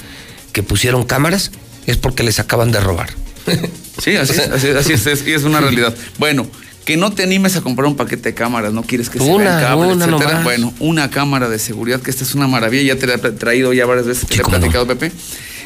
que 0.52 0.64
pusieron 0.64 1.03
cámaras 1.06 1.52
es 1.86 1.98
porque 1.98 2.24
les 2.24 2.40
acaban 2.40 2.72
de 2.72 2.80
robar. 2.80 3.10
Sí, 4.00 4.16
así, 4.16 4.34
es, 4.34 4.40
así, 4.52 4.68
es, 4.68 4.76
así 4.76 4.94
es, 4.94 5.08
es- 5.08 5.27
y 5.27 5.32
es 5.34 5.44
una 5.44 5.60
realidad. 5.60 5.92
Bueno, 6.19 6.45
que 6.86 6.98
no 6.98 7.11
te 7.14 7.24
animes 7.24 7.56
a 7.56 7.61
comprar 7.61 7.88
un 7.88 7.95
paquete 7.95 8.30
de 8.30 8.36
cámaras, 8.36 8.72
no 8.72 8.84
quieres 8.84 9.10
que 9.10 9.18
se 9.18 9.26
Una, 9.26 9.58
vean 9.58 9.60
cables, 9.61 9.95
una 9.95 10.06
etcétera. 10.06 10.30
nomás. 10.30 10.44
Bueno, 10.44 10.74
una 10.80 11.10
cámara 11.10 11.50
de 11.50 11.58
seguridad, 11.58 12.00
que 12.00 12.11
esta 12.11 12.24
es 12.24 12.36
una 12.36 12.45
maravilla, 12.48 12.94
ya 12.94 13.00
te 13.00 13.08
la 13.08 13.16
he 13.16 13.18
traído 13.32 13.74
ya 13.74 13.88
varias 13.88 14.06
veces, 14.06 14.27
te 14.27 14.36
la 14.36 14.44
he 14.44 14.45
platicado, 14.45 14.86
Pepe. 14.86 15.11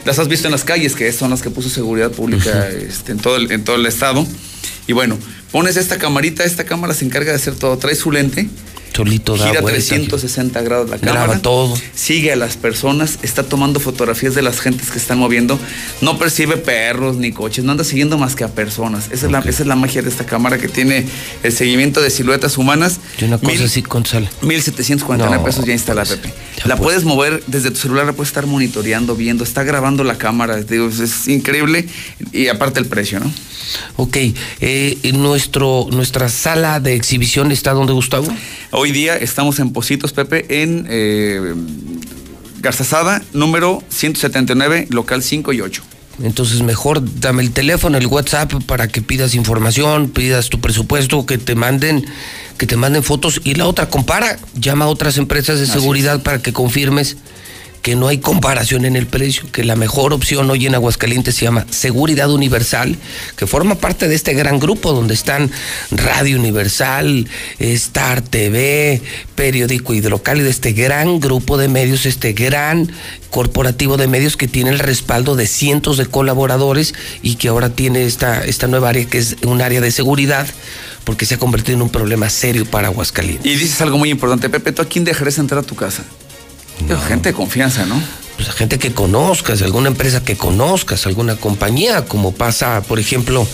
Las 0.05 0.17
has 0.17 0.27
visto 0.27 0.47
en 0.47 0.51
las 0.51 0.63
calles, 0.63 0.95
que 0.95 1.11
son 1.11 1.29
las 1.29 1.41
que 1.41 1.49
puso 1.49 1.69
seguridad 1.69 2.11
pública 2.11 2.69
este, 2.69 3.11
en, 3.11 3.19
todo 3.19 3.35
el, 3.35 3.51
en 3.51 3.63
todo 3.63 3.75
el 3.75 3.85
estado. 3.85 4.25
Y 4.87 4.93
bueno, 4.93 5.17
pones 5.51 5.77
esta 5.77 5.97
camarita, 5.97 6.43
esta 6.43 6.63
cámara 6.63 6.93
se 6.93 7.05
encarga 7.05 7.31
de 7.31 7.35
hacer 7.35 7.55
todo, 7.55 7.77
trae 7.77 7.95
su 7.95 8.11
lente. 8.11 8.49
Solito 8.93 9.37
da 9.37 9.47
Gira 9.47 9.61
vuelta. 9.61 9.77
360 9.79 10.61
grados 10.61 10.89
la 10.89 10.97
Graba 10.97 11.21
cámara. 11.21 11.39
todo. 11.41 11.77
Sigue 11.95 12.33
a 12.33 12.35
las 12.35 12.57
personas, 12.57 13.19
está 13.21 13.43
tomando 13.43 13.79
fotografías 13.79 14.35
de 14.35 14.41
las 14.41 14.59
gentes 14.59 14.91
que 14.91 14.97
están 14.97 15.17
moviendo. 15.17 15.57
No 16.01 16.17
percibe 16.17 16.57
perros 16.57 17.15
ni 17.15 17.31
coches, 17.31 17.63
no 17.63 17.71
anda 17.71 17.83
siguiendo 17.83 18.17
más 18.17 18.35
que 18.35 18.43
a 18.43 18.49
personas. 18.49 19.05
Esa, 19.11 19.27
es, 19.27 19.31
la, 19.31 19.39
esa 19.39 19.63
es 19.63 19.67
la 19.67 19.75
magia 19.75 20.01
de 20.01 20.09
esta 20.09 20.25
cámara 20.25 20.57
que 20.57 20.67
tiene 20.67 21.05
el 21.43 21.51
seguimiento 21.51 22.01
de 22.01 22.09
siluetas 22.09 22.57
humanas. 22.57 22.99
Y 23.19 23.23
una 23.25 23.37
cosa 23.37 23.51
Mil- 23.51 23.63
así 23.63 23.81
con 23.81 24.05
sal. 24.05 24.29
1749 24.41 25.37
No, 25.37 25.43
pesos 25.43 25.65
ya 25.65 25.73
instalada, 25.73 26.09
Pepe. 26.09 26.33
La 26.65 26.75
pues. 26.75 26.85
puedes 26.87 27.03
mover 27.05 27.43
desde 27.47 27.71
tu 27.71 27.77
celular, 27.77 28.05
la 28.05 28.13
puedes 28.13 28.29
estar 28.29 28.45
monitoreando, 28.45 29.15
viendo, 29.15 29.43
está 29.43 29.63
grabando 29.63 30.03
la 30.03 30.17
cámara. 30.17 30.57
Digo, 30.61 30.89
es, 30.89 30.99
es 30.99 31.27
increíble. 31.27 31.87
Y 32.33 32.47
aparte 32.49 32.79
el 32.79 32.85
precio, 32.87 33.19
¿no? 33.19 33.31
Ok, 33.95 34.17
eh, 34.59 34.97
nuestro, 35.13 35.87
nuestra 35.91 36.27
sala 36.29 36.79
de 36.79 36.95
exhibición 36.95 37.51
está 37.53 37.71
donde, 37.71 37.93
Gustavo? 37.93 38.27
Hoy 38.83 38.91
día 38.91 39.15
estamos 39.15 39.59
en 39.59 39.73
Positos, 39.73 40.11
Pepe, 40.11 40.63
en 40.63 40.87
eh, 40.89 41.53
Garzazada, 42.61 43.21
número 43.31 43.83
179, 43.89 44.87
local 44.89 45.21
5 45.21 45.53
y 45.53 45.61
8. 45.61 45.83
Entonces 46.23 46.63
mejor 46.63 47.03
dame 47.19 47.43
el 47.43 47.51
teléfono, 47.51 47.99
el 47.99 48.07
WhatsApp 48.07 48.51
para 48.65 48.87
que 48.87 49.03
pidas 49.03 49.35
información, 49.35 50.09
pidas 50.09 50.49
tu 50.49 50.59
presupuesto, 50.59 51.27
que 51.27 51.37
te 51.37 51.53
manden, 51.53 52.07
que 52.57 52.65
te 52.65 52.75
manden 52.75 53.03
fotos 53.03 53.39
y 53.43 53.53
la 53.53 53.67
otra 53.67 53.87
compara, 53.87 54.39
llama 54.55 54.85
a 54.85 54.87
otras 54.87 55.19
empresas 55.19 55.59
de 55.59 55.65
Así 55.65 55.73
seguridad 55.73 56.23
para 56.23 56.41
que 56.41 56.51
confirmes 56.51 57.17
que 57.81 57.95
no 57.95 58.07
hay 58.07 58.19
comparación 58.19 58.85
en 58.85 58.95
el 58.95 59.07
precio, 59.07 59.51
que 59.51 59.63
la 59.63 59.75
mejor 59.75 60.13
opción 60.13 60.49
hoy 60.49 60.67
en 60.67 60.75
Aguascalientes 60.75 61.35
se 61.35 61.45
llama 61.45 61.65
Seguridad 61.69 62.31
Universal, 62.31 62.97
que 63.35 63.47
forma 63.47 63.75
parte 63.75 64.07
de 64.07 64.15
este 64.15 64.33
gran 64.33 64.59
grupo 64.59 64.93
donde 64.93 65.13
están 65.13 65.51
Radio 65.91 66.37
Universal, 66.37 67.27
Star 67.59 68.21
TV, 68.21 69.01
Periódico 69.35 69.93
Hidrocálido, 69.93 70.49
este 70.49 70.73
gran 70.73 71.19
grupo 71.19 71.57
de 71.57 71.67
medios, 71.67 72.05
este 72.05 72.33
gran 72.33 72.91
corporativo 73.31 73.97
de 73.97 74.07
medios 74.07 74.37
que 74.37 74.47
tiene 74.47 74.69
el 74.69 74.79
respaldo 74.79 75.35
de 75.35 75.47
cientos 75.47 75.97
de 75.97 76.05
colaboradores 76.05 76.93
y 77.23 77.35
que 77.35 77.47
ahora 77.47 77.69
tiene 77.69 78.05
esta, 78.05 78.43
esta 78.45 78.67
nueva 78.67 78.89
área 78.89 79.05
que 79.05 79.17
es 79.17 79.37
un 79.43 79.61
área 79.61 79.81
de 79.81 79.91
seguridad 79.91 80.45
porque 81.03 81.25
se 81.25 81.35
ha 81.35 81.39
convertido 81.39 81.77
en 81.77 81.81
un 81.81 81.89
problema 81.89 82.29
serio 82.29 82.65
para 82.65 82.89
Aguascalientes. 82.89 83.45
Y 83.45 83.55
dices 83.55 83.81
algo 83.81 83.97
muy 83.97 84.09
importante, 84.09 84.49
Pepe, 84.49 84.71
¿tú 84.71 84.83
a 84.83 84.85
quién 84.85 85.03
dejarías 85.03 85.39
entrar 85.39 85.61
a 85.61 85.63
tu 85.63 85.75
casa? 85.75 86.03
Gente 87.07 87.29
de 87.29 87.35
confianza, 87.35 87.85
¿no? 87.85 88.01
pues 88.41 88.49
a 88.49 88.53
gente 88.53 88.79
que 88.79 88.91
conozcas, 88.91 89.61
alguna 89.61 89.89
empresa 89.89 90.23
que 90.23 90.35
conozcas, 90.35 91.05
alguna 91.05 91.35
compañía, 91.35 92.05
como 92.05 92.31
pasa, 92.31 92.81
por 92.81 92.99
ejemplo, 92.99 93.47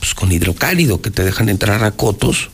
pues 0.00 0.14
con 0.14 0.32
Hidrocálido, 0.32 1.00
que 1.00 1.12
te 1.12 1.22
dejan 1.22 1.48
entrar 1.48 1.84
a 1.84 1.92
cotos, 1.92 2.50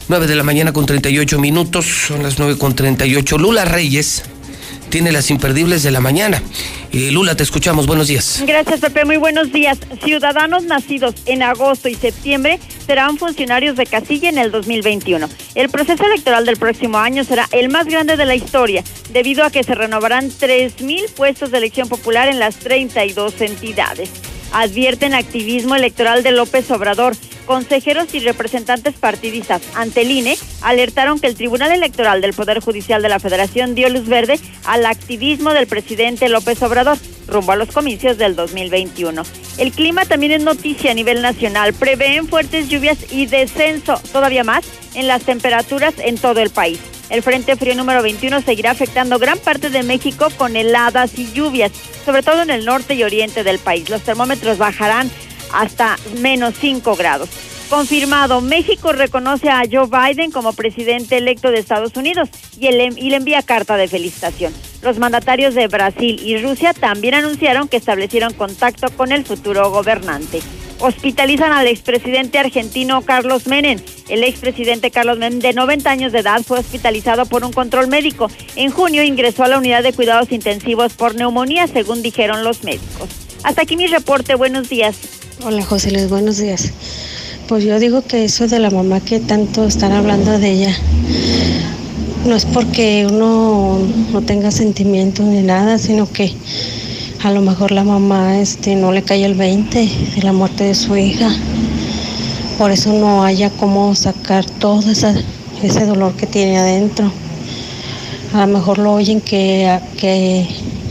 9 0.08 0.26
de 0.26 0.34
la 0.34 0.42
mañana 0.42 0.72
con 0.72 0.86
38 0.86 1.38
minutos, 1.38 1.86
son 2.08 2.22
las 2.22 2.38
9 2.38 2.58
con 2.58 2.74
38. 2.74 3.38
Lula 3.38 3.64
Reyes 3.64 4.24
tiene 4.90 5.12
las 5.12 5.30
imperdibles 5.30 5.82
de 5.82 5.90
la 5.90 6.00
mañana. 6.00 6.42
Eh, 6.92 7.10
Lula, 7.10 7.34
te 7.34 7.42
escuchamos, 7.42 7.86
buenos 7.86 8.06
días. 8.06 8.44
Gracias, 8.46 8.80
Pepe. 8.80 9.04
Muy 9.04 9.16
buenos 9.16 9.50
días. 9.52 9.78
Ciudadanos 10.04 10.64
nacidos 10.64 11.14
en 11.26 11.42
agosto 11.42 11.88
y 11.88 11.94
septiembre 11.94 12.60
serán 12.86 13.18
funcionarios 13.18 13.76
de 13.76 13.86
casilla 13.86 14.28
en 14.28 14.38
el 14.38 14.52
2021. 14.52 15.28
El 15.56 15.68
proceso 15.68 16.04
electoral 16.04 16.46
del 16.46 16.58
próximo 16.58 16.98
año 16.98 17.24
será 17.24 17.48
el 17.50 17.70
más 17.70 17.86
grande 17.86 18.16
de 18.16 18.24
la 18.24 18.36
historia, 18.36 18.84
debido 19.12 19.44
a 19.44 19.50
que 19.50 19.64
se 19.64 19.74
renovarán 19.74 20.30
3.000 20.30 21.10
puestos 21.10 21.50
de 21.50 21.58
elección 21.58 21.88
popular 21.88 22.28
en 22.28 22.38
las 22.38 22.56
32 22.56 23.40
entidades. 23.40 24.10
Advierten 24.54 25.14
activismo 25.14 25.74
electoral 25.74 26.22
de 26.22 26.30
López 26.30 26.70
Obrador. 26.70 27.16
consejeros 27.44 28.14
y 28.14 28.20
representantes 28.20 28.94
partidistas 28.94 29.60
ante 29.74 30.02
el 30.02 30.12
INE 30.12 30.38
alertaron 30.62 31.18
que 31.18 31.26
el 31.26 31.34
Tribunal 31.34 31.72
Electoral 31.72 32.20
del 32.22 32.32
Poder 32.32 32.60
Judicial 32.60 33.02
de 33.02 33.08
la 33.08 33.18
Federación 33.18 33.74
dio 33.74 33.88
luz 33.90 34.06
verde 34.06 34.38
al 34.64 34.86
activismo 34.86 35.52
del 35.52 35.66
presidente 35.66 36.28
López 36.28 36.62
Obrador 36.62 36.96
rumbo 37.26 37.52
a 37.52 37.56
los 37.56 37.72
comicios 37.72 38.16
del 38.16 38.36
2021. 38.36 39.24
El 39.58 39.72
clima 39.72 40.04
también 40.04 40.32
es 40.32 40.42
noticia 40.42 40.92
a 40.92 40.94
nivel 40.94 41.20
nacional. 41.20 41.74
Prevén 41.74 42.28
fuertes 42.28 42.68
lluvias 42.68 42.98
y 43.12 43.26
descenso 43.26 44.00
todavía 44.12 44.44
más 44.44 44.64
en 44.94 45.08
las 45.08 45.24
temperaturas 45.24 45.94
en 45.98 46.16
todo 46.16 46.40
el 46.40 46.50
país. 46.50 46.78
El 47.10 47.22
Frente 47.22 47.56
Frío 47.56 47.74
número 47.74 48.02
21 48.02 48.40
seguirá 48.42 48.70
afectando 48.70 49.18
gran 49.18 49.38
parte 49.38 49.70
de 49.70 49.82
México 49.82 50.28
con 50.36 50.56
heladas 50.56 51.18
y 51.18 51.32
lluvias, 51.32 51.72
sobre 52.04 52.22
todo 52.22 52.42
en 52.42 52.50
el 52.50 52.64
norte 52.64 52.94
y 52.94 53.02
oriente 53.02 53.44
del 53.44 53.58
país. 53.58 53.88
Los 53.90 54.02
termómetros 54.02 54.58
bajarán 54.58 55.10
hasta 55.52 55.96
menos 56.20 56.54
5 56.60 56.96
grados. 56.96 57.28
Confirmado, 57.68 58.40
México 58.40 58.92
reconoce 58.92 59.48
a 59.48 59.62
Joe 59.70 59.88
Biden 59.88 60.30
como 60.30 60.52
presidente 60.52 61.16
electo 61.16 61.50
de 61.50 61.58
Estados 61.58 61.96
Unidos 61.96 62.28
y, 62.58 62.68
y 62.68 63.10
le 63.10 63.16
envía 63.16 63.42
carta 63.42 63.76
de 63.76 63.88
felicitación. 63.88 64.52
Los 64.82 64.98
mandatarios 64.98 65.54
de 65.54 65.66
Brasil 65.66 66.20
y 66.22 66.36
Rusia 66.38 66.74
también 66.74 67.14
anunciaron 67.14 67.68
que 67.68 67.78
establecieron 67.78 68.34
contacto 68.34 68.88
con 68.96 69.12
el 69.12 69.24
futuro 69.24 69.70
gobernante. 69.70 70.40
Hospitalizan 70.80 71.52
al 71.52 71.66
expresidente 71.66 72.38
argentino 72.38 73.02
Carlos 73.02 73.46
Menem. 73.46 73.78
El 74.08 74.24
expresidente 74.24 74.90
Carlos 74.90 75.18
Menem, 75.18 75.40
de 75.40 75.52
90 75.52 75.90
años 75.90 76.12
de 76.12 76.20
edad, 76.20 76.42
fue 76.42 76.58
hospitalizado 76.58 77.26
por 77.26 77.44
un 77.44 77.52
control 77.52 77.88
médico. 77.88 78.30
En 78.56 78.70
junio 78.70 79.02
ingresó 79.02 79.44
a 79.44 79.48
la 79.48 79.58
unidad 79.58 79.82
de 79.82 79.92
cuidados 79.92 80.32
intensivos 80.32 80.92
por 80.94 81.14
neumonía, 81.14 81.66
según 81.66 82.02
dijeron 82.02 82.44
los 82.44 82.64
médicos. 82.64 83.08
Hasta 83.42 83.62
aquí 83.62 83.76
mi 83.76 83.86
reporte. 83.86 84.34
Buenos 84.34 84.68
días. 84.68 84.96
Hola 85.44 85.64
José 85.64 85.90
Luis, 85.90 86.08
buenos 86.08 86.38
días. 86.38 86.72
Pues 87.48 87.64
yo 87.64 87.78
digo 87.78 88.02
que 88.02 88.24
eso 88.24 88.48
de 88.48 88.58
la 88.58 88.70
mamá 88.70 89.00
que 89.00 89.20
tanto 89.20 89.66
están 89.66 89.92
hablando 89.92 90.38
de 90.38 90.50
ella, 90.50 90.78
no 92.24 92.34
es 92.34 92.46
porque 92.46 93.06
uno 93.06 93.78
no 94.12 94.22
tenga 94.22 94.50
sentimientos 94.50 95.26
ni 95.26 95.42
nada, 95.42 95.78
sino 95.78 96.10
que 96.10 96.32
a 97.24 97.30
lo 97.30 97.40
mejor 97.40 97.72
la 97.72 97.84
mamá 97.84 98.38
este, 98.38 98.76
no 98.76 98.92
le 98.92 99.02
cae 99.02 99.24
el 99.24 99.34
20 99.34 99.78
de 100.14 100.22
la 100.22 100.34
muerte 100.34 100.64
de 100.64 100.74
su 100.74 100.94
hija. 100.94 101.34
Por 102.58 102.70
eso 102.70 102.92
no 102.92 103.24
haya 103.24 103.48
cómo 103.48 103.94
sacar 103.94 104.44
todo 104.44 104.90
esa, 104.90 105.14
ese 105.62 105.86
dolor 105.86 106.14
que 106.16 106.26
tiene 106.26 106.58
adentro. 106.58 107.10
A 108.34 108.46
lo 108.46 108.52
mejor 108.52 108.76
lo 108.76 108.92
oyen 108.92 109.22
que, 109.22 109.80
que 109.98 110.46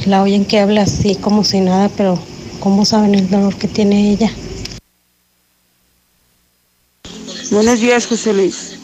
la 0.07 0.23
oyen 0.23 0.43
que 0.43 0.59
habla 0.59 0.81
así 0.81 1.13
como 1.13 1.43
si 1.43 1.59
nada, 1.59 1.87
pero 1.95 2.17
¿cómo 2.59 2.83
saben 2.83 3.13
el 3.13 3.29
dolor 3.29 3.55
que 3.55 3.67
tiene 3.67 4.09
ella? 4.09 4.31
Buenos 7.51 7.79
días, 7.79 8.07
José 8.07 8.33
Luis. 8.33 8.79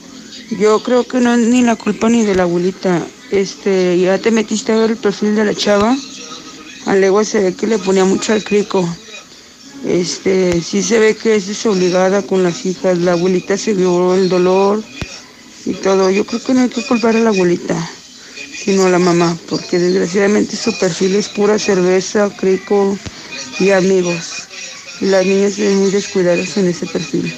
Yo 0.59 0.83
creo 0.83 1.03
que 1.03 1.19
no 1.19 1.33
es 1.33 1.39
ni 1.39 1.63
la 1.63 1.75
culpa 1.75 2.09
ni 2.09 2.23
de 2.23 2.35
la 2.35 2.43
abuelita. 2.43 3.01
Este, 3.31 3.99
ya 3.99 4.19
te 4.19 4.29
metiste 4.29 4.71
a 4.71 4.77
ver 4.77 4.91
el 4.91 4.97
perfil 4.97 5.35
de 5.35 5.45
la 5.45 5.55
chava. 5.55 5.97
A 6.89 6.95
legua 6.95 7.23
se 7.23 7.39
ve 7.39 7.53
que 7.53 7.67
le 7.67 7.77
ponía 7.77 8.03
mucho 8.03 8.33
al 8.33 8.43
crico. 8.43 8.83
Este, 9.85 10.59
sí 10.59 10.81
se 10.81 10.97
ve 10.97 11.15
que 11.15 11.35
es 11.35 11.45
desobligada 11.45 12.23
con 12.23 12.41
las 12.41 12.65
hijas. 12.65 12.97
La 12.97 13.11
abuelita 13.11 13.59
se 13.59 13.75
vio 13.75 14.15
el 14.15 14.27
dolor 14.27 14.83
y 15.67 15.73
todo. 15.73 16.09
Yo 16.09 16.25
creo 16.25 16.43
que 16.43 16.53
no 16.55 16.61
hay 16.61 16.69
que 16.69 16.83
culpar 16.83 17.15
a 17.15 17.19
la 17.19 17.29
abuelita, 17.29 17.77
sino 18.57 18.87
a 18.87 18.89
la 18.89 18.97
mamá, 18.97 19.37
porque 19.47 19.77
desgraciadamente 19.77 20.57
su 20.57 20.75
perfil 20.79 21.13
es 21.13 21.29
pura 21.29 21.59
cerveza, 21.59 22.27
crico 22.35 22.97
y 23.59 23.69
amigos. 23.69 24.47
Y 24.99 25.05
las 25.05 25.23
niñas 25.27 25.53
se 25.53 25.67
ven 25.67 25.77
muy 25.77 25.91
descuidadas 25.91 26.57
en 26.57 26.69
ese 26.69 26.87
perfil. 26.87 27.31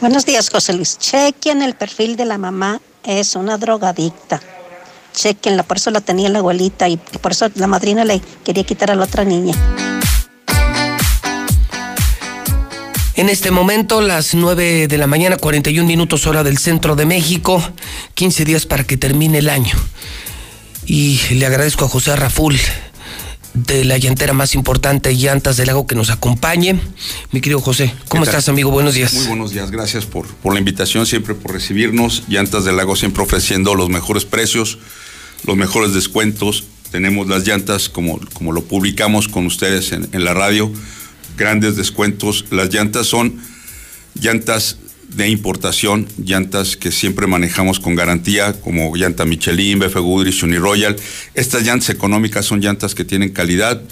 Buenos 0.00 0.26
días, 0.26 0.50
José 0.50 0.72
Luis. 0.72 0.98
Chequen 0.98 1.62
el 1.62 1.76
perfil 1.76 2.16
de 2.16 2.24
la 2.24 2.38
mamá, 2.38 2.80
es 3.04 3.36
una 3.36 3.56
drogadicta. 3.56 4.42
Chequenla, 5.12 5.62
por 5.62 5.76
eso 5.76 5.90
la 5.90 6.00
tenía 6.00 6.28
la 6.28 6.38
abuelita 6.40 6.88
y 6.88 6.96
por 6.96 7.32
eso 7.32 7.48
la 7.54 7.66
madrina 7.66 8.04
le 8.04 8.20
quería 8.44 8.64
quitar 8.64 8.90
a 8.90 8.94
la 8.94 9.04
otra 9.04 9.24
niña. 9.24 9.54
En 13.14 13.28
este 13.28 13.50
momento, 13.50 14.00
las 14.00 14.34
9 14.34 14.88
de 14.88 14.98
la 14.98 15.06
mañana, 15.06 15.36
41 15.36 15.86
minutos 15.86 16.26
hora 16.26 16.42
del 16.42 16.56
centro 16.56 16.96
de 16.96 17.04
México, 17.04 17.62
15 18.14 18.44
días 18.46 18.64
para 18.64 18.84
que 18.84 18.96
termine 18.96 19.38
el 19.38 19.50
año. 19.50 19.76
Y 20.86 21.20
le 21.34 21.44
agradezco 21.44 21.84
a 21.84 21.88
José 21.88 22.16
Raful 22.16 22.58
de 23.54 23.84
la 23.84 23.98
llantera 23.98 24.32
más 24.32 24.54
importante, 24.54 25.14
Llantas 25.14 25.56
del 25.56 25.66
Lago, 25.66 25.86
que 25.86 25.94
nos 25.94 26.10
acompañe. 26.10 26.80
Mi 27.32 27.40
querido 27.40 27.60
José, 27.60 27.94
¿cómo 28.08 28.24
estás, 28.24 28.48
amigo? 28.48 28.70
Buenos 28.70 28.94
días. 28.94 29.12
Muy 29.14 29.26
buenos 29.26 29.52
días, 29.52 29.70
gracias 29.70 30.06
por, 30.06 30.26
por 30.26 30.54
la 30.54 30.58
invitación, 30.58 31.06
siempre 31.06 31.34
por 31.34 31.52
recibirnos. 31.52 32.24
Llantas 32.28 32.64
del 32.64 32.76
Lago 32.76 32.96
siempre 32.96 33.22
ofreciendo 33.22 33.74
los 33.74 33.88
mejores 33.88 34.24
precios, 34.24 34.78
los 35.46 35.56
mejores 35.56 35.92
descuentos. 35.92 36.64
Tenemos 36.90 37.26
las 37.28 37.46
llantas, 37.46 37.88
como, 37.88 38.20
como 38.32 38.52
lo 38.52 38.64
publicamos 38.64 39.28
con 39.28 39.46
ustedes 39.46 39.92
en, 39.92 40.08
en 40.12 40.24
la 40.24 40.34
radio, 40.34 40.70
grandes 41.36 41.76
descuentos. 41.76 42.46
Las 42.50 42.72
llantas 42.72 43.06
son 43.06 43.40
llantas 44.14 44.76
de 45.14 45.28
importación, 45.28 46.06
llantas 46.16 46.76
que 46.76 46.90
siempre 46.90 47.26
manejamos 47.26 47.80
con 47.80 47.94
garantía, 47.94 48.54
como 48.54 48.94
llanta 48.96 49.24
Michelin, 49.24 49.78
BF 49.78 49.96
Goodrich, 49.96 50.42
Royal. 50.42 50.96
Estas 51.34 51.64
llantas 51.64 51.90
económicas 51.90 52.46
son 52.46 52.60
llantas 52.60 52.94
que 52.94 53.04
tienen 53.04 53.30
calidad, 53.30 53.82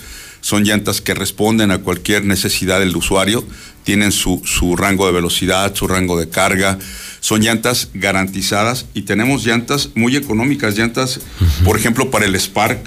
son 0.40 0.64
llantas 0.64 1.00
que 1.00 1.14
responden 1.14 1.70
a 1.70 1.78
cualquier 1.78 2.24
necesidad 2.24 2.80
del 2.80 2.96
usuario, 2.96 3.44
tienen 3.84 4.12
su, 4.12 4.42
su 4.44 4.76
rango 4.76 5.06
de 5.06 5.12
velocidad, 5.12 5.74
su 5.74 5.86
rango 5.86 6.18
de 6.18 6.28
carga, 6.28 6.78
son 7.20 7.42
llantas 7.42 7.88
garantizadas 7.92 8.86
y 8.94 9.02
tenemos 9.02 9.44
llantas 9.44 9.90
muy 9.94 10.16
económicas, 10.16 10.76
llantas, 10.76 11.20
por 11.64 11.76
ejemplo, 11.76 12.10
para 12.10 12.24
el 12.24 12.34
Spark 12.34 12.80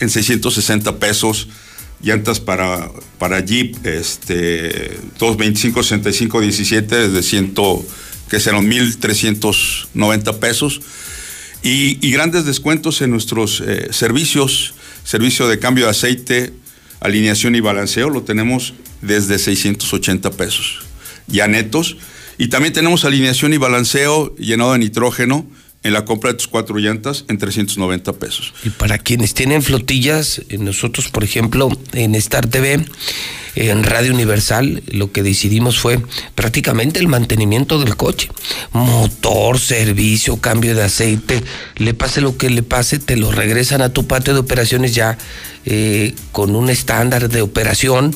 en 0.00 0.10
660 0.10 0.98
pesos, 0.98 1.48
llantas 2.00 2.40
para, 2.40 2.90
para 3.18 3.40
Jeep, 3.40 3.84
este, 3.86 4.98
225, 5.18 5.82
65, 5.82 6.40
17, 6.40 7.08
desde 7.08 7.22
100, 7.22 7.54
que 8.28 8.40
serán 8.40 8.70
1.390 8.70 10.38
pesos. 10.38 10.80
Y, 11.62 12.10
grandes 12.12 12.44
descuentos 12.44 13.02
en 13.02 13.10
nuestros 13.10 13.62
eh, 13.66 13.88
servicios, 13.90 14.74
servicio 15.04 15.48
de 15.48 15.58
cambio 15.58 15.86
de 15.86 15.90
aceite, 15.90 16.52
alineación 17.00 17.56
y 17.56 17.60
balanceo, 17.60 18.10
lo 18.10 18.22
tenemos 18.22 18.74
desde 19.02 19.38
680 19.38 20.30
pesos, 20.32 20.80
ya 21.26 21.48
netos. 21.48 21.96
Y 22.38 22.48
también 22.48 22.72
tenemos 22.72 23.04
alineación 23.04 23.52
y 23.52 23.56
balanceo 23.56 24.34
llenado 24.36 24.72
de 24.72 24.78
nitrógeno, 24.78 25.46
en 25.82 25.92
la 25.92 26.04
compra 26.04 26.32
de 26.32 26.38
tus 26.38 26.48
cuatro 26.48 26.76
llantas 26.76 27.24
en 27.28 27.38
390 27.38 28.12
pesos. 28.14 28.52
Y 28.64 28.70
para 28.70 28.98
quienes 28.98 29.34
tienen 29.34 29.62
flotillas, 29.62 30.42
eh, 30.48 30.58
nosotros, 30.58 31.08
por 31.08 31.24
ejemplo, 31.24 31.70
en 31.92 32.14
Star 32.16 32.46
TV, 32.46 32.84
en 33.54 33.82
Radio 33.84 34.12
Universal, 34.12 34.82
lo 34.88 35.10
que 35.10 35.22
decidimos 35.22 35.78
fue 35.78 36.00
prácticamente 36.34 37.00
el 37.00 37.08
mantenimiento 37.08 37.80
del 37.80 37.96
coche. 37.96 38.28
Motor, 38.72 39.58
servicio, 39.58 40.36
cambio 40.38 40.74
de 40.74 40.84
aceite, 40.84 41.42
le 41.76 41.94
pase 41.94 42.20
lo 42.20 42.36
que 42.36 42.50
le 42.50 42.62
pase, 42.62 42.98
te 42.98 43.16
lo 43.16 43.32
regresan 43.32 43.82
a 43.82 43.92
tu 43.92 44.06
patio 44.06 44.34
de 44.34 44.40
operaciones 44.40 44.94
ya 44.94 45.18
eh, 45.64 46.14
con 46.32 46.54
un 46.54 46.70
estándar 46.70 47.28
de 47.28 47.42
operación. 47.42 48.14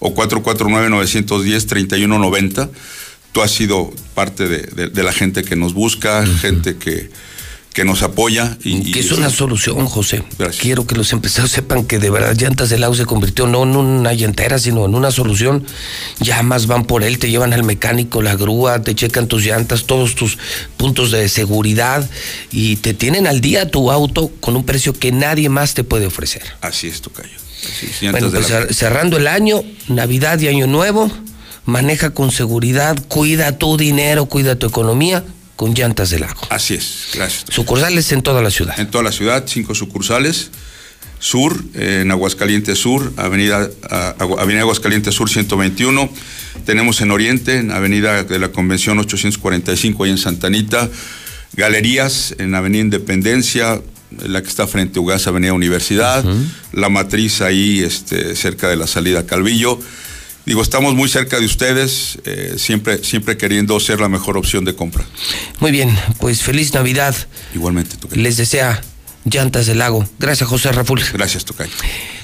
o 0.00 0.12
449-910-3190. 0.12 2.68
Tú 3.30 3.42
has 3.42 3.52
sido 3.52 3.92
parte 4.14 4.48
de, 4.48 4.62
de, 4.62 4.88
de, 4.88 5.02
la 5.04 5.12
gente 5.12 5.44
que 5.44 5.54
nos 5.54 5.72
busca, 5.72 6.22
uh 6.22 6.24
-huh. 6.24 6.38
gente 6.38 6.78
que 6.78 7.10
que 7.74 7.84
nos 7.84 8.02
apoya. 8.02 8.56
Y, 8.62 8.92
que 8.92 9.00
es 9.00 9.10
una 9.10 9.28
solución, 9.28 9.84
José. 9.86 10.22
Gracias. 10.38 10.62
Quiero 10.62 10.86
que 10.86 10.94
los 10.94 11.12
empresarios 11.12 11.50
sepan 11.50 11.84
que 11.84 11.98
de 11.98 12.08
verdad 12.08 12.34
Llantas 12.38 12.70
del 12.70 12.80
Lago 12.80 12.94
se 12.94 13.04
convirtió 13.04 13.48
no 13.48 13.64
en 13.64 13.76
una 13.76 14.14
llantera, 14.14 14.60
sino 14.60 14.86
en 14.86 14.94
una 14.94 15.10
solución. 15.10 15.66
Llamas, 16.20 16.68
van 16.68 16.84
por 16.84 17.02
él, 17.02 17.18
te 17.18 17.28
llevan 17.28 17.52
al 17.52 17.64
mecánico, 17.64 18.22
la 18.22 18.36
grúa, 18.36 18.82
te 18.82 18.94
checan 18.94 19.26
tus 19.26 19.44
llantas, 19.44 19.84
todos 19.84 20.14
tus 20.14 20.38
puntos 20.76 21.10
de 21.10 21.28
seguridad 21.28 22.08
y 22.52 22.76
te 22.76 22.94
tienen 22.94 23.26
al 23.26 23.40
día 23.40 23.68
tu 23.68 23.90
auto 23.90 24.30
con 24.40 24.54
un 24.54 24.64
precio 24.64 24.92
que 24.92 25.10
nadie 25.10 25.48
más 25.48 25.74
te 25.74 25.82
puede 25.82 26.06
ofrecer. 26.06 26.44
Así 26.60 26.86
es, 26.86 27.02
Tocayo. 27.02 27.28
Así 27.64 28.06
es, 28.06 28.12
bueno, 28.12 28.30
pues 28.30 28.50
la... 28.50 28.68
cerrando 28.68 29.16
el 29.16 29.26
año, 29.26 29.62
Navidad 29.88 30.38
y 30.38 30.46
Año 30.46 30.68
Nuevo, 30.68 31.10
maneja 31.64 32.10
con 32.10 32.30
seguridad, 32.30 32.96
cuida 33.08 33.58
tu 33.58 33.76
dinero, 33.76 34.26
cuida 34.26 34.54
tu 34.54 34.66
economía 34.66 35.24
con 35.56 35.74
llantas 35.74 36.10
del 36.10 36.22
lago. 36.22 36.40
Así 36.50 36.74
es, 36.74 37.08
gracias. 37.14 37.44
Sucursales 37.50 38.10
en 38.12 38.22
toda 38.22 38.42
la 38.42 38.50
ciudad. 38.50 38.78
En 38.78 38.90
toda 38.90 39.04
la 39.04 39.12
ciudad, 39.12 39.44
cinco 39.46 39.74
sucursales. 39.74 40.50
Sur, 41.20 41.64
eh, 41.74 42.00
en 42.02 42.10
Aguascalientes 42.10 42.78
Sur, 42.78 43.12
Avenida, 43.16 43.68
a- 43.90 44.14
Avenida 44.38 44.60
Aguascalientes 44.62 45.14
Sur 45.14 45.30
121. 45.30 46.10
Tenemos 46.66 47.00
en 47.00 47.10
Oriente, 47.10 47.56
en 47.58 47.70
Avenida 47.70 48.24
de 48.24 48.38
la 48.38 48.48
Convención 48.48 48.98
845, 48.98 50.04
ahí 50.04 50.10
en 50.10 50.18
Santanita. 50.18 50.90
Galerías 51.54 52.34
en 52.38 52.54
Avenida 52.54 52.82
Independencia, 52.82 53.80
la 54.26 54.42
que 54.42 54.48
está 54.48 54.66
frente 54.66 54.98
a 54.98 55.02
Ugaz, 55.02 55.26
Avenida 55.26 55.52
Universidad. 55.52 56.24
La 56.72 56.88
matriz 56.88 57.40
ahí, 57.40 57.80
este, 57.80 58.34
cerca 58.36 58.68
de 58.68 58.76
la 58.76 58.86
salida 58.86 59.24
Calvillo. 59.24 59.78
Digo, 60.46 60.60
estamos 60.60 60.94
muy 60.94 61.08
cerca 61.08 61.38
de 61.40 61.46
ustedes, 61.46 62.18
eh, 62.26 62.56
siempre, 62.58 63.02
siempre 63.02 63.38
queriendo 63.38 63.80
ser 63.80 64.00
la 64.00 64.10
mejor 64.10 64.36
opción 64.36 64.64
de 64.64 64.74
compra. 64.74 65.04
Muy 65.58 65.70
bien, 65.70 65.96
pues 66.20 66.42
feliz 66.42 66.74
Navidad. 66.74 67.14
Igualmente, 67.54 67.96
Tocayo. 67.96 68.20
Les 68.20 68.36
desea 68.36 68.82
Llantas 69.24 69.66
del 69.66 69.78
Lago. 69.78 70.06
Gracias, 70.18 70.48
José 70.48 70.70
Raful. 70.72 71.02
Gracias, 71.14 71.46
Tocayo. 71.46 71.72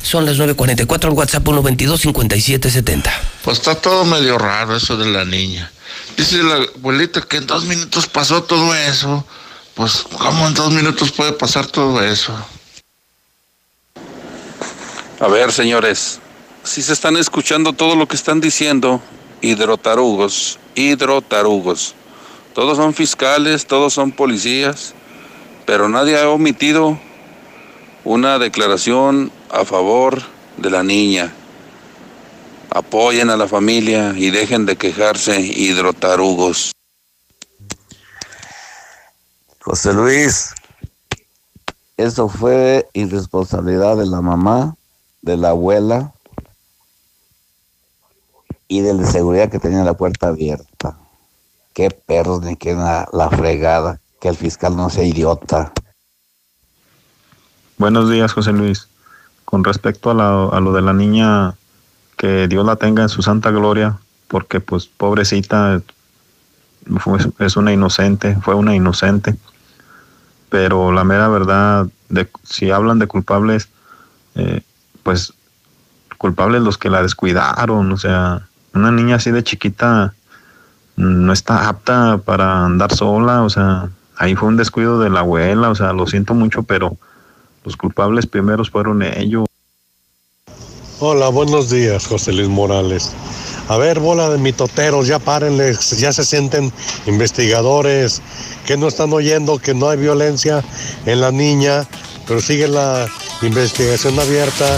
Son 0.02 0.26
las 0.26 0.36
9.44 0.38 1.08
en 1.08 1.16
WhatsApp 1.16 1.44
122-5770. 1.44 3.10
Pues 3.42 3.58
está 3.58 3.74
todo 3.74 4.04
medio 4.04 4.36
raro 4.36 4.76
eso 4.76 4.98
de 4.98 5.06
la 5.06 5.24
niña. 5.24 5.72
Dice 6.16 6.42
la 6.42 6.66
abuelita 6.76 7.22
que 7.22 7.38
en 7.38 7.46
dos 7.46 7.64
minutos 7.64 8.06
pasó 8.06 8.42
todo 8.42 8.74
eso. 8.74 9.26
Pues, 9.74 10.04
¿cómo 10.18 10.46
en 10.46 10.52
dos 10.52 10.70
minutos 10.72 11.10
puede 11.12 11.32
pasar 11.32 11.66
todo 11.66 12.04
eso? 12.04 12.34
A 15.20 15.28
ver, 15.28 15.52
señores, 15.52 16.18
si 16.64 16.82
se 16.82 16.92
están 16.92 17.16
escuchando 17.16 17.72
todo 17.72 17.96
lo 17.96 18.06
que 18.06 18.16
están 18.16 18.40
diciendo, 18.40 19.00
hidrotarugos, 19.40 20.58
hidrotarugos. 20.74 21.94
Todos 22.54 22.76
son 22.76 22.94
fiscales, 22.94 23.66
todos 23.66 23.94
son 23.94 24.12
policías, 24.12 24.94
pero 25.66 25.88
nadie 25.88 26.20
ha 26.20 26.28
omitido 26.28 26.98
una 28.04 28.38
declaración 28.38 29.30
a 29.50 29.64
favor 29.64 30.22
de 30.56 30.70
la 30.70 30.82
niña. 30.82 31.32
Apoyen 32.70 33.30
a 33.30 33.36
la 33.36 33.48
familia 33.48 34.14
y 34.16 34.30
dejen 34.30 34.66
de 34.66 34.76
quejarse, 34.76 35.40
hidrotarugos. 35.40 36.72
José 39.60 39.92
Luis, 39.92 40.54
eso 41.96 42.28
fue 42.28 42.88
irresponsabilidad 42.92 43.96
de 43.96 44.06
la 44.06 44.20
mamá, 44.20 44.74
de 45.22 45.36
la 45.36 45.50
abuela 45.50 46.14
y 48.70 48.82
del 48.82 48.98
de 48.98 49.06
seguridad 49.06 49.50
que 49.50 49.58
tenía 49.58 49.82
la 49.82 49.94
puerta 49.94 50.28
abierta. 50.28 50.96
Qué 51.74 51.90
perros 51.90 52.40
ni 52.42 52.54
qué 52.54 52.72
la, 52.74 53.08
la 53.12 53.28
fregada, 53.28 53.98
que 54.20 54.28
el 54.28 54.36
fiscal 54.36 54.76
no 54.76 54.88
sea 54.90 55.02
idiota. 55.02 55.72
Buenos 57.78 58.08
días, 58.08 58.32
José 58.32 58.52
Luis. 58.52 58.86
Con 59.44 59.64
respecto 59.64 60.12
a, 60.12 60.14
la- 60.14 60.44
a 60.56 60.60
lo 60.60 60.72
de 60.72 60.82
la 60.82 60.92
niña, 60.92 61.54
que 62.16 62.46
Dios 62.46 62.64
la 62.64 62.76
tenga 62.76 63.02
en 63.02 63.08
su 63.08 63.22
santa 63.22 63.50
gloria, 63.50 63.98
porque 64.28 64.60
pues 64.60 64.86
pobrecita 64.86 65.82
fue- 67.00 67.18
es 67.40 67.56
una 67.56 67.72
inocente, 67.72 68.36
fue 68.40 68.54
una 68.54 68.76
inocente. 68.76 69.34
Pero 70.48 70.92
la 70.92 71.02
mera 71.02 71.26
verdad, 71.26 71.88
de, 72.08 72.30
si 72.44 72.70
hablan 72.70 73.00
de 73.00 73.08
culpables, 73.08 73.68
eh, 74.36 74.60
pues 75.02 75.32
culpables 76.18 76.62
los 76.62 76.78
que 76.78 76.88
la 76.90 77.02
descuidaron, 77.02 77.90
o 77.90 77.96
sea, 77.96 78.46
una 78.74 78.90
niña 78.90 79.16
así 79.16 79.30
de 79.30 79.42
chiquita 79.42 80.14
no 80.96 81.32
está 81.32 81.68
apta 81.68 82.18
para 82.24 82.64
andar 82.64 82.94
sola, 82.94 83.42
o 83.42 83.50
sea, 83.50 83.88
ahí 84.16 84.34
fue 84.34 84.48
un 84.48 84.56
descuido 84.56 85.00
de 85.00 85.10
la 85.10 85.20
abuela, 85.20 85.70
o 85.70 85.74
sea, 85.74 85.92
lo 85.92 86.06
siento 86.06 86.34
mucho, 86.34 86.62
pero 86.62 86.96
los 87.64 87.76
culpables 87.76 88.26
primeros 88.26 88.70
fueron 88.70 89.02
ellos. 89.02 89.46
Hola, 90.98 91.28
buenos 91.28 91.70
días, 91.70 92.06
José 92.06 92.32
Luis 92.32 92.48
Morales. 92.48 93.12
A 93.68 93.78
ver, 93.78 94.00
bola 94.00 94.28
de 94.28 94.36
mitoteros, 94.36 95.06
ya 95.06 95.18
párenle, 95.18 95.74
ya 95.96 96.12
se 96.12 96.24
sienten 96.24 96.72
investigadores, 97.06 98.20
que 98.66 98.76
no 98.76 98.88
están 98.88 99.12
oyendo 99.12 99.58
que 99.58 99.72
no 99.74 99.88
hay 99.88 99.96
violencia 99.96 100.62
en 101.06 101.20
la 101.20 101.30
niña, 101.30 101.86
pero 102.26 102.40
sigue 102.40 102.68
la 102.68 103.06
investigación 103.42 104.18
abierta. 104.18 104.76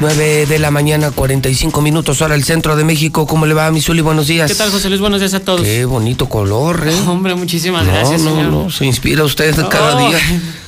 9 0.00 0.46
de 0.46 0.58
la 0.58 0.70
mañana, 0.70 1.10
45 1.10 1.80
minutos, 1.80 2.20
hora 2.20 2.34
el 2.34 2.44
centro 2.44 2.76
de 2.76 2.84
México. 2.84 3.26
¿Cómo 3.26 3.46
le 3.46 3.54
va, 3.54 3.70
Misuli? 3.70 4.02
Buenos 4.02 4.26
días. 4.26 4.50
¿Qué 4.50 4.56
tal, 4.56 4.70
José 4.70 4.88
Luis? 4.90 5.00
Buenos 5.00 5.20
días 5.20 5.32
a 5.32 5.40
todos. 5.40 5.62
Qué 5.62 5.86
bonito 5.86 6.28
color, 6.28 6.86
¿eh? 6.86 6.94
Hombre, 7.06 7.34
muchísimas 7.34 7.86
no, 7.86 7.92
gracias, 7.92 8.20
no, 8.20 8.30
señor. 8.30 8.52
no, 8.52 8.70
se 8.70 8.84
inspira 8.84 9.24
usted 9.24 9.54
cada 9.68 9.98
día. 9.98 10.18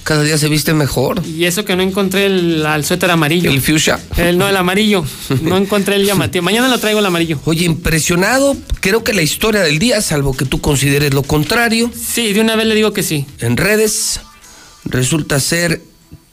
Cada 0.03 0.23
día 0.23 0.39
se 0.39 0.49
viste 0.49 0.73
mejor. 0.73 1.23
Y 1.27 1.45
eso 1.45 1.67
que 1.67 1.77
no 1.77 1.83
encontré 1.83 2.25
el, 2.25 2.65
el 2.65 2.85
suéter 2.85 3.11
amarillo. 3.11 3.51
El 3.51 3.61
fuchsia. 3.61 4.01
El, 4.17 4.39
no, 4.39 4.49
el 4.49 4.57
amarillo. 4.57 5.05
No 5.43 5.57
encontré 5.59 5.97
el 5.97 6.07
llamativo. 6.07 6.43
Mañana 6.43 6.69
lo 6.69 6.79
traigo 6.79 7.01
el 7.01 7.07
amarillo. 7.07 7.39
Oye, 7.45 7.67
impresionado. 7.67 8.57
Creo 8.81 9.05
que 9.05 9.13
la 9.13 9.21
historia 9.21 9.61
del 9.61 9.79
día, 9.79 10.01
salvo 10.01 10.35
que 10.35 10.47
tú 10.47 10.63
consideres 10.63 11.13
lo 11.13 11.23
contrario. 11.23 11.91
Sí, 11.95 12.33
de 12.33 12.41
una 12.41 12.57
vez 12.57 12.67
le 12.67 12.75
digo 12.75 12.95
que 12.95 13.03
sí. 13.03 13.27
En 13.41 13.59
redes 13.59 14.21
resulta 14.87 15.39
ser 15.41 15.83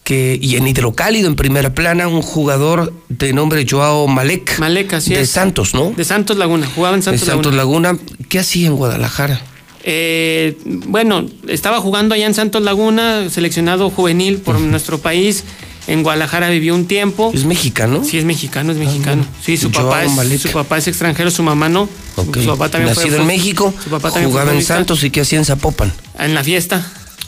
que, 0.06 0.38
y 0.40 0.56
en 0.56 0.68
hidrocálido, 0.68 1.28
en 1.28 1.36
primera 1.36 1.74
plana, 1.74 2.08
un 2.08 2.22
jugador 2.22 2.94
de 3.10 3.34
nombre 3.34 3.66
Joao 3.68 4.08
Malek. 4.08 4.60
Malek, 4.60 4.94
así 4.94 5.16
de 5.16 5.22
es. 5.22 5.32
Santos, 5.32 5.74
¿no? 5.74 5.92
De 5.98 6.06
Santos 6.06 6.38
Laguna. 6.38 6.70
Jugaba 6.74 6.96
en 6.96 7.02
De 7.02 7.06
Santos, 7.06 7.28
Santos 7.28 7.56
Laguna. 7.56 7.94
Laguna. 7.94 8.16
¿Qué 8.30 8.38
hacía 8.38 8.68
en 8.68 8.76
Guadalajara? 8.76 9.42
Eh, 9.84 10.58
bueno, 10.64 11.26
estaba 11.48 11.82
jugando 11.82 12.14
allá 12.14 12.28
en 12.28 12.36
Santos 12.36 12.62
Laguna, 12.62 13.32
seleccionado 13.32 13.90
juvenil 13.90 14.38
por 14.38 14.60
nuestro 14.60 15.00
país. 15.00 15.44
En 15.88 16.04
Guadalajara 16.04 16.50
vivió 16.50 16.76
un 16.76 16.86
tiempo. 16.86 17.32
¿Es 17.34 17.46
mexicano? 17.46 18.04
Sí, 18.04 18.20
es 18.20 18.26
mexicano, 18.26 18.72
es 18.72 18.78
mexicano. 18.78 19.26
Sí, 19.44 19.58
su 19.58 19.72
Joao 19.72 19.86
papá, 19.88 20.04
es, 20.04 20.12
Malek. 20.12 20.40
su 20.40 20.52
papá 20.52 20.78
es 20.78 20.88
extranjero, 20.88 21.32
su 21.32 21.42
mamá 21.42 21.68
no. 21.68 21.90
Ok. 22.16 22.38
Su 22.42 22.48
papá 22.48 22.70
también 22.70 22.94
Nacido 22.94 23.16
fue, 23.16 23.22
en 23.22 23.28
México, 23.28 23.74
su 23.84 23.90
papá 23.90 24.12
también 24.12 24.32
fue 24.32 24.42
jugaba 24.42 24.56
en. 24.56 24.64
Santos 24.64 25.04
y 25.04 25.10
¿qué 25.10 25.22
hacía 25.22 25.40
en 25.40 25.46
Zapopan? 25.46 25.92
En 26.20 26.36
la 26.36 26.44
fiesta. 26.44 26.86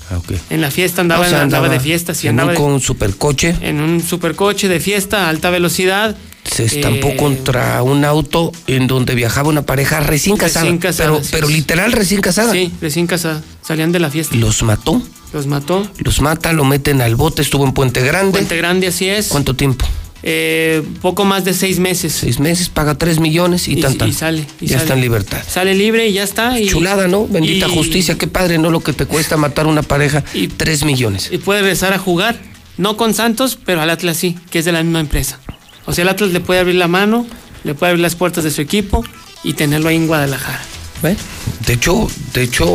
Ah. 0.10 0.20
En 0.50 0.62
la 0.62 0.72
fiesta 0.72 1.02
andaba, 1.02 1.26
O 1.26 1.30
sea, 1.30 1.42
andaba, 1.42 1.70
de 1.70 1.80
fiesta, 1.80 2.14
sí, 2.14 2.28
en 2.28 2.40
andaba 2.40 2.52
un, 2.52 2.56
con 2.58 2.72
un 2.74 2.82
supercoche. 2.82 3.56
en 3.62 3.82
un 3.82 4.02
supercoche 4.02 4.68
de 4.68 4.80
fiesta 4.80 5.28
alta 5.30 5.50
velocidad. 5.50 6.16
Se 6.50 6.64
estampó 6.64 7.10
Eh, 7.10 7.18
contra 7.18 7.84
un 7.84 8.06
auto 8.06 8.54
en 8.68 8.88
donde 8.88 9.16
viajaba 9.16 9.50
una 9.50 9.64
pareja 9.64 10.00
recién 10.00 10.38
casada. 10.38 10.64
Recién 10.64 10.78
casada, 10.78 11.10
pero, 11.10 11.24
sí, 11.24 11.30
pero 11.32 11.50
literal 11.50 11.92
recién 11.92 12.22
casada. 12.22 12.54
Sí, 12.54 12.72
recién 12.80 13.06
casada. 13.06 13.44
Salían 13.62 13.92
de 13.92 14.00
la 14.00 14.10
fiesta. 14.10 14.34
Los 14.36 14.64
mató. 14.64 15.02
Los 15.34 15.46
mató. 15.46 15.86
Los 15.98 16.22
mata, 16.22 16.54
lo 16.54 16.64
meten 16.64 17.02
al 17.02 17.18
bote, 17.18 17.42
estuvo 17.42 17.66
en 17.66 17.74
Puente 17.74 18.02
Grande. 18.02 18.32
Puente 18.32 18.56
Grande, 18.56 18.88
así 18.88 19.10
es. 19.10 19.28
¿Cuánto 19.28 19.56
tiempo? 19.58 19.86
Eh, 20.24 20.84
poco 21.02 21.26
más 21.26 21.46
de 21.46 21.54
seis 21.54 21.80
meses. 21.80 22.14
Seis 22.14 22.40
meses, 22.40 22.70
paga 22.70 22.96
tres 22.96 23.20
millones 23.20 23.68
y, 23.68 23.74
Y- 23.74 23.82
tan, 23.82 23.94
y 24.08 24.14
sale, 24.14 24.46
y 24.60 24.66
ya 24.68 24.74
sale. 24.74 24.82
está 24.84 24.94
en 24.96 25.02
libertad. 25.02 25.42
Sale 25.48 25.76
libre 25.76 26.08
y 26.08 26.14
ya 26.14 26.24
está. 26.24 26.60
Y, 26.60 26.68
Chulada, 26.68 27.08
¿no? 27.08 27.28
Bendita 27.28 27.70
justicia, 27.70 28.18
qué 28.18 28.28
padre, 28.28 28.58
¿no? 28.58 28.70
Lo 28.72 28.80
que 28.82 28.94
te 28.94 29.06
cuesta 29.06 29.38
matar 29.38 29.68
una 29.68 29.84
pareja. 29.84 30.24
Y 30.34 30.48
tres 30.48 30.84
millones. 30.84 31.30
Y 31.32 31.38
puede 31.38 31.62
regresar 31.62 31.94
a 31.94 32.00
jugar. 32.00 32.40
No 32.78 32.96
con 32.98 33.14
Santos, 33.14 33.58
pero 33.66 33.82
al 33.82 33.90
Atlas 33.90 34.18
sí, 34.18 34.38
que 34.52 34.60
es 34.60 34.66
de 34.66 34.72
la 34.72 34.84
misma 34.84 35.00
empresa. 35.00 35.40
O 35.86 35.94
sea, 35.94 36.04
el 36.04 36.10
Atlas 36.10 36.32
le 36.32 36.40
puede 36.42 36.60
abrir 36.60 36.76
la 36.76 36.88
mano, 36.88 37.26
le 37.64 37.74
puede 37.74 37.92
abrir 37.92 38.04
las 38.04 38.16
puertas 38.16 38.44
de 38.44 38.52
su 38.52 38.62
equipo 38.62 39.04
y 39.44 39.54
tenerlo 39.54 39.90
ahí 39.90 39.96
en 39.96 40.06
Guadalajara. 40.08 40.62
Bueno, 41.02 41.18
de 41.66 41.74
hecho, 41.74 42.08
de 42.34 42.44
hecho, 42.44 42.66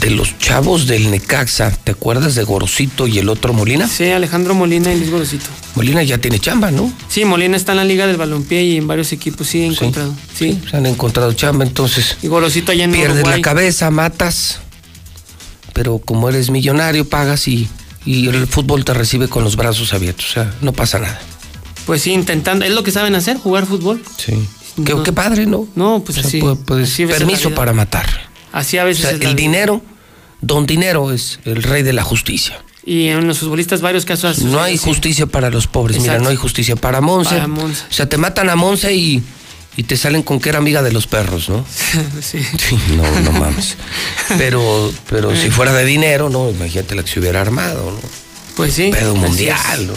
de 0.00 0.10
los 0.10 0.38
chavos 0.38 0.86
del 0.86 1.10
Necaxa, 1.10 1.70
¿te 1.70 1.92
acuerdas 1.92 2.34
de 2.34 2.42
Gorosito 2.44 3.06
y 3.06 3.18
el 3.18 3.28
otro 3.28 3.52
Molina? 3.52 3.86
Sí, 3.86 4.10
Alejandro 4.10 4.54
Molina 4.54 4.92
y 4.92 4.98
Luis 4.98 5.10
Gorosito. 5.10 5.46
Molina 5.74 6.02
ya 6.02 6.18
tiene 6.18 6.38
chamba, 6.38 6.70
¿no? 6.70 6.90
Sí, 7.08 7.24
Molina 7.24 7.56
está 7.56 7.72
en 7.72 7.76
la 7.78 7.84
Liga 7.84 8.06
del 8.06 8.16
Balompié 8.16 8.62
y 8.64 8.76
en 8.78 8.86
varios 8.86 9.12
equipos 9.12 9.46
sí 9.46 9.60
he 9.60 9.66
encontrado. 9.66 10.14
Sí. 10.34 10.58
Se 10.70 10.76
han 10.76 10.86
encontrado 10.86 11.32
chamba, 11.34 11.64
entonces. 11.64 12.16
Y 12.22 12.28
Gorosito 12.28 12.72
allá 12.72 12.84
en 12.84 12.92
Pierdes 12.92 13.16
Uruguay. 13.18 13.36
la 13.38 13.42
cabeza, 13.42 13.90
matas. 13.90 14.60
Pero 15.72 15.98
como 15.98 16.28
eres 16.28 16.50
millonario, 16.50 17.08
pagas 17.08 17.46
y, 17.48 17.68
y 18.04 18.28
el 18.28 18.46
fútbol 18.46 18.84
te 18.84 18.94
recibe 18.94 19.28
con 19.28 19.44
los 19.44 19.56
brazos 19.56 19.92
abiertos. 19.92 20.30
O 20.30 20.32
sea, 20.32 20.54
no 20.62 20.72
pasa 20.72 20.98
nada. 20.98 21.20
Pues 21.86 22.02
sí, 22.02 22.12
intentando. 22.12 22.64
Es 22.64 22.72
lo 22.72 22.82
que 22.82 22.90
saben 22.90 23.14
hacer, 23.14 23.36
jugar 23.36 23.66
fútbol. 23.66 24.02
Sí. 24.16 24.32
Qué, 24.84 24.94
qué 25.04 25.12
padre, 25.12 25.46
¿no? 25.46 25.68
No, 25.76 26.02
pues 26.04 26.18
O 26.18 26.20
sea, 26.22 26.28
así. 26.28 26.40
pu- 26.40 26.56
puedes- 26.64 26.90
así 26.90 27.02
a 27.02 27.06
veces 27.06 27.20
la 27.20 27.26
permiso 27.26 27.54
para 27.54 27.72
matar. 27.72 28.30
Así 28.52 28.78
a 28.78 28.82
O 28.82 28.86
veces 28.86 29.02
sea, 29.02 29.10
es 29.12 29.22
la 29.22 29.30
el 29.30 29.36
dinero, 29.36 29.82
don 30.40 30.66
dinero 30.66 31.12
es 31.12 31.40
el 31.44 31.62
rey 31.62 31.82
de 31.82 31.92
la 31.92 32.02
justicia. 32.02 32.62
Y 32.84 33.08
en 33.08 33.26
los 33.26 33.38
futbolistas 33.40 33.82
varios 33.82 34.04
casos. 34.04 34.38
No 34.40 34.60
hay 34.60 34.78
sí. 34.78 34.84
justicia 34.84 35.26
para 35.26 35.50
los 35.50 35.66
pobres. 35.66 36.00
Mira, 36.00 36.18
no 36.18 36.28
hay 36.30 36.36
justicia 36.36 36.76
para 36.76 37.00
Monse. 37.00 37.34
Para 37.34 37.46
Monse. 37.46 37.82
O 37.90 37.92
sea, 37.92 38.08
te 38.08 38.16
matan 38.16 38.48
a 38.48 38.56
Monse 38.56 38.94
y, 38.94 39.22
y 39.76 39.82
te 39.82 39.96
salen 39.98 40.22
con 40.22 40.40
que 40.40 40.48
era 40.48 40.58
amiga 40.58 40.82
de 40.82 40.90
los 40.90 41.06
perros, 41.06 41.48
¿no? 41.50 41.64
sí. 42.22 42.38
Sí, 42.58 42.78
no, 42.96 43.20
no 43.20 43.32
mames. 43.32 43.76
Pero, 44.38 44.92
pero 45.08 45.36
si 45.36 45.50
fuera 45.50 45.72
de 45.74 45.84
dinero, 45.84 46.30
¿no? 46.30 46.50
Imagínate 46.50 46.94
la 46.94 47.02
que 47.02 47.10
se 47.10 47.20
hubiera 47.20 47.40
armado, 47.42 47.90
¿no? 47.90 47.98
Pues 48.56 48.72
sí. 48.74 48.90
Pedo 48.90 49.14
mundial. 49.14 49.86
¿no? 49.86 49.92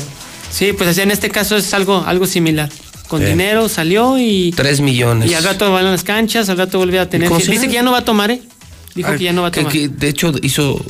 Sí, 0.51 0.73
pues 0.73 0.89
así 0.89 1.01
en 1.01 1.11
este 1.11 1.29
caso 1.29 1.55
es 1.55 1.73
algo, 1.73 2.03
algo 2.05 2.27
similar. 2.27 2.69
Con 3.07 3.21
Sí. 3.21 3.27
dinero 3.27 3.69
salió 3.69 4.17
y. 4.17 4.51
Tres 4.55 4.81
millones. 4.81 5.29
Y 5.31 5.33
al 5.35 5.43
rato 5.43 5.71
va 5.71 5.79
a 5.79 5.83
las 5.83 6.03
canchas, 6.03 6.49
al 6.49 6.57
rato 6.57 6.77
vuelve 6.79 6.99
a 6.99 7.09
tener. 7.09 7.29
Dice 7.31 7.67
que 7.67 7.73
ya 7.73 7.83
no 7.83 7.91
va 7.91 7.99
a 7.99 8.05
tomar, 8.05 8.31
¿eh? 8.31 8.41
Dijo 8.95 9.09
Ah, 9.11 9.17
que 9.17 9.23
ya 9.23 9.33
no 9.33 9.41
va 9.41 9.47
a 9.47 9.51
tomar. 9.51 9.71
que, 9.71 9.87
de 9.89 10.07
hecho, 10.09 10.31
hizo 10.41 10.83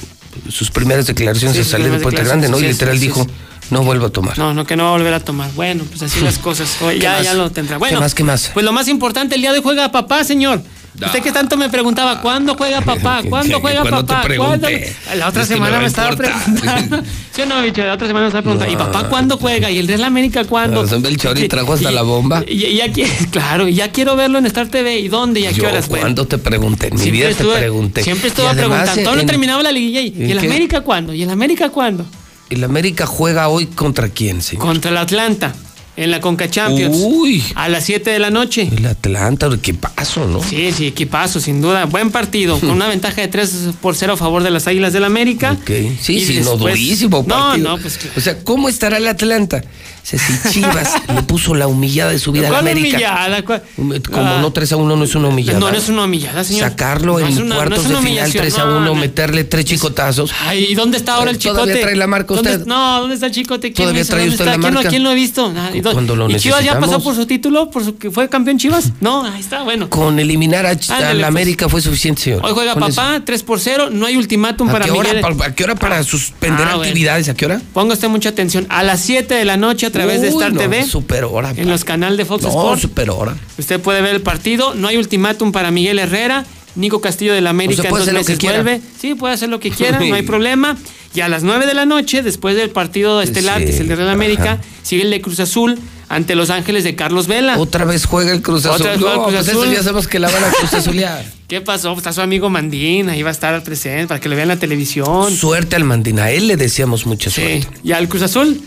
sus 0.49 0.72
primeras 0.72 1.07
declaraciones 1.07 1.56
Sí, 1.56 1.61
a 1.61 1.64
sus 1.64 1.72
salir 1.72 1.91
de 1.91 1.99
Puente 1.99 2.23
Grande, 2.23 2.49
¿no? 2.49 2.59
Y 2.59 2.64
literal 2.64 2.98
sí, 2.99 3.06
dijo, 3.07 3.25
no 3.69 3.83
vuelvo 3.83 4.07
a 4.07 4.09
tomar. 4.09 4.38
No, 4.38 4.53
no, 4.53 4.65
que 4.65 4.75
no 4.75 4.83
va 4.83 4.90
a 4.90 4.93
volver 4.93 5.14
a 5.14 5.19
tomar. 5.19 5.51
Bueno, 5.53 5.83
pues 5.90 6.01
así 6.03 6.19
las 6.22 6.38
cosas. 6.40 6.82
Oye, 6.82 6.95
¿Qué 6.98 7.03
ya, 7.03 7.14
más? 7.14 7.23
ya 7.23 7.33
lo 7.33 7.49
tendrá. 7.51 7.77
Bueno, 7.77 7.98
¿Qué 7.98 8.01
más, 8.01 8.14
qué 8.15 8.23
más? 8.23 8.51
Pues 8.53 8.65
lo 8.65 8.73
más 8.73 8.88
importante, 8.88 9.35
el 9.35 9.41
día 9.41 9.51
de 9.51 9.59
hoy 9.59 9.64
juega 9.64 9.91
papá, 9.91 10.23
señor. 10.23 10.61
Usted 11.02 11.22
que 11.24 11.32
tanto 11.32 11.58
me 11.58 11.70
preguntaba, 11.70 12.22
¿cuándo 12.22 12.56
juega 12.56 12.82
papá? 12.82 13.22
¿Cuándo 13.28 13.60
juega 13.60 13.82
cuándo 13.82 14.06
te 14.06 14.14
papá? 14.14 14.28
¿Cuándo? 14.38 14.68
La 15.16 15.28
otra 15.30 15.42
me 15.42 15.48
semana 15.48 15.80
me, 15.80 15.86
estaba 15.88 16.16
preguntando. 16.16 17.02
¿Sí 17.36 17.42
o 17.42 17.46
no, 17.48 17.62
bicho? 17.64 17.84
La 17.84 17.94
otra 17.94 18.06
semana 18.08 18.26
me 18.26 18.28
estaba 18.28 18.44
preguntando, 18.44 18.74
¿y 18.74 18.78
papá 18.78 19.10
cuándo 19.10 19.38
juega? 19.38 19.72
¿Y 19.72 19.80
el 19.80 19.88
Real 19.88 20.04
América 20.04 20.44
cuándo? 20.46 20.84
Razón, 20.84 21.02
Belchor, 21.02 21.38
y 21.40 21.46
Y- 21.46 21.48
trajo 21.48 21.74
hasta 21.74 21.92
y- 21.92 21.96
la 21.96 22.04
bomba. 22.04 22.44
Y, 22.48 22.64
y 22.66 22.76
ya 22.78 22.88
qui- 22.88 23.08
claro, 23.32 23.68
y 23.68 23.74
ya 23.74 23.92
quiero 23.92 24.16
verlo 24.16 24.38
en 24.38 24.46
Star 24.46 24.68
TV. 24.68 25.00
¿Y 25.00 25.08
dónde? 25.08 25.40
¿Y 25.40 25.46
a 25.48 25.50
qué 25.50 25.62
Yo, 25.62 25.68
horas? 25.68 25.88
¿cuándo 25.88 26.28
te 26.28 26.38
pregunté? 26.38 26.88
En 26.90 26.94
mi 26.96 27.00
siempre 27.02 27.28
vida 27.30 27.38
te 27.38 27.60
pregunté. 27.60 28.04
Siempre 28.04 28.28
Y 28.28 28.30
estuve 28.30 28.54
preguntando. 28.54 29.02
Todavía 29.02 29.24
no 29.24 29.28
terminaba 29.28 29.64
la 29.64 29.72
liguilla. 29.72 30.02
¿Y 30.02 30.14
¿en 30.16 30.30
el? 30.30 30.38
América 30.40 30.82
cuándo? 30.82 31.14
¿Y 31.14 31.24
el 31.24 31.30
América 31.32 31.70
cuándo? 31.70 32.06
¿El 32.52 32.64
América 32.64 33.08
juega 33.08 33.48
hoy 33.48 33.66
contra 33.66 34.10
quién, 34.10 34.42
señor? 34.44 34.64
Contra 34.64 34.92
el 34.92 34.98
Atlanta, 34.98 35.54
en 35.96 36.10
la 36.12 36.20
Conca 36.22 36.50
Champions. 36.50 36.98
Uy. 37.00 37.44
A 37.56 37.70
las 37.70 37.84
7 37.86 38.10
de 38.10 38.20
la 38.20 38.30
noche. 38.32 38.70
El 38.76 38.86
Atlanta, 38.86 39.50
qué 39.62 39.74
paso, 39.74 40.28
¿no? 40.28 40.42
Sí, 40.44 40.72
sí, 40.76 40.88
equipazo, 40.88 41.40
sin 41.40 41.62
duda. 41.62 41.86
Buen 41.86 42.10
partido, 42.12 42.60
con 42.60 42.72
una 42.72 42.88
ventaja 42.88 43.22
de 43.22 43.28
3 43.28 43.70
por 43.82 43.96
0 43.96 44.14
a 44.14 44.18
favor 44.18 44.42
de 44.44 44.50
las 44.52 44.68
Águilas 44.68 44.94
del 44.94 45.04
América. 45.04 45.58
Ok. 45.62 45.72
Sí, 46.02 46.16
Y 46.16 46.26
sí, 46.26 46.40
no, 46.40 46.52
después- 46.52 46.74
durísimo 46.76 47.24
No, 47.28 47.36
partido. 47.36 47.70
no, 47.70 47.78
pues 47.82 47.98
claro. 47.98 48.14
O 48.18 48.22
sea, 48.22 48.40
¿cómo 48.44 48.70
estará 48.70 48.98
el 48.98 49.08
Atlanta? 49.08 49.64
Sea, 50.03 50.19
si 50.19 50.49
Chivas 50.49 50.93
le 51.14 51.23
puso 51.23 51.56
la 51.56 51.65
humillada 51.67 52.11
de 52.11 52.19
su 52.19 52.33
vida 52.33 52.48
al 52.48 52.53
¿Cuál 52.53 52.67
América. 52.67 52.98
humillada? 52.98 53.45
¿Cuál? 53.45 53.64
Como 54.11 54.27
Ah. 54.27 54.40
no 54.41 54.51
3 54.51 54.72
a 54.73 54.75
1 54.75 54.95
no 54.98 55.03
es 55.06 55.15
una 55.15 55.30
humillada. 55.30 55.59
No, 55.59 55.72
no 55.72 55.77
es 55.77 55.88
una 55.88 56.03
humillada, 56.03 56.43
señor. 56.43 56.69
Sacarlo 56.69 57.19
No 57.19 57.25
en 57.25 57.41
una- 57.41 57.56
cuartos 57.56 57.83
de 57.83 57.85
final 57.90 58.01
humillación. 58.03 58.41
3 58.43 58.57
a 58.57 58.65
No, 58.65 58.77
1, 58.77 58.85
no. 58.88 58.95
meterle 58.95 59.45
tres 59.45 59.64
chicotazos. 59.64 60.32
Ay, 60.45 60.65
¿y 60.69 60.75
dónde 60.75 60.98
está 60.98 61.15
ahora 61.15 61.32
el 61.32 61.38
chicote? 61.38 61.61
¿Todavía 61.61 61.82
trae 61.82 61.95
la 61.95 62.07
marca 62.07 62.33
¿Dónde- 62.33 62.51
usted? 62.51 62.65
No, 62.65 62.99
¿dónde 62.99 63.15
está 63.15 63.27
el 63.27 63.32
chicote? 63.32 63.72
¿Quién 63.72 63.75
¿Todavía 63.88 64.03
trae 64.03 64.19
¿Dónde 64.19 64.32
usted 64.35 64.43
está? 64.45 64.51
la 64.57 64.61
¿Quién, 64.61 64.73
lo- 64.73 64.77
marca? 64.80 64.90
¿Quién 64.90 65.03
lo 65.03 65.09
ha 65.09 65.14
visto? 65.14 65.53
Nada. 65.53 65.69
¿Y 65.69 65.80
dónde- 65.82 65.93
Cuando 65.93 66.15
lo 66.17 66.30
¿Y 66.30 66.35
Chivas 66.35 66.64
ya 66.65 66.80
pasó 66.80 67.01
por 67.01 67.15
su 67.15 67.25
título? 67.25 67.69
¿Por 67.72 67.85
su 67.85 67.98
que 67.98 68.11
fue 68.11 68.27
campeón 68.27 68.57
Chivas? 68.57 68.91
No, 68.99 69.23
ahí 69.25 69.40
está, 69.40 69.64
bueno. 69.64 69.90
Con 69.90 70.19
eliminar 70.19 70.65
a, 70.65 70.72
a 70.72 70.73
la 70.73 71.11
pues. 71.14 71.23
América 71.23 71.69
fue 71.69 71.80
suficiente, 71.82 72.22
señor. 72.22 72.41
Hoy 72.43 72.51
juega 72.53 72.73
Con 72.73 72.83
eso. 72.83 72.95
papá, 73.01 73.22
3 73.25 73.41
por 73.43 73.59
0, 73.61 73.90
no 73.90 74.06
hay 74.06 74.17
ultimátum 74.17 74.67
¿A 74.69 74.72
para 74.73 74.85
qué, 74.85 74.91
hora, 74.91 75.09
¿A 75.45 75.51
qué 75.56 75.64
hora 75.64 75.75
para 75.75 76.03
suspender 76.03 76.67
Ah, 76.67 76.75
bueno. 76.75 76.83
actividades? 76.90 77.30
¿A 77.30 77.33
qué 77.35 77.45
hora? 77.45 77.61
Ponga 77.73 77.93
usted 77.93 78.09
mucha 78.09 78.30
atención. 78.30 78.65
A 78.69 78.83
las 78.83 78.99
7 78.99 79.33
de 79.35 79.45
la 79.45 79.56
noche 79.57 79.90
a 79.94 80.00
través 80.00 80.22
de 80.22 80.30
Star 80.30 80.52
no, 80.54 80.60
TV. 80.60 80.86
Super 80.86 81.24
hora. 81.26 81.54
En 81.56 81.70
los 81.70 81.84
canales 81.84 82.18
de 82.18 82.26
Fox 82.26 82.42
No, 82.44 82.50
Sports. 82.50 82.82
super 82.82 83.10
hora. 83.12 83.36
Usted 83.60 83.80
puede 83.80 84.02
ver 84.02 84.16
el 84.16 84.22
partido. 84.22 84.74
No 84.74 84.88
hay 84.88 84.98
ultimátum 84.98 85.52
para 85.52 85.70
Miguel 85.70 86.00
Herrera. 86.00 86.46
Nico 86.76 87.02
Castillo 87.02 87.34
del 87.34 87.46
América 87.46 87.82
O 87.82 87.84
sea, 87.84 87.90
en 87.90 87.92
puede 87.92 88.00
dos 88.02 88.08
hacer 88.10 88.14
lo 88.16 88.20
meses 88.20 88.64
vuelve. 88.64 88.82
Sí, 89.00 89.14
puede 89.14 89.36
hacer 89.36 89.50
lo 89.50 89.60
que 89.60 89.70
quiera, 89.70 90.00
no 90.00 90.16
hay 90.16 90.22
problema. 90.34 90.76
Y 91.14 91.22
a 91.22 91.30
las 91.30 91.44
9 91.44 91.68
de 91.68 91.76
la 91.76 91.86
noche, 91.86 92.24
después 92.24 92.56
del 92.56 92.72
partido 92.72 93.22
estelar, 93.22 93.60
Sí, 93.60 93.66
que 93.66 93.72
es 93.74 93.80
el 93.80 93.88
de 93.88 93.96
Real 93.96 94.10
América, 94.10 94.60
sigue 94.82 95.04
el 95.04 95.12
de 95.12 95.22
Cruz 95.22 95.40
Azul 95.40 95.78
ante 96.10 96.34
Los 96.34 96.50
Ángeles 96.50 96.84
de 96.84 96.96
Carlos 96.96 97.28
Vela. 97.28 97.60
Otra 97.60 97.86
vez 97.86 98.06
juega 98.06 98.32
el 98.32 98.42
Cruz 98.42 98.66
Azul. 98.66 98.82
Otra 98.82 98.92
vez 98.94 99.00
juega 99.00 99.14
el 99.14 99.20
No, 99.20 99.28
Cruz 99.28 99.36
pues 99.36 99.48
eso 99.50 99.72
ya 99.72 99.84
sabemos 99.84 100.08
que 100.08 100.18
la 100.18 100.32
van 100.32 100.44
a 100.44 100.50
Cruz 100.50 100.74
Azulear. 100.74 101.24
¿Qué 101.48 101.62
pasó? 101.62 101.94
Está 101.94 102.12
su 102.12 102.22
amigo 102.22 102.50
Mandín, 102.50 103.10
ahí 103.10 103.22
va 103.22 103.30
a 103.30 103.34
estar 103.34 103.62
presente 103.64 104.08
para 104.08 104.20
que 104.20 104.28
lo 104.28 104.36
vean 104.36 104.50
en 104.50 104.56
la 104.56 104.60
televisión. 104.60 105.32
Suerte 105.36 105.76
al 105.76 105.84
Mandina. 105.84 106.24
A 106.24 106.32
él 106.32 106.48
le 106.48 106.58
deseamos 106.58 107.06
mucha 107.06 107.30
suerte. 107.30 107.68
Y 107.84 107.92
al 107.92 108.08
Cruz 108.10 108.24
Azul 108.24 108.60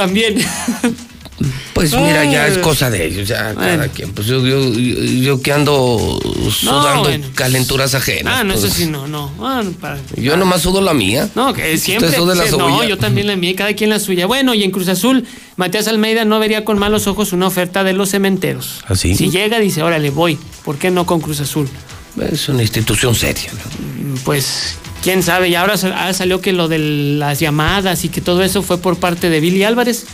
también. 0.00 0.36
Pues 1.74 1.94
mira, 1.94 2.24
ya 2.24 2.46
es 2.46 2.58
cosa 2.58 2.90
de 2.90 3.06
ellos, 3.06 3.26
ya 3.28 3.54
cada 3.54 3.76
Bueno. 3.76 3.92
quien. 3.94 4.12
Pues 4.12 4.26
yo, 4.26 4.46
yo, 4.46 4.70
yo, 4.72 5.02
yo 5.02 5.42
que 5.42 5.52
ando 5.52 6.20
sudando 6.50 7.04
bueno. 7.04 7.26
calenturas 7.34 7.94
ajenas. 7.94 8.34
Ah, 8.38 8.44
no, 8.44 8.52
pues. 8.54 8.64
eso 8.64 8.74
sí, 8.74 8.86
no, 8.86 9.06
no. 9.06 9.30
Ah, 9.40 9.62
para- 9.80 9.98
Yo 10.16 10.36
nomás 10.36 10.60
sudo 10.62 10.80
la 10.82 10.92
mía. 10.92 11.28
No, 11.34 11.52
que 11.54 11.78
siempre. 11.78 12.08
Usted 12.08 12.18
sude 12.20 12.34
la 12.34 12.44
no, 12.50 12.84
yo 12.84 12.98
también 12.98 13.26
la 13.26 13.36
mía, 13.36 13.54
cada 13.56 13.72
quien 13.74 13.88
la 13.90 13.98
suya. 13.98 14.26
Bueno, 14.26 14.52
y 14.54 14.62
en 14.64 14.70
Cruz 14.70 14.88
Azul, 14.88 15.26
Matías 15.56 15.86
Almeida 15.88 16.24
no 16.26 16.38
vería 16.38 16.64
con 16.64 16.78
malos 16.78 17.06
ojos 17.06 17.32
una 17.32 17.46
oferta 17.46 17.84
de 17.84 17.92
los 17.94 18.10
cementeros. 18.10 18.80
¿Ah, 18.86 18.94
sí? 18.94 19.14
Si 19.14 19.30
llega, 19.30 19.58
dice, 19.58 19.82
órale, 19.82 20.10
voy. 20.10 20.38
¿Por 20.64 20.76
qué 20.76 20.90
no 20.90 21.06
con 21.06 21.20
Cruz 21.20 21.40
Azul? 21.40 21.68
Es 22.30 22.48
una 22.50 22.62
institución 22.62 23.14
seria. 23.14 23.50
¿no? 23.52 24.14
Pues, 24.24 24.76
quién 25.02 25.22
sabe. 25.22 25.48
Y 25.48 25.54
ahora 25.54 25.74
ah, 25.96 26.12
salió 26.12 26.40
que 26.40 26.52
lo 26.52 26.68
de 26.68 26.78
las 26.78 27.40
llamadas 27.40 28.04
y 28.04 28.08
que 28.08 28.20
todo 28.20 28.42
eso 28.42 28.62
fue 28.62 28.78
por 28.78 28.96
parte 28.98 29.30
de 29.30 29.40
Billy 29.40 29.64
Álvarez. 29.64 30.06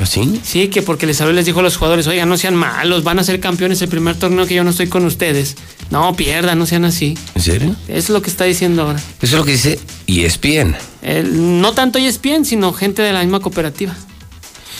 ¿Así? 0.00 0.40
Sí, 0.44 0.68
que 0.68 0.82
porque 0.82 1.06
les 1.06 1.20
habló 1.22 1.32
les 1.32 1.46
dijo 1.46 1.60
a 1.60 1.62
los 1.62 1.76
jugadores, 1.78 2.06
oigan, 2.06 2.28
no 2.28 2.36
sean 2.36 2.54
malos, 2.54 3.02
van 3.02 3.18
a 3.18 3.24
ser 3.24 3.40
campeones 3.40 3.80
el 3.80 3.88
primer 3.88 4.14
torneo 4.16 4.46
que 4.46 4.54
yo 4.54 4.62
no 4.62 4.68
estoy 4.70 4.88
con 4.88 5.06
ustedes. 5.06 5.56
No, 5.90 6.14
pierdan, 6.14 6.58
no 6.58 6.66
sean 6.66 6.84
así. 6.84 7.16
¿En 7.34 7.42
serio? 7.42 7.76
Eso 7.88 7.96
es 7.98 8.10
lo 8.10 8.20
que 8.20 8.28
está 8.28 8.44
diciendo 8.44 8.82
ahora. 8.82 8.98
Eso 8.98 9.06
es 9.22 9.32
lo 9.32 9.44
que 9.44 9.52
dice 9.52 9.78
ESPN. 10.06 10.76
El- 11.00 11.60
no 11.62 11.72
tanto 11.72 11.98
ESPN, 11.98 12.44
sino 12.44 12.74
gente 12.74 13.00
de 13.00 13.12
la 13.14 13.20
misma 13.22 13.40
cooperativa. 13.40 13.94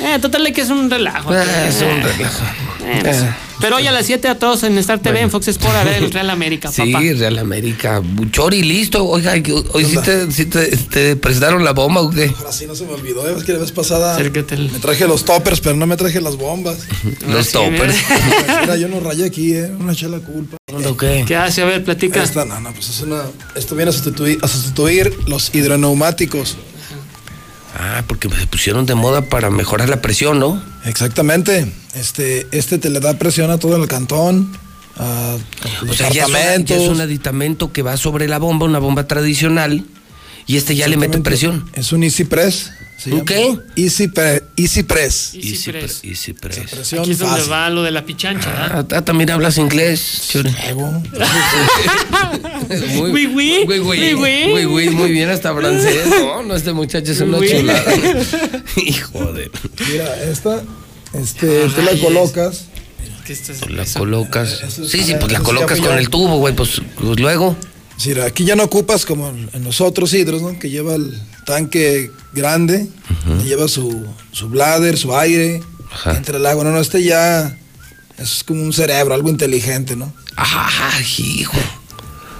Eh, 0.01 0.19
total 0.21 0.53
que 0.53 0.61
es 0.61 0.71
un 0.71 0.91
relajo. 0.91 1.35
Eh, 1.35 1.43
es 1.69 1.77
un 1.77 1.89
Eh, 1.89 2.03
relajo. 2.03 2.45
eh, 2.85 2.99
pues, 3.03 3.17
Eh. 3.19 3.35
Pero 3.59 3.77
hoy 3.77 3.87
a 3.87 3.93
las 3.93 4.05
7 4.05 4.29
a 4.29 4.39
todos 4.39 4.63
en 4.65 4.77
Star 4.77 4.99
TV, 4.99 5.19
en 5.23 5.31
Fox 5.31 5.49
Sport, 5.49 5.75
a 5.77 5.83
ver 5.85 6.03
el 6.03 6.13
Real 6.13 6.29
América, 6.29 6.71
Sí, 6.73 6.93
papá. 6.93 7.01
Real 7.01 7.39
América. 7.39 8.03
Chori, 8.31 8.63
listo. 8.63 9.03
Oiga, 9.07 9.33
hoy 9.73 9.85
sí 9.87 9.97
te, 10.05 10.31
sí 10.31 10.45
te- 10.45 10.77
te 10.77 11.17
prestaron 11.17 11.65
la 11.65 11.73
bomba 11.73 12.03
o 12.03 12.11
qué? 12.11 12.31
Ahora 12.37 12.53
sí 12.53 12.67
no 12.67 12.75
se 12.75 12.85
me 12.85 12.93
olvidó, 12.93 13.27
es 13.35 13.45
que 13.45 13.55
la 13.55 13.61
vez 13.61 13.73
pasada 13.73 14.19
me 14.19 14.79
traje 14.81 15.09
los 15.09 15.25
toppers, 15.25 15.61
pero 15.63 15.75
no 15.75 15.87
me 15.87 15.97
traje 15.97 16.21
las 16.21 16.37
bombas. 16.37 16.77
Los 17.29 17.51
toppers. 17.51 17.97
Mira, 18.61 18.77
yo 18.77 18.89
no 18.89 19.01
rayé 19.01 19.25
aquí, 19.25 19.55
eh, 19.55 19.71
no 19.73 19.85
me 19.85 19.95
eché 19.95 20.09
la 20.09 20.19
culpa. 20.19 20.59
qué? 21.01 21.25
¿Qué 21.27 21.35
hace? 21.37 21.63
A 21.63 21.65
ver, 21.65 21.83
platica. 21.83 22.23
Esta, 22.23 22.45
no, 22.45 22.61
no, 22.61 22.73
pues 22.75 22.91
es 22.91 23.01
una, 23.01 23.23
esto 23.55 23.75
viene 23.75 23.89
a 23.89 23.93
sustituir, 23.95 24.39
a 24.43 24.49
sustituir 24.49 25.17
los 25.29 25.55
hidroneumáticos. 25.55 26.59
Ah, 27.79 28.03
porque 28.07 28.29
se 28.31 28.47
pusieron 28.47 28.87
de 28.87 28.95
moda 28.95 29.23
para 29.23 29.51
mejorar 29.51 29.89
la 29.91 30.01
presión, 30.01 30.39
¿no? 30.39 30.63
Exactamente. 30.85 31.71
Este, 31.95 32.47
este 32.53 32.79
te 32.79 32.89
le 32.89 33.01
da 33.01 33.15
presión 33.19 33.51
a 33.51 33.59
todo 33.59 33.77
el 33.77 33.87
cantón, 33.87 34.57
a 34.97 35.37
O 35.89 35.93
sea, 35.93 36.09
ya 36.11 36.23
es, 36.25 36.29
una- 36.31 36.57
ya 36.65 36.77
es 36.77 36.89
un 36.89 37.01
aditamento 37.03 37.73
que 37.73 37.83
va 37.83 37.97
sobre 37.99 38.29
la 38.29 38.39
bomba, 38.39 38.65
una 38.65 38.79
bomba 38.79 39.07
tradicional, 39.07 39.85
y 40.47 40.57
este 40.57 40.75
ya 40.75 40.89
le 40.89 40.97
mete 40.97 41.19
presión. 41.21 41.69
Es 41.75 41.93
un 41.93 42.03
Easy 42.03 42.25
Press. 42.25 42.71
Se 42.99 43.13
¿Un 43.13 43.25
qué? 43.25 43.59
Easy, 43.77 44.09
Pre- 44.09 44.43
Easy 44.57 44.83
Press. 44.83 45.33
Easy 45.35 45.71
Press. 45.71 46.01
Easy 46.03 46.33
Press. 46.33 46.71
Presión 46.71 47.01
Aquí 47.03 47.11
es 47.13 47.19
donde 47.19 47.37
fácil. 47.37 47.53
va 47.53 47.71
lo 47.71 47.83
de 47.83 47.91
la 47.91 48.05
pichancha, 48.07 48.49
¿verdad? 48.51 48.87
Ah, 48.91 48.97
ah, 48.99 49.03
también 49.03 49.31
hablas 49.31 49.59
inglés, 49.59 50.29
Chori. 50.31 50.51
Muy, 52.97 53.11
Oui, 53.11 53.27
oui, 53.35 53.65
oui, 53.67 53.79
oui. 53.79 54.15
güey, 54.15 54.65
güey, 54.65 54.91
muy 54.91 55.11
bien 55.13 55.29
hasta 55.29 55.55
francés. 55.55 56.07
No, 56.11 56.43
no, 56.43 56.55
este 56.57 56.73
muchacho 56.73 57.13
es 57.13 57.21
una 57.21 57.39
Oui. 57.39 57.49
chulada. 57.51 57.85
Hijo 58.77 59.33
de. 59.33 59.51
Mira, 59.91 60.23
esta, 60.25 60.63
este, 61.15 61.69
tú 61.69 61.83
la 61.83 61.99
colocas. 62.01 62.65
¿Qué 63.27 63.33
estás- 63.33 63.69
La 63.71 63.83
eso? 63.83 63.99
colocas. 64.01 64.61
Sí, 64.89 64.99
es- 65.01 65.07
sí, 65.07 65.15
pues 65.19 65.33
la 65.33 65.41
colocas 65.41 65.81
con 65.81 65.97
el 65.99 66.09
tubo, 66.09 66.39
güey, 66.39 66.55
pues, 66.55 66.81
pues 66.99 67.19
luego. 67.21 67.57
Sí, 67.97 68.13
aquí 68.21 68.45
ya 68.45 68.57
no 68.57 68.65
ocupas 68.65 69.07
como 69.07 69.29
en 69.29 69.65
los 69.65 69.81
otros 69.81 70.13
hidros, 70.13 70.43
¿no? 70.43 70.59
Que 70.59 70.69
lleva 70.71 70.95
el 70.95 71.19
tanque 71.47 72.11
grande, 72.35 72.89
lleva 73.45 73.69
su, 73.69 74.07
su 74.33 74.49
bladder, 74.49 74.99
su 74.99 75.17
aire, 75.17 75.63
Ajá. 75.91 76.17
entra 76.17 76.37
el 76.37 76.45
agua. 76.47 76.65
No, 76.65 76.73
no, 76.73 76.81
este 76.81 77.03
ya 77.03 77.57
es 78.19 78.45
como 78.45 78.63
un 78.63 78.73
cerebro, 78.75 79.15
algo 79.15 79.31
inteligente, 79.31 79.97
¿no? 79.97 80.13
Ah, 80.37 80.91
hijo. 81.19 81.57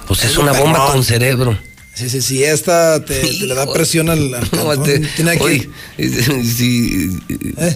O 0.07 0.15
sea, 0.15 0.25
es 0.29 0.37
Algo 0.37 0.43
una 0.43 0.51
bomba 0.59 0.73
perrón. 0.79 0.91
con 0.91 1.03
cerebro. 1.03 1.57
Sí, 1.95 2.07
sí, 2.11 2.21
sí, 2.21 2.43
esta 2.43 3.03
te, 3.03 3.19
te 3.21 3.45
le 3.47 3.55
da 3.55 3.65
presión 3.73 4.11
al, 4.11 4.31
al 4.35 4.47
No, 4.51 4.79
te- 4.83 4.99
Tiene 4.99 5.35
que, 5.39 5.43
oye, 5.43 5.69
si 6.43 7.09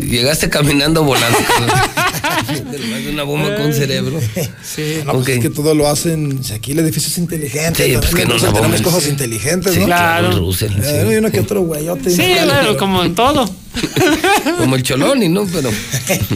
llegaste 0.07 0.47
caminando 0.49 1.03
volando. 1.03 1.39
Es 2.51 3.07
una 3.13 3.23
bomba 3.23 3.55
con 3.55 3.73
cerebro. 3.73 4.19
Sí. 4.63 4.99
no, 5.05 5.13
pues 5.13 5.27
es 5.29 5.39
que 5.39 5.49
todo 5.49 5.73
lo 5.75 5.87
hacen, 5.87 6.43
si 6.43 6.53
aquí 6.53 6.71
el 6.71 6.79
edificio 6.79 7.09
es 7.09 7.17
inteligente, 7.17 7.85
Sí, 7.85 7.93
pues 7.97 8.13
que 8.13 8.25
no 8.25 8.35
tenemos 8.35 8.81
cosas 8.81 9.03
Sí. 9.03 9.09
inteligentes, 9.09 9.73
Sí, 9.73 9.79
¿no? 9.81 9.85
claro. 9.85 10.51
sí. 10.53 10.65
Eh, 10.65 11.05
hay 11.09 11.15
uno 11.15 11.31
que 11.31 11.39
otro 11.39 11.61
güeyote. 11.61 12.09
Sí, 12.09 12.21
claro, 12.21 12.51
pero 12.61 12.77
como 12.77 13.03
en 13.03 13.15
todo. 13.15 13.49
Como 14.57 14.75
el 14.75 14.83
Choloni, 14.83 15.29
¿no? 15.29 15.45
Pero. 15.45 15.69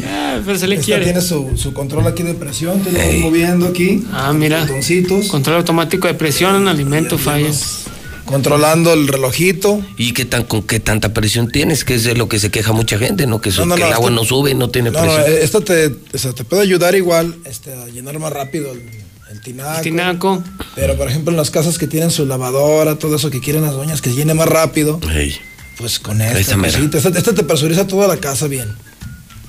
Ah, 0.08 0.40
pero 0.46 0.58
se 0.58 0.68
le 0.68 0.76
Esta 0.76 0.86
quiere. 0.86 1.04
tiene 1.04 1.20
su, 1.22 1.52
su 1.58 1.74
control 1.74 2.08
aquí 2.08 2.24
de 2.24 2.34
presión, 2.34 2.80
tú 2.82 2.92
lo 2.92 3.00
Ey. 3.00 3.20
moviendo 3.20 3.68
aquí. 3.68 4.04
Ah, 4.14 4.32
mira. 4.34 4.62
botoncitos, 4.62 5.28
Control 5.28 5.58
automático 5.58 6.08
de 6.08 6.14
presión 6.14 6.56
en 6.56 6.68
alimento, 6.70 7.18
fallas. 7.18 7.85
Controlando 8.26 8.94
el 8.94 9.08
relojito. 9.08 9.82
¿Y 9.98 10.14
qué 10.14 10.26
tan, 10.26 10.44
con 10.44 10.64
qué 10.64 10.80
tanta 10.80 11.14
presión 11.14 11.50
tienes? 11.52 11.84
Que 11.84 11.96
es 11.96 12.04
de 12.04 12.16
lo 12.16 12.28
que 12.28 12.40
se 12.40 12.50
queja 12.52 12.72
mucha 12.74 12.98
gente, 12.98 13.28
¿no? 13.28 13.42
Que, 13.42 13.52
su- 13.52 13.62
No, 13.62 13.68
no, 13.68 13.76
que 13.76 13.82
no, 13.82 13.88
el 13.88 13.94
agua 13.94 14.10
esto- 14.10 14.22
no 14.22 14.26
sube 14.28 14.52
y 14.52 14.56
no 14.56 14.70
tiene 14.70 14.92
presión. 14.92 15.22
eh, 15.28 15.40
esta 15.42 15.62
te, 15.62 15.88
o 16.14 16.18
sea, 16.18 16.34
te 16.34 16.44
puede 16.44 16.64
ayudar 16.64 16.96
igual 16.96 17.36
este, 17.46 17.74
a 17.74 17.86
llenar 17.88 18.18
más 18.20 18.34
rápido 18.34 18.72
el, 18.74 18.82
el 19.32 19.42
tinaco. 19.42 19.82
Tinaco. 19.82 20.44
Pero 20.76 20.96
por 20.98 21.08
ejemplo 21.10 21.32
en 21.32 21.38
las 21.38 21.52
casas 21.52 21.78
que 21.78 21.88
tienen 21.88 22.12
su 22.12 22.26
lavadora, 22.26 22.96
todo 22.98 23.16
eso 23.16 23.30
que 23.30 23.40
quieren 23.40 23.62
las 23.64 23.74
doñas 23.74 24.02
que 24.02 24.12
llene 24.14 24.34
más 24.34 24.48
rápido, 24.48 25.00
pues 25.78 26.00
con 26.00 26.22
esta. 26.22 26.40
Esta, 26.40 27.10
esta 27.10 27.34
te 27.34 27.44
presuriza 27.44 27.86
toda 27.88 28.08
la 28.08 28.18
casa 28.18 28.48
bien. 28.48 28.74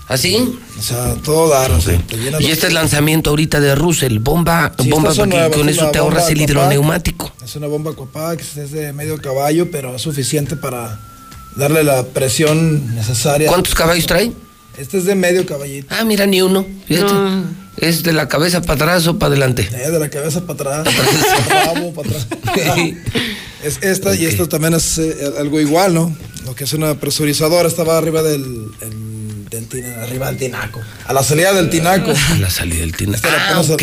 ¿Así? 0.09 0.57
O 0.79 0.83
sea, 0.83 1.15
todo 1.15 1.49
dar, 1.49 1.71
o 1.73 1.81
sea, 1.81 1.99
te 2.07 2.17
Y 2.41 2.47
este 2.51 2.69
es 2.69 2.73
lanzamiento 2.73 3.31
ahorita 3.31 3.59
de 3.59 3.75
Russell, 3.75 4.19
bomba, 4.21 4.73
Sí, 4.79 4.89
bomba 4.89 5.13
nuevas, 5.13 5.57
con 5.57 5.69
es 5.69 5.75
eso 5.77 5.83
una 5.85 5.93
te 5.93 5.99
ahorras 5.99 6.25
bomba 6.25 6.33
el 6.33 6.43
hidroneumático. 6.43 7.33
Es 7.45 7.57
una 7.57 7.67
bomba 7.67 7.93
Copax, 7.95 8.57
es 8.57 8.71
de 8.71 8.93
medio 8.93 9.21
caballo, 9.21 9.69
pero 9.71 9.97
es 9.97 10.03
suficiente 10.03 10.55
para 10.57 11.01
darle 11.57 11.83
la 11.83 12.05
presión 12.05 12.95
necesaria. 12.95 13.49
¿Cuántos 13.49 13.75
caballos 13.75 14.07
trae? 14.07 14.31
Este 14.79 14.99
es 14.99 15.07
de 15.07 15.15
medio 15.17 15.45
caballito. 15.45 15.89
Ah, 15.91 16.05
mira, 16.05 16.27
ni 16.27 16.41
uno. 16.41 16.65
Fíjate. 16.87 17.13
Es 17.79 18.03
de 18.03 18.13
la 18.13 18.29
cabeza 18.29 18.61
para 18.61 18.75
atrás 18.75 19.07
o 19.09 19.19
para 19.19 19.33
adelante. 19.33 19.69
Eh, 19.73 19.91
de 19.91 19.99
la 19.99 20.09
cabeza 20.09 20.43
para 20.47 20.83
atrás. 20.83 20.95
para 20.95 21.73
para 21.95 22.09
atrás. 22.09 22.27
es 23.65 23.79
esta 23.83 24.15
y 24.15 24.25
esta 24.27 24.47
también 24.49 24.75
es 24.75 24.99
eh, 24.99 25.17
algo 25.39 25.61
igual, 25.61 25.95
¿no? 25.95 26.17
Lo 26.45 26.55
que 26.55 26.65
es 26.65 26.73
una 26.75 26.95
presurizadora 26.95 27.67
estaba 27.67 27.99
arriba 27.99 28.23
del, 28.23 28.69
el- 28.83 29.26
arriba 30.03 30.27
del 30.29 30.37
tinaco. 30.39 30.81
A 31.07 31.13
la 31.13 31.23
salida 31.23 31.53
del 31.53 31.71
tinaco. 31.71 32.11
A 32.33 32.39
la 32.39 32.51
salida 32.51 32.81
del 32.81 32.97
tinaco. 32.97 33.27
la 33.29 33.57
Ah, 33.57 33.61
ok. 33.61 33.83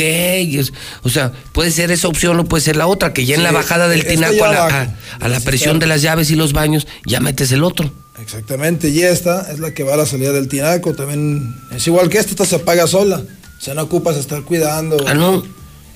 O 1.03 1.09
sea, 1.09 1.31
puede 1.51 1.71
ser 1.71 1.91
esa 1.91 2.07
opción 2.07 2.39
o 2.39 2.45
puede 2.45 2.63
ser 2.63 2.75
la 2.75 2.87
otra, 2.87 3.13
que 3.13 3.25
ya 3.25 3.35
en 3.35 3.41
Sí, 3.41 3.43
la 3.43 3.51
bajada 3.51 3.87
del 3.87 4.05
tinaco 4.05 4.43
a 4.45 4.51
la, 4.51 4.65
abajo. 4.65 4.91
a- 5.19 5.25
a 5.25 5.27
la 5.29 5.39
presión 5.39 5.79
de 5.79 5.87
las 5.87 6.01
llaves 6.01 6.29
y 6.31 6.35
los 6.35 6.53
baños, 6.53 6.87
ya 7.05 7.19
metes 7.19 7.51
el 7.51 7.63
otro. 7.63 7.91
Exactamente, 8.21 8.89
y 8.89 9.01
esta 9.01 9.51
es 9.51 9.59
la 9.59 9.73
que 9.73 9.83
va 9.83 9.95
a 9.95 9.97
la 9.97 10.05
salida 10.05 10.31
del 10.31 10.47
tinaco. 10.47 10.93
También 10.93 11.55
es 11.75 11.85
igual 11.87 12.09
que 12.09 12.17
esta, 12.19 12.31
esta 12.31 12.45
se 12.45 12.55
apaga 12.57 12.85
sola. 12.87 13.17
O 13.57 13.61
sea, 13.63 13.73
no 13.73 13.83
ocupas 13.83 14.17
estar 14.17 14.41
cuidando. 14.43 14.97
Ah, 15.07 15.13
no. 15.13 15.43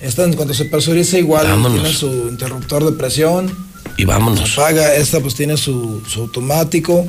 Esta, 0.00 0.24
en 0.24 0.34
cuanto 0.34 0.54
se 0.54 0.64
presuriza, 0.64 1.18
igual 1.18 1.46
Vámonos. 1.46 1.80
tiene 1.82 1.94
su 1.96 2.06
interruptor 2.28 2.84
de 2.84 2.92
presión. 2.92 3.68
Y 3.96 4.04
vámonos. 4.04 4.48
Se 4.54 4.60
apaga, 4.60 4.94
esta 4.94 5.20
pues 5.20 5.34
tiene 5.34 5.56
su, 5.56 6.02
su 6.08 6.20
automático. 6.22 7.06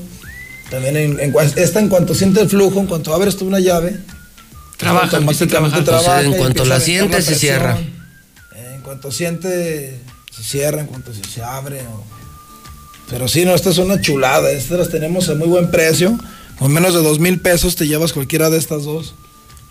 También 0.69 0.97
en, 0.97 1.19
en 1.19 1.33
esta 1.55 1.79
en 1.79 1.89
cuanto 1.89 2.13
siente 2.13 2.41
el 2.41 2.49
flujo, 2.49 2.79
en 2.79 2.85
cuanto 2.87 3.13
abres 3.13 3.37
tú 3.37 3.45
una 3.47 3.59
llave, 3.59 3.97
Trabaja, 4.77 5.17
automáticamente 5.17 5.81
trabaja. 5.81 6.01
O 6.19 6.19
sea, 6.19 6.23
en 6.23 6.33
cuanto 6.35 6.63
la 6.65 6.79
siente, 6.79 7.21
se 7.21 7.35
cierra. 7.35 7.77
Eh, 8.55 8.71
En 8.75 8.81
cuanto 8.81 9.11
siente, 9.11 9.99
se 10.35 10.43
cierra, 10.43 10.79
en 10.81 10.87
cuanto 10.87 11.13
se, 11.13 11.23
se 11.23 11.41
abre. 11.43 11.81
o- 11.81 12.03
Pero 13.09 13.27
sí, 13.27 13.43
no, 13.45 13.53
esta 13.55 13.71
es 13.71 13.77
una 13.77 13.99
chulada. 13.99 14.49
Estas 14.51 14.77
las 14.79 14.89
tenemos 14.89 15.27
a 15.29 15.35
muy 15.35 15.47
buen 15.47 15.69
precio. 15.71 16.17
Con 16.59 16.71
menos 16.71 16.93
de 16.93 17.01
dos 17.01 17.19
mil 17.19 17.39
pesos 17.41 17.75
te 17.75 17.87
llevas 17.87 18.13
cualquiera 18.13 18.49
de 18.49 18.57
estas 18.57 18.83
dos. 18.83 19.15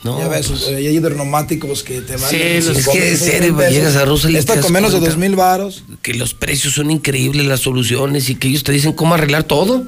No, 0.04 0.18
ya 0.18 0.28
ves, 0.28 0.48
pues- 0.48 0.62
eh, 0.68 0.76
hay 0.76 0.88
hidroneumáticos 0.88 1.82
que 1.82 2.00
te 2.02 2.16
van 2.16 2.30
Sí, 2.30 2.60
los- 2.60 2.76
es 2.76 2.88
que 2.88 3.10
en 3.10 3.16
serio, 3.16 3.58
llegas 3.70 3.96
a 3.96 4.04
Russell 4.04 4.30
y 4.30 4.34
te 4.34 4.38
Esta 4.40 4.54
das 4.56 4.64
con 4.64 4.72
menos 4.72 4.92
de 4.92 5.00
dos 5.00 5.16
mil 5.16 5.34
varos. 5.36 5.84
Que 6.02 6.14
los 6.14 6.34
precios 6.34 6.74
son 6.74 6.90
increíbles, 6.90 7.46
las 7.46 7.60
soluciones 7.60 8.28
y 8.30 8.34
que 8.34 8.48
ellos 8.48 8.62
te 8.62 8.72
dicen 8.72 8.92
cómo 8.92 9.14
arreglar 9.14 9.44
todo. 9.44 9.84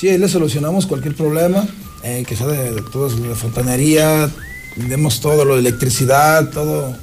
Sí, 0.00 0.08
ahí 0.08 0.16
le 0.16 0.28
solucionamos 0.30 0.86
cualquier 0.86 1.14
problema, 1.14 1.68
eh, 2.02 2.24
que 2.26 2.34
sea 2.34 2.46
de, 2.46 2.72
de 2.72 2.80
todo, 2.80 3.10
de 3.10 3.34
fontanería, 3.34 4.30
vendemos 4.76 5.20
todo, 5.20 5.44
lo 5.44 5.56
de 5.56 5.60
electricidad, 5.60 6.48
todo. 6.48 6.96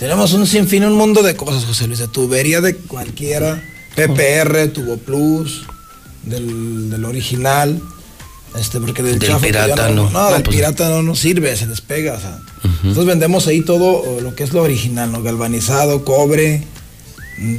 Tenemos 0.00 0.32
un 0.32 0.44
sinfín, 0.44 0.84
un 0.84 0.94
mundo 0.96 1.22
de 1.22 1.36
cosas, 1.36 1.64
José 1.64 1.86
Luis, 1.86 2.00
de 2.00 2.08
tubería 2.08 2.60
de 2.60 2.74
cualquiera, 2.74 3.62
PPR, 3.94 4.72
Tubo 4.72 4.96
Plus, 4.96 5.66
del, 6.24 6.90
del 6.90 7.04
original, 7.04 7.80
este, 8.58 8.80
porque 8.80 9.04
del, 9.04 9.20
Del 9.20 9.36
pirata, 9.36 9.90
no. 9.90 10.10
No, 10.10 10.32
del 10.32 10.42
pues- 10.42 10.56
pirata 10.56 10.88
no 10.88 11.04
nos 11.04 11.20
sirve, 11.20 11.54
se 11.54 11.68
despega, 11.68 12.14
o 12.14 12.20
sea. 12.20 12.40
Nosotros 12.82 13.06
vendemos 13.06 13.46
ahí 13.46 13.60
todo 13.60 14.02
eh, 14.04 14.20
lo 14.20 14.34
que 14.34 14.42
es 14.42 14.52
lo 14.52 14.62
original, 14.62 15.12
¿no? 15.12 15.22
Galvanizado, 15.22 16.04
cobre, 16.04 16.64
mm, 17.38 17.56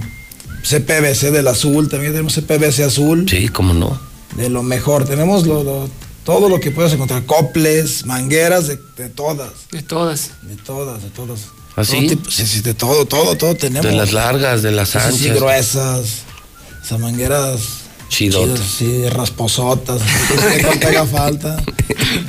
CPVC 0.64 1.32
del 1.32 1.48
azul, 1.48 1.88
también 1.88 2.12
tenemos 2.12 2.34
CPVC 2.34 2.84
azul 2.84 3.30
Sí, 3.30 3.48
cómo 3.48 3.74
no. 3.74 4.07
De 4.38 4.50
lo 4.50 4.64
mejor. 4.64 5.06
Tenemos 5.06 5.46
lo- 5.46 5.64
lo- 5.64 5.90
todo 6.24 6.50
lo 6.50 6.60
que 6.60 6.72
puedes 6.72 6.94
encontrar, 6.94 7.26
coples, 7.26 8.06
mangueras, 8.06 8.68
de, 8.68 8.78
de 8.98 9.10
todas, 9.10 9.50
De 9.72 9.82
todas. 9.82 10.32
de 10.44 10.56
todas, 10.58 11.02
de 11.04 11.10
todas. 11.10 11.40
¿Ah, 11.72 11.84
Todo 11.84 11.86
sí? 11.86 12.20
sí, 12.30 12.46
sí, 12.48 12.62
de 12.62 12.74
todo, 12.74 13.06
todo, 13.06 13.36
todo 13.38 13.56
tenemos. 13.56 13.86
De 13.86 13.92
las 13.96 14.12
largas, 14.14 14.64
de 14.64 14.72
las 14.72 14.90
Sí, 14.90 14.98
sí, 15.00 15.06
anchas. 15.28 15.38
gruesas, 15.38 16.06
o 16.82 16.86
sea, 16.86 16.98
mangueras 16.98 17.60
Chidotas. 18.10 18.56
chidas, 18.60 18.72
sí, 18.78 19.10
rasposotas, 19.10 20.02
cuánto 20.64 20.88
haga 20.88 21.06
falta, 21.06 21.64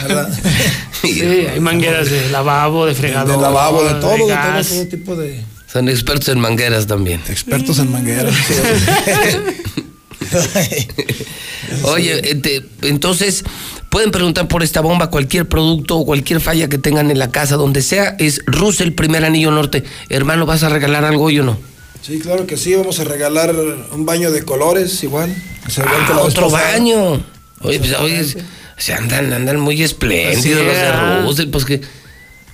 ¿verdad? 0.03 0.29
Sí, 1.01 1.21
hay 1.23 1.61
mangueras 1.61 2.11
de 2.11 2.29
lavabo, 2.31 2.85
de 2.85 2.95
fregador. 2.95 3.37
de 3.37 3.41
lavabo, 3.43 3.85
de 3.85 3.95
todo, 4.01 4.11
de, 4.11 4.19
todo, 4.19 4.65
todo 4.65 4.87
tipo 4.89 5.15
de 5.17 5.45
Son 5.73 5.89
expertos 5.89 6.29
en 6.29 6.41
mangueras 6.41 6.87
también. 6.89 7.23
expertos 7.29 7.79
en 7.79 7.91
mangueras. 7.93 8.35
sí. 8.35 9.83
Oye, 11.85 12.21
este, 12.31 12.63
entonces 12.83 13.45
pueden 13.91 14.11
preguntar 14.11 14.49
por 14.49 14.63
esta 14.63 14.81
bomba, 14.81 15.11
cualquier 15.11 15.49
producto 15.49 15.97
o 15.99 16.07
cualquier 16.07 16.41
falla 16.41 16.69
que 16.69 16.79
tengan 16.79 17.11
en 17.11 17.19
la 17.19 17.31
casa, 17.31 17.57
donde 17.57 17.83
sea, 17.83 18.17
es 18.19 18.43
Russell, 18.47 18.93
primer 18.93 19.25
anillo 19.25 19.51
norte. 19.51 19.85
Hermano, 20.09 20.47
¿vas 20.47 20.63
a 20.63 20.69
regalar 20.69 21.05
algo 21.05 21.25
hoy 21.25 21.41
o 21.41 21.45
no? 21.45 21.59
Sí, 22.03 22.19
claro 22.21 22.47
que 22.47 22.57
sí, 22.57 22.75
vamos 22.75 23.01
a 23.01 23.05
regalar 23.05 23.55
un 23.93 24.07
baño 24.07 24.31
de 24.31 24.43
colores 24.43 25.03
igual. 25.03 25.35
o 25.67 25.71
sea, 25.71 25.85
igual 25.85 26.07
que 26.07 26.13
Ah, 26.13 26.21
otro 26.21 26.49
baño. 26.51 27.23
Oye, 27.61 27.79
pues 27.81 27.93
oye, 27.99 28.25
se 28.77 28.95
andan, 28.95 29.33
andan 29.33 29.59
muy 29.59 29.83
espléndidos 29.83 30.65
los 30.65 30.75
de. 30.75 31.23
Russell, 31.23 31.49
pues 31.51 31.65
que, 31.65 31.81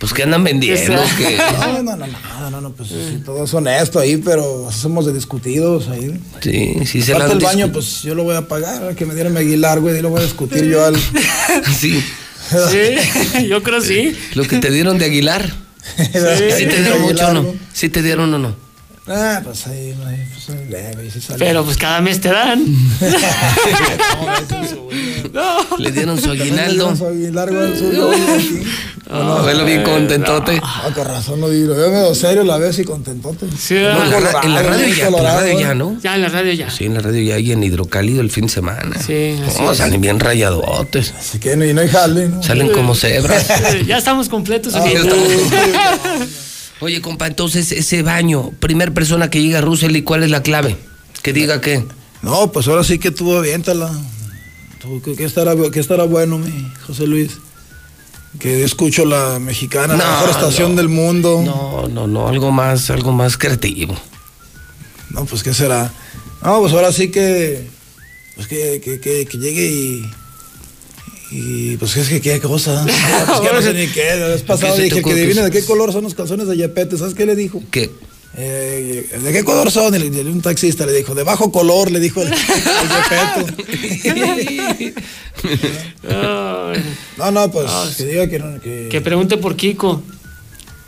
pues 0.05 0.12
que 0.12 0.23
andan 0.23 0.44
vendiendo. 0.44 1.02
Que- 1.16 1.39
No, 1.58 1.83
no, 1.83 1.97
no, 1.97 2.07
no, 2.07 2.50
no, 2.50 2.60
no, 2.60 2.73
pues 2.73 2.91
sí, 2.91 3.23
todo 3.24 3.44
es 3.44 3.55
honesto 3.55 3.99
ahí, 3.99 4.18
pero 4.18 4.68
somos 4.70 5.07
de 5.07 5.15
discutidos 5.15 5.89
ahí. 5.89 6.20
sí, 6.42 6.74
sí 6.84 7.00
se 7.00 7.18
la 7.18 7.24
el 7.24 7.39
baño, 7.39 7.73
pues 7.73 8.02
yo 8.02 8.15
lo 8.15 8.23
voy 8.23 8.36
a 8.36 8.47
pagar, 8.47 8.94
que 8.97 9.07
me 9.07 9.15
dieron 9.15 9.33
mi 9.33 9.39
Aguilar, 9.41 9.81
güey, 9.81 9.99
y 9.99 10.02
lo 10.02 10.10
voy 10.10 10.20
a 10.20 10.24
discutir 10.24 10.65
yo 10.66 10.84
al... 10.84 10.94
Sí, 11.81 12.05
Sí, 12.70 13.47
yo 13.49 13.62
creo 13.62 13.81
sí. 13.81 14.15
lo 14.34 14.44
que 14.44 14.58
te 14.58 14.70
dieron 14.70 14.99
de 14.99 15.07
Aguilar. 15.07 15.50
¿Sí 15.97 16.66
te 16.66 16.83
dieron 16.83 17.00
mucho 17.00 17.28
o 17.28 17.33
no? 17.33 17.55
¿Sí 17.73 17.89
te 17.89 18.02
dieron 18.02 18.34
o 18.34 18.39
no? 18.39 18.64
Ah, 19.07 19.41
pues 19.44 19.66
ahí, 19.66 19.94
ahí, 20.07 20.26
pues 20.33 20.49
ahí. 21.31 21.36
Pero 21.39 21.62
pues 21.65 21.76
cada 21.76 22.00
mes 22.00 22.20
te 22.23 22.31
dan. 22.31 22.65
no. 25.33 25.76
Le 25.78 25.91
dieron 25.92 26.20
su 26.20 26.31
aguinaldo. 26.31 26.94
No, 29.10 29.42
velo 29.44 29.65
bien 29.66 29.83
contentote. 29.83 30.58
Ah, 30.62 30.89
con 30.94 31.05
razón 31.07 31.41
lo 31.41 31.50
digo. 31.50 31.74
Yo 31.74 31.83
me 31.91 32.00
veo 32.00 32.15
serio 32.15 32.44
la 32.44 32.57
vez 32.57 32.78
y 32.78 32.84
contentote. 32.84 33.47
Sí, 33.58 33.74
No, 33.74 34.05
en, 34.05 34.10
la, 34.10 34.20
ra- 34.20 34.41
en 34.42 34.55
la 34.55 34.62
radio 34.62 34.89
ya, 34.94 35.07
en 35.08 35.12
la 35.12 35.23
radio 35.34 35.60
ya, 35.60 35.74
¿no? 35.74 35.99
Ya 36.02 36.15
en 36.15 36.23
la 36.23 36.28
radio 36.28 36.52
ya. 36.55 36.70
Sí, 36.70 36.86
en 36.86 36.94
la 36.94 37.00
radio 37.00 37.23
ya 37.23 37.39
y 37.39 37.52
en 37.52 37.62
hidrocálido 37.62 38.20
el 38.23 38.31
fin 38.31 38.47
de 38.47 38.52
semana. 38.52 38.97
Sí, 39.05 39.36
así 39.47 39.62
es. 39.62 39.76
salen 39.76 40.00
bien 40.00 40.18
rayadotes. 40.20 41.12
Así 41.18 41.39
que 41.39 41.57
no, 41.57 41.65
y 41.66 41.74
no 41.74 41.83
hay 41.83 41.89
jale, 41.89 42.28
¿no? 42.28 42.42
Salen 42.42 42.70
como 42.73 42.94
cebras. 42.94 43.47
ya 43.86 43.99
estamos 43.99 44.28
completos. 44.31 44.74
Ah, 44.74 44.84
ya 44.91 45.00
estamos 45.00 45.28
Oye, 46.80 47.00
compa, 47.00 47.26
entonces 47.26 47.72
ese 47.72 48.02
baño, 48.02 48.50
primer 48.60 48.92
persona 48.92 49.30
que 49.30 49.42
llega 49.42 49.58
a 49.58 49.62
Russell, 49.62 49.94
¿y 49.96 50.02
cuál 50.02 50.22
es 50.22 50.30
la 50.30 50.42
clave? 50.42 50.76
Que 51.22 51.32
diga 51.32 51.60
qué. 51.60 51.84
No, 52.22 52.50
pues 52.52 52.68
ahora 52.68 52.84
sí 52.84 52.98
que 52.98 53.10
tú 53.10 53.34
aviéntala. 53.34 53.92
¿qué, 55.04 55.24
estará, 55.24 55.54
qué 55.72 55.80
estará 55.80 56.04
bueno, 56.04 56.38
mi 56.38 56.52
José 56.86 57.06
Luis? 57.06 57.38
Que 58.38 58.64
escucho 58.64 59.04
la 59.04 59.38
mexicana, 59.38 59.96
la 59.96 60.10
mejor 60.10 60.30
estación 60.30 60.70
no. 60.70 60.76
del 60.76 60.88
mundo. 60.88 61.42
No, 61.44 61.88
no, 61.88 62.06
no, 62.06 62.28
algo 62.28 62.50
más, 62.50 62.90
algo 62.90 63.12
más 63.12 63.38
creativo. 63.38 63.94
No, 65.10 65.24
pues 65.24 65.42
¿qué 65.42 65.54
será? 65.54 65.92
No, 66.42 66.60
pues 66.60 66.72
ahora 66.72 66.92
sí 66.92 67.10
que. 67.10 67.68
Pues 68.34 68.48
que, 68.48 68.80
que, 68.84 68.98
que, 69.00 69.24
que 69.26 69.38
llegue 69.38 69.66
y. 69.66 70.10
Y 71.36 71.76
pues 71.78 71.96
es 71.96 72.08
que 72.08 72.20
qué 72.20 72.38
cosa. 72.40 72.86
Pues 73.26 73.40
que 73.40 73.52
no 73.52 73.60
sé 73.60 73.74
ni 73.74 73.88
qué. 73.88 74.14
La 74.16 74.28
vez 74.28 74.44
te 74.44 74.82
dije 74.82 75.02
que 75.02 75.10
adivine 75.10 75.42
de 75.42 75.50
qué 75.50 75.64
color 75.64 75.92
son 75.92 76.04
los 76.04 76.14
calzones 76.14 76.46
de 76.46 76.56
Yepete. 76.56 76.96
¿Sabes 76.96 77.14
qué 77.14 77.26
le 77.26 77.34
dijo? 77.34 77.60
¿Qué? 77.72 77.90
Eh, 78.36 79.08
¿De 79.22 79.32
qué 79.32 79.42
color 79.44 79.70
son? 79.70 79.94
Y 79.94 79.98
un 80.20 80.42
taxista 80.42 80.86
le 80.86 80.92
dijo, 80.92 81.14
de 81.14 81.22
bajo 81.24 81.50
color, 81.52 81.90
le 81.90 81.98
dijo 82.00 82.22
el, 82.22 82.32
el 82.32 82.38
No, 87.18 87.30
no, 87.30 87.50
pues 87.50 87.66
Ah, 87.68 87.88
que 87.96 88.04
diga 88.04 88.28
que, 88.28 88.38
no- 88.38 88.60
que, 88.60 88.88
que 88.90 89.00
pregunte 89.00 89.36
por 89.36 89.56
Kiko. 89.56 90.02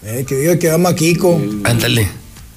eh, 0.04 0.24
que 0.26 0.34
diga 0.36 0.58
que 0.58 0.70
ama 0.70 0.90
a 0.90 0.94
Kiko. 0.94 1.40
Ándale. 1.64 2.08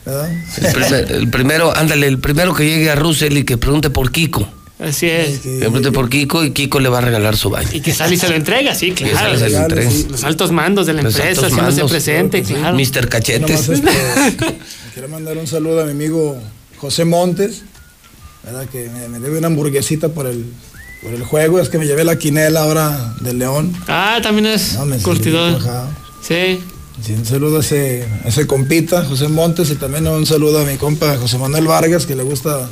El, 0.06 0.74
primer- 0.74 1.12
el 1.12 1.30
primero, 1.30 1.76
ándale, 1.76 2.08
el 2.08 2.20
primero 2.20 2.54
que 2.56 2.66
llegue 2.66 2.90
a 2.90 2.96
Russell 2.96 3.38
y 3.38 3.44
que 3.44 3.58
pregunte 3.58 3.90
por 3.92 4.12
Kiko. 4.12 4.48
Así 4.80 5.08
es. 5.08 5.40
Que 5.40 5.58
pregunte 5.60 5.92
por 5.92 6.10
Kiko 6.10 6.46
y 6.46 6.52
Kiko 6.52 6.80
le 6.80 6.88
va 6.88 7.00
a 7.00 7.02
regalar 7.02 7.36
su 7.36 7.50
baño. 7.50 7.68
Y 7.74 7.82
que 7.82 7.94
sale 7.94 8.16
y 8.16 8.18
se 8.18 8.30
lo 8.30 8.36
entrega, 8.36 8.74
sí, 8.74 8.92
claro. 8.96 9.18
sale 9.18 9.36
y 9.36 9.40
se 9.40 9.50
lo 9.50 9.58
entrega. 9.66 9.92
Los 10.10 10.24
altos 10.24 10.52
mandos 10.52 10.88
de 10.88 10.94
la 10.94 11.02
Los 11.02 11.16
empresa, 11.16 11.42
haciéndose 11.48 11.62
mandos, 11.82 11.92
presente, 11.92 12.44
claro. 12.44 12.78
Mr. 12.78 12.96
Nomás, 12.96 13.06
Cachetes. 13.10 13.70
este, 13.70 13.90
quiero 14.94 15.10
mandar 15.10 15.38
un 15.38 15.48
saludo 15.48 15.82
a 15.82 15.86
mi 15.86 15.92
amigo 15.92 16.38
José 16.78 17.04
Montes, 17.04 17.64
¿verdad? 18.44 18.68
que 18.70 18.90
me, 18.90 19.10
me 19.10 19.20
debe 19.20 19.38
una 19.38 19.48
hamburguesita 19.48 20.10
por 20.10 20.28
el, 20.28 20.46
por 21.04 21.14
el 21.14 21.24
juego. 21.24 21.60
Es 21.60 21.68
que 21.68 21.78
me 21.78 21.86
llevé 21.86 22.06
la 22.06 22.18
quinela 22.18 22.62
ahora 22.64 23.16
del 23.20 23.38
León. 23.38 23.74
Ah, 23.90 24.20
también 24.24 24.46
es 24.46 24.76
No, 24.76 24.86
me 24.86 24.98
curtidor. 25.00 25.62
Sí. 26.26 26.60
Sí, 27.06 27.14
un 27.14 27.26
saludo 27.26 27.58
a 27.58 27.60
ese, 27.62 28.06
a 28.26 28.28
ese 28.30 28.46
compita, 28.48 29.04
José 29.06 29.28
Montes, 29.30 29.70
y 29.72 29.76
también 29.76 30.06
un 30.08 30.26
saludo 30.26 30.60
a 30.60 30.66
mi 30.66 30.76
compa 30.78 31.16
José 31.18 31.38
Manuel 31.38 31.66
Vargas, 31.68 32.06
que 32.06 32.14
le 32.16 32.24
gusta 32.24 32.70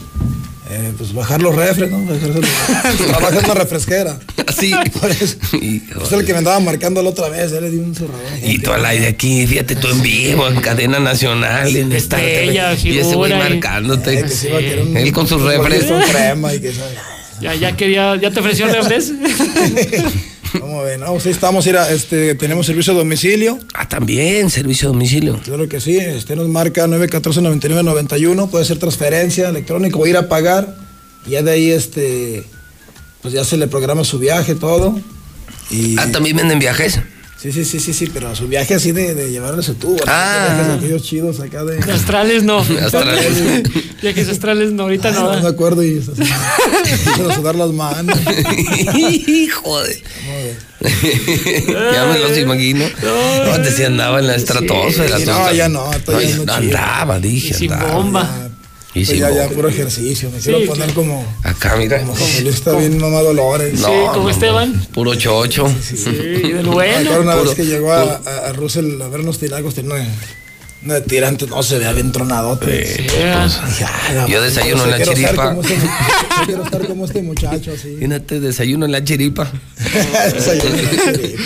eh, 0.70 0.94
pues 0.98 1.14
bajar 1.14 1.42
los 1.42 1.56
refres, 1.56 1.90
¿no? 1.90 2.04
Bajarse 2.06 2.28
los- 2.40 2.98
Trabaja 3.08 3.40
en 3.40 3.46
una 3.46 3.54
refresquera. 3.54 4.20
Así. 4.48 4.74
Por 5.02 5.12
eso. 5.12 5.38
Es 5.52 6.12
el 6.12 6.26
que 6.26 6.34
me 6.34 6.40
andaba 6.40 6.60
marcando 6.60 7.02
la 7.02 7.10
otra 7.10 7.30
vez, 7.30 7.52
él 7.52 7.64
le 7.64 7.70
di 7.72 7.78
un 7.78 7.96
cerrador. 7.96 8.22
Y 8.44 8.60
tú 8.60 8.72
al 8.72 8.86
aire 8.86 9.08
aquí, 9.08 9.46
fíjate 9.48 9.76
tú 9.76 9.88
en 9.90 10.02
vivo, 10.02 10.48
en 10.48 10.60
cadena 10.62 11.00
nacional, 11.00 11.76
en 11.76 11.92
esta 11.92 12.22
Y 12.22 12.98
ese 13.00 13.16
güey 13.16 13.32
y- 13.32 13.36
marcándote. 13.36 14.20
Eh, 14.20 14.26
que 14.60 14.82
un- 14.82 14.98
Él 14.98 15.12
con 15.12 15.28
sus 15.28 15.42
refres. 15.42 15.86
con 15.86 16.02
crema 16.02 16.54
y 16.54 16.60
que 16.60 16.74
sabe. 16.74 16.96
Ya, 17.40 17.54
ya 17.54 17.76
quería, 17.78 18.16
ya 18.16 18.32
te 18.32 18.40
ofreció 18.40 18.66
refres. 18.68 19.14
¿Cómo 20.60 20.82
ven? 20.84 21.00
No, 21.02 21.20
sí, 21.20 21.30
estamos, 21.30 21.66
mira, 21.66 21.92
este, 21.92 22.36
tenemos 22.36 22.66
servicio 22.66 22.94
a 22.94 22.96
domicilio. 22.98 23.60
Ah, 23.74 23.88
también, 23.88 24.50
servicio 24.50 24.90
a 24.90 24.92
domicilio. 24.92 25.40
Claro 25.44 25.68
que 25.68 25.80
sí, 25.82 25.98
este 25.98 26.36
nos 26.36 26.48
marca 26.50 26.88
914-9991, 26.88 28.50
puede 28.50 28.66
ser 28.66 28.80
transferencia 28.80 29.50
electrónica 29.50 29.98
o 29.98 30.08
ir 30.08 30.18
a 30.18 30.28
pagar. 30.28 30.76
Y 31.26 31.32
ya 31.32 31.42
de 31.44 31.52
ahí, 31.52 31.72
este, 31.72 32.44
pues 33.22 33.34
ya 33.34 33.44
se 33.44 33.58
le 33.58 33.68
programa 33.68 34.04
su 34.04 34.20
viaje, 34.20 34.56
todo. 34.56 35.00
Y, 35.70 35.98
Ah, 36.00 36.10
también 36.12 36.38
venden 36.38 36.60
viajes. 36.60 37.00
Sí, 37.40 37.52
sí, 37.52 37.66
sí, 37.66 37.80
sí, 37.80 37.94
sí, 37.94 38.10
pero 38.14 38.36
su 38.36 38.48
viaje 38.48 38.76
así 38.76 38.92
de, 38.92 39.14
de 39.16 39.30
llevarle 39.32 39.64
su 39.64 39.76
tubo. 39.76 39.96
¿no? 39.96 40.04
Ah. 40.08 40.76
Aquellos 40.78 41.04
chidos 41.04 41.40
acá 41.40 41.64
de... 41.64 41.78
De 41.78 41.92
astrales 41.92 42.44
no. 42.44 42.60
Astrales. 42.82 43.64
Viajes 44.02 44.30
astrales 44.30 44.72
no, 44.72 44.84
ahorita 44.84 45.10
Ay, 45.10 45.14
no. 45.16 45.34
no 45.36 45.42
me 45.42 45.48
acuerdo 45.50 45.84
y 45.84 46.02
se 46.02 46.12
empiezan 46.92 47.32
a 47.32 47.36
sudar 47.36 47.56
las 47.56 47.72
manos. 47.72 48.18
Hijo 48.96 49.82
de. 49.84 50.04
ya 51.94 52.06
me 52.06 52.20
los 52.20 52.38
imagino. 52.38 52.86
No, 53.02 53.54
antes 53.54 53.76
sí 53.76 53.84
andaba 53.84 54.20
en 54.20 54.28
la 54.28 54.36
estratosfera. 54.36 55.18
Sí, 55.18 55.26
no, 55.26 55.52
ya 55.52 55.68
no, 55.70 55.90
todavía 56.06 56.30
ya 56.30 56.38
no 56.38 56.46
no 56.46 56.54
andaba, 56.54 57.20
dije. 57.20 57.54
Sin 57.56 57.74
andaba. 57.74 57.94
bomba. 57.94 58.50
Y 58.94 59.06
Pues 59.06 59.20
ya, 59.20 59.30
ya, 59.30 59.48
puro 59.50 59.70
ejercicio. 59.70 60.32
Me 60.32 60.40
quiero 60.40 60.60
Sí, 60.60 60.66
poner 60.66 60.92
como, 60.94 61.24
Acá, 61.44 61.76
mira. 61.78 62.00
como 62.02 62.16
está 62.50 62.72
bien 62.78 62.98
mamá 63.00 63.20
Dolores. 63.22 63.78
Sí, 63.80 63.86
como 64.14 64.30
Esteban. 64.30 64.74
Puro 64.94 65.14
chocho. 65.16 65.68
Sí, 65.84 65.96
Me 66.08 66.60
acuerdo 66.62 66.72
bueno. 66.72 67.22
una 67.22 67.34
puro- 67.34 67.44
vez 67.46 67.56
que 67.56 67.66
llegó 67.66 67.94
a, 67.94 68.22
a, 68.26 68.48
a 68.50 68.54
Russell 68.54 69.00
a 69.02 69.08
vernos 69.10 69.38
tiracos, 69.38 69.76
tenía 69.76 69.94
una, 69.96 70.06
una 70.84 70.94
de 70.96 71.02
tirante, 71.02 71.46
no 71.46 71.62
se 71.62 71.78
vea 71.78 71.92
bien 71.94 72.12
tronadote. 72.12 73.06
Ya. 73.20 73.46
Dije, 73.46 73.86
"Ay, 73.86 74.16
no, 74.16 74.28
Yo 74.30 74.42
desayuno 74.42 74.84
en 74.86 74.92
la 74.92 74.98
quiero 74.98 75.14
chiripa. 75.14 75.50
como 75.50 75.62
este 75.62 75.76
yo 75.76 76.46
quiero 76.46 76.64
estar 76.64 76.88
como 76.88 77.06
este 77.06 77.22
muchacho 77.22 77.72
así. 77.78 77.88
Imagínate, 77.92 78.40
desayuno 78.40 78.86
en 78.86 78.92
la 78.94 79.04
chiripa. 79.04 79.52
Desayuno 80.34 80.76
en 80.76 80.86
la 80.86 81.14
chiripa. 81.14 81.44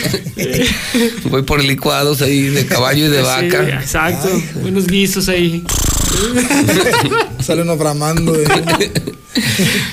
Voy 1.30 1.42
por 1.44 1.62
licuados 1.64 2.22
ahí 2.22 2.44
de 2.50 2.66
caballo 2.66 3.06
y 3.06 3.10
de 3.10 3.18
Sí, 3.20 3.24
vaca. 3.24 3.64
exacto. 3.82 4.30
Unos 4.64 4.88
guisos 4.88 5.28
ahí. 5.28 5.64
Sale 7.42 7.62
uno 7.64 7.78
bramando. 7.78 8.34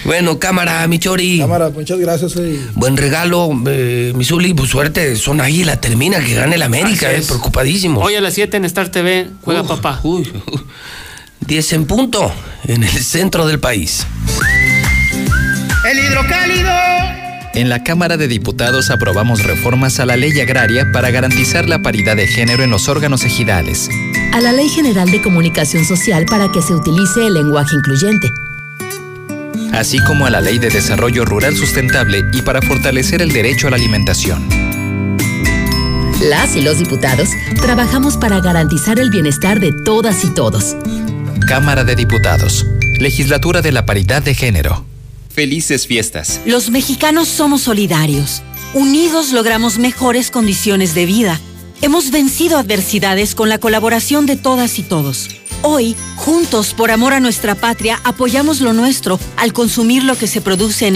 Bueno, 0.04 0.38
cámara, 0.38 0.86
mi 0.88 0.98
chori. 0.98 1.38
Cámara, 1.38 1.70
muchas 1.70 1.98
gracias. 1.98 2.34
eh. 2.36 2.58
Buen 2.74 2.96
regalo, 2.96 3.50
eh, 3.68 4.12
mi 4.16 4.24
Zuli, 4.24 4.52
pues 4.54 4.70
suerte, 4.70 5.16
son 5.16 5.40
águila, 5.40 5.80
termina, 5.80 6.18
que 6.20 6.34
gane 6.34 6.56
el 6.56 6.62
América, 6.62 7.12
eh, 7.12 7.18
es. 7.18 7.26
preocupadísimo. 7.26 8.00
Hoy 8.00 8.14
a 8.16 8.20
las 8.20 8.34
7 8.34 8.56
en 8.56 8.64
Star 8.64 8.88
TV 8.90 9.28
juega 9.42 9.62
papá. 9.64 10.00
Uy, 10.02 10.30
10 11.40 11.72
en 11.74 11.86
punto, 11.86 12.32
en 12.64 12.82
el 12.82 12.90
centro 12.90 13.46
del 13.46 13.60
país. 13.60 14.06
El 15.90 15.98
hidrocálido. 15.98 16.70
En 17.54 17.68
la 17.70 17.82
Cámara 17.82 18.16
de 18.16 18.28
Diputados 18.28 18.90
aprobamos 18.90 19.42
reformas 19.42 19.98
a 20.00 20.06
la 20.06 20.16
ley 20.16 20.38
agraria 20.40 20.92
para 20.92 21.10
garantizar 21.10 21.68
la 21.68 21.80
paridad 21.82 22.14
de 22.16 22.26
género 22.28 22.62
en 22.62 22.70
los 22.70 22.88
órganos 22.88 23.24
ejidales. 23.24 23.88
A 24.32 24.40
la 24.40 24.52
Ley 24.52 24.68
General 24.68 25.10
de 25.10 25.20
Comunicación 25.22 25.84
Social 25.84 26.24
para 26.26 26.50
que 26.50 26.62
se 26.62 26.74
utilice 26.74 27.26
el 27.26 27.34
lenguaje 27.34 27.74
incluyente, 27.76 28.32
así 29.72 29.98
como 30.04 30.26
a 30.26 30.30
la 30.30 30.40
Ley 30.40 30.58
de 30.58 30.68
Desarrollo 30.68 31.24
Rural 31.24 31.56
Sustentable 31.56 32.24
y 32.32 32.42
para 32.42 32.62
fortalecer 32.62 33.22
el 33.22 33.32
derecho 33.32 33.68
a 33.68 33.70
la 33.70 33.76
alimentación. 33.76 34.48
Las 36.22 36.56
y 36.56 36.62
los 36.62 36.78
diputados 36.78 37.28
trabajamos 37.60 38.16
para 38.16 38.40
garantizar 38.40 38.98
el 38.98 39.10
bienestar 39.10 39.60
de 39.60 39.72
todas 39.72 40.24
y 40.24 40.30
todos. 40.30 40.76
Cámara 41.46 41.84
de 41.84 41.94
Diputados. 41.94 42.66
Legislatura 42.98 43.62
de 43.62 43.70
la 43.70 43.86
Paridad 43.86 44.22
de 44.22 44.34
Género. 44.34 44.84
Felices 45.30 45.86
fiestas. 45.86 46.40
Los 46.44 46.70
mexicanos 46.70 47.28
somos 47.28 47.62
solidarios. 47.62 48.42
Unidos 48.74 49.32
logramos 49.32 49.78
mejores 49.78 50.32
condiciones 50.32 50.94
de 50.94 51.06
vida. 51.06 51.40
Hemos 51.80 52.10
vencido 52.10 52.58
adversidades 52.58 53.36
con 53.36 53.48
la 53.48 53.58
colaboración 53.58 54.26
de 54.26 54.34
todas 54.34 54.80
y 54.80 54.82
todos. 54.82 55.28
Hoy, 55.62 55.94
juntos 56.16 56.74
por 56.74 56.90
amor 56.90 57.12
a 57.12 57.20
nuestra 57.20 57.54
patria, 57.54 58.00
apoyamos 58.02 58.60
lo 58.60 58.72
nuestro 58.72 59.20
al 59.36 59.52
consumir 59.52 60.02
lo 60.02 60.16
que 60.16 60.26
se 60.26 60.40
produce 60.40 60.86
en 60.86 60.86